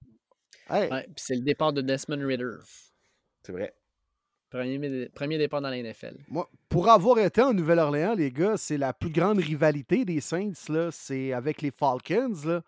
Hey, 0.71 0.89
Ouais, 0.91 1.03
puis 1.03 1.15
c'est 1.17 1.35
le 1.35 1.43
départ 1.43 1.73
de 1.73 1.83
Desmond 1.83 2.25
Ritter. 2.25 2.45
C'est 3.45 3.53
vrai. 3.53 3.75
Premier, 4.51 5.09
premier 5.09 5.37
départ 5.37 5.61
dans 5.61 5.69
la 5.69 5.79
NFL. 5.83 6.17
moi, 6.29 6.49
pour 6.69 6.89
avoir 6.89 7.19
été 7.19 7.43
en 7.43 7.53
Nouvelle-Orléans, 7.53 8.15
les 8.15 8.31
gars, 8.31 8.57
c'est 8.57 8.79
la 8.79 8.93
plus 8.93 9.11
grande 9.11 9.39
rivalité 9.41 10.05
des 10.05 10.21
Saints, 10.21 10.53
là. 10.69 10.91
C'est 10.93 11.33
avec 11.33 11.61
les 11.61 11.73
Falcons, 11.73 12.35
là. 12.47 12.63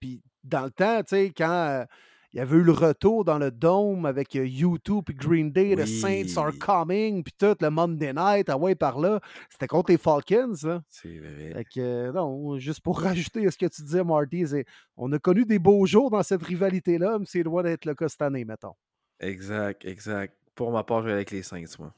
Puis 0.00 0.22
dans 0.42 0.64
le 0.64 0.70
temps, 0.70 1.02
tu 1.02 1.08
sais, 1.10 1.32
quand. 1.36 1.50
euh, 1.50 1.84
il 2.32 2.36
y 2.36 2.40
avait 2.40 2.56
eu 2.56 2.62
le 2.62 2.72
retour 2.72 3.24
dans 3.24 3.38
le 3.38 3.50
dôme 3.50 4.06
avec 4.06 4.36
euh, 4.36 4.44
U2 4.46 5.02
puis 5.02 5.14
Green 5.14 5.50
Day, 5.50 5.74
The 5.74 5.86
Saints 5.86 6.36
are 6.40 6.50
Oui. 6.52 6.58
coming, 6.58 7.22
puis 7.24 7.32
tout, 7.36 7.56
le 7.60 7.70
Monday 7.70 8.12
Night, 8.12 8.48
ah 8.48 8.56
ouais, 8.56 8.74
par 8.74 8.98
là. 9.00 9.20
C'était 9.50 9.66
contre 9.66 9.90
les 9.90 9.98
Falcons, 9.98 10.54
là. 10.62 10.82
C'est 10.88 11.18
vrai. 11.18 11.52
Fait 11.54 11.64
que, 11.64 11.80
euh, 11.80 12.12
non, 12.12 12.58
juste 12.58 12.82
pour 12.82 13.00
rajouter 13.00 13.46
à 13.46 13.50
ce 13.50 13.58
que 13.58 13.66
tu 13.66 13.82
disais, 13.82 14.04
Marty, 14.04 14.46
c'est- 14.46 14.64
on 14.96 15.10
a 15.12 15.18
connu 15.18 15.44
des 15.44 15.58
beaux 15.58 15.84
jours 15.86 16.10
dans 16.10 16.22
cette 16.22 16.42
rivalité-là, 16.42 17.18
mais 17.18 17.26
c'est 17.26 17.42
loin 17.42 17.62
d'être 17.62 17.84
le 17.84 17.94
cas 17.94 18.08
cette 18.08 18.22
année, 18.22 18.44
mettons. 18.44 18.74
Exact, 19.18 19.84
exact. 19.84 20.36
Pour 20.54 20.70
ma 20.72 20.84
part, 20.84 21.02
je 21.02 21.06
vais 21.06 21.12
avec 21.12 21.30
les 21.30 21.42
Saints, 21.42 21.64
moi. 21.78 21.92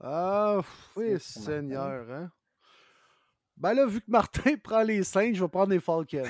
Ah, 0.00 0.60
oui. 0.96 1.14
Seigneur, 1.18 2.10
hein? 2.10 2.30
Ben 3.56 3.72
là, 3.72 3.86
vu 3.86 4.00
que 4.00 4.10
Martin 4.10 4.54
prend 4.62 4.82
les 4.82 5.02
Saints, 5.02 5.32
je 5.32 5.42
vais 5.42 5.48
prendre 5.48 5.70
les 5.70 5.80
Falcons. 5.80 6.22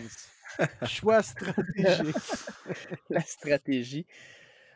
Choix 0.86 1.22
stratégique. 1.22 2.16
la 3.10 3.20
stratégie. 3.20 4.06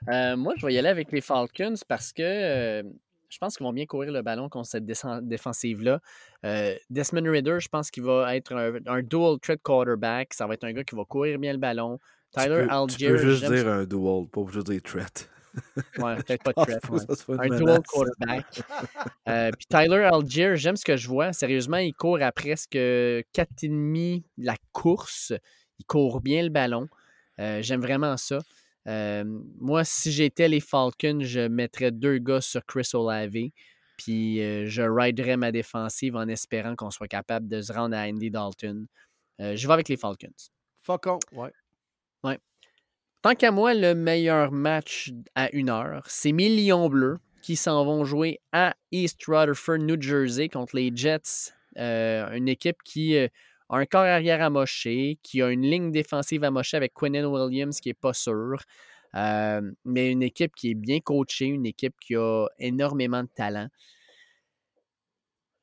Euh, 0.09 0.36
moi, 0.36 0.55
je 0.57 0.66
vais 0.66 0.74
y 0.74 0.78
aller 0.78 0.89
avec 0.89 1.12
les 1.12 1.20
Falcons 1.20 1.74
parce 1.86 2.12
que 2.12 2.23
euh, 2.23 2.82
je 3.28 3.39
pense 3.39 3.57
qu'ils 3.57 3.65
vont 3.65 3.73
bien 3.73 3.86
courir 3.86 4.12
le 4.12 4.23
ballon 4.23 4.48
contre 4.48 4.69
cette 4.69 4.85
défensive-là. 4.85 6.01
Euh, 6.44 6.74
Desmond 6.90 7.31
Ritter, 7.31 7.61
je 7.61 7.69
pense 7.69 7.90
qu'il 7.90 8.02
va 8.02 8.35
être 8.35 8.55
un, 8.55 8.74
un 8.86 9.02
dual 9.02 9.39
threat 9.40 9.61
quarterback. 9.62 10.35
Ça 10.35 10.47
va 10.47 10.55
être 10.55 10.65
un 10.65 10.73
gars 10.73 10.85
qui 10.85 10.97
va 10.97 11.05
courir 11.05 11.39
bien 11.39 11.52
le 11.52 11.59
ballon. 11.59 11.98
Tu 12.35 12.43
Tyler 12.43 12.65
tu 12.66 12.74
Algier, 12.74 13.09
peux 13.09 13.19
juste 13.19 13.44
dire 13.44 13.69
un 13.69 13.85
duel, 13.85 14.27
pas 14.32 14.43
juste 14.52 14.70
dire 14.70 14.82
threat. 14.82 15.28
Ouais, 15.98 16.16
peut-être 16.24 16.44
pas 16.44 16.52
de 16.52 16.78
pas 16.78 17.32
ouais. 17.32 17.52
Un 17.52 17.57
dual 17.57 17.82
quarterback. 17.82 18.62
Euh, 19.28 19.51
puis 19.57 19.66
Tyler 19.66 20.09
Algier, 20.12 20.57
j'aime 20.57 20.77
ce 20.77 20.85
que 20.85 20.97
je 20.97 21.09
vois. 21.09 21.32
Sérieusement, 21.32 21.78
il 21.78 21.93
court 21.93 22.23
à 22.23 22.32
presque 22.32 22.74
4,5 22.74 24.23
la 24.39 24.55
course. 24.73 25.32
Il 25.81 25.85
court 25.85 26.20
bien 26.20 26.43
le 26.43 26.51
ballon. 26.51 26.89
Euh, 27.39 27.62
j'aime 27.62 27.81
vraiment 27.81 28.16
ça. 28.16 28.39
Euh, 28.86 29.24
moi, 29.59 29.82
si 29.85 30.12
j'étais 30.12 30.48
les 30.48 30.61
Falcons, 30.61 31.20
je 31.23 31.48
mettrais 31.48 31.90
deux 31.90 32.19
gars 32.19 32.40
sur 32.40 32.65
Chris 32.66 32.89
Olave. 32.93 33.51
Puis 33.97 34.40
euh, 34.43 34.66
je 34.66 34.82
riderais 34.82 35.36
ma 35.36 35.51
défensive 35.51 36.16
en 36.16 36.28
espérant 36.28 36.77
qu'on 36.77 36.90
soit 36.90 37.09
capable 37.09 37.48
de 37.48 37.61
se 37.61 37.73
rendre 37.73 37.97
à 37.97 38.02
Andy 38.02 38.31
Dalton. 38.31 38.86
Je 39.39 39.66
vais 39.66 39.73
avec 39.73 39.89
les 39.89 39.97
Falcons. 39.97 40.28
Fuck 40.82 41.07
on. 41.07 41.19
Ouais. 41.32 41.51
Tant 43.23 43.35
qu'à 43.35 43.51
moi, 43.51 43.74
le 43.74 43.94
meilleur 43.94 44.51
match 44.51 45.12
à 45.35 45.51
une 45.52 45.69
heure, 45.69 46.02
c'est 46.07 46.32
mes 46.32 46.48
Lions 46.48 46.89
bleus 46.89 47.19
qui 47.43 47.55
s'en 47.55 47.85
vont 47.85 48.05
jouer 48.07 48.40
à 48.52 48.74
East 48.93 49.23
Rutherford, 49.27 49.78
New 49.78 50.01
Jersey, 50.01 50.48
contre 50.48 50.77
les 50.77 50.90
Jets. 50.94 51.52
Euh, 51.77 52.32
une 52.32 52.48
équipe 52.48 52.82
qui 52.82 53.16
euh, 53.16 53.28
un 53.70 53.86
corps 53.86 54.02
arrière 54.02 54.42
amoché, 54.42 55.18
qui 55.22 55.42
a 55.42 55.51
une 55.51 55.62
ligne 55.62 55.90
défensive 55.92 56.44
amochée 56.44 56.76
avec 56.76 56.92
Quinnen 56.92 57.26
Williams 57.26 57.80
qui 57.80 57.88
n'est 57.88 57.94
pas 57.94 58.12
sûr. 58.12 58.59
Euh, 59.16 59.60
mais 59.84 60.10
une 60.10 60.22
équipe 60.22 60.55
qui 60.55 60.70
est 60.70 60.74
bien 60.74 61.01
coachée, 61.01 61.47
une 61.47 61.66
équipe 61.66 61.94
qui 62.01 62.16
a 62.16 62.47
énormément 62.59 63.22
de 63.22 63.28
talent. 63.28 63.68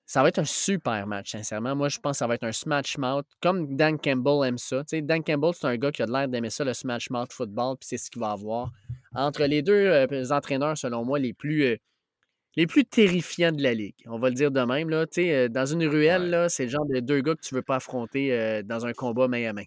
Ça 0.05 0.21
va 0.21 0.29
être 0.29 0.39
un 0.39 0.45
super 0.45 1.05
match, 1.05 1.31
sincèrement. 1.31 1.75
Moi, 1.75 1.89
je 1.89 1.99
pense 1.99 2.13
que 2.13 2.17
ça 2.19 2.27
va 2.27 2.35
être 2.35 2.45
un 2.45 2.53
smash 2.53 2.97
mouth, 2.97 3.25
comme 3.41 3.75
Dan 3.75 3.99
Campbell 3.99 4.47
aime 4.47 4.57
ça. 4.57 4.84
Dan 4.89 5.21
Campbell, 5.21 5.53
c'est 5.53 5.67
un 5.67 5.75
gars 5.75 5.91
qui 5.91 6.01
a 6.01 6.05
l'air 6.05 6.29
d'aimer 6.29 6.49
ça, 6.49 6.63
le 6.63 6.73
smash 6.73 7.09
mouth 7.09 7.31
football, 7.34 7.75
puis 7.77 7.88
c'est 7.89 7.97
ce 7.97 8.09
qu'il 8.09 8.21
va 8.21 8.31
avoir. 8.31 8.71
Entre 9.13 9.43
les 9.43 9.61
deux 9.61 9.73
euh, 9.73 10.31
entraîneurs, 10.31 10.77
selon 10.77 11.03
moi, 11.03 11.19
les 11.19 11.34
plus, 11.34 11.63
euh, 11.63 11.77
les 12.57 12.67
plus 12.67 12.84
terrifiants 12.84 13.51
de 13.53 13.61
la 13.63 13.73
ligue. 13.73 13.95
On 14.07 14.19
va 14.19 14.29
le 14.29 14.35
dire 14.35 14.51
de 14.51 14.59
même. 14.61 14.89
Là. 14.89 15.05
Euh, 15.17 15.47
dans 15.47 15.65
une 15.65 15.85
ruelle, 15.85 16.34
Ouais. 16.34 16.49
c'est 16.49 16.63
le 16.65 16.69
genre 16.69 16.85
de 16.88 16.99
deux 16.99 17.21
gars 17.21 17.35
que 17.35 17.41
tu 17.41 17.53
ne 17.53 17.59
veux 17.59 17.63
pas 17.63 17.75
affronter 17.77 18.34
euh, 18.34 18.63
dans 18.63 18.85
un 18.85 18.93
combat 18.93 19.27
main 19.29 19.47
à 19.47 19.53
main. 19.53 19.63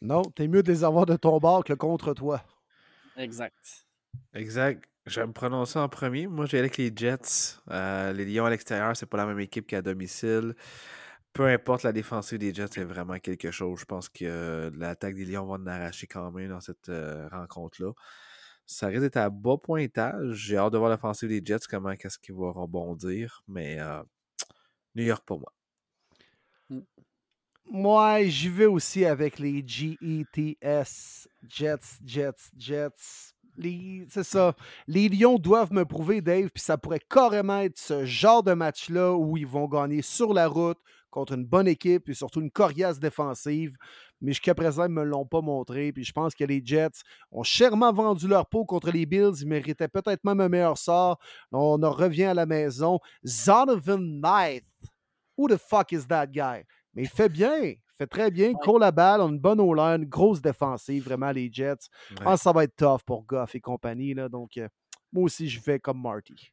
Non, 0.00 0.22
t'es 0.22 0.46
mieux 0.46 0.62
de 0.62 0.70
les 0.70 0.84
avoir 0.84 1.06
de 1.06 1.16
ton 1.16 1.38
bord 1.38 1.64
que 1.64 1.72
contre 1.72 2.14
toi. 2.14 2.44
Exact. 3.16 3.86
Exact. 4.34 4.84
Je 5.06 5.20
vais 5.20 5.26
me 5.26 5.32
prononcer 5.32 5.78
en 5.78 5.88
premier. 5.88 6.26
Moi, 6.26 6.44
j'ai 6.44 6.58
avec 6.58 6.76
les 6.76 6.92
Jets. 6.94 7.56
Euh, 7.70 8.12
les 8.12 8.26
Lions 8.26 8.44
à 8.44 8.50
l'extérieur, 8.50 8.94
c'est 8.94 9.06
pas 9.06 9.16
la 9.16 9.26
même 9.26 9.40
équipe 9.40 9.66
qu'à 9.66 9.80
domicile. 9.80 10.54
Peu 11.32 11.46
importe, 11.46 11.82
la 11.82 11.92
défensive 11.92 12.38
des 12.38 12.52
Jets 12.52 12.78
est 12.80 12.84
vraiment 12.84 13.18
quelque 13.18 13.50
chose. 13.50 13.80
Je 13.80 13.84
pense 13.86 14.10
que 14.10 14.24
euh, 14.24 14.70
l'attaque 14.76 15.14
des 15.14 15.24
Lions 15.24 15.46
va 15.46 15.54
en 15.54 15.66
arracher 15.66 16.06
quand 16.06 16.30
même 16.30 16.50
dans 16.50 16.60
cette 16.60 16.90
euh, 16.90 17.26
rencontre-là. 17.32 17.92
Ça 18.70 18.88
risque 18.88 19.00
d'être 19.00 19.16
à 19.16 19.30
bas 19.30 19.56
pointage. 19.56 20.34
J'ai 20.34 20.58
hâte 20.58 20.74
de 20.74 20.78
voir 20.78 20.90
l'offensive 20.90 21.30
des 21.30 21.40
Jets, 21.42 21.66
comment 21.70 21.96
qu'est-ce 21.96 22.18
qu'ils 22.18 22.34
vont 22.34 22.52
rebondir. 22.52 23.42
Mais 23.48 23.80
euh, 23.80 24.02
New 24.94 25.04
York 25.04 25.24
pour 25.26 25.40
moi. 25.40 25.52
Moi, 27.70 28.24
j'y 28.24 28.48
vais 28.50 28.66
aussi 28.66 29.04
avec 29.06 29.38
les 29.38 29.62
GETS. 29.66 31.28
Jets, 31.48 31.98
Jets, 32.04 32.50
Jets. 32.56 33.32
Les- 33.56 34.06
C'est 34.10 34.22
ça. 34.22 34.54
Les 34.86 35.08
Lions 35.08 35.38
doivent 35.38 35.72
me 35.72 35.84
prouver, 35.84 36.20
Dave, 36.20 36.50
puis 36.50 36.62
ça 36.62 36.76
pourrait 36.78 37.00
carrément 37.10 37.60
être 37.60 37.78
ce 37.78 38.04
genre 38.04 38.42
de 38.42 38.52
match-là 38.52 39.14
où 39.14 39.36
ils 39.36 39.46
vont 39.46 39.66
gagner 39.66 40.02
sur 40.02 40.32
la 40.34 40.46
route 40.46 40.78
contre 41.10 41.32
une 41.32 41.44
bonne 41.46 41.66
équipe 41.66 42.08
et 42.08 42.14
surtout 42.14 42.40
une 42.42 42.50
coriace 42.50 43.00
défensive. 43.00 43.76
Mais 44.20 44.32
jusqu'à 44.32 44.54
présent, 44.54 44.84
ils 44.84 44.88
ne 44.88 44.94
me 44.94 45.04
l'ont 45.04 45.26
pas 45.26 45.40
montré. 45.40 45.92
Puis 45.92 46.04
je 46.04 46.12
pense 46.12 46.34
que 46.34 46.44
les 46.44 46.60
Jets 46.64 47.02
ont 47.30 47.42
chèrement 47.42 47.92
vendu 47.92 48.26
leur 48.26 48.46
peau 48.46 48.64
contre 48.64 48.90
les 48.90 49.06
Bills. 49.06 49.34
Ils 49.40 49.48
méritaient 49.48 49.88
peut-être 49.88 50.24
même 50.24 50.40
un 50.40 50.48
meilleur 50.48 50.76
sort. 50.76 51.18
On 51.52 51.82
en 51.82 51.90
revient 51.90 52.24
à 52.24 52.34
la 52.34 52.46
maison. 52.46 52.98
Zonovan 53.26 54.20
Knight. 54.20 54.64
Who 55.36 55.48
the 55.48 55.56
fuck 55.56 55.92
is 55.92 56.06
that 56.08 56.26
guy? 56.26 56.64
Mais 56.94 57.02
il 57.02 57.08
fait 57.08 57.28
bien. 57.28 57.62
Il 57.62 57.78
fait 57.96 58.06
très 58.06 58.30
bien. 58.30 58.48
Il 58.48 58.56
court 58.56 58.78
la 58.78 58.90
balle. 58.90 59.20
On 59.20 59.26
a 59.26 59.30
une 59.30 59.38
bonne 59.38 59.60
O-line, 59.60 60.02
une 60.02 60.08
grosse 60.08 60.40
défensive, 60.40 61.04
vraiment, 61.04 61.30
les 61.30 61.50
Jets. 61.52 61.88
Ouais. 62.24 62.36
ça 62.36 62.52
va 62.52 62.64
être 62.64 62.76
tough 62.76 63.02
pour 63.06 63.24
Goff 63.24 63.54
et 63.54 63.60
compagnie. 63.60 64.14
Là, 64.14 64.28
donc, 64.28 64.56
euh, 64.56 64.68
moi 65.12 65.24
aussi, 65.24 65.48
je 65.48 65.60
vais 65.60 65.78
comme 65.78 66.02
Marty. 66.02 66.52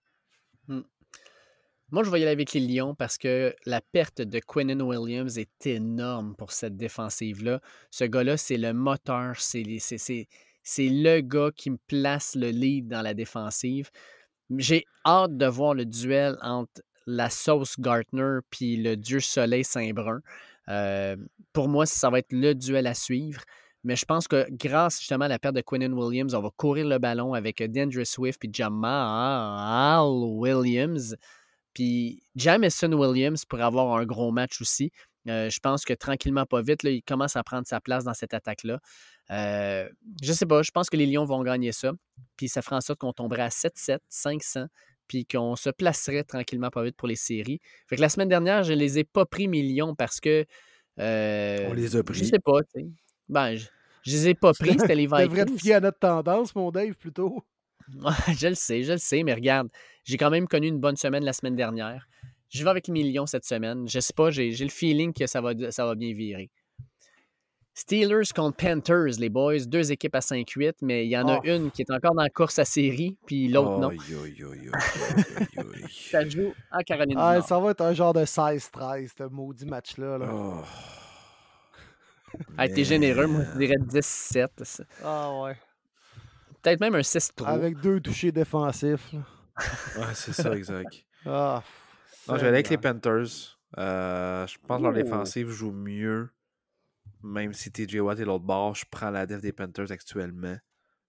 Moi, 1.91 2.03
je 2.03 2.09
vais 2.09 2.19
y 2.19 2.23
aller 2.23 2.31
avec 2.31 2.53
les 2.53 2.61
Lions 2.61 2.95
parce 2.95 3.17
que 3.17 3.55
la 3.67 3.79
perte 3.79 4.19
de 4.19 4.39
Quinnen 4.39 4.81
Williams 4.81 5.37
est 5.37 5.67
énorme 5.67 6.35
pour 6.35 6.51
cette 6.51 6.75
défensive-là. 6.75 7.61
Ce 7.91 8.03
gars-là, 8.03 8.37
c'est 8.37 8.57
le 8.57 8.73
moteur, 8.73 9.35
c'est 9.39 9.63
le 9.63 11.21
gars 11.21 11.51
qui 11.55 11.69
me 11.69 11.77
place 11.87 12.33
le 12.35 12.49
lead 12.49 12.87
dans 12.87 13.03
la 13.03 13.13
défensive. 13.13 13.91
J'ai 14.57 14.85
hâte 15.05 15.37
de 15.37 15.45
voir 15.45 15.75
le 15.75 15.85
duel 15.85 16.37
entre 16.41 16.81
la 17.05 17.29
sauce 17.29 17.79
Gartner 17.79 18.39
puis 18.49 18.77
le 18.77 18.97
dieu 18.97 19.19
soleil 19.19 19.63
Saint-Brun. 19.63 20.21
Euh, 20.69 21.15
pour 21.53 21.69
moi, 21.69 21.85
ça 21.85 22.09
va 22.09 22.17
être 22.17 22.31
le 22.31 22.55
duel 22.55 22.87
à 22.87 22.95
suivre. 22.95 23.41
Mais 23.83 23.95
je 23.95 24.05
pense 24.05 24.27
que 24.27 24.47
grâce 24.49 24.99
justement 24.99 25.25
à 25.25 25.27
la 25.27 25.37
perte 25.37 25.55
de 25.55 25.61
Quinnen 25.61 25.93
Williams, 25.93 26.33
on 26.33 26.41
va 26.41 26.49
courir 26.57 26.87
le 26.87 26.97
ballon 26.97 27.35
avec 27.35 27.61
D'Andre 27.61 28.03
Swift 28.03 28.39
puis 28.39 28.49
Jamal 28.51 30.01
Williams. 30.09 31.15
Puis 31.75 32.23
Jamison 32.35 32.91
Williams 32.93 33.45
pourrait 33.45 33.61
avoir 33.63 33.95
un 33.97 34.05
gros 34.05 34.31
match 34.31 34.59
aussi. 34.61 34.91
Euh, 35.27 35.49
je 35.51 35.59
pense 35.59 35.85
que 35.85 35.93
tranquillement, 35.93 36.45
pas 36.47 36.61
vite, 36.63 36.81
là, 36.83 36.89
il 36.91 37.03
commence 37.03 37.35
à 37.35 37.43
prendre 37.43 37.67
sa 37.67 37.79
place 37.81 38.03
dans 38.05 38.13
cette 38.15 38.33
attaque-là. 38.33 38.79
Euh, 39.31 39.87
je 40.23 40.33
sais 40.33 40.45
pas, 40.47 40.61
je 40.63 40.71
pense 40.71 40.89
que 40.89 40.97
les 40.97 41.05
Lions 41.05 41.25
vont 41.25 41.43
gagner 41.43 41.71
ça. 41.71 41.91
Puis 42.37 42.47
ça 42.47 42.61
fera 42.63 42.77
en 42.77 42.81
sorte 42.81 42.99
qu'on 42.99 43.13
tomberait 43.13 43.41
à 43.43 43.49
7-7, 43.49 43.99
500, 44.07 44.67
puis 45.07 45.25
qu'on 45.25 45.55
se 45.55 45.69
placerait 45.71 46.23
tranquillement 46.23 46.69
pas 46.69 46.83
vite 46.83 46.95
pour 46.95 47.07
les 47.07 47.15
séries. 47.15 47.59
Fait 47.87 47.95
que 47.97 48.01
la 48.01 48.09
semaine 48.09 48.29
dernière, 48.29 48.63
je 48.63 48.73
les 48.73 48.99
ai 48.99 49.03
pas 49.03 49.25
pris, 49.25 49.47
mes 49.47 49.63
Lions, 49.63 49.95
parce 49.95 50.19
que. 50.19 50.45
euh, 50.99 51.67
On 51.69 51.73
les 51.73 51.95
a 51.95 51.99
Je 51.99 52.03
pris. 52.03 52.25
sais 52.25 52.39
pas, 52.39 52.61
tu 52.63 52.81
sais. 52.81 52.87
Ben, 53.27 53.55
je, 53.55 53.67
je 54.03 54.11
les 54.11 54.27
ai 54.29 54.35
pas 54.35 54.53
pris, 54.53 54.77
c'était 54.79 54.95
les 54.95 55.07
Tu 55.15 55.23
devrais 55.23 55.45
te 55.45 55.51
Vikings. 55.51 55.59
fier 55.59 55.73
à 55.75 55.79
notre 55.81 55.99
tendance, 55.99 56.53
mon 56.55 56.69
Dave, 56.71 56.93
plutôt. 56.95 57.43
Je 58.37 58.47
le 58.47 58.55
sais, 58.55 58.83
je 58.83 58.93
le 58.93 58.97
sais, 58.97 59.23
mais 59.23 59.33
regarde, 59.33 59.69
j'ai 60.03 60.17
quand 60.17 60.29
même 60.29 60.47
connu 60.47 60.67
une 60.67 60.79
bonne 60.79 60.95
semaine 60.97 61.23
la 61.23 61.33
semaine 61.33 61.55
dernière. 61.55 62.07
Je 62.49 62.63
vais 62.63 62.69
avec 62.69 62.87
mes 62.89 63.03
Lions 63.03 63.25
cette 63.25 63.45
semaine. 63.45 63.87
Je 63.87 63.99
sais 63.99 64.13
pas, 64.13 64.29
j'ai 64.31 64.51
j'ai 64.51 64.63
le 64.65 64.69
feeling 64.71 65.13
que 65.13 65.27
ça 65.27 65.41
va, 65.41 65.51
ça 65.71 65.85
va 65.85 65.95
bien 65.95 66.13
virer. 66.13 66.49
Steelers 67.77 68.31
contre 68.33 68.55
Panthers, 68.55 69.19
les 69.19 69.27
boys. 69.29 69.65
Deux 69.67 69.91
équipes 69.91 70.15
à 70.15 70.21
5-8, 70.21 70.75
mais 70.81 71.05
il 71.05 71.09
y 71.09 71.17
en 71.17 71.27
a 71.27 71.39
Oh. 71.39 71.43
une 71.43 71.71
qui 71.71 71.81
est 71.81 71.91
encore 71.91 72.15
dans 72.15 72.21
la 72.23 72.29
course 72.29 72.57
à 72.57 72.63
série, 72.63 73.17
puis 73.25 73.49
l'autre 73.49 73.79
non. 73.79 73.91
Ça 76.09 76.27
joue 76.29 76.53
en 76.71 76.79
Caroline 76.83 77.15
du 77.15 77.21
Ah, 77.21 77.35
Nord. 77.35 77.47
ça 77.47 77.59
va 77.59 77.71
être 77.71 77.81
un 77.81 77.93
genre 77.93 78.13
de 78.13 78.23
16-13, 78.23 79.11
ce 79.17 79.23
maudit 79.23 79.65
match-là. 79.65 80.17
là. 80.19 80.29
Oh. 80.31 80.61
Ah, 82.57 82.67
t'es 82.69 82.83
généreux, 82.85 83.27
moi 83.27 83.41
je 83.53 83.57
dirais 83.59 83.75
17. 83.79 84.51
C'est 84.63 84.83
Ah 85.03 85.31
ouais. 85.41 85.55
Peut-être 86.65 86.79
même 86.79 86.95
un 86.95 87.01
6-3. 87.01 87.45
Avec 87.45 87.79
deux 87.79 87.99
touchés 88.01 88.31
défensifs. 88.31 89.13
là. 89.13 89.19
Ouais, 89.99 90.13
c'est 90.15 90.33
ça, 90.33 90.55
exact. 90.57 91.05
Ah, 91.23 91.63
Non, 92.27 92.35
je 92.35 92.41
vais 92.41 92.47
aller 92.47 92.57
avec 92.57 92.69
les. 92.69 92.77
Panthers. 92.79 93.59
Euh, 93.77 94.47
je 94.47 94.57
pense 94.67 94.79
que 94.79 94.83
leur 94.83 94.93
défensive 94.93 95.49
joue 95.49 95.71
mieux. 95.71 96.31
Même 97.21 97.53
si 97.53 97.71
TJ 97.71 97.97
Watt 97.97 98.19
est 98.19 98.25
l'autre 98.25 98.43
bord, 98.43 98.73
je 98.73 98.83
prends 98.89 99.11
la 99.11 99.27
def 99.27 99.41
des 99.41 99.51
Panthers 99.51 99.91
actuellement. 99.91 100.57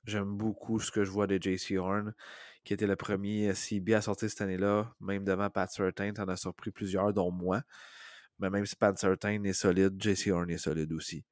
J'aime 0.05 0.37
beaucoup 0.37 0.78
ce 0.78 0.91
que 0.91 1.05
je 1.05 1.11
vois 1.11 1.27
de 1.27 1.39
JC 1.41 1.78
Horn, 1.78 2.15
qui 2.62 2.74
était 2.74 2.87
le 2.87 2.97
premier 2.97 3.55
CB 3.55 3.95
à 3.95 4.03
sortir 4.03 4.28
cette 4.28 4.43
année-là. 4.43 4.95
Même 5.01 5.24
devant 5.24 5.49
Pat 5.49 5.70
Surtain, 5.70 6.12
t'en 6.12 6.28
as 6.28 6.37
surpris 6.37 6.70
plusieurs, 6.70 7.15
dont 7.15 7.31
moi. 7.31 7.62
Mais 8.39 8.51
même 8.51 8.66
si 8.66 8.77
Pat 8.77 8.97
Surtain 8.99 9.43
est 9.43 9.53
solide, 9.55 9.95
JC 9.99 10.33
Horn 10.33 10.51
est 10.51 10.59
solide 10.59 10.93
aussi. 10.93 11.24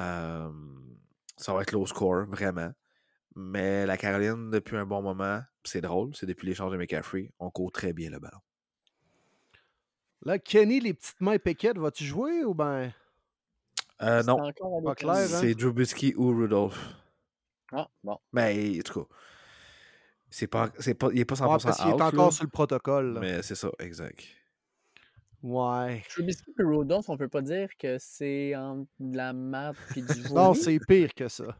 Euh, 0.00 0.50
ça 1.36 1.54
va 1.54 1.62
être 1.62 1.70
low 1.72 1.86
score, 1.86 2.26
vraiment. 2.26 2.72
Mais 3.36 3.84
la 3.86 3.96
Caroline, 3.96 4.50
depuis 4.50 4.76
un 4.76 4.86
bon 4.86 5.02
moment, 5.02 5.40
c'est 5.64 5.80
drôle, 5.80 6.14
c'est 6.14 6.26
depuis 6.26 6.46
l'échange 6.46 6.70
de 6.72 6.76
McCaffrey, 6.76 7.32
on 7.38 7.50
court 7.50 7.72
très 7.72 7.92
bien 7.92 8.10
le 8.10 8.18
ballon. 8.20 8.38
Là, 10.24 10.38
Kenny, 10.38 10.80
les 10.80 10.94
petites 10.94 11.20
mains 11.20 11.38
péquettes, 11.38 11.78
vas-tu 11.78 12.04
jouer 12.04 12.44
ou 12.44 12.54
ben? 12.54 12.92
Euh, 14.02 14.20
C'est 14.22 14.26
non, 14.26 14.48
hein? 14.48 15.26
c'est 15.26 15.54
Drew 15.54 15.72
Bisky 15.72 16.14
ou 16.16 16.36
Rudolph. 16.36 16.78
Ah, 17.72 17.88
bon. 18.02 18.18
Mais 18.32 18.78
en 18.78 18.82
tout 18.82 19.04
cas, 19.04 19.14
c'est 20.30 20.46
pas, 20.46 20.70
c'est 20.78 20.94
pas, 20.94 21.08
il 21.12 21.20
est 21.20 21.24
pas 21.24 21.34
100% 21.34 21.42
Ouais, 21.42 21.58
parce 21.62 21.78
qu'il 21.78 21.90
est 21.90 21.92
encore 21.92 22.26
là, 22.26 22.30
sur 22.30 22.44
le 22.44 22.50
protocole. 22.50 23.14
là. 23.14 23.20
Mais 23.20 23.42
c'est 23.42 23.54
ça, 23.54 23.70
exact. 23.78 24.24
Ouais. 25.42 26.02
Trubisky 26.08 26.54
et 26.58 26.62
Rodolphe, 26.62 27.08
on 27.10 27.18
peut 27.18 27.28
pas 27.28 27.42
dire 27.42 27.68
que 27.78 27.98
c'est 27.98 28.56
entre 28.56 28.88
de 28.98 29.16
la 29.16 29.32
merde 29.34 29.76
puis 29.90 30.02
du 30.02 30.22
vomi. 30.22 30.34
Non, 30.34 30.54
c'est 30.54 30.78
pire 30.86 31.12
que 31.12 31.28
ça. 31.28 31.56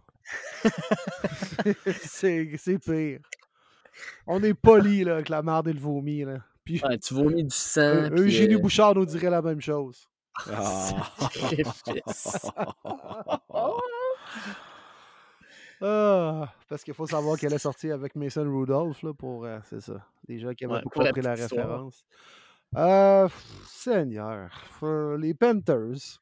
c'est 2.02 2.78
pire. 2.78 3.20
On 4.26 4.42
est 4.42 4.54
poli 4.54 5.04
là, 5.04 5.14
avec 5.14 5.28
la 5.28 5.42
merde 5.42 5.68
et 5.68 5.72
le 5.72 5.80
vomi. 5.80 6.24
Là. 6.24 6.38
Puis 6.64 6.80
Ouais, 6.82 6.98
tu 6.98 7.14
vomis 7.14 7.44
du 7.44 7.54
sang. 7.54 7.80
euh, 7.80 8.10
puis, 8.10 8.20
Eugénie 8.22 8.54
euh, 8.54 8.58
Bouchard 8.58 8.94
nous 8.94 9.06
dirait 9.06 9.30
la 9.30 9.42
même 9.42 9.60
chose. 9.60 10.08
Ah. 10.46 11.10
Ah, 15.80 16.52
Parce 16.68 16.84
qu'il 16.84 16.94
faut 16.94 17.06
savoir 17.06 17.38
qu'elle 17.38 17.52
est 17.52 17.58
sortie 17.58 17.90
avec 17.90 18.14
Mason 18.16 18.44
Rudolph 18.44 19.02
là, 19.02 19.12
pour. 19.12 19.44
euh, 19.44 19.58
c'est 19.64 19.80
ça. 19.80 20.06
Les 20.28 20.38
gens 20.38 20.52
qui 20.54 20.64
avaient 20.64 20.74
Ouais, 20.74 20.82
pas 20.82 21.02
la 21.02 21.08
compris 21.10 21.22
la 21.22 21.34
histoire. 21.34 21.66
référence. 21.66 22.04
Euh, 22.76 23.28
Seigneur. 23.66 24.50
Les 25.18 25.34
Panthers. 25.34 26.20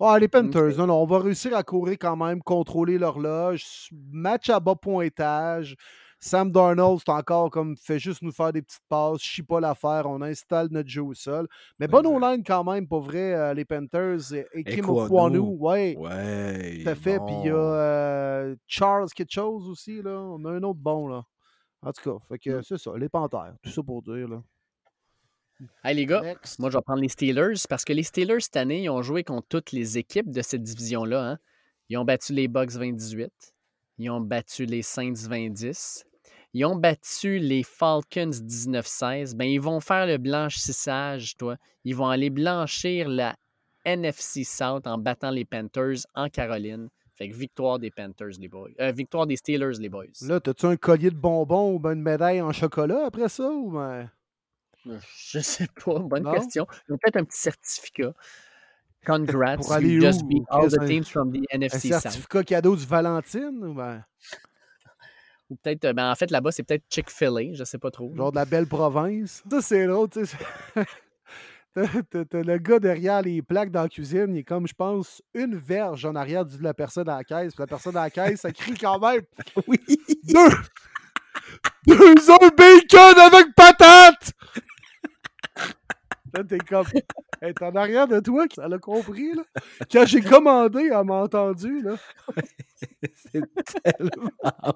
Ah, 0.00 0.18
les 0.18 0.28
Panthers, 0.28 0.76
non, 0.78 0.86
non, 0.86 1.02
on 1.02 1.06
va 1.06 1.18
réussir 1.18 1.56
à 1.56 1.62
courir 1.62 1.96
quand 2.00 2.16
même, 2.16 2.42
contrôler 2.42 2.98
l'horloge. 2.98 3.88
Match 4.12 4.48
à 4.48 4.60
bas 4.60 4.74
pointage. 4.76 5.74
Sam 6.20 6.50
Darnold, 6.50 6.98
c'est 7.04 7.12
encore 7.12 7.48
comme 7.50 7.76
fait 7.76 8.00
juste 8.00 8.22
nous 8.22 8.32
faire 8.32 8.52
des 8.52 8.60
petites 8.60 8.82
passes, 8.88 9.20
chie 9.20 9.42
pas 9.44 9.60
l'affaire, 9.60 10.02
on 10.06 10.20
installe 10.20 10.66
notre 10.72 10.88
jeu 10.88 11.02
au 11.02 11.14
sol. 11.14 11.46
Mais 11.78 11.86
bonne 11.86 12.08
online 12.08 12.42
quand 12.44 12.64
même, 12.64 12.88
pour 12.88 13.02
vrai, 13.02 13.34
euh, 13.34 13.54
les 13.54 13.64
Panthers 13.64 14.32
et, 14.34 14.44
et 14.52 14.64
Kim. 14.64 14.88
Okwonu, 14.88 15.38
ouais, 15.38 15.96
Ouais. 15.96 16.80
tout 16.82 16.88
à 16.88 16.94
fait. 16.96 17.18
Puis 17.24 17.34
il 17.44 17.46
y 17.46 17.50
a 17.50 17.54
euh, 17.54 18.56
Charles 18.66 19.08
quelque 19.14 19.30
chose 19.32 19.68
aussi, 19.68 20.02
là. 20.02 20.18
On 20.20 20.44
a 20.44 20.50
un 20.50 20.62
autre 20.64 20.80
bon, 20.80 21.06
là. 21.06 21.22
En 21.82 21.92
tout 21.92 22.02
cas, 22.18 22.24
fait 22.28 22.38
que 22.40 22.58
Mm. 22.58 22.62
c'est 22.64 22.78
ça, 22.78 22.90
les 22.96 23.08
Panthers, 23.08 23.54
tout 23.62 23.70
ça 23.70 23.82
pour 23.84 24.02
dire, 24.02 24.26
là. 24.26 24.42
Hey 25.84 25.94
les 25.96 26.06
gars, 26.06 26.22
Next. 26.22 26.58
moi 26.58 26.70
je 26.70 26.76
vais 26.76 26.82
prendre 26.82 27.00
les 27.00 27.08
Steelers 27.08 27.54
parce 27.68 27.84
que 27.84 27.92
les 27.92 28.02
Steelers 28.02 28.40
cette 28.40 28.56
année, 28.56 28.82
ils 28.84 28.90
ont 28.90 29.02
joué 29.02 29.24
contre 29.24 29.48
toutes 29.48 29.72
les 29.72 29.98
équipes 29.98 30.30
de 30.30 30.42
cette 30.42 30.62
division-là. 30.62 31.30
hein. 31.32 31.38
Ils 31.88 31.96
ont 31.96 32.04
battu 32.04 32.32
les 32.32 32.48
Bucks 32.48 32.72
20-18. 32.72 33.28
Ils 33.98 34.10
ont 34.10 34.20
battu 34.20 34.66
les 34.66 34.82
Saints 34.82 35.12
20-10. 35.12 36.04
Ils 36.54 36.64
ont 36.64 36.76
battu 36.76 37.38
les 37.38 37.62
Falcons 37.62 38.30
19-16. 38.30 39.34
Ben, 39.36 39.44
ils 39.46 39.60
vont 39.60 39.80
faire 39.80 40.06
le 40.06 40.18
blanchissage, 40.18 41.36
toi. 41.36 41.56
Ils 41.84 41.96
vont 41.96 42.08
aller 42.08 42.30
blanchir 42.30 43.08
la 43.08 43.34
NFC 43.84 44.44
South 44.44 44.86
en 44.86 44.98
battant 44.98 45.30
les 45.30 45.44
Panthers 45.44 46.06
en 46.14 46.28
Caroline. 46.28 46.88
Fait 47.16 47.28
que 47.28 47.34
victoire 47.34 47.78
des 47.78 47.90
Panthers, 47.90 48.38
les 48.38 48.48
boys. 48.48 48.68
Euh, 48.80 48.92
victoire 48.92 49.26
des 49.26 49.36
Steelers, 49.36 49.78
les 49.80 49.88
boys. 49.88 50.04
Là, 50.22 50.38
t'as-tu 50.40 50.66
un 50.66 50.76
collier 50.76 51.10
de 51.10 51.16
bonbons 51.16 51.74
ou 51.74 51.78
ben 51.80 51.92
une 51.92 52.02
médaille 52.02 52.40
en 52.40 52.52
chocolat 52.52 53.06
après 53.06 53.28
ça? 53.28 53.50
Ou 53.50 53.72
ben... 53.72 54.08
Je 55.30 55.38
sais 55.40 55.66
pas, 55.84 55.98
bonne 55.98 56.22
Non? 56.24 56.32
question. 56.32 56.66
Peut-être 56.86 57.16
un 57.16 57.24
petit 57.24 57.38
certificat. 57.40 58.12
Congrats, 59.06 59.56
Pour 59.56 59.68
you 59.68 59.72
aller 59.74 60.00
just 60.00 60.24
beat 60.26 60.42
all 60.50 60.68
the 60.68 60.84
teams 60.86 61.04
from 61.04 61.32
the 61.32 61.38
Un 61.52 61.58
NFC 61.60 61.88
South. 61.88 62.02
certificat 62.02 62.42
cadeau 62.44 62.76
du 62.76 62.84
Valentine? 62.84 63.64
Ou 63.64 63.74
ben, 63.74 64.04
Ou 65.50 65.56
peut-être, 65.56 65.84
euh, 65.86 65.92
ben 65.94 66.10
en 66.10 66.14
fait, 66.14 66.30
là-bas, 66.30 66.50
c'est 66.52 66.62
peut-être 66.62 66.84
Chick-fil-A, 66.90 67.54
je 67.54 67.64
sais 67.64 67.78
pas 67.78 67.90
trop. 67.90 68.12
genre 68.14 68.30
de 68.32 68.36
la 68.36 68.44
belle 68.44 68.66
province? 68.66 69.42
Ça, 69.50 69.62
c'est 69.62 69.86
drôle, 69.86 70.10
tu 70.10 70.26
sais. 70.26 70.36
T'as 71.74 72.42
le 72.42 72.58
gars 72.58 72.80
derrière 72.80 73.22
les 73.22 73.40
plaques 73.40 73.70
dans 73.70 73.82
la 73.82 73.88
cuisine, 73.88 74.34
il 74.34 74.38
est 74.38 74.44
comme, 74.44 74.66
je 74.66 74.74
pense, 74.74 75.22
une 75.32 75.54
verge 75.56 76.04
en 76.04 76.16
arrière 76.16 76.44
de 76.44 76.60
la 76.60 76.74
personne 76.74 77.08
à 77.08 77.18
la 77.18 77.24
caisse. 77.24 77.54
Puis 77.54 77.62
la 77.62 77.66
personne 77.68 77.96
à 77.96 78.02
la 78.02 78.10
caisse, 78.10 78.40
ça 78.40 78.50
crie 78.50 78.74
quand 78.74 78.98
même 78.98 79.22
Oui. 79.68 79.78
Deux! 80.24 80.48
Deux 81.86 82.30
œufs 82.30 82.56
bacon 82.56 83.18
avec 83.18 83.54
patate! 83.54 84.32
Là, 86.34 86.44
t'es 86.44 86.58
comme. 86.58 86.86
Elle 87.40 87.50
est 87.50 87.62
en 87.62 87.74
arrière 87.76 88.08
de 88.08 88.20
toi, 88.20 88.46
elle 88.62 88.72
a 88.74 88.78
compris, 88.78 89.32
là. 89.34 89.42
Quand 89.90 90.06
j'ai 90.06 90.20
commandé, 90.22 90.90
elle 90.92 91.04
m'a 91.04 91.14
entendu, 91.22 91.80
là. 91.82 91.96
C'est 93.14 93.42
tellement 93.84 94.30
vrai. 94.42 94.72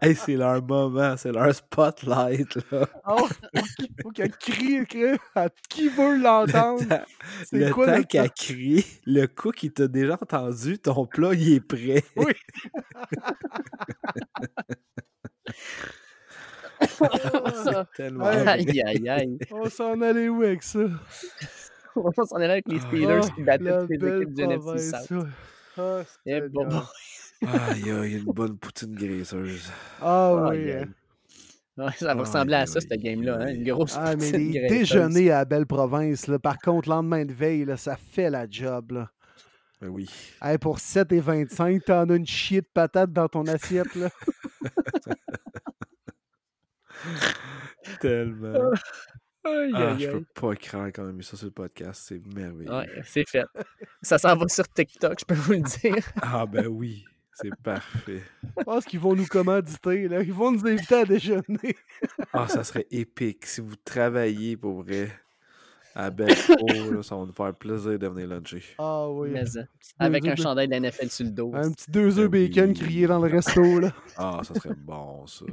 Hey, 0.00 0.14
c'est 0.16 0.36
leur 0.36 0.62
moment, 0.62 1.16
c'est 1.16 1.32
leur 1.32 1.54
spotlight. 1.54 2.56
Là. 2.72 2.86
Ouais, 3.06 3.28
faut 4.02 4.10
qu'elle 4.12 4.36
crie, 4.36 4.84
crie 4.86 5.16
à 5.34 5.48
qui 5.68 5.88
veut 5.88 6.16
Le 6.16 6.16
l'entendre. 6.16 6.88
temps, 6.88 7.04
le 7.52 7.66
quoi 7.66 7.86
temps 7.86 7.92
le 7.92 8.04
qu'elle 8.04 8.06
temps? 8.28 8.28
crie, 8.30 8.84
le 9.06 9.26
coup 9.26 9.50
qui 9.52 9.72
t'a 9.72 9.88
déjà 9.88 10.14
entendu, 10.20 10.78
ton 10.78 11.06
plat, 11.06 11.34
il 11.34 11.54
est 11.54 11.60
prêt. 11.60 12.02
Oui. 12.16 12.32
tellement. 17.96 18.24
Aïe, 18.26 18.82
aïe, 18.84 19.08
aïe. 19.08 19.38
On 19.50 19.68
s'en 19.68 20.00
allait 20.00 20.28
où 20.28 20.42
avec 20.42 20.62
ça? 20.62 20.80
On 21.96 22.02
va 22.10 22.24
s'en 22.24 22.36
aller 22.36 22.44
avec 22.52 22.68
les 22.68 22.80
Steelers 22.80 23.20
Ah, 23.24 23.30
qui 23.34 23.42
battaient 23.42 23.78
toutes 23.80 23.90
les 23.90 24.16
équipes 24.16 24.34
du 24.34 24.42
NFC 24.42 24.78
South. 24.78 25.26
Ah, 25.78 26.00
Eh, 26.26 26.40
bon, 26.42 26.62
Seigneur. 26.70 26.92
Aïe, 27.70 27.90
aïe, 27.90 28.16
une 28.18 28.24
bonne 28.32 28.56
poutine 28.56 28.94
graisseuse. 28.94 29.70
Ah 30.00 30.48
Aïe, 30.50 30.64
oui. 30.64 30.72
aïe. 30.72 31.92
ça 31.98 32.14
va 32.14 32.20
ressembler 32.20 32.54
à 32.54 32.66
ça, 32.66 32.80
cette 32.80 33.00
game-là. 33.00 33.38
Hein? 33.40 33.48
Une 33.54 33.64
grosse 33.64 33.96
Ah, 33.98 34.14
mais 34.16 34.30
poutine 34.30 34.52
les 34.52 34.68
déjeuners 34.68 35.30
à 35.30 35.38
la 35.38 35.44
belle 35.44 35.66
province, 35.66 36.28
là, 36.28 36.38
par 36.38 36.58
contre, 36.58 36.88
lendemain 36.88 37.24
de 37.24 37.32
veille, 37.32 37.64
là, 37.64 37.76
ça 37.76 37.96
fait 37.96 38.30
la 38.30 38.46
job. 38.48 38.92
Là. 38.92 39.10
Ben 39.80 39.88
oui. 39.88 40.08
Hey, 40.40 40.56
pour 40.58 40.78
7 40.78 41.10
et 41.12 41.20
25, 41.20 41.84
t'en 41.84 42.08
as 42.08 42.14
une 42.14 42.26
chier 42.26 42.60
de 42.60 42.68
patate 42.72 43.12
dans 43.12 43.28
ton 43.28 43.44
assiette. 43.48 43.92
Là. 43.96 44.08
Tellement. 48.00 48.70
Aïe, 49.44 49.72
Ah, 49.74 49.90
aïe, 49.94 49.98
je 49.98 50.08
peux 50.10 50.24
pas 50.40 50.54
croire 50.54 50.92
qu'on 50.92 51.08
a 51.08 51.12
mis 51.12 51.24
ça 51.24 51.36
sur 51.36 51.46
le 51.46 51.50
podcast. 51.52 52.04
C'est 52.06 52.24
merveilleux. 52.32 52.70
Ouais, 52.72 52.88
c'est 53.04 53.28
fait. 53.28 53.44
Ça 54.00 54.16
s'en 54.16 54.36
va 54.36 54.46
sur 54.46 54.68
TikTok, 54.68 55.18
je 55.18 55.24
peux 55.24 55.34
vous 55.34 55.54
le 55.54 55.62
dire. 55.62 55.96
Ah, 56.22 56.46
ben 56.46 56.68
oui. 56.68 57.04
C'est 57.34 57.50
parfait. 57.60 58.22
Je 58.56 58.62
pense 58.62 58.84
qu'ils 58.84 59.00
vont 59.00 59.16
nous 59.16 59.26
commanditer. 59.26 60.06
Là. 60.06 60.22
Ils 60.22 60.32
vont 60.32 60.52
nous 60.52 60.64
inviter 60.64 60.94
à 60.94 61.04
déjeuner. 61.04 61.76
Ah, 62.32 62.46
ça 62.46 62.62
serait 62.62 62.86
épique. 62.92 63.46
Si 63.46 63.60
vous 63.60 63.74
travaillez 63.84 64.56
pour 64.56 64.84
vrai 64.84 65.10
à 65.96 66.10
Belfort, 66.10 66.56
là, 66.92 67.02
ça 67.02 67.16
va 67.16 67.24
nous 67.26 67.32
faire 67.32 67.52
plaisir 67.54 67.98
de 67.98 68.06
venir 68.06 68.28
luncher. 68.28 68.62
Ah 68.78 69.08
oui. 69.10 69.30
Mais, 69.32 69.56
euh, 69.56 69.64
avec 69.98 70.24
un 70.26 70.36
chandail 70.36 70.68
de 70.68 70.72
la 70.72 70.80
NFL 70.90 71.08
sur 71.10 71.24
le 71.24 71.32
dos. 71.32 71.50
un 71.54 71.72
petit 71.72 71.90
deux 71.90 72.18
œufs 72.20 72.30
Ben 72.30 72.46
bacon 72.48 72.68
oui. 72.68 72.74
crié 72.74 73.06
dans 73.08 73.18
le 73.18 73.28
resto. 73.28 73.80
Là. 73.80 73.92
Ah, 74.16 74.40
ça 74.44 74.54
serait 74.54 74.76
bon, 74.76 75.26
ça. 75.26 75.46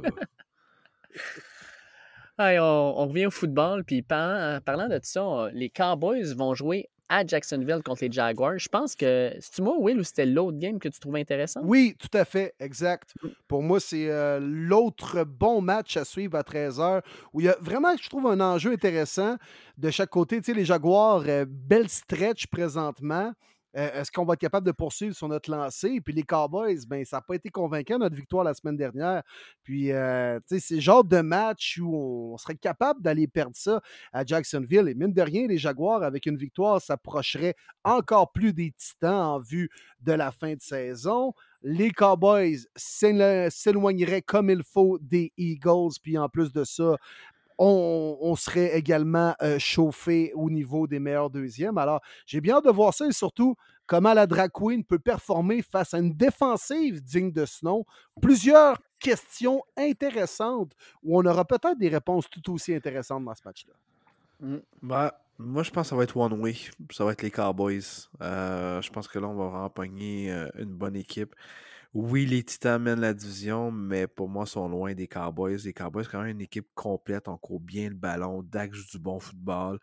Hey, 2.38 2.58
on, 2.58 2.98
on 2.98 3.06
revient 3.08 3.26
au 3.26 3.30
football, 3.30 3.84
puis 3.84 4.02
par- 4.02 4.62
parlant 4.62 4.88
de 4.88 4.98
ça, 5.02 5.22
on- 5.24 5.46
les 5.52 5.68
Cowboys 5.68 6.34
vont 6.34 6.54
jouer 6.54 6.88
à 7.10 7.26
Jacksonville 7.26 7.82
contre 7.84 8.04
les 8.04 8.12
Jaguars. 8.12 8.58
Je 8.58 8.68
pense 8.68 8.94
que, 8.94 9.32
c'est-tu 9.40 9.62
moi, 9.62 9.74
Will, 9.78 9.98
ou 9.98 10.04
c'était 10.04 10.24
l'autre 10.24 10.56
game 10.58 10.78
que 10.78 10.88
tu 10.88 11.00
trouvais 11.00 11.20
intéressant? 11.20 11.60
Oui, 11.64 11.96
tout 11.98 12.16
à 12.16 12.24
fait, 12.24 12.54
exact. 12.60 13.14
Mm. 13.22 13.28
Pour 13.48 13.62
moi, 13.62 13.80
c'est 13.80 14.08
euh, 14.08 14.38
l'autre 14.40 15.24
bon 15.24 15.60
match 15.60 15.96
à 15.96 16.04
suivre 16.04 16.38
à 16.38 16.42
13h 16.42 17.02
où 17.34 17.40
il 17.40 17.46
y 17.46 17.48
a 17.48 17.56
vraiment, 17.60 17.94
je 18.00 18.08
trouve, 18.08 18.26
un 18.28 18.40
enjeu 18.40 18.72
intéressant 18.72 19.36
de 19.76 19.90
chaque 19.90 20.10
côté. 20.10 20.40
Tu 20.40 20.52
sais, 20.52 20.54
les 20.56 20.64
Jaguars, 20.64 21.24
euh, 21.26 21.44
belle 21.46 21.88
stretch 21.88 22.46
présentement. 22.46 23.32
Est-ce 23.72 24.10
qu'on 24.10 24.24
va 24.24 24.34
être 24.34 24.40
capable 24.40 24.66
de 24.66 24.72
poursuivre 24.72 25.14
sur 25.14 25.28
notre 25.28 25.50
lancée? 25.50 26.00
Puis 26.00 26.12
les 26.12 26.24
Cowboys, 26.24 26.86
ben, 26.88 27.04
ça 27.04 27.18
n'a 27.18 27.20
pas 27.22 27.36
été 27.36 27.50
convaincant 27.50 27.98
notre 27.98 28.16
victoire 28.16 28.42
la 28.42 28.54
semaine 28.54 28.76
dernière. 28.76 29.22
Puis, 29.62 29.86
tu 29.86 29.92
sais, 29.92 30.60
c'est 30.60 30.74
le 30.74 30.80
genre 30.80 31.04
de 31.04 31.20
match 31.20 31.78
où 31.80 32.32
on 32.32 32.36
serait 32.36 32.56
capable 32.56 33.00
d'aller 33.00 33.28
perdre 33.28 33.54
ça 33.54 33.80
à 34.12 34.24
Jacksonville. 34.24 34.88
Et 34.88 34.94
mine 34.94 35.12
de 35.12 35.22
rien, 35.22 35.46
les 35.46 35.58
Jaguars, 35.58 36.02
avec 36.02 36.26
une 36.26 36.36
victoire, 36.36 36.80
s'approcheraient 36.82 37.54
encore 37.84 38.32
plus 38.32 38.52
des 38.52 38.72
Titans 38.76 39.14
en 39.14 39.38
vue 39.38 39.70
de 40.00 40.12
la 40.12 40.32
fin 40.32 40.54
de 40.54 40.60
saison. 40.60 41.32
Les 41.62 41.90
Cowboys 41.90 42.66
s'élo- 42.74 43.50
s'éloigneraient 43.50 44.22
comme 44.22 44.50
il 44.50 44.62
faut 44.64 44.98
des 45.00 45.32
Eagles. 45.36 45.94
Puis 46.02 46.18
en 46.18 46.28
plus 46.28 46.52
de 46.52 46.64
ça, 46.64 46.96
on, 47.62 48.34
serait 48.36 48.76
également 48.76 49.34
euh, 49.42 49.58
chauffé 49.58 50.32
au 50.34 50.48
niveau 50.48 50.86
des 50.86 50.98
meilleurs 50.98 51.28
deuxièmes. 51.28 51.76
Alors, 51.76 52.00
j'ai 52.24 52.40
bien 52.40 52.56
hâte 52.56 52.64
de 52.64 52.70
voir 52.70 52.94
ça 52.94 53.06
et 53.06 53.12
surtout 53.12 53.54
comment 53.86 54.14
la 54.14 54.26
Drag 54.26 54.50
Queen 54.50 54.82
peut 54.82 54.98
performer 54.98 55.60
face 55.60 55.92
à 55.92 55.98
une 55.98 56.14
défensive 56.14 57.02
digne 57.02 57.32
de 57.32 57.44
ce 57.44 57.64
nom. 57.64 57.84
Plusieurs 58.22 58.78
questions 58.98 59.62
intéressantes 59.76 60.72
où 61.02 61.18
on 61.18 61.24
aura 61.26 61.44
peut-être 61.44 61.78
des 61.78 61.88
réponses 61.88 62.30
tout 62.30 62.52
aussi 62.52 62.74
intéressantes 62.74 63.24
dans 63.24 63.34
ce 63.34 63.42
match-là. 63.44 63.74
Ben, 64.82 65.10
moi, 65.38 65.62
je 65.62 65.70
pense 65.70 65.86
que 65.86 65.90
ça 65.90 65.96
va 65.96 66.04
être 66.04 66.16
one 66.16 66.40
way. 66.40 66.54
Ça 66.90 67.04
va 67.04 67.12
être 67.12 67.22
les 67.22 67.30
Cowboys. 67.30 68.08
Euh, 68.22 68.80
je 68.80 68.90
pense 68.90 69.06
que 69.06 69.18
là, 69.18 69.28
on 69.28 69.34
va 69.34 69.48
vraiment 69.48 69.70
euh, 70.00 70.48
une 70.58 70.72
bonne 70.72 70.96
équipe. 70.96 71.34
Oui, 71.92 72.24
les 72.24 72.44
Titans 72.44 72.80
mènent 72.80 73.00
la 73.00 73.12
division, 73.12 73.72
mais 73.72 74.06
pour 74.06 74.28
moi, 74.28 74.46
sont 74.46 74.68
loin 74.68 74.94
des 74.94 75.08
Cowboys. 75.08 75.56
Les 75.64 75.72
Cowboys, 75.72 76.04
c'est 76.04 76.10
quand 76.12 76.20
même 76.20 76.30
une 76.36 76.40
équipe 76.40 76.68
complète. 76.76 77.26
On 77.26 77.36
court 77.36 77.58
bien 77.58 77.88
le 77.88 77.96
ballon. 77.96 78.44
Dak 78.44 78.72
joue 78.72 78.84
du 78.92 78.98
bon 79.00 79.18
football. 79.18 79.80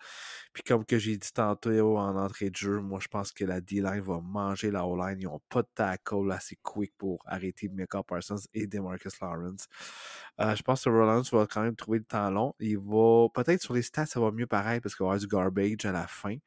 Puis 0.54 0.64
comme 0.64 0.86
que 0.86 0.98
j'ai 0.98 1.18
dit 1.18 1.34
tantôt 1.34 1.98
en 1.98 2.16
entrée 2.16 2.50
de 2.50 2.56
jeu, 2.56 2.80
moi, 2.80 3.00
je 3.02 3.10
pense 3.10 3.34
que 3.34 3.44
la 3.44 3.60
D-line 3.60 4.00
va 4.00 4.22
manger 4.22 4.72
la 4.72 4.86
O-line. 4.88 5.18
Ils 5.20 5.26
n'ont 5.26 5.42
pas 5.50 5.64
de 5.64 5.68
tackle 5.76 6.32
assez 6.32 6.58
quick 6.64 6.94
pour 6.98 7.22
arrêter 7.26 7.68
Micah 7.68 8.04
Parsons 8.04 8.38
et 8.54 8.68
DeMarcus 8.68 9.20
Lawrence. 9.20 9.68
Euh, 10.40 10.56
je 10.56 10.64
pense 10.64 10.86
que 10.86 10.90
Rollins 10.90 11.24
va 11.34 11.46
quand 11.46 11.62
même 11.62 11.76
trouver 11.76 12.00
le 12.00 12.06
temps 12.06 12.30
long. 12.32 12.54
Il 12.60 12.78
va 12.78 13.28
peut-être 13.34 13.62
sur 13.62 13.74
les 13.74 13.82
stats, 13.82 14.06
ça 14.06 14.22
va 14.22 14.32
mieux 14.32 14.48
pareil 14.48 14.80
parce 14.80 14.96
qu'il 14.96 15.04
va 15.06 15.14
y 15.14 15.16
avoir 15.16 15.20
du 15.20 15.28
garbage 15.28 15.86
à 15.86 15.92
la 15.92 16.08
fin. 16.08 16.38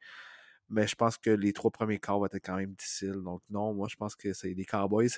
Mais 0.71 0.87
je 0.87 0.95
pense 0.95 1.17
que 1.17 1.29
les 1.29 1.53
trois 1.53 1.69
premiers 1.69 1.99
quarts 1.99 2.17
vont 2.19 2.25
être 2.25 2.35
quand 2.35 2.55
même 2.55 2.73
difficiles. 2.73 3.21
Donc 3.23 3.41
non, 3.49 3.73
moi 3.73 3.87
je 3.89 3.95
pense 3.97 4.15
que 4.15 4.33
c'est 4.33 4.53
les 4.53 4.65
Cowboys 4.65 5.09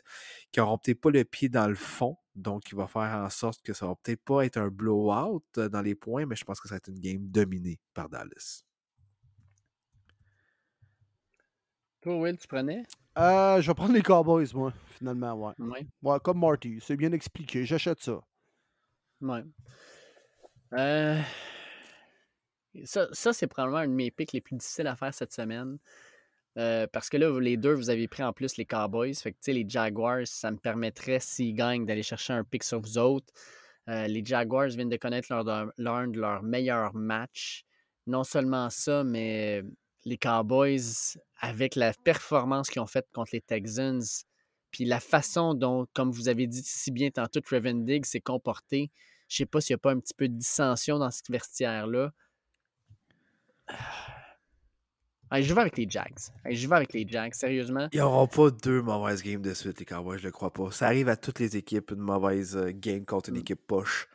qui 0.52 0.60
n'auront 0.60 0.78
peut-être 0.78 1.00
pas 1.00 1.12
le 1.12 1.24
pied 1.24 1.48
dans 1.48 1.68
le 1.68 1.76
fond. 1.76 2.18
Donc 2.36 2.72
il 2.72 2.76
va 2.76 2.88
faire 2.88 3.02
en 3.24 3.30
sorte 3.30 3.62
que 3.62 3.74
ça 3.74 3.86
va 3.86 3.96
peut-être 3.96 4.24
pas 4.24 4.46
être 4.46 4.58
un 4.58 4.70
blowout 4.70 5.44
euh, 5.58 5.70
dans 5.70 5.82
les 5.82 5.96
points, 5.96 6.26
mais 6.26 6.36
je 6.36 6.44
pense 6.44 6.60
que 6.60 6.68
ça 6.68 6.74
va 6.74 6.78
être 6.78 6.90
une 6.90 7.00
game 7.00 7.28
dominée 7.28 7.80
par 7.94 8.10
Dallas. 8.10 8.64
Toi, 12.02 12.18
Will, 12.18 12.38
tu 12.38 12.48
prenais? 12.48 12.84
Euh, 13.18 13.62
je 13.62 13.68
vais 13.68 13.74
prendre 13.76 13.94
les 13.94 14.02
Cowboys, 14.02 14.48
moi, 14.54 14.74
finalement, 14.98 15.34
ouais. 15.36 15.54
Oui. 15.60 15.88
Ouais, 16.02 16.18
comme 16.22 16.40
Marty, 16.40 16.80
c'est 16.82 16.98
bien 16.98 17.14
expliqué, 17.14 17.64
j'achète 17.66 18.02
ça. 18.02 18.20
Ouais. 19.22 19.44
Euh, 20.74 21.22
Ça, 22.86 23.08
ça, 23.12 23.34
c'est 23.34 23.48
probablement 23.48 23.80
un 23.80 23.88
de 23.88 23.94
mes 23.94 24.12
picks 24.12 24.34
les 24.34 24.42
plus 24.42 24.56
difficiles 24.56 24.88
à 24.88 24.96
faire 24.96 25.14
cette 25.14 25.34
semaine. 25.34 25.78
Euh, 26.58 26.88
parce 26.92 27.10
que 27.10 27.18
là, 27.18 27.40
les 27.40 27.58
deux, 27.58 27.74
vous 27.74 27.90
avez 27.90 28.08
pris 28.08 28.24
en 28.24 28.34
plus 28.34 28.58
les 28.58 28.66
Cowboys. 28.66 29.14
Fait 29.16 29.32
que, 29.32 29.38
tu 29.38 29.46
sais, 29.46 29.54
les 29.54 29.66
Jaguars, 29.68 30.26
ça 30.26 30.52
me 30.52 30.58
permettrait, 30.58 31.20
s'ils 31.20 31.56
gagnent, 31.56 31.86
d'aller 31.86 32.04
chercher 32.04 32.34
un 32.34 32.44
pick 32.44 32.64
sur 32.64 32.80
vous 32.80 32.98
autres. 32.98 33.34
Euh, 33.90 34.08
les 34.08 34.24
Jaguars 34.24 34.68
viennent 34.68 34.90
de 34.90 34.98
connaître 34.98 35.28
l'un 35.32 35.44
de, 35.44 35.72
l'un 35.78 36.08
de 36.08 36.20
leurs 36.20 36.44
meilleurs 36.44 36.94
matchs. 36.94 37.66
Non 38.06 38.24
seulement 38.24 38.70
ça, 38.70 39.04
mais 39.04 39.64
les 40.06 40.18
Cowboys, 40.18 40.82
avec 41.40 41.76
la 41.76 41.94
performance 41.94 42.70
qu'ils 42.70 42.82
ont 42.82 42.88
faite 42.88 43.08
contre 43.14 43.32
les 43.34 43.42
Texans, 43.42 44.04
puis 44.72 44.86
la 44.86 45.00
façon 45.00 45.54
dont, 45.54 45.86
comme 45.94 46.12
vous 46.12 46.30
avez 46.30 46.48
dit 46.48 46.62
si 46.64 46.92
bien 46.92 47.12
tantôt, 47.12 47.42
Trevin 47.42 47.76
Diggs 47.76 48.06
s'est 48.06 48.22
comporté, 48.22 48.92
je 49.30 49.38
sais 49.38 49.46
pas 49.46 49.62
s'il 49.62 49.74
n'y 49.74 49.76
a 49.76 49.80
pas 49.80 49.92
un 49.92 50.00
petit 50.00 50.14
peu 50.14 50.28
de 50.28 50.34
dissension 50.34 51.00
dans 51.00 51.12
ce 51.12 51.22
vestiaire-là. 51.30 52.12
Allez, 55.30 55.44
je 55.44 55.54
vais 55.54 55.62
avec 55.62 55.78
les 55.78 55.88
Jags. 55.90 56.14
Allez, 56.46 56.56
je 56.56 56.68
vais 56.68 56.76
avec 56.76 56.94
les 56.94 57.08
Jags, 57.08 57.34
sérieusement. 57.34 57.88
Ils 57.92 58.00
n'auront 58.00 58.28
pas 58.28 58.52
deux 58.52 58.82
mauvaises 58.82 59.24
games 59.24 59.42
de 59.42 59.54
suite, 59.54 59.80
les 59.80 59.86
Cowboys, 59.86 60.20
je 60.20 60.26
le 60.26 60.32
crois 60.32 60.54
pas. 60.54 60.70
Ça 60.72 60.86
arrive 60.88 61.10
à 61.10 61.16
toutes 61.16 61.40
les 61.40 61.58
équipes, 61.58 61.92
une 61.92 62.02
mauvaise 62.02 62.56
euh, 62.56 62.72
game 62.72 63.04
contre 63.06 63.30
une 63.30 63.38
Mm. 63.38 63.40
équipe 63.40 63.66
poche. 63.66 64.08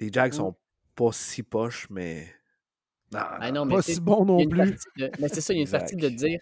Les 0.00 0.10
Jags 0.10 0.32
Mm. 0.32 0.36
sont 0.36 0.56
pas 0.94 1.12
si 1.12 1.42
poches, 1.42 1.88
mais. 1.90 2.32
Non, 3.12 3.20
Ah 3.22 3.50
non. 3.52 3.60
non, 3.60 3.64
mais 3.66 3.74
Pas 3.76 3.82
si 3.82 4.00
bon 4.00 4.24
non 4.24 4.48
plus. 4.48 4.76
de- 4.96 5.10
mais 5.20 5.28
c'est 5.28 5.40
ça, 5.42 5.52
il 5.52 5.56
y 5.58 5.60
a 5.60 5.64
une 5.64 5.70
partie 5.70 5.96
de 5.96 6.08
dire 6.08 6.40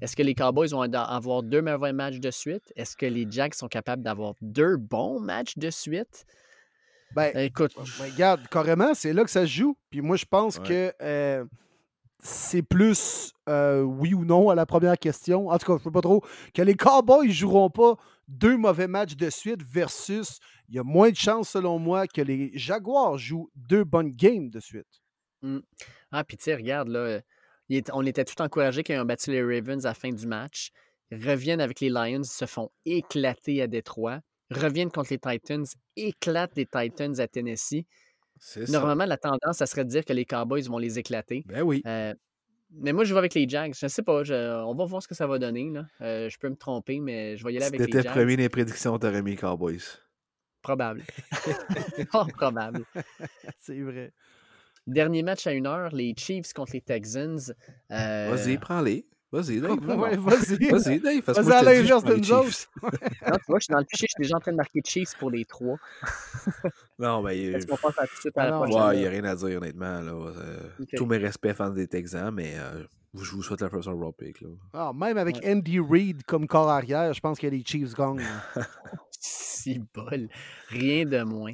est-ce 0.00 0.14
que 0.14 0.22
les 0.22 0.34
Cowboys 0.34 0.68
vont 0.68 0.82
avoir 0.82 1.42
deux 1.42 1.62
mauvais 1.62 1.92
matchs 1.92 2.20
de 2.20 2.30
suite? 2.30 2.72
Est-ce 2.76 2.96
que 2.96 3.06
les 3.06 3.26
Jags 3.28 3.54
sont 3.54 3.66
capables 3.68 4.02
d'avoir 4.02 4.34
deux 4.40 4.76
bons 4.76 5.18
matchs 5.20 5.58
de 5.58 5.70
suite? 5.70 6.26
Ben, 7.14 7.36
Écoute, 7.38 7.72
Ben, 7.76 8.10
regarde, 8.12 8.46
carrément, 8.48 8.92
c'est 8.94 9.12
là 9.12 9.24
que 9.24 9.30
ça 9.30 9.42
se 9.42 9.50
joue. 9.52 9.76
Puis 9.90 10.00
moi, 10.02 10.16
je 10.16 10.24
pense 10.26 10.58
Ouais. 10.58 10.68
que 10.68 10.92
euh, 11.02 11.44
c'est 12.20 12.62
plus 12.62 13.32
euh, 13.48 13.82
oui 13.82 14.12
ou 14.14 14.24
non 14.24 14.50
à 14.50 14.54
la 14.54 14.66
première 14.66 14.98
question. 14.98 15.48
En 15.48 15.58
tout 15.58 15.66
cas, 15.66 15.72
je 15.74 15.78
ne 15.78 15.84
sais 15.84 15.90
pas 15.92 16.00
trop. 16.02 16.22
Que 16.52 16.62
les 16.62 16.74
Cowboys 16.74 17.28
ne 17.28 17.32
joueront 17.32 17.70
pas 17.70 17.94
deux 18.28 18.56
mauvais 18.56 18.88
matchs 18.88 19.14
de 19.16 19.30
suite 19.30 19.62
versus 19.62 20.38
il 20.68 20.74
y 20.74 20.78
a 20.78 20.82
moins 20.82 21.10
de 21.10 21.16
chances, 21.16 21.50
selon 21.50 21.78
moi, 21.78 22.06
que 22.08 22.20
les 22.20 22.50
Jaguars 22.58 23.16
jouent 23.18 23.48
deux 23.54 23.84
bonnes 23.84 24.10
games 24.10 24.50
de 24.50 24.58
suite. 24.60 25.00
ah, 26.10 26.24
puis 26.24 26.36
tu 26.36 26.44
sais, 26.44 26.54
regarde, 26.56 26.88
là, 26.88 27.20
est- 27.70 27.90
on 27.92 28.04
était 28.04 28.24
tout 28.24 28.40
encouragés 28.42 28.82
qu'ils 28.82 28.98
ont 28.98 29.04
battu 29.04 29.30
les 29.30 29.42
Ravens 29.42 29.84
à 29.86 29.90
la 29.90 29.94
fin 29.94 30.10
du 30.10 30.26
match. 30.26 30.70
Ils 31.12 31.24
reviennent 31.28 31.60
avec 31.60 31.78
les 31.80 31.88
Lions, 31.88 32.24
se 32.24 32.46
font 32.46 32.70
éclater 32.84 33.62
à 33.62 33.68
Détroit. 33.68 34.20
Reviennent 34.50 34.90
contre 34.90 35.12
les 35.12 35.18
Titans, 35.18 35.64
éclatent 35.96 36.56
les 36.56 36.66
Titans 36.66 37.18
à 37.20 37.26
Tennessee. 37.28 37.84
Ça. 38.38 38.60
Normalement, 38.68 39.06
la 39.06 39.16
tendance, 39.16 39.56
ça 39.58 39.66
serait 39.66 39.84
de 39.84 39.90
dire 39.90 40.04
que 40.04 40.12
les 40.12 40.24
Cowboys 40.24 40.62
vont 40.68 40.78
les 40.78 40.98
éclater. 40.98 41.42
Ben 41.46 41.62
oui. 41.62 41.82
Euh, 41.86 42.14
mais 42.70 42.92
moi, 42.92 43.04
je 43.04 43.14
vais 43.14 43.18
avec 43.18 43.34
les 43.34 43.48
Jags. 43.48 43.74
Je 43.78 43.86
ne 43.86 43.88
sais 43.88 44.02
pas. 44.02 44.22
je- 44.24 44.62
on 44.64 44.74
va 44.74 44.84
voir 44.84 45.02
ce 45.02 45.08
que 45.08 45.14
ça 45.14 45.26
va 45.26 45.38
donner. 45.38 45.70
Là. 45.70 45.86
Euh, 46.02 46.28
je 46.28 46.36
peux 46.38 46.48
me 46.48 46.56
tromper, 46.56 47.00
mais 47.00 47.36
je 47.36 47.44
vais 47.44 47.54
y 47.54 47.56
aller 47.56 47.66
Si 47.66 47.74
avec 47.74 47.92
les 47.94 48.02
Jags. 48.02 48.12
premier 48.12 48.36
dans 48.36 48.42
les 48.42 48.48
prédictions, 48.48 48.98
t'aurais 48.98 49.22
mis 49.22 49.30
les 49.32 49.36
Cowboys. 49.36 49.80
Probable. 50.62 51.02
Fort 52.10 52.26
probable. 52.36 52.84
c'est 53.60 53.80
vrai. 53.80 54.12
Dernier 54.86 55.22
match 55.22 55.46
à 55.46 55.52
une 55.52 55.66
heure, 55.66 55.92
les 55.94 56.14
Chiefs 56.16 56.52
contre 56.52 56.72
les 56.74 56.80
Texans. 56.80 57.38
Euh, 57.90 58.28
Vas-y, 58.34 58.58
prends-les. 58.58 59.06
Vas-y, 59.36 59.60
Dave. 59.60 59.98
Ouais, 59.98 60.16
vas-y. 60.16 60.70
Vas-y, 60.70 60.98
Dave. 61.00 61.22
Vas-y 61.26 61.52
à 61.52 61.62
l'inverse 61.62 62.04
de 62.04 62.14
nous 62.14 62.32
autres. 62.32 62.70
Non, 63.28 63.36
tu 63.36 63.44
vois, 63.48 63.58
je 63.58 63.64
suis 63.64 63.72
dans 63.72 63.78
le 63.80 63.86
fichier, 63.88 64.06
je 64.08 64.12
suis 64.14 64.22
déjà 64.22 64.36
en 64.36 64.40
train 64.40 64.52
de 64.52 64.56
marquer 64.56 64.80
Chiefs 64.84 65.14
pour 65.18 65.30
les 65.30 65.44
trois. 65.44 65.76
Non, 66.98 67.22
ben, 67.22 67.32
il 67.32 67.54
Est-ce 67.54 67.66
qu'on 67.66 67.76
passe 67.76 67.98
à 67.98 68.06
tout 68.06 68.14
de 68.14 68.20
suite 68.20 68.38
à 68.38 68.44
la 68.44 68.48
Ah 68.48 68.50
non, 68.52 68.62
prochaine? 68.62 68.88
Ouais, 68.88 68.96
il 68.96 69.00
n'y 69.00 69.06
a 69.06 69.10
rien 69.10 69.24
à 69.24 69.34
dire, 69.34 69.58
honnêtement. 69.58 70.00
Là. 70.00 70.12
Euh. 70.12 70.70
Tous 70.96 71.04
mes 71.04 71.18
respects 71.18 71.52
fans 71.52 71.68
des 71.68 71.86
Texans, 71.86 72.30
mais 72.32 72.54
euh, 72.56 72.84
je 73.14 73.30
vous 73.32 73.42
souhaite 73.42 73.60
la 73.60 73.68
first 73.68 73.86
overall 73.88 74.14
pick. 74.16 74.40
Là. 74.40 74.48
Ah, 74.72 74.92
même 74.94 75.18
avec 75.18 75.36
Ouais. 75.36 75.52
Andy 75.52 75.78
Reid 75.78 76.22
comme 76.24 76.46
corps 76.46 76.70
arrière, 76.70 77.12
je 77.12 77.20
pense 77.20 77.38
que 77.38 77.46
les 77.46 77.62
Chiefs 77.62 77.94
gagnent. 77.94 78.24
Si 79.10 79.78
bol. 79.94 80.28
Rien 80.68 81.04
de 81.04 81.22
moins. 81.22 81.52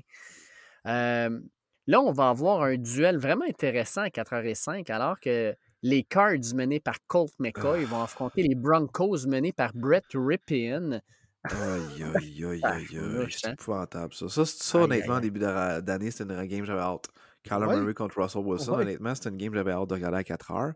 Euh, 0.86 1.40
là, 1.88 2.00
on 2.00 2.12
va 2.12 2.28
avoir 2.28 2.62
un 2.62 2.76
duel 2.76 3.16
vraiment 3.18 3.44
intéressant 3.48 4.02
à 4.02 4.08
4h05, 4.08 4.90
alors 4.92 5.18
que 5.18 5.56
les 5.82 6.04
Cards 6.04 6.54
menés 6.54 6.80
par 6.80 6.96
Colt 7.06 7.32
McCoy 7.38 7.84
vont 7.84 8.02
affronter 8.02 8.42
les 8.42 8.54
Broncos 8.54 9.26
menés 9.26 9.52
par 9.52 9.72
Brett 9.74 10.04
Ripien. 10.14 11.00
Aïe, 11.44 11.52
aïe, 12.14 12.44
aïe, 12.44 12.60
aïe, 12.62 12.86
aïe. 12.98 13.26
C'est 13.30 13.48
hein? 13.48 13.52
épouvantable, 13.52 14.14
ça. 14.14 14.28
Ça, 14.28 14.44
ça 14.44 14.78
honnêtement, 14.78 15.14
en 15.14 15.20
début 15.20 15.40
de- 15.40 15.80
d'année, 15.80 16.10
c'était 16.10 16.32
une 16.32 16.44
game 16.46 16.60
que 16.60 16.66
j'avais 16.66 16.80
hâte. 16.80 17.08
Kyler. 17.42 17.66
Murray 17.66 17.94
contre 17.94 18.20
Russell 18.22 18.42
Wilson, 18.42 18.74
honnêtement, 18.74 19.14
c'était 19.14 19.30
une 19.30 19.36
game 19.36 19.50
que 19.50 19.56
j'avais 19.58 19.72
hâte 19.72 19.88
de 19.88 19.94
regarder 19.94 20.18
à 20.18 20.24
4 20.24 20.50
heures. 20.52 20.72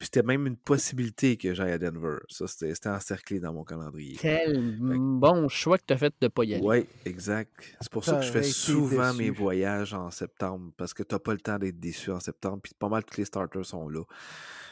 Puis 0.00 0.06
c'était 0.06 0.22
même 0.22 0.46
une 0.46 0.56
possibilité 0.56 1.36
que 1.36 1.52
j'aille 1.52 1.72
à 1.72 1.78
Denver. 1.78 2.20
Ça, 2.30 2.46
c'était 2.46 2.74
c'était 2.74 2.88
encerclé 2.88 3.38
dans 3.38 3.52
mon 3.52 3.64
calendrier. 3.64 4.16
Quel 4.18 4.78
bon 4.80 5.46
choix 5.48 5.76
que 5.76 5.84
tu 5.86 5.92
as 5.92 5.98
fait 5.98 6.08
de 6.08 6.24
ne 6.24 6.28
pas 6.28 6.42
y 6.44 6.54
aller. 6.54 6.64
Oui, 6.64 6.86
exact. 7.04 7.76
C'est 7.82 7.92
pour 7.92 8.02
ça 8.02 8.16
que 8.16 8.22
je 8.22 8.32
fais 8.32 8.42
souvent 8.42 9.12
mes 9.12 9.28
voyages 9.28 9.92
en 9.92 10.10
septembre 10.10 10.72
parce 10.78 10.94
que 10.94 11.02
t'as 11.02 11.18
pas 11.18 11.32
le 11.32 11.40
temps 11.40 11.58
d'être 11.58 11.78
déçu 11.78 12.10
en 12.12 12.18
septembre. 12.18 12.60
Puis 12.62 12.72
pas 12.78 12.88
mal 12.88 13.04
tous 13.04 13.18
les 13.18 13.26
starters 13.26 13.66
sont 13.66 13.90
là. 13.90 14.02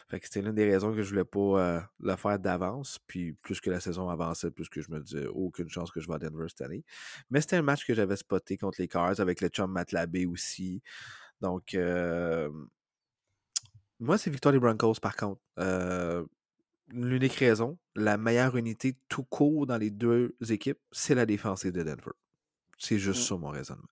Fait 0.08 0.18
que 0.18 0.24
c'était 0.24 0.40
l'une 0.40 0.54
des 0.54 0.64
raisons 0.64 0.94
que 0.94 1.02
je 1.02 1.10
voulais 1.10 1.26
pas 1.26 1.38
euh, 1.60 1.80
le 2.00 2.16
faire 2.16 2.38
d'avance. 2.38 2.98
Puis 3.06 3.34
plus 3.34 3.60
que 3.60 3.68
la 3.68 3.80
saison 3.80 4.08
avançait, 4.08 4.50
plus 4.50 4.70
que 4.70 4.80
je 4.80 4.90
me 4.90 4.98
disais 4.98 5.26
aucune 5.26 5.68
chance 5.68 5.90
que 5.90 6.00
je 6.00 6.08
vais 6.08 6.14
à 6.14 6.18
Denver 6.18 6.46
cette 6.48 6.62
année. 6.62 6.86
Mais 7.30 7.42
c'était 7.42 7.56
un 7.56 7.62
match 7.62 7.86
que 7.86 7.92
j'avais 7.92 8.16
spoté 8.16 8.56
contre 8.56 8.80
les 8.80 8.88
Cars 8.88 9.20
avec 9.20 9.42
le 9.42 9.48
chum 9.48 9.70
Matt 9.70 9.92
Labé 9.92 10.24
aussi. 10.24 10.80
Donc 11.42 11.74
euh, 11.74 12.48
moi, 14.00 14.18
c'est 14.18 14.30
victoire 14.30 14.52
des 14.52 14.58
Broncos 14.58 14.94
par 15.00 15.16
contre. 15.16 15.40
Euh, 15.58 16.24
L'unique 16.90 17.34
raison, 17.34 17.76
la 17.94 18.16
meilleure 18.16 18.56
unité 18.56 18.96
tout 19.10 19.24
court 19.24 19.66
dans 19.66 19.76
les 19.76 19.90
deux 19.90 20.34
équipes, 20.48 20.78
c'est 20.90 21.14
la 21.14 21.26
défensive 21.26 21.72
de 21.72 21.82
Denver. 21.82 22.12
C'est 22.78 22.98
juste 22.98 23.20
Mm. 23.20 23.24
ça 23.24 23.36
mon 23.36 23.48
raisonnement. 23.48 23.88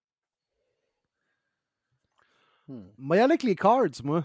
Hmm. 2.68 2.84
Moi, 2.98 3.16
y 3.18 3.20
avec 3.20 3.42
les 3.42 3.54
Cards, 3.54 4.02
moi. 4.02 4.24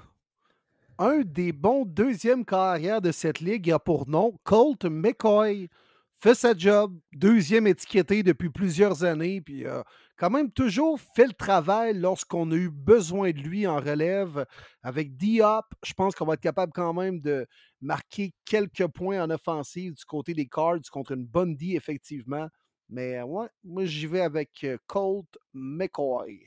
Un 0.97 1.21
des 1.21 1.51
bons 1.51 1.85
deuxièmes 1.85 2.45
carrières 2.45 3.01
de 3.01 3.11
cette 3.11 3.39
ligue 3.39 3.71
a 3.71 3.79
pour 3.79 4.07
nom 4.07 4.39
Colt 4.43 4.85
McCoy. 4.85 5.69
Fait 6.13 6.35
sa 6.35 6.55
job, 6.55 6.97
deuxième 7.11 7.67
étiqueté 7.67 8.23
depuis 8.23 8.49
plusieurs 8.49 9.03
années, 9.03 9.41
puis 9.41 9.65
euh, 9.65 9.81
quand 10.22 10.30
même 10.30 10.51
toujours 10.51 11.00
fait 11.16 11.25
le 11.25 11.33
travail 11.33 11.98
lorsqu'on 11.98 12.51
a 12.51 12.56
eu 12.56 12.69
besoin 12.69 13.32
de 13.32 13.40
lui 13.40 13.66
en 13.66 13.77
relève. 13.77 14.45
Avec 14.83 15.17
Diop, 15.17 15.66
je 15.83 15.93
pense 15.93 16.14
qu'on 16.14 16.25
va 16.25 16.35
être 16.35 16.41
capable 16.41 16.72
quand 16.74 16.93
même 16.93 17.19
de 17.19 17.48
marquer 17.82 18.32
quelques 18.45 18.85
points 18.85 19.24
en 19.24 19.32
offensive 19.32 19.95
du 19.95 20.06
côté 20.06 20.35
des 20.35 20.45
Cards 20.45 20.83
contre 20.91 21.14
une 21.14 21.25
bonne 21.25 21.56
D, 21.56 21.74
effectivement. 21.75 22.48
Mais 22.88 23.19
ouais, 23.24 23.48
moi 23.64 23.85
j'y 23.85 24.06
vais 24.06 24.22
avec 24.22 24.64
euh, 24.64 24.77
Colt 24.85 25.25
McCoy. 25.56 26.45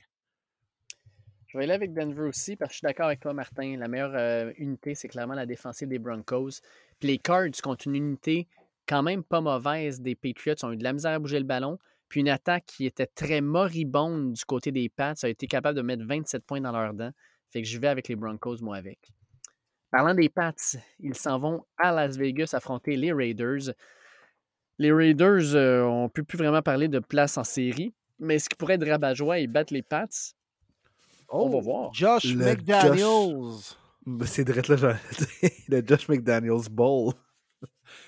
Je 1.47 1.57
vais 1.57 1.65
aller 1.65 1.73
avec 1.73 1.93
Denver 1.93 2.29
aussi 2.29 2.55
parce 2.55 2.69
que 2.69 2.73
je 2.75 2.77
suis 2.77 2.85
d'accord 2.85 3.07
avec 3.07 3.19
toi, 3.19 3.33
Martin. 3.33 3.75
La 3.75 3.89
meilleure 3.89 4.15
euh, 4.15 4.53
unité, 4.57 4.95
c'est 4.95 5.09
clairement 5.09 5.33
la 5.33 5.45
défensive 5.45 5.89
des 5.89 5.99
Broncos. 5.99 6.61
Puis 6.99 7.09
les 7.09 7.17
Cards 7.17 7.61
contre 7.61 7.89
une 7.89 7.95
unité 7.95 8.47
quand 8.87 9.03
même 9.03 9.23
pas 9.23 9.41
mauvaise 9.41 9.99
des 9.99 10.15
Patriots 10.15 10.63
ont 10.63 10.71
eu 10.71 10.77
de 10.77 10.83
la 10.83 10.93
misère 10.93 11.11
à 11.11 11.19
bouger 11.19 11.39
le 11.39 11.45
ballon. 11.45 11.77
Puis 12.09 12.21
une 12.21 12.29
attaque 12.29 12.65
qui 12.65 12.85
était 12.85 13.07
très 13.07 13.41
moribonde 13.41 14.33
du 14.33 14.45
côté 14.45 14.71
des 14.71 14.89
Pats 14.89 15.13
a 15.23 15.27
été 15.27 15.47
capable 15.47 15.77
de 15.77 15.81
mettre 15.81 16.05
27 16.05 16.45
points 16.45 16.61
dans 16.61 16.71
leurs 16.71 16.93
dents. 16.93 17.11
Fait 17.49 17.61
que 17.61 17.67
je 17.67 17.79
vais 17.79 17.87
avec 17.87 18.07
les 18.07 18.15
Broncos, 18.15 18.57
moi, 18.61 18.77
avec. 18.77 18.99
Parlant 19.91 20.13
des 20.13 20.29
Pats, 20.29 20.53
ils 20.99 21.15
s'en 21.15 21.39
vont 21.39 21.65
à 21.77 21.91
Las 21.91 22.17
Vegas 22.17 22.51
affronter 22.53 22.95
les 22.95 23.13
Raiders. 23.13 23.73
Les 24.77 24.91
Raiders, 24.91 25.55
euh, 25.55 25.83
on 25.83 26.03
ne 26.03 26.09
peut 26.09 26.23
plus 26.23 26.37
vraiment 26.37 26.61
parler 26.61 26.87
de 26.87 26.99
place 26.99 27.37
en 27.37 27.43
série. 27.43 27.93
Mais 28.19 28.39
ce 28.39 28.49
qui 28.49 28.55
pourrait 28.55 28.75
être 28.75 28.87
rabat-joie 28.87 29.39
et 29.39 29.47
battre 29.47 29.73
les 29.73 29.81
Pats, 29.81 30.07
on 31.29 31.49
va 31.49 31.59
voir. 31.59 31.93
Josh 31.93 32.25
Le 32.25 32.45
McDaniels. 32.45 33.75
C'est 34.25 34.43
direct 34.43 34.67
là, 34.67 34.97
le 35.67 35.83
Josh 35.85 36.07
McDaniels 36.07 36.69
Bowl. 36.69 37.13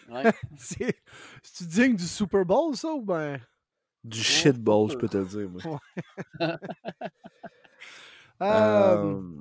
Ouais. 0.10 0.32
C'est 0.58 0.96
tu 1.56 1.66
digne 1.66 1.96
du 1.96 2.06
Super 2.06 2.46
Bowl, 2.46 2.76
ça, 2.76 2.94
ou 2.94 3.02
ben? 3.02 3.40
Du 4.08 4.24
shit 4.24 4.58
bowl, 4.58 4.90
je 4.92 4.96
peux 4.96 5.10
te 5.10 5.18
le 5.18 5.26
dire. 5.26 5.50
Moi. 5.50 5.80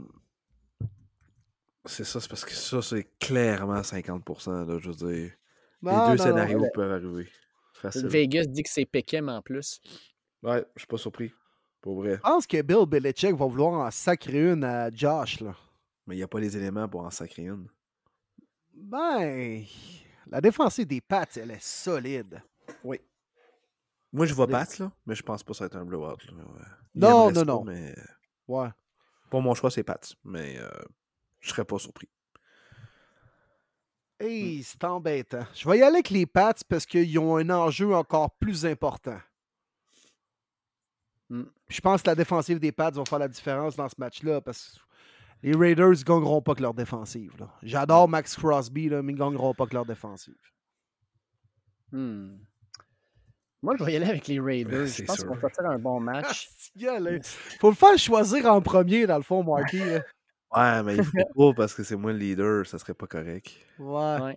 C'est 1.89 2.05
ça, 2.05 2.21
c'est 2.21 2.29
parce 2.29 2.45
que 2.45 2.53
ça, 2.53 2.83
c'est 2.83 3.09
clairement 3.21 3.81
50%. 3.81 4.67
Là, 4.67 4.79
je 4.79 4.89
veux 4.91 4.95
dire. 4.95 5.33
non, 5.83 5.93
les 5.93 6.11
deux 6.11 6.17
non, 6.17 6.25
scénarios 6.25 6.59
non. 6.59 6.71
peuvent 6.75 6.91
arriver. 6.91 7.29
Facile. 7.75 8.09
Vegas 8.09 8.47
dit 8.47 8.63
que 8.65 8.71
c'est 8.71 8.85
Pekem 8.87 9.29
en 9.29 9.41
plus. 9.41 9.81
Ouais, 10.43 10.65
je 10.75 10.81
suis 10.81 10.87
pas 10.87 10.99
surpris. 10.99 11.33
Pour 11.81 12.01
vrai. 12.01 12.17
Je 12.17 12.21
pense 12.21 12.47
que 12.47 12.61
Bill 12.63 12.87
Belichick 12.87 13.37
va 13.37 13.47
vouloir 13.47 13.87
en 13.87 13.91
sacrer 13.93 14.51
une 14.51 14.65
à 14.65 14.91
Josh, 14.91 15.41
là. 15.41 15.55
Mais 16.07 16.17
il 16.17 16.19
n'y 16.19 16.25
a 16.25 16.29
pas 16.29 16.41
les 16.41 16.57
éléments 16.57 16.89
pour 16.89 17.03
en 17.03 17.11
sacrer 17.11 17.45
une. 17.45 17.69
Ben, 18.75 19.65
La 20.27 20.41
défensive 20.41 20.87
des 20.87 21.01
Pats, 21.01 21.27
elle 21.37 21.53
est 21.53 21.63
solide. 21.63 22.43
Oui. 22.83 23.01
Moi, 24.17 24.25
je 24.25 24.33
vois 24.33 24.47
Pats, 24.47 24.65
là, 24.79 24.91
mais 25.05 25.15
je 25.15 25.23
pense 25.23 25.43
pas 25.43 25.53
que 25.53 25.59
ça 25.59 25.65
va 25.65 25.67
être 25.67 25.77
un 25.77 25.85
blowout. 25.85 26.17
là. 26.33 26.43
Non, 26.95 27.31
non, 27.31 27.45
non. 27.45 27.65
Mais... 27.65 27.95
Ouais. 28.49 28.69
Pour 29.29 29.43
mon 29.43 29.55
choix, 29.55 29.71
c'est 29.71 29.83
Pats, 29.83 30.01
mais 30.25 30.57
euh, 30.59 30.71
je 31.41 31.51
serais 31.51 31.67
pas 31.67 31.79
surpris. 31.79 32.09
Hey, 34.19 34.63
c'est 34.63 34.83
embêtant. 34.85 35.45
Je 35.55 35.69
vais 35.69 35.77
y 35.77 35.83
aller 35.83 35.97
avec 35.97 36.09
les 36.09 36.25
Pats 36.25 36.55
parce 36.67 36.87
qu'ils 36.87 37.19
ont 37.19 37.37
un 37.37 37.51
enjeu 37.51 37.95
encore 37.95 38.31
plus 38.39 38.65
important. 38.65 39.19
Hmm. 41.29 41.45
Je 41.69 41.81
pense 41.83 42.01
que 42.01 42.09
la 42.09 42.15
défensive 42.15 42.59
des 42.59 42.73
Pats 42.73 42.93
va 42.93 43.05
faire 43.05 43.19
la 43.19 43.29
différence 43.29 43.77
dans 43.77 43.91
ce 43.91 43.97
match-là 43.99 44.41
parce 44.41 44.79
que 44.79 44.81
les 45.43 45.55
Raiders 45.55 45.91
ne 45.91 46.03
gagneront 46.03 46.41
pas 46.41 46.55
que 46.55 46.63
leur 46.63 46.73
défensive. 46.73 47.35
J'adore 47.63 48.09
Max 48.09 48.35
Crosby, 48.35 48.89
là, 48.89 49.03
mais 49.03 49.13
ils 49.13 49.17
ne 49.17 49.21
gagneront 49.21 49.53
pas 49.53 49.67
que 49.67 49.75
leur 49.75 49.85
défensive. 49.85 50.41
Hmm. 51.93 52.39
Moi, 53.67 53.75
je 53.77 53.83
vais 53.85 53.95
y 53.95 53.97
aller 53.97 54.07
avec 54.07 54.29
les 54.29 54.39
Raiders. 54.39 54.87
Je 54.87 54.93
c'est 54.93 55.03
pense 55.03 55.25
qu'on 55.25 55.35
va 55.35 55.49
faire 55.49 55.69
un 55.69 55.79
bon 55.79 55.99
match. 56.13 56.49
Il 56.77 57.21
faut 57.61 57.71
le 57.71 57.75
faire 57.75 57.99
choisir 57.99 58.47
en 58.47 58.61
premier, 58.61 59.09
dans 59.09 59.17
le 59.17 59.25
fond, 59.25 59.43
Marky. 59.43 59.81
là. 59.81 60.03
Ouais, 60.57 60.83
mais 60.85 60.97
il 60.99 61.05
faut 61.05 61.13
pas 61.53 61.63
parce 61.63 61.75
que 61.75 61.83
c'est 61.83 61.97
moi 61.97 62.13
le 62.13 62.19
leader, 62.19 62.65
ça 62.65 62.79
serait 62.79 62.95
pas 62.95 63.09
correct. 63.09 63.51
Ouais. 63.81 64.21
Ouais. 64.21 64.37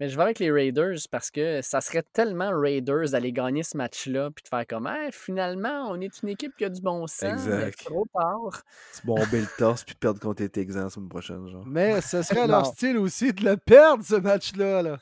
Mais 0.00 0.08
je 0.08 0.16
vais 0.16 0.22
avec 0.22 0.38
les 0.38 0.50
Raiders 0.50 0.96
parce 1.10 1.30
que 1.30 1.60
ça 1.60 1.82
serait 1.82 2.02
tellement 2.14 2.50
Raiders 2.58 3.10
d'aller 3.10 3.32
gagner 3.32 3.62
ce 3.62 3.76
match-là 3.76 4.30
puis 4.34 4.42
de 4.42 4.48
faire 4.48 4.66
comme 4.66 4.86
Hey, 4.86 5.10
finalement, 5.12 5.90
on 5.90 6.00
est 6.00 6.22
une 6.22 6.30
équipe 6.30 6.56
qui 6.56 6.64
a 6.64 6.70
du 6.70 6.80
bon 6.80 7.06
sens. 7.06 7.42
mais 7.46 7.66
Exact. 7.66 7.84
trop 7.84 8.06
tard. 8.14 8.62
Se 8.92 9.06
bomber 9.06 9.40
le 9.42 9.46
torse 9.58 9.84
puis 9.84 9.94
perdre 9.94 10.18
contre 10.20 10.42
les 10.42 10.48
Texans 10.48 10.84
la 10.84 10.88
semaine 10.90 11.10
prochaine, 11.10 11.46
genre. 11.48 11.64
Mais 11.66 12.00
ce 12.00 12.22
serait 12.22 12.46
leur 12.48 12.64
style 12.74 12.96
aussi 12.96 13.32
de 13.34 13.44
le 13.44 13.58
perdre, 13.58 14.02
ce 14.02 14.14
match-là. 14.16 14.80
Là. 14.82 14.90
Ouais, 14.92 14.96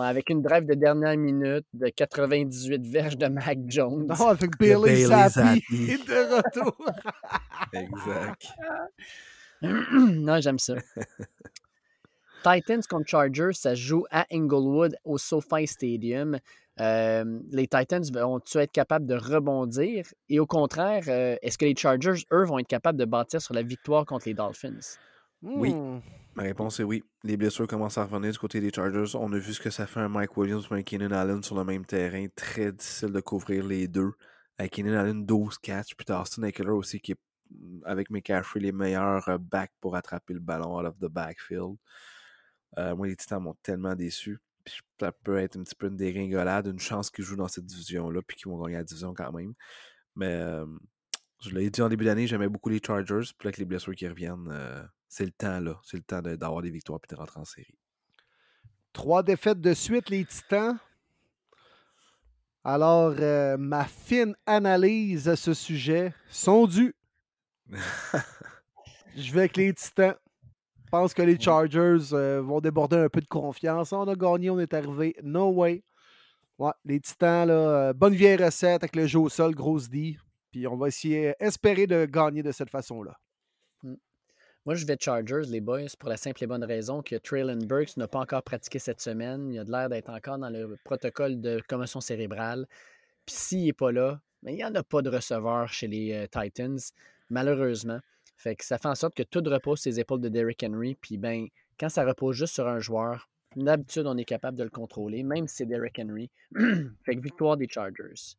avec 0.00 0.30
une 0.30 0.42
drive 0.42 0.66
de 0.66 0.74
dernière 0.74 1.16
minute 1.16 1.66
de 1.72 1.88
98 1.88 2.86
verges 2.86 3.18
de 3.18 3.26
Mac 3.28 3.58
Jones. 3.66 4.06
Non, 4.06 4.28
avec 4.28 4.58
Bailey 4.58 5.04
Zappi 5.04 5.62
de 5.70 6.36
retour. 6.36 6.76
Exact. 7.72 8.46
non, 9.62 10.40
j'aime 10.40 10.58
ça. 10.58 10.74
Titans 12.44 12.82
contre 12.88 13.08
Chargers, 13.08 13.54
ça 13.54 13.70
se 13.70 13.80
joue 13.80 14.04
à 14.10 14.26
Inglewood 14.30 14.96
au 15.04 15.16
SoFi 15.16 15.66
Stadium. 15.66 16.38
Euh, 16.80 17.40
les 17.52 17.66
Titans 17.66 18.04
vont-ils 18.12 18.58
être 18.58 18.72
capables 18.72 19.06
de 19.06 19.14
rebondir? 19.14 20.06
Et 20.28 20.40
au 20.40 20.46
contraire, 20.46 21.04
euh, 21.08 21.36
est-ce 21.40 21.56
que 21.56 21.64
les 21.64 21.74
Chargers, 21.76 22.24
eux, 22.32 22.44
vont 22.44 22.58
être 22.58 22.68
capables 22.68 22.98
de 22.98 23.04
bâtir 23.04 23.40
sur 23.40 23.54
la 23.54 23.62
victoire 23.62 24.04
contre 24.04 24.28
les 24.28 24.34
Dolphins? 24.34 24.98
Oui. 25.42 25.72
Hmm. 25.72 26.00
Ma 26.36 26.42
réponse 26.42 26.80
est 26.80 26.84
oui. 26.84 27.04
Les 27.22 27.36
blessures 27.36 27.66
commencent 27.68 27.98
à 27.98 28.04
revenir 28.04 28.32
du 28.32 28.38
côté 28.38 28.60
des 28.60 28.70
Chargers. 28.74 29.16
On 29.16 29.32
a 29.32 29.38
vu 29.38 29.54
ce 29.54 29.60
que 29.60 29.70
ça 29.70 29.86
fait 29.86 30.00
un 30.00 30.08
Mike 30.08 30.36
Williams 30.36 30.66
et 30.70 30.74
un 30.74 30.82
Keenan 30.82 31.12
Allen 31.12 31.42
sur 31.42 31.54
le 31.54 31.64
même 31.64 31.86
terrain. 31.86 32.26
Très 32.34 32.72
difficile 32.72 33.12
de 33.12 33.20
couvrir 33.20 33.64
les 33.64 33.86
deux. 33.86 34.12
Avec 34.58 34.72
Keenan 34.72 34.94
Allen, 34.94 35.24
12 35.24 35.58
catch. 35.58 35.94
Puis 35.94 36.12
Austin 36.12 36.42
Eckler 36.42 36.70
aussi 36.70 37.00
qui 37.00 37.12
est, 37.12 37.18
mm, 37.50 37.82
avec 37.84 38.10
McCaffrey, 38.10 38.60
les 38.60 38.72
meilleurs 38.72 39.28
euh, 39.28 39.38
backs 39.38 39.72
pour 39.80 39.94
attraper 39.94 40.34
le 40.34 40.40
ballon 40.40 40.78
out 40.80 40.86
of 40.86 40.98
the 40.98 41.06
backfield. 41.06 41.76
Euh, 42.78 42.96
moi, 42.96 43.06
les 43.06 43.16
Titans 43.16 43.42
m'ont 43.42 43.56
tellement 43.62 43.94
déçu. 43.94 44.40
Puis 44.64 44.80
ça 44.98 45.12
peut 45.12 45.36
être 45.38 45.56
un 45.56 45.62
petit 45.62 45.74
peu 45.74 45.86
une 45.88 45.96
dégringolade, 45.96 46.66
une 46.66 46.80
chance 46.80 47.10
qu'ils 47.10 47.24
jouent 47.24 47.36
dans 47.36 47.48
cette 47.48 47.66
division-là, 47.66 48.22
puis 48.26 48.36
qu'ils 48.36 48.50
vont 48.50 48.60
gagner 48.62 48.76
la 48.76 48.84
division 48.84 49.14
quand 49.14 49.32
même. 49.32 49.54
Mais 50.16 50.32
euh, 50.32 50.66
je 51.42 51.50
l'ai 51.50 51.70
dit 51.70 51.82
en 51.82 51.88
début 51.88 52.04
d'année, 52.06 52.26
j'aimais 52.26 52.48
beaucoup 52.48 52.70
les 52.70 52.80
Chargers. 52.84 53.30
Puis 53.38 53.48
avec 53.48 53.58
les 53.58 53.64
blessures 53.66 53.94
qui 53.94 54.08
reviennent, 54.08 54.48
euh, 54.50 54.82
c'est 55.14 55.24
le 55.24 55.30
temps, 55.30 55.60
là. 55.60 55.78
C'est 55.84 55.96
le 55.96 56.02
temps 56.02 56.20
d'avoir 56.20 56.60
des 56.60 56.70
victoires 56.70 56.98
puis 56.98 57.14
de 57.14 57.14
rentrer 57.14 57.38
en 57.38 57.44
série. 57.44 57.78
Trois 58.92 59.22
défaites 59.22 59.60
de 59.60 59.72
suite, 59.72 60.10
les 60.10 60.24
Titans. 60.24 60.76
Alors, 62.64 63.14
euh, 63.20 63.56
ma 63.56 63.84
fine 63.84 64.34
analyse 64.44 65.28
à 65.28 65.36
ce 65.36 65.54
sujet 65.54 66.12
sont 66.28 66.66
dues. 66.66 66.96
Je 69.16 69.32
vais 69.32 69.40
avec 69.42 69.56
les 69.56 69.72
Titans. 69.72 70.16
Je 70.84 70.90
pense 70.90 71.14
que 71.14 71.22
les 71.22 71.38
Chargers 71.38 72.12
euh, 72.12 72.42
vont 72.42 72.60
déborder 72.60 72.96
un 72.96 73.08
peu 73.08 73.20
de 73.20 73.28
confiance. 73.28 73.92
On 73.92 74.08
a 74.08 74.16
gagné, 74.16 74.50
on 74.50 74.58
est 74.58 74.74
arrivé. 74.74 75.14
No 75.22 75.52
way. 75.52 75.84
Ouais, 76.58 76.72
les 76.84 76.98
Titans, 76.98 77.46
là, 77.46 77.54
euh, 77.54 77.92
bonne 77.92 78.14
vieille 78.14 78.42
recette 78.42 78.82
avec 78.82 78.96
le 78.96 79.06
jeu 79.06 79.20
au 79.20 79.28
sol, 79.28 79.54
grosse 79.54 79.88
D. 79.88 80.16
Puis 80.50 80.66
on 80.66 80.76
va 80.76 80.88
essayer, 80.88 81.34
espérer 81.38 81.86
de 81.86 82.04
gagner 82.04 82.42
de 82.42 82.50
cette 82.50 82.70
façon-là. 82.70 83.16
Moi, 84.66 84.76
je 84.76 84.86
vais 84.86 84.96
Chargers, 84.98 85.42
les 85.46 85.60
boys, 85.60 85.94
pour 85.98 86.08
la 86.08 86.16
simple 86.16 86.42
et 86.42 86.46
bonne 86.46 86.64
raison 86.64 87.02
que 87.02 87.16
Traylon 87.16 87.66
Burks 87.66 87.98
n'a 87.98 88.08
pas 88.08 88.20
encore 88.20 88.42
pratiqué 88.42 88.78
cette 88.78 89.02
semaine. 89.02 89.52
Il 89.52 89.58
a 89.58 89.64
de 89.64 89.70
l'air 89.70 89.90
d'être 89.90 90.08
encore 90.08 90.38
dans 90.38 90.48
le 90.48 90.78
protocole 90.84 91.38
de 91.38 91.60
commotion 91.68 92.00
cérébrale. 92.00 92.66
Puis 93.26 93.34
s'il 93.34 93.64
n'est 93.66 93.74
pas 93.74 93.92
là, 93.92 94.22
mais 94.42 94.54
il 94.54 94.56
n'y 94.56 94.64
en 94.64 94.74
a 94.74 94.82
pas 94.82 95.02
de 95.02 95.10
receveur 95.10 95.68
chez 95.68 95.86
les 95.86 96.14
euh, 96.14 96.26
Titans, 96.26 96.78
malheureusement. 97.28 98.00
Fait 98.38 98.56
que 98.56 98.64
ça 98.64 98.78
fait 98.78 98.88
en 98.88 98.94
sorte 98.94 99.14
que 99.14 99.22
tout 99.22 99.42
repose 99.44 99.80
sur 99.80 99.90
les 99.90 100.00
épaules 100.00 100.22
de 100.22 100.30
Derrick 100.30 100.64
Henry. 100.66 100.94
Puis 100.94 101.18
ben, 101.18 101.46
quand 101.78 101.90
ça 101.90 102.02
repose 102.06 102.34
juste 102.34 102.54
sur 102.54 102.66
un 102.66 102.80
joueur, 102.80 103.28
d'habitude, 103.56 104.06
on 104.06 104.16
est 104.16 104.24
capable 104.24 104.56
de 104.56 104.64
le 104.64 104.70
contrôler, 104.70 105.24
même 105.24 105.46
si 105.46 105.56
c'est 105.56 105.66
Derrick 105.66 105.98
Henry. 105.98 106.30
fait 107.04 107.16
que 107.16 107.20
victoire 107.20 107.58
des 107.58 107.68
Chargers. 107.68 108.38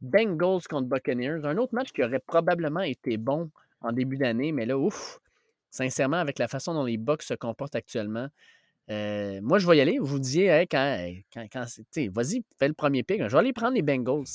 Bengals 0.00 0.62
contre 0.70 0.88
Buccaneers, 0.88 1.44
un 1.44 1.58
autre 1.58 1.74
match 1.74 1.92
qui 1.92 2.02
aurait 2.02 2.18
probablement 2.18 2.80
été 2.80 3.18
bon 3.18 3.50
en 3.82 3.92
début 3.92 4.16
d'année, 4.16 4.50
mais 4.50 4.64
là, 4.64 4.78
ouf, 4.78 5.20
sincèrement, 5.74 6.18
avec 6.18 6.38
la 6.38 6.48
façon 6.48 6.72
dont 6.74 6.84
les 6.84 6.96
Bucks 6.96 7.22
se 7.22 7.34
comportent 7.34 7.74
actuellement, 7.74 8.28
euh, 8.90 9.40
moi, 9.42 9.58
je 9.58 9.66
vais 9.66 9.78
y 9.78 9.80
aller. 9.80 9.98
Vous 9.98 10.18
disiez, 10.18 10.46
hey, 10.46 10.68
quand, 10.68 11.10
quand, 11.32 11.46
quand 11.52 11.64
vas-y, 12.12 12.44
fais 12.58 12.68
le 12.68 12.74
premier 12.74 13.02
pick. 13.02 13.22
Je 13.22 13.32
vais 13.32 13.38
aller 13.38 13.52
prendre 13.52 13.74
les 13.74 13.82
Bengals. 13.82 14.26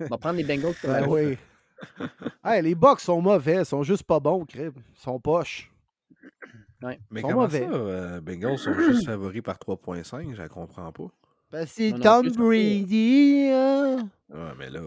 Je 0.00 0.04
vais 0.04 0.08
prendre 0.18 0.36
les 0.36 0.44
Bengals. 0.44 0.74
pour 0.80 0.88
Ben 0.90 1.00
la- 1.00 1.08
oui. 1.08 1.36
Hey, 2.44 2.62
les 2.62 2.74
Bucks 2.74 3.00
sont 3.00 3.20
mauvais, 3.20 3.64
sont 3.64 3.82
juste 3.82 4.04
pas 4.04 4.20
bons, 4.20 4.44
crib. 4.44 4.72
Ils 4.76 5.00
sont 5.00 5.18
poches. 5.20 5.70
Ouais. 6.82 6.98
Mais 7.10 7.20
Sont 7.20 7.28
comment 7.28 7.42
mauvais. 7.42 7.60
ça, 7.66 7.72
euh, 7.74 8.20
Bengals 8.20 8.58
sont 8.58 8.74
juste 8.74 9.06
favoris 9.06 9.42
par 9.42 9.56
3.5? 9.58 10.34
Je 10.34 10.38
la 10.38 10.48
comprends 10.48 10.92
pas. 10.92 11.08
Ben, 11.56 11.66
c'est 11.66 11.92
non 11.92 11.98
Tom 12.00 12.22
plus, 12.22 12.32
fait- 12.32 12.38
Brady. 12.38 13.48
hein. 13.50 14.10
Ouais, 14.28 14.52
mais 14.58 14.68
là, 14.70 14.80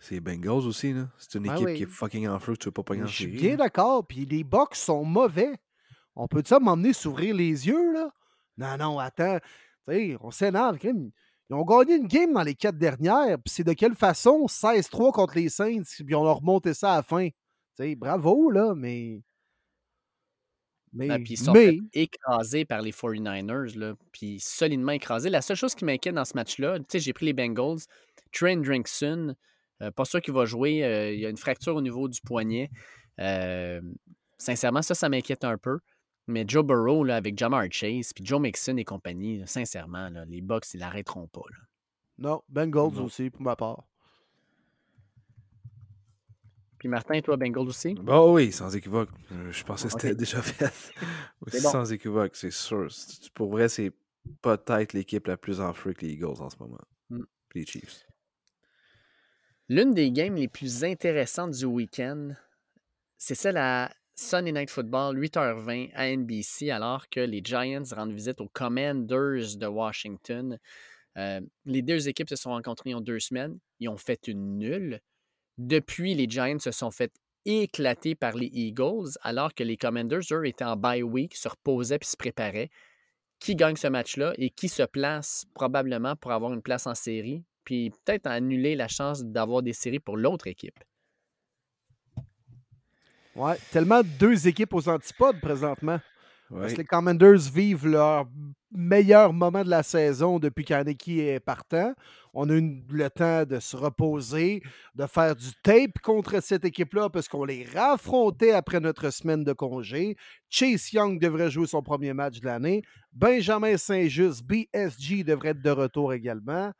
c'est 0.00 0.20
Bengals 0.20 0.66
aussi, 0.66 0.92
là. 0.92 1.08
C'est 1.18 1.38
une 1.38 1.44
Ben 1.44 1.54
équipe 1.54 1.66
oui. 1.66 1.76
qui 1.76 1.82
est 1.84 1.86
fucking 1.86 2.28
en 2.28 2.38
feu 2.38 2.56
tu 2.56 2.66
veux 2.66 2.72
pas 2.72 2.82
pogner 2.82 3.04
en 3.04 3.06
Je 3.06 3.14
suis 3.14 3.26
bien 3.28 3.56
d'accord. 3.56 4.06
Puis 4.06 4.26
les 4.26 4.44
Bucks 4.44 4.74
sont 4.74 5.04
mauvais. 5.04 5.54
On 6.14 6.26
peut 6.28 6.42
ça 6.44 6.58
m'emmener 6.60 6.92
s'ouvrir 6.92 7.34
les 7.34 7.66
yeux, 7.66 7.92
là? 7.94 8.10
Non, 8.58 8.76
non, 8.78 8.98
attends. 8.98 9.38
On 10.20 10.30
s'énerve. 10.30 10.78
Ils 10.82 11.54
ont 11.54 11.64
gagné 11.64 11.94
une 11.94 12.08
game 12.08 12.32
dans 12.32 12.42
les 12.42 12.54
quatre 12.54 12.76
dernières. 12.78 13.38
Puis 13.38 13.54
c'est 13.54 13.64
de 13.64 13.72
quelle 13.72 13.94
façon? 13.94 14.46
16-3 14.48 15.12
contre 15.12 15.36
les 15.36 15.48
Saints. 15.48 15.82
Puis 16.04 16.14
on 16.14 16.26
a 16.26 16.32
remonté 16.32 16.74
ça 16.74 16.94
à 16.94 16.96
la 16.96 17.02
fin? 17.02 17.28
Bravo, 17.96 18.50
là, 18.50 18.74
mais. 18.74 19.22
Mais. 20.96 21.08
Ah, 21.10 21.18
puis 21.18 21.34
ils 21.34 21.36
sont 21.38 21.52
mais 21.52 21.78
écrasés 21.92 22.64
par 22.64 22.82
les 22.82 22.92
49ers, 22.92 23.78
là, 23.78 23.94
puis 24.12 24.40
solidement 24.40 24.92
écrasés. 24.92 25.30
La 25.30 25.42
seule 25.42 25.56
chose 25.56 25.74
qui 25.74 25.84
m'inquiète 25.84 26.14
dans 26.14 26.24
ce 26.24 26.34
match-là, 26.34 26.78
tu 26.80 26.84
sais, 26.88 26.98
j'ai 27.00 27.12
pris 27.12 27.26
les 27.26 27.32
Bengals. 27.32 27.78
Trent 28.32 28.56
Drinkson, 28.56 29.34
euh, 29.82 29.90
pas 29.90 30.04
sûr 30.04 30.20
qu'il 30.20 30.34
va 30.34 30.44
jouer. 30.46 30.84
euh, 30.84 31.12
il 31.12 31.20
y 31.20 31.26
a 31.26 31.28
une 31.30 31.36
fracture 31.36 31.76
au 31.76 31.80
niveau 31.82 32.08
du 32.08 32.20
poignet. 32.22 32.70
Euh, 33.20 33.80
sincèrement, 34.38 34.82
ça, 34.82 34.94
ça 34.94 35.08
m'inquiète 35.08 35.44
un 35.44 35.56
peu. 35.58 35.78
Mais 36.26 36.44
Joe 36.46 36.64
Burrow, 36.64 37.04
là, 37.04 37.16
avec 37.16 37.38
Jamar 37.38 37.64
Chase, 37.70 38.12
puis 38.12 38.24
Joe 38.26 38.40
Mixon 38.40 38.76
et 38.78 38.84
compagnie, 38.84 39.38
là, 39.38 39.46
sincèrement, 39.46 40.08
là, 40.10 40.24
les 40.26 40.40
Bucks, 40.40 40.64
ils 40.74 40.80
l'arrêteront 40.80 41.28
pas. 41.28 41.42
là. 41.50 41.58
non, 42.18 42.42
Bengals 42.48 42.94
Non. 42.94 43.04
aussi, 43.04 43.30
pour 43.30 43.42
ma 43.42 43.54
part. 43.54 43.84
Puis 46.78 46.88
Martin, 46.88 47.20
toi, 47.20 47.36
Bengals 47.36 47.68
aussi? 47.68 47.94
Bah 47.94 48.24
oui, 48.24 48.52
sans 48.52 48.74
équivoque. 48.74 49.08
Euh, 49.32 49.50
Je 49.50 49.64
pensais 49.64 49.88
que 49.88 49.94
Ok. 49.94 50.00
c'était 50.02 50.14
déjà 50.14 50.42
fait. 50.42 50.70
Bon. 51.40 51.58
Sans 51.58 51.92
équivoque, 51.92 52.36
c'est 52.36 52.50
sûr. 52.52 52.88
Pour 53.34 53.50
vrai, 53.50 53.68
c'est 53.68 53.92
peut-être 54.42 54.92
l'équipe 54.92 55.26
la 55.26 55.36
plus 55.36 55.60
en 55.60 55.72
feu 55.72 55.92
que 55.92 56.04
les 56.04 56.12
Eagles 56.12 56.40
en 56.40 56.50
ce 56.50 56.56
moment. 56.58 56.80
Mm. 57.10 57.22
Puis 57.48 57.60
Les 57.60 57.66
Chiefs. 57.66 58.06
L'une 59.68 59.94
des 59.94 60.10
games 60.12 60.34
les 60.36 60.48
plus 60.48 60.84
intéressantes 60.84 61.52
du 61.52 61.64
week-end, 61.64 62.30
c'est 63.18 63.34
celle 63.34 63.56
à 63.56 63.90
Sunday 64.14 64.52
Night 64.52 64.70
Football, 64.70 65.18
8h20 65.18 65.90
à 65.94 66.08
NBC, 66.16 66.70
alors 66.70 67.08
que 67.08 67.20
les 67.20 67.40
Giants 67.44 67.82
rendent 67.94 68.12
visite 68.12 68.40
aux 68.40 68.48
Commanders 68.48 69.56
de 69.56 69.66
Washington. 69.66 70.58
Euh, 71.18 71.40
les 71.64 71.82
deux 71.82 72.08
équipes 72.08 72.28
se 72.28 72.36
sont 72.36 72.50
rencontrées 72.50 72.90
il 72.90 72.92
y 72.92 72.96
a 72.96 73.00
deux 73.00 73.18
semaines. 73.20 73.58
Ils 73.80 73.88
ont 73.88 73.96
fait 73.96 74.28
une 74.28 74.58
nulle. 74.58 75.00
Depuis, 75.58 76.14
les 76.14 76.28
Giants 76.28 76.58
se 76.58 76.70
sont 76.70 76.90
fait 76.90 77.12
éclater 77.44 78.14
par 78.14 78.34
les 78.34 78.50
Eagles, 78.52 79.10
alors 79.22 79.54
que 79.54 79.62
les 79.62 79.76
Commanders, 79.76 80.20
eux, 80.32 80.46
étaient 80.46 80.64
en 80.64 80.76
bye 80.76 81.02
week, 81.02 81.34
se 81.34 81.48
reposaient 81.48 81.98
puis 81.98 82.08
se 82.08 82.16
préparaient. 82.16 82.70
Qui 83.38 83.54
gagne 83.54 83.76
ce 83.76 83.86
match-là 83.86 84.34
et 84.38 84.50
qui 84.50 84.68
se 84.68 84.82
place 84.82 85.44
probablement 85.54 86.16
pour 86.16 86.32
avoir 86.32 86.52
une 86.52 86.62
place 86.62 86.86
en 86.86 86.94
série, 86.94 87.44
puis 87.64 87.90
peut-être 87.90 88.26
annuler 88.26 88.74
la 88.74 88.88
chance 88.88 89.22
d'avoir 89.24 89.62
des 89.62 89.72
séries 89.72 90.00
pour 90.00 90.16
l'autre 90.16 90.46
équipe? 90.46 90.78
Ouais, 93.34 93.56
tellement 93.70 94.02
deux 94.18 94.48
équipes 94.48 94.72
aux 94.72 94.88
antipodes 94.88 95.40
présentement. 95.40 96.00
Parce 96.50 96.72
que 96.72 96.78
les 96.78 96.84
Commanders 96.84 97.50
vivent 97.52 97.86
leur 97.86 98.26
meilleur 98.70 99.32
moment 99.32 99.64
de 99.64 99.70
la 99.70 99.82
saison 99.82 100.38
depuis 100.38 100.64
qu'Aneki 100.64 101.20
est 101.20 101.40
partant. 101.40 101.94
On 102.34 102.48
a 102.50 102.52
eu 102.52 102.84
le 102.90 103.10
temps 103.10 103.44
de 103.44 103.58
se 103.58 103.76
reposer, 103.76 104.62
de 104.94 105.06
faire 105.06 105.34
du 105.34 105.48
tape 105.62 105.98
contre 106.02 106.42
cette 106.42 106.64
équipe-là 106.64 107.08
parce 107.08 107.28
qu'on 107.28 107.44
les 107.44 107.64
raffrontait 107.64 108.52
après 108.52 108.80
notre 108.80 109.10
semaine 109.10 109.42
de 109.42 109.52
congé. 109.52 110.16
Chase 110.50 110.92
Young 110.92 111.18
devrait 111.18 111.50
jouer 111.50 111.66
son 111.66 111.82
premier 111.82 112.12
match 112.12 112.40
de 112.40 112.46
l'année. 112.46 112.82
Benjamin 113.12 113.76
Saint-Just, 113.76 114.44
BSG, 114.44 115.24
devrait 115.24 115.50
être 115.50 115.62
de 115.62 115.70
retour 115.70 116.12
également. 116.12 116.72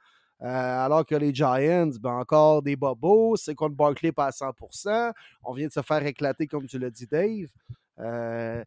Euh, 0.43 0.85
alors 0.85 1.07
que 1.07 1.15
les 1.15 1.35
Giants, 1.35 1.91
ben 1.99 2.19
encore 2.19 2.61
des 2.61 2.77
bobos. 2.77 3.37
C'est 3.37 3.55
contre 3.55 3.75
Barkley 3.75 4.13
pas 4.13 4.27
à 4.27 4.31
100%. 4.31 5.13
On 5.43 5.55
vient 5.55 5.69
de 5.69 5.73
se 5.73 5.81
faire 5.81 6.05
éclater, 6.05 6.47
comme 6.47 6.67
tu 6.67 6.79
l'as 6.79 6.91
dit, 6.91 7.07
Dave. 7.07 7.49
Euh, 7.99 8.63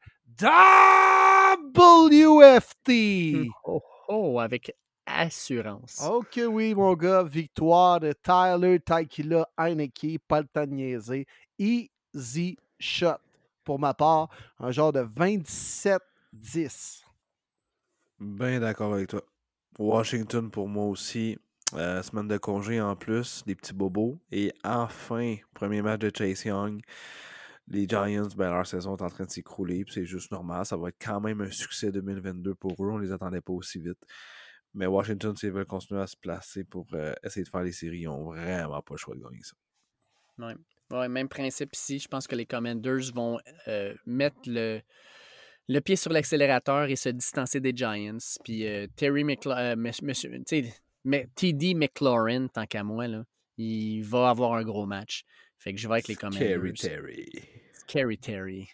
WFT! 2.11 3.49
Oh, 3.65 3.81
oh, 4.07 4.39
avec 4.39 4.75
assurance. 5.05 6.01
Ok, 6.07 6.39
oui, 6.47 6.75
mon 6.75 6.93
gars. 6.93 7.23
Victoire 7.23 7.99
de 7.99 8.13
Tyler 8.13 8.79
Taikila 8.79 9.47
Heineke. 9.57 10.19
Pas 10.27 10.41
le 10.41 10.47
temps 10.47 10.65
de 10.65 10.71
niaiser. 10.71 11.25
Easy 11.57 12.57
shot. 12.79 13.17
Pour 13.63 13.79
ma 13.79 13.93
part, 13.93 14.29
un 14.59 14.71
genre 14.71 14.93
de 14.93 15.01
27-10. 15.01 17.03
Bien 18.19 18.59
d'accord 18.59 18.93
avec 18.93 19.09
toi. 19.09 19.21
Washington 19.77 20.49
pour 20.49 20.67
moi 20.67 20.85
aussi. 20.85 21.37
Euh, 21.75 22.01
semaine 22.01 22.27
de 22.27 22.37
congé 22.37 22.81
en 22.81 22.95
plus, 22.95 23.43
des 23.45 23.55
petits 23.55 23.73
bobos. 23.73 24.17
Et 24.31 24.51
enfin, 24.63 25.35
premier 25.53 25.81
match 25.81 25.99
de 25.99 26.11
Chase 26.15 26.45
Young. 26.45 26.81
Les 27.69 27.87
Giants, 27.87 28.27
ben, 28.35 28.49
leur 28.49 28.65
saison 28.65 28.95
est 28.95 29.01
en 29.01 29.09
train 29.09 29.25
de 29.25 29.29
s'écrouler, 29.29 29.85
c'est 29.89 30.05
juste 30.05 30.31
normal. 30.31 30.65
Ça 30.65 30.75
va 30.75 30.89
être 30.89 30.97
quand 30.99 31.21
même 31.21 31.41
un 31.41 31.51
succès 31.51 31.91
2022 31.91 32.55
pour 32.55 32.73
eux. 32.83 32.89
On 32.89 32.97
les 32.97 33.11
attendait 33.11 33.41
pas 33.41 33.53
aussi 33.53 33.79
vite. 33.79 34.03
Mais 34.73 34.87
Washington, 34.87 35.35
s'ils 35.35 35.51
veulent 35.51 35.65
continuer 35.65 36.01
à 36.01 36.07
se 36.07 36.17
placer 36.17 36.63
pour 36.63 36.87
euh, 36.93 37.13
essayer 37.23 37.43
de 37.43 37.49
faire 37.49 37.63
les 37.63 37.71
séries, 37.71 38.01
ils 38.01 38.05
n'ont 38.05 38.25
vraiment 38.25 38.81
pas 38.81 38.93
le 38.93 38.97
choix 38.97 39.15
de 39.15 39.21
gagner 39.21 39.41
ça. 39.43 39.55
Ouais. 40.37 40.55
Ouais, 40.91 41.07
même 41.07 41.29
principe 41.29 41.75
ici. 41.75 41.99
Je 41.99 42.07
pense 42.07 42.27
que 42.27 42.35
les 42.35 42.45
Commanders 42.45 43.13
vont 43.13 43.39
euh, 43.67 43.93
mettre 44.07 44.37
le, 44.47 44.81
le 45.67 45.79
pied 45.81 45.95
sur 45.95 46.11
l'accélérateur 46.11 46.85
et 46.85 46.95
se 46.95 47.09
distancer 47.09 47.59
des 47.59 47.73
Giants. 47.75 48.17
Puis 48.43 48.65
euh, 48.67 48.87
Terry 48.95 49.23
McLa- 49.23 49.75
euh, 49.75 51.23
TD 51.35 51.73
McLaurin, 51.75 52.47
tant 52.47 52.65
qu'à 52.65 52.83
moi, 52.83 53.07
là, 53.07 53.23
il 53.57 54.01
va 54.01 54.29
avoir 54.29 54.53
un 54.53 54.63
gros 54.63 54.85
match. 54.85 55.23
Fait 55.59 55.73
que 55.73 55.79
je 55.79 55.87
vais 55.87 55.95
avec 55.95 56.07
les 56.07 56.15
Commanders. 56.15 56.47
Terry 56.47 56.73
Terry. 56.73 57.29
Scary 57.73 58.17
Terry. 58.17 58.69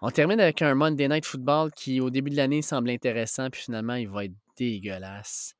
On 0.00 0.10
termine 0.10 0.40
avec 0.40 0.60
un 0.62 0.74
Monday 0.74 1.08
Night 1.08 1.24
Football 1.24 1.70
qui, 1.72 2.00
au 2.00 2.10
début 2.10 2.30
de 2.30 2.36
l'année, 2.36 2.62
semble 2.62 2.90
intéressant, 2.90 3.48
puis 3.50 3.62
finalement, 3.62 3.94
il 3.94 4.08
va 4.08 4.24
être 4.24 4.34
dégueulasse. 4.56 5.54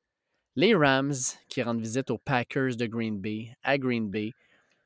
Les 0.55 0.75
Rams 0.75 1.13
qui 1.47 1.61
rendent 1.61 1.81
visite 1.81 2.11
aux 2.11 2.17
Packers 2.17 2.75
de 2.75 2.85
Green 2.85 3.19
Bay, 3.19 3.53
à 3.63 3.77
Green 3.77 4.09
Bay. 4.09 4.31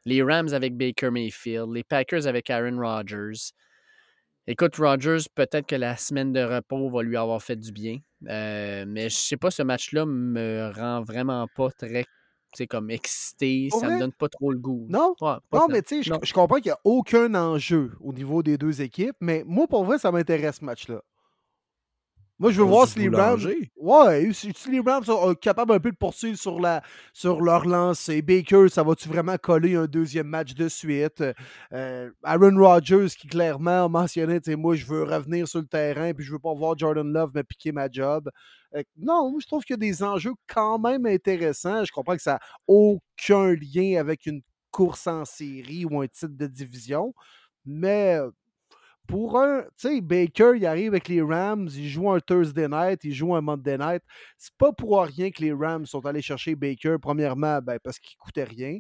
Les 0.06 0.22
Rams 0.22 0.54
avec 0.54 0.76
Baker 0.76 1.10
Mayfield. 1.10 1.72
Les 1.74 1.84
Packers 1.84 2.28
avec 2.28 2.50
Aaron 2.50 2.78
Rodgers. 2.78 3.54
Écoute, 4.46 4.76
Rodgers, 4.76 5.24
peut-être 5.34 5.66
que 5.66 5.76
la 5.76 5.96
semaine 5.96 6.34
de 6.34 6.44
repos 6.44 6.90
va 6.90 7.02
lui 7.02 7.16
avoir 7.16 7.42
fait 7.42 7.56
du 7.56 7.72
bien. 7.72 7.98
Euh, 8.28 8.86
mais 8.88 9.10
je 9.10 9.16
sais 9.16 9.38
pas, 9.38 9.50
ce 9.52 9.64
match-là 9.64 10.06
me 10.06 10.72
rend 10.76 11.02
vraiment 11.02 11.48
pas 11.56 11.72
très, 11.72 12.06
comme 12.68 12.90
excité. 12.90 13.68
Pour 13.72 13.82
Ça 13.82 13.90
me 13.90 14.00
donne 14.00 14.14
pas 14.14 14.30
trop 14.30 14.52
le 14.52 14.58
goût. 14.58 14.86
Non? 14.90 15.16
Ouais, 15.22 15.36
Non, 15.52 15.68
mais 15.70 15.82
tu 15.82 16.04
sais, 16.04 16.18
je, 16.24 16.34
comprends 16.34 16.58
qu'il 16.58 16.68
n'y 16.68 16.72
a 16.72 16.80
aucun 16.84 17.34
enjeu 17.36 17.92
au 18.00 18.14
niveau 18.14 18.44
des 18.44 18.58
deux 18.58 18.82
équipes, 18.82 19.16
mais 19.20 19.44
moi, 19.46 19.68
pour 19.68 19.84
vrai, 19.86 19.98
ça 19.98 20.12
m'intéresse 20.12 20.58
ce 20.60 20.66
match-là. 20.66 21.02
Moi, 22.40 22.52
je 22.52 22.58
veux 22.58 22.66
voir 22.66 22.88
si 22.88 23.00
les 23.00 23.10
Rams. 23.10 23.40
Ouais, 23.78 24.30
si, 24.34 24.52
les 24.70 24.80
Rams 24.80 25.04
sont 25.06 25.30
euh, 25.30 25.34
capables 25.34 25.72
un 25.72 25.80
peu 25.80 25.92
de 25.92 25.96
poursuivre 25.96 26.38
sur, 26.38 26.60
la, 26.60 26.82
sur 27.14 27.42
leur 27.42 27.66
lancée. 27.66 28.22
Baker, 28.22 28.68
ça 28.70 28.84
va-tu 28.84 29.08
vraiment 29.08 29.38
coller 29.38 29.76
un 29.76 29.86
deuxième 29.86 30.28
match 30.28 30.54
de 30.56 30.68
suite? 30.68 31.24
Euh, 31.72 32.10
Aaron 32.24 32.58
Rodgers, 32.58 33.08
qui 33.18 33.28
clairement 33.28 33.86
a 33.86 33.88
mentionné, 33.88 34.42
tu 34.42 34.52
sais, 34.52 34.58
moi, 34.58 34.76
je 34.76 34.86
veux 34.86 35.04
revenir 35.04 35.48
sur 35.48 35.60
le 35.60 35.68
terrain, 35.68 36.12
puis 36.14 36.26
je 36.26 36.34
veux 36.34 36.40
pas 36.40 36.54
voir 36.54 36.78
Jordan 36.78 37.08
Love 37.14 37.32
me 37.36 37.44
piquer 37.44 37.72
ma 37.72 37.90
job. 37.90 38.30
Euh, 38.76 38.84
non, 38.98 39.38
je 39.40 39.48
trouve 39.48 39.64
qu'il 39.64 39.74
y 39.76 39.78
a 39.78 39.78
des 39.78 40.04
enjeux 40.04 40.34
quand 40.48 40.80
même 40.80 41.06
intéressants. 41.06 41.86
Je 41.86 41.92
comprends 41.92 42.16
que 42.16 42.22
ça 42.22 42.34
n'a 42.34 42.40
aucun 42.68 43.54
lien 43.56 44.00
avec 44.00 44.26
une 44.26 44.42
course 44.72 45.08
en 45.08 45.26
série 45.26 45.86
ou 45.86 46.02
un 46.02 46.08
titre 46.08 46.34
de 46.36 46.48
division, 46.48 47.14
mais 47.66 48.16
euh, 48.20 48.32
pour 49.08 49.40
un, 49.40 49.64
tu 49.78 49.90
sais, 49.90 50.02
Baker, 50.02 50.54
il 50.56 50.66
arrive 50.66 50.90
avec 50.90 51.08
les 51.10 51.22
Rams, 51.22 51.70
il 51.76 51.90
joue 51.90 52.10
un 52.12 52.20
Thursday 52.20 52.68
night, 52.70 53.04
il 53.04 53.14
joue 53.14 53.36
un 53.36 53.42
Monday 53.42 53.78
night. 53.78 54.04
C'est 54.38 54.56
pas 54.58 54.72
pour 54.74 55.02
rien 55.04 55.32
que 55.32 55.42
les 55.44 55.54
Rams 55.54 55.86
sont 55.86 56.06
allés 56.06 56.22
chercher 56.22 56.56
Baker, 56.56 56.98
premièrement, 57.02 57.60
ben, 57.62 57.80
parce 57.84 58.00
qu'il 58.00 58.18
coûtait 58.18 58.46
rien. 58.46 58.80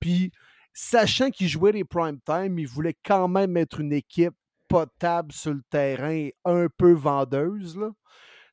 Puis, 0.00 0.32
sachant 0.74 1.30
qu'il 1.30 1.48
jouait 1.48 1.72
les 1.72 1.84
prime 1.84 2.20
time, 2.26 2.58
il 2.58 2.68
voulait 2.68 2.96
quand 3.04 3.28
même 3.28 3.52
mettre 3.52 3.80
une 3.80 3.92
équipe 3.92 4.34
potable 4.68 5.32
sur 5.32 5.54
le 5.54 5.62
terrain 5.70 6.28
un 6.44 6.68
peu 6.76 6.92
vendeuse. 6.92 7.78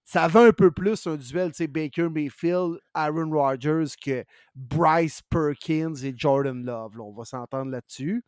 Ça 0.04 0.24
avait 0.24 0.48
un 0.48 0.52
peu 0.52 0.70
plus 0.70 1.08
un 1.08 1.16
duel, 1.16 1.52
tu 1.52 1.58
sais, 1.58 1.68
Baker 1.68 2.10
Mayfield, 2.10 2.80
Aaron 2.94 3.32
Rodgers 3.32 3.96
que 4.04 4.26
Bryce 4.54 5.22
Perkins 5.30 5.96
et 6.04 6.14
Jordan 6.16 6.66
Love. 6.66 6.98
là. 6.98 7.04
on 7.04 7.14
va 7.14 7.24
s'entendre 7.24 7.72
là-dessus. 7.72 8.24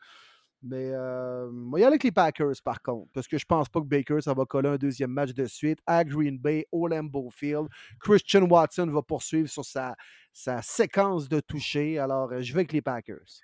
Mais 0.68 0.92
euh, 0.94 1.48
moi, 1.52 1.80
il 1.80 1.84
y 1.84 1.86
a 1.86 1.88
avec 1.90 2.04
les 2.04 2.12
Packers, 2.12 2.56
par 2.64 2.82
contre, 2.82 3.12
parce 3.14 3.28
que 3.28 3.38
je 3.38 3.46
pense 3.46 3.70
pas 3.70 3.82
que 3.82 3.86
Baker, 3.86 4.20
ça 4.22 4.34
va 4.34 4.46
coller 4.46 4.70
un 4.70 4.78
deuxième 4.78 5.12
match 5.12 5.32
de 5.32 5.46
suite 5.46 5.80
à 5.86 6.04
Green 6.04 6.40
Bay, 6.40 6.66
au 6.72 6.88
Lambeau 6.88 7.30
Field. 7.30 7.68
Christian 8.00 8.44
Watson 8.44 8.88
va 8.88 9.04
poursuivre 9.04 9.48
sur 9.48 9.64
sa, 9.64 9.96
sa 10.34 10.64
séquence 10.64 11.30
de 11.30 11.40
toucher. 11.40 12.00
Alors, 12.00 12.32
euh, 12.32 12.42
je 12.42 12.52
vais 12.52 12.60
avec 12.60 12.74
les 12.74 12.82
Packers. 12.82 13.42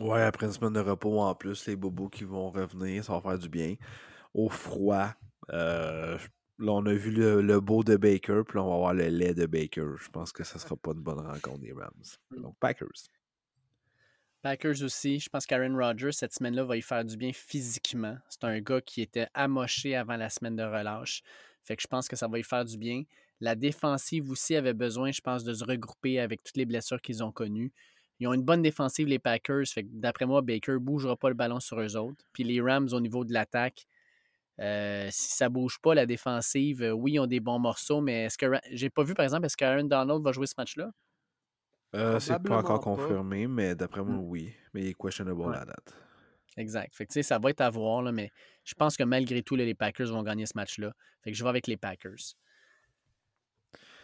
Ouais, 0.00 0.22
après 0.22 0.46
une 0.46 0.52
semaine 0.52 0.72
de 0.72 0.80
repos 0.80 1.20
en 1.20 1.34
plus, 1.34 1.66
les 1.66 1.76
bobos 1.76 2.08
qui 2.08 2.24
vont 2.24 2.50
revenir, 2.50 3.04
ça 3.04 3.12
va 3.12 3.20
faire 3.20 3.38
du 3.38 3.48
bien. 3.48 3.74
Au 4.34 4.48
froid, 4.48 5.10
euh, 5.52 6.18
là, 6.58 6.72
on 6.72 6.86
a 6.86 6.92
vu 6.92 7.10
le, 7.10 7.40
le 7.40 7.60
beau 7.60 7.84
de 7.84 7.96
Baker, 7.96 8.42
puis 8.46 8.56
là, 8.56 8.64
on 8.64 8.70
va 8.70 8.76
voir 8.76 8.94
le 8.94 9.08
lait 9.08 9.34
de 9.34 9.46
Baker. 9.46 9.92
Je 9.96 10.08
pense 10.08 10.32
que 10.32 10.44
ça 10.44 10.58
sera 10.58 10.76
pas 10.76 10.92
une 10.92 11.00
bonne 11.00 11.20
rencontre 11.20 11.58
des 11.58 11.72
Rams. 11.72 11.92
Donc, 12.30 12.56
Packers. 12.58 13.08
Packers 14.42 14.82
aussi. 14.82 15.18
Je 15.18 15.28
pense 15.28 15.46
qu'Aaron 15.46 15.76
Rodgers, 15.76 16.12
cette 16.12 16.32
semaine-là, 16.32 16.64
va 16.64 16.76
y 16.76 16.82
faire 16.82 17.04
du 17.04 17.16
bien 17.16 17.32
physiquement. 17.32 18.16
C'est 18.28 18.44
un 18.44 18.60
gars 18.60 18.80
qui 18.80 19.02
était 19.02 19.28
amoché 19.34 19.96
avant 19.96 20.16
la 20.16 20.30
semaine 20.30 20.56
de 20.56 20.62
relâche. 20.62 21.22
Fait 21.64 21.76
que 21.76 21.82
je 21.82 21.88
pense 21.88 22.08
que 22.08 22.16
ça 22.16 22.28
va 22.28 22.38
y 22.38 22.42
faire 22.42 22.64
du 22.64 22.78
bien. 22.78 23.02
La 23.40 23.54
défensive 23.54 24.30
aussi 24.30 24.56
avait 24.56 24.74
besoin, 24.74 25.12
je 25.12 25.20
pense, 25.20 25.44
de 25.44 25.52
se 25.52 25.64
regrouper 25.64 26.18
avec 26.18 26.42
toutes 26.42 26.56
les 26.56 26.66
blessures 26.66 27.00
qu'ils 27.00 27.22
ont 27.22 27.32
connues. 27.32 27.72
Ils 28.20 28.26
ont 28.26 28.32
une 28.32 28.42
bonne 28.42 28.62
défensive, 28.62 29.06
les 29.06 29.20
Packers. 29.20 29.66
Fait 29.66 29.84
que 29.84 29.88
d'après 29.92 30.26
moi, 30.26 30.42
Baker 30.42 30.72
ne 30.72 30.78
bougera 30.78 31.16
pas 31.16 31.28
le 31.28 31.34
ballon 31.34 31.60
sur 31.60 31.80
eux 31.80 31.96
autres. 31.96 32.24
Puis 32.32 32.42
les 32.42 32.60
Rams, 32.60 32.88
au 32.92 33.00
niveau 33.00 33.24
de 33.24 33.32
l'attaque, 33.32 33.86
euh, 34.60 35.08
si 35.10 35.30
ça 35.36 35.48
bouge 35.48 35.78
pas, 35.80 35.94
la 35.94 36.06
défensive, 36.06 36.82
euh, 36.82 36.90
oui, 36.92 37.12
ils 37.14 37.20
ont 37.20 37.26
des 37.26 37.40
bons 37.40 37.58
morceaux, 37.58 38.00
mais 38.00 38.24
est-ce 38.24 38.38
que 38.38 38.46
j'ai 38.70 38.90
pas 38.90 39.02
vu, 39.02 39.14
par 39.14 39.24
exemple, 39.24 39.46
est-ce 39.46 39.56
qu'Aaron 39.56 39.84
Donald 39.84 40.22
va 40.22 40.32
jouer 40.32 40.46
ce 40.46 40.54
match-là? 40.58 40.90
Euh, 41.94 42.18
c'est 42.20 42.38
pas 42.42 42.58
encore 42.58 42.80
pas. 42.80 42.84
confirmé, 42.84 43.46
mais 43.46 43.74
d'après 43.74 44.02
moi, 44.02 44.16
Mm. 44.16 44.28
oui. 44.28 44.54
Mais 44.74 44.82
il 44.82 44.88
est 44.88 44.94
questionable 44.94 45.40
Ouais. 45.40 45.56
à 45.56 45.60
la 45.60 45.64
date. 45.66 45.94
Exact. 46.56 46.94
Fait 46.94 47.06
que, 47.06 47.12
tu 47.12 47.14
sais, 47.14 47.22
ça 47.22 47.38
va 47.38 47.50
être 47.50 47.60
à 47.60 47.70
voir, 47.70 48.02
là, 48.02 48.10
mais 48.12 48.30
je 48.64 48.74
pense 48.74 48.96
que 48.96 49.04
malgré 49.04 49.42
tout, 49.42 49.54
là, 49.56 49.64
les 49.64 49.74
Packers 49.74 50.08
vont 50.08 50.22
gagner 50.22 50.44
ce 50.44 50.52
match-là. 50.56 50.92
Fait 51.22 51.30
que 51.30 51.36
je 51.36 51.42
vais 51.42 51.48
avec 51.50 51.66
les 51.66 51.76
Packers. 51.76 52.34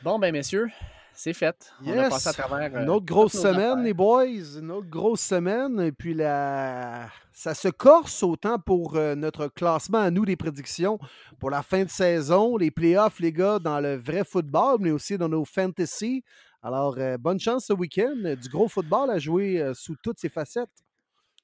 Bon, 0.03 0.19
ben, 0.19 0.33
messieurs, 0.33 0.69
c'est 1.15 1.33
fait. 1.33 1.73
On 1.85 1.91
a 1.93 1.95
Yes. 1.95 2.09
passé 2.11 2.29
à 2.29 2.33
travers. 2.33 2.77
Une 2.83 2.89
euh, 2.89 2.93
autre 2.93 3.07
grosse 3.07 3.33
semaine, 3.33 3.57
affaires. 3.57 3.77
les 3.83 3.95
boys. 3.95 4.59
Une 4.59 4.71
autre 4.71 4.89
grosse 4.89 5.21
semaine. 5.21 5.81
Et 5.81 5.93
puis, 5.93 6.15
la... 6.15 7.09
ça 7.33 7.55
se 7.55 7.69
corse 7.69 8.23
autant 8.23 8.59
pour 8.59 8.97
euh, 8.97 9.15
notre 9.15 9.49
classement 9.49 9.99
à 9.99 10.11
nous 10.11 10.25
des 10.25 10.37
prédictions 10.37 10.99
pour 11.39 11.51
la 11.51 11.63
fin 11.63 11.85
de 11.85 11.91
saison, 11.91 12.57
les 12.57 12.71
playoffs, 12.71 13.21
les 13.21 13.33
gars, 13.33 13.59
dans 13.59 13.81
le 13.81 13.97
vrai 13.97 14.25
football, 14.25 14.79
mais 14.81 14.91
aussi 14.91 15.17
dans 15.19 15.29
nos 15.29 15.45
fantasy. 15.45 16.23
Alors, 16.63 16.97
euh, 16.99 17.19
bonne 17.19 17.39
chance 17.41 17.67
ce 17.67 17.73
week-end. 17.73 18.15
Du 18.41 18.49
gros 18.49 18.69
football 18.69 19.11
à 19.11 19.19
jouer 19.19 19.61
euh, 19.61 19.75
sous 19.75 19.97
toutes 20.03 20.19
ses 20.19 20.29
facettes. 20.31 20.71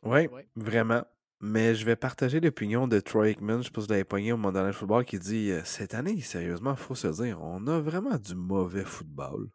Oui, 0.02 0.26
Ouais. 0.28 0.46
vraiment. 0.56 1.02
Mais 1.42 1.74
je 1.74 1.86
vais 1.86 1.96
partager 1.96 2.38
l'opinion 2.38 2.86
de 2.86 3.00
Troy 3.00 3.28
Aikman, 3.30 3.58
je 3.62 3.64
sais 3.68 3.70
pas 3.70 3.80
si 3.80 3.86
vous 3.86 3.92
l'avez 3.94 4.04
pogné 4.04 4.30
au 4.32 4.36
Monday 4.36 4.62
Night 4.62 4.74
Football, 4.74 5.06
qui 5.06 5.18
dit 5.18 5.50
Cette 5.64 5.94
année, 5.94 6.20
sérieusement, 6.20 6.76
faut 6.76 6.94
se 6.94 7.06
dire, 7.08 7.38
on 7.42 7.66
a 7.66 7.80
vraiment 7.80 8.18
du 8.18 8.34
mauvais 8.34 8.84
football. 8.84 9.48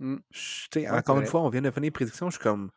Mm. 0.00 0.16
Je- 0.30 0.38
tu 0.70 0.80
sais, 0.80 0.90
Ouais, 0.90 0.96
encore 0.98 1.18
une 1.20 1.26
fois, 1.26 1.40
on 1.42 1.48
vient 1.48 1.62
de 1.62 1.70
finir 1.70 1.84
les 1.84 1.90
prédictions, 1.90 2.28
je 2.30 2.36
suis 2.36 2.42
comme. 2.42 2.70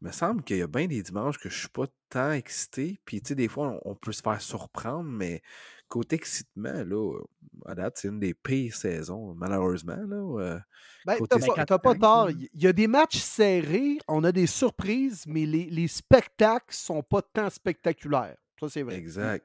me 0.00 0.12
semble 0.12 0.44
qu'il 0.44 0.58
y 0.58 0.62
a 0.62 0.66
bien 0.68 0.86
des 0.86 1.02
dimanches 1.02 1.38
que 1.38 1.48
je 1.48 1.58
suis 1.58 1.68
pas 1.68 1.86
tant 2.08 2.30
excité. 2.30 3.00
Puis, 3.04 3.20
tu 3.20 3.28
sais, 3.28 3.34
des 3.34 3.48
fois, 3.48 3.80
on, 3.84 3.90
on 3.92 3.94
peut 3.96 4.12
se 4.12 4.22
faire 4.22 4.40
surprendre, 4.40 5.10
mais 5.10 5.42
côté 5.88 6.14
excitement, 6.16 6.84
là, 6.84 7.18
à 7.66 7.74
date, 7.74 7.98
c'est 7.98 8.08
une 8.08 8.20
des 8.20 8.32
pires 8.34 8.74
saisons, 8.76 9.34
malheureusement. 9.34 9.96
Là, 9.96 10.40
euh, 10.40 10.58
Ben, 11.04 11.16
t'as 11.28 11.66
pas, 11.66 11.78
pas 11.78 11.90
hein. 11.90 11.98
tort. 11.98 12.30
Il 12.30 12.48
y 12.62 12.66
a 12.68 12.72
des 12.72 12.86
matchs 12.86 13.16
serrés, 13.18 13.98
on 14.06 14.22
a 14.22 14.30
des 14.30 14.46
surprises, 14.46 15.24
mais 15.26 15.46
les, 15.46 15.64
les 15.64 15.88
spectacles 15.88 16.74
sont 16.74 17.02
pas 17.02 17.22
tant 17.22 17.50
spectaculaires. 17.50 18.36
Ça, 18.60 18.68
c'est 18.68 18.82
vrai. 18.82 18.96
exact. 18.96 19.44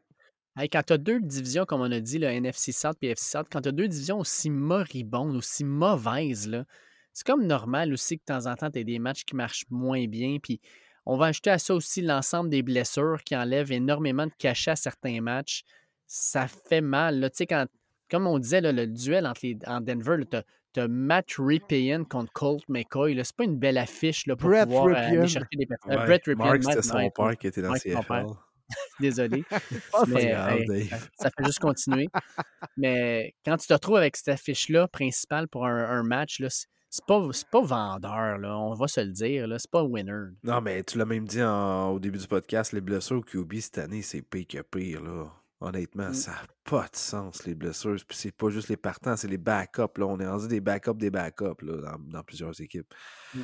Hey, 0.55 0.69
quand 0.69 0.83
tu 0.83 0.93
as 0.93 0.97
deux 0.99 1.19
divisions, 1.19 1.65
comme 1.65 1.81
on 1.81 1.91
a 1.91 1.99
dit, 1.99 2.19
le 2.19 2.27
NFC 2.27 2.71
South 2.71 2.97
et 3.01 3.07
FC 3.09 3.31
South, 3.31 3.47
quand 3.51 3.61
tu 3.61 3.69
as 3.69 3.71
deux 3.71 3.87
divisions 3.87 4.19
aussi 4.19 4.51
moribondes, 4.51 5.35
aussi 5.35 5.63
mauvaises, 5.63 6.47
là, 6.47 6.65
c'est 7.13 7.25
comme 7.25 7.45
normal 7.45 7.93
aussi 7.93 8.17
que 8.17 8.23
de 8.23 8.33
temps 8.33 8.47
en 8.47 8.55
temps, 8.55 8.71
tu 8.71 8.79
aies 8.79 8.83
des 8.83 8.99
matchs 8.99 9.23
qui 9.23 9.35
marchent 9.35 9.65
moins 9.69 10.05
bien. 10.07 10.37
Puis 10.41 10.59
on 11.05 11.15
va 11.15 11.27
ajouter 11.27 11.51
à 11.51 11.59
ça 11.59 11.75
aussi 11.75 12.01
l'ensemble 12.01 12.49
des 12.49 12.63
blessures 12.63 13.23
qui 13.23 13.35
enlèvent 13.35 13.71
énormément 13.71 14.25
de 14.25 14.33
cachets 14.37 14.71
à 14.71 14.75
certains 14.75 15.21
matchs. 15.21 15.63
Ça 16.07 16.47
fait 16.47 16.81
mal. 16.81 17.19
Là. 17.19 17.29
Tu 17.29 17.37
sais, 17.37 17.47
quand, 17.47 17.65
comme 18.09 18.27
on 18.27 18.39
disait, 18.39 18.61
là, 18.61 18.71
le 18.71 18.87
duel 18.87 19.27
entre 19.27 19.41
les, 19.43 19.57
en 19.67 19.79
Denver, 19.79 20.17
tu 20.29 20.37
as, 20.79 20.87
Matt 20.87 21.33
Ripien 21.37 22.03
contre 22.03 22.33
Colt 22.33 22.63
McCoy. 22.67 23.19
C'est 23.23 23.35
pas 23.35 23.43
une 23.43 23.59
belle 23.59 23.77
affiche 23.77 24.25
là, 24.25 24.35
pour 24.35 24.49
Brett 24.49 24.65
pouvoir 24.65 24.87
euh, 24.87 24.93
aller 24.95 25.27
chercher 25.27 25.55
des 25.55 25.67
personnes. 25.67 25.91
Ouais. 25.91 26.05
Brett 26.05 26.25
Ripien, 26.25 26.45
Mark, 26.45 26.63
c'était 26.63 26.81
son 26.81 26.95
ouais, 26.95 27.11
père 27.15 27.37
qui 27.37 27.47
était 27.47 27.61
dans 27.61 27.73
CFL. 27.73 28.25
Désolé. 28.99 29.43
C'est 29.51 30.07
Mais, 30.07 30.31
pas 30.31 30.47
grave, 30.47 30.57
hey, 30.57 30.65
Dave. 30.89 31.09
ça 31.19 31.29
fait 31.29 31.45
juste 31.45 31.59
continuer. 31.59 32.07
Mais 32.77 33.35
quand 33.45 33.57
tu 33.57 33.67
te 33.67 33.73
retrouves 33.73 33.97
avec 33.97 34.15
cette 34.15 34.29
affiche-là 34.29 34.87
principale 34.87 35.47
pour 35.47 35.67
un, 35.67 35.77
un 35.77 36.01
match, 36.01 36.39
là, 36.39 36.49
c'est 36.95 37.05
pas, 37.07 37.27
pas 37.51 37.61
vendeur, 37.61 38.37
là, 38.37 38.55
on 38.55 38.75
va 38.75 38.87
se 38.87 39.01
le 39.01 39.11
dire. 39.11 39.47
C'est 39.57 39.71
pas 39.71 39.83
winner. 39.83 40.11
Non, 40.43 40.61
mais 40.61 40.83
tu 40.83 40.99
l'as 40.99 41.05
même 41.05 41.25
dit 41.25 41.41
en- 41.41 41.89
au 41.89 41.99
début 41.99 42.19
du 42.19 42.27
podcast, 42.27 42.71
les 42.71 42.81
blessures 42.81 43.17
au 43.17 43.21
QB 43.21 43.53
cette 43.59 43.79
année, 43.79 44.03
c'est 44.03 44.21
pire 44.21 44.45
que 44.47 44.61
pire, 44.61 45.01
là. 45.01 45.25
Honnêtement, 45.65 46.09
Mm. 46.09 46.13
ça 46.13 46.31
n'a 46.31 46.47
pas 46.65 46.89
de 46.91 46.95
sens, 46.97 47.45
les 47.45 47.55
blessures. 47.55 47.95
Puis 48.05 48.17
c'est 48.17 48.35
pas 48.35 48.49
juste 48.49 48.67
les 48.67 48.75
partants, 48.75 49.15
c'est 49.15 49.29
les 49.29 49.37
backups, 49.37 49.97
là. 49.97 50.05
On 50.05 50.19
est 50.19 50.27
rendu 50.27 50.49
des 50.49 50.59
backups 50.59 50.97
des 50.97 51.09
backups, 51.09 51.61
là, 51.61 51.77
dans, 51.77 51.99
dans 51.99 52.23
plusieurs 52.23 52.59
équipes. 52.59 52.93
Mm. 53.33 53.41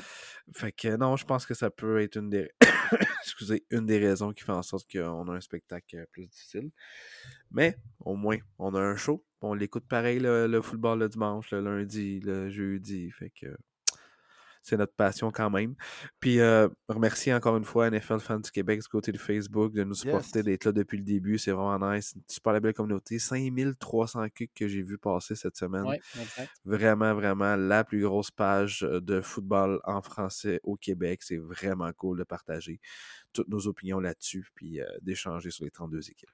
Fait 0.54 0.72
que 0.74 0.98
non, 0.98 1.16
je 1.16 1.26
pense 1.26 1.46
que 1.46 1.54
ça 1.54 1.70
peut 1.70 2.02
être 2.02 2.18
une 2.18 2.30
des... 2.30 2.52
Excusez, 3.24 3.66
une 3.72 3.86
des 3.86 4.00
raisons 4.00 4.34
qui 4.34 4.44
fait 4.44 4.52
en 4.52 4.64
sorte 4.64 4.86
qu'on 4.92 5.30
a 5.30 5.34
un 5.34 5.40
spectacle 5.40 5.96
euh, 5.96 6.06
plus 6.12 6.28
difficile. 6.28 6.72
Mais 7.52 7.78
au 8.02 8.16
moins, 8.18 8.38
on 8.58 8.76
a 8.76 8.82
un 8.82 8.98
show. 8.98 9.24
On 9.42 9.54
l'écoute 9.54 9.88
pareil 9.88 10.20
le, 10.20 10.48
le 10.48 10.62
football 10.62 11.00
le 11.00 11.08
dimanche, 11.08 11.52
le 11.52 11.62
lundi, 11.62 12.20
le 12.20 12.50
jeudi. 12.50 13.10
Fait 13.12 13.30
que 13.30 13.56
c'est 14.62 14.78
notre 14.78 14.94
passion 14.94 15.32
quand 15.32 15.50
même. 15.50 15.76
Puis 16.20 16.40
euh, 16.40 16.68
remercier 16.88 17.34
encore 17.34 17.58
une 17.58 17.64
fois 17.64 17.90
NFL 17.90 18.20
Fans 18.20 18.40
du 18.40 18.52
Québec 18.52 18.82
du 18.82 18.88
côté 18.88 19.12
de 19.12 19.18
Facebook 19.18 19.74
de 19.74 19.84
nous 19.84 19.94
supporter, 19.96 20.40
Yes. 20.40 20.46
d'être 20.46 20.66
là 20.66 20.72
depuis 20.72 20.98
le 20.98 21.04
début. 21.04 21.38
C'est 21.38 21.52
vraiment 21.52 21.92
nice. 21.94 22.14
Une 22.16 22.22
super 22.28 22.60
belle 22.60 22.74
communauté. 22.74 23.20
5300 23.20 24.30
kicks 24.30 24.52
que 24.54 24.68
j'ai 24.68 24.82
vu 24.82 24.98
passer 24.98 25.36
cette 25.36 25.56
semaine. 25.58 25.86
Exact. 26.20 26.50
Vraiment, 26.66 27.14
vraiment 27.14 27.56
la 27.56 27.84
plus 27.84 28.02
grosse 28.02 28.32
page 28.32 28.84
euh, 28.84 29.00
de 29.02 29.22
football 29.22 29.80
en 29.86 30.02
français 30.02 30.60
au 30.64 30.76
Québec. 30.76 31.22
C'est 31.24 31.38
vraiment 31.38 31.92
cool 31.94 32.20
de 32.20 32.24
partager 32.24 32.80
toutes 33.34 33.48
nos 33.50 33.68
opinions 33.68 34.00
là-dessus 34.00 34.48
puis 34.56 34.82
euh, 34.82 34.86
d'échanger 35.02 35.52
sur 35.52 35.64
les 35.66 35.72
32 35.72 36.10
équipes. 36.10 36.30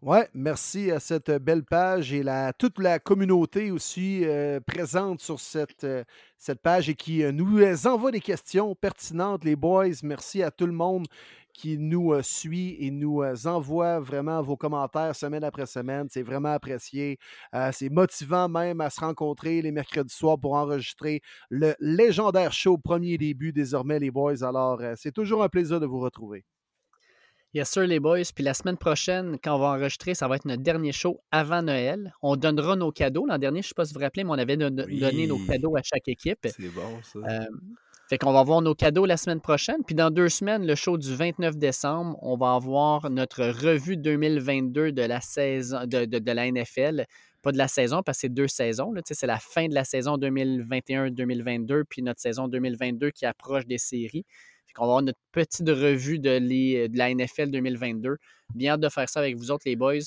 Ouais, 0.00 0.28
merci 0.32 0.92
à 0.92 1.00
cette 1.00 1.30
belle 1.42 1.64
page 1.64 2.12
et 2.12 2.22
la, 2.22 2.52
toute 2.52 2.78
la 2.78 3.00
communauté 3.00 3.72
aussi 3.72 4.24
euh, 4.24 4.60
présente 4.60 5.20
sur 5.20 5.40
cette, 5.40 5.82
euh, 5.82 6.04
cette 6.36 6.60
page 6.62 6.88
et 6.88 6.94
qui 6.94 7.24
euh, 7.24 7.32
nous 7.32 7.58
euh, 7.58 7.74
envoie 7.84 8.12
des 8.12 8.20
questions 8.20 8.76
pertinentes, 8.76 9.44
les 9.44 9.56
boys. 9.56 9.88
Merci 10.04 10.44
à 10.44 10.52
tout 10.52 10.66
le 10.66 10.72
monde 10.72 11.08
qui 11.52 11.78
nous 11.78 12.12
euh, 12.12 12.22
suit 12.22 12.76
et 12.78 12.92
nous 12.92 13.22
euh, 13.22 13.34
envoie 13.46 13.98
vraiment 13.98 14.40
vos 14.40 14.56
commentaires 14.56 15.16
semaine 15.16 15.42
après 15.42 15.66
semaine. 15.66 16.06
C'est 16.08 16.22
vraiment 16.22 16.52
apprécié. 16.52 17.18
Euh, 17.52 17.70
c'est 17.72 17.88
motivant 17.90 18.48
même 18.48 18.80
à 18.80 18.90
se 18.90 19.00
rencontrer 19.00 19.62
les 19.62 19.72
mercredis 19.72 20.14
soirs 20.14 20.38
pour 20.38 20.54
enregistrer 20.54 21.22
le 21.50 21.74
légendaire 21.80 22.52
show 22.52 22.78
premier 22.78 23.18
début 23.18 23.52
désormais, 23.52 23.98
les 23.98 24.12
boys. 24.12 24.44
Alors, 24.44 24.80
euh, 24.80 24.94
c'est 24.96 25.12
toujours 25.12 25.42
un 25.42 25.48
plaisir 25.48 25.80
de 25.80 25.86
vous 25.86 25.98
retrouver. 25.98 26.44
Yes, 27.54 27.70
sir, 27.70 27.86
les 27.86 27.98
boys. 27.98 28.22
Puis 28.34 28.44
la 28.44 28.52
semaine 28.52 28.76
prochaine, 28.76 29.38
quand 29.42 29.56
on 29.56 29.58
va 29.58 29.68
enregistrer, 29.68 30.14
ça 30.14 30.28
va 30.28 30.36
être 30.36 30.44
notre 30.44 30.62
dernier 30.62 30.92
show 30.92 31.20
avant 31.30 31.62
Noël. 31.62 32.12
On 32.20 32.36
donnera 32.36 32.76
nos 32.76 32.92
cadeaux. 32.92 33.24
L'an 33.26 33.38
dernier, 33.38 33.62
je 33.62 33.66
ne 33.66 33.68
sais 33.68 33.74
pas 33.74 33.84
si 33.86 33.94
vous 33.94 34.00
vous 34.00 34.04
rappelez, 34.04 34.22
mais 34.24 34.30
on 34.30 34.38
avait 34.38 34.56
don- 34.58 34.84
Oui. 34.86 35.00
donné 35.00 35.26
nos 35.26 35.38
cadeaux 35.46 35.74
à 35.76 35.82
chaque 35.82 36.06
équipe. 36.08 36.38
C'est 36.44 36.68
bon, 36.68 37.00
ça. 37.02 37.18
Euh, 37.20 37.46
fait 38.10 38.18
qu'on 38.18 38.32
va 38.32 38.40
avoir 38.40 38.60
nos 38.60 38.74
cadeaux 38.74 39.06
la 39.06 39.16
semaine 39.16 39.40
prochaine. 39.40 39.82
Puis 39.86 39.94
dans 39.94 40.10
deux 40.10 40.28
semaines, 40.28 40.66
le 40.66 40.74
show 40.74 40.98
du 40.98 41.14
29 41.14 41.56
décembre, 41.56 42.18
on 42.22 42.36
va 42.36 42.54
avoir 42.54 43.08
notre 43.10 43.44
revue 43.44 43.96
2022 43.96 44.92
de 44.92 45.02
la 45.02 45.20
saison 45.22 45.80
de, 45.86 46.04
de- 46.04 46.18
de 46.18 46.32
la 46.32 46.46
NFL. 46.50 47.04
Pas 47.42 47.52
de 47.52 47.58
la 47.58 47.68
saison, 47.68 48.02
parce 48.02 48.18
que 48.18 48.20
c'est 48.22 48.28
deux 48.34 48.48
saisons. 48.48 48.92
C'est 49.06 49.26
la 49.26 49.38
fin 49.38 49.68
de 49.68 49.74
la 49.74 49.84
saison 49.84 50.18
2021-2022, 50.18 51.84
puis 51.88 52.02
notre 52.02 52.20
saison 52.20 52.48
2022 52.48 53.10
qui 53.10 53.26
approche 53.26 53.64
des 53.66 53.78
séries. 53.78 54.24
Qu'on 54.74 54.84
va 54.84 54.90
avoir 54.92 55.02
notre 55.02 55.18
petite 55.32 55.68
revue 55.68 56.18
de, 56.18 56.38
de 56.38 56.98
la 56.98 57.14
NFL 57.14 57.50
2022. 57.50 58.16
Bien 58.54 58.72
hâte 58.74 58.80
de 58.80 58.88
faire 58.88 59.08
ça 59.08 59.20
avec 59.20 59.36
vous 59.36 59.50
autres, 59.50 59.64
les 59.66 59.76
boys. 59.76 59.98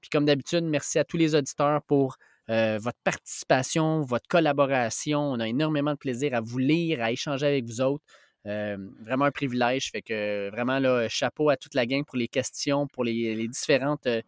Puis 0.00 0.10
comme 0.10 0.24
d'habitude, 0.24 0.64
merci 0.64 0.98
à 0.98 1.04
tous 1.04 1.16
les 1.16 1.34
auditeurs 1.34 1.82
pour 1.82 2.16
euh, 2.50 2.78
votre 2.80 2.98
participation, 3.04 4.02
votre 4.02 4.26
collaboration. 4.28 5.20
On 5.20 5.40
a 5.40 5.48
énormément 5.48 5.92
de 5.92 5.98
plaisir 5.98 6.34
à 6.34 6.40
vous 6.40 6.58
lire, 6.58 7.02
à 7.02 7.12
échanger 7.12 7.46
avec 7.46 7.64
vous 7.64 7.80
autres. 7.80 8.04
Euh, 8.46 8.76
vraiment 9.02 9.26
un 9.26 9.30
privilège. 9.30 9.90
Fait 9.90 10.02
que 10.02 10.48
vraiment, 10.50 10.78
là, 10.78 11.08
chapeau 11.08 11.50
à 11.50 11.56
toute 11.56 11.74
la 11.74 11.84
gang 11.84 12.04
pour 12.04 12.16
les 12.16 12.28
questions, 12.28 12.86
pour 12.86 13.04
les, 13.04 13.48
différentes. 13.48 14.06
euh, 14.06 14.22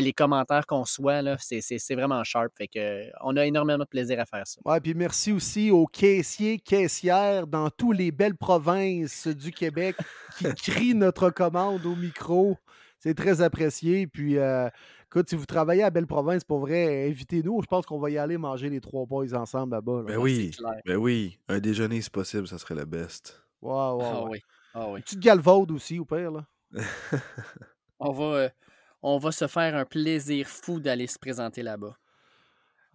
les 0.00 0.12
commentaires 0.12 0.66
qu'on 0.66 0.84
soit, 0.84 1.22
là, 1.22 1.36
c'est, 1.38 1.60
c'est- 1.60 1.78
c'est 1.78 1.94
vraiment 1.94 2.22
sharp. 2.24 2.52
Fait 2.56 2.68
que, 2.68 3.04
on 3.22 3.36
a 3.36 3.46
énormément 3.46 3.78
de 3.84 3.88
plaisir 3.88 4.18
à 4.20 4.24
faire 4.26 4.46
ça. 4.46 4.60
Ouais, 4.64 4.80
puis 4.80 4.94
merci 4.94 5.32
aussi 5.32 5.70
aux 5.70 5.86
caissiers, 5.86 6.58
caissières 6.58 7.46
dans 7.46 7.70
toutes 7.70 7.96
les 7.98 8.10
belles 8.12 8.36
provinces 8.36 9.26
du 9.28 9.50
Québec 9.52 9.96
qui 10.38 10.44
crient 10.54 10.94
notre 10.94 11.30
commande 11.30 11.84
au 11.86 11.94
micro. 11.96 12.56
C'est 12.98 13.14
très 13.14 13.40
apprécié. 13.42 14.06
Puis, 14.06 14.38
euh, 14.38 14.68
écoute, 15.06 15.28
si 15.28 15.36
vous 15.36 15.44
travaillez 15.46 15.82
à 15.82 15.90
Belle 15.90 16.06
Province, 16.06 16.42
pour 16.44 16.58
vrai, 16.60 17.06
invitez-nous. 17.08 17.60
Je 17.62 17.66
pense 17.66 17.84
qu'on 17.86 17.98
va 18.00 18.10
y 18.10 18.18
aller 18.18 18.38
manger 18.38 18.68
les 18.70 18.80
trois 18.80 19.04
boys 19.06 19.32
ensemble 19.34 19.74
là-bas. 19.74 19.98
là. 19.98 20.02
Ben 20.08 20.16
oui, 20.16 20.50
c'est 20.52 20.62
clair. 20.62 20.80
ben 20.84 20.96
oui. 20.96 21.38
Un 21.48 21.60
déjeuner, 21.60 22.00
si 22.00 22.10
possible, 22.10 22.48
ça 22.48 22.58
serait 22.58 22.74
le 22.74 22.86
best. 22.86 23.42
Ouais, 23.62 23.72
ouais, 23.72 24.04
Ah 24.04 24.22
ouais. 24.22 24.28
oui. 24.30 24.40
Ah 24.74 24.86
oui. 24.88 24.96
Une 24.98 25.02
petite 25.04 25.20
galvaude 25.20 25.70
aussi, 25.72 25.98
au 25.98 26.04
pire. 26.04 26.30
Là. 26.32 26.44
On 27.98 28.12
va, 28.12 28.24
euh, 28.24 28.48
on 29.02 29.18
va 29.18 29.32
se 29.32 29.46
faire 29.46 29.74
un 29.76 29.84
plaisir 29.84 30.46
fou 30.48 30.80
d'aller 30.80 31.06
se 31.06 31.18
présenter 31.18 31.62
là-bas. 31.62 31.96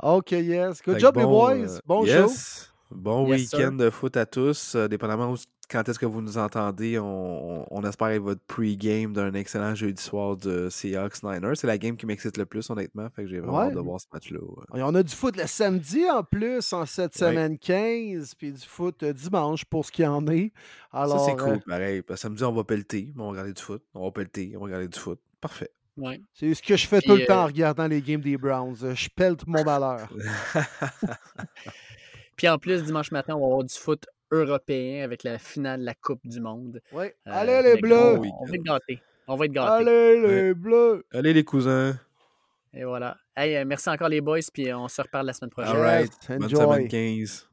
OK, 0.04 0.32
yes. 0.32 0.82
Good 0.82 0.96
Fait 0.96 1.00
job, 1.00 1.18
les 1.18 1.24
boys. 1.24 1.52
euh, 1.58 1.80
Bon 1.86 2.02
show. 2.06 2.08
yes. 2.12 2.68
Bon 2.90 3.26
Yes, 3.28 3.54
week-end 3.54 3.72
de 3.74 3.90
foot 3.90 4.18
à 4.18 4.26
tous. 4.26 4.76
Euh, 4.76 4.88
dépendamment 4.88 5.32
où- 5.32 5.38
quand 5.70 5.88
est-ce 5.88 5.98
que 5.98 6.06
vous 6.06 6.22
nous 6.22 6.38
entendez, 6.38 7.00
on, 7.00 7.82
espère 7.88 8.10
être 8.10 8.22
votre 8.22 8.42
pre-game 8.46 9.14
d'un 9.14 9.34
excellent 9.34 9.74
jeudi 9.74 10.04
soir 10.04 10.36
de 10.36 10.68
Seahawks 10.70 11.24
Niners. 11.24 11.56
C'est 11.56 11.68
la 11.68 11.78
game 11.78 11.96
qui 11.96 12.06
m'excite 12.06 12.36
le 12.38 12.46
plus, 12.46 12.70
honnêtement. 12.70 13.08
Fait 13.16 13.24
que 13.24 13.30
j'ai 13.30 13.40
vraiment 13.40 13.60
Ouais. 13.60 13.66
hâte 13.68 13.76
de 13.76 13.80
voir 13.80 14.02
ce 14.02 14.08
match-là. 14.12 14.40
ouais. 14.42 14.82
On 14.84 14.94
a 14.96 15.02
du 15.04 15.16
foot 15.16 15.38
le 15.38 15.48
samedi 15.48 16.10
en 16.10 16.24
plus, 16.24 16.74
en 16.74 16.86
cette 16.86 17.14
Ouais. 17.14 17.30
semaine 17.30 17.58
15, 17.58 18.36
puis 18.36 18.52
du 18.52 18.68
foot 18.68 19.02
euh, 19.04 19.14
dimanche 19.14 19.64
pour 19.64 19.86
ce 19.86 19.92
qui 19.94 20.06
en 20.06 20.28
est. 20.28 20.52
Alors, 20.92 21.22
ça, 21.22 21.28
c'est 21.28 21.42
euh, 21.42 21.46
cool, 21.54 21.62
pareil. 21.62 22.04
Samedi, 22.16 22.44
on 22.44 22.52
va 22.52 22.66
pelleter, 22.66 23.14
on 23.18 23.24
va 23.26 23.30
regarder 23.30 23.54
du 23.54 23.62
foot. 23.62 23.82
On 23.94 24.04
va 24.04 24.12
pelleter, 24.12 24.52
on 24.58 24.60
va 24.60 24.66
regarder 24.66 24.90
du 24.90 25.00
foot. 25.00 25.20
Parfait. 25.40 25.72
Ouais. 25.98 26.22
c'est 26.34 26.54
ce 26.54 26.62
que 26.64 26.78
je 26.78 26.88
fais 26.88 27.00
Puis, 27.00 27.08
tout 27.10 27.16
le 27.18 27.26
temps 27.26 27.40
euh, 27.40 27.44
en 27.44 27.48
regardant 27.48 27.88
les 27.88 28.02
games 28.02 28.22
des 28.22 28.38
Browns. 28.38 28.76
Euh, 28.84 28.96
Je 28.96 29.10
pèle 29.16 29.36
tout 29.36 29.46
mon 29.50 29.64
malheur. 29.64 30.10
Puis 32.38 32.48
en 32.48 32.58
plus, 32.58 32.84
dimanche 32.84 33.12
matin, 33.12 33.36
on 33.36 33.40
va 33.42 33.46
avoir 33.46 33.64
du 33.64 33.76
foot 33.76 34.06
européen 34.32 35.04
avec 35.04 35.24
la 35.24 35.38
finale 35.38 35.82
de 35.82 35.86
la 35.86 35.94
Coupe 35.94 36.22
du 36.26 36.40
Monde. 36.40 36.82
Oui. 36.94 37.06
Euh, 37.06 37.10
Allez, 37.26 37.62
les 37.62 37.82
Bleus! 37.82 38.18
On, 38.18 38.22
on 38.42 38.46
va 38.46 38.56
être 38.56 38.64
gâtés. 38.64 39.02
On 39.28 39.36
va 39.36 39.46
être 39.46 39.52
gâtés. 39.52 39.90
Allez, 39.90 40.22
les 40.22 40.54
Bleus! 40.54 41.06
Allez, 41.14 41.34
les 41.34 41.44
cousins. 41.44 41.94
Et 42.74 42.86
voilà. 42.86 43.18
Hey, 43.36 43.58
euh, 43.58 43.66
merci 43.66 43.90
encore 43.90 44.08
les 44.10 44.22
boys, 44.22 44.40
puis 44.54 44.74
on 44.74 44.88
se 44.88 45.02
reparle 45.02 45.28
la 45.28 45.34
semaine 45.34 45.52
prochaine. 45.52 45.76
All 45.76 45.82
right. 45.82 46.12
Yes, 46.30 46.40
Bonne 46.40 46.44
enjoy. 46.46 46.76
semaine 46.76 46.88
15. 46.88 47.50